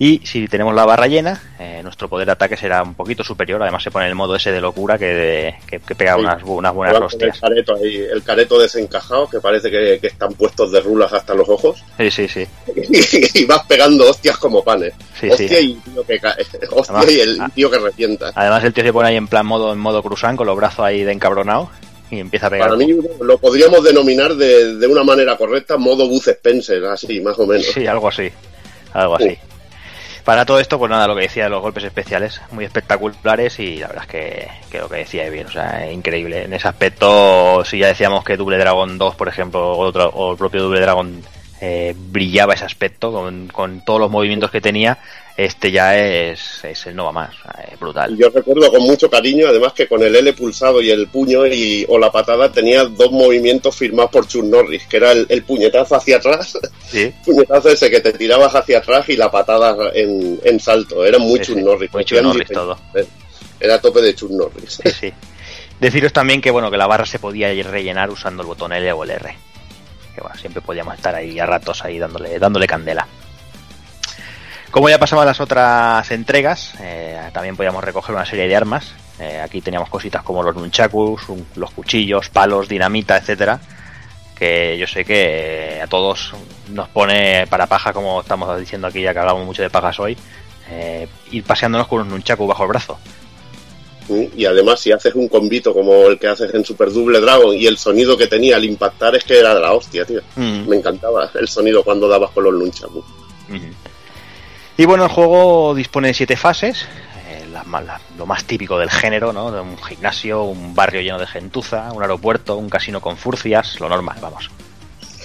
Y 0.00 0.20
si 0.24 0.46
tenemos 0.46 0.74
la 0.76 0.84
barra 0.86 1.08
llena, 1.08 1.42
eh, 1.58 1.80
nuestro 1.82 2.08
poder 2.08 2.26
de 2.26 2.32
ataque 2.32 2.56
será 2.56 2.84
un 2.84 2.94
poquito 2.94 3.24
superior. 3.24 3.60
Además, 3.60 3.82
se 3.82 3.90
pone 3.90 4.06
el 4.06 4.14
modo 4.14 4.36
ese 4.36 4.52
de 4.52 4.60
locura 4.60 4.96
que, 4.96 5.56
que, 5.66 5.80
que 5.80 5.94
pega 5.96 6.14
Sí. 6.14 6.20
unas, 6.20 6.42
unas 6.44 6.72
buenas 6.72 7.00
hostias. 7.02 7.40
careto 7.40 7.74
ahí, 7.74 7.96
el 7.96 8.22
careto 8.22 8.60
desencajado, 8.60 9.28
que 9.28 9.40
parece 9.40 9.70
que, 9.72 9.98
que 10.00 10.06
están 10.06 10.34
puestos 10.34 10.70
de 10.70 10.80
rulas 10.82 11.12
hasta 11.12 11.34
los 11.34 11.48
ojos. 11.48 11.82
Sí, 11.96 12.12
sí, 12.12 12.28
sí. 12.28 12.46
y 13.34 13.44
vas 13.46 13.66
pegando 13.66 14.08
hostias 14.08 14.36
como 14.38 14.62
panes. 14.62 14.94
Sí, 15.18 15.30
hostia 15.30 15.48
sí. 15.58 15.80
y 15.84 15.90
tío 15.90 16.04
que 16.06 16.20
cae. 16.20 16.34
Hostia 16.70 16.96
Además, 16.96 17.10
y 17.12 17.20
el 17.20 17.52
tío 17.56 17.68
que 17.68 17.78
revienta. 17.78 18.30
Además, 18.36 18.62
el 18.62 18.72
tío 18.72 18.84
se 18.84 18.92
pone 18.92 19.08
ahí 19.08 19.16
en 19.16 19.26
plan 19.26 19.46
modo, 19.46 19.72
en 19.72 19.80
modo 19.80 20.00
cruzán, 20.02 20.36
con 20.36 20.46
los 20.46 20.56
brazos 20.56 20.84
ahí 20.84 21.02
de 21.02 21.10
encabronado, 21.10 21.70
y 22.08 22.20
empieza 22.20 22.46
a 22.46 22.50
pegar. 22.50 22.68
Para 22.68 22.78
mí 22.78 22.96
lo 23.20 23.38
podríamos 23.38 23.82
denominar 23.82 24.36
de, 24.36 24.76
de 24.76 24.86
una 24.86 25.02
manera 25.02 25.36
correcta 25.36 25.76
modo 25.76 26.06
Buzz 26.06 26.28
Spencer, 26.28 26.84
así, 26.84 27.20
más 27.20 27.36
o 27.40 27.46
menos. 27.48 27.66
Sí, 27.66 27.84
algo 27.88 28.06
así. 28.06 28.30
Algo 28.92 29.16
así. 29.16 29.36
Para 30.28 30.44
todo 30.44 30.60
esto, 30.60 30.78
pues 30.78 30.90
nada, 30.90 31.06
lo 31.06 31.14
que 31.14 31.22
decía 31.22 31.44
de 31.44 31.48
los 31.48 31.62
golpes 31.62 31.84
especiales, 31.84 32.42
muy 32.50 32.66
espectaculares 32.66 33.58
y 33.60 33.76
la 33.76 33.86
verdad 33.86 34.04
es 34.04 34.10
que, 34.10 34.48
que 34.70 34.78
lo 34.78 34.86
que 34.86 34.96
decía 34.96 35.24
es 35.24 35.32
bien, 35.32 35.46
o 35.46 35.50
sea, 35.50 35.90
increíble. 35.90 36.42
En 36.42 36.52
ese 36.52 36.68
aspecto, 36.68 37.64
si 37.64 37.78
ya 37.78 37.86
decíamos 37.86 38.24
que 38.24 38.36
Double 38.36 38.58
Dragon 38.58 38.98
2, 38.98 39.14
por 39.14 39.28
ejemplo, 39.28 39.72
o, 39.72 39.78
otro, 39.78 40.32
el 40.32 40.36
propio 40.36 40.64
Double 40.64 40.82
Dragon 40.82 41.22
eh, 41.62 41.94
brillaba 41.96 42.52
ese 42.52 42.66
aspecto 42.66 43.10
con 43.54 43.80
todos 43.80 44.00
los 44.00 44.10
movimientos 44.10 44.50
que 44.50 44.60
tenía. 44.60 44.98
Este 45.38 45.70
ya 45.70 45.96
es, 45.96 46.64
es 46.64 46.86
el 46.88 46.96
no 46.96 47.04
va 47.04 47.12
más, 47.12 47.32
eh, 47.60 47.76
brutal. 47.78 48.16
Yo 48.18 48.28
recuerdo 48.28 48.72
con 48.72 48.82
mucho 48.82 49.08
cariño, 49.08 49.46
además 49.46 49.72
que 49.72 49.86
con 49.86 50.02
el 50.02 50.16
L 50.16 50.32
pulsado 50.32 50.82
y 50.82 50.90
el 50.90 51.06
puño 51.06 51.46
y, 51.46 51.86
o 51.88 51.96
la 51.96 52.10
patada 52.10 52.50
tenía 52.50 52.82
dos 52.86 53.12
movimientos 53.12 53.76
firmados 53.76 54.10
por 54.10 54.26
Chuck 54.26 54.42
Norris, 54.42 54.88
que 54.88 54.96
era 54.96 55.12
el, 55.12 55.26
el 55.28 55.44
puñetazo 55.44 55.94
hacia 55.94 56.16
atrás, 56.16 56.58
Sí, 56.90 57.14
puñetazo 57.24 57.68
ese 57.68 57.88
que 57.88 58.00
te 58.00 58.12
tirabas 58.14 58.52
hacia 58.52 58.78
atrás 58.78 59.08
y 59.10 59.16
la 59.16 59.30
patada 59.30 59.76
en, 59.94 60.40
en 60.42 60.58
salto. 60.58 61.04
Era 61.06 61.18
muy 61.18 61.38
Sí, 61.38 61.52
Chuck 61.52 61.58
Norris. 61.58 61.92
muy 61.92 62.04
Chuck 62.04 62.20
Norris 62.20 62.48
todo. 62.48 62.76
Era 63.60 63.76
a 63.76 63.80
tope 63.80 64.00
de 64.02 64.16
Chuck 64.16 64.32
Norris. 64.32 64.80
sí, 64.82 64.90
sí. 64.90 65.12
Deciros 65.78 66.12
también 66.12 66.40
que 66.40 66.50
bueno 66.50 66.68
que 66.68 66.76
la 66.76 66.88
barra 66.88 67.06
se 67.06 67.20
podía 67.20 67.50
rellenar 67.62 68.10
usando 68.10 68.42
el 68.42 68.48
botón 68.48 68.72
L 68.72 68.90
o 68.92 69.04
el 69.04 69.10
R. 69.10 69.36
Que 70.16 70.20
bueno, 70.20 70.36
siempre 70.36 70.60
podíamos 70.62 70.96
estar 70.96 71.14
ahí 71.14 71.38
a 71.38 71.46
ratos 71.46 71.84
ahí 71.84 72.00
dándole, 72.00 72.40
dándole 72.40 72.66
candela. 72.66 73.06
Como 74.70 74.88
ya 74.88 74.98
pasaban 74.98 75.26
las 75.26 75.40
otras 75.40 76.10
entregas, 76.10 76.74
eh, 76.80 77.18
también 77.32 77.56
podíamos 77.56 77.82
recoger 77.82 78.14
una 78.14 78.26
serie 78.26 78.46
de 78.48 78.54
armas. 78.56 78.92
Eh, 79.18 79.40
aquí 79.40 79.60
teníamos 79.60 79.88
cositas 79.88 80.22
como 80.22 80.42
los 80.42 80.54
nunchakus, 80.54 81.28
un- 81.30 81.46
los 81.56 81.70
cuchillos, 81.70 82.28
palos, 82.28 82.68
dinamita, 82.68 83.16
etcétera. 83.16 83.60
Que 84.38 84.76
yo 84.78 84.86
sé 84.86 85.04
que 85.04 85.78
eh, 85.78 85.82
a 85.82 85.86
todos 85.88 86.32
nos 86.70 86.88
pone 86.90 87.46
para 87.48 87.66
paja, 87.66 87.92
como 87.92 88.20
estamos 88.20 88.56
diciendo 88.60 88.86
aquí, 88.86 89.00
ya 89.02 89.12
que 89.12 89.18
hablamos 89.18 89.44
mucho 89.46 89.62
de 89.62 89.70
pajas 89.70 89.98
hoy, 89.98 90.16
eh, 90.70 91.08
ir 91.32 91.42
paseándonos 91.44 91.88
con 91.88 92.02
un 92.02 92.08
nunchaku 92.10 92.46
bajo 92.46 92.62
el 92.64 92.68
brazo. 92.68 92.98
Mm, 94.08 94.24
Y 94.36 94.44
además, 94.44 94.78
si 94.80 94.92
haces 94.92 95.14
un 95.14 95.28
combito 95.28 95.72
como 95.74 96.06
el 96.06 96.18
que 96.18 96.28
haces 96.28 96.54
en 96.54 96.64
Super 96.64 96.92
Double 96.92 97.20
Dragon 97.20 97.54
y 97.56 97.66
el 97.66 97.78
sonido 97.78 98.16
que 98.16 98.26
tenía 98.26 98.56
al 98.56 98.64
impactar 98.64 99.16
es 99.16 99.24
que 99.24 99.38
era 99.40 99.54
de 99.54 99.60
la 99.60 99.72
hostia, 99.72 100.04
tío. 100.04 100.20
Mm. 100.36 100.68
Me 100.68 100.76
encantaba 100.76 101.30
el 101.34 101.48
sonido 101.48 101.82
cuando 101.82 102.06
dabas 102.06 102.30
con 102.30 102.44
los 102.44 102.52
nunchaku. 102.54 102.98
Ujú. 102.98 103.66
Y 104.78 104.86
bueno, 104.86 105.04
el 105.04 105.10
juego 105.10 105.74
dispone 105.74 106.08
de 106.08 106.14
siete 106.14 106.36
fases, 106.36 106.86
eh, 107.28 107.46
la- 107.52 107.64
la- 107.80 108.00
lo 108.16 108.24
más 108.26 108.44
típico 108.44 108.78
del 108.78 108.90
género, 108.90 109.32
¿no? 109.32 109.50
De 109.50 109.60
un 109.60 109.76
gimnasio, 109.76 110.44
un 110.44 110.74
barrio 110.74 111.00
lleno 111.02 111.18
de 111.18 111.26
gentuza, 111.26 111.90
un 111.92 112.00
aeropuerto, 112.02 112.56
un 112.56 112.70
casino 112.70 113.00
con 113.00 113.16
furcias, 113.16 113.78
lo 113.80 113.88
normal, 113.88 114.16
vamos, 114.22 114.50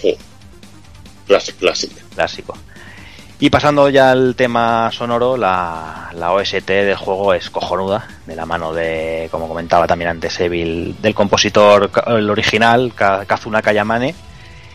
Sí. 0.01 0.17
Classic, 1.27 1.55
classic. 1.57 1.91
clásico. 2.15 2.57
Y 3.39 3.49
pasando 3.49 3.89
ya 3.89 4.11
al 4.11 4.35
tema 4.35 4.89
sonoro, 4.91 5.37
la, 5.37 6.09
la 6.13 6.31
OST 6.33 6.67
del 6.83 6.95
juego 6.95 7.33
es 7.33 7.49
cojonuda, 7.49 8.07
de 8.25 8.35
la 8.35 8.45
mano 8.45 8.73
de, 8.73 9.27
como 9.31 9.47
comentaba 9.47 9.85
también 9.87 10.09
antes 10.11 10.39
Evil, 10.39 10.95
del 11.01 11.13
compositor 11.15 11.91
el 12.07 12.29
original, 12.29 12.91
Ka- 12.95 13.25
Kazunaka 13.25 13.71
Yamane, 13.73 14.15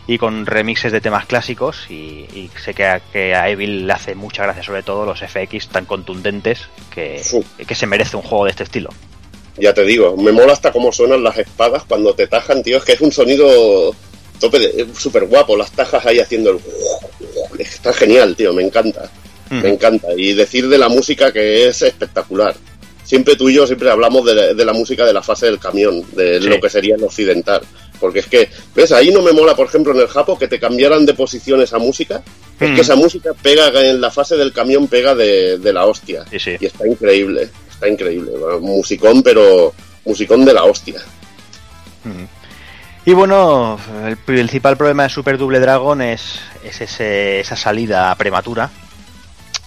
y 0.09 0.19
con 0.19 0.47
remixes 0.47 0.91
de 0.91 1.01
temas 1.01 1.27
clásicos 1.27 1.87
y, 1.91 2.27
y 2.35 2.51
sé 2.65 2.75
que 2.75 2.85
a, 2.87 2.99
que 3.01 3.35
a 3.35 3.49
Evil 3.51 3.87
le 3.87 3.93
hace 3.93 4.15
mucha 4.17 4.43
gracia 4.43 4.63
sobre 4.65 4.83
todo 4.83 5.05
los 5.07 5.21
FX 5.21 5.69
tan 5.69 5.85
contundentes 5.85 6.63
que, 6.93 7.21
Sí. 7.23 7.41
que 7.67 7.75
se 7.77 7.87
merece 7.87 8.17
un 8.17 8.23
juego 8.23 8.47
de 8.47 8.51
este 8.51 8.65
estilo. 8.65 8.89
Ya 9.59 9.75
te 9.75 9.85
digo, 9.85 10.17
me 10.17 10.33
mola 10.33 10.53
hasta 10.55 10.73
cómo 10.73 10.91
suenan 10.93 11.23
las 11.23 11.37
espadas 11.37 11.83
cuando 11.85 12.15
te 12.15 12.27
tajan, 12.27 12.63
tío. 12.63 12.79
Es 12.79 12.85
que 12.85 12.93
es 12.93 13.01
un 13.01 13.13
sonido 13.13 13.95
tope 14.41 14.87
súper 14.97 15.27
guapo. 15.27 15.57
Las 15.57 15.73
tajas 15.73 16.07
ahí 16.07 16.21
haciendo 16.21 16.51
el. 16.51 16.59
Está 17.59 17.93
genial, 17.93 18.37
tío. 18.37 18.53
Me 18.53 18.63
encanta. 18.63 19.11
Me 19.51 19.69
encanta. 19.71 20.09
Y 20.17 20.33
decir 20.35 20.69
de 20.69 20.79
la 20.79 20.89
música 20.89 21.33
que 21.33 21.67
es 21.69 21.83
espectacular. 21.83 22.55
Siempre 23.03 23.35
tú 23.37 23.49
y 23.49 23.55
yo 23.55 23.67
siempre 23.67 23.91
hablamos 23.91 24.25
de 24.27 24.35
la, 24.35 24.55
de 24.55 24.65
la 24.65 24.73
música 24.75 25.05
de 25.05 25.13
la 25.13 25.23
fase 25.23 25.47
del 25.47 25.59
camión, 25.59 26.05
de 26.15 26.41
Sí. 26.41 26.47
lo 26.47 26.61
que 26.61 26.71
sería 26.71 26.95
el 26.95 27.03
occidental. 27.03 27.63
Porque 28.01 28.21
es 28.21 28.27
que, 28.27 28.49
¿ves? 28.75 28.93
Ahí 28.93 29.11
no 29.11 29.23
me 29.23 29.33
mola, 29.33 29.55
por 29.57 29.67
ejemplo, 29.67 29.93
en 29.93 30.01
el 30.01 30.09
Japo 30.09 30.39
que 30.39 30.49
te 30.49 30.61
cambiaran 30.61 31.05
de 31.05 31.15
posición 31.15 31.61
esa 31.61 31.79
música. 31.79 32.23
Es 32.61 32.71
Mm. 32.71 32.75
que 32.75 32.81
esa 32.81 32.97
música 32.97 33.31
pega 33.43 33.69
en 33.89 34.01
la 34.01 34.11
fase 34.11 34.37
del 34.37 34.53
camión, 34.53 34.87
pega 34.89 35.15
de, 35.15 35.59
de 35.59 35.73
la 35.73 35.87
hostia. 35.87 36.25
Sí, 36.31 36.39
sí. 36.39 36.57
Y 36.61 36.67
está 36.67 36.87
increíble, 36.87 37.49
está 37.71 37.89
increíble. 37.89 38.31
Bueno, 38.39 38.61
musicón, 38.61 39.23
pero 39.23 39.73
musicón 40.05 40.45
de 40.45 40.53
la 40.55 40.65
hostia. 40.65 41.01
Ujú. 42.05 42.27
Y 43.05 43.13
bueno, 43.15 43.79
el 44.07 44.17
principal 44.19 44.77
problema 44.77 45.05
de 45.05 45.09
Super 45.09 45.39
Double 45.39 45.61
Dragon 45.61 46.03
es, 46.03 46.41
es 46.63 46.81
ese- 46.81 47.41
esa 47.41 47.57
salida 47.57 48.15
prematura. 48.17 48.71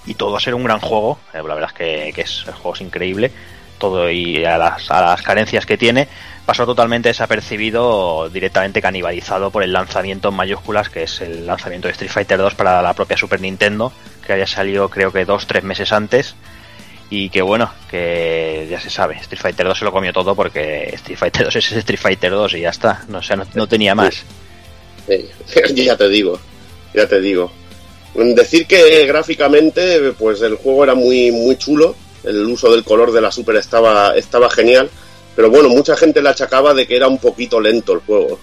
Y 0.05 0.13
todo 0.15 0.35
a 0.35 0.39
ser 0.39 0.53
un 0.55 0.63
gran 0.63 0.79
juego. 0.79 1.19
eh, 1.33 1.37
La 1.37 1.53
verdad 1.55 1.69
es 1.71 1.77
que, 1.77 2.11
que 2.13 2.21
es, 2.21 2.43
el 2.47 2.53
juego 2.53 2.75
es 2.75 2.81
increíble. 2.81 3.31
Todo 3.79 4.09
y 4.11 4.45
a 4.45 4.57
las, 4.57 4.89
a 4.91 5.01
las 5.01 5.21
carencias 5.23 5.65
que 5.65 5.77
tiene. 5.77 6.07
Pasó 6.45 6.65
totalmente 6.65 7.09
desapercibido, 7.09 8.29
directamente 8.29 8.81
canibalizado 8.81 9.51
por 9.51 9.63
el 9.63 9.71
lanzamiento 9.71 10.29
en 10.29 10.35
mayúsculas, 10.35 10.89
que 10.89 11.03
es 11.03 11.21
el 11.21 11.45
lanzamiento 11.45 11.87
de 11.87 11.93
Street 11.93 12.11
Fighter 12.11 12.37
2 12.37 12.55
para 12.55 12.81
la 12.81 12.93
propia 12.93 13.15
Super 13.15 13.39
Nintendo, 13.39 13.93
que 14.25 14.33
había 14.33 14.47
salido 14.47 14.89
creo 14.89 15.11
que 15.11 15.23
dos, 15.25 15.45
tres 15.45 15.63
meses 15.63 15.91
antes. 15.91 16.35
Y 17.11 17.29
que 17.29 17.41
bueno, 17.41 17.69
que 17.89 18.67
ya 18.69 18.79
se 18.79 18.89
sabe, 18.89 19.15
Street 19.17 19.41
Fighter 19.41 19.67
2 19.67 19.79
se 19.79 19.85
lo 19.85 19.91
comió 19.91 20.13
todo 20.13 20.33
porque 20.33 20.89
Street 20.93 21.19
Fighter 21.19 21.43
2 21.43 21.55
es 21.57 21.71
Street 21.73 21.99
Fighter 21.99 22.31
2 22.31 22.53
y 22.53 22.61
ya 22.61 22.69
está, 22.69 23.03
no, 23.09 23.19
o 23.19 23.35
no, 23.53 23.67
tenía 23.67 23.93
más. 23.93 24.23
Ya 25.75 25.97
te 25.97 26.07
digo, 26.07 26.39
ya 26.93 27.05
te 27.07 27.19
digo. 27.19 27.51
Decir 28.13 28.65
que 28.65 29.05
gráficamente, 29.05 30.13
pues 30.17 30.41
el 30.41 30.55
juego 30.55 30.85
era 30.85 30.95
muy, 30.95 31.31
muy 31.31 31.57
chulo, 31.57 31.95
el 32.23 32.45
uso 32.45 32.71
del 32.71 32.83
color 32.85 33.11
de 33.11 33.19
la 33.19 33.31
Super 33.31 33.57
estaba, 33.57 34.15
estaba 34.15 34.49
genial, 34.49 34.89
pero 35.35 35.49
bueno, 35.49 35.69
mucha 35.69 35.95
gente 35.95 36.21
le 36.21 36.29
achacaba 36.29 36.73
de 36.73 36.85
que 36.85 36.95
era 36.95 37.07
un 37.07 37.17
poquito 37.17 37.59
lento 37.59 37.93
el 37.93 37.99
juego. 37.99 38.39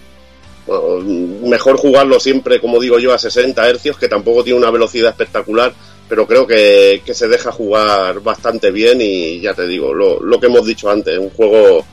Bueno, 0.67 1.01
mejor 1.47 1.79
jugarlo 1.79 2.21
siempre, 2.21 2.61
como 2.61 2.81
digo 2.81 2.99
yo, 2.99 3.15
a 3.15 3.19
60 3.19 3.69
hercios, 3.69 3.99
que 3.99 4.09
tampoco 4.09 4.45
tiene 4.45 4.59
una 4.59 4.71
velocidad 4.71 5.11
espectacular, 5.11 5.73
pero 6.09 6.27
creo 6.27 6.47
que, 6.47 7.03
que 7.05 7.15
se 7.15 7.29
deja 7.29 7.53
jugar 7.53 8.21
bastante 8.21 8.71
bien 8.71 9.01
y 9.01 9.41
ya 9.41 9.55
te 9.55 9.67
digo, 9.67 9.95
lo, 9.95 10.21
lo 10.21 10.39
que 10.39 10.47
hemos 10.47 10.67
dicho 10.67 10.91
antes, 10.91 11.19
un 11.19 11.31
juego 11.31 11.85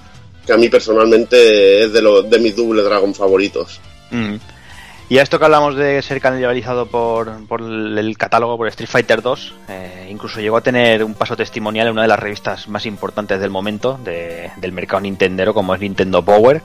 que 0.45 0.53
a 0.53 0.57
mí 0.57 0.69
personalmente 0.69 1.83
es 1.83 1.93
de, 1.93 2.01
los 2.01 2.29
de 2.29 2.39
mis 2.39 2.55
Double 2.55 2.83
Dragon 2.83 3.13
favoritos. 3.13 3.79
Mm. 4.11 4.35
Y 5.07 5.19
a 5.19 5.23
esto 5.23 5.37
que 5.37 5.45
hablamos 5.45 5.75
de 5.75 6.01
ser 6.01 6.19
canibalizado 6.19 6.87
por, 6.87 7.45
por 7.47 7.61
el 7.61 8.17
catálogo, 8.17 8.57
por 8.57 8.67
Street 8.69 8.89
Fighter 8.89 9.21
2, 9.21 9.53
eh, 9.69 10.07
incluso 10.09 10.39
llegó 10.39 10.57
a 10.57 10.61
tener 10.61 11.03
un 11.03 11.13
paso 11.13 11.35
testimonial 11.35 11.85
en 11.87 11.93
una 11.93 12.01
de 12.01 12.07
las 12.07 12.17
revistas 12.19 12.67
más 12.67 12.87
importantes 12.87 13.39
del 13.39 13.51
momento 13.51 13.99
de- 14.03 14.49
del 14.57 14.71
mercado 14.71 15.01
nintendero, 15.01 15.53
como 15.53 15.75
es 15.75 15.79
Nintendo 15.81 16.25
Power, 16.25 16.59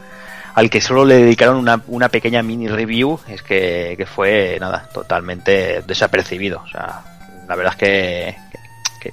al 0.55 0.71
que 0.71 0.81
solo 0.81 1.05
le 1.05 1.17
dedicaron 1.19 1.57
una, 1.57 1.83
una 1.89 2.09
pequeña 2.09 2.43
mini 2.43 2.67
review, 2.67 3.21
es 3.29 3.43
que, 3.43 3.95
que 3.99 4.07
fue, 4.07 4.57
nada, 4.59 4.89
totalmente 4.93 5.83
desapercibido. 5.87 6.63
O 6.65 6.69
sea, 6.69 7.03
la 7.47 7.57
verdad 7.57 7.75
es 7.75 7.79
que, 7.79 8.37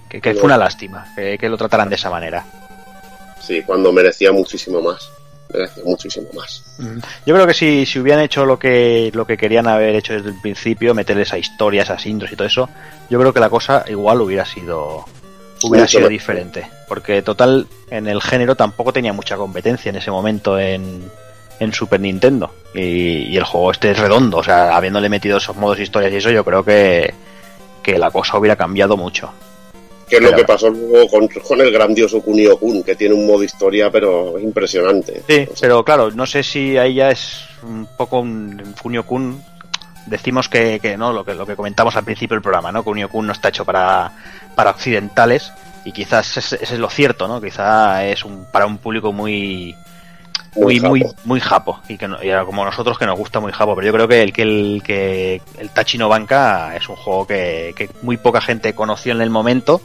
que, 0.09 0.22
fue 0.35 0.43
una 0.43 0.57
lástima 0.57 1.06
que 1.15 1.49
lo 1.49 1.57
trataran 1.57 1.89
de 1.89 1.95
esa 1.95 2.09
manera. 2.09 2.45
Sí, 3.41 3.61
cuando 3.64 3.91
merecía 3.91 4.31
muchísimo 4.31 4.81
más. 4.81 5.09
Muchísimo 5.85 6.27
más. 6.34 6.64
Yo 7.26 7.34
creo 7.34 7.48
que 7.48 7.53
si, 7.53 7.85
si 7.85 8.00
hubieran 8.00 8.24
hecho 8.24 8.45
lo 8.45 8.59
que, 8.59 9.11
lo 9.14 9.26
que 9.26 9.38
querían 9.38 9.67
haber 9.67 9.95
hecho 9.95 10.14
desde 10.14 10.30
el 10.30 10.42
principio, 10.42 10.93
meterle 10.93 11.24
esa 11.24 11.38
historia, 11.38 11.84
esas 11.84 12.06
intros 12.06 12.32
y 12.32 12.35
todo 12.35 12.48
eso, 12.48 12.69
yo 13.09 13.19
creo 13.19 13.34
que 13.34 13.40
la 13.40 13.50
cosa 13.50 13.85
igual 13.88 14.22
hubiera 14.22 14.45
sido 14.45 15.06
hubiera 15.64 15.84
Mucho 15.84 15.88
sido 15.88 16.01
mejor. 16.01 16.11
diferente. 16.11 16.69
Porque 16.88 17.22
total, 17.22 17.67
en 17.90 18.08
el 18.08 18.22
género 18.22 18.56
tampoco 18.56 18.93
tenía 18.93 19.14
mucha 19.14 19.38
competencia 19.38 19.90
en 19.90 19.95
ese 19.95 20.11
momento 20.11 20.59
en, 20.59 21.09
en 21.59 21.74
Super 21.74 22.00
Nintendo. 22.00 22.53
Y, 22.74 23.24
y 23.30 23.38
el 23.38 23.43
juego 23.43 23.72
este 23.72 23.92
es 23.92 23.98
redondo, 24.00 24.38
o 24.38 24.43
sea, 24.43 24.76
habiéndole 24.77 25.09
metido 25.09 25.38
esos 25.38 25.56
modos 25.56 25.80
historias 25.80 26.11
y 26.14 26.17
eso, 26.17 26.30
yo 26.30 26.43
creo 26.45 26.64
que, 26.64 27.14
que 27.82 27.98
la 27.98 28.11
cosa 28.11 28.38
hubiera 28.38 28.56
cambiado 28.56 28.95
mucho. 28.98 29.32
Que 30.08 30.18
es 30.18 30.22
lo 30.22 30.34
que 30.34 30.45
pasó 30.45 30.69
luego 30.69 31.08
con, 31.10 31.27
con 31.27 31.60
el 31.61 31.72
grandioso 31.72 32.22
Kunio 32.22 32.58
Kun, 32.58 32.84
que 32.84 32.95
tiene 32.95 33.14
un 33.14 33.27
modo 33.27 33.44
historia, 33.44 33.92
pero 33.92 34.40
impresionante. 34.40 35.22
Sí, 35.27 35.48
pero 35.60 35.84
claro, 35.84 36.11
no 36.11 36.26
sé 36.26 36.44
si 36.44 36.77
ahí 36.77 36.95
ya 36.95 37.11
es 37.11 37.42
un 37.64 37.88
poco 37.98 38.19
un 38.19 38.74
Kunio 38.82 39.06
Kun. 39.06 39.44
Decimos 40.06 40.48
que, 40.48 40.80
que 40.80 40.95
no, 40.95 41.11
lo 41.11 41.26
que, 41.26 41.34
lo 41.34 41.45
que 41.45 41.58
comentamos 41.58 41.98
al 41.98 42.06
principio 42.06 42.36
del 42.36 42.42
programa, 42.42 42.72
¿no? 42.72 42.84
Kunio 42.84 43.10
Kun 43.10 43.27
no 43.27 43.34
está 43.34 43.50
hecho 43.50 43.66
para, 43.66 44.14
para 44.56 44.72
occidentales 44.72 45.52
y 45.84 45.92
quizás 45.92 46.36
ese 46.38 46.58
es 46.61 46.80
lo 46.80 46.90
cierto, 46.90 47.27
¿no? 47.27 47.42
Quizá 47.42 48.06
es 48.06 48.26
un, 48.26 48.45
para 48.52 48.66
un 48.66 48.77
público 48.77 49.14
muy 49.14 49.76
muy 50.58 50.80
Muy 50.80 50.90
muy 50.90 51.02
japo. 51.02 51.16
muy 51.26 51.40
japo 51.40 51.80
y 51.88 51.98
que 51.98 52.08
no- 52.08 52.22
y 52.24 52.30
como 52.45 52.66
nosotros 52.66 52.98
que 52.98 53.06
nos 53.06 53.18
gusta 53.18 53.40
muy 53.40 53.52
japo, 53.52 53.76
pero 53.76 53.88
yo 53.88 53.94
creo 53.94 54.08
que 54.08 54.22
el 54.24 54.34
que 54.34 54.42
el 54.44 54.82
que 54.86 55.42
el 55.58 55.69
Tachino 55.69 56.10
Banca 56.10 56.76
es 56.76 56.88
un 56.90 56.95
juego 56.95 57.26
que, 57.27 57.74
que 57.76 57.90
muy 58.02 58.18
poca 58.18 58.42
gente 58.42 58.74
conoció 58.74 59.14
en 59.14 59.22
el 59.22 59.30
momento. 59.30 59.82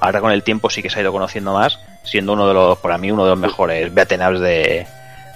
Ahora 0.00 0.20
con 0.20 0.32
el 0.32 0.42
tiempo 0.42 0.68
sí 0.70 0.82
que 0.82 0.90
se 0.90 0.98
ha 0.98 1.02
ido 1.02 1.12
conociendo 1.12 1.52
más, 1.54 1.78
siendo 2.02 2.32
uno 2.32 2.48
de 2.48 2.54
los, 2.54 2.78
para 2.78 2.98
mí, 2.98 3.10
uno 3.12 3.24
de 3.24 3.30
los 3.30 3.38
mejores 3.38 3.92
beat'em 3.94 4.20
ups 4.32 4.40
de, 4.40 4.86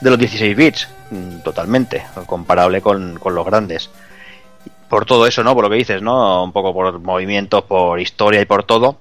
de 0.00 0.10
los 0.10 0.18
16 0.18 0.56
bits, 0.56 0.88
mm, 1.12 1.38
totalmente, 1.44 2.04
comparable 2.26 2.80
con, 2.80 3.16
con 3.18 3.34
los 3.34 3.46
grandes. 3.46 3.90
Por 4.88 5.04
todo 5.04 5.26
eso, 5.26 5.42
¿no? 5.44 5.54
Por 5.54 5.64
lo 5.64 5.70
que 5.70 5.76
dices, 5.76 6.02
¿no? 6.02 6.42
Un 6.44 6.52
poco 6.52 6.72
por 6.72 6.98
movimientos, 7.00 7.62
por 7.64 8.00
historia 8.00 8.40
y 8.40 8.44
por 8.44 8.64
todo. 8.64 8.98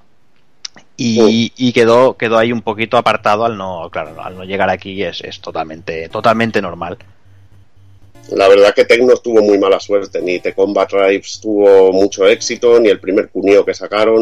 Y, 0.98 1.52
y 1.58 1.74
quedó, 1.74 2.16
quedó 2.16 2.38
ahí 2.38 2.52
un 2.54 2.62
poquito 2.62 2.96
apartado 2.98 3.44
al 3.46 3.58
no, 3.58 3.90
claro, 3.92 4.16
al 4.22 4.38
no 4.38 4.44
llegar 4.46 4.70
aquí 4.70 5.04
es, 5.04 5.20
es 5.22 5.40
totalmente, 5.42 6.08
totalmente 6.08 6.62
normal. 6.62 6.98
la 8.32 8.48
verdad 8.48 8.74
que 8.74 8.86
Tecnos 8.86 9.22
tuvo 9.22 9.42
muy 9.44 9.58
mala 9.58 9.80
suerte, 9.80 10.22
ni 10.22 10.40
The 10.40 10.54
Combat 10.54 10.90
Tribes 10.90 11.40
tuvo 11.42 11.92
mucho 11.92 12.26
éxito, 12.26 12.80
ni 12.80 12.88
el 12.90 13.00
primer 13.02 13.30
Kunio 13.30 13.66
que 13.66 13.74
sacaron. 13.74 14.22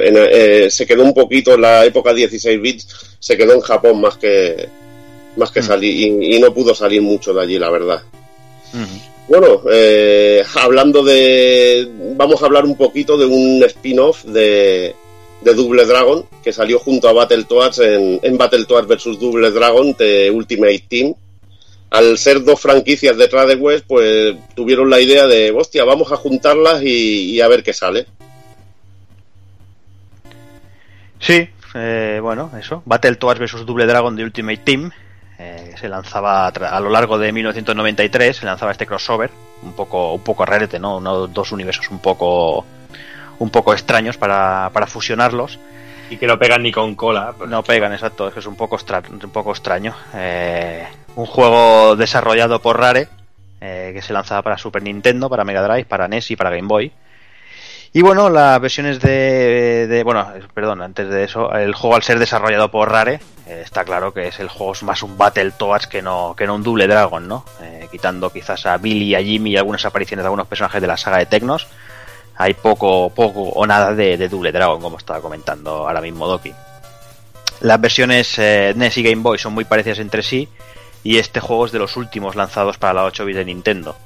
En- 0.00 0.16
eh, 0.16 0.68
se 0.70 0.86
quedó 0.86 1.02
un 1.04 1.12
poquito 1.14 1.54
en 1.54 1.60
la 1.60 1.84
época 1.84 2.14
16 2.14 2.60
bits, 2.60 3.16
se 3.18 3.36
quedó 3.36 3.52
en 3.54 3.60
Japón 3.60 4.00
más 4.00 4.16
que 4.16 4.68
más 5.36 5.50
que 5.50 5.62
salir 5.62 5.92
y, 6.22 6.36
y 6.36 6.38
no 6.40 6.54
pudo 6.54 6.74
salir 6.74 7.02
mucho 7.02 7.34
de 7.34 7.42
allí, 7.42 7.58
la 7.58 7.68
verdad. 7.70 8.02
Bueno, 9.28 9.60
eh, 9.70 10.42
hablando 10.56 11.02
de. 11.02 11.88
Vamos 12.16 12.42
a 12.42 12.46
hablar 12.46 12.64
un 12.64 12.76
poquito 12.76 13.16
de 13.16 13.24
un 13.26 13.62
spin-off 13.64 14.24
de, 14.24 14.94
de 15.44 15.54
Double 15.54 15.84
Dragon 15.84 16.26
que 16.42 16.52
salió 16.52 16.78
junto 16.78 17.08
a 17.08 17.12
Battletoads 17.12 17.78
en, 17.80 18.20
en 18.22 18.38
Battletoads 18.38 18.88
vs 18.88 19.20
Double 19.20 19.50
Dragon 19.50 19.92
de 19.98 20.30
Ultimate 20.30 20.84
Team. 20.88 21.14
Al 21.90 22.18
ser 22.18 22.42
dos 22.42 22.60
franquicias 22.60 23.16
detrás 23.16 23.46
de 23.46 23.54
West, 23.54 23.84
pues 23.86 24.34
tuvieron 24.56 24.90
la 24.90 24.98
idea 25.00 25.26
de, 25.28 25.52
hostia, 25.52 25.84
vamos 25.84 26.10
a 26.10 26.16
juntarlas 26.16 26.82
y, 26.82 27.40
a 27.40 27.46
ver 27.46 27.62
qué 27.62 27.72
sale. 27.72 28.06
Sí, 31.20 31.48
eh, 31.74 32.18
bueno, 32.20 32.50
eso. 32.58 32.82
Battletoads 32.84 33.38
vs 33.38 33.66
Double 33.66 33.86
Dragon 33.86 34.16
de 34.16 34.24
Ultimate 34.24 34.58
Team. 34.64 34.90
eh, 35.38 35.74
se 35.80 35.88
lanzaba 35.88 36.46
a, 36.46 36.48
a 36.48 36.80
lo 36.80 36.90
largo 36.90 37.18
de 37.18 37.32
1993, 37.32 38.36
se 38.36 38.46
lanzaba 38.46 38.72
este 38.72 38.86
crossover, 38.86 39.30
un 39.62 39.72
poco, 39.74 40.14
un 40.14 40.22
poco 40.22 40.44
rarete, 40.44 40.78
¿no? 40.78 40.98
Uno, 40.98 41.26
dos 41.28 41.52
universos 41.52 41.90
un 41.90 41.98
poco, 42.00 42.64
un 43.38 43.50
poco 43.50 43.72
extraños 43.72 44.16
para, 44.16 44.70
para 44.72 44.86
fusionarlos. 44.86 45.58
Y 46.10 46.16
que 46.18 46.26
no 46.26 46.38
pegan 46.38 46.62
ni 46.62 46.70
con 46.70 46.94
cola. 46.94 47.32
pues. 47.36 47.48
No 47.48 47.62
pegan, 47.62 47.92
exacto, 47.92 48.28
es 48.28 48.34
que 48.34 48.40
es 48.40 48.46
un 48.46 48.56
poco, 48.56 48.76
extra- 48.76 49.02
un 49.10 49.18
poco 49.30 49.52
extraño. 49.52 49.94
Eh, 50.14 50.86
un 51.16 51.26
juego 51.26 51.96
desarrollado 51.96 52.60
por 52.60 52.78
Rare, 52.78 53.08
eh, 53.60 53.90
que 53.94 54.02
se 54.02 54.12
lanzaba 54.12 54.42
para 54.42 54.58
Super 54.58 54.82
Nintendo, 54.82 55.30
para 55.30 55.44
Mega 55.44 55.62
Drive, 55.62 55.86
para 55.86 56.06
NES 56.06 56.30
y 56.32 56.36
para 56.36 56.50
Game 56.50 56.68
Boy. 56.68 56.92
Y 57.96 58.02
bueno, 58.02 58.28
las 58.28 58.60
versiones 58.60 59.00
de, 59.00 59.86
de- 59.88 60.02
Bueno, 60.02 60.28
perdón, 60.52 60.82
antes 60.82 61.08
de 61.08 61.24
eso, 61.24 61.52
el 61.54 61.74
juego 61.74 61.96
al 61.96 62.02
ser 62.02 62.18
desarrollado 62.18 62.70
por 62.70 62.90
Rare, 62.90 63.20
eh, 63.46 63.62
está 63.64 63.84
claro 63.84 64.12
que 64.12 64.28
es 64.28 64.40
el 64.40 64.48
juego 64.48 64.74
más 64.82 65.02
un 65.02 65.16
Battletoads 65.16 65.86
que 65.86 66.02
no, 66.02 66.34
que 66.36 66.46
no 66.46 66.56
un 66.56 66.62
Double 66.64 66.86
Dragon, 66.88 67.26
¿no? 67.26 67.44
Eh, 67.62 67.86
quitando 67.90 68.30
quizás 68.30 68.66
a 68.66 68.76
Billy, 68.78 69.14
a 69.14 69.22
Jimmy 69.22 69.52
y 69.52 69.56
algunas 69.56 69.84
apariciones 69.86 70.22
de 70.24 70.26
algunos 70.26 70.48
personajes 70.48 70.80
de 70.82 70.86
la 70.88 70.96
saga 70.96 71.18
de 71.18 71.26
Tecnos, 71.26 71.68
hay 72.36 72.54
poco, 72.54 73.10
poco 73.10 73.42
o 73.42 73.66
nada 73.66 73.94
de, 73.94 74.28
Double 74.28 74.52
Dragon, 74.52 74.80
como 74.80 74.98
estaba 74.98 75.20
comentando 75.20 75.86
ahora 75.88 76.00
mismo 76.00 76.26
Doki. 76.26 76.52
Las 77.60 77.80
versiones 77.80 78.38
eh, 78.38 78.72
NES 78.76 78.98
y 78.98 79.02
Game 79.02 79.22
Boy 79.22 79.38
son 79.38 79.54
muy 79.54 79.64
parecidas 79.64 79.98
entre 80.00 80.22
sí, 80.22 80.48
y 81.02 81.18
este 81.18 81.40
juego 81.40 81.66
es 81.66 81.72
de 81.72 81.78
los 81.78 81.96
últimos 81.96 82.34
lanzados 82.34 82.78
para 82.78 82.94
la 82.94 83.04
8 83.04 83.24
bits 83.24 83.38
de 83.38 83.44
Nintendo. 83.44 83.96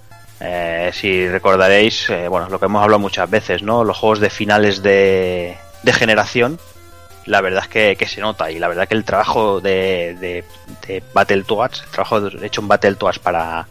Eh, 0.40 0.90
si 0.92 1.28
recordaréis, 1.28 2.10
eh, 2.10 2.28
bueno, 2.28 2.48
lo 2.48 2.58
que 2.58 2.66
hemos 2.66 2.82
hablado 2.82 2.98
muchas 2.98 3.28
veces, 3.28 3.62
¿no? 3.62 3.84
Los 3.84 3.96
juegos 3.96 4.20
de 4.20 4.30
finales 4.30 4.82
de, 4.82 5.56
de 5.82 5.92
generación, 5.92 6.58
la 7.26 7.40
verdad 7.40 7.64
es 7.72 7.96
que, 7.96 8.06
se 8.06 8.20
nota 8.20 8.50
y 8.50 8.58
la 8.58 8.68
verdad 8.68 8.88
que 8.88 8.94
el 8.94 9.04
trabajo 9.04 9.60
de, 9.60 10.16
de, 10.20 10.44
de 10.86 11.02
Battletoads, 11.12 11.82
el 11.82 11.90
trabajo 11.90 12.28
hecho 12.42 12.60
en 12.60 12.68
Battletoads 12.68 13.18
para 13.18 13.66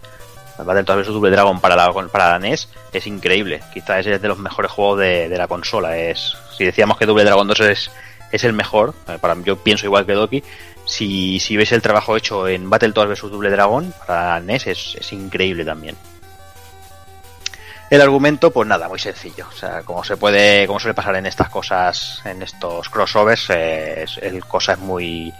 Battletoads 0.65 1.07
vs 1.07 1.13
Double 1.13 1.31
Dragon 1.31 1.59
para 1.59 1.75
la, 1.75 1.91
para 2.11 2.29
la 2.31 2.39
NES 2.39 2.69
es 2.93 3.07
increíble. 3.07 3.61
Quizás 3.73 4.05
es 4.05 4.21
de 4.21 4.27
los 4.27 4.37
mejores 4.39 4.71
juegos 4.71 4.99
de, 4.99 5.29
de 5.29 5.37
la 5.37 5.47
consola. 5.47 5.97
Es 5.97 6.35
si 6.57 6.65
decíamos 6.65 6.97
que 6.97 7.05
Double 7.05 7.23
Dragon 7.23 7.47
2 7.47 7.59
es, 7.61 7.91
es 8.31 8.43
el 8.43 8.53
mejor, 8.53 8.93
eh, 9.07 9.17
para 9.21 9.35
yo 9.43 9.57
pienso 9.57 9.85
igual 9.85 10.05
que 10.05 10.13
Doki. 10.13 10.43
Si, 10.85 11.39
si 11.39 11.57
veis 11.57 11.71
el 11.73 11.81
trabajo 11.81 12.15
hecho 12.15 12.47
en 12.47 12.69
Battletoads 12.69 13.09
vs 13.21 13.31
Double 13.31 13.49
Dragon 13.51 13.93
para 14.05 14.39
NES 14.39 14.67
es, 14.67 14.95
es 14.99 15.11
increíble 15.13 15.65
también. 15.65 15.95
El 17.89 18.01
argumento, 18.01 18.51
pues 18.51 18.67
nada, 18.67 18.89
muy 18.89 18.99
sencillo. 18.99 19.45
O 19.47 19.55
sea, 19.55 19.81
como 19.83 20.03
se 20.03 20.17
puede, 20.17 20.67
como 20.67 20.79
suele 20.79 20.93
pasar 20.93 21.15
en 21.15 21.25
estas 21.25 21.47
cosas, 21.49 22.21
en 22.25 22.41
estos 22.41 22.89
crossovers, 22.89 23.49
eh, 23.51 24.03
es- 24.03 24.17
el 24.21 24.43
cosa 24.45 24.73
es 24.73 24.79
muy, 24.79 25.33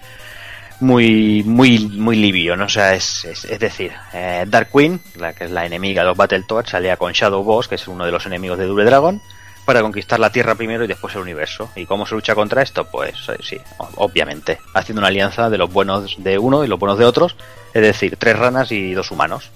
muy, 0.80 1.44
muy, 1.44 1.80
muy 1.80 2.16
libio, 2.18 2.56
¿no? 2.56 2.66
O 2.66 2.70
sea, 2.70 2.94
es, 2.94 3.26
es, 3.26 3.46
es 3.46 3.60
decir, 3.60 3.92
eh, 4.14 4.46
Dark 4.48 4.70
Queen, 4.72 5.02
la 5.16 5.34
que 5.34 5.46
es 5.46 5.52
la 5.52 5.66
enemiga 5.66 6.04
de 6.04 6.10
los 6.10 6.18
Battletoads, 6.18 6.70
salía 6.70 6.98
con 6.98 7.14
Shadow 7.14 7.44
Boss, 7.44 7.68
que 7.68 7.76
es 7.76 7.88
uno 7.88 8.06
de 8.06 8.12
los 8.12 8.26
enemigos 8.26 8.60
de 8.60 8.66
Double 8.66 8.86
Dragon, 8.86 9.22
para 9.66 9.82
conquistar 9.82 10.20
la 10.20 10.32
Tierra 10.32 10.56
primero 10.56 10.84
y 10.84 10.88
después 10.88 11.14
el 11.16 11.22
universo. 11.22 11.70
¿Y 11.76 11.86
cómo 11.86 12.06
se 12.06 12.16
lucha 12.16 12.36
contra 12.36 12.62
esto? 12.62 12.86
Pues 12.86 13.16
eh, 13.30 13.38
sí, 13.42 13.58
obviamente, 13.96 14.60
haciendo 14.74 15.00
una 15.00 15.10
alianza 15.10 15.50
de 15.50 15.58
los 15.58 15.72
buenos 15.72 16.16
de 16.24 16.38
uno 16.38 16.64
y 16.64 16.68
los 16.68 16.80
buenos 16.80 16.98
de 16.98 17.06
otros, 17.06 17.36
es 17.74 17.82
decir, 17.82 18.16
tres 18.18 18.38
ranas 18.38 18.72
y 18.72 18.94
dos 18.94 19.12
humanos. 19.12 19.52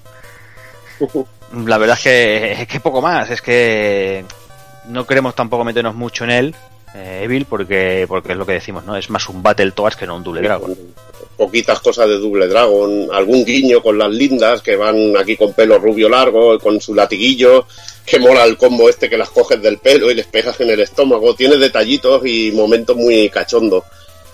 La 1.65 1.77
verdad 1.77 1.97
es 1.97 2.03
que, 2.03 2.51
es 2.53 2.67
que 2.67 2.79
poco 2.79 3.01
más, 3.01 3.29
es 3.29 3.41
que 3.41 4.25
no 4.85 5.05
queremos 5.05 5.35
tampoco 5.35 5.63
meternos 5.63 5.95
mucho 5.95 6.23
en 6.23 6.31
él, 6.31 6.55
eh, 6.93 7.21
Evil, 7.23 7.45
porque, 7.45 8.05
porque 8.07 8.33
es 8.33 8.37
lo 8.37 8.45
que 8.45 8.53
decimos, 8.53 8.83
¿no? 8.83 8.95
Es 8.95 9.09
más 9.09 9.29
un 9.29 9.41
Battletoads 9.41 9.95
que 9.95 10.05
no 10.05 10.15
un 10.15 10.23
Double 10.23 10.41
Dragon. 10.41 10.75
Poquitas 11.41 11.79
cosas 11.79 12.07
de 12.07 12.19
Double 12.19 12.47
Dragon, 12.47 13.07
algún 13.11 13.43
guiño 13.43 13.81
con 13.81 13.97
las 13.97 14.11
lindas 14.11 14.61
que 14.61 14.75
van 14.75 15.17
aquí 15.17 15.35
con 15.35 15.53
pelo 15.53 15.79
rubio 15.79 16.07
largo, 16.07 16.59
con 16.59 16.79
su 16.79 16.93
latiguillo, 16.93 17.65
que 18.05 18.19
mola 18.19 18.43
el 18.43 18.57
combo 18.57 18.87
este 18.87 19.09
que 19.09 19.17
las 19.17 19.31
coges 19.31 19.59
del 19.59 19.79
pelo 19.79 20.11
y 20.11 20.13
les 20.13 20.27
pegas 20.27 20.61
en 20.61 20.69
el 20.69 20.79
estómago. 20.81 21.33
Tiene 21.33 21.57
detallitos 21.57 22.21
y 22.27 22.51
momentos 22.51 22.95
muy 22.95 23.27
cachondos. 23.29 23.83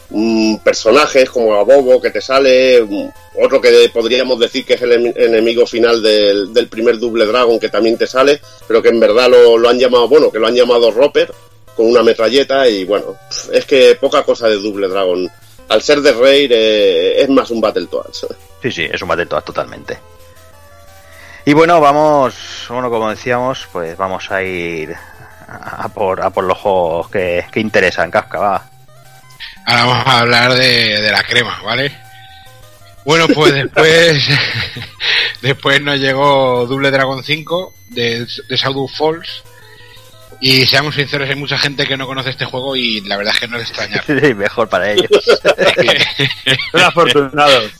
Mm, 0.09 0.57
personajes 0.57 1.29
como 1.29 1.55
a 1.55 1.63
Bobo 1.63 2.01
que 2.01 2.09
te 2.09 2.19
sale, 2.19 2.83
mm, 2.83 3.09
otro 3.41 3.61
que 3.61 3.89
podríamos 3.93 4.37
decir 4.37 4.65
que 4.65 4.73
es 4.73 4.81
el 4.81 4.91
em- 4.91 5.13
enemigo 5.15 5.65
final 5.65 6.03
del, 6.03 6.53
del 6.53 6.67
primer 6.67 6.99
Double 6.99 7.25
Dragon 7.25 7.57
que 7.57 7.69
también 7.69 7.97
te 7.97 8.05
sale, 8.07 8.41
pero 8.67 8.81
que 8.81 8.89
en 8.89 8.99
verdad 8.99 9.29
lo, 9.29 9.57
lo 9.57 9.69
han 9.69 9.79
llamado, 9.79 10.09
bueno, 10.09 10.29
que 10.29 10.39
lo 10.39 10.47
han 10.47 10.55
llamado 10.55 10.91
Roper 10.91 11.33
con 11.73 11.85
una 11.85 12.03
metralleta 12.03 12.67
y 12.67 12.83
bueno, 12.83 13.15
es 13.53 13.63
que 13.63 13.95
poca 13.95 14.23
cosa 14.23 14.49
de 14.49 14.57
Double 14.57 14.89
Dragon. 14.89 15.29
Al 15.69 15.81
ser 15.81 16.01
de 16.01 16.13
Raid 16.13 16.51
eh, 16.53 17.21
es 17.21 17.29
más 17.29 17.49
un 17.51 17.61
Battletoads. 17.61 18.27
Sí, 18.61 18.71
sí, 18.71 18.87
es 18.91 19.01
un 19.01 19.07
Battletoads 19.07 19.45
totalmente. 19.45 19.97
Y 21.45 21.53
bueno, 21.53 21.79
vamos, 21.79 22.65
bueno, 22.69 22.89
como 22.89 23.09
decíamos, 23.09 23.67
pues 23.71 23.95
vamos 23.97 24.29
a 24.31 24.43
ir 24.43 24.95
a 25.47 25.87
por, 25.89 26.21
a 26.21 26.29
por 26.29 26.43
los 26.43 26.57
juegos 26.57 27.09
que, 27.09 27.45
que 27.51 27.59
interesan, 27.59 28.11
Kafka, 28.11 28.39
va. 28.39 28.69
Ahora 29.65 29.85
vamos 29.85 30.07
a 30.07 30.19
hablar 30.19 30.53
de, 30.53 31.01
de 31.01 31.11
la 31.11 31.23
crema, 31.23 31.61
¿vale? 31.63 31.97
Bueno, 33.05 33.27
pues 33.33 33.53
después 33.53 34.27
después 35.41 35.81
nos 35.81 35.97
llegó 35.97 36.65
Double 36.65 36.91
Dragon 36.91 37.23
5 37.23 37.73
de, 37.91 38.25
de 38.25 38.57
Shadow 38.57 38.87
Falls. 38.89 39.43
Y 40.39 40.65
seamos 40.67 40.95
sinceros, 40.95 41.29
hay 41.29 41.35
mucha 41.35 41.57
gente 41.57 41.85
que 41.85 41.97
no 41.97 42.05
conoce 42.05 42.29
este 42.29 42.45
juego 42.45 42.75
y 42.75 43.01
la 43.01 43.17
verdad 43.17 43.33
es 43.33 43.39
que 43.39 43.47
no 43.47 43.57
es 43.57 43.69
extrañar. 43.69 44.03
Sí, 44.27 44.33
mejor 44.33 44.69
para 44.69 44.91
ellos. 44.91 45.07
Son 46.71 46.81
afortunados. 46.81 47.71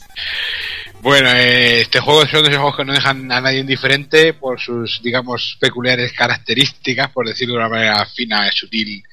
Bueno, 1.00 1.30
eh, 1.30 1.82
este 1.82 2.00
juego 2.00 2.24
es 2.24 2.32
uno 2.32 2.42
de 2.42 2.48
esos 2.48 2.58
juegos 2.58 2.76
que 2.76 2.84
no 2.84 2.92
dejan 2.92 3.30
a 3.30 3.40
nadie 3.40 3.60
indiferente 3.60 4.34
por 4.34 4.60
sus, 4.60 5.00
digamos, 5.02 5.56
peculiares 5.60 6.12
características, 6.12 7.10
por 7.10 7.28
decirlo 7.28 7.54
de 7.54 7.60
una 7.60 7.68
manera 7.68 8.04
fina, 8.06 8.50
sutil 8.50 9.04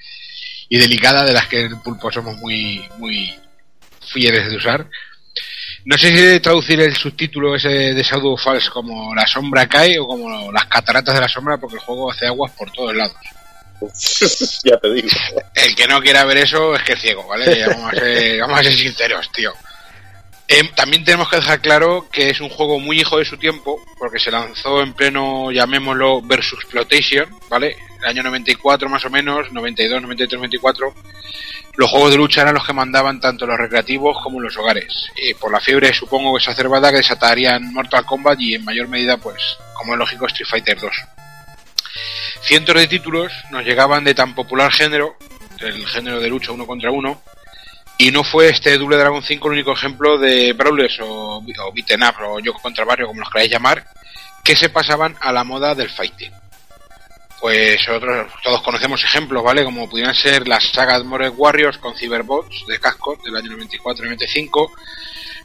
y 0.67 0.77
delicada, 0.77 1.23
de 1.23 1.33
las 1.33 1.47
que 1.47 1.61
en 1.61 1.79
Pulpo 1.81 2.11
somos 2.11 2.37
muy, 2.37 2.83
muy 2.97 3.31
fieles 4.01 4.49
de 4.49 4.57
usar. 4.57 4.89
No 5.85 5.95
sé 5.99 6.33
si 6.33 6.39
traducir 6.39 6.81
el 6.81 6.95
subtítulo 6.95 7.55
ese 7.55 7.69
de 7.93 8.03
Shadow 8.03 8.35
Falls 8.35 8.71
como 8.71 9.13
La 9.13 9.27
sombra 9.27 9.67
cae 9.67 9.99
o 9.99 10.07
como 10.07 10.51
Las 10.51 10.65
cataratas 10.65 11.13
de 11.13 11.21
la 11.21 11.27
sombra, 11.27 11.57
porque 11.59 11.75
el 11.75 11.81
juego 11.81 12.11
hace 12.11 12.25
aguas 12.25 12.51
por 12.53 12.71
todos 12.71 12.95
lados. 12.95 13.15
ya 14.63 14.77
te 14.77 14.93
digo. 14.93 15.09
El 15.53 15.75
que 15.75 15.87
no 15.87 16.01
quiera 16.01 16.25
ver 16.25 16.37
eso 16.37 16.75
es 16.75 16.83
que 16.83 16.93
es 16.93 17.01
ciego, 17.01 17.27
¿vale? 17.27 17.65
Vamos 17.67 17.93
a 17.93 17.95
ser, 17.95 18.39
vamos 18.41 18.59
a 18.59 18.63
ser 18.63 18.73
sinceros, 18.73 19.31
tío. 19.31 19.53
Eh, 20.47 20.69
también 20.75 21.03
tenemos 21.03 21.27
que 21.27 21.37
dejar 21.37 21.59
claro 21.59 22.07
que 22.11 22.29
es 22.29 22.39
un 22.39 22.49
juego 22.49 22.79
muy 22.79 22.99
hijo 22.99 23.17
de 23.17 23.25
su 23.25 23.35
tiempo, 23.37 23.83
porque 23.97 24.19
se 24.19 24.29
lanzó 24.29 24.81
en 24.81 24.93
pleno, 24.93 25.51
llamémoslo, 25.51 26.21
versus 26.21 26.59
exploitation, 26.59 27.27
¿vale? 27.49 27.75
El 27.99 28.05
año 28.05 28.23
94 28.23 28.87
más 28.87 29.03
o 29.05 29.09
menos, 29.09 29.51
92, 29.51 30.03
93, 30.03 30.37
94. 30.37 30.93
Los 31.77 31.89
juegos 31.89 32.11
de 32.11 32.17
lucha 32.17 32.41
eran 32.41 32.53
los 32.53 32.65
que 32.65 32.73
mandaban 32.73 33.19
tanto 33.19 33.47
los 33.47 33.57
recreativos 33.57 34.17
como 34.21 34.39
los 34.39 34.55
hogares. 34.55 35.09
Y 35.15 35.33
por 35.33 35.51
la 35.51 35.59
fiebre, 35.59 35.91
supongo, 35.93 36.37
exacerbada 36.37 36.91
que 36.91 36.97
desatarían 36.97 37.73
Mortal 37.73 38.05
Kombat 38.05 38.39
y 38.39 38.53
en 38.53 38.63
mayor 38.63 38.87
medida, 38.87 39.17
pues, 39.17 39.41
como 39.73 39.93
es 39.93 39.99
lógico, 39.99 40.27
Street 40.27 40.47
Fighter 40.47 40.79
2. 40.79 40.91
Cientos 42.45 42.75
de 42.75 42.87
títulos 42.87 43.33
nos 43.49 43.65
llegaban 43.65 44.03
de 44.03 44.13
tan 44.13 44.35
popular 44.35 44.71
género, 44.71 45.17
el 45.61 45.87
género 45.87 46.19
de 46.19 46.29
lucha 46.29 46.51
uno 46.51 46.67
contra 46.67 46.91
uno, 46.91 47.19
y 47.97 48.11
no 48.11 48.23
fue 48.23 48.49
este 48.49 48.77
Double 48.77 48.97
Dragon 48.97 49.23
5 49.23 49.47
el 49.47 49.53
único 49.53 49.73
ejemplo 49.73 50.19
de 50.19 50.53
brawlers 50.53 50.99
o, 50.99 51.37
o 51.37 51.73
beaten 51.73 52.03
up 52.03 52.15
o 52.21 52.39
yo 52.39 52.53
contra 52.53 52.85
barrio, 52.85 53.07
como 53.07 53.21
los 53.21 53.31
queráis 53.31 53.51
llamar, 53.51 53.83
que 54.43 54.55
se 54.55 54.69
pasaban 54.69 55.15
a 55.21 55.31
la 55.31 55.43
moda 55.43 55.73
del 55.73 55.89
fighting. 55.89 56.31
Pues 57.41 57.89
otros, 57.89 58.31
todos 58.43 58.61
conocemos 58.61 59.03
ejemplos, 59.03 59.43
¿vale? 59.43 59.63
Como 59.63 59.89
pudieran 59.89 60.13
ser 60.13 60.47
las 60.47 60.65
sagas 60.65 61.03
More 61.03 61.29
Warriors 61.29 61.79
con 61.79 61.95
Cyberbots 61.95 62.67
de 62.67 62.79
Casco 62.79 63.17
del 63.23 63.35
año 63.37 63.53
94 63.53 64.05
y 64.05 64.09
95, 64.09 64.71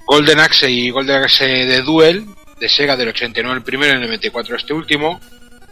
Golden 0.05 0.41
Axe 0.41 0.71
y 0.71 0.91
Golden 0.91 1.23
Axe 1.23 1.47
de 1.47 1.81
Duel, 1.81 2.27
de 2.59 2.69
Sega 2.69 2.95
del 2.95 3.09
89 3.09 3.57
el 3.57 3.65
primero 3.65 3.93
y 3.93 3.97
el 3.97 4.03
94 4.03 4.57
este 4.57 4.75
último, 4.75 5.19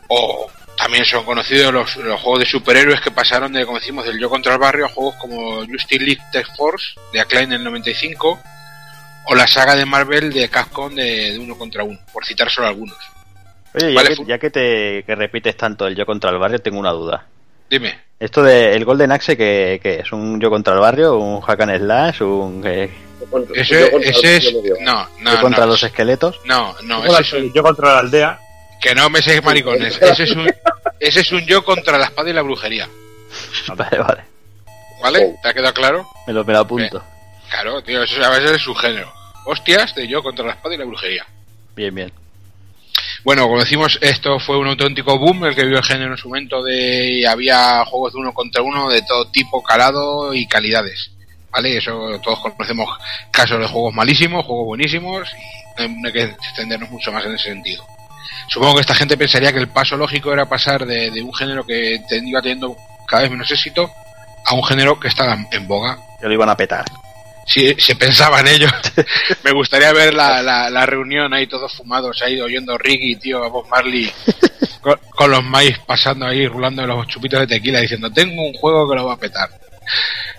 o 0.09 0.51
también 0.79 1.05
son 1.05 1.25
conocidos 1.25 1.73
los, 1.73 1.97
los 1.97 2.21
juegos 2.21 2.41
de 2.41 2.47
superhéroes 2.47 3.01
que 3.01 3.11
pasaron 3.11 3.53
de, 3.53 3.67
como 3.67 3.79
decimos, 3.79 4.05
del 4.07 4.19
yo 4.19 4.31
contra 4.31 4.53
el 4.55 4.59
barrio 4.59 4.87
a 4.87 4.89
juegos 4.89 5.17
como 5.17 5.65
Justice 5.67 6.03
League 6.05 6.23
Tech 6.33 6.47
Force 6.57 6.95
de 7.13 7.21
Acclaim 7.21 7.51
en 7.53 7.59
el 7.59 7.65
95 7.65 8.41
o 9.27 9.35
la 9.35 9.47
saga 9.47 9.77
de 9.77 9.85
Marvel 9.85 10.33
de 10.33 10.49
Capcom 10.49 10.95
de, 10.95 11.33
de 11.33 11.39
uno 11.39 11.57
contra 11.59 11.85
uno, 11.85 11.99
por 12.13 12.25
citar 12.25 12.49
solo 12.51 12.69
algunos. 12.69 12.97
Oye, 13.75 13.91
ya, 13.93 13.97
Vale, 13.97 14.09
que, 14.11 14.17
fu- 14.17 14.27
ya 14.27 14.39
que 14.39 14.51
te 14.51 15.03
que 15.05 15.15
repites 15.15 15.57
tanto 15.57 15.87
el 15.87 15.95
yo 15.95 16.07
contra 16.07 16.31
el 16.31 16.39
barrio, 16.39 16.61
tengo 16.61 16.79
una 16.79 16.93
duda. 16.93 17.27
Dime, 17.69 17.99
Esto 18.19 18.43
de 18.43 18.75
el 18.75 18.87
Golden 18.87 19.13
Axe, 19.13 19.37
que, 19.37 19.79
que 19.83 19.97
es 19.97 20.11
un 20.13 20.41
yo 20.41 20.49
contra 20.49 20.73
el 20.73 20.81
barrio, 20.81 21.19
un 21.19 21.43
hack 21.43 21.61
and 21.61 21.77
slash, 21.79 22.23
un 22.23 22.63
eh, 22.67 22.91
ese, 23.55 23.91
ese 24.01 24.37
es... 24.37 24.55
No, 24.81 25.07
no, 25.21 25.35
yo 25.35 25.41
contra 25.43 25.67
no, 25.67 25.73
los 25.73 25.83
esqueletos. 25.83 26.41
no, 26.47 26.75
no, 26.85 27.05
ese 27.05 27.21
es 27.21 27.33
un... 27.35 27.53
yo 27.53 27.63
contra 27.63 27.93
la 27.93 27.99
aldea. 27.99 28.39
Que 28.81 28.95
no 28.95 29.11
me 29.11 29.23
seis 29.23 29.43
maricones, 29.43 29.99
ese 30.01 30.25
es 30.25 30.31
un... 30.33 30.51
Ese 31.01 31.21
es 31.21 31.31
un 31.31 31.47
yo 31.47 31.65
contra 31.65 31.97
la 31.97 32.07
espada 32.07 32.29
y 32.29 32.33
la 32.33 32.43
brujería, 32.43 32.89
Vale, 33.77 33.99
vale. 33.99 34.25
¿vale? 35.01 35.35
¿Te 35.43 35.49
ha 35.49 35.55
quedado 35.55 35.75
claro? 35.75 36.09
Me 36.27 36.33
lo, 36.33 36.45
me 36.45 36.53
lo 36.53 36.61
apunto. 36.61 37.03
Claro, 37.49 37.83
tío, 37.83 38.03
eso 38.03 38.23
a 38.25 38.31
veces 38.31 38.53
es 38.53 38.63
su 38.63 38.75
género. 38.75 39.13
Hostias 39.45 39.95
de 39.95 40.07
yo 40.07 40.23
contra 40.23 40.45
la 40.45 40.53
espada 40.53 40.75
y 40.75 40.79
la 40.79 40.85
brujería. 40.85 41.27
Bien, 41.75 41.95
bien. 41.95 42.13
Bueno, 43.25 43.45
como 43.45 43.61
decimos, 43.61 43.99
esto 44.01 44.39
fue 44.39 44.59
un 44.59 44.69
auténtico 44.69 45.19
boom 45.19 45.47
el 45.47 45.55
que 45.55 45.65
vio 45.65 45.79
el 45.79 45.85
género 45.85 46.13
en 46.13 46.19
su 46.19 46.29
momento 46.29 46.63
de 46.63 47.27
había 47.29 47.85
juegos 47.85 48.13
de 48.13 48.21
uno 48.21 48.33
contra 48.33 48.63
uno 48.63 48.89
de 48.89 49.03
todo 49.03 49.31
tipo, 49.31 49.63
calado 49.63 50.35
y 50.35 50.47
calidades. 50.47 51.11
¿Vale? 51.51 51.79
Eso 51.79 52.21
todos 52.23 52.41
conocemos 52.41 52.89
casos 53.31 53.59
de 53.59 53.67
juegos 53.67 53.95
malísimos, 53.95 54.45
juegos 54.45 54.67
buenísimos 54.67 55.29
y 55.79 55.89
no 55.89 56.09
hay 56.09 56.13
que 56.13 56.23
extendernos 56.25 56.91
mucho 56.91 57.11
más 57.11 57.25
en 57.25 57.35
ese 57.35 57.51
sentido. 57.51 57.85
Supongo 58.49 58.75
que 58.77 58.81
esta 58.83 58.95
gente 58.95 59.17
pensaría 59.17 59.53
que 59.53 59.59
el 59.59 59.69
paso 59.69 59.97
lógico 59.97 60.33
era 60.33 60.49
pasar 60.49 60.87
de, 60.87 61.11
de 61.11 61.23
un 61.23 61.35
género 61.35 61.65
que 61.67 62.01
te- 62.09 62.23
iba 62.25 62.41
teniendo 62.41 62.77
cada 63.07 63.23
vez 63.23 63.31
menos 63.31 63.51
éxito 63.51 63.91
a 64.47 64.55
un 64.55 64.65
género 64.65 64.99
que 64.99 65.09
estaba 65.09 65.37
en- 65.53 65.67
boga. 65.69 65.99
Que 66.21 66.27
lo 66.27 66.33
iban 66.35 66.49
a 66.49 66.57
petar. 66.57 66.85
Si 67.47 67.75
se 67.79 67.95
pensaba 67.97 68.41
en 68.41 68.49
ello. 68.49 68.69
Me 69.45 69.53
gustaría 69.53 69.93
ver 69.93 70.13
la, 70.15 70.43
la, 70.43 70.69
la 70.69 70.85
reunión 70.87 71.33
ahí 71.33 71.47
todos 71.47 71.73
fumados, 71.75 72.21
ahí 72.23 72.41
oyendo 72.41 72.77
Ricky, 72.77 73.17
tío, 73.17 73.43
a 73.45 73.49
Bob 73.49 73.67
Marley, 73.69 74.11
con, 74.83 74.99
con 75.11 75.31
los 75.31 75.43
maíz 75.45 75.79
pasando 75.87 76.27
ahí, 76.27 76.47
rulando 76.47 76.87
los 76.87 77.07
chupitos 77.07 77.41
de 77.41 77.47
tequila, 77.47 77.81
diciendo, 77.81 78.11
tengo 78.13 78.43
un 78.47 78.53
juego 78.55 78.89
que 78.89 78.97
lo 78.97 79.07
va 79.07 79.15
a 79.15 79.19
petar. 79.19 79.49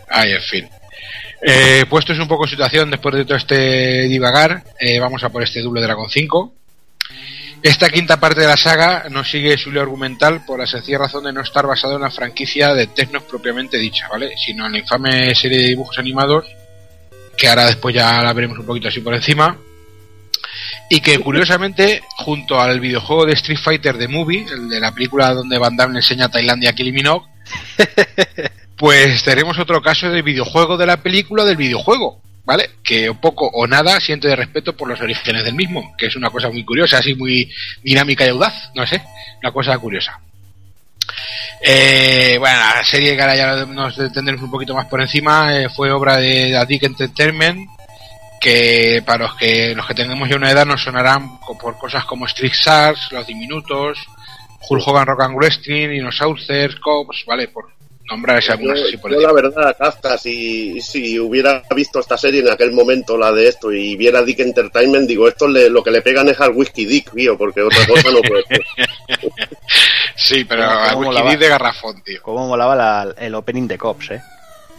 Ay, 0.09 0.34
en 0.34 0.42
fin. 0.42 0.69
Eh, 1.42 1.85
puestos 1.90 2.19
un 2.19 2.27
poco 2.27 2.45
situación 2.45 2.92
después 2.92 3.16
de 3.16 3.24
todo 3.26 3.38
este 3.38 4.03
divagar, 4.03 4.61
eh, 4.80 5.00
vamos 5.00 5.24
a 5.24 5.30
por 5.30 5.42
este 5.42 5.61
Double 5.61 5.82
Dragon 5.82 6.09
5. 6.09 6.53
Esta 7.62 7.90
quinta 7.90 8.20
parte 8.20 8.42
de 8.42 8.48
la 8.48 8.56
saga 8.56 9.06
no 9.10 9.24
sigue 9.24 9.58
su 9.58 9.70
hilo 9.70 9.82
argumental 9.82 10.46
por 10.46 10.60
la 10.60 10.68
sencilla 10.68 11.00
razón 11.00 11.26
de 11.26 11.34
no 11.34 11.42
estar 11.42 11.68
basado 11.68 11.96
en 11.96 12.02
la 12.02 12.12
franquicia 12.12 12.74
de 12.74 12.88
Tecnos 12.88 13.24
propiamente 13.24 13.78
dicha, 13.78 14.08
¿vale? 14.10 14.34
Sino 14.38 14.66
en 14.66 14.74
la 14.74 14.80
infame 14.80 15.36
serie 15.36 15.60
de 15.60 15.68
dibujos 15.68 15.98
animados 16.00 16.46
que 17.40 17.48
ahora 17.48 17.66
después 17.66 17.96
ya 17.96 18.22
la 18.22 18.34
veremos 18.34 18.60
un 18.60 18.66
poquito 18.66 18.90
así 18.90 19.00
por 19.00 19.16
encima. 19.16 19.58
Y 20.90 21.00
que 21.00 21.18
curiosamente, 21.20 22.04
junto 22.18 22.60
al 22.60 22.80
videojuego 22.80 23.26
de 23.26 23.34
Street 23.34 23.60
Fighter 23.60 23.98
The 23.98 24.08
Movie, 24.08 24.46
el 24.52 24.70
de 24.70 24.80
la 24.80 24.92
película 24.92 25.34
donde 25.34 25.58
Van 25.58 25.78
Damme 25.78 25.94
le 25.94 26.00
enseña 26.00 26.26
a 26.26 26.30
Tailandia 26.30 26.72
a 26.72 26.74
Kylie 26.74 26.92
Minogue, 26.92 27.28
pues 28.76 29.24
tenemos 29.24 29.58
otro 29.58 29.82
caso 29.82 30.10
de 30.10 30.22
videojuego 30.22 30.78
de 30.78 30.86
la 30.86 30.98
película 30.98 31.46
del 31.46 31.58
videojuego, 31.58 32.22
¿vale? 32.50 32.72
Que 32.84 33.14
poco 33.14 33.45
o 33.45 33.68
nada 33.68 34.00
siente 34.00 34.28
de 34.28 34.36
respeto 34.36 34.76
por 34.76 34.88
los 34.88 35.00
orígenes 35.00 35.44
del 35.44 35.53
mismo, 35.53 35.94
que 35.95 36.08
es 36.08 36.16
una 36.16 36.32
cosa 36.32 36.50
muy 36.50 36.66
curiosa, 36.66 36.98
así 36.98 37.14
muy 37.14 37.48
dinámica 37.84 38.26
y 38.26 38.30
audaz, 38.30 38.72
no 38.74 38.88
sé, 38.88 39.03
una 39.44 39.52
cosa 39.52 39.78
curiosa. 39.78 40.19
Eh, 41.61 42.38
bueno, 42.40 42.58
la 42.58 42.84
serie 42.84 43.16
que 43.16 43.22
ahora 43.22 43.36
ya 43.36 43.66
nos 43.68 43.95
detendremos 43.95 44.42
un 44.42 44.50
poquito 44.50 44.74
más 44.74 44.88
por 44.88 45.00
encima 45.00 45.56
eh, 45.56 45.69
fue 45.69 45.92
obra 45.92 46.18
de 46.18 46.60
Dick 46.68 46.82
Entertainment 46.82 47.69
que 48.42 49.03
para 49.06 49.26
los 49.26 49.36
que 49.36 49.76
los 49.76 49.86
que 49.86 49.94
tengamos 49.94 50.28
ya 50.28 50.38
una 50.38 50.50
edad 50.50 50.66
nos 50.66 50.82
sonarán 50.82 51.40
por 51.40 51.78
cosas 51.78 52.03
como 52.06 52.26
Street 52.26 52.53
Stars, 52.53 53.11
Los 53.11 53.28
Diminutos, 53.28 54.00
Hulk 54.68 54.88
Hogan 54.88 55.06
Rock 55.06 55.22
and 55.22 55.36
Wrestling, 55.36 55.90
Dinosaurs, 55.90 56.48
Cops, 56.82 57.26
vale, 57.28 57.50
por 57.50 57.78
nombrar 58.10 58.42
Yo, 58.42 58.52
algunas 58.54 58.82
así 58.82 58.98
por 58.98 59.12
yo 59.12 59.20
la 59.20 59.32
verdad, 59.34 59.76
Kafka, 59.78 60.18
si, 60.18 60.82
si 60.82 61.20
hubiera 61.20 61.64
visto 61.76 62.00
esta 62.00 62.18
serie 62.18 62.42
en 62.42 62.50
aquel 62.50 62.72
momento, 62.72 63.18
la 63.18 63.32
de 63.32 63.48
esto, 63.48 63.72
y 63.72 63.96
viera 63.96 64.22
Dick 64.24 64.40
Entertainment, 64.40 65.08
digo, 65.08 65.28
esto 65.28 65.48
le- 65.48 65.70
lo 65.70 65.84
que 65.84 65.92
le 65.92 66.02
pegan 66.02 66.28
es 66.30 66.40
al 66.42 66.52
Whisky 66.52 66.86
Dick, 66.86 67.14
tío, 67.14 67.38
porque 67.38 67.62
otra 67.62 67.86
cosa 67.88 68.10
no 68.12 68.22
puede 68.22 68.44
ser. 68.46 68.62
Sí, 70.16 70.44
pero 70.44 70.64
¿Cómo 70.66 70.74
a 70.80 70.96
molaba? 70.96 71.26
Wikidid 71.28 71.40
de 71.46 71.50
garrafón, 71.50 72.02
tío. 72.04 72.22
Cómo 72.22 72.48
molaba 72.48 72.76
la- 72.76 73.16
el 73.18 73.34
opening 73.36 73.68
de 73.68 73.78
Cops, 73.78 74.12
eh. 74.12 74.22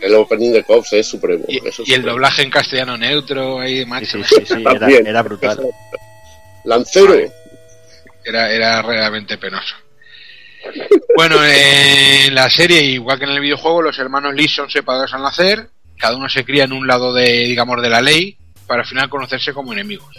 El 0.01 0.15
opening 0.15 0.53
de 0.53 0.63
Cops 0.65 0.93
es 0.95 1.07
supremo. 1.07 1.45
Y, 1.49 1.57
eso 1.67 1.83
es 1.83 1.89
y 1.89 1.93
el 1.93 2.01
supremo. 2.01 2.09
doblaje 2.13 2.43
en 2.43 2.51
castellano 2.51 2.97
neutro 2.99 3.61
ahí 3.61 3.77
de 3.79 3.85
Sí, 3.85 3.89
macho. 3.89 4.07
sí, 4.07 4.23
sí, 4.25 4.47
sí, 4.47 4.65
era, 4.75 4.89
era 4.89 5.23
brutal. 5.23 5.61
Lancero. 6.65 7.15
Era, 8.25 8.51
era 8.53 8.83
realmente 8.83 9.39
penoso. 9.39 9.75
Bueno, 11.17 11.37
en 11.45 12.35
la 12.35 12.49
serie, 12.49 12.83
igual 12.83 13.19
que 13.19 13.25
en 13.25 13.33
el 13.33 13.41
videojuego, 13.41 13.83
los 13.83 13.99
hermanos 13.99 14.35
Lee 14.35 14.49
son 14.49 14.71
separados 14.71 15.13
al 15.13 15.23
nacer, 15.23 15.69
cada 15.99 16.17
uno 16.17 16.29
se 16.29 16.45
cría 16.45 16.65
en 16.65 16.73
un 16.73 16.87
lado 16.87 17.13
de, 17.13 17.45
digamos, 17.45 17.83
de 17.83 17.91
la 17.91 18.01
ley, 18.01 18.37
para 18.67 18.83
al 18.83 18.89
final 18.89 19.09
conocerse 19.09 19.53
como 19.53 19.73
enemigos. 19.73 20.17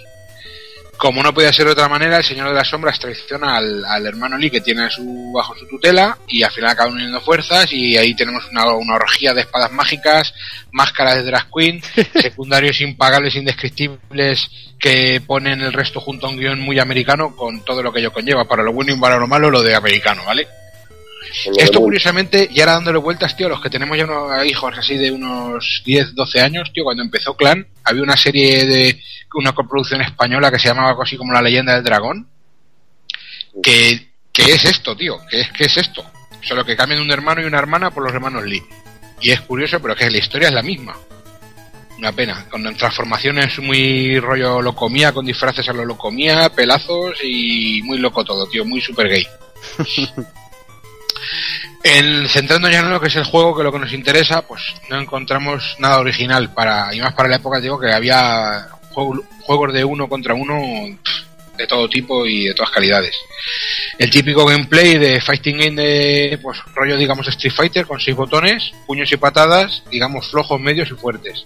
Como 1.02 1.24
no 1.24 1.34
podía 1.34 1.52
ser 1.52 1.66
de 1.66 1.72
otra 1.72 1.90
manera, 1.90 2.18
el 2.18 2.24
Señor 2.24 2.50
de 2.50 2.54
las 2.54 2.68
Sombras 2.68 3.00
traiciona 3.00 3.58
al, 3.58 3.84
al 3.86 4.06
hermano 4.06 4.38
Lee 4.38 4.52
que 4.52 4.62
tiene 4.62 4.84
a 4.84 4.90
su, 4.92 5.32
bajo 5.34 5.56
su 5.56 5.66
tutela 5.66 6.16
y 6.28 6.44
al 6.44 6.52
final 6.52 6.70
acaban 6.70 6.94
uniendo 6.94 7.20
fuerzas 7.22 7.74
y 7.74 7.98
ahí 7.98 8.14
tenemos 8.14 8.48
una, 8.52 8.72
una 8.76 8.98
orgía 8.98 9.34
de 9.34 9.42
espadas 9.42 9.72
mágicas, 9.72 10.32
máscaras 10.72 11.16
de 11.16 11.24
drag 11.24 11.48
queen, 11.52 11.82
secundarios 12.22 12.82
impagables, 12.82 13.34
indescriptibles 13.34 14.48
que 14.80 15.20
ponen 15.26 15.62
el 15.62 15.74
resto 15.74 16.00
junto 16.00 16.28
a 16.28 16.30
un 16.30 16.38
guion 16.38 16.60
muy 16.60 16.78
americano 16.78 17.36
con 17.36 17.66
todo 17.66 17.82
lo 17.82 17.92
que 17.92 18.00
ello 18.00 18.14
conlleva, 18.14 18.46
para 18.46 18.62
lo 18.62 18.72
bueno 18.72 18.94
y 18.94 19.00
para 19.00 19.18
lo 19.18 19.26
malo 19.26 19.50
lo 19.50 19.64
de 19.64 19.74
americano, 19.74 20.24
¿vale? 20.24 20.48
Esto 21.58 21.80
curiosamente, 21.80 22.50
y 22.52 22.60
ahora 22.60 22.74
dándole 22.74 22.98
vueltas, 22.98 23.36
tío, 23.38 23.48
los 23.48 23.62
que 23.62 23.70
tenemos 23.70 23.98
ya 23.98 24.06
unos 24.06 24.46
hijos 24.46 24.74
así 24.78 24.98
de 24.98 25.12
unos 25.12 25.82
10, 25.86 26.16
12 26.16 26.42
años, 26.42 26.72
tío, 26.74 26.84
cuando 26.84 27.04
empezó 27.04 27.36
Clan, 27.36 27.66
había 27.84 28.04
una 28.04 28.18
serie 28.18 28.66
de 28.66 29.00
una 29.36 29.54
coproducción 29.54 30.02
española 30.02 30.52
que 30.52 30.60
se 30.60 30.68
llamaba 30.68 30.90
algo 30.90 31.04
así 31.04 31.18
como 31.18 31.34
La 31.34 31.42
leyenda 31.42 31.76
del 31.76 31.84
dragón, 31.84 32.28
que, 33.62 34.10
que 34.32 34.44
es 34.44 34.66
esto, 34.66 34.96
tío, 34.96 35.18
que 35.30 35.42
es, 35.42 35.52
que 35.52 35.66
es 35.66 35.78
esto. 35.78 36.04
Solo 36.42 36.66
que 36.66 36.76
cambian 36.76 37.02
un 37.02 37.12
hermano 37.12 37.42
y 37.42 37.46
una 37.46 37.60
hermana 37.60 37.92
por 37.92 38.04
los 38.04 38.14
hermanos 38.14 38.44
Lee. 38.44 38.64
Y 39.22 39.30
es 39.30 39.42
curioso, 39.42 39.80
pero 39.80 39.96
que 39.96 40.10
la 40.10 40.18
historia 40.18 40.48
es 40.48 40.54
la 40.54 40.64
misma. 40.64 40.98
Una 42.00 42.12
pena, 42.12 42.48
con 42.50 42.64
transformaciones 42.76 43.60
muy 43.60 44.20
rollo 44.20 44.60
locomía, 44.60 45.12
con 45.12 45.26
disfraces 45.26 45.70
a 45.70 45.74
lo 45.74 45.86
locomía, 45.86 46.50
pelazos 46.50 47.20
y 47.24 47.84
muy 47.84 48.00
loco 48.00 48.26
todo, 48.26 48.48
tío, 48.48 48.66
muy 48.66 48.82
super 48.82 49.08
gay. 49.08 49.28
En, 51.84 52.28
centrando 52.30 52.70
ya 52.70 52.80
en 52.80 52.90
lo 52.92 53.00
que 53.00 53.08
es 53.08 53.16
el 53.16 53.24
juego, 53.24 53.56
que 53.56 53.64
lo 53.64 53.72
que 53.72 53.80
nos 53.80 53.94
interesa, 53.94 54.42
pues 54.44 54.62
no 54.90 55.00
encontramos 55.00 55.76
nada 55.80 56.00
original 56.00 56.54
para, 56.54 56.94
y 56.94 57.02
más 57.02 57.14
para 57.14 57.30
la 57.30 57.38
época, 57.38 57.60
digo 57.60 57.80
que 57.80 57.92
había 57.92 58.68
juego- 58.92 59.24
juegos 59.42 59.74
de 59.74 59.84
uno 59.84 60.08
contra 60.08 60.34
uno 60.34 60.62
de 61.58 61.68
todo 61.68 61.90
tipo 61.90 62.26
y 62.26 62.46
de 62.46 62.54
todas 62.54 62.72
calidades. 62.72 63.16
El 63.98 64.10
típico 64.10 64.46
gameplay 64.46 64.98
de 64.98 65.22
fighting 65.22 65.58
game 65.58 65.82
de 65.82 66.40
pues 66.42 66.60
rollo 66.74 66.98
digamos 66.98 67.28
Street 67.28 67.54
Fighter 67.54 67.86
con 67.86 68.00
seis 68.00 68.16
botones, 68.16 68.72
puños 68.88 69.12
y 69.12 69.18
patadas, 69.18 69.84
digamos 69.92 70.30
flojos, 70.30 70.60
medios 70.60 70.90
y 70.90 70.96
fuertes. 70.96 71.44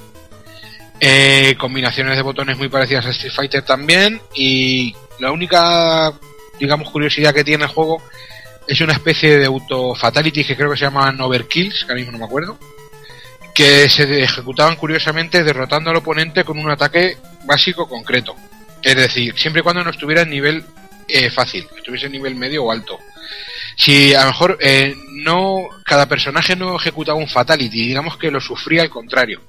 Eh, 1.00 1.56
combinaciones 1.58 2.16
de 2.16 2.22
botones 2.22 2.58
muy 2.58 2.70
parecidas 2.70 3.06
a 3.06 3.10
Street 3.10 3.34
Fighter 3.34 3.62
también 3.64 4.22
y 4.34 4.96
la 5.20 5.32
única 5.32 6.14
digamos 6.60 6.90
curiosidad 6.90 7.34
que 7.34 7.44
tiene 7.44 7.66
el 7.66 7.70
juego 7.70 8.02
es 8.68 8.82
una 8.82 8.94
especie 8.94 9.38
de 9.38 9.46
auto 9.46 9.96
fatality 9.96 10.44
que 10.44 10.56
creo 10.56 10.72
que 10.72 10.78
se 10.78 10.86
llaman 10.86 11.20
overkills, 11.20 11.86
que 11.86 11.92
ahora 11.92 11.96
mismo 11.96 12.12
no 12.14 12.20
me 12.20 12.26
acuerdo, 12.26 12.58
que 13.54 13.90
se 13.90 14.24
ejecutaban 14.24 14.76
curiosamente 14.76 15.44
derrotando 15.44 15.90
al 15.90 15.98
oponente 15.98 16.44
con 16.44 16.58
un 16.58 16.70
ataque 16.70 17.18
básico 17.46 17.88
concreto. 17.88 18.36
Es 18.82 18.96
decir, 18.96 19.34
siempre 19.38 19.62
y 19.62 19.64
cuando 19.64 19.84
no 19.84 19.92
estuviera 19.92 20.24
en 20.24 20.30
nivel 20.30 20.64
eh, 21.08 21.30
fácil, 21.30 21.68
estuviese 21.76 22.08
en 22.08 22.14
nivel 22.14 22.36
medio 22.36 22.66
o 22.66 22.72
alto. 22.72 23.00
Si 23.78 24.14
a 24.14 24.22
lo 24.22 24.28
mejor 24.28 24.58
eh, 24.62 24.96
no 25.10 25.68
cada 25.86 26.06
personaje 26.06 26.56
no 26.56 26.76
ejecutaba 26.76 27.18
un 27.18 27.28
fatality, 27.28 27.88
digamos 27.88 28.18
que 28.18 28.32
lo 28.32 28.40
sufría 28.42 28.82
al 28.82 28.90
contrario. 28.90 29.42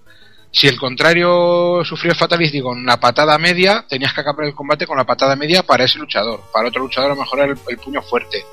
Si 0.51 0.69
el 0.69 0.79
contrario 0.79 1.83
sufría 1.85 2.13
el 2.13 2.19
fatality 2.19 2.61
con 2.61 2.87
la 2.87 2.99
patada 2.99 3.37
media, 3.39 3.85
tenías 3.89 4.15
que 4.15 4.21
acabar 4.21 4.47
el 4.47 4.55
combate 4.55 4.87
con 4.87 4.97
la 4.97 5.05
patada 5.05 5.37
media 5.37 5.63
para 5.63 5.85
ese 5.85 5.99
luchador. 5.99 6.45
Para 6.53 6.69
otro 6.69 6.83
luchador 6.83 7.11
a 7.11 7.15
lo 7.15 7.21
mejor 7.21 7.41
era 7.41 7.55
el 7.69 7.79
puño 7.79 8.01
fuerte. 8.03 8.45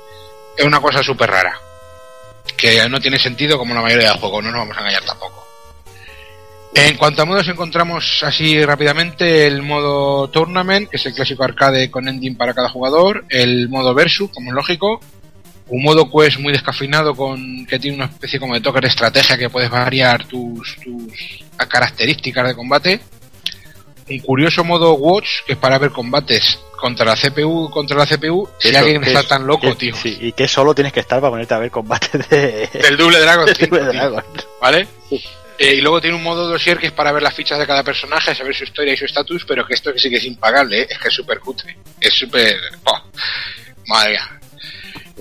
Es 0.56 0.64
una 0.64 0.80
cosa 0.80 1.02
súper 1.02 1.30
rara. 1.30 1.58
Que 2.56 2.88
no 2.88 3.00
tiene 3.00 3.18
sentido 3.18 3.58
como 3.58 3.74
la 3.74 3.82
mayoría 3.82 4.10
del 4.10 4.18
juego, 4.18 4.40
no 4.40 4.50
nos 4.50 4.60
vamos 4.60 4.76
a 4.76 4.80
engañar 4.80 5.04
tampoco. 5.04 5.44
En 6.74 6.96
cuanto 6.96 7.22
a 7.22 7.24
modos, 7.24 7.46
encontramos 7.46 8.22
así 8.24 8.64
rápidamente 8.64 9.46
el 9.46 9.62
modo 9.62 10.28
Tournament, 10.28 10.90
que 10.90 10.96
es 10.96 11.06
el 11.06 11.14
clásico 11.14 11.44
arcade 11.44 11.88
con 11.88 12.08
ending 12.08 12.36
para 12.36 12.52
cada 12.52 12.68
jugador, 12.68 13.24
el 13.28 13.68
modo 13.68 13.94
Versus, 13.94 14.30
como 14.32 14.50
es 14.50 14.54
lógico, 14.56 15.00
un 15.68 15.82
modo 15.82 16.10
Quest 16.10 16.40
muy 16.40 16.52
descafeinado 16.52 17.14
con 17.14 17.64
que 17.66 17.78
tiene 17.78 17.96
una 17.98 18.06
especie 18.06 18.40
como 18.40 18.54
de 18.54 18.60
toque 18.60 18.80
de 18.80 18.88
estrategia 18.88 19.38
que 19.38 19.48
puedes 19.48 19.70
variar 19.70 20.26
tus, 20.26 20.76
tus 20.82 21.44
características 21.68 22.48
de 22.48 22.54
combate, 22.56 23.00
un 24.10 24.18
curioso 24.18 24.64
modo 24.64 24.94
Watch, 24.94 25.44
que 25.46 25.52
es 25.52 25.58
para 25.58 25.78
ver 25.78 25.90
combates 25.90 26.58
contra 26.84 27.06
la 27.06 27.16
CPU, 27.16 27.70
contra 27.70 27.96
la 27.96 28.04
CPU, 28.04 28.46
si 28.58 28.68
Eso, 28.68 28.78
alguien 28.78 29.00
que 29.00 29.08
está 29.08 29.20
es- 29.20 29.28
tan 29.28 29.46
loco, 29.46 29.68
que- 29.70 29.74
tío. 29.76 29.96
Sí, 29.96 30.18
y 30.20 30.32
que 30.32 30.46
solo 30.46 30.74
tienes 30.74 30.92
que 30.92 31.00
estar 31.00 31.18
para 31.18 31.30
ponerte 31.30 31.54
a 31.54 31.58
ver 31.58 31.70
combates 31.70 32.28
de... 32.28 32.68
Del 32.74 32.98
Double 32.98 33.18
Dragon 33.20 33.48
5, 33.58 33.74
Double 33.74 33.90
tío. 33.90 34.00
Dragon. 34.00 34.24
¿Vale? 34.60 34.86
Eh, 35.56 35.74
y 35.76 35.80
luego 35.80 35.98
tiene 36.02 36.14
un 36.16 36.22
modo 36.22 36.46
dossier 36.46 36.76
que 36.76 36.88
es 36.88 36.92
para 36.92 37.10
ver 37.10 37.22
las 37.22 37.32
fichas 37.32 37.58
de 37.58 37.66
cada 37.66 37.82
personaje, 37.82 38.34
saber 38.34 38.54
su 38.54 38.64
historia 38.64 38.92
y 38.92 38.96
su 38.98 39.06
estatus, 39.06 39.46
pero 39.48 39.66
que 39.66 39.72
esto 39.72 39.94
que 39.94 39.98
sí 39.98 40.10
que 40.10 40.16
es 40.16 40.24
impagable, 40.24 40.82
¿eh? 40.82 40.86
es 40.90 40.98
que 40.98 41.08
es 41.08 41.14
súper 41.14 41.40
cutre. 41.40 41.74
Es 41.98 42.12
súper... 42.12 42.54
Madre 43.86 44.10
mía. 44.10 44.40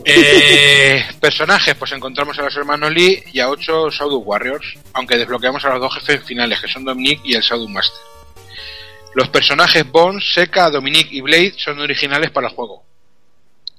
Eh, 0.03 1.06
personajes, 1.22 1.75
pues 1.75 1.93
encontramos 1.93 2.38
a 2.40 2.42
los 2.43 2.56
hermanos 2.58 2.92
Lee 2.92 3.24
y 3.32 3.40
a 3.40 3.50
ocho 3.50 3.90
Shadow 3.90 4.19
Warriors, 4.22 4.74
aunque 4.93 5.17
desbloqueamos 5.17 5.64
a 5.64 5.69
los 5.69 5.80
dos 5.80 5.93
jefes 5.95 6.25
finales, 6.25 6.59
que 6.59 6.67
son 6.67 6.83
Dominic 6.83 7.22
y 7.24 7.35
el 7.35 7.42
Shadow 7.42 7.69
Master. 7.69 8.01
Los 9.16 9.30
personajes 9.30 9.90
Bones, 9.90 10.33
Seca, 10.33 10.69
Dominic 10.69 11.11
y 11.11 11.22
Blade 11.22 11.53
son 11.58 11.80
originales 11.80 12.32
para 12.32 12.48
el 12.48 12.53
juego. 12.53 12.83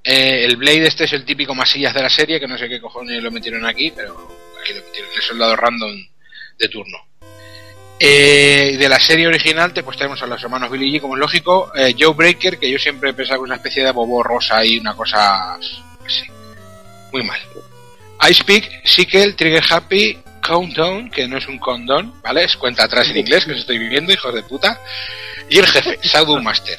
Eh, 0.02 0.44
el 0.44 0.56
Blade 0.56 0.86
este 0.86 1.04
es 1.04 1.12
el 1.14 1.24
típico 1.24 1.54
masillas 1.54 1.94
de 1.94 2.02
la 2.02 2.10
serie, 2.10 2.38
que 2.38 2.46
no 2.46 2.58
sé 2.58 2.68
qué 2.68 2.80
cojones 2.80 3.22
lo 3.22 3.30
metieron 3.30 3.64
aquí, 3.64 3.90
pero 3.90 4.12
aquí 4.60 4.74
lo 4.74 4.84
metieron, 4.84 5.10
el 5.16 5.22
soldado 5.22 5.56
random 5.56 6.06
de 6.58 6.68
turno. 6.68 6.98
Eh, 7.98 8.76
de 8.78 8.88
la 8.88 8.98
serie 8.98 9.26
original 9.26 9.72
te 9.72 9.82
pues 9.82 9.96
tenemos 9.96 10.20
a 10.22 10.26
los 10.26 10.42
hermanos 10.42 10.70
Billy 10.70 10.92
G, 10.92 11.00
como 11.00 11.14
es 11.14 11.20
lógico, 11.20 11.72
eh, 11.74 11.94
Joe 11.98 12.12
Breaker, 12.12 12.58
que 12.58 12.70
yo 12.70 12.78
siempre 12.78 13.10
he 13.10 13.14
pensado 13.14 13.40
que 13.40 13.44
es 13.44 13.48
una 13.48 13.56
especie 13.56 13.84
de 13.84 13.92
bobo 13.92 14.22
rosa 14.22 14.64
y 14.64 14.78
una 14.78 14.94
cosa 14.94 15.54
así, 15.54 16.24
muy 17.12 17.22
mal. 17.22 17.40
Ice 18.28 18.44
Peak, 18.44 18.84
Sickle, 18.84 19.32
Trigger 19.32 19.62
Happy, 19.70 20.18
Countdown, 20.47 21.10
que 21.10 21.26
no 21.26 21.39
es 21.39 21.48
un 21.48 21.58
condón, 21.58 22.12
¿vale? 22.23 22.44
Es 22.44 22.56
cuenta 22.56 22.84
atrás 22.84 23.08
en 23.08 23.16
inglés, 23.16 23.44
que 23.44 23.52
os 23.52 23.60
estoy 23.60 23.78
viviendo, 23.78 24.12
hijos 24.12 24.34
de 24.34 24.42
puta. 24.42 24.78
Y 25.48 25.58
el 25.58 25.66
jefe, 25.66 25.98
Shadow 26.02 26.40
Master. 26.42 26.78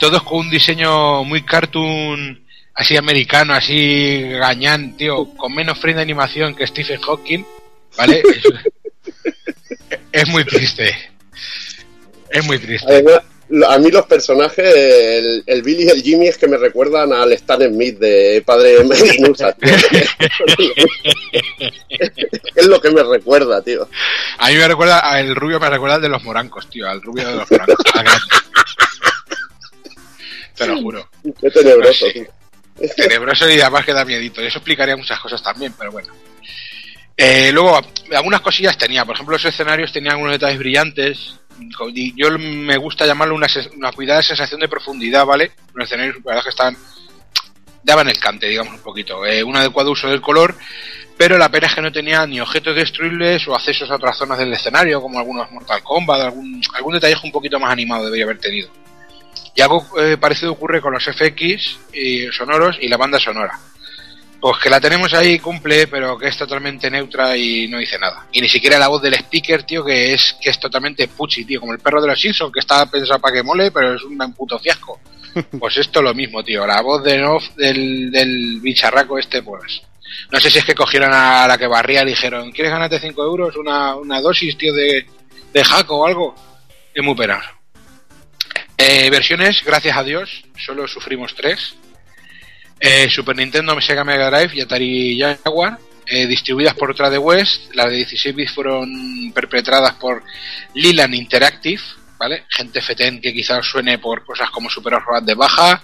Todos 0.00 0.22
con 0.22 0.40
un 0.40 0.50
diseño 0.50 1.22
muy 1.24 1.42
cartoon, 1.42 2.44
así 2.74 2.96
americano, 2.96 3.54
así 3.54 4.22
gañán, 4.30 4.96
tío, 4.96 5.34
con 5.36 5.54
menos 5.54 5.78
frame 5.78 5.96
de 5.96 6.02
animación 6.02 6.54
que 6.54 6.66
Stephen 6.66 7.00
Hawking, 7.00 7.44
¿vale? 7.96 8.22
Es, 8.22 9.24
es 10.12 10.28
muy 10.28 10.44
triste. 10.44 10.94
Es 12.30 12.44
muy 12.46 12.58
triste. 12.58 13.04
A 13.68 13.78
mí 13.78 13.90
los 13.90 14.06
personajes, 14.06 14.74
el, 14.74 15.44
el 15.46 15.62
Billy 15.62 15.84
y 15.84 15.88
el 15.88 16.02
Jimmy, 16.02 16.26
es 16.26 16.36
que 16.36 16.48
me 16.48 16.56
recuerdan 16.56 17.12
al 17.12 17.32
Stan 17.32 17.60
Smith 17.62 17.98
de 17.98 18.42
Padre 18.44 18.84
Medinusa, 18.84 19.52
tío. 19.52 19.72
es 22.54 22.66
lo 22.66 22.80
que 22.80 22.90
me 22.90 23.02
recuerda, 23.02 23.62
tío. 23.62 23.88
A 24.38 24.48
mí 24.48 24.56
me 24.56 24.66
recuerda, 24.66 25.20
el 25.20 25.36
rubio 25.36 25.60
me 25.60 25.70
recuerda 25.70 25.96
al 25.96 26.02
de 26.02 26.08
los 26.08 26.24
morancos, 26.24 26.68
tío, 26.68 26.88
al 26.88 27.00
rubio 27.02 27.28
de 27.28 27.36
los 27.36 27.50
morancos. 27.50 27.84
Te 30.56 30.66
lo 30.66 30.80
juro. 30.80 31.08
Qué 31.40 31.50
tenebroso. 31.50 32.06
Sí. 32.12 32.26
Tenebroso 32.96 33.48
y 33.48 33.60
además 33.60 33.84
que 33.84 33.92
da 33.92 34.04
miedito. 34.04 34.42
Y 34.42 34.46
eso 34.46 34.58
explicaría 34.58 34.96
muchas 34.96 35.20
cosas 35.20 35.42
también, 35.42 35.74
pero 35.78 35.92
bueno. 35.92 36.12
Eh, 37.16 37.50
luego, 37.52 37.80
algunas 38.12 38.40
cosillas 38.40 38.76
tenía. 38.76 39.04
Por 39.04 39.14
ejemplo, 39.14 39.34
los 39.34 39.44
escenarios 39.44 39.92
tenían 39.92 40.12
algunos 40.14 40.32
detalles 40.32 40.58
brillantes. 40.58 41.36
Yo 42.14 42.38
me 42.38 42.76
gusta 42.76 43.06
llamarlo 43.06 43.34
una, 43.34 43.46
una 43.76 43.92
cuidada 43.92 44.22
sensación 44.22 44.60
de 44.60 44.68
profundidad, 44.68 45.24
¿vale? 45.24 45.52
Los 45.74 45.86
escenarios, 45.86 46.16
la 46.16 46.22
verdad, 46.24 46.42
que 46.42 46.50
estaban. 46.50 46.76
daban 47.82 48.08
el 48.08 48.18
cante, 48.18 48.48
digamos, 48.48 48.74
un 48.74 48.80
poquito. 48.80 49.24
Eh, 49.24 49.42
un 49.42 49.56
adecuado 49.56 49.90
uso 49.90 50.08
del 50.08 50.20
color, 50.20 50.54
pero 51.16 51.38
la 51.38 51.50
pena 51.50 51.66
es 51.66 51.74
que 51.74 51.82
no 51.82 51.92
tenía 51.92 52.26
ni 52.26 52.40
objetos 52.40 52.76
destruibles 52.76 53.46
o 53.48 53.54
accesos 53.54 53.90
a 53.90 53.96
otras 53.96 54.18
zonas 54.18 54.38
del 54.38 54.52
escenario, 54.52 55.00
como 55.00 55.18
algunos 55.18 55.50
Mortal 55.50 55.82
Kombat, 55.82 56.20
algún, 56.20 56.60
algún 56.74 56.94
detalle 56.94 57.16
un 57.24 57.32
poquito 57.32 57.58
más 57.58 57.72
animado 57.72 58.04
debería 58.04 58.24
haber 58.24 58.38
tenido. 58.38 58.68
Y 59.54 59.62
algo 59.62 59.86
eh, 59.98 60.18
parecido 60.18 60.52
ocurre 60.52 60.82
con 60.82 60.92
los 60.92 61.04
FX 61.04 61.78
y 61.94 62.26
sonoros 62.32 62.76
y 62.80 62.88
la 62.88 62.98
banda 62.98 63.18
sonora. 63.18 63.58
Pues 64.46 64.58
que 64.58 64.70
la 64.70 64.80
tenemos 64.80 65.12
ahí, 65.12 65.40
cumple, 65.40 65.88
pero 65.88 66.16
que 66.16 66.28
es 66.28 66.36
totalmente 66.36 66.88
neutra 66.88 67.36
y 67.36 67.66
no 67.66 67.78
dice 67.78 67.98
nada. 67.98 68.28
Y 68.30 68.40
ni 68.40 68.48
siquiera 68.48 68.78
la 68.78 68.86
voz 68.86 69.02
del 69.02 69.14
speaker, 69.14 69.64
tío, 69.64 69.84
que 69.84 70.14
es 70.14 70.36
que 70.40 70.50
es 70.50 70.60
totalmente 70.60 71.08
puchi, 71.08 71.44
tío, 71.44 71.58
como 71.58 71.72
el 71.72 71.80
perro 71.80 72.00
de 72.00 72.06
los 72.06 72.20
Simpsons, 72.20 72.52
que 72.52 72.60
está 72.60 72.88
pensado 72.88 73.18
para 73.18 73.34
que 73.34 73.42
mole, 73.42 73.72
pero 73.72 73.94
es 73.94 74.04
un 74.04 74.16
puto 74.34 74.56
fiasco. 74.60 75.00
Pues 75.58 75.78
esto 75.78 76.00
lo 76.00 76.14
mismo, 76.14 76.44
tío. 76.44 76.64
La 76.64 76.80
voz 76.80 77.02
de 77.02 77.24
off 77.24 77.56
del, 77.56 78.08
del 78.12 78.60
bicharraco 78.60 79.18
este, 79.18 79.42
pues... 79.42 79.82
No 80.30 80.38
sé 80.38 80.48
si 80.48 80.60
es 80.60 80.64
que 80.64 80.76
cogieron 80.76 81.12
a 81.12 81.48
la 81.48 81.58
que 81.58 81.66
barría 81.66 82.02
y 82.02 82.06
dijeron, 82.06 82.52
¿quieres 82.52 82.72
ganarte 82.72 83.00
5 83.00 83.24
euros? 83.24 83.56
Una, 83.56 83.96
una 83.96 84.20
dosis, 84.20 84.56
tío, 84.56 84.72
de, 84.72 85.08
de 85.52 85.64
hack 85.64 85.90
o 85.90 86.06
algo. 86.06 86.36
Es 86.94 87.02
muy 87.02 87.16
penoso. 87.16 87.50
Eh, 88.78 89.10
versiones, 89.10 89.64
gracias 89.64 89.96
a 89.96 90.04
Dios, 90.04 90.44
solo 90.56 90.86
sufrimos 90.86 91.34
tres. 91.34 91.74
Eh, 92.78 93.08
Super 93.10 93.36
Nintendo, 93.36 93.78
Sega 93.80 94.04
Mega 94.04 94.30
Drive 94.30 94.54
y 94.56 94.60
Atari 94.60 95.20
Jaguar, 95.20 95.78
eh, 96.06 96.26
distribuidas 96.26 96.74
por 96.74 96.90
otra 96.90 97.08
de 97.10 97.18
West. 97.18 97.74
Las 97.74 97.86
de 97.90 97.96
16 97.96 98.34
bits 98.34 98.52
fueron 98.54 99.32
perpetradas 99.34 99.94
por 99.94 100.22
Lilan 100.74 101.14
Interactive, 101.14 101.82
¿vale? 102.18 102.44
Gente 102.48 102.80
fetén 102.82 103.20
que 103.20 103.32
quizás 103.32 103.64
suene 103.66 103.98
por 103.98 104.24
cosas 104.24 104.50
como 104.50 104.68
Super 104.70 104.94
Hot 105.00 105.24
de 105.24 105.34
Baja 105.34 105.82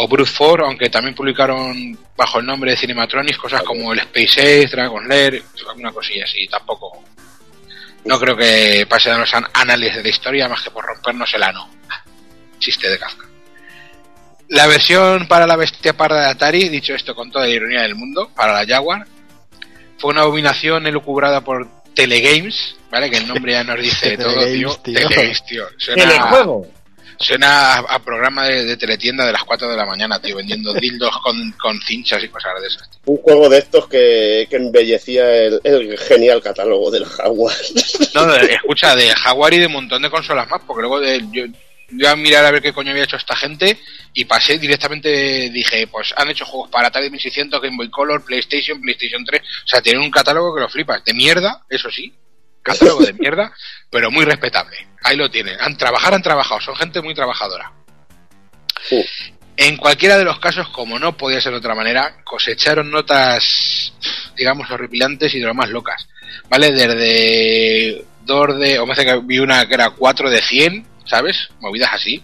o 0.00 0.08
Brute 0.08 0.30
Force, 0.30 0.64
aunque 0.64 0.88
también 0.90 1.14
publicaron 1.14 1.98
bajo 2.16 2.38
el 2.38 2.46
nombre 2.46 2.70
de 2.70 2.76
Cinematronics 2.76 3.38
cosas 3.38 3.62
como 3.62 3.92
el 3.92 3.98
Space 4.00 4.40
Ace, 4.64 4.68
Dragon 4.68 5.06
Lair, 5.08 5.42
alguna 5.68 5.92
cosilla 5.92 6.24
así, 6.24 6.46
tampoco. 6.48 7.04
No 8.04 8.18
creo 8.18 8.36
que 8.36 8.86
pase 8.88 9.10
a 9.10 9.18
los 9.18 9.34
an- 9.34 9.48
anales 9.52 9.94
de 9.96 10.02
la 10.02 10.08
historia 10.08 10.48
más 10.48 10.62
que 10.62 10.70
por 10.70 10.84
rompernos 10.84 11.32
el 11.34 11.42
ano. 11.42 11.68
Chiste 12.58 12.88
de 12.88 12.98
Kafka. 12.98 13.24
La 14.48 14.66
versión 14.66 15.28
para 15.28 15.46
la 15.46 15.56
bestia 15.56 15.92
parda 15.92 16.22
de 16.22 16.28
Atari, 16.30 16.68
dicho 16.68 16.94
esto 16.94 17.14
con 17.14 17.30
toda 17.30 17.44
la 17.46 17.50
ironía 17.50 17.82
del 17.82 17.94
mundo, 17.94 18.30
para 18.34 18.52
la 18.54 18.66
Jaguar, 18.66 19.06
fue 19.98 20.10
una 20.12 20.22
abominación 20.22 20.86
elucubrada 20.86 21.42
por 21.42 21.68
Telegames, 21.94 22.76
¿vale? 22.90 23.10
Que 23.10 23.18
el 23.18 23.28
nombre 23.28 23.52
ya 23.52 23.64
nos 23.64 23.80
dice 23.80 24.16
todo, 24.16 24.46
tío. 24.46 24.74
Telegames, 24.76 24.82
tío. 24.82 24.82
Telegames, 25.08 25.44
tío. 25.44 25.64
Suena, 25.76 26.02
Telejuego. 26.08 26.66
suena 27.18 27.74
a, 27.74 27.78
a 27.80 27.98
programa 27.98 28.46
de, 28.46 28.64
de 28.64 28.76
teletienda 28.78 29.26
de 29.26 29.32
las 29.32 29.44
4 29.44 29.68
de 29.68 29.76
la 29.76 29.84
mañana, 29.84 30.18
tío, 30.20 30.36
vendiendo 30.36 30.72
dildos 30.72 31.18
con, 31.22 31.52
con 31.60 31.78
cinchas 31.82 32.22
y 32.24 32.28
cosas 32.28 32.52
de 32.62 32.68
esas. 32.68 32.88
Un 33.04 33.18
juego 33.18 33.48
de 33.50 33.58
estos 33.58 33.86
que, 33.88 34.46
que 34.48 34.56
embellecía 34.56 35.28
el, 35.30 35.60
el 35.64 35.98
genial 35.98 36.40
catálogo 36.40 36.90
del 36.90 37.04
Jaguar. 37.04 37.54
No, 38.14 38.24
de- 38.26 38.54
escucha, 38.54 38.96
de 38.96 39.10
Jaguar 39.10 39.52
y 39.52 39.58
de 39.58 39.66
un 39.66 39.72
montón 39.72 40.00
de 40.00 40.10
consolas 40.10 40.48
más, 40.48 40.62
porque 40.66 40.80
luego 40.82 41.00
de, 41.00 41.22
yo, 41.32 41.44
yo 41.90 42.10
a 42.10 42.16
mirar 42.16 42.44
a 42.44 42.50
ver 42.50 42.62
qué 42.62 42.72
coño 42.72 42.90
había 42.90 43.04
hecho 43.04 43.16
esta 43.16 43.34
gente 43.34 43.78
y 44.12 44.24
pasé 44.24 44.58
directamente, 44.58 45.50
dije, 45.50 45.86
pues 45.86 46.12
han 46.16 46.28
hecho 46.28 46.44
juegos 46.44 46.70
para 46.70 46.88
Atari 46.88 47.10
1600, 47.10 47.60
Game 47.60 47.76
Boy 47.76 47.90
Color, 47.90 48.24
PlayStation, 48.24 48.80
PlayStation 48.80 49.24
3, 49.24 49.40
o 49.40 49.68
sea, 49.68 49.80
tienen 49.80 50.02
un 50.02 50.10
catálogo 50.10 50.54
que 50.54 50.60
lo 50.60 50.68
flipas, 50.68 51.04
de 51.04 51.14
mierda, 51.14 51.64
eso 51.68 51.90
sí, 51.90 52.12
catálogo 52.62 53.04
de 53.04 53.14
mierda, 53.14 53.52
pero 53.90 54.10
muy 54.10 54.24
respetable, 54.24 54.76
ahí 55.02 55.16
lo 55.16 55.30
tienen, 55.30 55.56
han 55.60 55.76
trabajar, 55.76 56.14
han 56.14 56.22
trabajado, 56.22 56.60
son 56.60 56.76
gente 56.76 57.00
muy 57.00 57.14
trabajadora. 57.14 57.72
En 59.56 59.76
cualquiera 59.76 60.16
de 60.16 60.24
los 60.24 60.38
casos, 60.38 60.68
como 60.68 60.98
no 61.00 61.16
podía 61.16 61.40
ser 61.40 61.52
de 61.52 61.58
otra 61.58 61.74
manera, 61.74 62.22
cosecharon 62.22 62.90
notas, 62.90 63.92
digamos, 64.36 64.70
horripilantes 64.70 65.34
y 65.34 65.40
de 65.40 65.46
lo 65.46 65.54
más 65.54 65.68
locas. 65.68 66.06
¿Vale? 66.48 66.70
Desde 66.70 68.04
dos 68.24 68.56
de, 68.60 68.78
o 68.78 68.86
me 68.86 68.92
hace 68.92 69.04
que 69.04 69.18
vi 69.24 69.40
una 69.40 69.66
que 69.66 69.74
era 69.74 69.90
4 69.90 70.30
de 70.30 70.40
100, 70.40 70.86
¿sabes? 71.08 71.48
Movidas 71.60 71.90
así. 71.94 72.22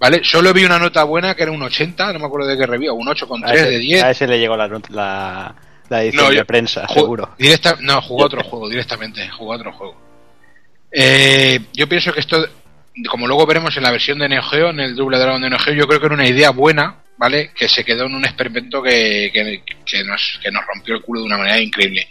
¿Vale? 0.00 0.22
Solo 0.24 0.52
vi 0.52 0.64
una 0.64 0.78
nota 0.78 1.04
buena 1.04 1.34
que 1.34 1.44
era 1.44 1.52
un 1.52 1.62
80, 1.62 2.12
no 2.12 2.18
me 2.18 2.26
acuerdo 2.26 2.48
de 2.48 2.56
qué 2.56 2.66
review, 2.66 2.94
un 2.94 3.06
8,3 3.06 3.44
A 3.48 3.54
ese, 3.54 3.70
de 3.70 3.78
10. 3.78 4.02
a 4.02 4.10
ese 4.10 4.26
le 4.26 4.38
llegó 4.40 4.56
la, 4.56 4.66
la, 4.90 5.54
la 5.88 6.02
edición 6.02 6.24
No, 6.24 6.32
yo- 6.32 6.38
de 6.38 6.44
prensa, 6.44 6.86
seguro. 6.88 7.30
Directa, 7.38 7.76
no, 7.80 8.02
jugó 8.02 8.22
a 8.24 8.26
otro 8.26 8.42
juego, 8.42 8.68
directamente, 8.68 9.28
jugó 9.30 9.52
a 9.52 9.56
otro 9.56 9.72
juego. 9.72 9.96
Eh, 10.90 11.60
yo 11.72 11.88
pienso 11.88 12.12
que 12.12 12.20
esto, 12.20 12.44
como 13.10 13.26
luego 13.26 13.46
veremos 13.46 13.76
en 13.76 13.82
la 13.82 13.90
versión 13.90 14.18
de 14.18 14.28
Neo 14.28 14.42
Geo, 14.42 14.70
en 14.70 14.80
el 14.80 14.96
Double 14.96 15.18
Dragon 15.18 15.40
de 15.42 15.50
Neo 15.50 15.58
Geo, 15.58 15.74
yo 15.74 15.86
creo 15.86 16.00
que 16.00 16.06
era 16.06 16.14
una 16.14 16.28
idea 16.28 16.50
buena, 16.50 16.96
¿vale? 17.16 17.50
Que 17.54 17.68
se 17.68 17.84
quedó 17.84 18.06
en 18.06 18.14
un 18.14 18.24
experimento 18.24 18.82
que, 18.82 19.30
que, 19.32 19.62
que 19.84 20.04
nos, 20.04 20.40
que 20.42 20.50
nos 20.50 20.64
rompió 20.66 20.96
el 20.96 21.02
culo 21.02 21.20
de 21.20 21.26
una 21.26 21.38
manera 21.38 21.60
increíble. 21.60 22.08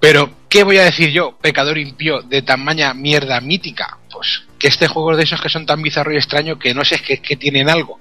Pero, 0.00 0.46
¿qué 0.48 0.62
voy 0.62 0.78
a 0.78 0.84
decir 0.84 1.10
yo, 1.10 1.36
pecador 1.38 1.78
impío, 1.78 2.22
de 2.22 2.42
tamaña 2.42 2.94
mierda 2.94 3.40
mítica? 3.40 3.98
Pues 4.10 4.44
que 4.58 4.68
este 4.68 4.88
juego 4.88 5.12
es 5.12 5.18
de 5.18 5.24
esos 5.24 5.40
que 5.40 5.48
son 5.48 5.66
tan 5.66 5.82
bizarro 5.82 6.12
y 6.12 6.16
extraño 6.16 6.58
que 6.58 6.74
no 6.74 6.84
sé, 6.84 6.96
es 6.96 7.02
que, 7.02 7.18
que 7.18 7.36
tienen 7.36 7.68
algo. 7.68 7.98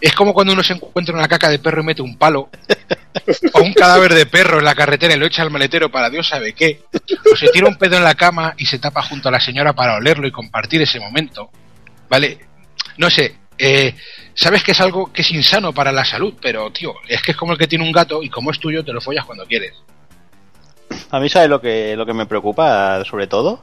Es 0.00 0.14
como 0.14 0.32
cuando 0.32 0.52
uno 0.52 0.62
se 0.62 0.74
encuentra 0.74 1.14
una 1.14 1.28
caca 1.28 1.48
de 1.48 1.58
perro 1.58 1.82
y 1.82 1.86
mete 1.86 2.02
un 2.02 2.16
palo, 2.16 2.50
o 3.54 3.62
un 3.62 3.72
cadáver 3.72 4.14
de 4.14 4.26
perro 4.26 4.58
en 4.58 4.64
la 4.64 4.74
carretera 4.74 5.14
y 5.14 5.18
lo 5.18 5.26
echa 5.26 5.42
al 5.42 5.50
maletero 5.50 5.90
para 5.90 6.10
Dios 6.10 6.28
sabe 6.28 6.52
qué, 6.52 6.82
o 7.32 7.36
se 7.36 7.48
tira 7.48 7.68
un 7.68 7.76
pedo 7.76 7.96
en 7.96 8.04
la 8.04 8.14
cama 8.14 8.54
y 8.56 8.66
se 8.66 8.78
tapa 8.78 9.02
junto 9.02 9.28
a 9.28 9.32
la 9.32 9.40
señora 9.40 9.72
para 9.72 9.96
olerlo 9.96 10.26
y 10.26 10.32
compartir 10.32 10.82
ese 10.82 11.00
momento, 11.00 11.50
¿vale? 12.08 12.38
No 12.96 13.10
sé, 13.10 13.36
eh, 13.58 13.94
sabes 14.34 14.62
que 14.62 14.72
es 14.72 14.80
algo 14.80 15.12
que 15.12 15.22
es 15.22 15.30
insano 15.32 15.72
para 15.72 15.92
la 15.92 16.04
salud, 16.04 16.34
pero 16.40 16.70
tío, 16.70 16.94
es 17.08 17.22
que 17.22 17.32
es 17.32 17.36
como 17.36 17.52
el 17.52 17.58
que 17.58 17.66
tiene 17.66 17.84
un 17.84 17.92
gato 17.92 18.22
y 18.22 18.30
como 18.30 18.50
es 18.50 18.58
tuyo 18.58 18.84
te 18.84 18.92
lo 18.92 19.00
follas 19.00 19.24
cuando 19.24 19.46
quieres. 19.46 19.74
A 21.10 21.20
mí, 21.20 21.28
¿sabes 21.28 21.48
lo 21.48 21.60
que, 21.60 21.94
lo 21.96 22.06
que 22.06 22.14
me 22.14 22.26
preocupa 22.26 23.04
sobre 23.04 23.26
todo? 23.26 23.60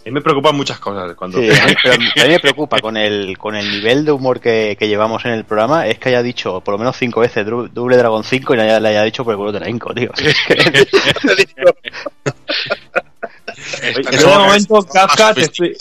A 0.00 0.04
mí 0.04 0.12
me 0.12 0.22
preocupan 0.22 0.56
muchas 0.56 0.78
cosas. 0.78 1.14
Cuando 1.14 1.38
Sí, 1.38 1.50
a 1.50 1.66
mí, 1.66 1.74
pero 1.82 1.94
a 1.94 1.98
mí 1.98 2.32
me 2.32 2.40
preocupa 2.40 2.78
con 2.78 2.96
el, 2.96 3.36
con 3.36 3.54
el 3.54 3.70
nivel 3.70 4.04
de 4.04 4.12
humor 4.12 4.40
que, 4.40 4.76
que 4.78 4.88
llevamos 4.88 5.24
en 5.26 5.32
el 5.32 5.44
programa 5.44 5.86
es 5.86 5.98
que 5.98 6.08
haya 6.08 6.22
dicho 6.22 6.60
por 6.62 6.72
lo 6.72 6.78
menos 6.78 6.96
cinco 6.96 7.20
veces 7.20 7.44
Double 7.44 7.96
Dragon 7.96 8.24
5 8.24 8.54
y 8.54 8.56
le 8.56 8.62
haya, 8.62 8.80
le 8.80 8.88
haya 8.88 9.02
dicho 9.02 9.24
por 9.24 9.34
el 9.34 9.38
culo 9.38 9.52
de 9.52 9.60
la 9.60 9.68
Inco, 9.68 9.92
tío. 9.94 10.10
En 13.82 14.14
este 14.14 14.26
momento, 14.26 14.82
Kafka, 14.82 15.34
te 15.34 15.42
estoy, 15.42 15.76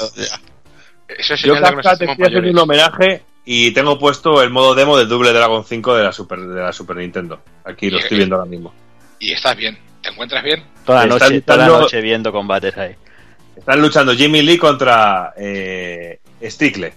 Eso 1.07 1.35
yo 1.35 1.53
Kafka 1.61 1.97
te 1.97 2.05
estoy 2.05 2.25
haciendo 2.25 2.51
un 2.51 2.59
homenaje 2.59 3.23
y 3.45 3.71
tengo 3.71 3.97
puesto 3.97 4.43
el 4.43 4.49
modo 4.49 4.75
demo 4.75 4.97
del 4.97 5.07
Double 5.07 5.31
Dragon 5.31 5.63
5 5.63 5.95
de 5.95 6.03
la 6.03 6.11
Super, 6.11 6.39
de 6.39 6.61
la 6.61 6.73
Super 6.73 6.97
Nintendo. 6.97 7.41
Aquí 7.63 7.89
lo 7.89 7.99
estoy 7.99 8.17
viendo 8.17 8.35
ahora 8.35 8.49
mismo. 8.49 8.73
Y 9.19 9.31
estás 9.31 9.55
bien, 9.55 9.77
¿te 10.01 10.09
encuentras 10.09 10.43
bien? 10.43 10.63
Toda 10.85 11.05
la 11.05 11.17
noche, 11.17 11.41
toda 11.41 11.57
la 11.57 11.67
noche 11.67 12.01
viendo 12.01 12.31
combates 12.31 12.77
ahí. 12.77 12.95
Están 13.59 13.81
luchando 13.81 14.13
Jimmy 14.15 14.41
Lee 14.41 14.57
contra 14.57 15.33
eh, 15.37 16.19
Stickle. 16.43 16.93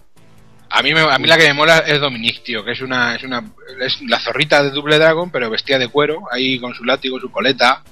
A 0.70 0.82
mí, 0.82 0.94
me- 0.94 1.00
a 1.00 1.18
mí 1.18 1.26
la 1.28 1.36
que 1.36 1.49
me 1.49 1.52
mola 1.55 1.78
es 1.81 2.00
Dominique, 2.00 2.41
tío, 2.44 2.65
que 2.65 2.73
es 2.73 2.81
una, 2.81 3.15
es 3.16 3.23
una 3.24 3.44
es 3.81 4.00
la 4.08 4.18
zorrita 4.20 4.62
de 4.62 4.70
Double 4.70 4.97
Dragon, 4.99 5.31
pero 5.31 5.50
vestida 5.50 5.78
de 5.78 5.89
cuero, 5.89 6.23
ahí 6.31 6.58
con 6.58 6.74
su 6.74 6.84
látigo, 6.84 7.20
su 7.20 7.31
coleta. 7.31 7.82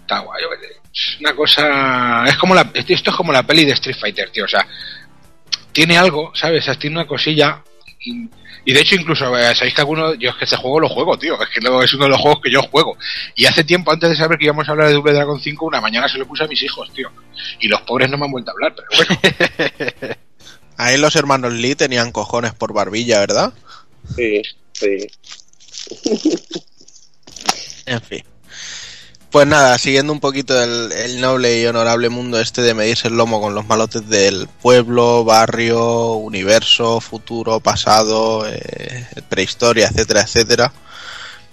Está 0.00 0.18
guay, 0.20 0.42
es 0.92 1.16
una 1.20 1.34
cosa, 1.34 2.24
es 2.26 2.36
como 2.36 2.54
la, 2.54 2.70
esto 2.74 2.92
es 3.10 3.16
como 3.16 3.32
la 3.32 3.42
peli 3.44 3.64
de 3.64 3.72
Street 3.72 3.96
Fighter, 3.98 4.30
tío, 4.30 4.44
o 4.44 4.48
sea, 4.48 4.66
tiene 5.72 5.96
algo, 5.96 6.32
¿sabes? 6.34 6.64
Tiene 6.78 6.96
una 6.96 7.06
cosilla 7.06 7.62
y, 8.06 8.30
y 8.64 8.72
de 8.72 8.80
hecho 8.80 8.94
incluso, 8.94 9.36
eh, 9.36 9.54
sabéis 9.54 9.74
que 9.74 9.80
alguno, 9.80 10.14
yo 10.14 10.30
es 10.30 10.36
que 10.36 10.44
este 10.44 10.56
juego 10.56 10.80
lo 10.80 10.88
juego, 10.88 11.18
tío, 11.18 11.40
es 11.40 11.48
que 11.50 11.60
luego 11.60 11.82
es 11.82 11.92
uno 11.94 12.04
de 12.04 12.10
los 12.10 12.20
juegos 12.20 12.40
que 12.42 12.50
yo 12.50 12.62
juego. 12.62 12.96
Y 13.34 13.46
hace 13.46 13.64
tiempo, 13.64 13.92
antes 13.92 14.10
de 14.10 14.16
saber 14.16 14.38
que 14.38 14.46
íbamos 14.46 14.68
a 14.68 14.72
hablar 14.72 14.88
de 14.88 14.94
Double 14.94 15.12
Dragon 15.12 15.40
5, 15.40 15.66
una 15.66 15.80
mañana 15.80 16.08
se 16.08 16.18
lo 16.18 16.26
puse 16.26 16.44
a 16.44 16.48
mis 16.48 16.62
hijos, 16.62 16.92
tío. 16.92 17.10
Y 17.60 17.68
los 17.68 17.82
pobres 17.82 18.08
no 18.10 18.16
me 18.16 18.26
han 18.26 18.32
vuelto 18.32 18.50
a 18.50 18.54
hablar, 18.54 18.74
pero 18.74 18.88
bueno. 18.96 20.16
Ahí 20.78 20.98
los 20.98 21.16
hermanos 21.16 21.52
Lee 21.52 21.74
tenían 21.74 22.12
cojones 22.12 22.54
por 22.54 22.72
barbilla, 22.72 23.20
¿verdad? 23.20 23.54
Sí, 24.14 24.42
sí. 24.72 25.08
En 27.86 28.00
fin. 28.02 28.22
Pues 29.36 29.46
nada, 29.46 29.76
siguiendo 29.76 30.14
un 30.14 30.20
poquito 30.20 30.58
el, 30.62 31.20
noble 31.20 31.60
y 31.60 31.66
honorable 31.66 32.08
mundo 32.08 32.40
este 32.40 32.62
de 32.62 32.72
medirse 32.72 33.08
el 33.08 33.18
lomo 33.18 33.38
con 33.38 33.54
los 33.54 33.66
malotes 33.66 34.08
del 34.08 34.48
pueblo, 34.48 35.24
barrio, 35.24 36.14
universo, 36.14 37.02
futuro, 37.02 37.60
pasado, 37.60 38.46
eh, 38.48 39.06
prehistoria, 39.28 39.88
etcétera, 39.88 40.22
etcétera, 40.22 40.72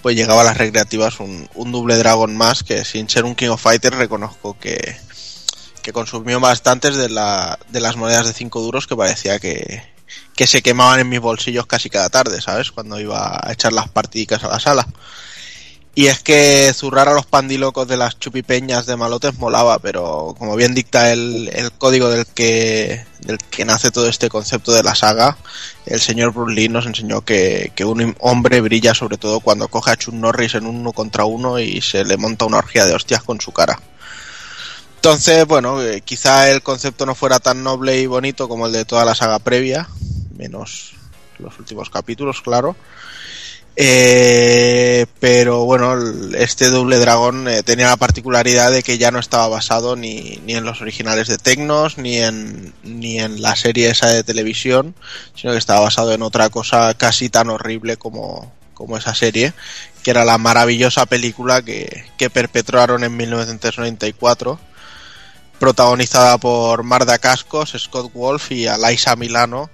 pues 0.02 0.16
llegaba 0.16 0.44
a 0.44 0.45
las 0.45 0.58
recreativas 0.58 1.20
un, 1.20 1.50
un 1.56 1.74
doble 1.74 1.98
dragón 1.98 2.38
más 2.38 2.64
que 2.64 2.86
sin 2.86 3.10
ser 3.10 3.26
un 3.26 3.36
King 3.36 3.50
of 3.50 3.62
Fighters 3.62 3.98
reconozco 3.98 4.58
que, 4.58 4.95
que 5.82 5.92
consumió 5.92 6.40
bastantes 6.40 6.95
de, 6.95 7.10
la, 7.10 7.60
de 7.68 7.82
las 7.82 7.98
monedas 7.98 8.28
de 8.28 8.32
5 8.32 8.62
duros 8.62 8.88
que 8.88 8.95
parecía 8.95 9.40
que, 9.40 9.84
que 10.38 10.48
se 10.48 10.62
quemaban 10.62 11.02
en 11.02 11.10
mis 11.10 11.20
bolsillos 11.20 11.66
casi 11.66 11.90
cada 11.90 12.10
tarde, 12.10 12.40
¿sabes? 12.40 12.72
Cuando 12.72 12.98
iba 12.98 13.42
a 13.45 13.52
echar 13.52 13.74
las 13.74 13.90
partidicas 13.90 14.42
a 14.45 14.48
la 14.48 14.62
sala. 14.62 14.88
Y 15.96 16.08
es 16.08 16.22
que 16.22 16.72
zurrar 16.74 17.08
a 17.08 17.14
los 17.14 17.28
pandilocos 17.28 17.88
de 17.88 17.98
las 17.98 18.18
chupipeñas 18.18 18.88
de 18.88 18.96
malotes 18.96 19.38
molaba, 19.38 19.78
pero 19.78 20.36
como 20.40 20.56
bien 20.56 20.74
dicta 20.74 21.12
el, 21.12 21.52
el 21.54 21.72
código 21.72 22.10
del 22.10 22.26
que, 22.26 23.06
del 23.20 23.38
que 23.38 23.64
nace 23.64 23.92
todo 23.92 24.08
este 24.10 24.28
concepto 24.28 24.72
de 24.72 24.82
la 24.82 24.96
saga, 24.96 25.38
el 25.86 26.02
señor 26.02 26.34
Bruce 26.34 26.68
nos 26.70 26.88
enseñó 26.88 27.22
que, 27.22 27.72
que 27.76 27.86
un 27.86 28.16
hombre 28.20 28.62
brilla 28.62 28.96
sobre 28.96 29.18
todo 29.18 29.40
cuando 29.40 29.68
coge 29.68 29.92
a 29.92 29.96
Chuck 29.96 30.16
Norris 30.16 30.56
en 30.56 30.66
uno 30.66 30.94
contra 30.94 31.26
uno 31.26 31.60
y 31.60 31.80
se 31.82 32.04
le 32.04 32.18
monta 32.18 32.46
una 32.46 32.58
orgía 32.58 32.86
de 32.86 32.96
hostias 32.96 33.22
con 33.22 33.40
su 33.40 33.52
cara. 33.52 33.80
Entonces, 34.96 35.46
bueno, 35.46 35.80
eh, 35.84 36.02
quizá 36.02 36.50
el 36.50 36.64
concepto 36.64 37.06
no 37.06 37.14
fuera 37.14 37.40
tan 37.40 37.62
noble 37.62 38.00
y 38.00 38.08
bonito 38.08 38.48
como 38.48 38.66
el 38.66 38.74
de 38.74 38.86
toda 38.86 39.06
la 39.06 39.14
saga 39.14 39.38
previa, 39.38 39.88
menos 40.38 40.94
los 41.38 41.60
últimos 41.60 41.90
capítulos, 41.90 42.42
claro. 42.42 42.76
Eh, 43.76 45.08
pero 45.19 45.66
bueno, 45.66 45.95
este 46.38 46.69
doble 46.69 46.98
dragón 46.98 47.48
eh, 47.48 47.64
tenía 47.64 47.88
la 47.88 47.98
particularidad 47.98 48.72
de 48.72 48.84
que 48.84 49.00
ya 49.00 49.10
no 49.10 49.18
estaba 49.18 49.48
basado 49.48 49.95
ni, 49.95 50.40
ni 50.45 50.53
en 50.53 50.64
los 50.64 50.82
originales 50.82 51.27
de 51.27 51.40
Tecnos, 51.40 51.98
ni 51.98 52.18
en, 52.18 52.74
ni 52.84 53.19
en 53.19 53.42
la 53.42 53.56
serie 53.56 53.90
esa 53.90 54.10
de 54.10 54.24
televisión, 54.24 54.93
sino 55.35 55.53
que 55.53 55.60
estaba 55.60 55.80
basado 55.80 56.14
en 56.14 56.22
otra 56.22 56.50
cosa 56.50 56.93
casi 56.93 57.30
tan 57.30 57.50
horrible 57.50 57.98
como, 57.98 58.52
como 58.76 58.98
esa 58.98 59.16
serie, 59.16 59.53
que 60.03 60.11
era 60.11 60.24
la 60.24 60.38
maravillosa 60.38 61.08
película 61.08 61.64
que, 61.64 62.06
que 62.18 62.30
perpetraron 62.30 63.03
en 63.03 63.18
1994 63.18 64.60
protagonizada 65.60 66.38
por 66.40 66.84
Marda 66.84 67.18
Cascos, 67.19 67.74
Scott 67.77 68.11
Wolf 68.14 68.52
y 68.52 68.68
Alaisa 68.68 69.16
Milano, 69.16 69.69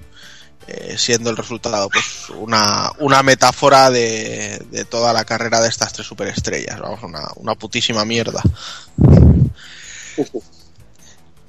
eh, 0.71 0.95
siendo 0.99 1.31
el 1.31 1.37
resultado 1.37 1.89
pues 1.89 2.29
una, 2.37 2.91
una 2.99 3.23
metáfora 3.23 3.89
de, 3.89 4.63
de 4.69 4.85
toda 4.85 5.13
la 5.13 5.25
carrera 5.25 5.61
de 5.61 5.67
estas 5.67 5.93
tres 5.93 6.05
superestrellas, 6.05 6.79
vamos, 6.79 7.01
una, 7.01 7.27
una 7.37 7.55
putísima 7.55 8.05
mierda. 8.05 8.43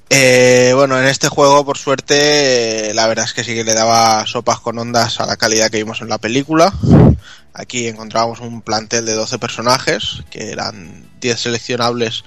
Eh, 0.09 0.73
bueno, 0.75 0.99
en 0.99 1.05
este 1.05 1.29
juego, 1.29 1.67
por 1.67 1.77
suerte, 1.77 2.93
la 2.95 3.07
verdad 3.07 3.27
es 3.27 3.35
que 3.35 3.45
sí 3.45 3.55
que 3.55 3.63
le 3.63 3.75
daba 3.75 4.27
sopas 4.27 4.59
con 4.59 4.79
ondas 4.79 5.21
a 5.21 5.27
la 5.27 5.37
calidad 5.37 5.71
que 5.71 5.77
vimos 5.77 6.01
en 6.01 6.09
la 6.09 6.19
película. 6.19 6.73
Aquí 7.53 7.89
encontrábamos 7.89 8.41
un 8.41 8.63
plantel 8.63 9.05
de 9.05 9.13
12 9.13 9.39
personajes, 9.39 10.23
que 10.31 10.51
eran 10.51 11.11
10 11.21 11.41
seleccionables 11.41 12.25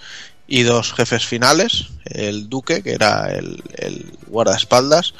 y 0.48 0.62
dos 0.62 0.94
jefes 0.94 1.26
finales, 1.26 1.88
el 2.06 2.50
duque, 2.50 2.84
que 2.84 2.94
era 2.94 3.32
el, 3.32 3.64
el 3.76 4.18
guardaespaldas, 4.28 5.14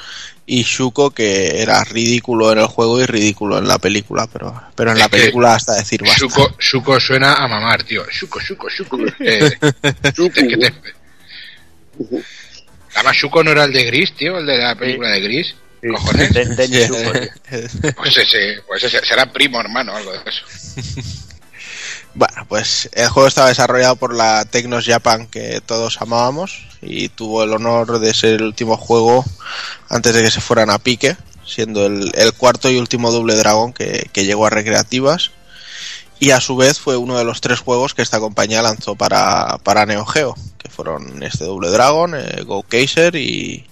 y 0.46 0.62
Shuko, 0.62 1.10
que 1.10 1.62
era 1.62 1.82
ridículo 1.84 2.52
en 2.52 2.58
el 2.58 2.66
juego 2.66 3.00
y 3.00 3.06
ridículo 3.06 3.58
en 3.58 3.66
la 3.66 3.78
película, 3.78 4.26
pero, 4.30 4.54
pero 4.74 4.92
en 4.92 4.98
la 4.98 5.04
Es 5.06 5.10
que 5.10 5.16
película 5.18 5.54
hasta 5.54 5.74
decir 5.74 6.02
basta. 6.02 6.18
Shuko, 6.18 6.56
Shuko 6.58 7.00
suena 7.00 7.34
a 7.34 7.48
mamar, 7.48 7.82
tío. 7.84 8.04
Shuko, 8.10 8.40
Shuko, 8.40 8.68
Shuko. 8.68 8.98
Eh, 9.20 9.50
es 9.82 10.12
que 10.12 10.56
te- 10.56 10.74
Además, 12.94 13.16
Shuko 13.16 13.42
no 13.42 13.50
era 13.52 13.64
el 13.64 13.72
de 13.72 13.84
Gris, 13.84 14.14
tío, 14.14 14.38
el 14.38 14.46
de 14.46 14.58
la 14.58 14.74
película 14.76 15.08
de 15.10 15.20
Gris. 15.20 15.54
Cojones. 15.90 16.32
De- 16.56 16.68
Shuko. 16.68 17.92
Pues 17.96 18.16
ese, 18.16 18.60
pues 18.66 18.82
ese 18.84 19.04
será 19.04 19.32
primo 19.32 19.60
hermano, 19.60 19.94
algo 19.96 20.12
de 20.12 20.18
eso. 20.26 20.44
Bueno, 22.14 22.46
pues 22.48 22.88
el 22.92 23.08
juego 23.08 23.26
estaba 23.26 23.48
desarrollado 23.48 23.96
por 23.96 24.14
la 24.14 24.44
Tecnos 24.44 24.86
Japan 24.86 25.26
que 25.26 25.60
todos 25.60 26.00
amábamos 26.00 26.68
y 26.80 27.08
tuvo 27.08 27.42
el 27.42 27.52
honor 27.52 27.98
de 27.98 28.14
ser 28.14 28.34
el 28.34 28.44
último 28.44 28.76
juego 28.76 29.24
antes 29.88 30.14
de 30.14 30.22
que 30.22 30.30
se 30.30 30.40
fueran 30.40 30.70
a 30.70 30.78
pique, 30.78 31.16
siendo 31.44 31.86
el, 31.86 32.12
cuarto 32.38 32.70
y 32.70 32.78
último 32.78 33.10
doble 33.10 33.34
dragón 33.34 33.72
que, 33.72 34.08
llegó 34.14 34.46
a 34.46 34.50
recreativas 34.50 35.32
y 36.20 36.30
a 36.30 36.40
su 36.40 36.54
vez 36.54 36.78
fue 36.78 36.96
uno 36.96 37.18
de 37.18 37.24
los 37.24 37.40
tres 37.40 37.58
juegos 37.58 37.94
que 37.94 38.02
esta 38.02 38.20
compañía 38.20 38.62
lanzó 38.62 38.94
para, 38.94 39.58
para 39.64 39.84
Neo 39.84 40.06
Geo, 40.06 40.36
que 40.58 40.68
fueron 40.68 41.20
este 41.24 41.44
doble 41.44 41.70
dragón, 41.70 42.14
eh, 42.14 42.42
Go 42.44 42.62
Kaiser 42.62 43.16
y, 43.16 43.66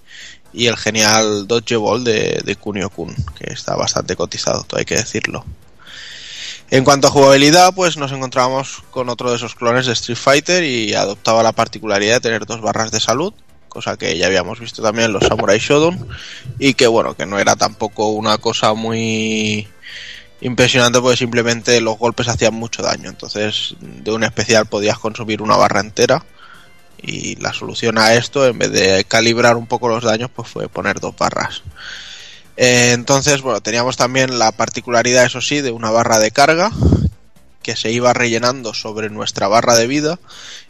y 0.53 0.67
el 0.67 0.77
genial 0.77 1.47
Dodge 1.47 1.77
Ball 1.77 2.03
de, 2.03 2.43
de 2.45 2.57
Kunio 2.57 2.91
Kun, 2.91 3.15
que 3.39 3.53
está 3.53 3.77
bastante 3.77 4.17
cotizado, 4.17 4.65
todo 4.65 4.81
hay 4.81 4.85
que 4.85 4.97
decirlo. 4.97 5.45
En 6.73 6.85
cuanto 6.85 7.09
a 7.09 7.11
jugabilidad, 7.11 7.75
pues 7.75 7.99
nos 7.99 8.13
encontramos 8.13 8.83
con 8.91 9.11
otro 9.11 9.29
de 9.29 9.37
esos 9.37 9.55
clones 9.55 9.85
de 9.85 9.93
Street 9.93 10.17
Fighter 10.17 10.65
y 10.65 10.95
adoptaba 10.95 11.43
la 11.43 11.53
particularidad 11.53 12.15
de 12.15 12.21
tener 12.21 12.47
dos 12.47 12.63
barras 12.63 12.91
de 12.91 12.99
salud, 12.99 13.35
cosa 13.69 13.99
que 13.99 14.17
ya 14.17 14.25
habíamos 14.25 14.59
visto 14.59 14.83
también 14.83 15.09
en 15.09 15.13
los 15.13 15.27
Samurai 15.27 15.59
Shodown 15.59 16.09
y 16.59 16.73
que 16.73 16.87
bueno, 16.87 17.15
que 17.15 17.27
no 17.27 17.39
era 17.39 17.57
tampoco 17.57 18.09
una 18.09 18.39
cosa 18.39 18.73
muy 18.73 19.69
impresionante 20.41 20.99
porque 20.99 21.19
simplemente 21.19 21.79
los 21.83 21.99
golpes 21.99 22.29
hacían 22.29 22.55
mucho 22.55 22.83
daño, 22.83 23.11
entonces 23.11 23.77
de 23.79 24.11
un 24.11 24.25
especial 24.25 24.65
podías 24.65 24.99
consumir 24.99 25.43
una 25.43 25.59
barra 25.59 25.81
entera 25.81 26.25
y 27.03 27.37
la 27.37 27.53
solución 27.53 27.99
a 27.99 28.15
esto 28.15 28.47
en 28.47 28.59
vez 28.59 28.73
de 28.73 29.05
calibrar 29.05 29.59
un 29.59 29.67
poco 29.67 29.89
los 29.89 30.05
daños 30.05 30.31
pues 30.35 30.49
fue 30.49 30.71
poner 30.71 31.01
dos 31.01 31.15
barras. 31.19 31.63
Eh, 32.57 32.93
entonces, 32.93 33.43
bueno, 33.43 33.61
teníamos 33.61 33.97
también 33.97 34.39
la 34.39 34.53
particularidad, 34.53 35.25
eso 35.25 35.41
sí, 35.41 35.61
de 35.61 35.71
una 35.71 35.91
barra 35.91 36.19
de 36.19 36.31
carga 36.31 36.71
que 37.63 37.77
se 37.77 37.91
iba 37.91 38.13
rellenando 38.13 38.75
sobre 38.75 39.09
nuestra 39.09 39.49
barra 39.49 39.77
de 39.77 39.87
vida 39.87 40.19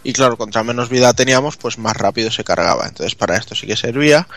y 0.05 0.13
claro, 0.13 0.37
contra 0.37 0.63
menos 0.63 0.89
vida 0.89 1.15
teníamos, 1.15 1.57
pues 1.57 1.79
más 1.79 1.97
rápido 1.97 2.31
se 2.31 2.45
cargaba. 2.45 2.87
Entonces 2.87 3.15
para 3.15 3.37
esto 3.37 3.55
sí 3.55 3.67
que 3.67 3.77
servía 3.77 4.29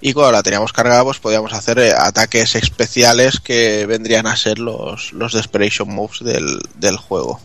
y 0.00 0.12
cuando 0.12 0.32
la 0.32 0.42
teníamos 0.42 0.72
cargada, 0.72 1.04
pues 1.04 1.18
podíamos 1.18 1.52
hacer 1.52 1.78
eh, 1.78 1.92
ataques 1.92 2.54
especiales 2.54 3.40
que 3.40 3.84
vendrían 3.86 4.26
a 4.26 4.36
ser 4.36 4.58
los, 4.58 5.12
los 5.12 5.32
Desperation 5.32 5.92
Moves 5.92 6.20
del, 6.20 6.60
del 6.76 6.96
juego. 6.96 7.40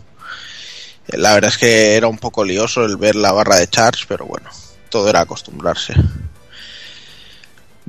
La 1.08 1.34
verdad 1.34 1.50
es 1.50 1.58
que 1.58 1.96
era 1.96 2.06
un 2.06 2.18
poco 2.18 2.44
lioso 2.44 2.84
el 2.84 2.96
ver 2.96 3.16
la 3.16 3.32
barra 3.32 3.56
de 3.56 3.68
charge, 3.68 4.04
pero 4.06 4.26
bueno, 4.26 4.48
todo 4.90 5.08
era 5.10 5.20
acostumbrarse. 5.22 5.94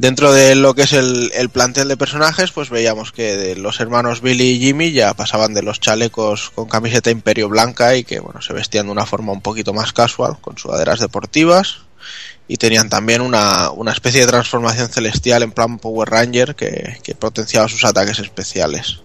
Dentro 0.02 0.34
de 0.34 0.56
lo 0.56 0.74
que 0.74 0.82
es 0.82 0.94
el, 0.94 1.32
el, 1.36 1.50
plantel 1.50 1.88
de 1.88 1.96
personajes, 1.96 2.52
pues 2.52 2.72
veíamos 2.72 3.12
que 3.12 3.38
de 3.38 3.56
los 3.56 3.80
hermanos 3.80 4.22
Billy 4.22 4.54
y 4.54 4.60
Jimmy 4.60 4.92
ya 4.94 5.14
pasaban 5.14 5.54
de 5.54 5.62
los 5.62 5.80
chalecos 5.80 6.50
con 6.56 6.68
camiseta 6.68 7.12
imperio 7.12 7.50
blanca 7.50 7.96
y 7.96 8.04
que 8.04 8.20
bueno, 8.20 8.42
se 8.42 8.52
vestían 8.52 8.88
de 8.88 8.94
una 8.94 9.06
forma 9.06 9.32
un 9.32 9.42
poquito 9.42 9.76
más 9.76 9.94
casual, 9.94 10.40
con 10.42 10.58
sudaderas 10.58 11.00
deportivas. 11.00 11.82
Y 12.48 12.58
tenían 12.58 12.90
también 12.90 13.22
una, 13.22 13.70
una 13.70 13.92
especie 13.92 14.22
de 14.22 14.26
transformación 14.26 14.90
celestial 14.90 15.44
en 15.44 15.52
plan 15.52 15.78
Power 15.78 16.10
Ranger 16.10 16.56
que, 16.56 16.98
que 17.04 17.14
potenciaba 17.14 17.68
sus 17.68 17.86
ataques 17.86 18.18
especiales. 18.18 19.02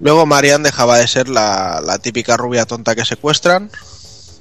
Luego 0.00 0.26
Marianne 0.26 0.64
dejaba 0.64 0.98
de 0.98 1.08
ser 1.08 1.30
la, 1.30 1.80
la, 1.82 1.98
típica 1.98 2.36
rubia 2.36 2.66
tonta 2.66 2.94
que 2.94 3.06
secuestran, 3.06 3.70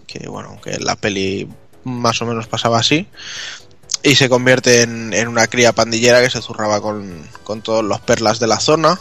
que 0.07 0.27
bueno, 0.27 0.49
aunque 0.49 0.71
en 0.71 0.83
la 0.83 0.97
peli 0.97 1.47
más 1.85 2.21
o 2.21 2.25
menos 2.25 2.47
pasaba 2.47 2.79
así, 2.79 3.07
y 4.03 4.15
se 4.15 4.29
convierte 4.29 4.81
en, 4.81 5.13
en 5.13 5.27
una 5.27 5.47
cría 5.47 5.73
pandillera 5.73 6.21
que 6.21 6.29
se 6.29 6.41
zurraba 6.41 6.81
con, 6.81 7.27
con, 7.43 7.61
todos 7.61 7.83
los 7.83 7.99
perlas 8.01 8.39
de 8.39 8.47
la 8.47 8.59
zona. 8.59 8.99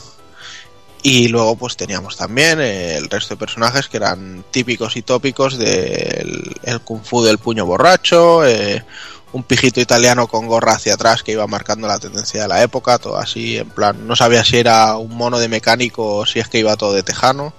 Y 1.02 1.28
luego 1.28 1.56
pues 1.56 1.76
teníamos 1.76 2.18
también 2.18 2.60
el 2.60 3.08
resto 3.08 3.34
de 3.34 3.38
personajes 3.38 3.88
que 3.88 3.96
eran 3.96 4.44
típicos 4.50 4.96
y 4.96 5.02
tópicos 5.02 5.56
del 5.56 6.54
el 6.62 6.80
kung 6.80 7.02
fu 7.02 7.22
del 7.22 7.38
puño 7.38 7.64
borracho, 7.64 8.44
eh, 8.46 8.84
un 9.32 9.42
pijito 9.44 9.80
italiano 9.80 10.26
con 10.26 10.46
gorra 10.46 10.72
hacia 10.72 10.94
atrás 10.94 11.22
que 11.22 11.32
iba 11.32 11.46
marcando 11.46 11.86
la 11.86 11.98
tendencia 11.98 12.42
de 12.42 12.48
la 12.48 12.62
época, 12.62 12.98
todo 12.98 13.16
así, 13.16 13.56
en 13.56 13.70
plan, 13.70 14.06
no 14.06 14.14
sabía 14.14 14.44
si 14.44 14.58
era 14.58 14.96
un 14.96 15.16
mono 15.16 15.38
de 15.38 15.48
mecánico 15.48 16.16
o 16.16 16.26
si 16.26 16.38
es 16.38 16.48
que 16.48 16.58
iba 16.58 16.76
todo 16.76 16.92
de 16.92 17.02
tejano. 17.02 17.54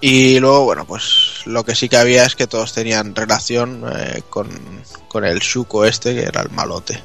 Y 0.00 0.38
luego, 0.38 0.64
bueno, 0.64 0.84
pues 0.84 1.42
lo 1.46 1.64
que 1.64 1.74
sí 1.74 1.88
que 1.88 1.96
había 1.96 2.24
es 2.24 2.36
que 2.36 2.46
todos 2.46 2.72
tenían 2.72 3.14
relación 3.14 3.84
eh, 3.92 4.22
con, 4.30 4.48
con, 5.08 5.24
el 5.24 5.40
Shuko 5.40 5.84
este, 5.84 6.14
que 6.14 6.22
era 6.22 6.42
el 6.42 6.50
malote. 6.50 7.02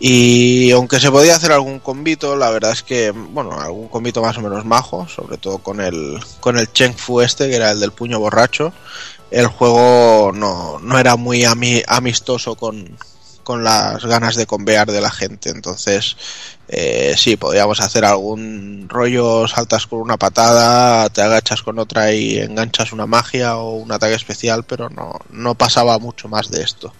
Y 0.00 0.72
aunque 0.72 0.98
se 0.98 1.12
podía 1.12 1.36
hacer 1.36 1.52
algún 1.52 1.78
convito, 1.78 2.34
la 2.34 2.50
verdad 2.50 2.72
es 2.72 2.82
que, 2.82 3.12
bueno, 3.12 3.60
algún 3.60 3.86
convito 3.86 4.20
más 4.20 4.36
o 4.36 4.40
menos 4.40 4.64
majo, 4.64 5.06
sobre 5.06 5.38
todo 5.38 5.58
con 5.58 5.80
el, 5.80 6.18
con 6.40 6.58
el 6.58 6.72
Cheng 6.72 6.94
Fu 6.94 7.20
este, 7.20 7.48
que 7.48 7.54
era 7.54 7.70
el 7.70 7.78
del 7.78 7.92
puño 7.92 8.18
borracho, 8.18 8.72
el 9.30 9.46
juego 9.46 10.32
no, 10.34 10.80
no 10.80 10.98
era 10.98 11.14
muy 11.14 11.44
ami 11.44 11.82
amistoso 11.86 12.56
con, 12.56 12.98
con 13.42 13.64
las 13.64 14.04
ganas 14.04 14.36
de 14.36 14.46
convear 14.46 14.90
de 14.90 15.00
la 15.00 15.10
gente. 15.10 15.50
Entonces, 15.50 16.16
eh, 16.68 17.14
sí, 17.16 17.36
podríamos 17.36 17.80
hacer 17.80 18.04
algún 18.04 18.86
rollo, 18.88 19.46
saltas 19.48 19.86
con 19.86 20.00
una 20.00 20.16
patada, 20.16 21.08
te 21.10 21.22
agachas 21.22 21.62
con 21.62 21.78
otra 21.78 22.12
y 22.12 22.38
enganchas 22.38 22.92
una 22.92 23.06
magia 23.06 23.56
o 23.56 23.74
un 23.74 23.92
ataque 23.92 24.14
especial, 24.14 24.64
pero 24.64 24.88
no, 24.88 25.18
no 25.30 25.54
pasaba 25.54 25.98
mucho 25.98 26.28
más 26.28 26.50
de 26.50 26.62
esto. 26.62 26.92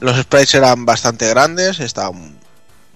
Los 0.00 0.18
sprites 0.20 0.54
eran 0.54 0.84
bastante 0.84 1.28
grandes, 1.28 1.80
estaban 1.80 2.38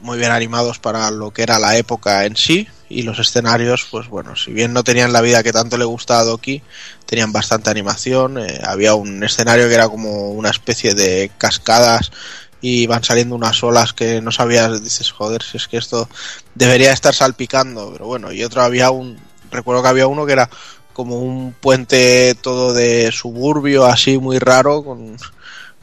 muy 0.01 0.19
bien 0.19 0.31
animados 0.31 0.79
para 0.79 1.11
lo 1.11 1.33
que 1.33 1.43
era 1.43 1.59
la 1.59 1.77
época 1.77 2.25
en 2.25 2.37
sí 2.37 2.69
y 2.89 3.02
los 3.02 3.18
escenarios, 3.18 3.86
pues 3.91 4.08
bueno, 4.08 4.34
si 4.34 4.52
bien 4.52 4.73
no 4.73 4.83
tenían 4.83 5.12
la 5.12 5.20
vida 5.20 5.42
que 5.42 5.52
tanto 5.52 5.76
le 5.76 5.84
gustaba 5.84 6.20
a 6.20 6.25
Doki, 6.25 6.62
tenían 7.07 7.33
bastante 7.33 7.70
animación. 7.70 8.39
Eh, 8.39 8.60
había 8.65 8.94
un 8.94 9.23
escenario 9.23 9.68
que 9.68 9.75
era 9.75 9.89
como 9.89 10.31
una 10.31 10.50
especie 10.50 10.94
de 10.94 11.31
cascadas 11.36 12.10
y 12.60 12.86
van 12.86 13.05
saliendo 13.05 13.34
unas 13.34 13.62
olas 13.62 13.92
que 13.92 14.20
no 14.20 14.33
sabías, 14.33 14.83
dices, 14.83 15.10
joder, 15.12 15.42
si 15.42 15.58
es 15.58 15.68
que 15.68 15.76
esto 15.76 16.08
debería 16.55 16.92
estar 16.92 17.15
salpicando, 17.15 17.92
pero 17.92 18.07
bueno, 18.07 18.33
y 18.33 18.42
otro 18.42 18.62
había 18.62 18.91
un, 18.91 19.18
recuerdo 19.50 19.83
que 19.83 19.89
había 19.89 20.07
uno 20.07 20.26
que 20.26 20.33
era 20.33 20.50
como 20.92 21.20
un 21.20 21.52
puente 21.52 22.34
todo 22.41 22.75
de 22.75 23.12
suburbio, 23.12 23.84
así 23.84 24.18
muy 24.18 24.39
raro, 24.39 24.83
con, 24.83 25.17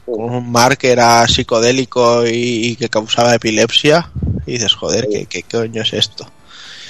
un 0.08 0.52
mar 0.52 0.78
que 0.78 0.92
era 0.92 1.26
psicodélico 1.26 2.24
y, 2.26 2.76
que 2.76 2.88
causaba 2.88 3.34
epilepsia, 3.34 4.10
y 4.46 4.52
dices, 4.52 4.74
joder, 4.74 5.08
¿qué, 5.10 5.26
qué 5.26 5.42
coño 5.42 5.82
es 5.82 5.94
esto? 5.94 6.30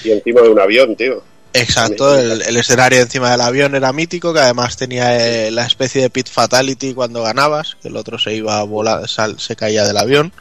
Y 0.04 0.12
encima 0.12 0.42
de 0.42 0.48
un 0.48 0.60
avión, 0.60 0.96
tío. 0.96 1.22
Exacto, 1.52 2.18
el, 2.18 2.42
el, 2.42 2.56
escenario 2.56 3.00
encima 3.00 3.30
del 3.30 3.40
avión 3.40 3.74
era 3.74 3.92
mítico, 3.92 4.34
que 4.34 4.40
además 4.40 4.76
tenía 4.76 5.46
eh, 5.46 5.50
la 5.50 5.64
especie 5.64 6.02
de 6.02 6.10
pit 6.10 6.28
fatality 6.28 6.92
cuando 6.92 7.22
ganabas, 7.22 7.76
que 7.80 7.88
el 7.88 7.96
otro 7.96 8.18
se 8.18 8.34
iba 8.34 8.58
a 8.58 8.62
volar, 8.62 9.08
sal, 9.08 9.40
se 9.40 9.56
caía 9.56 9.84
del 9.84 9.96
avión. 9.96 10.32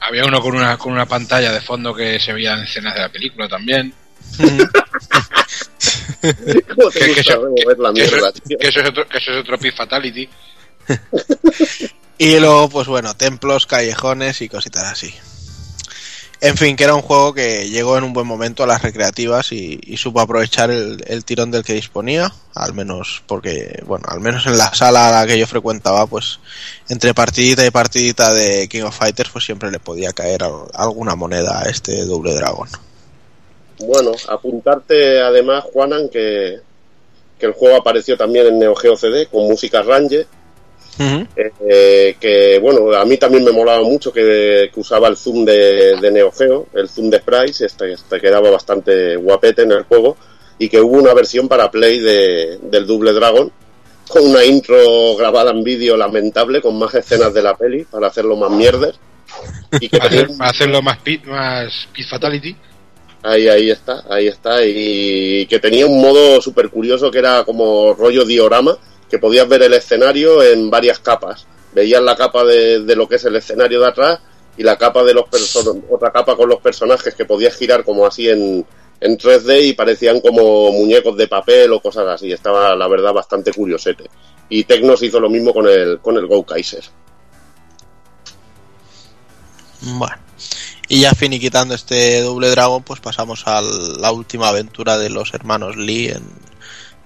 Había 0.00 0.26
uno 0.26 0.40
con 0.40 0.54
una, 0.54 0.76
con 0.76 0.92
una 0.92 1.06
pantalla 1.06 1.50
de 1.50 1.60
fondo 1.60 1.94
que 1.94 2.20
se 2.20 2.32
veían 2.32 2.62
escenas 2.62 2.94
de 2.94 3.00
la 3.00 3.08
película 3.08 3.48
también. 3.48 3.92
¿Cómo 4.36 4.58
te 6.90 7.00
que, 7.00 7.08
gusta 7.08 7.38
que, 7.56 7.66
ver 7.66 7.78
la 7.78 7.92
mierda, 7.92 8.32
que, 8.32 8.56
que, 8.56 8.68
eso 8.68 8.80
es 8.80 8.88
otro, 8.88 9.08
que 9.08 9.18
eso 9.18 9.32
es 9.32 9.38
otro 9.38 9.58
pit 9.58 9.74
fatality. 9.74 10.28
y 12.18 12.38
luego, 12.38 12.68
pues 12.68 12.86
bueno, 12.86 13.16
templos, 13.16 13.66
callejones 13.66 14.40
y 14.40 14.48
cositas 14.48 14.84
así. 14.84 15.12
En 16.44 16.58
fin, 16.58 16.76
que 16.76 16.84
era 16.84 16.94
un 16.94 17.00
juego 17.00 17.32
que 17.32 17.70
llegó 17.70 17.96
en 17.96 18.04
un 18.04 18.12
buen 18.12 18.26
momento 18.26 18.62
a 18.62 18.66
las 18.66 18.82
recreativas 18.82 19.50
y, 19.50 19.80
supo 19.96 20.20
aprovechar 20.20 20.70
el, 20.70 21.02
el, 21.06 21.24
tirón 21.24 21.50
del 21.50 21.64
que 21.64 21.72
disponía, 21.72 22.30
al 22.54 22.74
menos 22.74 23.22
porque, 23.26 23.82
bueno, 23.86 24.04
al 24.08 24.20
menos 24.20 24.44
en 24.44 24.58
la 24.58 24.74
sala 24.74 25.08
a 25.08 25.22
la 25.22 25.26
que 25.26 25.38
yo 25.38 25.46
frecuentaba, 25.46 26.06
pues 26.06 26.40
entre 26.90 27.14
partidita 27.14 27.64
y 27.64 27.70
partidita 27.70 28.34
de 28.34 28.68
King 28.68 28.82
of 28.82 28.94
Fighters, 28.94 29.30
pues 29.30 29.46
siempre 29.46 29.70
le 29.70 29.80
podía 29.80 30.12
caer 30.12 30.42
alguna 30.74 31.14
moneda 31.14 31.60
a 31.60 31.70
este 31.70 32.04
doble 32.04 32.34
dragón. 32.34 32.68
Bueno, 33.78 34.12
apuntarte 34.28 35.22
además, 35.22 35.64
Juanan, 35.72 36.10
que, 36.10 36.58
que 37.38 37.46
el 37.46 37.52
juego 37.52 37.76
apareció 37.76 38.18
también 38.18 38.48
en 38.48 38.58
Neo 38.58 38.74
Geo 38.74 38.96
CD 38.98 39.28
con 39.28 39.48
música 39.48 39.80
Ranger 39.80 40.26
Uh 40.96 41.02
-huh. 41.02 41.28
eh, 41.68 42.16
que 42.20 42.58
bueno, 42.60 42.92
a 42.94 43.04
mí 43.04 43.16
también 43.16 43.42
me 43.42 43.50
molaba 43.50 43.82
mucho 43.82 44.12
que, 44.12 44.70
que 44.72 44.80
usaba 44.80 45.08
el 45.08 45.16
zoom 45.16 45.44
de, 45.44 45.96
de, 46.00 46.10
Neo 46.12 46.30
Geo, 46.30 46.68
el 46.72 46.88
zoom 46.88 47.10
de 47.10 47.18
sprites, 47.18 47.62
este, 47.62 47.92
este 47.92 48.20
quedaba 48.20 48.50
bastante 48.50 49.16
guapete 49.16 49.62
en 49.62 49.72
el 49.72 49.82
juego, 49.82 50.16
y 50.58 50.68
que 50.68 50.80
hubo 50.80 50.98
una 50.98 51.12
versión 51.14 51.48
para 51.48 51.70
Play 51.70 51.98
de, 51.98 52.58
del 52.62 52.86
Double 52.86 53.12
Dragon, 53.12 53.50
con 54.08 54.24
una 54.24 54.44
intro 54.44 55.16
grabada 55.16 55.50
en 55.50 55.64
vídeo 55.64 55.96
lamentable, 55.96 56.60
con 56.60 56.78
más 56.78 56.94
escenas 56.94 57.34
de 57.34 57.42
la 57.42 57.56
peli, 57.56 57.84
para 57.84 58.08
hacerlo 58.08 58.36
más 58.36 58.50
mierder. 58.50 58.94
Y 59.80 59.88
que 59.88 59.98
para, 59.98 60.48
hacerlo 60.48 60.80
más 60.82 60.98
pit, 60.98 61.24
más 61.24 61.88
pit 61.92 62.06
fatality. 62.08 62.54
Ahí, 63.22 63.48
ahí 63.48 63.70
está, 63.70 64.04
ahí 64.08 64.28
está, 64.28 64.64
y 64.64 65.46
que 65.46 65.58
tenía 65.58 65.86
un 65.86 66.00
modo 66.00 66.40
súper 66.42 66.68
curioso 66.68 67.10
que 67.10 67.18
era 67.18 67.42
como 67.42 67.94
rollo 67.94 68.24
diorama, 68.24 68.76
que 69.10 69.18
podías 69.18 69.48
ver 69.48 69.62
el 69.62 69.74
escenario 69.74 70.42
en 70.42 70.70
varias 70.70 70.98
capas. 70.98 71.46
Veías 71.72 72.02
la 72.02 72.16
capa 72.16 72.44
de, 72.44 72.80
de, 72.80 72.96
lo 72.96 73.08
que 73.08 73.16
es 73.16 73.24
el 73.24 73.36
escenario 73.36 73.80
de 73.80 73.88
atrás 73.88 74.20
y 74.56 74.62
la 74.62 74.78
capa 74.78 75.02
de 75.02 75.14
los 75.14 75.24
otra 75.90 76.12
capa 76.12 76.36
con 76.36 76.48
los 76.48 76.60
personajes 76.60 77.14
que 77.14 77.24
podías 77.24 77.56
girar 77.56 77.84
como 77.84 78.06
así 78.06 78.28
en, 78.28 78.64
en 79.00 79.18
3D 79.18 79.68
y 79.68 79.72
parecían 79.72 80.20
como 80.20 80.70
muñecos 80.72 81.16
de 81.16 81.28
papel 81.28 81.72
o 81.72 81.80
cosas 81.80 82.06
así. 82.06 82.32
Estaba 82.32 82.74
la 82.76 82.88
verdad 82.88 83.12
bastante 83.12 83.52
curiosete. 83.52 84.08
Y 84.48 84.64
Tecnos 84.64 85.02
hizo 85.02 85.20
lo 85.20 85.28
mismo 85.28 85.52
con 85.52 85.66
el 85.66 85.98
con 86.00 86.16
el 86.16 86.26
Go 86.26 86.44
Kaiser. 86.44 86.84
Bueno. 89.80 90.16
Y 90.88 91.00
ya 91.00 91.12
finiquitando 91.12 91.74
este 91.74 92.20
doble 92.20 92.50
dragón, 92.50 92.82
pues 92.82 93.00
pasamos 93.00 93.46
a 93.46 93.62
la 93.62 94.12
última 94.12 94.48
aventura 94.48 94.98
de 94.98 95.08
los 95.08 95.32
hermanos 95.32 95.76
Lee 95.76 96.08
en, 96.08 96.24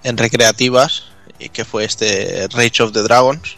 en 0.03 0.17
recreativas, 0.17 1.05
que 1.47 1.63
fue 1.63 1.85
este 1.85 2.47
Rage 2.51 2.83
of 2.83 2.91
the 2.91 3.03
Dragons. 3.03 3.57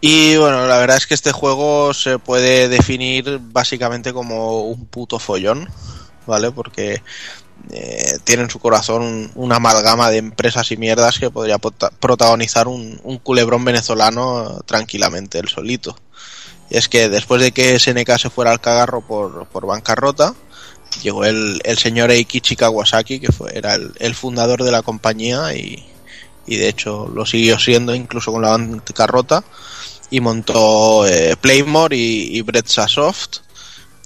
Y 0.00 0.36
bueno, 0.36 0.66
la 0.66 0.78
verdad 0.78 0.96
es 0.98 1.06
que 1.06 1.14
este 1.14 1.32
juego 1.32 1.94
se 1.94 2.18
puede 2.18 2.68
definir 2.68 3.40
básicamente 3.40 4.12
como 4.12 4.62
un 4.62 4.86
puto 4.86 5.18
follón, 5.18 5.68
¿vale? 6.26 6.50
Porque 6.50 7.02
eh, 7.70 8.18
tiene 8.24 8.42
en 8.42 8.50
su 8.50 8.58
corazón 8.58 9.32
una 9.34 9.56
amalgama 9.56 10.10
de 10.10 10.18
empresas 10.18 10.70
y 10.70 10.76
mierdas 10.76 11.18
que 11.18 11.30
podría 11.30 11.58
protagonizar 11.58 12.68
un, 12.68 13.00
un 13.02 13.18
culebrón 13.18 13.64
venezolano 13.64 14.60
tranquilamente, 14.66 15.38
el 15.38 15.48
solito. 15.48 15.96
Y 16.70 16.76
es 16.76 16.88
que 16.88 17.08
después 17.08 17.40
de 17.40 17.52
que 17.52 17.78
SNK 17.78 18.18
se 18.18 18.30
fuera 18.30 18.50
al 18.50 18.60
cagarro 18.60 19.00
por, 19.00 19.46
por 19.48 19.66
bancarrota, 19.66 20.34
llegó 21.02 21.24
el, 21.24 21.60
el 21.64 21.78
señor 21.78 22.10
Eikichi 22.10 22.54
Kawasaki, 22.54 23.18
que 23.18 23.32
fue, 23.32 23.56
era 23.56 23.74
el, 23.74 23.92
el 23.98 24.14
fundador 24.14 24.62
de 24.62 24.70
la 24.72 24.82
compañía 24.82 25.54
y, 25.54 25.84
y 26.46 26.56
de 26.56 26.68
hecho 26.68 27.10
lo 27.12 27.26
siguió 27.26 27.58
siendo 27.58 27.94
incluso 27.94 28.32
con 28.32 28.42
la 28.42 28.50
bancarrota 28.50 29.44
y 30.10 30.20
montó 30.20 31.06
eh, 31.06 31.36
Playmore 31.40 31.96
y, 31.96 32.36
y 32.36 32.42
Bretza 32.42 32.86
Soft 32.88 33.38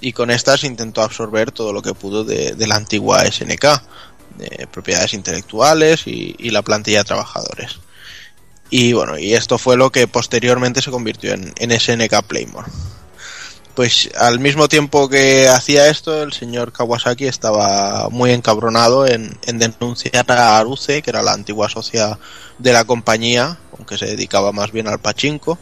y 0.00 0.12
con 0.12 0.30
estas 0.30 0.64
intentó 0.64 1.02
absorber 1.02 1.52
todo 1.52 1.72
lo 1.72 1.82
que 1.82 1.94
pudo 1.94 2.24
de, 2.24 2.54
la 2.66 2.76
antigua 2.76 3.24
SNK 3.30 3.64
de 4.38 4.66
propiedades 4.66 5.12
intelectuales 5.12 6.06
y, 6.06 6.50
la 6.50 6.62
plantilla 6.62 6.98
de 6.98 7.04
trabajadores. 7.04 7.80
Y 8.70 8.92
bueno 8.92 9.18
y 9.18 9.34
esto 9.34 9.58
fue 9.58 9.76
lo 9.76 9.90
que 9.90 10.06
posteriormente 10.06 10.80
se 10.80 10.90
convirtió 10.90 11.32
en 11.32 11.80
SNK 11.80 12.22
Playmore 12.22 12.70
Pues 13.80 14.10
al 14.18 14.40
mismo 14.40 14.68
tiempo 14.68 15.08
que 15.08 15.48
hacía 15.48 15.88
esto, 15.88 16.22
el 16.22 16.34
señor 16.34 16.70
Kawasaki 16.70 17.24
estaba 17.24 18.10
muy 18.10 18.30
encabronado 18.30 19.06
en, 19.06 19.38
en 19.46 19.58
denunciar 19.58 20.30
a 20.32 20.58
Aruce, 20.58 21.00
que 21.00 21.08
era 21.08 21.22
la 21.22 21.32
antigua 21.32 21.70
socia 21.70 22.18
de 22.58 22.74
la 22.74 22.84
compañía, 22.84 23.56
aunque 23.78 23.96
se 23.96 24.04
dedicaba 24.04 24.52
más 24.52 24.70
bien 24.70 24.86
al 24.86 24.98
pachinko. 24.98 25.58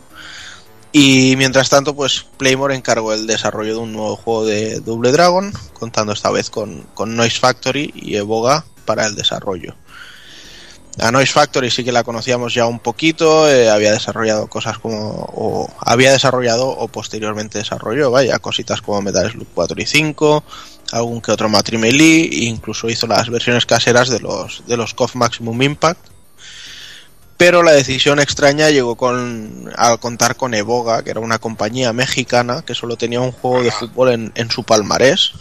Y 0.90 1.36
mientras 1.36 1.70
tanto, 1.70 1.94
pues 1.94 2.26
Playmore 2.38 2.74
encargó 2.74 3.12
el 3.12 3.28
desarrollo 3.28 3.74
de 3.74 3.80
un 3.82 3.92
nuevo 3.92 4.16
juego 4.16 4.46
de 4.46 4.80
Double 4.80 5.12
Dragon, 5.12 5.52
contando 5.72 6.12
esta 6.12 6.32
vez 6.32 6.50
con, 6.50 6.88
con 6.94 7.14
Noise 7.14 7.38
Factory 7.38 7.92
y 7.94 8.16
Evoga 8.16 8.64
para 8.84 9.06
el 9.06 9.14
desarrollo. 9.14 9.76
A 11.00 11.12
Noise 11.12 11.32
Factory 11.32 11.70
sí 11.70 11.84
que 11.84 11.92
la 11.92 12.02
conocíamos 12.02 12.54
ya 12.54 12.66
un 12.66 12.80
poquito, 12.80 13.48
eh, 13.48 13.70
había 13.70 13.92
desarrollado 13.92 14.48
cosas 14.48 14.78
como, 14.78 14.98
o 14.98 15.70
había 15.80 16.10
desarrollado 16.10 16.68
o 16.68 16.88
posteriormente 16.88 17.58
desarrolló, 17.58 18.10
vaya, 18.10 18.38
cositas 18.40 18.82
como 18.82 19.00
Metal 19.02 19.30
Slug 19.30 19.46
4 19.54 19.80
y 19.80 19.86
5, 19.86 20.44
algún 20.92 21.20
que 21.20 21.30
otro 21.30 21.48
Matri 21.48 21.78
Melee, 21.78 22.24
e 22.24 22.44
incluso 22.44 22.88
hizo 22.88 23.06
las 23.06 23.30
versiones 23.30 23.64
caseras 23.64 24.08
de 24.08 24.18
los, 24.18 24.64
de 24.66 24.76
los 24.76 24.94
KOF 24.94 25.14
Maximum 25.14 25.62
Impact. 25.62 26.00
Pero 27.36 27.62
la 27.62 27.70
decisión 27.70 28.18
extraña 28.18 28.70
llegó 28.70 28.96
con, 28.96 29.70
al 29.76 30.00
contar 30.00 30.34
con 30.34 30.54
Evoga, 30.54 31.04
que 31.04 31.10
era 31.10 31.20
una 31.20 31.38
compañía 31.38 31.92
mexicana 31.92 32.62
que 32.62 32.74
solo 32.74 32.96
tenía 32.96 33.20
un 33.20 33.30
juego 33.30 33.62
de 33.62 33.70
fútbol 33.70 34.10
en, 34.10 34.32
en 34.34 34.50
su 34.50 34.64
palmarés. 34.64 35.34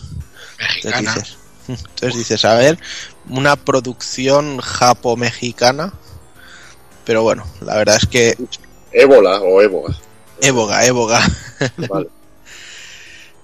Entonces 0.75 1.01
Mexicana. 1.01 1.15
dices, 1.15 1.37
entonces 1.67 2.15
dices, 2.15 2.45
a 2.45 2.53
ver, 2.53 2.77
una 3.29 3.55
producción 3.55 4.59
japo-mexicana. 4.59 5.93
Pero 7.05 7.23
bueno, 7.23 7.45
la 7.61 7.75
verdad 7.77 7.97
es 8.01 8.07
que 8.07 8.35
Ébola 8.91 9.41
o 9.41 9.61
éboga. 9.61 10.85
Evoga. 10.85 11.21
Vale. 11.89 12.07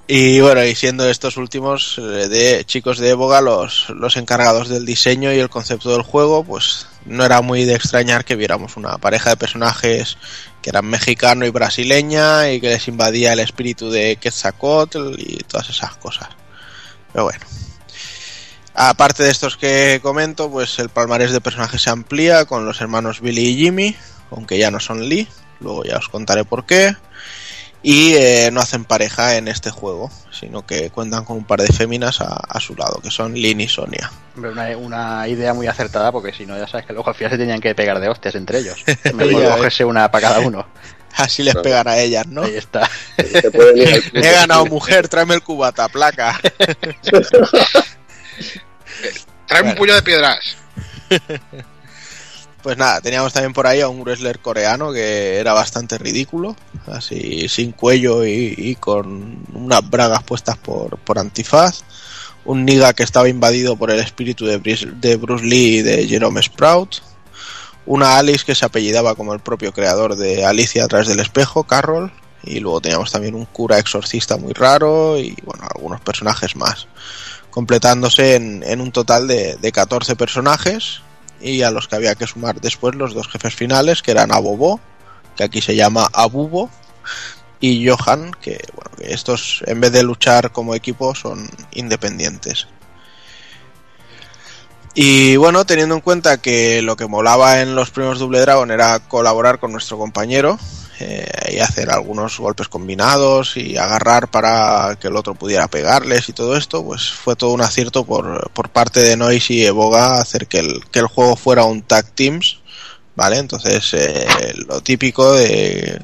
Y 0.06 0.42
bueno, 0.42 0.64
y 0.66 0.76
siendo 0.76 1.10
estos 1.10 1.38
últimos 1.38 1.98
eh, 1.98 2.28
de 2.28 2.66
chicos 2.66 3.00
de 3.00 3.10
Evoga 3.10 3.40
los, 3.40 3.90
los 3.90 4.18
encargados 4.18 4.68
del 4.68 4.86
diseño 4.86 5.32
y 5.32 5.40
el 5.40 5.50
concepto 5.50 5.92
del 5.94 6.02
juego, 6.02 6.44
pues 6.44 6.88
no 7.06 7.24
era 7.24 7.42
muy 7.42 7.64
de 7.64 7.76
extrañar 7.76 8.26
que 8.26 8.36
viéramos 8.36 8.76
una 8.76 8.98
pareja 8.98 9.32
de 9.32 9.38
personajes 9.38 10.18
que 10.62 10.72
eran 10.72 10.86
mexicano 10.88 11.46
y 11.46 11.52
brasileña 11.52 12.52
y 12.52 12.60
que 12.60 12.70
les 12.70 12.88
invadía 12.90 13.32
el 13.34 13.40
espíritu 13.40 13.90
de 13.90 14.18
Quetzalcoatl 14.18 15.16
y 15.18 15.38
todas 15.48 15.70
esas 15.70 15.96
cosas. 15.96 16.30
Pero 17.14 17.24
bueno. 17.24 17.46
Aparte 18.74 19.24
de 19.24 19.32
estos 19.32 19.58
que 19.58 20.00
comento, 20.02 20.50
pues 20.50 20.80
el 20.80 20.90
palmarés 20.90 21.32
de 21.32 21.42
personajes 21.42 21.82
se 21.82 21.90
amplía 21.90 22.46
con 22.46 22.66
los 22.66 22.82
hermanos 22.82 23.22
Billy 23.22 23.50
y 23.50 23.56
Jimmy, 23.58 23.96
aunque 24.32 24.58
ya 24.58 24.72
no 24.72 24.80
son 24.80 25.08
Lee, 25.08 25.28
luego 25.60 25.84
ya 25.84 25.98
os 25.98 26.10
contaré 26.10 26.44
por 26.44 26.66
qué. 26.66 26.96
Y 27.86 28.14
eh, 28.14 28.50
no 28.54 28.62
hacen 28.62 28.86
pareja 28.86 29.36
en 29.36 29.50
este 29.50 29.70
juego, 29.70 30.10
sino 30.32 30.66
que 30.66 30.90
cuentan 30.90 31.26
con 31.26 31.36
un 31.36 31.44
par 31.44 31.62
de 31.62 31.68
féminas 31.68 32.22
a, 32.22 32.28
a 32.34 32.60
su 32.62 32.76
lado, 32.76 33.02
que 33.04 33.12
son 33.12 33.34
Lynn 33.34 33.60
y 33.60 33.68
Sonia. 33.68 34.10
Hombre, 34.36 34.52
Una, 34.52 34.78
una 34.78 35.28
idea 35.28 35.54
muy 35.54 35.68
acertada, 35.68 36.10
porque 36.14 36.32
si 36.32 36.46
no, 36.46 36.58
ya 36.58 36.66
sabes 36.66 36.86
que 36.86 36.94
luego 36.94 37.10
al 37.10 37.16
final 37.16 37.32
se 37.32 37.38
tenían 37.38 37.60
que 37.60 37.76
pegar 37.76 38.00
de 38.00 38.08
hostias 38.08 38.36
entre 38.36 38.60
ellos. 38.60 38.82
Mejor 39.14 39.58
cogerse 39.58 39.84
una 39.84 40.10
para 40.10 40.30
cada 40.30 40.40
uno. 40.40 40.66
Así 41.16 41.44
les 41.44 41.56
pegan 41.56 41.88
a 41.88 41.98
ellas, 41.98 42.26
¿no? 42.26 42.44
Ahí 42.44 42.56
está. 42.56 42.90
He 43.18 44.32
ganado 44.32 44.66
mujer, 44.66 45.10
tráeme 45.10 45.36
el 45.36 45.44
cubata, 45.44 45.88
placa. 45.88 46.40
Tráeme 49.48 49.72
un 49.72 49.76
puño 49.76 49.94
de 49.96 50.02
piedras. 50.02 50.40
Pues 52.62 52.78
nada, 52.78 53.02
teníamos 53.02 53.34
también 53.34 53.52
por 53.52 53.68
ahí 53.68 53.82
a 53.82 53.90
un 53.90 54.04
wrestler 54.04 54.40
coreano 54.40 54.94
que 54.94 55.36
era 55.38 55.52
bastante 55.52 55.98
ridículo, 55.98 56.56
así 56.88 57.50
sin 57.50 57.74
cuello 57.74 58.26
y, 58.26 58.54
y 58.58 58.76
con 58.76 59.44
unas 59.54 59.90
bragas 59.90 60.24
puestas 60.24 60.58
por, 60.58 60.98
por 61.00 61.20
antifaz. 61.20 61.82
Un 62.46 62.64
Niga 62.64 62.94
que 62.94 63.04
estaba 63.04 63.28
invadido 63.28 63.76
por 63.76 63.92
el 63.92 64.00
espíritu 64.00 64.46
de, 64.46 64.62
Bris- 64.62 64.90
de 64.98 65.18
Bruce 65.18 65.44
Lee 65.46 65.80
y 65.80 65.82
de 65.82 66.08
Jerome 66.08 66.42
Sprout. 66.42 67.02
Una 67.86 68.18
Alice 68.18 68.46
que 68.46 68.56
se 68.56 68.64
apellidaba 68.64 69.16
como 69.16 69.34
el 69.34 69.42
propio 69.42 69.74
creador 69.74 70.16
de 70.16 70.46
Alicia 70.46 70.86
a 70.86 70.88
través 70.88 71.10
del 71.10 71.20
espejo, 71.20 71.66
Carroll. 71.66 72.14
Y 72.44 72.62
luego 72.62 72.80
teníamos 72.80 73.12
también 73.12 73.36
un 73.36 73.46
cura 73.46 73.78
exorcista 73.78 74.38
muy 74.38 74.54
raro 74.54 75.18
y 75.18 75.36
bueno, 75.44 75.66
algunos 75.76 76.00
personajes 76.00 76.56
más. 76.56 76.88
Completándose 77.54 78.36
en, 78.36 78.82
un 78.82 78.92
total 78.92 79.28
de, 79.28 79.56
de 79.56 79.72
14 79.72 80.16
personajes 80.16 81.02
y 81.40 81.62
a 81.62 81.70
los 81.72 81.88
que 81.88 81.96
había 81.96 82.16
que 82.16 82.26
sumar 82.26 82.60
después 82.60 82.96
los 82.96 83.14
dos 83.14 83.28
jefes 83.28 83.54
finales, 83.54 84.02
que 84.02 84.12
eran 84.12 84.32
Abobo, 84.32 84.80
que 85.36 85.44
aquí 85.44 85.62
se 85.62 85.76
llama 85.76 86.10
Abubo, 86.14 86.70
y 87.60 87.88
Johan, 87.88 88.32
que 88.42 88.60
bueno, 88.76 88.92
que 88.98 89.14
estos 89.14 89.64
en 89.68 89.80
vez 89.80 89.92
de 89.92 90.04
luchar 90.04 90.52
como 90.52 90.76
equipo 90.76 91.16
son 91.16 91.50
independientes. 91.72 92.68
Y 94.96 95.38
bueno, 95.38 95.66
teniendo 95.66 95.96
en 95.96 96.02
cuenta 96.02 96.42
que 96.42 96.82
lo 96.82 96.96
que 96.96 97.08
molaba 97.08 97.62
en 97.62 97.74
los 97.74 97.90
primeros 97.90 98.20
Double 98.20 98.42
Dragon 98.42 98.70
era 98.70 99.00
colaborar 99.00 99.60
con 99.60 99.72
nuestro 99.72 99.98
compañero 99.98 100.60
eh, 101.00 101.26
y 101.52 101.60
hacer 101.60 101.90
algunos 101.90 102.40
golpes 102.40 102.68
combinados 102.68 103.58
y 103.58 103.78
agarrar 103.78 104.30
para 104.30 104.98
que 105.00 105.08
el 105.08 105.16
otro 105.16 105.36
pudiera 105.36 105.68
pegarles 105.68 106.30
y 106.30 106.34
todo 106.34 106.56
esto, 106.56 106.84
pues 106.84 107.12
fue 107.12 107.36
todo 107.36 107.52
un 107.52 107.62
acierto 107.62 108.06
por, 108.06 108.52
por 108.52 108.70
parte 108.70 109.00
de 109.00 109.18
Noise 109.18 109.54
y 109.54 109.66
Evoga 109.66 110.20
hacer 110.20 110.48
que 110.48 110.60
el, 110.60 110.84
que 110.92 111.00
el 111.00 111.08
juego 111.08 111.36
fuera 111.36 111.64
un 111.64 111.82
tag 111.82 112.12
teams, 112.12 112.60
¿vale? 113.16 113.38
Entonces, 113.38 113.94
eh, 113.94 114.28
lo 114.68 114.82
típico 114.82 115.34
de, 115.34 116.00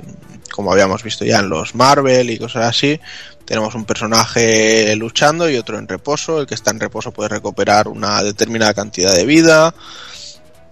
como 0.51 0.72
habíamos 0.72 1.03
visto 1.03 1.26
ya 1.26 1.40
en 1.40 1.50
los 1.50 1.76
Marvel 1.76 2.30
y 2.30 2.38
cosas 2.38 2.66
así, 2.66 3.00
tenemos 3.45 3.74
un 3.74 3.85
personaje 3.85 4.95
luchando 4.95 5.50
y 5.50 5.58
otro 5.58 5.80
en 5.80 5.88
reposo. 5.88 6.42
El 6.42 6.45
que 6.45 6.53
está 6.53 6.69
en 6.69 6.80
reposo 6.80 7.11
puede 7.11 7.30
recuperar 7.30 7.88
una 7.88 8.22
determinada 8.22 8.76
cantidad 8.76 9.16
de 9.16 9.26
vida. 9.26 9.74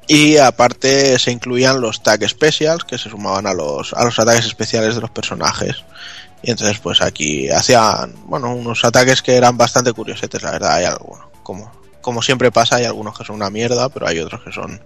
Y 0.07 0.37
aparte 0.37 1.19
se 1.19 1.31
incluían 1.31 1.81
los 1.81 2.01
tag 2.01 2.27
specials 2.27 2.85
que 2.85 2.97
se 2.97 3.09
sumaban 3.09 3.45
a 3.45 3.53
los, 3.53 3.93
a 3.93 4.05
los 4.05 4.17
ataques 4.17 4.45
especiales 4.45 4.95
de 4.95 5.01
los 5.01 5.09
personajes. 5.09 5.83
Y 6.41 6.51
entonces 6.51 6.79
pues 6.79 7.01
aquí 7.01 7.49
hacían, 7.49 8.13
bueno, 8.25 8.53
unos 8.55 8.85
ataques 8.85 9.21
que 9.21 9.35
eran 9.35 9.57
bastante 9.57 9.91
curiosetes, 9.91 10.41
la 10.43 10.51
verdad. 10.51 10.75
Hay 10.75 10.85
algunos, 10.85 11.25
como, 11.43 11.71
como 12.01 12.21
siempre 12.21 12.51
pasa, 12.51 12.77
hay 12.77 12.85
algunos 12.85 13.17
que 13.17 13.25
son 13.25 13.35
una 13.35 13.49
mierda, 13.49 13.89
pero 13.89 14.07
hay 14.07 14.19
otros 14.19 14.41
que 14.43 14.53
son 14.53 14.81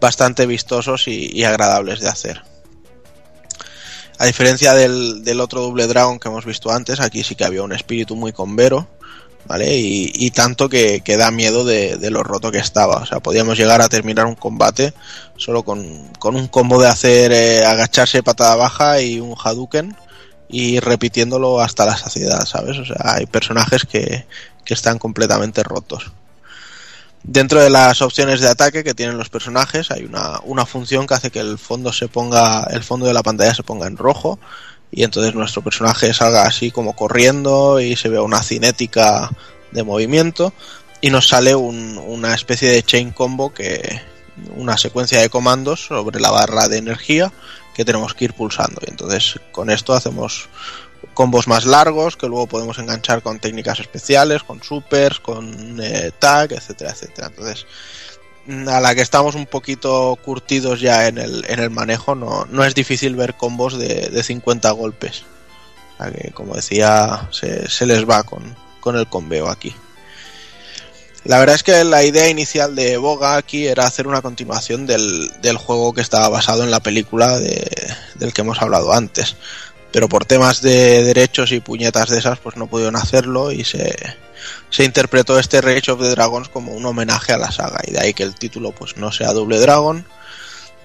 bastante 0.00 0.46
vistosos 0.46 1.08
y, 1.08 1.44
agradables 1.44 2.00
de 2.00 2.08
hacer. 2.08 2.42
A 4.18 4.26
diferencia 4.26 4.74
del, 4.74 5.24
del 5.24 5.40
otro 5.40 5.60
Double 5.60 5.86
Dragon 5.86 6.18
que 6.18 6.28
hemos 6.28 6.46
visto 6.46 6.70
antes, 6.70 7.00
aquí 7.00 7.22
sí 7.22 7.34
que 7.34 7.44
había 7.44 7.62
un 7.62 7.72
espíritu 7.72 8.16
muy 8.16 8.32
convero, 8.32 8.88
¿vale? 9.46 9.76
Y, 9.76 10.12
y 10.14 10.30
tanto 10.30 10.68
que, 10.68 11.00
que 11.00 11.16
da 11.16 11.30
miedo 11.30 11.64
de, 11.64 11.96
de 11.96 12.10
lo 12.10 12.22
roto 12.22 12.50
que 12.50 12.58
estaba. 12.58 12.96
O 12.96 13.06
sea, 13.06 13.20
podíamos 13.20 13.58
llegar 13.58 13.80
a 13.80 13.88
terminar 13.88 14.26
un 14.26 14.34
combate 14.34 14.94
solo 15.36 15.62
con, 15.64 16.08
con 16.18 16.36
un 16.36 16.48
combo 16.48 16.80
de 16.80 16.88
hacer 16.88 17.32
eh, 17.32 17.64
agacharse 17.64 18.22
patada 18.22 18.56
baja 18.56 19.00
y 19.00 19.20
un 19.20 19.34
Hadouken 19.36 19.96
y 20.48 20.80
repitiéndolo 20.80 21.60
hasta 21.60 21.86
la 21.86 21.96
saciedad, 21.96 22.44
¿sabes? 22.46 22.78
O 22.78 22.84
sea, 22.84 22.96
hay 23.00 23.26
personajes 23.26 23.84
que, 23.84 24.26
que 24.64 24.74
están 24.74 24.98
completamente 24.98 25.62
rotos. 25.62 26.12
Dentro 27.22 27.62
de 27.62 27.70
las 27.70 28.02
opciones 28.02 28.40
de 28.40 28.48
ataque 28.48 28.84
que 28.84 28.92
tienen 28.92 29.16
los 29.16 29.30
personajes 29.30 29.90
hay 29.90 30.04
una, 30.04 30.40
una 30.44 30.66
función 30.66 31.06
que 31.06 31.14
hace 31.14 31.30
que 31.30 31.40
el 31.40 31.58
fondo 31.58 31.90
se 31.90 32.06
ponga, 32.06 32.64
el 32.64 32.84
fondo 32.84 33.06
de 33.06 33.14
la 33.14 33.22
pantalla 33.22 33.54
se 33.54 33.62
ponga 33.62 33.86
en 33.86 33.96
rojo 33.96 34.38
y 34.96 35.02
entonces 35.02 35.34
nuestro 35.34 35.62
personaje 35.62 36.14
salga 36.14 36.42
así 36.44 36.70
como 36.70 36.94
corriendo 36.94 37.80
y 37.80 37.96
se 37.96 38.08
vea 38.08 38.22
una 38.22 38.42
cinética 38.42 39.30
de 39.72 39.82
movimiento 39.82 40.52
y 41.00 41.10
nos 41.10 41.28
sale 41.28 41.54
un- 41.54 41.98
una 41.98 42.34
especie 42.34 42.70
de 42.70 42.82
chain 42.82 43.10
combo 43.10 43.52
que 43.52 44.00
una 44.56 44.76
secuencia 44.78 45.20
de 45.20 45.30
comandos 45.30 45.86
sobre 45.86 46.20
la 46.20 46.30
barra 46.30 46.68
de 46.68 46.78
energía 46.78 47.32
que 47.74 47.84
tenemos 47.84 48.14
que 48.14 48.26
ir 48.26 48.34
pulsando 48.34 48.80
y 48.86 48.90
entonces 48.90 49.38
con 49.52 49.68
esto 49.70 49.94
hacemos 49.94 50.48
combos 51.12 51.46
más 51.46 51.64
largos 51.66 52.16
que 52.16 52.26
luego 52.26 52.46
podemos 52.46 52.78
enganchar 52.78 53.22
con 53.22 53.38
técnicas 53.38 53.78
especiales, 53.80 54.42
con 54.42 54.62
supers, 54.62 55.20
con 55.20 55.78
eh, 55.80 56.10
tag, 56.18 56.52
etcétera, 56.52 56.90
etcétera. 56.90 57.28
Entonces, 57.28 57.66
a 58.68 58.80
la 58.80 58.94
que 58.94 59.00
estamos 59.02 59.34
un 59.34 59.46
poquito 59.46 60.18
curtidos 60.24 60.80
ya 60.80 61.08
en 61.08 61.18
el, 61.18 61.44
en 61.48 61.60
el 61.60 61.70
manejo, 61.70 62.14
no, 62.14 62.44
no 62.50 62.64
es 62.64 62.74
difícil 62.74 63.16
ver 63.16 63.34
combos 63.34 63.78
de, 63.78 64.08
de 64.10 64.22
50 64.22 64.70
golpes. 64.72 65.24
Que, 65.98 66.32
como 66.32 66.54
decía, 66.54 67.28
se, 67.30 67.68
se 67.70 67.86
les 67.86 68.08
va 68.08 68.24
con, 68.24 68.54
con 68.80 68.96
el 68.96 69.06
conveo 69.06 69.48
aquí. 69.48 69.74
La 71.24 71.38
verdad 71.38 71.54
es 71.56 71.62
que 71.62 71.84
la 71.84 72.04
idea 72.04 72.28
inicial 72.28 72.74
de 72.74 72.98
Boga 72.98 73.36
aquí 73.36 73.66
era 73.66 73.86
hacer 73.86 74.06
una 74.06 74.20
continuación 74.20 74.86
del, 74.86 75.30
del 75.40 75.56
juego 75.56 75.94
que 75.94 76.02
estaba 76.02 76.28
basado 76.28 76.62
en 76.64 76.70
la 76.70 76.80
película 76.80 77.38
de- 77.38 77.94
del 78.16 78.32
que 78.34 78.42
hemos 78.42 78.60
hablado 78.60 78.92
antes 78.92 79.36
pero 79.90 80.08
por 80.08 80.24
temas 80.24 80.60
de 80.60 81.04
derechos 81.04 81.52
y 81.52 81.60
puñetas 81.60 82.08
de 82.10 82.18
esas, 82.18 82.40
pues 82.40 82.56
no 82.56 82.66
pudieron 82.66 82.96
hacerlo 82.96 83.52
y 83.52 83.62
se, 83.64 83.94
se 84.70 84.84
interpretó 84.84 85.38
este 85.38 85.60
Rage 85.60 85.90
of 85.90 86.00
the 86.00 86.10
Dragons 86.10 86.48
como 86.48 86.72
un 86.72 86.84
homenaje 86.84 87.32
a 87.32 87.38
la 87.38 87.52
saga 87.52 87.80
y 87.86 87.92
de 87.92 88.00
ahí 88.00 88.14
que 88.14 88.22
el 88.22 88.34
título 88.34 88.72
pues 88.72 88.96
no 88.96 89.12
sea 89.12 89.32
Double 89.32 89.58
Dragon. 89.58 90.04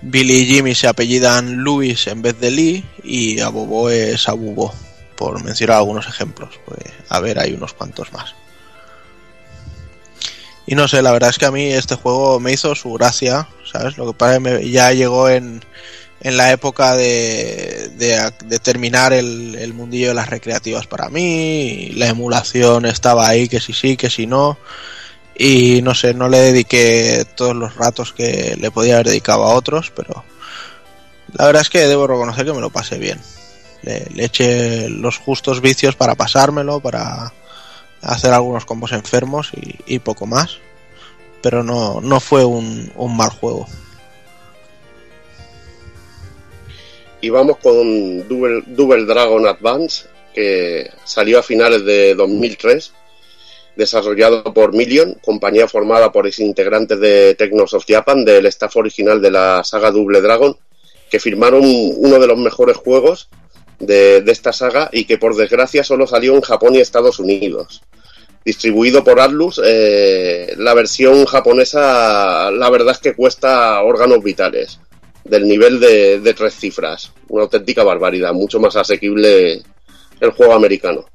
Billy 0.02 0.42
y 0.42 0.46
Jimmy 0.46 0.76
se 0.76 0.88
apellidan 0.88 1.58
Louis 1.58 2.08
en 2.08 2.22
vez 2.22 2.40
de 2.40 2.52
Lee 2.52 2.86
y 3.04 3.42
Abobo 3.42 3.90
es 3.90 4.30
Abubo 4.30 4.74
por 5.16 5.44
mencionar 5.44 5.78
algunos 5.78 6.08
ejemplos. 6.08 6.58
Pues, 6.66 6.80
a 7.10 7.20
ver, 7.20 7.40
hay 7.40 7.54
unos 7.54 7.74
cuantos 7.74 8.14
más. 8.14 8.34
Y 10.66 10.76
no 10.76 10.88
sé, 10.88 11.02
la 11.02 11.12
verdad 11.12 11.32
es 11.32 11.38
que 11.38 11.46
a 11.46 11.52
mí 11.52 11.66
este 11.66 11.96
juego 11.96 12.40
me 12.40 12.54
hizo 12.54 12.76
su 12.76 12.94
gracia, 12.94 13.50
¿sabes? 13.70 13.98
Lo 13.98 14.06
que 14.06 14.14
pasa 14.14 14.38
es 14.38 14.44
que 14.60 14.70
ya 14.70 14.94
llegó 14.94 15.28
en, 15.28 15.66
en 16.22 16.38
la 16.38 16.52
época 16.52 16.96
de, 16.96 17.90
de, 17.96 18.60
terminar 18.60 19.14
el, 19.14 19.74
mundillo 19.74 20.10
de 20.10 20.14
las 20.14 20.30
recreativas 20.30 20.88
para 20.88 21.10
mí, 21.10 21.92
la 21.96 22.08
emulación 22.08 22.86
estaba 22.86 23.28
ahí, 23.28 23.48
que 23.48 23.60
sí 23.62 23.74
sí, 23.74 23.96
que 23.96 24.10
sí 24.10 24.28
no, 24.28 24.58
y 25.38 25.82
no 25.82 25.96
sé, 25.96 26.14
no 26.14 26.28
le 26.28 26.40
dediqué 26.40 27.26
todos 27.36 27.56
los 27.56 27.76
ratos 27.76 28.12
que 28.12 28.58
le 28.60 28.72
podía 28.72 28.96
haber 28.96 29.08
dedicado 29.08 29.44
a 29.46 29.54
otros, 29.56 29.92
pero 29.96 30.26
la 31.34 31.46
verdad 31.46 31.62
es 31.62 31.70
que 31.70 31.88
debo 31.88 32.08
reconocer 32.08 32.46
que 32.46 32.54
me 32.54 32.62
lo 32.62 32.70
pasé 32.70 32.98
bien. 32.98 33.20
Le, 33.82 34.08
le 34.14 34.26
eché 34.26 34.90
los 34.90 35.18
justos 35.18 35.62
vicios 35.62 35.96
para 35.96 36.16
pasármelo, 36.16 36.82
para 36.82 37.32
hacer 38.02 38.34
algunos 38.34 38.66
combos 38.66 38.92
enfermos 38.92 39.52
y, 39.54 39.78
y 39.86 40.00
poco 40.00 40.26
más. 40.26 40.58
Pero 41.42 41.64
no, 41.64 42.02
no 42.02 42.20
fue 42.20 42.44
un, 42.44 42.92
un 42.96 43.16
mal 43.16 43.30
juego. 43.30 43.68
Y 47.22 47.30
vamos 47.30 47.58
con 47.58 48.28
Double, 48.28 49.06
Dragon 49.06 49.46
Advance, 49.46 50.06
que 50.34 50.90
salió 51.04 51.40
a 51.40 51.44
finales 51.44 51.84
de 51.84 52.16
2003, 52.16 52.94
desarrollado 53.76 54.54
por 54.54 54.74
Million, 54.74 55.18
compañía 55.22 55.68
formada 55.68 56.12
por 56.12 56.28
integrantes 56.28 57.00
de 57.00 57.36
Technosoft 57.36 57.86
Japan, 57.90 58.24
del 58.24 58.46
staff 58.46 58.76
original 58.78 59.22
de 59.22 59.32
la 59.32 59.64
saga 59.66 59.92
Double 59.92 60.22
Dragon, 60.22 60.56
que 61.10 61.20
firmaron 61.20 61.64
uno 61.64 62.20
de 62.20 62.28
los 62.28 62.38
mejores 62.38 62.78
juegos 62.78 63.30
de, 63.80 64.22
de 64.22 64.32
esta 64.32 64.54
saga 64.54 64.90
y 64.94 65.04
que 65.04 65.18
por 65.18 65.36
desgracia 65.36 65.84
solo 65.84 66.08
salió 66.08 66.36
en 66.36 66.42
Japón 66.42 66.76
y 66.76 66.80
Estados 66.80 67.20
Unidos. 67.20 67.82
Distribuido 68.46 69.04
por 69.04 69.20
Atlus, 69.20 69.60
eh, 69.64 70.54
la 70.58 70.74
versión 70.74 71.26
japonesa 71.26 72.50
la 72.52 72.70
verdad 72.70 72.94
es 72.94 73.00
que 73.00 73.16
cuesta 73.16 73.82
órganos 73.84 74.24
vitales 74.24 74.80
del 75.30 75.48
nivel 75.48 75.80
de, 75.80 76.20
de 76.20 76.34
tres 76.34 76.56
cifras. 76.56 77.12
Una 77.30 77.44
auténtica 77.44 77.84
barbaridad, 77.84 78.34
mucho 78.34 78.60
más 78.60 78.76
asequible 78.76 79.62
el 80.20 80.32
juego 80.32 80.54
americano. 80.54 81.06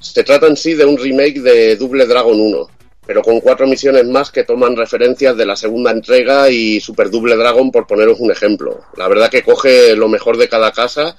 Se 0.00 0.24
trata 0.24 0.46
en 0.46 0.56
sí 0.56 0.74
de 0.74 0.84
un 0.84 0.96
remake 0.96 1.40
de 1.40 1.76
Double 1.76 2.06
Dragon 2.06 2.38
1, 2.40 2.68
pero 3.06 3.22
con 3.22 3.40
cuatro 3.40 3.66
misiones 3.66 4.06
más 4.06 4.30
que 4.30 4.44
toman 4.44 4.76
referencias 4.76 5.36
de 5.36 5.44
la 5.44 5.56
segunda 5.56 5.90
entrega 5.90 6.48
y 6.48 6.80
Super 6.80 7.10
Double 7.10 7.36
Dragon, 7.36 7.70
por 7.70 7.86
poneros 7.86 8.20
un 8.20 8.30
ejemplo. 8.30 8.80
La 8.96 9.08
verdad 9.08 9.30
que 9.30 9.42
coge 9.42 9.94
lo 9.96 10.08
mejor 10.08 10.36
de 10.36 10.48
cada 10.48 10.72
casa 10.72 11.16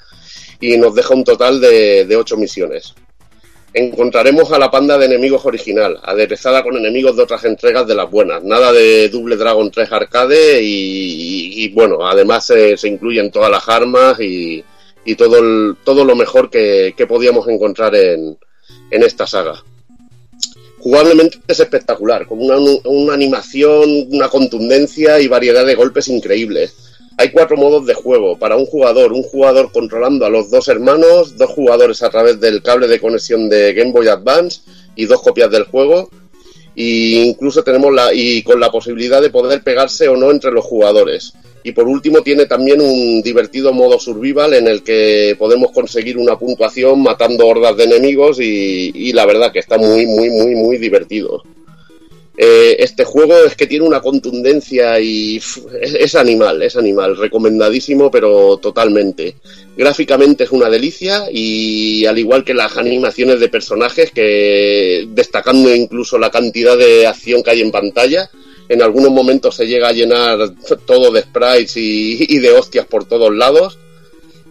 y 0.60 0.78
nos 0.78 0.96
deja 0.96 1.14
un 1.14 1.24
total 1.24 1.62
de, 1.62 2.06
de 2.06 2.16
ocho 2.16 2.38
misiones. 2.38 2.96
Encontraremos 3.74 4.52
a 4.52 4.60
la 4.60 4.70
panda 4.70 4.98
de 4.98 5.06
enemigos 5.06 5.46
original, 5.46 5.98
aderezada 6.04 6.62
con 6.62 6.76
enemigos 6.76 7.16
de 7.16 7.24
otras 7.24 7.46
entregas 7.46 7.88
de 7.88 7.96
las 7.96 8.12
buenas. 8.12 8.44
Nada 8.44 8.74
de 8.74 9.08
Double 9.08 9.38
Dragon 9.38 9.72
3 9.72 9.92
arcade 9.92 10.60
y, 10.62 11.70
bueno, 11.70 12.06
además 12.06 12.46
se, 12.46 12.76
se, 12.76 12.90
incluyen 12.90 13.32
todas 13.32 13.50
las 13.50 13.70
armas 13.70 14.20
y, 14.20 14.62
y 15.06 15.16
todo, 15.16 15.38
el, 15.38 15.78
todo 15.86 16.04
lo 16.04 16.16
mejor 16.16 16.50
que, 16.50 16.94
que 16.98 17.08
podíamos 17.08 17.48
encontrar 17.48 17.96
en, 17.96 18.38
en 18.92 19.04
esta 19.04 19.26
saga. 19.26 19.64
Jugablemente 20.80 21.40
es 21.48 21.60
espectacular, 21.60 22.26
con 22.26 22.42
una, 22.42 22.58
una, 22.86 23.14
animación, 23.14 24.08
una 24.10 24.30
contundencia 24.30 25.20
y 25.20 25.28
variedad 25.28 25.66
de 25.66 25.76
golpes 25.76 26.08
increíbles. 26.08 26.91
Hay 27.22 27.30
cuatro 27.30 27.56
modos 27.56 27.86
de 27.86 27.94
juego 27.94 28.36
para 28.40 28.56
un 28.56 28.66
jugador, 28.66 29.14
un 29.14 29.22
jugador 29.22 29.72
controlando 29.72 30.26
a 30.26 30.30
los 30.32 30.50
dos 30.50 30.68
hermanos, 30.70 31.38
dos 31.38 31.52
jugadores 31.52 32.02
a 32.02 32.10
través 32.10 32.40
del 32.40 32.64
cable 32.64 32.88
de 32.88 33.00
conexión 33.00 33.48
de 33.48 33.74
Game 33.76 33.92
Boy 33.92 34.08
Advance 34.08 34.62
y 34.96 35.06
dos 35.06 35.22
copias 35.22 35.52
del 35.52 35.66
juego. 35.66 36.10
Y 36.74 37.20
incluso 37.20 37.64
tenemos 37.64 37.94
la 37.94 38.12
y 38.12 38.42
con 38.42 38.60
la 38.60 38.72
posibilidad 38.72 39.22
de 39.22 39.30
poder 39.30 39.62
pegarse 39.62 40.08
o 40.08 40.18
no 40.18 40.32
entre 40.32 40.50
los 40.50 40.66
jugadores. 40.66 41.34
Y 41.64 41.74
por 41.74 41.88
último 41.88 42.24
tiene 42.24 42.48
también 42.48 42.82
un 42.82 43.22
divertido 43.22 43.72
modo 43.72 44.00
survival 44.00 44.56
en 44.56 44.68
el 44.68 44.82
que 44.82 45.36
podemos 45.38 45.70
conseguir 45.70 46.18
una 46.18 46.40
puntuación 46.40 47.04
matando 47.04 47.46
hordas 47.46 47.78
de 47.78 47.84
enemigos 47.84 48.40
y, 48.40 48.92
y 48.96 49.14
la 49.14 49.28
verdad 49.28 49.52
que 49.52 49.60
está 49.60 49.78
muy, 49.78 50.08
muy, 50.08 50.32
muy, 50.32 50.56
muy 50.56 50.80
divertido. 50.80 51.44
Eh, 52.38 52.78
este 52.80 53.04
juego 53.04 53.36
es 53.46 53.56
que 53.56 53.68
tiene 53.68 53.86
una 53.86 54.00
contundencia 54.00 55.00
y 55.02 55.38
es, 55.38 55.60
es, 55.82 56.16
animal, 56.16 56.62
es 56.62 56.78
animal, 56.78 57.18
recomendadísimo 57.18 58.10
pero 58.10 58.58
totalmente. 58.58 59.36
Gráficamente 59.76 60.46
es 60.46 60.52
una 60.52 60.70
delicia 60.70 61.26
y 61.32 62.06
al 62.06 62.18
igual 62.18 62.46
que 62.46 62.54
las 62.54 62.78
animaciones 62.78 63.40
de 63.40 63.50
personajes 63.50 64.12
que 64.12 65.08
destacando 65.10 65.74
incluso 65.76 66.18
la 66.18 66.32
cantidad 66.32 66.78
de 66.78 67.06
acción 67.06 67.44
que 67.44 67.52
hay 67.52 67.62
en 67.62 67.72
pantalla, 67.72 68.30
en 68.70 68.82
algunos 68.82 69.12
momentos 69.12 69.56
se 69.56 69.68
llega 69.68 69.90
a 69.90 69.94
llenar 69.94 70.38
todo 70.86 71.12
de 71.12 71.22
sprites 71.24 71.76
y, 71.76 72.26
y, 72.30 72.40
de 72.40 72.52
hostias 72.52 72.86
por 72.86 73.06
todos 73.06 73.36
lados. 73.36 73.78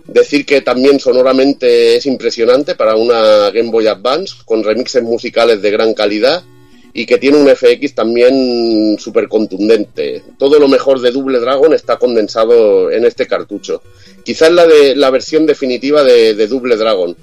Decir 0.06 0.44
que 0.44 0.60
también 0.60 1.00
sonoramente 1.00 1.96
es 1.96 2.04
impresionante 2.04 2.74
para 2.74 2.96
una 2.96 3.50
Game 3.50 3.70
Boy 3.70 3.86
Advance, 3.86 4.34
con 4.44 4.62
remixes 4.62 5.02
musicales 5.02 5.62
de 5.62 5.70
gran 5.70 5.94
calidad 5.94 6.42
y 6.92 7.06
que 7.06 7.18
tiene 7.18 7.38
un 7.38 7.48
FX 7.48 7.94
también 7.94 8.96
súper 8.98 9.28
contundente. 9.28 10.22
Todo 10.38 10.58
lo 10.58 10.68
mejor 10.68 11.00
de 11.00 11.12
Double 11.12 11.38
Dragon 11.38 11.72
está 11.72 11.98
condensado 11.98 12.90
en 12.90 13.04
este 13.04 13.26
cartucho. 13.26 13.82
Quizás 14.24 14.50
la, 14.52 14.66
de, 14.66 14.96
la 14.96 15.10
versión 15.10 15.46
definitiva 15.46 16.02
de, 16.02 16.46
Double 16.46 16.76
Dragon. 16.76 17.16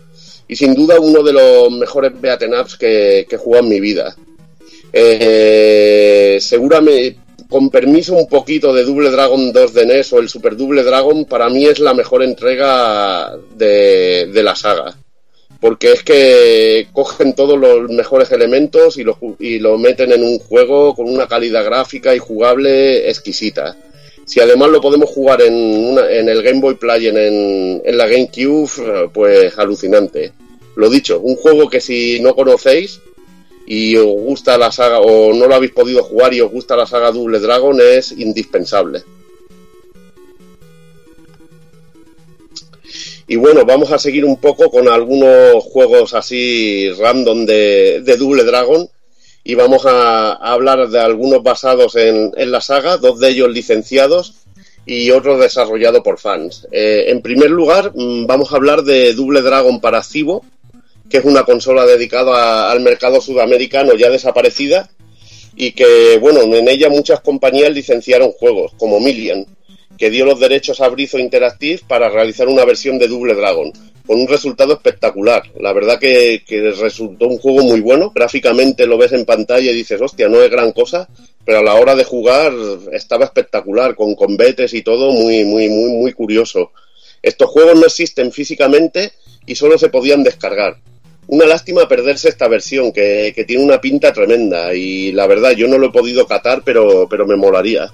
Y 0.47 0.55
sin 0.55 0.73
duda 0.73 0.99
uno 0.99 1.23
de 1.23 1.33
los 1.33 1.71
mejores 1.71 2.13
beaten 2.19 2.53
ups 2.53 2.77
que, 2.77 3.25
que 3.29 3.35
he 3.35 3.39
jugado 3.39 3.65
en 3.65 3.69
mi 3.69 3.79
vida. 3.81 4.15
Eh, 4.93 6.37
seguramente, 6.39 7.19
con 7.49 7.69
permiso 7.69 8.13
un 8.15 8.27
poquito 8.27 8.73
de 8.73 8.85
Double 8.85 9.11
Dragon 9.11 9.51
2 9.51 9.73
de 9.73 9.85
NES 9.85 10.13
o 10.13 10.19
el 10.19 10.29
Super 10.29 10.55
Double 10.55 10.83
Dragon, 10.83 11.25
para 11.25 11.49
mí 11.49 11.65
es 11.65 11.79
la 11.79 11.93
mejor 11.93 12.23
entrega 12.23 13.35
de, 13.55 14.29
de 14.33 14.43
la 14.43 14.55
saga. 14.55 14.95
Porque 15.59 15.91
es 15.91 16.03
que 16.03 16.87
cogen 16.93 17.33
todos 17.33 17.57
los 17.57 17.89
mejores 17.89 18.31
elementos 18.31 18.97
y 18.97 19.03
lo, 19.03 19.17
y 19.39 19.59
lo 19.59 19.77
meten 19.77 20.11
en 20.11 20.23
un 20.23 20.39
juego 20.39 20.95
con 20.95 21.09
una 21.09 21.27
calidad 21.27 21.65
gráfica 21.65 22.13
y 22.15 22.19
jugable 22.19 23.09
exquisita. 23.09 23.75
Si 24.25 24.39
además 24.39 24.69
lo 24.69 24.81
podemos 24.81 25.09
jugar 25.09 25.41
en, 25.41 25.53
una, 25.53 26.11
en 26.11 26.29
el 26.29 26.43
Game 26.43 26.59
Boy 26.59 26.75
Play 26.75 27.07
en, 27.07 27.81
en 27.83 27.97
la 27.97 28.07
GameCube, 28.07 29.09
pues 29.13 29.57
alucinante. 29.57 30.33
Lo 30.75 30.89
dicho, 30.89 31.19
un 31.21 31.35
juego 31.37 31.69
que 31.69 31.81
si 31.81 32.19
no 32.19 32.35
conocéis, 32.35 32.99
y 33.67 33.97
os 33.97 34.05
gusta 34.05 34.57
la 34.57 34.71
saga 34.71 34.99
o 34.99 35.33
no 35.33 35.45
lo 35.45 35.53
habéis 35.53 35.73
podido 35.73 36.01
jugar 36.01 36.33
y 36.33 36.39
os 36.39 36.49
gusta 36.49 36.77
la 36.77 36.87
saga 36.87 37.11
Double 37.11 37.39
Dragon 37.39 37.77
es 37.81 38.13
indispensable. 38.13 39.03
Y 43.27 43.35
bueno, 43.35 43.65
vamos 43.65 43.91
a 43.91 43.99
seguir 43.99 44.23
un 44.23 44.37
poco 44.37 44.71
con 44.71 44.87
algunos 44.87 45.61
juegos 45.65 46.13
así 46.13 46.89
random 46.97 47.45
de, 47.45 48.01
Double 48.17 48.45
Dragon 48.45 48.89
y 49.43 49.55
vamos 49.55 49.85
a, 49.85 50.31
hablar 50.31 50.87
de 50.87 50.99
algunos 50.99 51.43
basados 51.43 51.97
en, 51.97 52.31
la 52.35 52.61
saga, 52.61 52.97
dos 52.97 53.19
de 53.19 53.29
ellos 53.29 53.51
licenciados 53.51 54.35
y 54.85 55.11
otro 55.11 55.37
desarrollado 55.37 56.03
por 56.03 56.19
fans. 56.19 56.67
Eh, 56.71 57.05
en 57.09 57.21
primer 57.21 57.49
lugar, 57.49 57.91
vamos 57.93 58.53
a 58.53 58.55
hablar 58.55 58.83
de 58.83 59.13
Double 59.13 59.41
Dragon 59.41 59.81
para 59.81 60.03
Cibo, 60.03 60.45
que 61.09 61.17
es 61.17 61.25
una 61.25 61.43
consola 61.43 61.85
dedicada 61.85 62.71
al 62.71 62.79
mercado 62.79 63.19
sudamericano 63.19 63.93
ya 63.95 64.09
desaparecida 64.09 64.89
y 65.57 65.73
que, 65.73 66.17
bueno, 66.21 66.41
en 66.43 66.69
ella 66.69 66.89
muchas 66.89 67.19
compañías 67.19 67.73
licenciaron 67.73 68.31
juegos, 68.31 68.71
como 68.77 69.01
Million, 69.01 69.45
que 69.97 70.09
dio 70.09 70.25
los 70.25 70.39
derechos 70.39 70.81
a 70.81 70.89
Brizo 70.89 71.17
Interactive 71.19 71.81
para 71.87 72.09
realizar 72.09 72.47
una 72.47 72.65
versión 72.65 72.99
de 72.99 73.07
Double 73.07 73.33
Dragon, 73.33 73.71
con 74.05 74.19
un 74.19 74.27
resultado 74.27 74.73
espectacular. 74.73 75.43
La 75.59 75.73
verdad 75.73 75.99
que, 75.99 76.41
resultó 76.79 77.27
un 77.27 77.37
juego 77.37 77.63
muy 77.63 77.81
bueno, 77.81 78.11
gráficamente 78.13 78.85
lo 78.85 78.97
ves 78.97 79.13
en 79.13 79.25
pantalla 79.25 79.71
y 79.71 79.75
dices, 79.75 80.01
hostia, 80.01 80.29
no 80.29 80.41
es 80.41 80.49
gran 80.49 80.71
cosa, 80.71 81.07
pero 81.45 81.59
a 81.59 81.63
la 81.63 81.75
hora 81.75 81.95
de 81.95 82.03
jugar 82.03 82.53
estaba 82.93 83.25
espectacular, 83.25 83.95
con 83.95 84.15
combates 84.15 84.73
y 84.73 84.81
todo 84.81 85.11
muy, 85.11 85.43
muy, 85.45 85.69
muy, 85.69 85.91
muy 85.91 86.13
curioso. 86.13 86.71
Estos 87.21 87.49
juegos 87.49 87.75
no 87.75 87.85
existen 87.85 88.31
físicamente 88.31 89.11
y 89.45 89.55
solo 89.55 89.77
se 89.77 89.89
podían 89.89 90.23
descargar 90.23 90.77
una 91.27 91.45
lástima 91.45 91.87
perderse 91.87 92.29
esta 92.29 92.47
versión, 92.47 92.91
que, 92.91 93.33
que, 93.35 93.43
tiene 93.43 93.63
una 93.63 93.81
pinta 93.81 94.13
tremenda 94.13 94.73
y 94.73 95.11
la 95.11 95.27
verdad 95.27 95.51
yo 95.51 95.67
no 95.67 95.77
lo 95.77 95.87
he 95.87 95.91
podido 95.91 96.25
catar, 96.25 96.61
pero, 96.63 97.07
pero 97.09 97.27
me 97.27 97.35
molaría. 97.35 97.91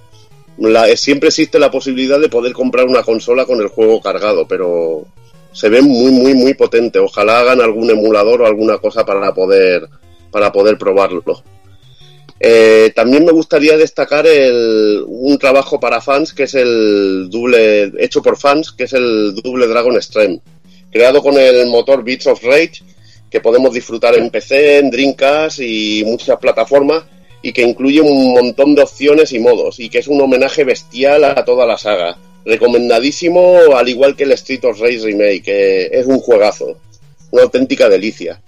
La, 0.58 0.88
siempre 0.96 1.30
existe 1.30 1.60
la 1.60 1.72
posibilidad 1.72 2.20
de 2.20 2.30
poder 2.30 2.54
comprar 2.54 2.88
una 2.88 3.04
consola 3.04 3.46
con 3.46 3.60
el 3.60 3.68
juego 3.68 4.02
cargado, 4.02 4.48
pero 4.48 5.06
se 5.52 5.70
ve 5.70 5.82
muy, 5.82 6.12
muy, 6.12 6.34
muy 6.34 6.54
potente. 6.54 7.00
Ojalá 7.00 7.40
hagan 7.40 7.62
algún 7.62 7.90
emulador 7.90 8.42
o 8.42 8.48
alguna 8.48 8.78
cosa 8.78 9.06
para 9.06 9.34
poder, 9.34 9.88
para 10.32 10.52
poder 10.52 10.78
probarlo. 10.78 11.24
Eh, 12.40 12.92
también 12.96 13.24
me 13.24 13.32
gustaría 13.32 13.78
destacar 13.78 14.28
el, 14.28 15.04
un 15.08 15.38
trabajo 15.38 15.80
para 15.80 16.02
fans 16.02 16.34
que 16.34 16.44
es 16.44 16.56
el 16.56 17.30
doble, 17.30 17.92
hecho 18.00 18.22
por 18.22 18.38
fans, 18.38 18.72
que 18.72 18.84
es 18.84 18.94
el 18.94 19.34
Double 19.36 19.68
Dragon 19.68 19.96
Extreme 19.96 20.42
creado 20.94 21.24
con 21.24 21.38
el 21.38 21.66
motor 21.68 22.04
Beats 22.04 22.28
of 22.28 22.44
Rage, 22.44 22.84
que 23.30 23.42
podemos 23.42 23.74
disfrutar 23.74 24.16
en 24.16 24.30
PC, 24.30 24.78
en 24.78 24.92
Dreamcast 24.92 25.60
y 25.60 26.04
muchas 26.06 26.38
plataformas, 26.38 27.04
y 27.44 27.52
que 27.52 27.62
incluye 27.62 28.02
un 28.02 28.34
montón 28.34 28.74
de 28.74 28.82
opciones 28.82 29.34
y 29.34 29.40
modos, 29.40 29.80
y 29.80 29.90
que 29.90 30.00
es 30.00 30.08
un 30.08 30.20
homenaje 30.20 30.64
bestial 30.64 31.26
a 31.26 31.46
toda 31.46 31.68
la 31.68 31.78
saga. 31.78 32.18
Recomendadísimo, 32.46 33.76
al 33.76 33.90
igual 33.90 34.16
que 34.16 34.24
el 34.24 34.32
Street 34.32 34.64
of 34.64 34.80
Rage 34.80 35.00
Remake, 35.00 35.44
que 35.44 35.90
es 35.92 36.06
un 36.06 36.20
juegazo, 36.20 36.78
una 37.32 37.44
auténtica 37.44 37.90
delicia. 37.90 38.42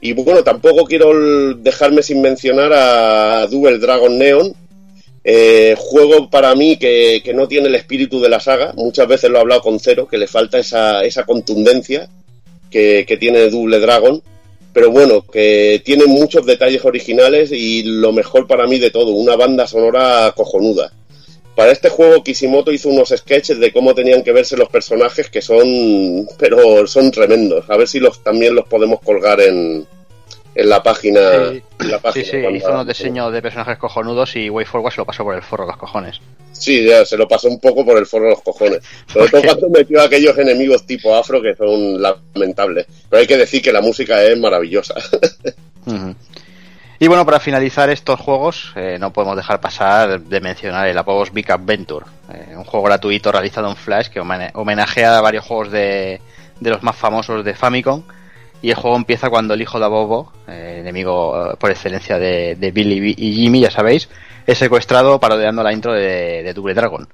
Y 0.00 0.12
bueno, 0.12 0.44
tampoco 0.44 0.84
quiero 0.84 1.54
dejarme 1.54 2.02
sin 2.02 2.22
mencionar 2.22 2.72
a 2.72 3.46
Double 3.48 3.78
Dragon 3.78 4.16
Neon, 4.16 4.54
eh, 5.24 5.74
juego 5.76 6.30
para 6.30 6.54
mí 6.54 6.76
que, 6.76 7.20
que, 7.24 7.34
no 7.34 7.48
tiene 7.48 7.66
el 7.66 7.74
espíritu 7.74 8.20
de 8.20 8.28
la 8.28 8.38
saga. 8.38 8.72
Muchas 8.76 9.08
veces 9.08 9.28
lo 9.28 9.38
he 9.38 9.40
hablado 9.40 9.60
con 9.60 9.80
Cero, 9.80 10.06
que 10.08 10.18
le 10.18 10.28
falta 10.28 10.58
esa, 10.58 11.04
esa 11.04 11.24
contundencia 11.24 12.08
que, 12.70 13.04
que, 13.08 13.16
tiene 13.16 13.50
Double 13.50 13.80
Dragon. 13.80 14.22
Pero 14.76 14.90
bueno, 14.90 15.22
que 15.22 15.80
tiene 15.82 16.04
muchos 16.04 16.44
detalles 16.44 16.84
originales 16.84 17.50
y 17.50 17.82
lo 17.82 18.12
mejor 18.12 18.46
para 18.46 18.66
mí 18.66 18.78
de 18.78 18.90
todo, 18.90 19.12
una 19.12 19.34
banda 19.34 19.66
sonora 19.66 20.34
cojonuda. 20.36 20.92
Para 21.54 21.72
este 21.72 21.88
juego 21.88 22.22
Kishimoto 22.22 22.70
hizo 22.70 22.90
unos 22.90 23.08
sketches 23.08 23.58
de 23.58 23.72
cómo 23.72 23.94
tenían 23.94 24.22
que 24.22 24.32
verse 24.32 24.54
los 24.54 24.68
personajes 24.68 25.30
que 25.30 25.40
son, 25.40 26.28
pero 26.36 26.86
son 26.86 27.10
tremendos. 27.10 27.64
A 27.70 27.78
ver 27.78 27.88
si 27.88 28.00
los 28.00 28.22
también 28.22 28.54
los 28.54 28.68
podemos 28.68 29.00
colgar 29.00 29.40
en, 29.40 29.86
en 30.56 30.68
la 30.68 30.82
página. 30.82 31.20
Sí, 31.50 31.62
la 31.80 31.98
página 32.00 32.24
sí, 32.24 32.30
sí, 32.30 32.40
cuando- 32.40 32.56
hizo 32.58 32.70
unos 32.70 32.86
diseños 32.86 33.32
de 33.32 33.42
personajes 33.42 33.78
cojonudos 33.78 34.34
y 34.36 34.48
WayForward 34.50 34.92
se 34.92 35.00
lo 35.00 35.04
pasó 35.04 35.22
por 35.24 35.34
el 35.34 35.42
forro 35.42 35.64
de 35.64 35.72
los 35.72 35.76
cojones. 35.78 36.20
Sí, 36.52 36.84
ya 36.86 37.04
se 37.04 37.18
lo 37.18 37.28
pasó 37.28 37.48
un 37.48 37.60
poco 37.60 37.84
por 37.84 37.98
el 37.98 38.06
forro 38.06 38.24
de 38.24 38.30
los 38.30 38.42
cojones. 38.42 38.80
Sobre 39.12 39.28
todo 39.28 39.42
cuando 39.44 39.68
metió 39.68 40.00
a 40.00 40.04
aquellos 40.04 40.36
enemigos 40.38 40.86
tipo 40.86 41.14
afro 41.14 41.42
que 41.42 41.54
son 41.54 42.00
lamentables. 42.00 42.86
Pero 43.10 43.20
hay 43.20 43.26
que 43.26 43.36
decir 43.36 43.60
que 43.60 43.72
la 43.72 43.82
música 43.82 44.22
es 44.24 44.38
maravillosa. 44.38 44.94
Y 46.98 47.08
bueno, 47.08 47.26
para 47.26 47.40
finalizar 47.40 47.90
estos 47.90 48.18
juegos, 48.18 48.72
eh, 48.74 48.96
no 48.98 49.12
podemos 49.12 49.36
dejar 49.36 49.60
pasar 49.60 50.18
de 50.18 50.40
mencionar 50.40 50.88
el 50.88 50.96
Apogos 50.96 51.30
Big 51.30 51.52
Adventure, 51.52 52.06
eh, 52.32 52.54
un 52.56 52.64
juego 52.64 52.86
gratuito 52.86 53.30
realizado 53.30 53.68
en 53.68 53.76
Flash 53.76 54.08
que 54.08 54.18
homenajea 54.20 55.18
a 55.18 55.20
varios 55.20 55.44
juegos 55.44 55.70
de, 55.70 56.22
de 56.58 56.70
los 56.70 56.82
más 56.82 56.96
famosos 56.96 57.44
de 57.44 57.54
Famicom. 57.54 58.02
Y 58.62 58.70
el 58.70 58.76
juego 58.76 58.96
empieza 58.96 59.30
cuando 59.30 59.54
el 59.54 59.62
hijo 59.62 59.78
de 59.78 59.84
Abobo, 59.84 60.32
eh, 60.48 60.78
enemigo 60.80 61.52
eh, 61.52 61.56
por 61.58 61.70
excelencia 61.70 62.18
de, 62.18 62.56
de 62.56 62.70
Billy 62.70 63.14
y 63.16 63.34
Jimmy, 63.34 63.60
ya 63.60 63.70
sabéis, 63.70 64.08
es 64.46 64.58
secuestrado 64.58 65.20
parodiando 65.20 65.62
la 65.62 65.72
intro 65.72 65.92
de, 65.92 66.42
de 66.42 66.54
Double 66.54 66.74
Dragon. 66.74 67.06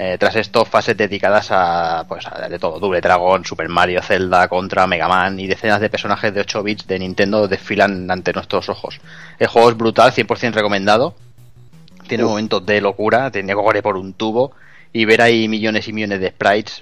Eh, 0.00 0.16
tras 0.16 0.36
esto, 0.36 0.64
fases 0.64 0.96
dedicadas 0.96 1.48
a, 1.50 2.04
pues, 2.06 2.24
a 2.26 2.48
de 2.48 2.58
todo, 2.58 2.78
Double 2.78 3.00
Dragon, 3.00 3.44
Super 3.44 3.68
Mario, 3.68 4.00
Zelda, 4.00 4.46
Contra, 4.46 4.86
Mega 4.86 5.08
Man 5.08 5.40
y 5.40 5.48
decenas 5.48 5.80
de 5.80 5.90
personajes 5.90 6.32
de 6.32 6.40
8 6.40 6.62
bits 6.62 6.86
de 6.86 7.00
Nintendo 7.00 7.48
desfilan 7.48 8.08
ante 8.08 8.32
nuestros 8.32 8.68
ojos. 8.68 9.00
El 9.40 9.48
juego 9.48 9.70
es 9.70 9.76
brutal, 9.76 10.12
100% 10.12 10.52
recomendado. 10.52 11.14
Tiene 12.06 12.22
momentos 12.22 12.64
de 12.64 12.80
locura, 12.80 13.30
tenía 13.32 13.54
que 13.54 13.60
correr 13.60 13.82
por 13.82 13.96
un 13.96 14.12
tubo 14.12 14.52
y 14.92 15.04
ver 15.04 15.20
ahí 15.22 15.48
millones 15.48 15.86
y 15.88 15.92
millones 15.92 16.20
de 16.20 16.30
sprites 16.30 16.78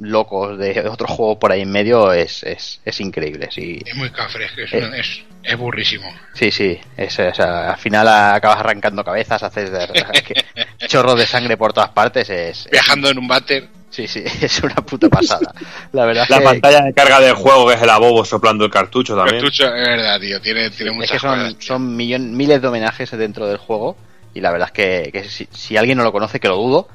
locos 0.00 0.58
de 0.58 0.88
otro 0.88 1.08
juego 1.08 1.38
por 1.38 1.50
ahí 1.52 1.62
en 1.62 1.70
medio 1.70 2.12
es, 2.12 2.42
es, 2.44 2.80
es 2.84 3.00
increíble. 3.00 3.48
Sí, 3.50 3.82
Es 3.84 3.94
muy 3.96 4.10
cafre, 4.10 4.44
es, 4.46 4.52
que 4.52 4.62
es, 4.64 4.72
Eh. 4.72 4.90
es, 4.96 5.22
es 5.42 5.58
burrísimo. 5.58 6.08
Sí, 6.34 6.50
sí, 6.50 6.78
es, 6.96 7.18
o 7.18 7.34
sea, 7.34 7.72
al 7.72 7.78
final 7.78 8.06
acabas 8.08 8.58
arrancando 8.60 9.02
cabezas, 9.04 9.42
haces 9.42 9.70
de- 9.72 9.88
que- 10.24 10.86
chorros 10.86 11.18
de 11.18 11.26
sangre 11.26 11.56
por 11.56 11.72
todas 11.72 11.90
partes, 11.90 12.30
es, 12.30 12.66
es- 12.66 12.70
Viajando 12.70 13.10
en 13.10 13.18
un 13.18 13.26
váter. 13.26 13.68
sí, 13.90 14.06
sí, 14.06 14.22
es 14.40 14.62
una 14.62 14.76
puta 14.76 15.08
pasada. 15.08 15.52
La 15.92 16.04
verdad 16.04 16.26
La 16.28 16.38
que, 16.38 16.44
pantalla 16.44 16.82
de 16.82 16.94
carga 16.94 17.20
del 17.20 17.34
juego, 17.34 17.66
que 17.68 17.74
es 17.74 17.82
el 17.82 17.90
abobo 17.90 18.24
soplando 18.24 18.64
el 18.64 18.70
cartucho 18.70 19.16
también. 19.16 19.38
Cartucho, 19.40 19.64
es 19.66 19.72
verdad, 19.88 20.20
tío. 20.20 20.40
Tiene, 20.40 20.70
tiene 20.70 20.92
es 20.92 20.96
muchas 20.96 21.10
que 21.12 21.18
son, 21.18 21.38
cosas. 21.40 21.56
son 21.64 21.96
millon- 21.98 22.30
miles 22.30 22.62
de 22.62 22.68
homenajes 22.68 23.10
dentro 23.10 23.46
del 23.48 23.56
juego 23.58 23.96
y 24.32 24.40
la 24.40 24.52
verdad 24.52 24.68
es 24.68 24.72
que, 24.72 25.10
que 25.12 25.28
si, 25.28 25.48
si 25.50 25.76
alguien 25.76 25.98
no 25.98 26.04
lo 26.04 26.12
conoce, 26.12 26.38
que 26.38 26.46
lo 26.48 26.56
dudo, 26.56 26.88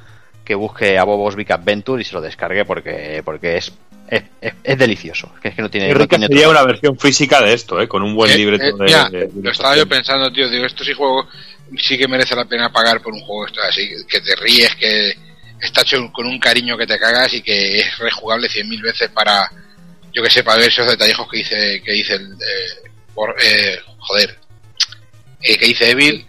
que 0.43 0.55
busque 0.55 0.97
a 0.97 1.03
Bobos 1.03 1.35
Big 1.35 1.51
Adventure 1.51 2.01
y 2.01 2.05
se 2.05 2.13
lo 2.13 2.22
descargue 2.22 2.65
porque, 2.65 3.22
porque 3.23 3.57
es, 3.57 3.72
es, 4.09 4.23
es- 4.41 4.53
es 4.63 4.77
delicioso. 4.77 5.31
Que 5.41 5.49
es 5.49 5.55
que 5.55 5.61
no 5.61 5.69
tiene, 5.69 5.89
Y 5.89 5.93
no 5.93 6.07
tiene 6.07 6.27
sería 6.27 6.49
una 6.49 6.63
versión 6.63 6.97
física 6.99 7.41
de 7.41 7.53
esto, 7.53 7.80
¿eh? 7.81 7.88
con 7.88 8.03
un 8.03 8.15
buen 8.15 8.31
Eh, 8.31 8.38
libreto 8.38 8.63
eh, 8.65 8.73
de, 8.77 8.83
mira, 8.85 9.09
de- 9.09 9.27
de 9.27 9.41
lo 9.41 9.51
estaba 9.51 9.75
yo 9.77 9.88
pensando, 9.88 10.31
tío. 10.31 10.49
Digo, 10.49 10.65
esto 10.65 10.83
sí 10.83 10.93
juego 10.93 11.27
sí 11.77 11.97
que 11.97 12.07
merece 12.07 12.35
la 12.35 12.45
pena 12.45 12.72
pagar 12.72 13.01
por 13.01 13.13
un 13.13 13.22
juego 13.22 13.47
esto 13.47 13.61
así, 13.67 13.89
que 14.07 14.19
te 14.22 14.35
ríes, 14.35 14.75
que 14.75 15.13
está 15.61 15.81
hecho 15.81 15.97
con 16.11 16.27
un 16.27 16.38
cariño 16.39 16.77
que 16.77 16.85
te 16.85 16.99
cagas 16.99 17.33
y 17.33 17.41
que 17.41 17.80
es 17.80 17.97
rejugable 17.99 18.49
cien 18.49 18.67
mil 18.69 18.81
veces 18.81 19.09
para, 19.09 19.49
yo 20.13 20.22
que 20.22 20.30
sé, 20.30 20.43
para 20.43 20.57
ver 20.59 20.67
esos 20.67 20.85
detallejos 20.85 21.27
que 21.31 21.38
dice, 21.38 21.81
que 21.83 21.91
dice 21.93 22.15
el, 22.15 22.33
eh, 22.33 22.89
por, 23.15 23.33
eh, 23.41 23.80
joder, 23.97 24.38
eh, 25.41 25.57
que 25.57 25.65
dice 25.67 25.89
Evil. 25.89 26.25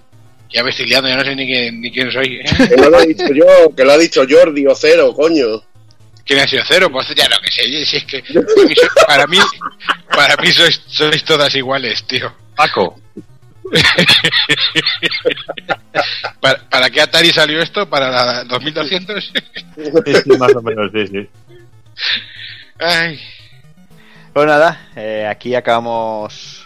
Ya 0.55 0.62
me 0.62 0.70
estoy 0.70 0.86
liando, 0.86 1.08
ya 1.08 1.16
no 1.16 1.24
sé 1.24 1.34
ni 1.34 1.47
quién, 1.47 1.81
ni 1.81 1.91
quién 1.92 2.10
soy. 2.12 2.36
¿eh? 2.36 2.44
Que 2.68 2.76
no 2.76 2.89
lo 2.91 3.00
he 3.00 3.07
dicho 3.08 3.26
yo, 3.34 3.74
que 3.76 3.84
lo 3.84 3.92
ha 3.92 3.99
dicho 3.99 4.24
Jordi 4.28 4.66
o 4.66 4.74
Cero, 4.74 5.12
coño. 5.15 5.47
¿Quién 6.24 6.41
ha 6.41 6.47
sido 6.49 6.62
cero? 6.66 6.89
Pues 6.91 7.08
ya 7.15 7.28
no 7.28 7.36
que 7.42 7.50
sé, 7.52 7.84
si 7.84 7.97
es 7.99 8.05
que 8.05 8.23
para 8.23 8.36
mí, 8.57 8.74
sois- 8.74 9.07
para 9.07 9.26
mí, 9.26 9.39
para 10.08 10.36
mí 10.36 10.50
sois, 10.52 10.81
sois 10.86 11.23
todas 11.23 11.55
iguales, 11.55 12.02
tío. 12.07 12.33
Paco, 12.57 12.99
¿Para, 16.41 16.58
¿Para 16.68 16.91
qué 16.91 17.00
Atari 17.00 17.31
salió 17.31 17.60
esto? 17.60 17.89
¿Para 17.89 18.10
la 18.10 18.44
2200? 18.44 19.24
sí, 19.24 20.15
sí, 20.24 20.31
más 20.39 20.55
o 20.55 20.62
menos, 20.62 20.91
sí, 20.92 21.07
sí. 21.08 21.28
Ay, 22.78 23.20
Pues 24.33 24.47
nada, 24.47 24.89
eh, 24.97 25.26
aquí 25.28 25.55
acabamos 25.55 26.63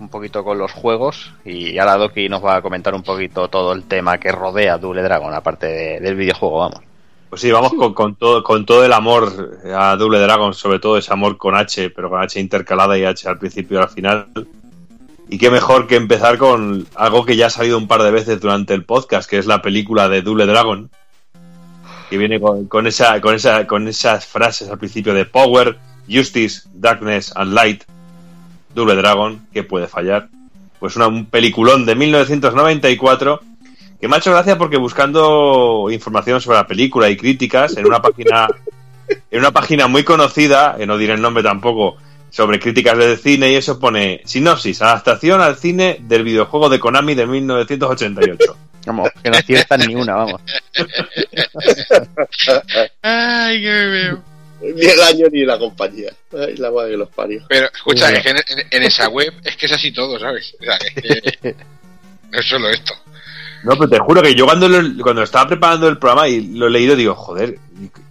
un 0.00 0.08
poquito 0.08 0.42
con 0.44 0.58
los 0.58 0.72
juegos 0.72 1.32
y 1.44 1.78
ahora 1.78 1.96
Doki 1.96 2.28
nos 2.28 2.44
va 2.44 2.56
a 2.56 2.62
comentar 2.62 2.94
un 2.94 3.02
poquito 3.02 3.48
todo 3.48 3.72
el 3.72 3.84
tema 3.84 4.18
que 4.18 4.32
rodea 4.32 4.78
Double 4.78 5.02
Dragon, 5.02 5.32
aparte 5.34 5.66
de- 5.66 6.00
del 6.00 6.14
videojuego, 6.16 6.58
vamos. 6.58 6.80
Pues 7.28 7.42
sí, 7.42 7.50
vamos 7.52 7.72
con, 7.74 7.94
con 7.94 8.16
todo, 8.16 8.42
con 8.42 8.66
todo 8.66 8.84
el 8.84 8.92
amor 8.92 9.60
a 9.72 9.94
Double 9.96 10.18
Dragon, 10.18 10.52
sobre 10.52 10.80
todo 10.80 10.96
ese 10.98 11.12
amor 11.12 11.36
con 11.36 11.54
H, 11.54 11.90
pero 11.90 12.10
con 12.10 12.20
H 12.20 12.40
intercalada 12.40 12.98
y 12.98 13.04
H 13.04 13.28
al 13.28 13.38
principio 13.38 13.78
y 13.78 13.82
al 13.82 13.88
final. 13.88 14.26
Y 15.28 15.38
qué 15.38 15.48
mejor 15.48 15.86
que 15.86 15.94
empezar 15.94 16.38
con 16.38 16.88
algo 16.96 17.24
que 17.24 17.36
ya 17.36 17.46
ha 17.46 17.50
salido 17.50 17.78
un 17.78 17.86
par 17.86 18.02
de 18.02 18.10
veces 18.10 18.40
durante 18.40 18.74
el 18.74 18.84
podcast, 18.84 19.30
que 19.30 19.38
es 19.38 19.46
la 19.46 19.62
película 19.62 20.08
de 20.08 20.22
Double 20.22 20.44
Dragon, 20.46 20.90
que 22.08 22.18
viene 22.18 22.40
con, 22.40 22.66
con 22.66 22.88
esa, 22.88 23.20
con, 23.20 23.36
esa, 23.36 23.64
con 23.68 23.86
esas 23.86 24.26
frases 24.26 24.68
al 24.68 24.78
principio 24.78 25.14
de 25.14 25.24
Power, 25.26 25.78
Justice, 26.10 26.62
Darkness 26.74 27.32
and 27.36 27.52
Light, 27.52 27.84
Double 28.74 28.96
Dragon, 28.96 29.46
que 29.52 29.62
puede 29.62 29.86
fallar. 29.86 30.28
Pues 30.78 30.96
una, 30.96 31.08
un 31.08 31.26
peliculón 31.26 31.84
de 31.84 31.94
1994 31.94 33.40
que 34.00 34.08
me 34.08 34.16
ha 34.16 34.18
hecho 34.18 34.32
gracia 34.32 34.56
porque 34.56 34.78
buscando 34.78 35.88
información 35.90 36.40
sobre 36.40 36.56
la 36.56 36.66
película 36.66 37.10
y 37.10 37.16
críticas 37.16 37.76
en 37.76 37.86
una 37.86 38.00
página 38.00 38.48
en 39.30 39.40
una 39.40 39.50
página 39.50 39.88
muy 39.88 40.04
conocida, 40.04 40.76
que 40.78 40.86
no 40.86 40.96
diré 40.96 41.14
el 41.14 41.20
nombre 41.20 41.42
tampoco, 41.42 41.96
sobre 42.30 42.60
críticas 42.60 42.96
de 42.96 43.16
cine 43.16 43.50
y 43.50 43.56
eso 43.56 43.78
pone 43.78 44.22
sinopsis, 44.24 44.82
adaptación 44.82 45.40
al 45.40 45.56
cine 45.56 45.98
del 46.00 46.22
videojuego 46.22 46.68
de 46.68 46.78
Konami 46.78 47.14
de 47.14 47.26
1988. 47.26 48.56
Vamos, 48.86 49.10
que 49.22 49.30
no 49.30 49.36
aciertan 49.36 49.80
ni 49.80 49.94
una, 49.94 50.14
vamos. 50.14 50.40
ay, 53.02 53.62
veo. 53.62 54.29
Ni 54.62 54.84
el 54.86 55.00
año 55.02 55.26
ni 55.32 55.44
la 55.44 55.58
compañía. 55.58 56.10
Ay, 56.32 56.56
la 56.56 56.70
madre 56.70 56.92
que 56.92 56.96
los 56.98 57.08
parió. 57.10 57.40
Pero 57.48 57.66
escucha, 57.72 58.10
es 58.12 58.22
que 58.22 58.30
en, 58.30 58.36
en- 58.36 58.66
en 58.70 58.82
esa 58.82 59.08
web 59.08 59.32
es 59.44 59.56
que 59.56 59.66
es 59.66 59.72
así 59.72 59.92
todo, 59.92 60.18
¿sabes? 60.18 60.54
O 60.60 60.64
sea, 60.64 60.76
es 60.76 60.94
que 61.42 61.54
no 62.30 62.38
es 62.38 62.46
solo 62.46 62.68
esto. 62.68 62.92
No, 63.62 63.72
pero 63.76 63.88
te 63.90 63.98
juro 63.98 64.22
que 64.22 64.34
yo 64.34 64.46
cuando, 64.46 64.68
lo- 64.68 65.02
cuando 65.02 65.22
estaba 65.22 65.48
preparando 65.48 65.86
el 65.88 65.98
programa 65.98 66.28
y 66.28 66.40
lo 66.56 66.66
he 66.66 66.70
leído 66.70 66.96
digo, 66.96 67.14
joder, 67.14 67.58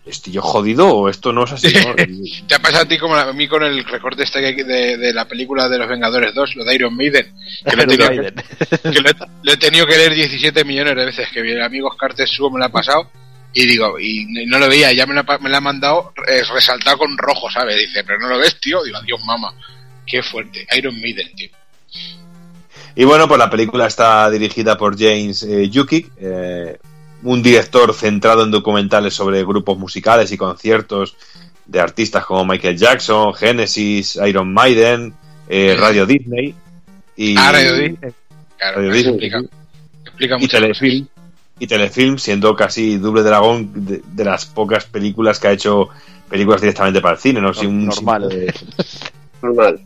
¿estoy 0.05 0.33
yo 0.33 0.41
jodido 0.43 0.87
o 0.89 1.09
esto 1.09 1.31
no 1.33 1.43
es 1.45 1.51
así? 1.53 1.73
¿no? 1.73 1.95
Te 2.47 2.55
ha 2.55 2.59
pasado 2.59 2.83
a 2.83 2.87
ti 2.87 2.97
como 2.99 3.15
a 3.15 3.33
mí 3.33 3.47
con 3.47 3.63
el 3.63 3.83
recorte 3.85 4.23
este 4.23 4.55
que- 4.55 4.63
de, 4.63 4.97
de 4.97 5.13
la 5.13 5.25
película 5.27 5.67
de 5.67 5.77
los 5.79 5.87
Vengadores 5.89 6.33
2, 6.35 6.55
lo 6.55 6.65
de 6.65 6.75
Iron 6.75 6.95
Maiden, 6.95 7.33
que 7.67 7.75
lo 7.75 7.81
he 7.83 7.87
tenido, 7.97 8.09
que 8.09 9.01
lo 9.01 9.09
he, 9.09 9.13
lo 9.43 9.51
he 9.53 9.57
tenido 9.57 9.85
que 9.87 9.97
leer 9.97 10.13
17 10.13 10.63
millones 10.65 10.95
de 10.95 11.05
veces, 11.05 11.27
que 11.33 11.41
mi 11.41 11.59
amigo 11.59 11.89
Carter 11.97 12.27
Subo 12.27 12.51
me 12.51 12.59
lo 12.59 12.65
ha 12.65 12.69
pasado 12.69 13.09
y 13.53 13.65
digo, 13.65 13.99
y 13.99 14.25
no 14.47 14.59
lo 14.59 14.67
veía, 14.69 14.91
ya 14.93 15.05
me 15.05 15.23
pa- 15.23 15.39
me 15.39 15.49
lo 15.49 15.57
ha 15.57 15.61
mandado 15.61 16.13
eh, 16.27 16.43
resaltado 16.53 16.97
con 16.99 17.17
rojo, 17.17 17.49
¿sabes? 17.49 17.77
Dice, 17.77 18.03
pero 18.03 18.19
no 18.19 18.27
lo 18.29 18.37
ves, 18.37 18.59
tío, 18.59 18.83
digo, 18.83 18.97
adiós, 18.97 19.19
mamá, 19.25 19.53
qué 20.05 20.21
fuerte, 20.21 20.65
Iron 20.77 20.99
Maiden, 21.01 21.33
tío. 21.35 21.49
Y 22.95 23.03
bueno, 23.05 23.27
pues 23.27 23.39
la 23.39 23.49
película 23.49 23.87
está 23.87 24.29
dirigida 24.29 24.77
por 24.77 24.97
James 24.99 25.43
eh, 25.43 25.69
Yukik, 25.69 26.11
eh, 26.19 26.77
un 27.23 27.41
director 27.41 27.93
centrado 27.93 28.43
en 28.43 28.51
documentales 28.51 29.13
sobre 29.13 29.43
grupos 29.43 29.77
musicales 29.77 30.31
y 30.31 30.37
conciertos 30.37 31.15
de 31.65 31.79
artistas 31.79 32.25
como 32.25 32.45
Michael 32.45 32.77
Jackson, 32.77 33.33
Genesis, 33.33 34.17
Iron 34.27 34.53
Maiden, 34.53 35.13
eh, 35.47 35.75
Radio 35.79 36.05
Disney 36.05 36.55
y, 37.15 37.35
Ah, 37.37 37.51
Radio 37.51 37.75
Disney. 37.75 38.11
Claro, 38.57 38.77
Radio 38.77 38.91
Disney, 38.93 39.13
explica, 39.13 39.39
explica 40.05 40.35
y 40.37 40.39
muchas 40.41 40.61
cosas. 40.61 40.77
Y 41.59 41.67
telefilm 41.67 42.17
siendo 42.17 42.55
casi 42.55 42.97
Double 42.97 43.21
Dragón 43.23 43.69
de, 43.85 44.01
de 44.05 44.25
las 44.25 44.45
pocas 44.45 44.85
películas 44.85 45.39
que 45.39 45.47
ha 45.49 45.51
hecho 45.51 45.89
películas 46.29 46.61
directamente 46.61 47.01
para 47.01 47.15
el 47.15 47.19
cine, 47.21 47.41
¿no? 47.41 47.53
Si 47.53 47.65
un- 47.65 47.85
Normal. 47.87 48.53
Normal. 49.41 49.79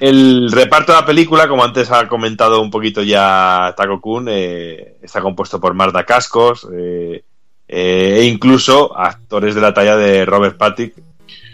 El 0.00 0.50
reparto 0.50 0.92
de 0.92 0.98
la 1.00 1.06
película, 1.06 1.46
como 1.46 1.62
antes 1.62 1.90
ha 1.92 2.08
comentado 2.08 2.60
un 2.60 2.70
poquito 2.70 3.02
ya 3.02 3.72
Taco 3.76 4.00
Kun, 4.00 4.26
eh, 4.28 4.96
está 5.00 5.20
compuesto 5.20 5.60
por 5.60 5.74
Marta 5.74 6.04
Cascos 6.04 6.66
eh, 6.76 7.22
eh, 7.68 8.16
e 8.18 8.24
incluso 8.24 8.98
actores 8.98 9.54
de 9.54 9.60
la 9.60 9.72
talla 9.72 9.96
de 9.96 10.24
Robert 10.24 10.56
Patrick 10.56 10.94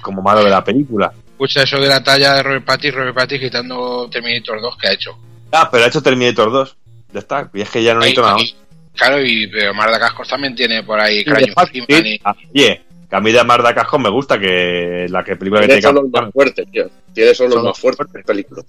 como 0.00 0.22
malo 0.22 0.42
de 0.42 0.48
la 0.50 0.64
película. 0.64 1.12
Escucha 1.32 1.62
eso 1.62 1.78
de 1.78 1.88
la 1.88 2.02
talla 2.02 2.34
de 2.34 2.42
Robert 2.42 2.64
Pattinson, 2.64 3.00
Robert 3.00 3.16
Pattinson 3.16 3.46
quitando 3.48 4.08
Terminator 4.10 4.60
2 4.62 4.76
que 4.78 4.88
ha 4.88 4.92
hecho. 4.92 5.18
Ah, 5.52 5.68
pero 5.70 5.84
ha 5.84 5.88
hecho 5.88 6.02
Terminator 6.02 6.50
2. 6.50 6.76
Ya 7.12 7.18
está, 7.20 7.50
y 7.52 7.60
es 7.60 7.68
que 7.70 7.82
ya 7.82 7.92
no 7.94 8.00
necesito 8.00 8.22
nada 8.22 8.36
ahí. 8.36 8.56
Claro, 8.98 9.24
y 9.24 9.46
pero 9.46 9.72
Marda 9.74 9.98
Cascos 9.98 10.28
también 10.28 10.54
tiene 10.56 10.82
por 10.82 10.98
ahí 10.98 11.18
y- 11.24 12.20
Ah, 12.24 12.34
Oye, 12.52 12.82
que 13.08 13.16
a 13.16 13.20
mí 13.20 13.32
de 13.32 13.44
Marta 13.44 13.74
Cascos 13.74 14.00
me 14.00 14.10
gusta 14.10 14.38
que 14.38 15.06
la 15.08 15.22
que 15.22 15.36
película 15.36 15.60
que 15.60 15.68
Tiene 15.68 15.80
tiene 15.80 15.94
son 15.94 16.04
los 16.04 16.10
más 16.22 16.32
fuertes, 16.32 16.70
tío. 16.70 16.90
Tiene 17.14 17.34
son 17.34 17.50
los 17.50 17.62
más 17.62 17.78
fuertes 17.78 18.12
de 18.12 18.22
película. 18.24 18.62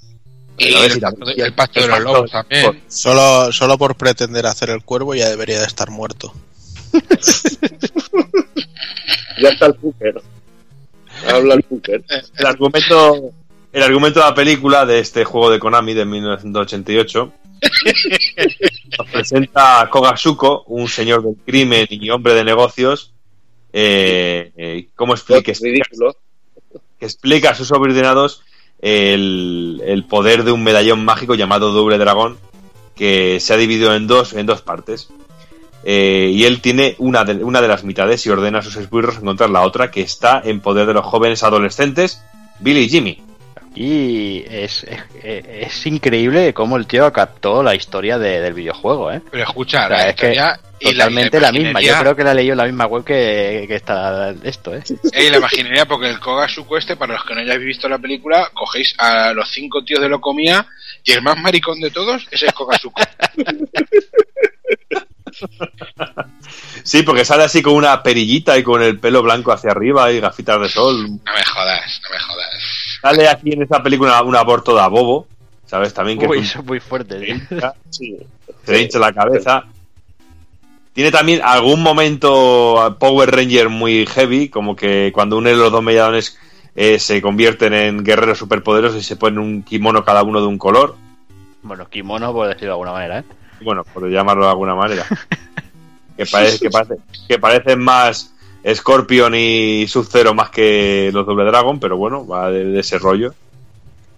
y 0.57 0.73
el, 0.73 0.99
pacto 0.99 1.25
de, 1.25 1.33
el 1.33 1.53
pacto 1.53 1.81
de 1.81 1.87
los 1.87 1.99
lobos 2.01 2.31
también. 2.31 2.83
Solo, 2.87 3.51
solo 3.51 3.77
por 3.77 3.95
pretender 3.95 4.45
hacer 4.45 4.69
el 4.69 4.83
cuervo 4.83 5.15
ya 5.15 5.29
debería 5.29 5.59
de 5.59 5.65
estar 5.65 5.89
muerto. 5.89 6.33
Ya 9.41 9.49
está 9.49 9.67
el 9.67 9.75
Fuker. 9.75 10.21
Habla 11.27 11.53
el 11.53 11.63
Fuker. 11.63 12.03
el 12.37 12.45
argumento 12.45 13.31
el 13.71 13.83
argumento 13.83 14.19
de 14.19 14.25
la 14.25 14.33
película 14.35 14.85
de 14.85 14.99
este 14.99 15.23
juego 15.23 15.49
de 15.51 15.59
Konami 15.59 15.93
de 15.93 16.03
1988 16.05 17.31
nos 18.97 19.09
presenta 19.09 19.81
a 19.81 19.89
Kogasuko, 19.89 20.63
un 20.67 20.87
señor 20.87 21.23
del 21.23 21.35
crimen 21.45 21.87
y 21.89 22.09
hombre 22.09 22.33
de 22.33 22.43
negocios, 22.43 23.13
eh, 23.73 24.51
eh, 24.57 24.87
¿cómo 24.95 25.13
explica? 25.13 25.51
Ridículo. 25.61 26.15
que 26.99 27.05
explica 27.05 27.51
a 27.51 27.55
sus 27.55 27.67
subordinados 27.67 28.43
el, 28.79 29.81
el 29.85 30.05
poder 30.05 30.43
de 30.43 30.51
un 30.51 30.63
medallón 30.63 31.03
mágico 31.03 31.35
llamado 31.35 31.71
Doble 31.71 31.97
Dragón 31.97 32.37
que 32.99 33.39
se 33.39 33.53
ha 33.53 33.57
dividido 33.57 33.95
en 33.95 34.07
dos, 34.07 34.33
en 34.33 34.45
dos 34.45 34.61
partes. 34.61 35.07
Eh, 35.85 36.31
y 36.33 36.43
él 36.43 36.59
tiene 36.59 36.95
una 36.97 37.23
de, 37.23 37.41
una 37.41 37.61
de 37.61 37.69
las 37.69 37.85
mitades 37.85 38.25
y 38.25 38.29
ordena 38.29 38.59
a 38.59 38.61
sus 38.61 38.75
esbirros 38.75 39.15
encontrar 39.15 39.49
la 39.49 39.61
otra 39.61 39.89
que 39.89 40.01
está 40.01 40.41
en 40.43 40.59
poder 40.59 40.85
de 40.85 40.93
los 40.93 41.05
jóvenes 41.05 41.41
adolescentes, 41.43 42.21
Billy 42.59 42.81
y 42.81 42.89
Jimmy. 42.89 43.23
Y 43.81 44.43
es, 44.49 44.83
es, 44.83 44.99
es 45.23 45.85
increíble 45.85 46.53
cómo 46.53 46.75
el 46.75 46.85
tío 46.85 47.13
captó 47.13 47.63
la 47.63 47.75
historia 47.75 48.17
de- 48.19 48.41
del 48.41 48.53
videojuego, 48.53 49.09
¿eh? 49.09 49.21
Pero 49.31 49.43
escucha, 49.45 49.85
O 49.85 49.87
sea, 49.87 49.97
la 49.97 50.09
es 50.09 50.15
que 50.17 50.35
y 50.81 50.91
totalmente 50.91 51.39
la, 51.39 51.51
misma. 51.53 51.79
Yo 51.81 51.93
creo 51.97 52.13
que 52.13 52.23
la 52.25 52.33
leí 52.33 52.49
en 52.49 52.57
la 52.57 52.65
misma 52.65 52.87
web 52.87 53.05
que, 53.05 53.63
que 53.69 53.75
está 53.75 54.33
esto, 54.43 54.75
¿eh? 54.75 54.83
Ey, 55.13 55.29
la 55.29 55.37
imaginería, 55.37 55.85
porque 55.85 56.09
el 56.09 56.19
Kogasuko 56.19 56.75
este, 56.77 56.97
para 56.97 57.13
los 57.13 57.23
que 57.23 57.35
no 57.35 57.39
hayáis 57.39 57.61
visto 57.61 57.87
la 57.87 57.97
película, 57.99 58.49
cogéis 58.53 58.93
a 58.97 59.31
los 59.33 59.49
cinco 59.49 59.81
tíos 59.85 60.01
de 60.01 60.09
Locomía 60.09 60.65
y 61.05 61.13
el 61.13 61.21
más 61.21 61.37
maricón 61.37 61.79
de 61.79 61.89
todos 61.89 62.27
es 62.31 62.43
el 62.43 62.53
Kogasuko. 62.53 63.01
Sí, 66.83 67.03
porque 67.03 67.23
sale 67.23 67.43
así 67.43 67.61
con 67.61 67.73
una 67.75 68.01
perillita 68.03 68.57
y 68.57 68.63
con 68.63 68.81
el 68.81 68.99
pelo 68.99 69.21
blanco 69.21 69.51
hacia 69.51 69.71
arriba 69.71 70.11
y 70.11 70.19
gafitas 70.19 70.59
de 70.59 70.69
sol. 70.69 71.07
No 71.07 71.33
me 71.33 71.45
jodas, 71.45 72.01
no 72.03 72.09
me 72.09 72.19
jodas. 72.19 72.53
Sale 73.01 73.27
aquí 73.27 73.53
en 73.53 73.61
esta 73.63 73.81
película 73.81 74.21
un 74.23 74.35
aborto 74.35 74.75
de 74.75 74.87
bobo, 74.89 75.27
¿sabes? 75.65 75.93
También 75.93 76.19
que 76.19 76.27
Uy, 76.27 76.39
es 76.39 76.55
un- 76.55 76.65
muy 76.65 76.79
fuerte. 76.79 77.41
Sí. 77.89 78.17
se 78.65 78.71
le 78.71 78.81
hincha 78.81 78.99
la 78.99 79.13
cabeza. 79.13 79.65
Tiene 80.93 81.11
también 81.11 81.41
algún 81.43 81.81
momento 81.81 82.97
Power 82.99 83.31
Ranger 83.33 83.69
muy 83.69 84.05
heavy, 84.05 84.49
como 84.49 84.75
que 84.75 85.11
cuando 85.13 85.37
uno 85.37 85.49
de 85.49 85.55
los 85.55 85.71
dos 85.71 85.81
mediadones 85.83 86.37
eh, 86.75 86.99
se 86.99 87.21
convierten 87.21 87.73
en 87.73 88.03
guerreros 88.03 88.37
superpoderosos 88.37 88.99
y 88.99 89.03
se 89.03 89.15
ponen 89.15 89.39
un 89.39 89.63
kimono 89.63 90.03
cada 90.03 90.23
uno 90.23 90.41
de 90.41 90.47
un 90.47 90.57
color. 90.57 90.95
Bueno, 91.61 91.87
kimono, 91.89 92.33
por 92.33 92.47
decirlo 92.47 92.67
de 92.67 92.71
alguna 92.73 92.91
manera, 92.91 93.19
¿eh? 93.19 93.23
Bueno, 93.61 93.83
por 93.83 94.09
llamarlo 94.09 94.45
de 94.45 94.51
alguna 94.51 94.75
manera. 94.75 95.05
que, 96.17 96.25
parece, 96.25 96.59
que, 96.59 96.69
parece, 96.69 96.95
que 97.27 97.39
parecen 97.39 97.79
más 97.79 98.33
Scorpion 98.73 99.33
y 99.35 99.87
Sub-Zero 99.87 100.33
más 100.33 100.49
que 100.49 101.09
los 101.13 101.25
Double 101.25 101.45
Dragon, 101.45 101.79
pero 101.79 101.97
bueno, 101.97 102.25
va 102.27 102.49
de, 102.51 102.65
de 102.65 102.79
ese 102.81 102.97
rollo. 102.99 103.33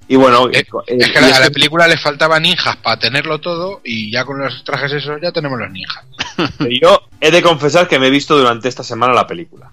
Y 0.08 0.16
bueno, 0.18 0.50
Eh, 0.50 0.58
eh, 0.60 0.66
Es 1.00 1.11
que 1.11 1.18
a 1.20 1.22
la, 1.22 1.30
este- 1.30 1.52
película 1.52 1.88
le 1.88 1.98
faltaba 1.98 2.40
ninjas 2.40 2.76
para 2.78 3.00
tenerlo 3.00 3.40
todo 3.40 3.80
y 3.84 4.11
ya 4.11 4.26
con 4.26 4.40
los 4.40 4.64
trajes 4.64 4.92
esos 4.92 5.22
ya 5.22 5.32
tenemos 5.32 5.58
los 5.60 5.72
ninjas. 5.72 6.03
Yo 6.82 7.02
he 7.22 7.32
de 7.32 7.42
confesar 7.42 7.88
que 7.88 7.98
me 8.00 8.08
he 8.08 8.10
visto 8.11 8.38
durante 8.38 8.68
esta 8.68 8.84
semana 8.84 9.14
la 9.14 9.26
película. 9.28 9.72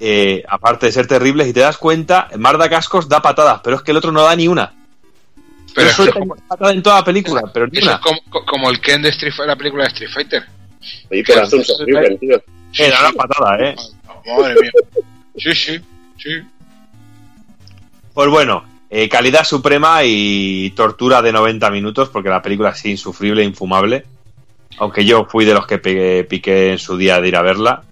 Eh, 0.00 0.42
aparte 0.48 0.86
de 0.86 0.92
ser 0.92 1.06
terrible, 1.06 1.44
si 1.44 1.52
te 1.52 1.60
das 1.60 1.78
cuenta, 1.78 2.28
Marda 2.36 2.68
Cascos 2.68 3.08
da 3.08 3.22
patadas, 3.22 3.60
pero 3.62 3.76
es 3.76 3.82
que 3.82 3.92
el 3.92 3.96
otro 3.96 4.12
no 4.12 4.22
da 4.22 4.34
ni 4.36 4.48
una. 4.48 4.72
Pero 5.74 5.88
eso, 5.88 6.04
ni 6.04 6.10
una 6.20 6.34
patada 6.48 6.72
en 6.72 6.82
toda 6.82 6.96
la 6.96 7.04
película, 7.04 7.42
pero 7.52 7.66
ni 7.68 7.78
eso 7.78 7.86
una. 7.86 7.94
es 7.96 8.00
como, 8.02 8.20
co- 8.28 8.44
como 8.44 8.70
el 8.70 8.80
Ken 8.80 9.00
de 9.02 9.08
Street 9.10 9.32
Fighter, 9.32 9.48
la 9.48 9.56
película 9.56 9.84
de 9.84 9.88
Street 9.90 10.10
Fighter. 10.12 10.42
Sí, 10.80 11.22
pero 11.26 11.42
hace 11.42 11.56
un 11.56 11.62
tío. 12.20 12.42
Era 12.78 13.00
una 13.00 13.12
patada, 13.12 13.58
¿eh? 13.60 13.74
Madre 14.26 14.54
mía. 14.60 14.70
Sí, 15.36 15.54
sí, 15.54 15.80
sí. 16.18 16.30
Pues 18.12 18.28
bueno, 18.28 18.64
eh, 18.90 19.08
calidad 19.08 19.44
suprema 19.44 20.00
y 20.04 20.70
tortura 20.70 21.20
de 21.22 21.32
90 21.32 21.70
minutos, 21.70 22.08
porque 22.10 22.28
la 22.28 22.42
película 22.42 22.70
es 22.70 22.84
insufrible, 22.86 23.42
infumable. 23.44 24.04
Aunque 24.78 25.04
yo 25.04 25.24
fui 25.26 25.44
de 25.44 25.54
los 25.54 25.66
que 25.66 25.78
pegué- 25.80 26.24
piqué 26.24 26.72
en 26.72 26.78
su 26.78 26.96
día 26.96 27.20
de 27.20 27.28
ir 27.28 27.36
a 27.36 27.42
verla. 27.42 27.82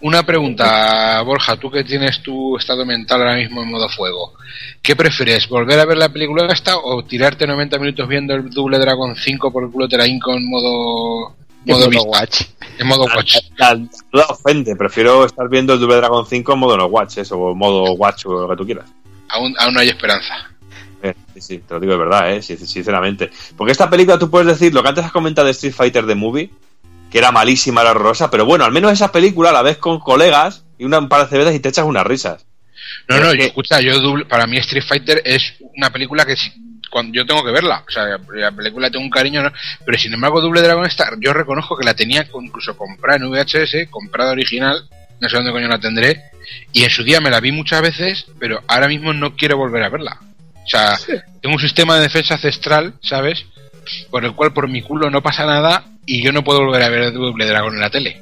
Una 0.00 0.24
pregunta, 0.24 1.22
Borja, 1.22 1.56
tú 1.56 1.70
que 1.70 1.84
tienes 1.84 2.20
tu 2.22 2.56
estado 2.56 2.84
mental 2.84 3.20
ahora 3.20 3.36
mismo 3.36 3.62
en 3.62 3.70
modo 3.70 3.88
fuego. 3.88 4.34
¿Qué 4.82 4.96
prefieres, 4.96 5.48
volver 5.48 5.78
a 5.78 5.84
ver 5.84 5.96
la 5.96 6.08
película 6.12 6.46
esta 6.52 6.76
o 6.78 7.04
tirarte 7.04 7.46
90 7.46 7.78
minutos 7.78 8.08
viendo 8.08 8.34
el 8.34 8.50
Double 8.50 8.78
Dragon 8.80 9.14
5 9.14 9.52
por 9.52 9.62
el 9.62 9.70
culo 9.70 9.86
te 9.88 9.96
la 9.96 10.06
hinco 10.08 10.32
en 10.34 10.48
modo, 10.50 11.36
modo 11.64 11.78
modo 11.78 11.90
vista? 11.90 12.08
watch. 12.08 12.42
En 12.78 12.86
modo 12.86 13.04
watch. 13.04 13.36
La, 13.56 13.74
la 13.74 13.88
duda 14.12 14.26
ofende, 14.28 14.76
prefiero 14.76 15.24
estar 15.24 15.48
viendo 15.48 15.74
el 15.74 15.80
Double 15.80 15.96
Dragon 15.96 16.26
5 16.26 16.52
en 16.52 16.58
modo 16.58 16.76
no 16.76 16.86
watch, 16.86 17.18
eso, 17.18 17.38
o 17.38 17.54
modo 17.54 17.92
watch 17.94 18.26
o 18.26 18.42
lo 18.42 18.48
que 18.48 18.56
tú 18.56 18.64
quieras. 18.64 18.90
Aún, 19.28 19.54
aún 19.58 19.74
no 19.74 19.80
hay 19.80 19.88
esperanza. 19.88 20.50
Eh, 21.02 21.14
sí, 21.34 21.40
sí, 21.40 21.58
te 21.58 21.74
lo 21.74 21.80
digo 21.80 21.92
de 21.92 21.98
verdad, 21.98 22.32
eh, 22.32 22.42
sí, 22.42 22.56
sinceramente. 22.56 23.30
Porque 23.56 23.72
esta 23.72 23.90
película 23.90 24.18
tú 24.18 24.30
puedes 24.30 24.46
decir 24.46 24.72
lo 24.72 24.82
que 24.82 24.88
antes 24.88 25.04
has 25.04 25.12
comentado 25.12 25.46
de 25.46 25.52
Street 25.52 25.74
Fighter 25.74 26.06
The 26.06 26.14
Movie, 26.14 26.50
que 27.10 27.18
era 27.18 27.32
malísima, 27.32 27.80
era 27.80 27.90
horrorosa, 27.90 28.30
pero 28.30 28.44
bueno, 28.44 28.64
al 28.64 28.72
menos 28.72 28.92
esa 28.92 29.10
película 29.10 29.52
la 29.52 29.62
ves 29.62 29.78
con 29.78 29.98
colegas 29.98 30.64
y 30.78 30.84
una 30.84 30.98
un 30.98 31.08
par 31.08 31.22
de 31.22 31.28
cervezas 31.28 31.54
y 31.54 31.60
te 31.60 31.68
echas 31.70 31.84
unas 31.84 32.06
risas. 32.06 32.46
No, 33.08 33.18
no, 33.18 33.34
yo, 33.34 33.44
escucha, 33.44 33.80
yo 33.80 33.94
para 34.28 34.46
mí 34.46 34.58
Street 34.58 34.84
Fighter 34.86 35.22
es 35.24 35.54
una 35.76 35.90
película 35.90 36.24
que 36.24 36.36
cuando 36.92 37.14
yo 37.14 37.24
tengo 37.24 37.42
que 37.42 37.50
verla, 37.50 37.82
o 37.88 37.90
sea, 37.90 38.04
la 38.34 38.52
película 38.52 38.90
tengo 38.90 39.02
un 39.02 39.10
cariño, 39.10 39.42
¿no? 39.42 39.50
pero 39.84 39.96
sin 39.96 40.12
embargo 40.12 40.42
Double 40.42 40.60
Dragon 40.60 40.84
esta, 40.84 41.10
yo 41.18 41.32
reconozco 41.32 41.74
que 41.74 41.86
la 41.86 41.94
tenía 41.94 42.26
incluso 42.34 42.76
comprada 42.76 43.16
en 43.16 43.30
VHS, 43.30 43.88
comprada 43.88 44.32
original, 44.32 44.86
no 45.18 45.28
sé 45.28 45.36
dónde 45.36 45.52
coño 45.52 45.68
la 45.68 45.80
tendré, 45.80 46.22
y 46.70 46.84
en 46.84 46.90
su 46.90 47.02
día 47.02 47.22
me 47.22 47.30
la 47.30 47.40
vi 47.40 47.50
muchas 47.50 47.80
veces, 47.80 48.26
pero 48.38 48.60
ahora 48.68 48.88
mismo 48.88 49.14
no 49.14 49.34
quiero 49.34 49.56
volver 49.56 49.82
a 49.84 49.88
verla. 49.88 50.18
O 50.64 50.68
sea, 50.68 50.98
tengo 51.40 51.54
un 51.54 51.60
sistema 51.60 51.96
de 51.96 52.02
defensa 52.02 52.34
ancestral, 52.34 52.94
¿sabes? 53.00 53.46
Por 54.10 54.26
el 54.26 54.34
cual 54.34 54.52
por 54.52 54.68
mi 54.68 54.82
culo 54.82 55.08
no 55.10 55.22
pasa 55.22 55.46
nada 55.46 55.84
y 56.04 56.22
yo 56.22 56.30
no 56.30 56.44
puedo 56.44 56.60
volver 56.60 56.82
a 56.82 56.90
ver 56.90 57.10
Double 57.12 57.46
Dragon 57.46 57.72
en 57.74 57.80
la 57.80 57.90
tele, 57.90 58.20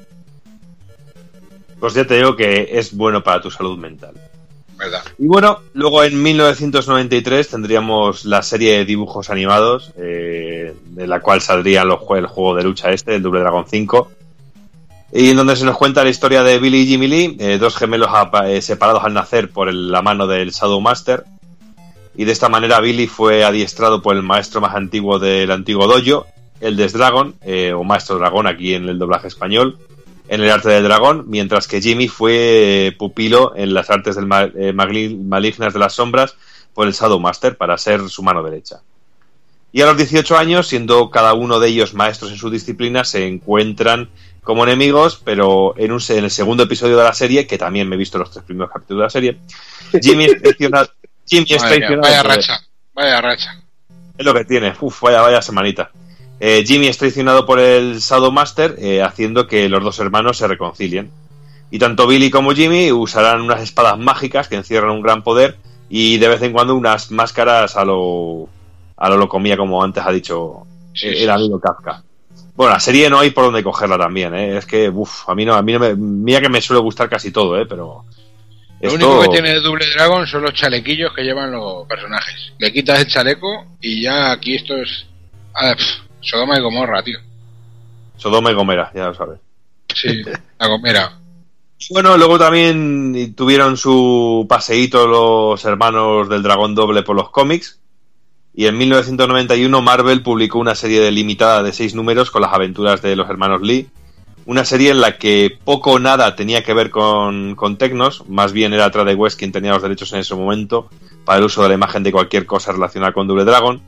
Pues 1.81 1.95
ya 1.95 2.07
te 2.07 2.15
digo 2.15 2.37
que 2.37 2.69
es 2.71 2.95
bueno 2.95 3.23
para 3.23 3.41
tu 3.41 3.51
salud 3.51 3.77
mental. 3.77 4.15
Y 5.19 5.27
bueno, 5.27 5.61
luego 5.75 6.03
en 6.05 6.23
1993 6.23 7.49
tendríamos 7.49 8.25
la 8.25 8.43
serie 8.43 8.79
de 8.79 8.85
dibujos 8.85 9.31
animados, 9.31 9.93
eh, 9.97 10.75
de 10.85 11.07
la 11.07 11.21
cual 11.21 11.41
saldría 11.41 11.83
el 11.83 11.97
juego 11.97 12.55
de 12.55 12.65
lucha 12.65 12.91
este, 12.91 13.17
el 13.17 13.23
Double 13.23 13.41
Dragon 13.41 13.65
5, 13.69 14.11
y 15.13 15.31
en 15.31 15.37
donde 15.37 15.57
se 15.57 15.65
nos 15.65 15.77
cuenta 15.77 16.05
la 16.05 16.11
historia 16.11 16.43
de 16.43 16.59
Billy 16.59 16.83
y 16.83 16.87
Jimmy 16.87 17.09
Lee, 17.09 17.37
eh, 17.41 17.59
dos 17.59 17.77
gemelos 17.77 18.11
eh, 18.45 18.63
separados 18.63 19.05
al 19.05 19.15
nacer 19.15 19.51
por 19.51 19.73
la 19.73 20.03
mano 20.03 20.27
del 20.27 20.51
Shadow 20.51 20.81
Master, 20.81 21.25
y 22.15 22.25
de 22.25 22.33
esta 22.33 22.49
manera 22.49 22.81
Billy 22.81 23.07
fue 23.07 23.45
adiestrado 23.45 24.03
por 24.03 24.15
el 24.15 24.23
maestro 24.23 24.61
más 24.61 24.75
antiguo 24.75 25.19
del 25.19 25.51
antiguo 25.51 25.87
dojo, 25.87 26.27
el 26.61 26.77
de 26.77 26.89
Dragon, 26.89 27.35
eh, 27.43 27.73
o 27.73 27.83
Maestro 27.85 28.19
Dragón 28.19 28.47
aquí 28.47 28.75
en 28.75 28.89
el 28.89 28.99
doblaje 28.99 29.29
español, 29.29 29.79
en 30.33 30.41
el 30.43 30.51
arte 30.51 30.69
del 30.69 30.85
dragón, 30.85 31.25
mientras 31.27 31.67
que 31.67 31.81
Jimmy 31.83 32.07
fue 32.07 32.87
eh, 32.87 32.93
pupilo 32.93 33.53
en 33.57 33.75
las 33.75 33.91
artes 33.91 34.15
del 34.15 34.29
eh, 34.57 34.73
malignas 34.73 35.73
de 35.73 35.79
las 35.81 35.93
sombras 35.95 36.37
por 36.73 36.87
el 36.87 36.93
Shadow 36.93 37.19
Master 37.19 37.57
para 37.57 37.77
ser 37.77 38.09
su 38.09 38.23
mano 38.23 38.41
derecha. 38.45 38.81
Y 39.73 39.83
a 39.83 39.87
los 39.87 39.97
18 39.97 40.39
años, 40.39 40.69
siendo 40.69 41.11
cada 41.11 41.35
uno 41.35 41.59
de 41.59 41.69
ellos 41.69 41.95
maestros 41.95 42.31
en 42.31 42.37
su 42.39 42.49
disciplina, 42.49 43.03
se 43.03 43.27
encuentran 43.27 44.09
como 44.45 44.63
enemigos, 44.63 45.21
pero 45.25 45.75
en, 45.77 45.91
un, 45.91 46.01
en 46.09 46.25
el 46.25 46.31
segundo 46.31 46.63
episodio 46.63 46.97
de 46.97 47.05
la 47.05 47.13
serie, 47.13 47.49
que 47.49 47.59
también 47.59 47.89
me 47.89 47.97
he 47.97 47.99
visto 47.99 48.17
los 48.17 48.31
tres 48.31 48.45
primeros 48.45 48.71
capítulos 48.73 49.01
de 49.01 49.05
la 49.05 49.11
serie, 49.11 49.39
Jimmy 50.01 50.27
es 50.27 50.41
traicionado, 50.43 50.91
Jimmy 51.27 51.47
es 51.51 51.63
Madre 51.63 51.79
mía, 51.79 51.87
traicionado 51.89 52.03
vaya 52.03 52.23
por- 52.23 52.31
racha, 52.31 52.61
vaya 52.95 53.21
racha. 53.21 53.63
es 54.17 54.25
lo 54.25 54.33
que 54.35 54.45
tiene. 54.45 54.75
Uf, 54.81 55.03
vaya, 55.03 55.21
vaya 55.23 55.43
semanita. 55.43 55.91
Eh, 56.41 56.65
Jimmy 56.67 56.87
es 56.87 56.97
traicionado 56.99 57.45
por 57.45 57.61
el 57.61 57.99
Shadow 58.01 58.33
Master, 58.33 58.75
eh, 58.79 59.03
haciendo 59.03 59.47
que 59.47 59.69
los 59.69 59.85
dos 59.85 59.99
hermanos 59.99 60.39
se 60.39 60.49
reconcilien. 60.49 61.11
Y 61.71 61.79
tanto 61.79 62.07
Billy 62.07 62.31
como 62.31 62.53
Jimmy 62.53 62.91
usarán 62.91 63.43
unas 63.43 63.61
espadas 63.63 63.99
mágicas 63.99 64.49
que 64.49 64.57
encierran 64.57 64.91
un 64.91 65.03
gran 65.03 65.23
poder 65.23 65.57
y 65.89 66.17
de 66.19 66.29
vez 66.29 66.43
en 66.43 66.53
cuando 66.53 66.75
unas 66.75 67.11
máscaras 67.11 67.77
a 67.77 67.85
lo 67.85 68.49
a 68.97 69.09
lo 69.09 69.17
locomía, 69.17 69.57
como 69.57 69.83
antes 69.83 70.03
ha 70.05 70.11
dicho 70.11 70.67
Sí, 70.95 71.07
eh, 71.09 71.23
el 71.25 71.31
amigo 71.31 71.61
Kafka. 71.61 72.03
Bueno, 72.57 72.73
la 72.75 72.81
serie 72.81 73.09
no 73.09 73.19
hay 73.21 73.31
por 73.31 73.45
donde 73.45 73.63
cogerla 73.63 73.97
también, 73.97 74.35
¿eh? 74.35 74.57
Es 74.59 74.67
que, 74.67 74.89
uff, 74.89 75.29
a 75.29 75.35
mí 75.35 75.45
no, 75.45 75.55
a 75.55 75.63
mí 75.63 75.73
no 75.73 75.79
me, 75.79 75.95
mira 75.95 76.41
que 76.41 76.49
me 76.49 76.61
suele 76.61 76.83
gustar 76.83 77.09
casi 77.09 77.31
todo, 77.31 77.59
¿eh? 77.59 77.65
Pero 77.67 78.05
Lo 78.81 78.89
esto- 78.89 78.95
único 78.97 79.21
que 79.23 79.29
tiene 79.29 79.51
de 79.55 79.61
Double 79.61 79.87
Dragon 79.95 80.27
son 80.27 80.43
los 80.43 80.53
chalequillos 80.55 81.13
que 81.15 81.23
llevan 81.23 81.53
los 81.53 81.87
personajes. 81.87 82.53
Le 82.59 82.73
quitas 82.73 82.99
el 83.01 83.07
chaleco 83.07 83.67
y 83.81 84.03
ya 84.03 84.33
aquí 84.33 84.57
esto 84.57 84.75
es. 84.77 85.07
ah, 85.55 85.75
Sodoma 86.21 86.59
y 86.59 86.63
Gomorra, 86.63 87.03
tío. 87.03 87.19
Sodoma 88.17 88.51
y 88.51 88.55
Gomera, 88.55 88.91
ya 88.95 89.07
lo 89.07 89.15
sabes. 89.15 89.41
Sí, 89.95 90.23
la 90.59 90.69
Gomera. 90.69 91.21
Bueno, 91.89 92.19
luego 92.19 92.39
también 92.39 93.35
tuvieron 93.35 93.77
su 93.77 94.47
paseíto 94.49 95.07
los 95.07 95.65
hermanos 95.65 96.29
del 96.29 96.43
Dragón 96.43 96.75
Doble 96.75 97.03
por 97.03 97.17
los 97.17 97.31
cómics. 97.31 97.81
Y 98.53 98.67
en 98.67 98.77
1991 98.77 99.81
Marvel 99.81 100.23
publicó 100.23 100.59
una 100.59 100.75
serie 100.75 101.01
delimitada 101.01 101.63
de 101.63 101.73
seis 101.73 101.95
números 101.95 102.31
con 102.31 102.43
las 102.43 102.53
aventuras 102.53 103.01
de 103.01 103.17
los 103.17 103.31
hermanos 103.31 103.63
Lee. 103.63 103.89
Una 104.45 104.65
serie 104.65 104.91
en 104.91 105.01
la 105.01 105.17
que 105.17 105.59
poco 105.65 105.93
o 105.93 105.99
nada 105.99 106.37
tenía 106.37 106.63
que 106.63 106.75
ver 106.75 106.91
con, 106.91 107.55
con 107.55 107.79
Tecnos, 107.79 108.29
más 108.29 108.53
bien 108.53 108.73
era 108.73 108.91
Trade 108.91 109.15
West 109.15 109.39
quien 109.39 109.53
tenía 109.53 109.73
los 109.73 109.83
derechos 109.83 110.13
en 110.13 110.21
ese 110.21 110.35
momento 110.35 110.91
para 111.25 111.39
el 111.39 111.45
uso 111.45 111.63
de 111.63 111.69
la 111.69 111.75
imagen 111.75 112.03
de 112.03 112.13
cualquier 112.13 112.47
cosa 112.47 112.73
relacionada 112.73 113.13
con 113.13 113.27
Double 113.27 113.45
Dragon. 113.45 113.81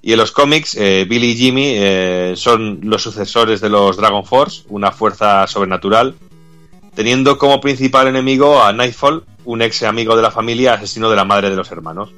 Y 0.00 0.12
en 0.12 0.18
los 0.18 0.30
cómics, 0.32 0.76
eh, 0.76 1.06
Billy 1.08 1.32
y 1.32 1.36
Jimmy 1.36 1.72
eh, 1.74 2.34
son 2.36 2.80
los 2.84 3.02
sucesores 3.02 3.60
de 3.60 3.68
los 3.68 3.96
Dragon 3.96 4.24
Force, 4.24 4.62
una 4.68 4.92
fuerza 4.92 5.46
sobrenatural, 5.46 6.14
teniendo 6.94 7.36
como 7.36 7.60
principal 7.60 8.06
enemigo 8.06 8.62
a 8.62 8.72
Nightfall, 8.72 9.24
un 9.44 9.62
ex 9.62 9.82
amigo 9.82 10.14
de 10.16 10.22
la 10.22 10.30
familia, 10.30 10.74
asesino 10.74 11.10
de 11.10 11.16
la 11.16 11.24
madre 11.24 11.50
de 11.50 11.56
los 11.56 11.70
hermanos. 11.72 12.10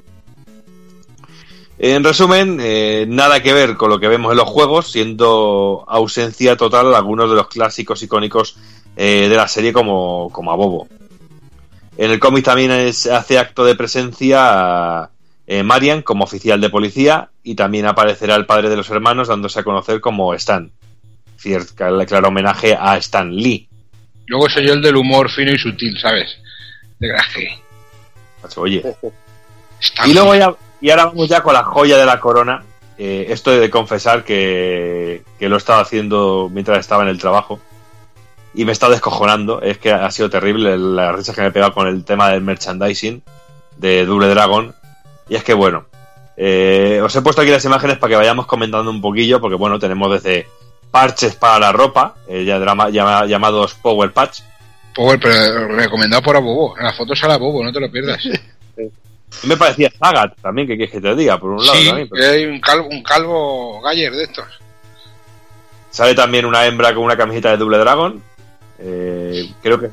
En 1.78 2.04
resumen, 2.04 2.58
eh, 2.60 3.06
nada 3.08 3.42
que 3.42 3.54
ver 3.54 3.76
con 3.76 3.88
lo 3.88 3.98
que 3.98 4.08
vemos 4.08 4.30
en 4.32 4.36
los 4.36 4.48
juegos, 4.48 4.92
siendo 4.92 5.84
ausencia 5.88 6.56
total 6.56 6.94
algunos 6.94 7.30
de 7.30 7.36
los 7.36 7.48
clásicos 7.48 8.02
icónicos 8.02 8.56
de 8.96 9.28
la 9.30 9.48
serie 9.48 9.72
como, 9.72 10.28
como 10.30 10.52
a 10.52 10.56
Bobo. 10.56 10.86
En 11.96 12.10
el 12.10 12.18
cómic 12.20 12.44
también 12.44 12.70
es- 12.70 13.06
hace 13.06 13.38
acto 13.38 13.64
de 13.64 13.74
presencia 13.74 15.08
eh, 15.52 15.64
Marian 15.64 16.02
como 16.02 16.22
oficial 16.22 16.60
de 16.60 16.70
policía 16.70 17.30
y 17.42 17.56
también 17.56 17.84
aparecerá 17.84 18.36
el 18.36 18.46
padre 18.46 18.68
de 18.68 18.76
los 18.76 18.88
hermanos 18.88 19.26
dándose 19.26 19.58
a 19.58 19.64
conocer 19.64 20.00
como 20.00 20.32
Stan. 20.34 20.70
Cierto, 21.36 21.74
claro 21.74 22.28
homenaje 22.28 22.76
a 22.78 22.96
Stan 22.98 23.34
Lee. 23.34 23.68
Luego 24.26 24.48
soy 24.48 24.68
yo 24.68 24.74
el 24.74 24.80
del 24.80 24.94
humor 24.94 25.28
fino 25.28 25.50
y 25.50 25.58
sutil, 25.58 25.98
¿sabes? 25.98 26.38
De 27.00 27.08
graje. 27.08 27.58
Oye. 28.56 28.84
Y 30.06 30.12
luego 30.12 30.34
ya, 30.34 30.54
y 30.82 30.90
ahora 30.90 31.06
vamos 31.06 31.28
ya 31.28 31.42
con 31.42 31.54
la 31.54 31.64
joya 31.64 31.96
de 31.96 32.04
la 32.04 32.20
corona. 32.20 32.62
Eh, 32.98 33.26
esto 33.30 33.50
he 33.50 33.58
de 33.58 33.70
confesar 33.70 34.24
que, 34.24 35.24
que 35.38 35.48
lo 35.48 35.54
he 35.54 35.58
estado 35.58 35.80
haciendo 35.80 36.50
mientras 36.52 36.78
estaba 36.78 37.02
en 37.02 37.08
el 37.08 37.18
trabajo. 37.18 37.58
Y 38.52 38.66
me 38.66 38.70
he 38.70 38.74
estado 38.74 38.92
descojonando. 38.92 39.62
Es 39.62 39.78
que 39.78 39.90
ha 39.90 40.10
sido 40.10 40.28
terrible 40.28 40.76
las 40.76 41.14
risas 41.16 41.34
que 41.34 41.40
me 41.40 41.48
he 41.48 41.50
pegado 41.50 41.72
con 41.72 41.88
el 41.88 42.04
tema 42.04 42.28
del 42.28 42.42
merchandising 42.42 43.22
de 43.78 44.04
Double 44.04 44.28
Dragon. 44.28 44.74
Y 45.30 45.36
es 45.36 45.42
que 45.44 45.54
bueno, 45.54 45.86
eh, 46.36 47.00
os 47.02 47.14
he 47.16 47.22
puesto 47.22 47.40
aquí 47.40 47.50
las 47.50 47.64
imágenes 47.64 47.96
para 47.96 48.10
que 48.10 48.16
vayamos 48.16 48.44
comentando 48.46 48.90
un 48.90 49.00
poquillo, 49.00 49.40
porque 49.40 49.56
bueno, 49.56 49.78
tenemos 49.78 50.10
desde 50.12 50.46
parches 50.90 51.36
para 51.36 51.58
la 51.58 51.72
ropa, 51.72 52.16
eh, 52.28 52.44
ya 52.44 52.58
drama- 52.58 52.90
llama- 52.90 53.24
llamados 53.26 53.74
Power 53.74 54.12
Patch, 54.12 54.40
Power, 54.94 55.18
pero 55.20 55.68
recomendado 55.68 56.20
por 56.22 56.36
a 56.36 56.40
Bobo. 56.40 56.76
En 56.76 56.84
las 56.84 56.96
fotos 56.96 57.18
sale 57.18 57.32
a 57.34 57.38
Bobo, 57.38 57.62
no 57.64 57.72
te 57.72 57.78
lo 57.80 57.90
pierdas. 57.90 58.22
me 59.44 59.56
parecía 59.56 59.88
Zagat 59.96 60.34
también, 60.42 60.66
que 60.66 60.76
quieres 60.76 60.92
que 60.92 61.00
te 61.00 61.14
diga, 61.14 61.38
por 61.38 61.50
un 61.52 61.64
lado 61.64 61.78
sí, 61.78 61.86
también. 61.86 62.08
pero- 62.10 62.28
hay 62.32 62.44
un 62.46 62.60
calvo, 62.60 62.88
un 62.88 63.02
calvo 63.02 63.80
Galler 63.80 64.12
de 64.12 64.24
estos. 64.24 64.46
Sale 65.90 66.14
también 66.14 66.44
una 66.44 66.66
hembra 66.66 66.92
con 66.94 67.04
una 67.04 67.16
camiseta 67.16 67.50
de 67.50 67.56
Double 67.56 67.78
Dragon. 67.78 68.22
Eh, 68.80 69.48
creo 69.62 69.78
que 69.80 69.90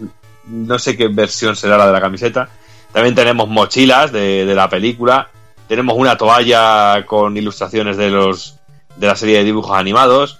no 0.48 0.80
sé 0.80 0.95
qué 0.98 1.07
versión 1.09 1.56
será 1.56 1.77
la 1.77 1.88
de 1.88 1.93
la 1.93 2.01
camiseta. 2.01 2.49
También 2.98 3.14
tenemos 3.14 3.48
mochilas 3.48 4.11
de, 4.11 4.43
de 4.48 4.56
la 4.56 4.72
película. 4.72 5.30
Tenemos 5.67 5.95
una 6.00 6.17
toalla 6.17 7.06
con 7.06 7.38
ilustraciones 7.38 7.95
de 7.95 8.09
los 8.09 8.58
de 8.95 9.06
la 9.06 9.16
serie 9.16 9.38
de 9.38 9.43
dibujos 9.43 9.77
animados. 9.77 10.40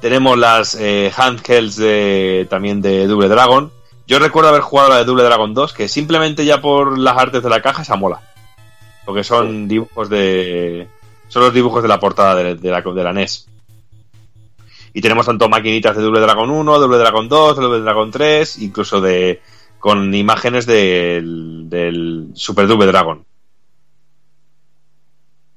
Tenemos 0.00 0.38
las 0.38 0.76
eh, 0.76 1.10
handhelds 1.16 1.74
de, 1.74 2.46
también 2.48 2.80
de 2.82 3.08
Double 3.08 3.26
Dragon. 3.26 3.72
Yo 4.06 4.20
recuerdo 4.20 4.50
haber 4.50 4.60
jugado 4.60 4.90
la 4.90 4.98
de 4.98 5.06
Double 5.06 5.24
Dragon 5.24 5.52
2, 5.52 5.72
que 5.72 5.88
simplemente 5.88 6.44
ya 6.44 6.60
por 6.60 6.96
las 6.96 7.18
artes 7.18 7.42
de 7.42 7.50
la 7.50 7.62
caja 7.62 7.82
esa 7.82 7.96
mola. 7.96 8.20
Porque 9.04 9.24
son 9.24 9.66
dibujos 9.66 10.08
de. 10.08 10.86
Son 11.26 11.42
los 11.42 11.52
dibujos 11.52 11.82
de 11.82 11.88
la 11.88 11.98
portada 11.98 12.36
de, 12.36 12.54
de 12.54 12.70
la, 12.70 12.80
de 12.80 13.02
la 13.02 13.12
NES. 13.12 13.48
Y 14.94 15.00
tenemos 15.00 15.26
tanto 15.26 15.48
maquinitas 15.48 15.96
de 15.96 16.02
Double 16.04 16.20
Dragon 16.20 16.48
1, 16.48 16.78
Double 16.78 16.98
Dragon 16.98 17.28
2, 17.28 17.56
Double 17.56 17.80
Dragon 17.80 18.08
3, 18.08 18.58
incluso 18.58 19.00
de 19.00 19.42
con 19.78 20.14
imágenes 20.14 20.66
del, 20.66 21.68
del 21.70 22.28
Super 22.34 22.66
Double 22.66 22.86
Dragon. 22.86 23.24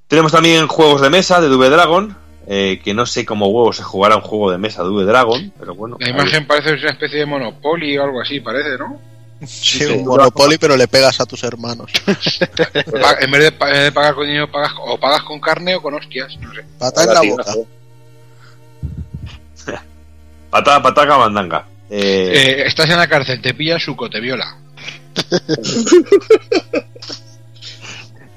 Tenemos 0.07 0.31
también 0.31 0.67
juegos 0.67 1.01
de 1.01 1.09
mesa 1.09 1.39
de 1.41 1.47
Double 1.47 1.69
Dragon, 1.69 2.15
eh, 2.47 2.81
que 2.83 2.93
no 2.93 3.05
sé 3.05 3.25
cómo 3.25 3.47
huevo 3.47 3.71
se 3.71 3.83
jugará 3.83 4.17
un 4.17 4.21
juego 4.23 4.51
de 4.51 4.57
mesa 4.57 4.83
de 4.83 4.89
Double 4.89 5.05
Dragon, 5.05 5.53
pero 5.57 5.73
bueno. 5.73 5.97
La 5.99 6.09
imagen 6.09 6.45
parece 6.45 6.73
una 6.73 6.91
especie 6.91 7.19
de 7.19 7.25
Monopoly 7.25 7.97
o 7.97 8.03
algo 8.03 8.21
así, 8.21 8.39
parece, 8.41 8.77
¿no? 8.77 8.99
Sí, 9.47 9.85
un 9.85 10.05
Monopoly, 10.05 10.57
pero 10.59 10.75
le 10.77 10.87
pegas 10.87 11.19
a 11.21 11.25
tus 11.25 11.43
hermanos. 11.43 11.89
En 13.21 13.31
vez 13.31 13.43
de, 13.43 13.51
pa- 13.51 13.69
en 13.69 13.71
vez 13.71 13.83
de 13.85 13.91
pagar 13.91 14.13
con 14.15 14.25
dinero, 14.27 14.51
pagas, 14.51 14.73
o 14.85 14.99
pagas 14.99 15.23
con 15.23 15.39
carne 15.39 15.75
o 15.75 15.81
con 15.81 15.93
hostias, 15.93 16.37
no 16.41 16.53
sé. 16.53 16.63
Pata 16.77 17.03
en 17.03 17.13
la 17.13 17.21
boca. 17.21 17.53
Patá, 20.51 20.81
pataca, 20.83 21.17
mandanga. 21.17 21.65
Eh, 21.93 22.31
Eh, 22.33 22.63
estás 22.67 22.89
en 22.89 22.97
la 22.97 23.07
cárcel, 23.09 23.41
te 23.41 23.53
pilla 23.53 23.77
suco, 23.77 24.09
te 24.09 24.21
viola. 24.21 24.57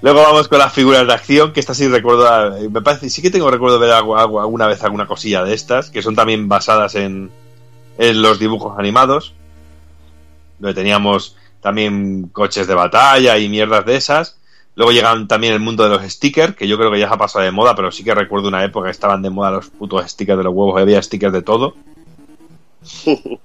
Luego 0.03 0.23
vamos 0.23 0.49
con 0.49 0.59
las 0.59 0.73
figuras 0.73 1.07
de 1.07 1.13
acción, 1.15 1.53
que 1.53 1.61
esta 1.61 1.73
sí 1.73 1.87
recuerdo, 1.89 2.57
eh, 2.59 2.69
me 2.69 2.83
parece, 2.83 3.09
sí 3.09 3.23
que 3.23 3.31
tengo 3.31 3.51
recuerdo 3.51 3.79
de 3.79 3.87
ver 3.87 3.95
alguna 3.95 4.67
vez 4.67 4.83
alguna 4.83 5.07
cosilla 5.07 5.45
de 5.45 5.55
estas, 5.55 5.89
que 5.89 6.03
son 6.03 6.15
también 6.15 6.49
basadas 6.49 6.97
en, 6.97 7.31
en 7.97 8.23
los 8.23 8.39
dibujos 8.39 8.79
animados, 8.79 9.33
donde 10.59 10.75
teníamos 10.75 11.37
también 11.63 12.29
coches 12.33 12.67
de 12.67 12.75
batalla 12.75 13.39
y 13.39 13.49
mierdas 13.49 13.87
de 13.87 13.97
esas. 13.97 14.37
Luego 14.75 14.91
llegan 14.93 15.29
también 15.29 15.53
el 15.55 15.61
mundo 15.61 15.85
de 15.85 15.91
los 15.91 16.03
stickers, 16.03 16.57
que 16.57 16.67
yo 16.67 16.77
creo 16.77 16.91
que 16.91 16.99
ya 16.99 17.09
se 17.09 17.15
ha 17.15 17.19
pasado 17.19 17.45
de 17.45 17.53
moda, 17.53 17.77
pero 17.77 17.93
sí 17.93 18.03
que 18.03 18.15
recuerdo 18.15 18.49
una 18.49 18.65
época 18.65 18.87
que 18.87 18.91
estaban 18.91 19.23
de 19.23 19.31
moda 19.31 19.53
los 19.53 19.71
putos 19.71 20.11
stickers 20.11 20.39
de 20.39 20.45
los 20.45 20.53
huevos, 20.53 20.79
había 20.79 21.01
stickers 21.01 21.33
de 21.33 21.43
todo. 21.43 21.77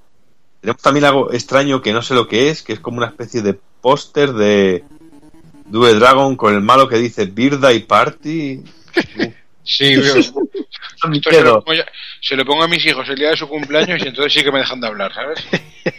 Tenemos 0.62 0.82
también 0.82 1.06
algo 1.06 1.32
extraño 1.32 1.82
que 1.82 1.94
no 1.94 2.02
sé 2.02 2.14
lo 2.14 2.28
que 2.28 2.50
es, 2.50 2.62
que 2.64 2.74
es 2.74 2.80
como 2.80 2.98
una 2.98 3.08
especie 3.08 3.42
de 3.42 3.54
póster 3.82 4.34
de 4.34 4.84
Double 5.68 5.94
Dragon 5.94 6.36
con 6.36 6.54
el 6.54 6.62
malo 6.62 6.90
que 6.90 6.98
dice 6.98 7.26
Birda 7.26 7.72
y 7.74 7.80
Party. 7.80 8.62
Sí, 9.72 9.94
se, 10.02 11.42
lo 11.44 11.64
pongo, 11.64 11.82
se 12.22 12.36
lo 12.36 12.44
pongo 12.44 12.64
a 12.64 12.68
mis 12.68 12.84
hijos 12.88 13.08
el 13.08 13.18
día 13.18 13.30
de 13.30 13.38
su 13.38 13.48
cumpleaños 13.48 14.02
y 14.04 14.08
entonces 14.08 14.34
sí 14.34 14.44
que 14.44 14.52
me 14.52 14.58
dejan 14.60 14.82
de 14.82 14.88
hablar, 14.88 15.14
¿sabes? 15.14 15.46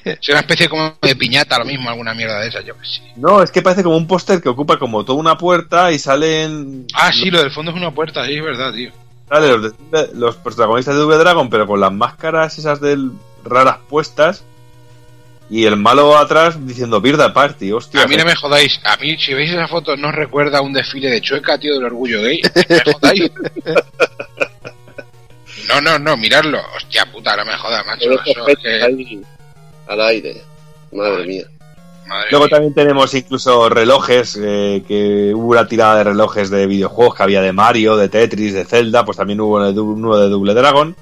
Es 0.05 0.29
una 0.29 0.41
especie 0.41 0.69
como 0.69 0.97
de 1.01 1.15
piñata, 1.15 1.57
lo 1.57 1.65
mismo, 1.65 1.89
alguna 1.89 2.13
mierda 2.13 2.41
de 2.41 2.49
esa, 2.49 2.63
yo 2.63 2.77
que 2.77 2.85
sé. 2.85 3.01
No, 3.15 3.41
es 3.45 3.53
que 3.53 3.63
parece 3.63 3.85
como 3.85 3.97
un 3.97 4.09
póster 4.09 4.43
que 4.43 4.49
ocupa 4.49 4.77
como 4.77 5.05
toda 5.05 5.21
una 5.21 5.39
puerta 5.39 5.93
y 5.93 6.01
salen. 6.01 6.87
Ah, 6.95 7.13
sí, 7.13 7.31
lo 7.31 7.41
del 7.41 7.53
fondo 7.53 7.71
es 7.71 7.77
una 7.77 7.93
puerta, 7.93 8.27
sí, 8.27 8.35
es 8.35 8.43
verdad, 8.43 8.73
tío. 8.75 8.91
Sale 9.29 9.49
los, 9.49 9.63
de- 9.63 10.11
los 10.15 10.35
protagonistas 10.35 10.97
de 10.97 11.01
Double 11.03 11.19
Dragon, 11.19 11.49
pero 11.49 11.69
con 11.69 11.79
las 11.79 11.93
máscaras 11.93 12.59
esas 12.59 12.81
del 12.81 13.13
raras 13.45 13.79
puestas. 13.89 14.45
Y 15.49 15.65
el 15.65 15.77
malo 15.77 16.17
atrás 16.17 16.65
diciendo 16.65 17.01
Birda 17.01 17.33
Party, 17.33 17.73
hostia. 17.73 18.03
A 18.05 18.07
mí 18.07 18.17
no 18.17 18.25
me 18.25 18.37
jodáis. 18.37 18.81
A 18.85 18.97
mí, 18.99 19.19
si 19.19 19.35
veis 19.35 19.51
esa 19.51 19.67
foto, 19.67 19.97
¿no 19.97 20.09
os 20.09 20.15
recuerda 20.15 20.59
a 20.59 20.61
un 20.61 20.73
desfile 20.73 21.11
de 21.11 21.21
Chueca, 21.21 21.59
tío, 21.59 21.75
del 21.75 21.85
orgullo 21.87 22.23
gay? 22.23 22.41
¿Me 22.69 22.93
jodáis? 22.93 23.33
No, 25.67 25.81
no, 25.81 25.99
no, 25.99 26.17
miradlo. 26.17 26.61
Hostia 26.77 27.05
puta, 27.11 27.37
no 27.37 27.45
me 27.45 27.57
jodas, 27.57 27.85
macho. 27.85 28.13
Eso 28.13 28.23
que... 28.63 29.23
al 29.89 30.01
aire. 30.03 30.43
Madre 30.93 31.27
mía. 31.27 31.45
Madre 32.07 32.29
Luego 32.31 32.47
mía. 32.47 32.51
también 32.51 32.75
tenemos 32.75 33.13
incluso 33.15 33.69
relojes, 33.69 34.39
eh, 34.41 34.85
que 34.87 35.33
hubo 35.35 35.51
una 35.51 35.67
tirada 35.67 35.99
de 35.99 36.05
relojes 36.05 36.51
de 36.51 36.67
videojuegos 36.67 37.17
que 37.17 37.23
había 37.25 37.43
de 37.43 37.53
Mario, 37.53 37.97
de 37.97 38.09
Tetris, 38.09 38.55
de 38.55 38.65
Zelda, 38.65 39.05
pues 39.05 39.17
también 39.17 39.41
hubo 39.41 39.57
uno 39.57 40.17
de 40.17 40.29
Double 40.29 40.55
Dragon. 40.55 40.97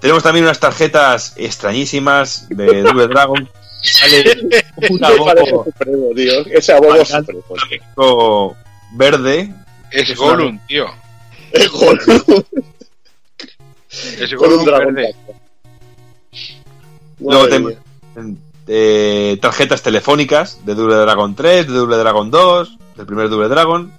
Tenemos 0.00 0.22
también 0.22 0.44
unas 0.44 0.60
tarjetas 0.60 1.34
extrañísimas 1.36 2.48
de 2.50 2.82
Double 2.82 3.08
Dragon. 3.08 3.48
Sale 3.82 4.22
una 4.90 5.08
Me 5.10 5.16
parece 5.18 5.50
bobo 5.52 5.64
supremo, 5.64 6.08
tío. 6.14 6.46
Ese 6.46 6.72
abobo 6.72 7.04
supremo. 7.04 8.46
un 8.92 8.98
verde. 8.98 9.52
Es 9.90 10.10
es 10.10 10.18
una- 10.18 10.28
Gollum, 10.32 10.58
tío. 10.66 10.86
Es 11.52 11.68
con 14.34 14.52
un 14.52 14.64
Gollum 14.64 14.64
verde. 14.94 15.14
Luego 17.20 17.42
Madre 17.42 17.50
te- 17.50 17.58
mía. 17.60 18.36
eh, 18.68 19.38
tarjetas 19.40 19.82
telefónicas 19.82 20.64
de 20.64 20.74
Double 20.74 20.94
Dragon 20.96 21.34
3, 21.34 21.66
de 21.66 21.72
Double 21.72 21.96
Dragon 21.96 22.30
2, 22.30 22.76
del 22.96 23.06
primer 23.06 23.28
Double 23.28 23.48
Dragon. 23.48 23.92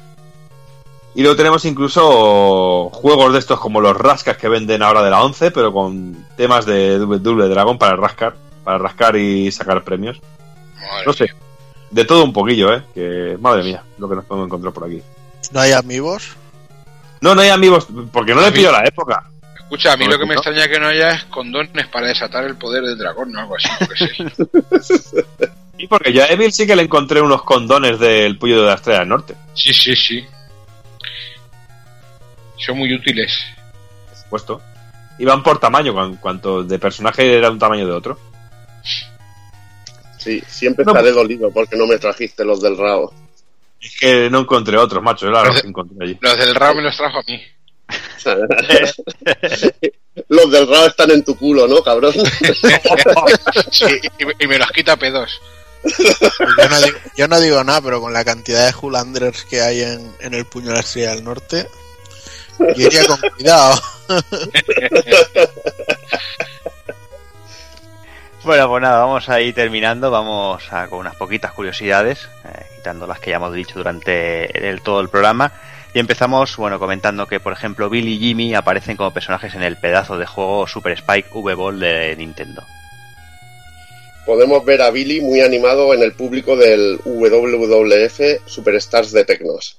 Y 1.16 1.22
luego 1.22 1.36
tenemos 1.36 1.66
incluso 1.66 2.90
juegos 2.92 3.34
de 3.34 3.40
estos 3.40 3.60
como 3.60 3.82
los 3.82 3.98
rascas 3.98 4.38
que 4.38 4.48
venden 4.48 4.84
ahora 4.84 5.02
de 5.02 5.10
la 5.10 5.24
11, 5.24 5.52
pero 5.52 5.74
con 5.74 6.26
temas 6.38 6.66
de 6.66 7.00
Double, 7.00 7.48
Dragon 7.48 7.78
para 7.78 7.96
rascar, 7.96 8.36
para 8.64 8.78
rascar 8.78 9.16
y 9.16 9.52
sacar 9.52 9.84
premios. 9.84 10.22
Madre 10.76 11.06
No 11.06 11.14
sé, 11.14 11.34
de 11.90 12.06
todo 12.06 12.24
un 12.24 12.34
poquillo, 12.34 12.74
¿eh? 12.74 12.84
Que 12.94 13.38
madre 13.40 13.64
mía, 13.64 13.84
lo 13.98 14.08
que 14.08 14.16
nos 14.16 14.26
podemos 14.26 14.48
encontrar 14.48 14.74
por 14.74 14.86
aquí. 14.86 15.02
¿No 15.52 15.60
hay 15.60 15.72
amigos? 15.72 16.36
No, 17.22 17.36
no 17.36 17.42
hay 17.42 17.50
amigos, 17.50 17.88
porque 18.12 18.34
no 18.34 18.42
le 18.42 18.52
pillo 18.52 18.72
la 18.72 18.84
época. 18.84 19.30
Escucha, 19.56 19.94
a 19.94 19.98
mí 19.98 20.06
lo 20.06 20.18
que 20.18 20.26
me 20.26 20.36
extraña 20.36 20.68
que 20.68 20.80
no 20.80 20.88
haya 20.88 21.10
es 21.10 21.26
condones 21.26 21.88
para 21.88 22.08
desatar 22.08 22.46
el 22.46 22.56
poder 22.56 22.84
del 22.84 22.98
dragón 22.98 23.36
o 23.36 23.40
algo 23.40 23.56
así. 23.56 23.70
qué 23.88 24.80
sé. 24.80 25.26
Y 25.80 25.88
porque 25.88 26.12
yo 26.12 26.24
a 26.24 26.28
Evil 26.28 26.52
sí 26.52 26.68
que 26.68 26.76
le 26.76 26.84
encontré 26.84 27.22
unos 27.22 27.44
condones 27.44 27.98
del 28.00 28.38
Puyo 28.38 28.60
de 28.60 28.68
la 28.68 28.74
Estrella 28.74 29.00
del 29.00 29.08
Norte, 29.08 29.36
Sí, 29.54 29.74
sí, 29.74 29.96
sí. 29.96 30.26
Son 32.66 32.78
muy 32.78 32.94
útiles. 32.94 33.32
por 34.08 34.18
supuesto. 34.18 34.62
Iban 35.20 35.44
por 35.44 35.60
tamaño, 35.60 35.94
cuan- 35.94 36.16
cuanto 36.18 36.64
de 36.64 36.80
personaje 36.80 37.38
era 37.38 37.50
un 37.52 37.60
tamaño 37.60 37.86
de 37.86 37.94
otro. 37.94 38.20
Sí, 40.18 40.42
siempre 40.48 40.84
No, 40.86 40.92
estaré 40.92 41.12
dolido 41.12 41.50
porque 41.52 41.76
no 41.78 41.86
me 41.88 41.98
trajiste 41.98 42.44
los 42.46 42.62
del 42.62 42.78
Rao. 42.78 43.14
Es 43.82 43.98
que 44.00 44.30
no 44.30 44.40
encontré 44.40 44.78
otros, 44.78 45.02
macho, 45.02 45.28
era 45.28 45.38
Pero 45.42 45.48
los 45.48 45.56
de- 45.56 45.62
que 45.62 45.68
encontré 45.70 45.98
allí. 46.04 46.18
Los 46.20 46.38
del 46.38 46.56
Rao 46.56 46.76
me 46.76 46.82
los 46.84 46.96
trajo 46.98 47.20
a 47.20 47.24
mí. 47.28 47.42
los 50.30 50.52
del 50.52 50.68
Rao 50.68 50.88
están 50.88 51.12
en 51.12 51.24
tu 51.24 51.36
culo, 51.38 51.68
¿no, 51.68 51.82
cabrón? 51.84 52.14
Sí, 53.72 53.86
y, 54.20 54.44
y 54.44 54.48
me 54.48 54.58
los 54.58 54.70
quita 54.72 54.96
pedos. 54.98 55.32
Yo 55.84 56.70
no, 56.70 56.82
digo, 56.82 56.98
yo 57.16 57.28
no 57.30 57.40
digo 57.40 57.64
nada, 57.64 57.82
pero 57.82 58.02
con 58.02 58.12
la 58.12 58.26
cantidad 58.26 58.66
de 58.68 58.76
Hulanders 58.80 59.46
que 59.46 59.62
hay 59.62 59.82
en, 59.82 60.14
en 60.20 60.34
el 60.34 60.46
puño 60.46 60.68
de 60.68 60.74
la 60.74 60.80
estrella 60.82 61.16
del 61.16 61.24
norte, 61.24 61.68
yo 62.76 62.88
iría 62.88 63.06
con 63.06 63.20
cuidado. 63.36 63.82
Bueno, 68.44 68.70
pues 68.70 68.82
nada, 68.82 69.00
vamos 69.00 69.28
a 69.28 69.42
ir 69.42 69.54
terminando. 69.54 70.12
Vamos 70.12 70.64
a, 70.72 70.88
con 70.88 71.00
unas 71.00 71.16
poquitas 71.16 71.52
curiosidades, 71.52 72.30
eh, 72.46 72.66
quitando 72.78 73.06
las 73.06 73.20
que 73.20 73.32
ya 73.32 73.36
hemos 73.36 73.54
dicho 73.54 73.76
durante 73.76 74.70
el, 74.70 74.82
todo 74.82 75.02
el 75.02 75.10
programa. 75.10 75.52
Y 75.94 76.00
empezamos, 76.00 76.56
bueno, 76.56 76.80
comentando 76.80 77.28
que, 77.28 77.40
por 77.40 77.52
ejemplo, 77.52 77.90
Billy 77.90 78.14
y 78.14 78.20
Jimmy 78.20 78.56
aparecen 78.56 78.96
como 78.96 79.14
personajes 79.14 79.56
en 79.56 79.64
el 79.64 79.78
pedazo 79.78 80.18
de 80.18 80.26
juego 80.26 80.68
Super 80.68 80.94
Spike 80.94 81.30
V-Ball 81.34 81.80
de 81.80 82.16
Nintendo. 82.16 82.64
Podemos 84.26 84.64
ver 84.64 84.84
a 84.84 84.92
Billy 84.92 85.20
muy 85.22 85.42
animado 85.42 85.94
en 85.94 86.04
el 86.04 86.14
público 86.14 86.56
del 86.56 87.00
WWF 87.04 88.46
Superstars 88.46 89.12
de 89.12 89.26
Tecnos. 89.26 89.79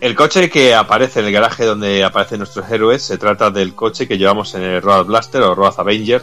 El 0.00 0.14
coche 0.14 0.48
que 0.48 0.74
aparece 0.74 1.18
en 1.18 1.26
el 1.26 1.32
garaje 1.32 1.64
donde 1.64 2.04
aparecen 2.04 2.38
nuestros 2.38 2.70
héroes 2.70 3.02
se 3.02 3.18
trata 3.18 3.50
del 3.50 3.74
coche 3.74 4.06
que 4.06 4.16
llevamos 4.16 4.54
en 4.54 4.62
el 4.62 4.80
Road 4.80 5.06
Blaster 5.06 5.42
o 5.42 5.56
Road 5.56 5.74
Avenger 5.76 6.22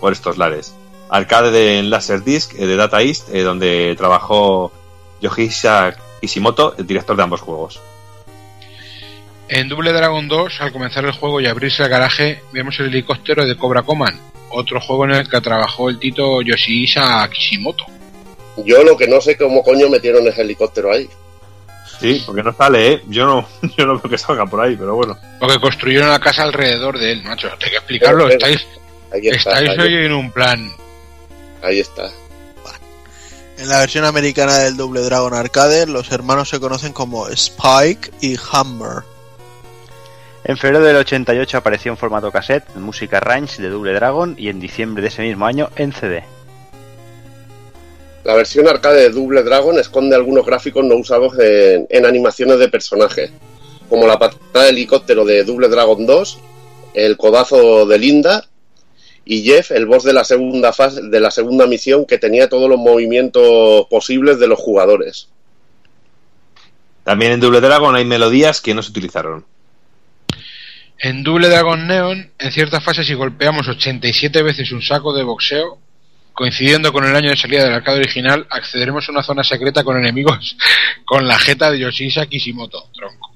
por 0.00 0.12
estos 0.12 0.38
lares. 0.38 0.74
Arcade 1.08 1.52
de 1.52 1.82
Laserdisc 1.84 2.54
eh, 2.58 2.66
de 2.66 2.74
Data 2.74 3.00
East, 3.00 3.28
eh, 3.32 3.42
donde 3.42 3.94
trabajó 3.96 4.72
Yoshisa 5.20 5.94
Kishimoto, 6.20 6.74
el 6.76 6.84
director 6.84 7.16
de 7.16 7.22
ambos 7.22 7.40
juegos. 7.42 7.80
En 9.48 9.68
Double 9.68 9.92
Dragon 9.92 10.26
2, 10.26 10.60
al 10.60 10.72
comenzar 10.72 11.04
el 11.04 11.12
juego 11.12 11.40
y 11.40 11.46
abrirse 11.46 11.84
el 11.84 11.90
garaje, 11.90 12.42
vemos 12.52 12.80
el 12.80 12.86
helicóptero 12.86 13.46
de 13.46 13.56
Cobra 13.56 13.82
Command, 13.82 14.18
otro 14.50 14.80
juego 14.80 15.04
en 15.04 15.12
el 15.12 15.28
que 15.28 15.40
trabajó 15.40 15.90
el 15.90 16.00
tito 16.00 16.42
Yoshihisa 16.42 17.28
Kishimoto. 17.30 17.84
Yo 18.64 18.82
lo 18.82 18.96
que 18.96 19.06
no 19.06 19.20
sé 19.20 19.36
cómo 19.36 19.62
coño 19.62 19.88
metieron 19.88 20.26
ese 20.26 20.42
helicóptero 20.42 20.92
ahí. 20.92 21.08
Sí, 22.02 22.22
porque 22.26 22.42
no 22.42 22.52
sale, 22.52 22.92
¿eh? 22.92 23.02
Yo 23.08 23.26
no, 23.26 23.48
yo 23.76 23.86
no 23.86 23.94
veo 23.98 24.10
que 24.10 24.18
salga 24.18 24.44
por 24.46 24.60
ahí, 24.60 24.76
pero 24.76 24.94
bueno. 24.94 25.16
Porque 25.38 25.58
construyeron 25.60 26.08
la 26.10 26.18
casa 26.20 26.42
alrededor 26.42 26.98
de 26.98 27.12
él, 27.12 27.22
macho. 27.22 27.48
Hay 27.50 27.70
que 27.70 27.76
explicarlo. 27.76 28.26
Pero, 28.26 28.38
pero, 28.40 28.52
Estáis, 28.52 28.68
Ahí 29.12 29.28
está. 29.28 29.50
estáis 29.60 29.70
ahí, 29.70 29.94
hoy 29.94 30.06
en 30.06 30.12
un 30.12 30.30
plan. 30.30 30.70
ahí 31.62 31.80
está. 31.80 32.10
En 33.58 33.68
la 33.68 33.78
versión 33.78 34.04
americana 34.04 34.58
del 34.58 34.76
Double 34.76 35.02
Dragon 35.02 35.34
Arcade, 35.34 35.86
los 35.86 36.10
hermanos 36.10 36.48
se 36.48 36.58
conocen 36.58 36.92
como 36.92 37.28
Spike 37.28 38.10
y 38.20 38.36
Hammer. 38.50 39.04
En 40.44 40.56
febrero 40.56 40.84
del 40.84 40.96
88 40.96 41.58
apareció 41.58 41.92
en 41.92 41.98
formato 41.98 42.32
cassette 42.32 42.64
en 42.74 42.82
Música 42.82 43.20
Range 43.20 43.62
de 43.62 43.68
Double 43.68 43.92
Dragon 43.92 44.34
y 44.36 44.48
en 44.48 44.58
diciembre 44.58 45.02
de 45.02 45.08
ese 45.08 45.22
mismo 45.22 45.46
año 45.46 45.70
en 45.76 45.92
CD. 45.92 46.24
La 48.24 48.34
versión 48.34 48.68
arcade 48.68 49.02
de 49.02 49.10
Double 49.10 49.42
Dragon 49.42 49.78
esconde 49.78 50.14
algunos 50.14 50.46
gráficos 50.46 50.84
no 50.84 50.94
usados 50.96 51.38
en, 51.38 51.86
en 51.90 52.06
animaciones 52.06 52.58
de 52.58 52.68
personajes, 52.68 53.32
como 53.88 54.06
la 54.06 54.18
patada 54.18 54.64
de 54.64 54.70
helicóptero 54.70 55.24
de 55.24 55.44
Double 55.44 55.68
Dragon 55.68 56.06
2, 56.06 56.38
el 56.94 57.16
codazo 57.16 57.86
de 57.86 57.98
Linda 57.98 58.46
y 59.24 59.42
Jeff, 59.42 59.70
el 59.70 59.86
boss 59.86 60.04
de 60.04 60.12
la 60.12 60.24
segunda 60.24 60.72
fase 60.72 61.02
de 61.02 61.20
la 61.20 61.30
segunda 61.30 61.66
misión 61.66 62.06
que 62.06 62.18
tenía 62.18 62.48
todos 62.48 62.68
los 62.68 62.78
movimientos 62.78 63.86
posibles 63.88 64.38
de 64.38 64.46
los 64.48 64.58
jugadores. 64.58 65.28
También 67.04 67.32
en 67.32 67.40
Double 67.40 67.60
Dragon 67.60 67.94
hay 67.94 68.04
melodías 68.04 68.60
que 68.60 68.74
no 68.74 68.82
se 68.82 68.90
utilizaron. 68.90 69.44
En 70.98 71.24
Double 71.24 71.48
Dragon 71.48 71.86
Neon, 71.88 72.30
en 72.38 72.52
ciertas 72.52 72.84
fases, 72.84 73.06
si 73.06 73.14
golpeamos 73.14 73.66
87 73.66 74.42
veces 74.42 74.70
un 74.70 74.82
saco 74.82 75.12
de 75.12 75.24
boxeo, 75.24 75.78
coincidiendo 76.32 76.92
con 76.92 77.04
el 77.04 77.14
año 77.14 77.30
de 77.30 77.36
salida 77.36 77.64
del 77.64 77.74
arcade 77.74 78.00
original, 78.00 78.46
accederemos 78.50 79.08
a 79.08 79.12
una 79.12 79.22
zona 79.22 79.44
secreta 79.44 79.84
con 79.84 79.98
enemigos 79.98 80.56
con 81.04 81.26
la 81.26 81.38
jeta 81.38 81.70
de 81.70 81.80
Yoshisa 81.80 82.26
Kishimoto, 82.26 82.90
tronco. 82.94 83.32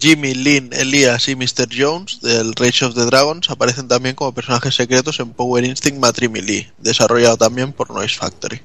Jimmy, 0.00 0.34
Lynn, 0.34 0.70
Elias 0.72 1.28
y 1.28 1.36
Mr. 1.36 1.68
Jones 1.70 2.22
del 2.22 2.54
Rage 2.54 2.86
of 2.86 2.94
the 2.94 3.04
Dragons 3.04 3.50
aparecen 3.50 3.86
también 3.86 4.14
como 4.14 4.32
personajes 4.32 4.74
secretos 4.74 5.20
en 5.20 5.32
Power 5.32 5.62
Instinct 5.62 6.00
Matri 6.00 6.28
Melee, 6.28 6.72
desarrollado 6.78 7.36
también 7.36 7.72
por 7.72 7.90
Noise 7.90 8.16
Factory. 8.16 8.62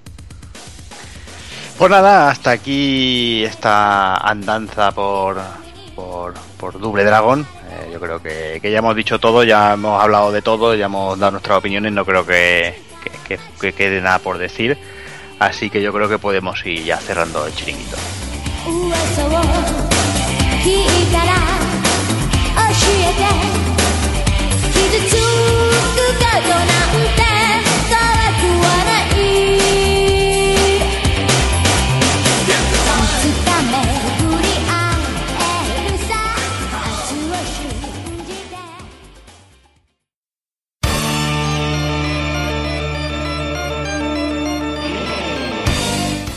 Pues 1.77 1.91
nada, 1.91 2.29
hasta 2.29 2.51
aquí 2.51 3.43
esta 3.43 4.15
andanza 4.15 4.93
por, 4.93 5.41
por, 5.93 6.33
por 6.57 6.79
Double 6.79 7.03
Dragon. 7.03 7.45
Eh, 7.75 7.89
yo 7.91 7.99
creo 7.99 8.21
que, 8.21 8.59
ya 8.63 8.77
hemos 8.79 8.95
dicho 8.95 9.19
todo, 9.19 9.43
ya 9.43 9.73
hemos 9.73 10.01
hablado 10.01 10.31
de 10.31 10.41
todo, 10.41 10.75
ya 10.75 10.85
hemos 10.85 11.17
dado 11.19 11.31
nuestras 11.33 11.57
opiniones, 11.57 11.91
no 11.91 12.05
creo 12.05 12.25
que- 12.25 12.79
que- 13.27 13.39
que 13.59 13.73
quede 13.73 14.01
nada 14.01 14.19
por 14.19 14.37
decir. 14.37 14.77
Así 15.39 15.69
que 15.69 15.81
yo 15.81 15.91
creo 15.91 16.07
que 16.07 16.17
podemos 16.17 16.65
ir 16.65 16.83
ya 16.85 16.97
cerrando 16.97 17.45
el 17.45 17.53
chiringuito. 17.53 17.97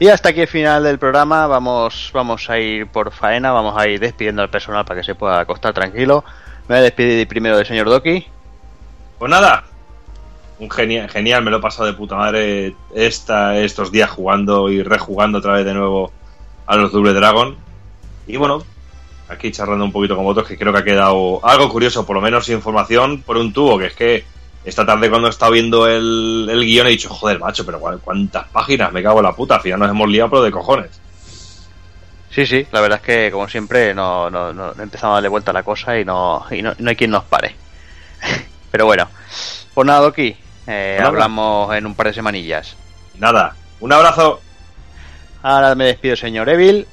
Y 0.00 0.08
hasta 0.08 0.30
aquí 0.30 0.40
el 0.40 0.48
final 0.48 0.82
del 0.82 0.98
programa. 0.98 1.46
Vamos, 1.46 2.10
vamos 2.14 2.48
a 2.48 2.58
ir 2.58 2.86
por 2.86 3.12
faena, 3.12 3.52
vamos 3.52 3.76
a 3.76 3.86
ir 3.86 4.00
despidiendo 4.00 4.40
al 4.40 4.48
personal 4.48 4.82
para 4.86 4.98
que 4.98 5.04
se 5.04 5.14
pueda 5.14 5.38
acostar 5.40 5.74
tranquilo. 5.74 6.24
Me 6.68 6.76
voy 6.76 6.78
a 6.78 6.82
despedir 6.84 7.28
primero 7.28 7.58
del 7.58 7.66
señor 7.66 7.90
Doki. 7.90 8.24
Pues 9.18 9.30
nada, 9.30 9.64
un 10.58 10.70
genial, 10.70 11.10
genial, 11.10 11.44
me 11.44 11.50
lo 11.50 11.58
he 11.58 11.60
pasado 11.60 11.84
de 11.84 11.92
puta 11.92 12.16
madre 12.16 12.74
esta, 12.94 13.58
estos 13.58 13.92
días 13.92 14.08
jugando 14.08 14.70
y 14.70 14.82
rejugando 14.82 15.36
otra 15.36 15.52
vez 15.52 15.66
de 15.66 15.74
nuevo 15.74 16.10
a 16.64 16.76
los 16.76 16.92
Double 16.92 17.12
Dragon. 17.12 17.58
Y 18.26 18.38
bueno, 18.38 18.64
aquí 19.28 19.52
charlando 19.52 19.84
un 19.84 19.92
poquito 19.92 20.16
con 20.16 20.24
vosotros, 20.24 20.48
que 20.48 20.56
creo 20.56 20.72
que 20.72 20.78
ha 20.78 20.84
quedado 20.84 21.44
algo 21.46 21.68
curioso, 21.68 22.06
por 22.06 22.16
lo 22.16 22.22
menos 22.22 22.48
información 22.48 23.20
por 23.20 23.36
un 23.36 23.52
tubo, 23.52 23.78
que 23.78 23.86
es 23.88 23.94
que 23.94 24.24
esta 24.64 24.84
tarde 24.84 25.08
cuando 25.08 25.28
he 25.28 25.30
estado 25.30 25.52
viendo 25.52 25.88
el, 25.88 26.48
el 26.50 26.60
guion 26.64 26.86
he 26.86 26.90
dicho, 26.90 27.08
joder, 27.08 27.38
macho, 27.38 27.64
pero 27.64 27.80
¿cuál- 27.80 27.98
¿cuántas 28.00 28.46
páginas? 28.48 28.92
Me 28.92 29.02
cago 29.02 29.18
en 29.20 29.24
la 29.24 29.34
puta. 29.34 29.56
Al 29.56 29.60
final 29.62 29.78
nos 29.80 29.90
hemos 29.90 30.08
liado, 30.08 30.30
pero 30.30 30.42
de 30.42 30.50
cojones. 30.50 30.90
Sí, 32.30 32.46
sí, 32.46 32.66
la 32.70 32.80
verdad 32.80 33.00
es 33.02 33.04
que 33.04 33.30
como 33.32 33.48
siempre 33.48 33.92
no, 33.94 34.30
no, 34.30 34.52
no 34.52 34.72
empezamos 34.80 35.12
a 35.12 35.16
darle 35.16 35.28
vuelta 35.28 35.50
a 35.50 35.54
la 35.54 35.62
cosa 35.64 35.98
y 35.98 36.04
no, 36.04 36.44
y 36.50 36.62
no, 36.62 36.72
no 36.78 36.90
hay 36.90 36.94
quien 36.96 37.10
nos 37.10 37.24
pare. 37.24 37.56
Pero 38.70 38.86
bueno, 38.86 39.08
pues 39.74 39.84
nada, 39.86 40.00
Doki, 40.00 40.36
eh, 40.68 40.94
Pues 40.96 41.08
hablamos 41.08 41.74
en 41.74 41.86
un 41.86 41.94
par 41.96 42.06
de 42.06 42.14
semanillas. 42.14 42.76
Nada, 43.18 43.56
un 43.80 43.92
abrazo. 43.92 44.40
Ahora 45.42 45.74
me 45.74 45.86
despido, 45.86 46.14
señor 46.14 46.48
Evil. 46.48 46.86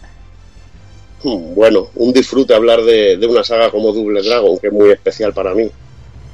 Hmm, 1.22 1.54
Bueno, 1.54 1.88
un 1.96 2.14
disfrute 2.14 2.56
hablar 2.56 2.82
de, 2.82 3.18
de 3.18 3.28
una 3.28 3.44
saga 3.44 3.70
como 3.70 3.92
Double 3.94 4.24
Dragon, 4.24 4.58
que 4.58 4.68
es 4.68 4.74
muy 4.74 4.90
especial 4.90 5.34
para 5.34 5.54
mí. 5.54 5.70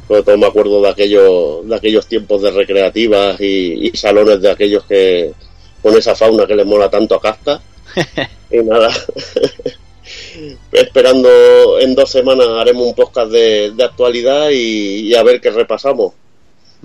Sobre 0.07 0.23
todo 0.23 0.37
me 0.37 0.47
acuerdo 0.47 0.81
de 0.81 0.89
aquellos, 0.89 1.67
de 1.67 1.75
aquellos 1.75 2.05
tiempos 2.07 2.41
de 2.41 2.51
recreativas 2.51 3.39
y, 3.39 3.87
y 3.87 3.97
salones 3.97 4.41
de 4.41 4.51
aquellos 4.51 4.83
que 4.85 5.33
con 5.81 5.95
esa 5.97 6.15
fauna 6.15 6.45
que 6.45 6.55
les 6.55 6.65
mola 6.65 6.89
tanto 6.89 7.15
a 7.15 7.21
Kafka. 7.21 7.61
y 8.51 8.57
nada, 8.57 8.89
esperando 10.71 11.79
en 11.79 11.95
dos 11.95 12.09
semanas 12.11 12.47
haremos 12.49 12.87
un 12.87 12.95
podcast 12.95 13.31
de, 13.31 13.71
de 13.71 13.83
actualidad 13.83 14.49
y, 14.49 15.07
y 15.09 15.15
a 15.15 15.23
ver 15.23 15.39
qué 15.39 15.51
repasamos. 15.51 16.13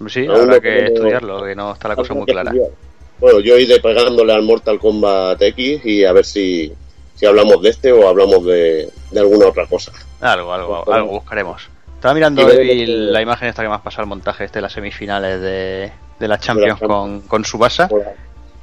Sí, 0.08 0.26
Aún 0.26 0.42
habrá 0.42 0.60
que 0.60 0.68
tenemos- 0.68 0.92
estudiarlo, 0.94 1.44
que 1.44 1.54
no 1.56 1.72
está 1.72 1.88
la 1.88 1.96
cosa 1.96 2.14
muy 2.14 2.26
clara. 2.26 2.50
estudiar. 2.50 2.70
Bueno, 3.18 3.40
yo 3.40 3.58
iré 3.58 3.80
pegándole 3.80 4.32
al 4.32 4.42
Mortal 4.42 4.78
Kombat 4.78 5.42
X 5.42 5.80
y 5.84 6.04
a 6.04 6.12
ver 6.12 6.24
si, 6.24 6.72
si 7.16 7.26
hablamos 7.26 7.60
de 7.62 7.70
este 7.70 7.90
o 7.90 8.06
hablamos 8.08 8.44
de, 8.44 8.88
de 9.10 9.20
alguna 9.20 9.48
otra 9.48 9.66
cosa. 9.66 9.90
Algo, 10.20 10.52
algo, 10.52 10.92
algo 10.92 11.10
buscaremos. 11.12 11.62
Estaba 11.98 12.14
mirando 12.14 12.42
Y 12.42 12.44
veremos 12.44 12.72
Evil, 12.72 12.86
que- 12.86 13.12
la 13.12 13.22
imagen 13.22 13.48
esta 13.48 13.62
que 13.62 13.68
me 13.68 13.74
has 13.74 13.80
pasado 13.80 14.02
el 14.04 14.08
montaje 14.08 14.44
este 14.44 14.58
de 14.58 14.62
las 14.62 14.72
semifinales 14.72 15.40
de, 15.40 15.90
de 16.20 16.28
la 16.28 16.38
Champions 16.38 16.78
con, 16.80 17.22
con 17.22 17.44
Subasa. 17.44 17.88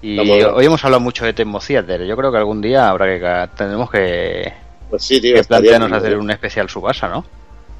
Y 0.01 0.17
hoy 0.19 0.65
hemos 0.65 0.83
hablado 0.85 1.01
mucho 1.01 1.25
de 1.25 1.33
Tecmo 1.33 1.59
Theater. 1.59 2.05
Yo 2.05 2.15
creo 2.15 2.31
que 2.31 2.37
algún 2.37 2.61
día 2.61 2.89
habrá 2.89 3.05
que 3.07 3.49
tendremos 3.57 3.91
que, 3.91 4.53
Pues 4.89 5.03
sí, 5.03 5.19
tío, 5.19 5.35
que 5.35 5.43
plantearnos 5.43 5.89
bien, 5.89 5.99
hacer 5.99 6.13
¿eh? 6.13 6.17
un 6.17 6.31
especial 6.31 6.69
Subasa, 6.69 7.09
¿no? 7.09 7.25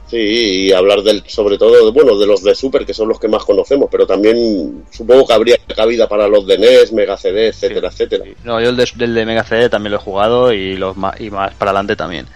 Sí, 0.08 0.18
y 0.18 0.72
hablar 0.74 1.02
del, 1.02 1.24
sobre 1.28 1.58
todo, 1.58 1.92
bueno, 1.94 2.18
de 2.18 2.28
los 2.28 2.44
de 2.44 2.54
Super, 2.54 2.86
que 2.86 2.94
son 2.94 3.08
los 3.08 3.20
que 3.20 3.28
más 3.28 3.44
conocemos, 3.44 3.88
pero 3.90 4.06
también 4.06 4.84
supongo 4.92 5.26
que 5.26 5.34
habría 5.34 5.58
cabida 5.76 6.08
para 6.08 6.28
los 6.28 6.46
de 6.46 6.58
NES, 6.60 6.94
Mega 6.94 7.18
CD, 7.18 7.48
etcétera, 7.48 7.88
etcétera. 7.88 8.24
No, 8.44 8.62
yo 8.62 8.70
el 8.70 8.76
de, 8.78 8.88
del 8.96 9.16
de 9.16 9.26
Mega 9.26 9.44
CD 9.44 9.68
también 9.70 9.94
lo 9.94 9.98
he 9.98 10.02
jugado 10.02 10.52
y 10.54 10.76
los 10.78 10.96
más, 10.98 11.20
y 11.22 11.30
más 11.32 11.54
para 11.56 11.72
adelante 11.72 11.96
también. 11.96 12.28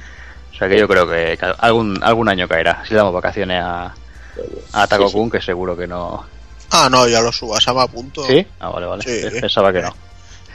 O 0.59 0.61
sea 0.61 0.67
que 0.67 0.77
yo 0.77 0.89
creo 0.89 1.07
que 1.07 1.39
algún 1.59 1.97
algún 2.03 2.27
año 2.27 2.45
caerá. 2.45 2.83
Si 2.85 2.89
le 2.89 2.97
damos 2.97 3.13
vacaciones 3.13 3.63
a, 3.63 3.95
a 4.73 4.88
Taco 4.88 5.09
Kun, 5.09 5.31
que 5.31 5.41
seguro 5.41 5.77
que 5.77 5.88
no. 5.88 6.25
Ah, 6.69 6.89
no, 6.91 7.07
ya 7.07 7.21
lo 7.21 7.31
subas 7.31 7.65
a 7.65 7.88
punto. 7.88 8.25
¿Sí? 8.25 8.45
Ah, 8.59 8.67
vale, 8.67 8.85
vale. 8.85 9.03
Sí. 9.03 9.39
Pensaba 9.39 9.71
que 9.71 9.81
no. 9.81 9.95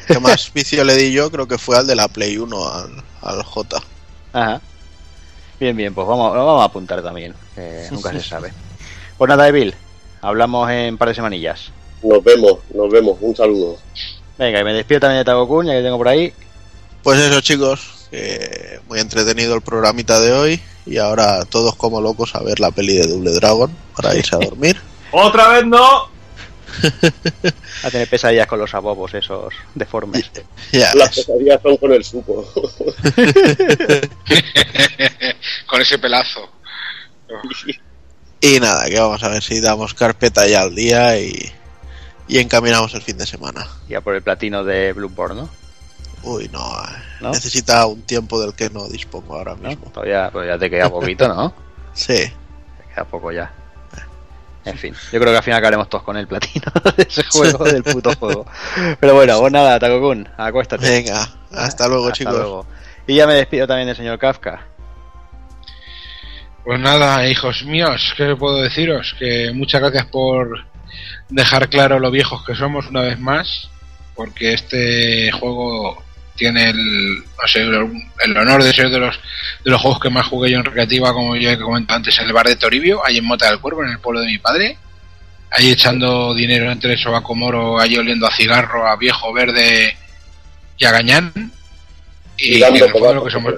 que 0.06 0.20
más 0.20 0.52
vicio 0.54 0.84
le 0.84 0.94
di 0.94 1.10
yo 1.10 1.30
creo 1.30 1.48
que 1.48 1.56
fue 1.56 1.78
al 1.78 1.86
de 1.86 1.96
la 1.96 2.08
Play 2.08 2.36
1, 2.36 2.68
al, 2.68 3.02
al 3.22 3.42
J. 3.44 3.82
Ajá. 4.34 4.60
Bien, 5.58 5.74
bien, 5.74 5.94
pues 5.94 6.06
vamos, 6.06 6.34
lo 6.36 6.44
vamos 6.44 6.60
a 6.60 6.66
apuntar 6.66 7.02
también, 7.02 7.34
que 7.54 7.88
nunca 7.90 8.12
se 8.12 8.20
sabe. 8.20 8.52
Pues 9.16 9.26
nada, 9.30 9.48
Evil, 9.48 9.74
hablamos 10.20 10.70
en 10.70 10.92
un 10.92 10.98
par 10.98 11.08
de 11.08 11.14
semanillas. 11.14 11.72
Nos 12.02 12.22
vemos, 12.22 12.58
nos 12.74 12.90
vemos, 12.90 13.16
un 13.22 13.34
saludo. 13.34 13.78
Venga, 14.36 14.60
y 14.60 14.64
me 14.64 14.74
despido 14.74 15.00
también 15.00 15.20
de 15.20 15.24
Taco 15.24 15.48
Kun, 15.48 15.64
ya 15.64 15.72
que 15.72 15.82
tengo 15.82 15.96
por 15.96 16.08
ahí. 16.08 16.30
Pues 17.02 17.18
eso, 17.20 17.40
chicos, 17.40 17.93
que 18.14 18.80
muy 18.88 19.00
entretenido 19.00 19.54
el 19.54 19.62
programita 19.62 20.20
de 20.20 20.32
hoy. 20.32 20.60
Y 20.86 20.98
ahora 20.98 21.44
todos 21.46 21.74
como 21.76 22.00
locos 22.00 22.34
a 22.34 22.42
ver 22.42 22.60
la 22.60 22.70
peli 22.70 22.94
de 22.94 23.06
Double 23.06 23.32
Dragon 23.32 23.74
para 23.96 24.14
irse 24.14 24.36
a 24.36 24.38
dormir. 24.38 24.80
¡Otra 25.10 25.48
vez 25.48 25.64
no! 25.66 26.12
A 27.84 27.90
tener 27.90 28.08
pesadillas 28.08 28.46
con 28.46 28.58
los 28.58 28.74
abobos 28.74 29.14
esos 29.14 29.54
deformes. 29.74 30.30
Ya 30.72 30.92
Las 30.94 31.14
pesadillas 31.14 31.60
son 31.62 31.76
con 31.76 31.92
el 31.92 32.04
suco. 32.04 32.44
Con 35.66 35.80
ese 35.80 35.98
pelazo. 35.98 36.48
Y 38.40 38.58
nada, 38.60 38.86
que 38.86 38.98
vamos 38.98 39.22
a 39.22 39.28
ver 39.28 39.42
si 39.42 39.60
damos 39.60 39.94
carpeta 39.94 40.48
ya 40.48 40.62
al 40.62 40.74
día 40.74 41.18
y, 41.18 41.52
y 42.26 42.38
encaminamos 42.38 42.92
el 42.94 43.02
fin 43.02 43.18
de 43.18 43.26
semana. 43.26 43.68
Ya 43.88 44.00
por 44.00 44.16
el 44.16 44.22
platino 44.22 44.64
de 44.64 44.92
Bloodborne, 44.92 45.42
¿no? 45.42 45.63
Uy, 46.24 46.48
no, 46.52 46.58
eh, 46.60 46.88
¿No? 47.20 47.30
necesita 47.30 47.86
un 47.86 48.02
tiempo 48.02 48.40
del 48.40 48.54
que 48.54 48.70
no 48.70 48.88
dispongo 48.88 49.36
ahora 49.36 49.54
¿No? 49.60 49.68
mismo. 49.68 49.86
Todavía, 49.90 50.30
pues 50.32 50.48
ya 50.48 50.58
te 50.58 50.70
queda 50.70 50.88
poquito, 50.90 51.28
¿no? 51.28 51.52
Sí, 51.94 52.14
Te 52.16 52.94
queda 52.94 53.04
poco 53.04 53.30
ya. 53.30 53.52
En 54.64 54.78
fin, 54.78 54.94
yo 55.12 55.20
creo 55.20 55.30
que 55.30 55.36
al 55.36 55.42
final 55.42 55.58
acabaremos 55.58 55.90
todos 55.90 56.04
con 56.04 56.16
el 56.16 56.26
platino 56.26 56.64
de 56.96 57.02
ese 57.02 57.22
juego, 57.24 57.64
del 57.64 57.82
puto 57.84 58.14
juego. 58.16 58.46
Pero 58.98 59.14
bueno, 59.14 59.38
pues 59.38 59.52
nada, 59.52 59.78
Taco 59.78 60.00
Kun, 60.00 60.26
acuéstate. 60.38 60.88
venga, 60.88 61.28
hasta 61.52 61.86
luego, 61.86 62.06
Hasta 62.06 62.16
chicos. 62.16 62.34
luego. 62.34 62.66
Y 63.06 63.16
ya 63.16 63.26
me 63.26 63.34
despido 63.34 63.66
también 63.66 63.88
del 63.88 63.96
señor 63.96 64.18
Kafka. 64.18 64.66
Pues 66.64 66.80
nada, 66.80 67.28
hijos 67.28 67.62
míos, 67.64 68.14
¿qué 68.16 68.34
puedo 68.36 68.62
deciros? 68.62 69.14
Que 69.18 69.52
muchas 69.52 69.82
gracias 69.82 70.06
por 70.06 70.64
dejar 71.28 71.68
claro 71.68 71.98
lo 71.98 72.10
viejos 72.10 72.42
que 72.46 72.54
somos 72.54 72.86
una 72.88 73.02
vez 73.02 73.18
más, 73.20 73.68
porque 74.14 74.54
este 74.54 75.30
juego 75.32 76.02
tiene 76.36 76.70
el, 76.70 77.18
no 77.18 77.46
sé, 77.46 77.62
el, 77.62 77.90
el 78.24 78.36
honor 78.36 78.62
de 78.62 78.72
ser 78.72 78.90
de 78.90 78.98
los 78.98 79.16
de 79.64 79.70
los 79.70 79.80
juegos 79.80 80.00
que 80.00 80.10
más 80.10 80.26
jugué 80.26 80.50
yo 80.50 80.58
en 80.58 80.64
recreativa, 80.64 81.12
como 81.12 81.36
yo 81.36 81.50
he 81.50 81.58
comentado 81.58 81.96
antes, 81.96 82.18
en 82.18 82.26
el 82.26 82.32
bar 82.32 82.46
de 82.46 82.56
Toribio, 82.56 83.04
ahí 83.04 83.18
en 83.18 83.24
Mota 83.24 83.48
del 83.48 83.60
Cuervo, 83.60 83.84
en 83.84 83.90
el 83.90 83.98
pueblo 83.98 84.20
de 84.20 84.26
mi 84.26 84.38
padre, 84.38 84.76
ahí 85.50 85.70
echando 85.70 86.34
dinero 86.34 86.70
entre 86.70 86.96
sobaco 86.96 87.34
moro, 87.34 87.80
ahí 87.80 87.96
oliendo 87.96 88.26
a 88.26 88.34
cigarro, 88.34 88.86
a 88.86 88.96
viejo 88.96 89.32
verde 89.32 89.96
y 90.76 90.84
a 90.84 90.90
gañán, 90.90 91.32
y, 92.36 92.56
Y 92.56 92.60
dando 92.60 92.78
en 92.78 92.84
el 92.84 92.90
fondo 92.90 93.14
lo 93.14 93.24
que 93.24 93.30
somos 93.30 93.54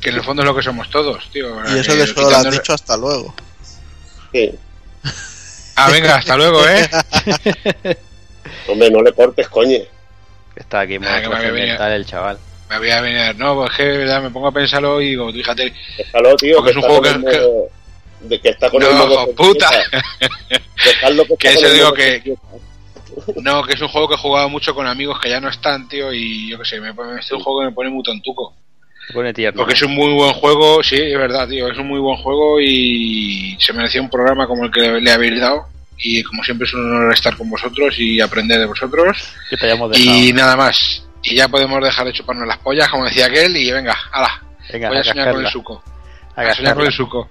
que 0.00 0.08
en 0.08 0.16
el 0.16 0.24
fondo 0.24 0.42
es 0.42 0.48
lo 0.48 0.56
que 0.56 0.62
somos 0.62 0.88
todos, 0.88 1.30
tío. 1.30 1.56
Y 1.74 1.78
eso 1.78 1.92
que 1.92 1.98
que 1.98 2.06
solo 2.06 2.30
lo 2.30 2.36
has 2.36 2.50
dicho 2.50 2.72
hasta 2.72 2.96
luego. 2.96 3.34
Sí. 4.32 4.50
Ah, 5.76 5.90
venga, 5.90 6.16
hasta 6.16 6.36
luego, 6.36 6.66
¿eh? 6.66 6.88
Hombre, 8.68 8.90
no 8.90 9.02
le 9.02 9.12
cortes, 9.12 9.48
coño. 9.48 9.78
Está 10.60 10.80
aquí 10.80 10.98
muy 10.98 11.08
Ah, 11.08 11.20
que 11.20 11.28
me 11.28 11.34
había 11.36 11.50
venido. 11.50 11.76
trascendental 11.76 11.92
el 11.92 12.06
chaval. 12.06 12.38
Me 12.68 12.78
voy 12.78 12.90
a 12.90 13.00
venir. 13.00 13.36
No, 13.36 13.56
pues 13.56 13.70
que 13.76 13.82
de 13.82 13.98
verdad 13.98 14.22
me 14.22 14.30
pongo 14.30 14.46
a 14.46 14.52
pensarlo 14.52 15.00
y 15.00 15.08
digo, 15.10 15.32
fíjate, 15.32 15.72
Déjalo, 15.98 16.36
tío. 16.36 16.56
Porque 16.56 16.70
es 16.70 16.76
un 16.76 16.82
juego 16.82 17.02
que- 17.02 18.28
De 18.28 18.38
que 18.40 18.48
está 18.50 18.70
con 18.70 18.80
No, 18.82 18.88
el 18.90 18.94
modo 18.96 19.12
hijo 19.14 19.34
puta. 19.34 19.70
que 20.78 21.36
Que 21.38 21.48
eso 21.54 21.68
digo 21.70 21.92
que- 21.92 22.36
no, 23.42 23.62
que 23.64 23.72
es 23.74 23.80
un 23.80 23.88
juego 23.88 24.08
que 24.08 24.14
he 24.14 24.18
jugado 24.18 24.48
mucho 24.48 24.74
con 24.74 24.86
amigos 24.86 25.18
que 25.20 25.30
ya 25.30 25.40
no 25.40 25.48
están, 25.48 25.88
tío, 25.88 26.12
y 26.12 26.50
yo 26.50 26.58
qué 26.58 26.64
sé, 26.64 26.80
me 26.80 26.94
pone, 26.94 27.12
este 27.14 27.26
es 27.26 27.32
un 27.32 27.40
juego 27.40 27.60
que 27.60 27.66
me 27.66 27.72
pone 27.72 27.90
muy 27.90 28.02
tontuco. 28.02 28.54
Pone 29.12 29.32
tierno. 29.34 29.58
Porque 29.58 29.74
es 29.74 29.82
un 29.82 29.92
muy 29.94 30.12
buen 30.12 30.32
juego, 30.34 30.82
sí, 30.82 30.94
es 30.96 31.18
verdad, 31.18 31.48
tío, 31.48 31.66
es 31.68 31.76
un 31.78 31.88
muy 31.88 31.98
buen 31.98 32.16
juego 32.18 32.60
y 32.60 33.56
se 33.58 33.72
merecía 33.72 34.00
un 34.00 34.08
programa 34.10 34.46
como 34.46 34.64
el 34.64 34.70
que 34.70 35.00
le 35.00 35.10
habéis 35.10 35.40
dado. 35.40 35.64
Y 36.02 36.22
como 36.22 36.42
siempre 36.42 36.66
es 36.66 36.74
un 36.74 36.90
honor 36.90 37.12
estar 37.12 37.36
con 37.36 37.50
vosotros 37.50 37.94
y 37.98 38.20
aprender 38.20 38.58
de 38.58 38.66
vosotros. 38.66 39.34
Que 39.48 39.56
te 39.56 39.66
hayamos 39.66 39.90
dejado. 39.90 40.16
Y 40.16 40.32
nada 40.32 40.56
más. 40.56 41.06
Y 41.22 41.34
ya 41.34 41.48
podemos 41.48 41.82
dejar 41.82 42.06
de 42.06 42.12
chuparnos 42.12 42.46
las 42.46 42.58
pollas, 42.58 42.88
como 42.88 43.04
decía 43.04 43.26
aquel, 43.26 43.54
y 43.56 43.70
venga, 43.70 43.94
ala, 44.10 44.42
Venga, 44.72 44.88
voy 44.88 44.98
a 44.98 45.00
a 45.00 45.04
soñar 45.04 45.32
con 45.32 45.44
el 45.44 45.50
suco. 45.50 45.82
A 46.36 46.42
A 46.42 46.54
soñar 46.54 46.74
con 46.74 46.86
el 46.86 46.92
suco. 46.92 47.28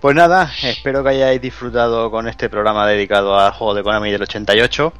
Pues 0.00 0.16
nada, 0.16 0.50
espero 0.62 1.02
que 1.02 1.10
hayáis 1.10 1.40
disfrutado 1.42 2.10
con 2.10 2.26
este 2.26 2.48
programa 2.48 2.86
dedicado 2.86 3.38
al 3.38 3.52
juego 3.52 3.74
de 3.74 3.82
Konami 3.82 4.10
del 4.10 4.22
88. 4.22 4.92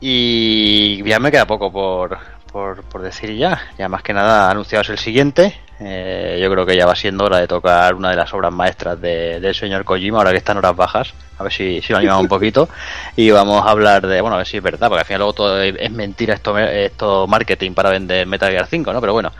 Y 0.00 1.02
ya 1.04 1.18
me 1.20 1.30
queda 1.30 1.46
poco 1.46 1.70
por, 1.70 2.18
por, 2.50 2.82
por 2.84 3.02
decir 3.02 3.36
ya. 3.36 3.70
Ya 3.78 3.88
más 3.88 4.02
que 4.02 4.12
nada 4.12 4.50
anunciados 4.50 4.88
el 4.88 4.98
siguiente. 4.98 5.60
Eh, 5.84 6.38
yo 6.42 6.50
creo 6.50 6.64
que 6.66 6.76
ya 6.76 6.86
va 6.86 6.94
siendo 6.94 7.24
hora 7.24 7.38
de 7.38 7.48
tocar 7.48 7.94
una 7.94 8.10
de 8.10 8.16
las 8.16 8.32
obras 8.34 8.52
maestras 8.52 9.00
de- 9.00 9.40
del 9.40 9.54
señor 9.54 9.84
Kojima, 9.84 10.18
ahora 10.18 10.30
que 10.30 10.36
está 10.38 10.52
en 10.52 10.58
horas 10.58 10.76
bajas. 10.76 11.14
A 11.38 11.42
ver 11.42 11.52
si, 11.52 11.80
si 11.82 11.92
lo 11.92 11.98
animamos 11.98 12.22
un 12.22 12.28
poquito. 12.28 12.68
Y 13.16 13.30
vamos 13.30 13.64
a 13.66 13.70
hablar 13.70 14.06
de, 14.06 14.20
bueno, 14.20 14.34
a 14.34 14.38
ver 14.38 14.46
si 14.46 14.56
es 14.58 14.62
verdad, 14.62 14.88
porque 14.88 15.00
al 15.00 15.06
final 15.06 15.18
luego 15.20 15.32
todo 15.32 15.62
es 15.62 15.90
mentira 15.90 16.34
esto, 16.34 16.56
esto 16.58 17.26
marketing 17.26 17.72
para 17.72 17.90
vender 17.90 18.26
Metal 18.26 18.50
Gear 18.50 18.66
5, 18.66 18.92
¿no? 18.92 19.00
Pero 19.00 19.12
bueno, 19.12 19.32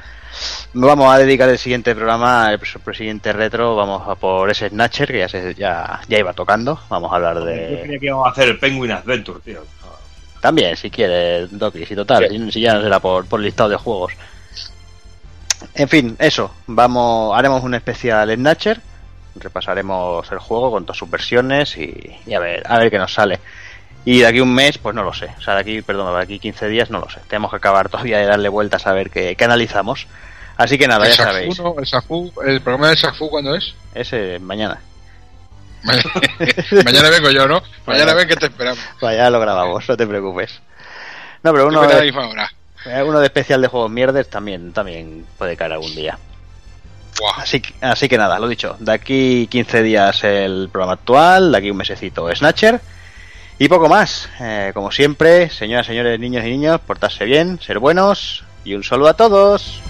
Vamos 0.73 1.15
a 1.15 1.19
dedicar 1.19 1.49
el 1.51 1.59
siguiente 1.59 1.95
programa, 1.95 2.51
el 2.53 2.59
pr- 2.59 2.97
siguiente 2.97 3.33
retro, 3.35 3.77
vamos 3.77 4.03
a 4.09 4.15
por 4.15 4.51
ese 4.51 4.71
Snatcher 4.71 5.09
que 5.13 5.19
ya, 5.19 5.29
se, 5.29 5.55
ya, 5.55 6.01
ya 6.09 6.19
iba 6.19 6.33
tocando. 6.33 6.81
Vamos 6.89 7.13
a 7.13 7.17
hablar 7.17 7.37
Yo 7.37 7.45
de. 7.45 7.81
creía 7.83 7.99
que 7.99 8.07
íbamos 8.07 8.27
a 8.27 8.31
hacer 8.31 8.49
el 8.49 8.59
Penguin 8.59 8.93
Adventure, 8.93 9.41
tío. 9.45 9.61
También, 10.41 10.77
si 10.77 10.91
quieres, 10.91 11.57
Doki, 11.57 11.85
si 11.87 11.95
total, 11.95 12.29
si, 12.29 12.51
si 12.51 12.61
ya 12.63 12.75
no 12.75 12.83
será 12.83 12.99
por, 12.99 13.27
por 13.27 13.39
listado 13.41 13.69
de 13.69 13.77
juegos. 13.77 14.15
En 15.75 15.89
fin, 15.89 16.17
eso. 16.19 16.53
Vamos, 16.67 17.37
haremos 17.37 17.63
un 17.65 17.75
especial 17.75 18.35
Snatcher. 18.35 18.81
Repasaremos 19.35 20.31
el 20.31 20.39
juego 20.39 20.71
con 20.71 20.85
todas 20.85 20.99
sus 20.99 21.11
versiones 21.11 21.77
y, 21.77 22.19
y 22.27 22.35
a 22.35 22.39
ver, 22.39 22.63
a 22.67 22.79
ver 22.79 22.91
qué 22.91 22.99
nos 22.99 23.15
sale. 23.15 23.41
Y 24.05 24.21
de 24.21 24.27
aquí 24.27 24.41
un 24.41 24.53
mes, 24.53 24.79
pues 24.79 24.95
no 24.95 25.05
lo 25.05 25.15
sé. 25.15 25.31
O 25.39 25.41
sea, 25.41 25.55
de 25.55 25.61
aquí, 25.61 25.83
perdón, 25.83 26.15
de 26.15 26.23
aquí 26.23 26.39
15 26.39 26.69
días 26.69 26.91
no 26.91 26.99
lo 26.99 27.09
sé. 27.09 27.21
Tenemos 27.29 27.51
que 27.51 27.57
acabar 27.57 27.89
todavía 27.91 28.19
de 28.19 28.27
darle 28.27 28.49
vueltas 28.49 28.87
a 28.87 28.93
ver 28.93 29.11
qué, 29.11 29.37
qué 29.37 29.45
analizamos. 29.45 30.07
Así 30.57 30.79
que 30.79 30.87
nada, 30.87 31.07
el 31.07 31.13
ya 31.13 31.17
Safu, 31.17 31.33
sabéis. 31.33 31.59
¿no? 31.61 31.75
El, 31.79 31.87
Safu, 31.87 32.33
el 32.45 32.61
programa 32.61 32.89
del 32.89 32.99
Safu, 32.99 33.31
¿cuándo 33.31 33.55
es? 33.55 33.75
Ese 33.95 34.39
mañana. 34.39 34.81
Mañana 36.85 37.11
vengo 37.11 37.31
yo, 37.31 37.49
¿no? 37.49 37.61
Mañana 37.87 38.15
ven 38.15 38.29
que 38.29 38.37
te 38.37 38.47
esperamos. 38.47 38.79
Vaya, 39.01 39.29
lo 39.31 39.41
grabamos, 39.41 39.89
no 39.89 39.97
te 39.97 40.07
preocupes. 40.07 40.61
No, 41.43 41.53
pero 41.53 41.67
uno 41.67 41.81
vete 41.81 41.95
a 41.95 42.53
eh, 42.87 43.03
uno 43.03 43.21
de 43.21 43.27
especial 43.27 43.61
de 43.63 43.69
juegos 43.69 43.91
mierdes 43.91 44.29
también, 44.29 44.73
también 44.73 45.25
puede 45.39 45.57
caer 45.57 45.73
algún 45.73 45.95
día. 45.95 46.19
Así, 47.37 47.61
que- 47.61 47.75
así 47.81 48.09
que 48.09 48.19
nada, 48.19 48.39
lo 48.39 48.49
dicho. 48.49 48.77
De 48.81 48.93
aquí 48.93 49.47
15 49.51 49.83
días 49.83 50.25
el 50.25 50.69
programa 50.73 50.95
actual, 50.95 51.53
de 51.53 51.59
aquí 51.59 51.71
un 51.71 51.77
mesecito 51.77 52.35
Snatcher. 52.35 52.81
Y 53.59 53.69
poco 53.69 53.89
más. 53.89 54.29
Eh, 54.41 54.73
como 54.75 54.91
siempre, 54.91 55.49
señoras, 55.51 55.87
señores, 55.87 56.19
niños 56.19 56.45
y 56.45 56.49
niños, 56.51 56.81
portarse 56.81 57.25
bien, 57.25 57.61
ser 57.61 57.79
buenos. 57.79 58.45
Y 58.65 58.75
un 58.75 58.83
saludo 58.83 59.09
a 59.11 59.15
todos. 59.15 59.81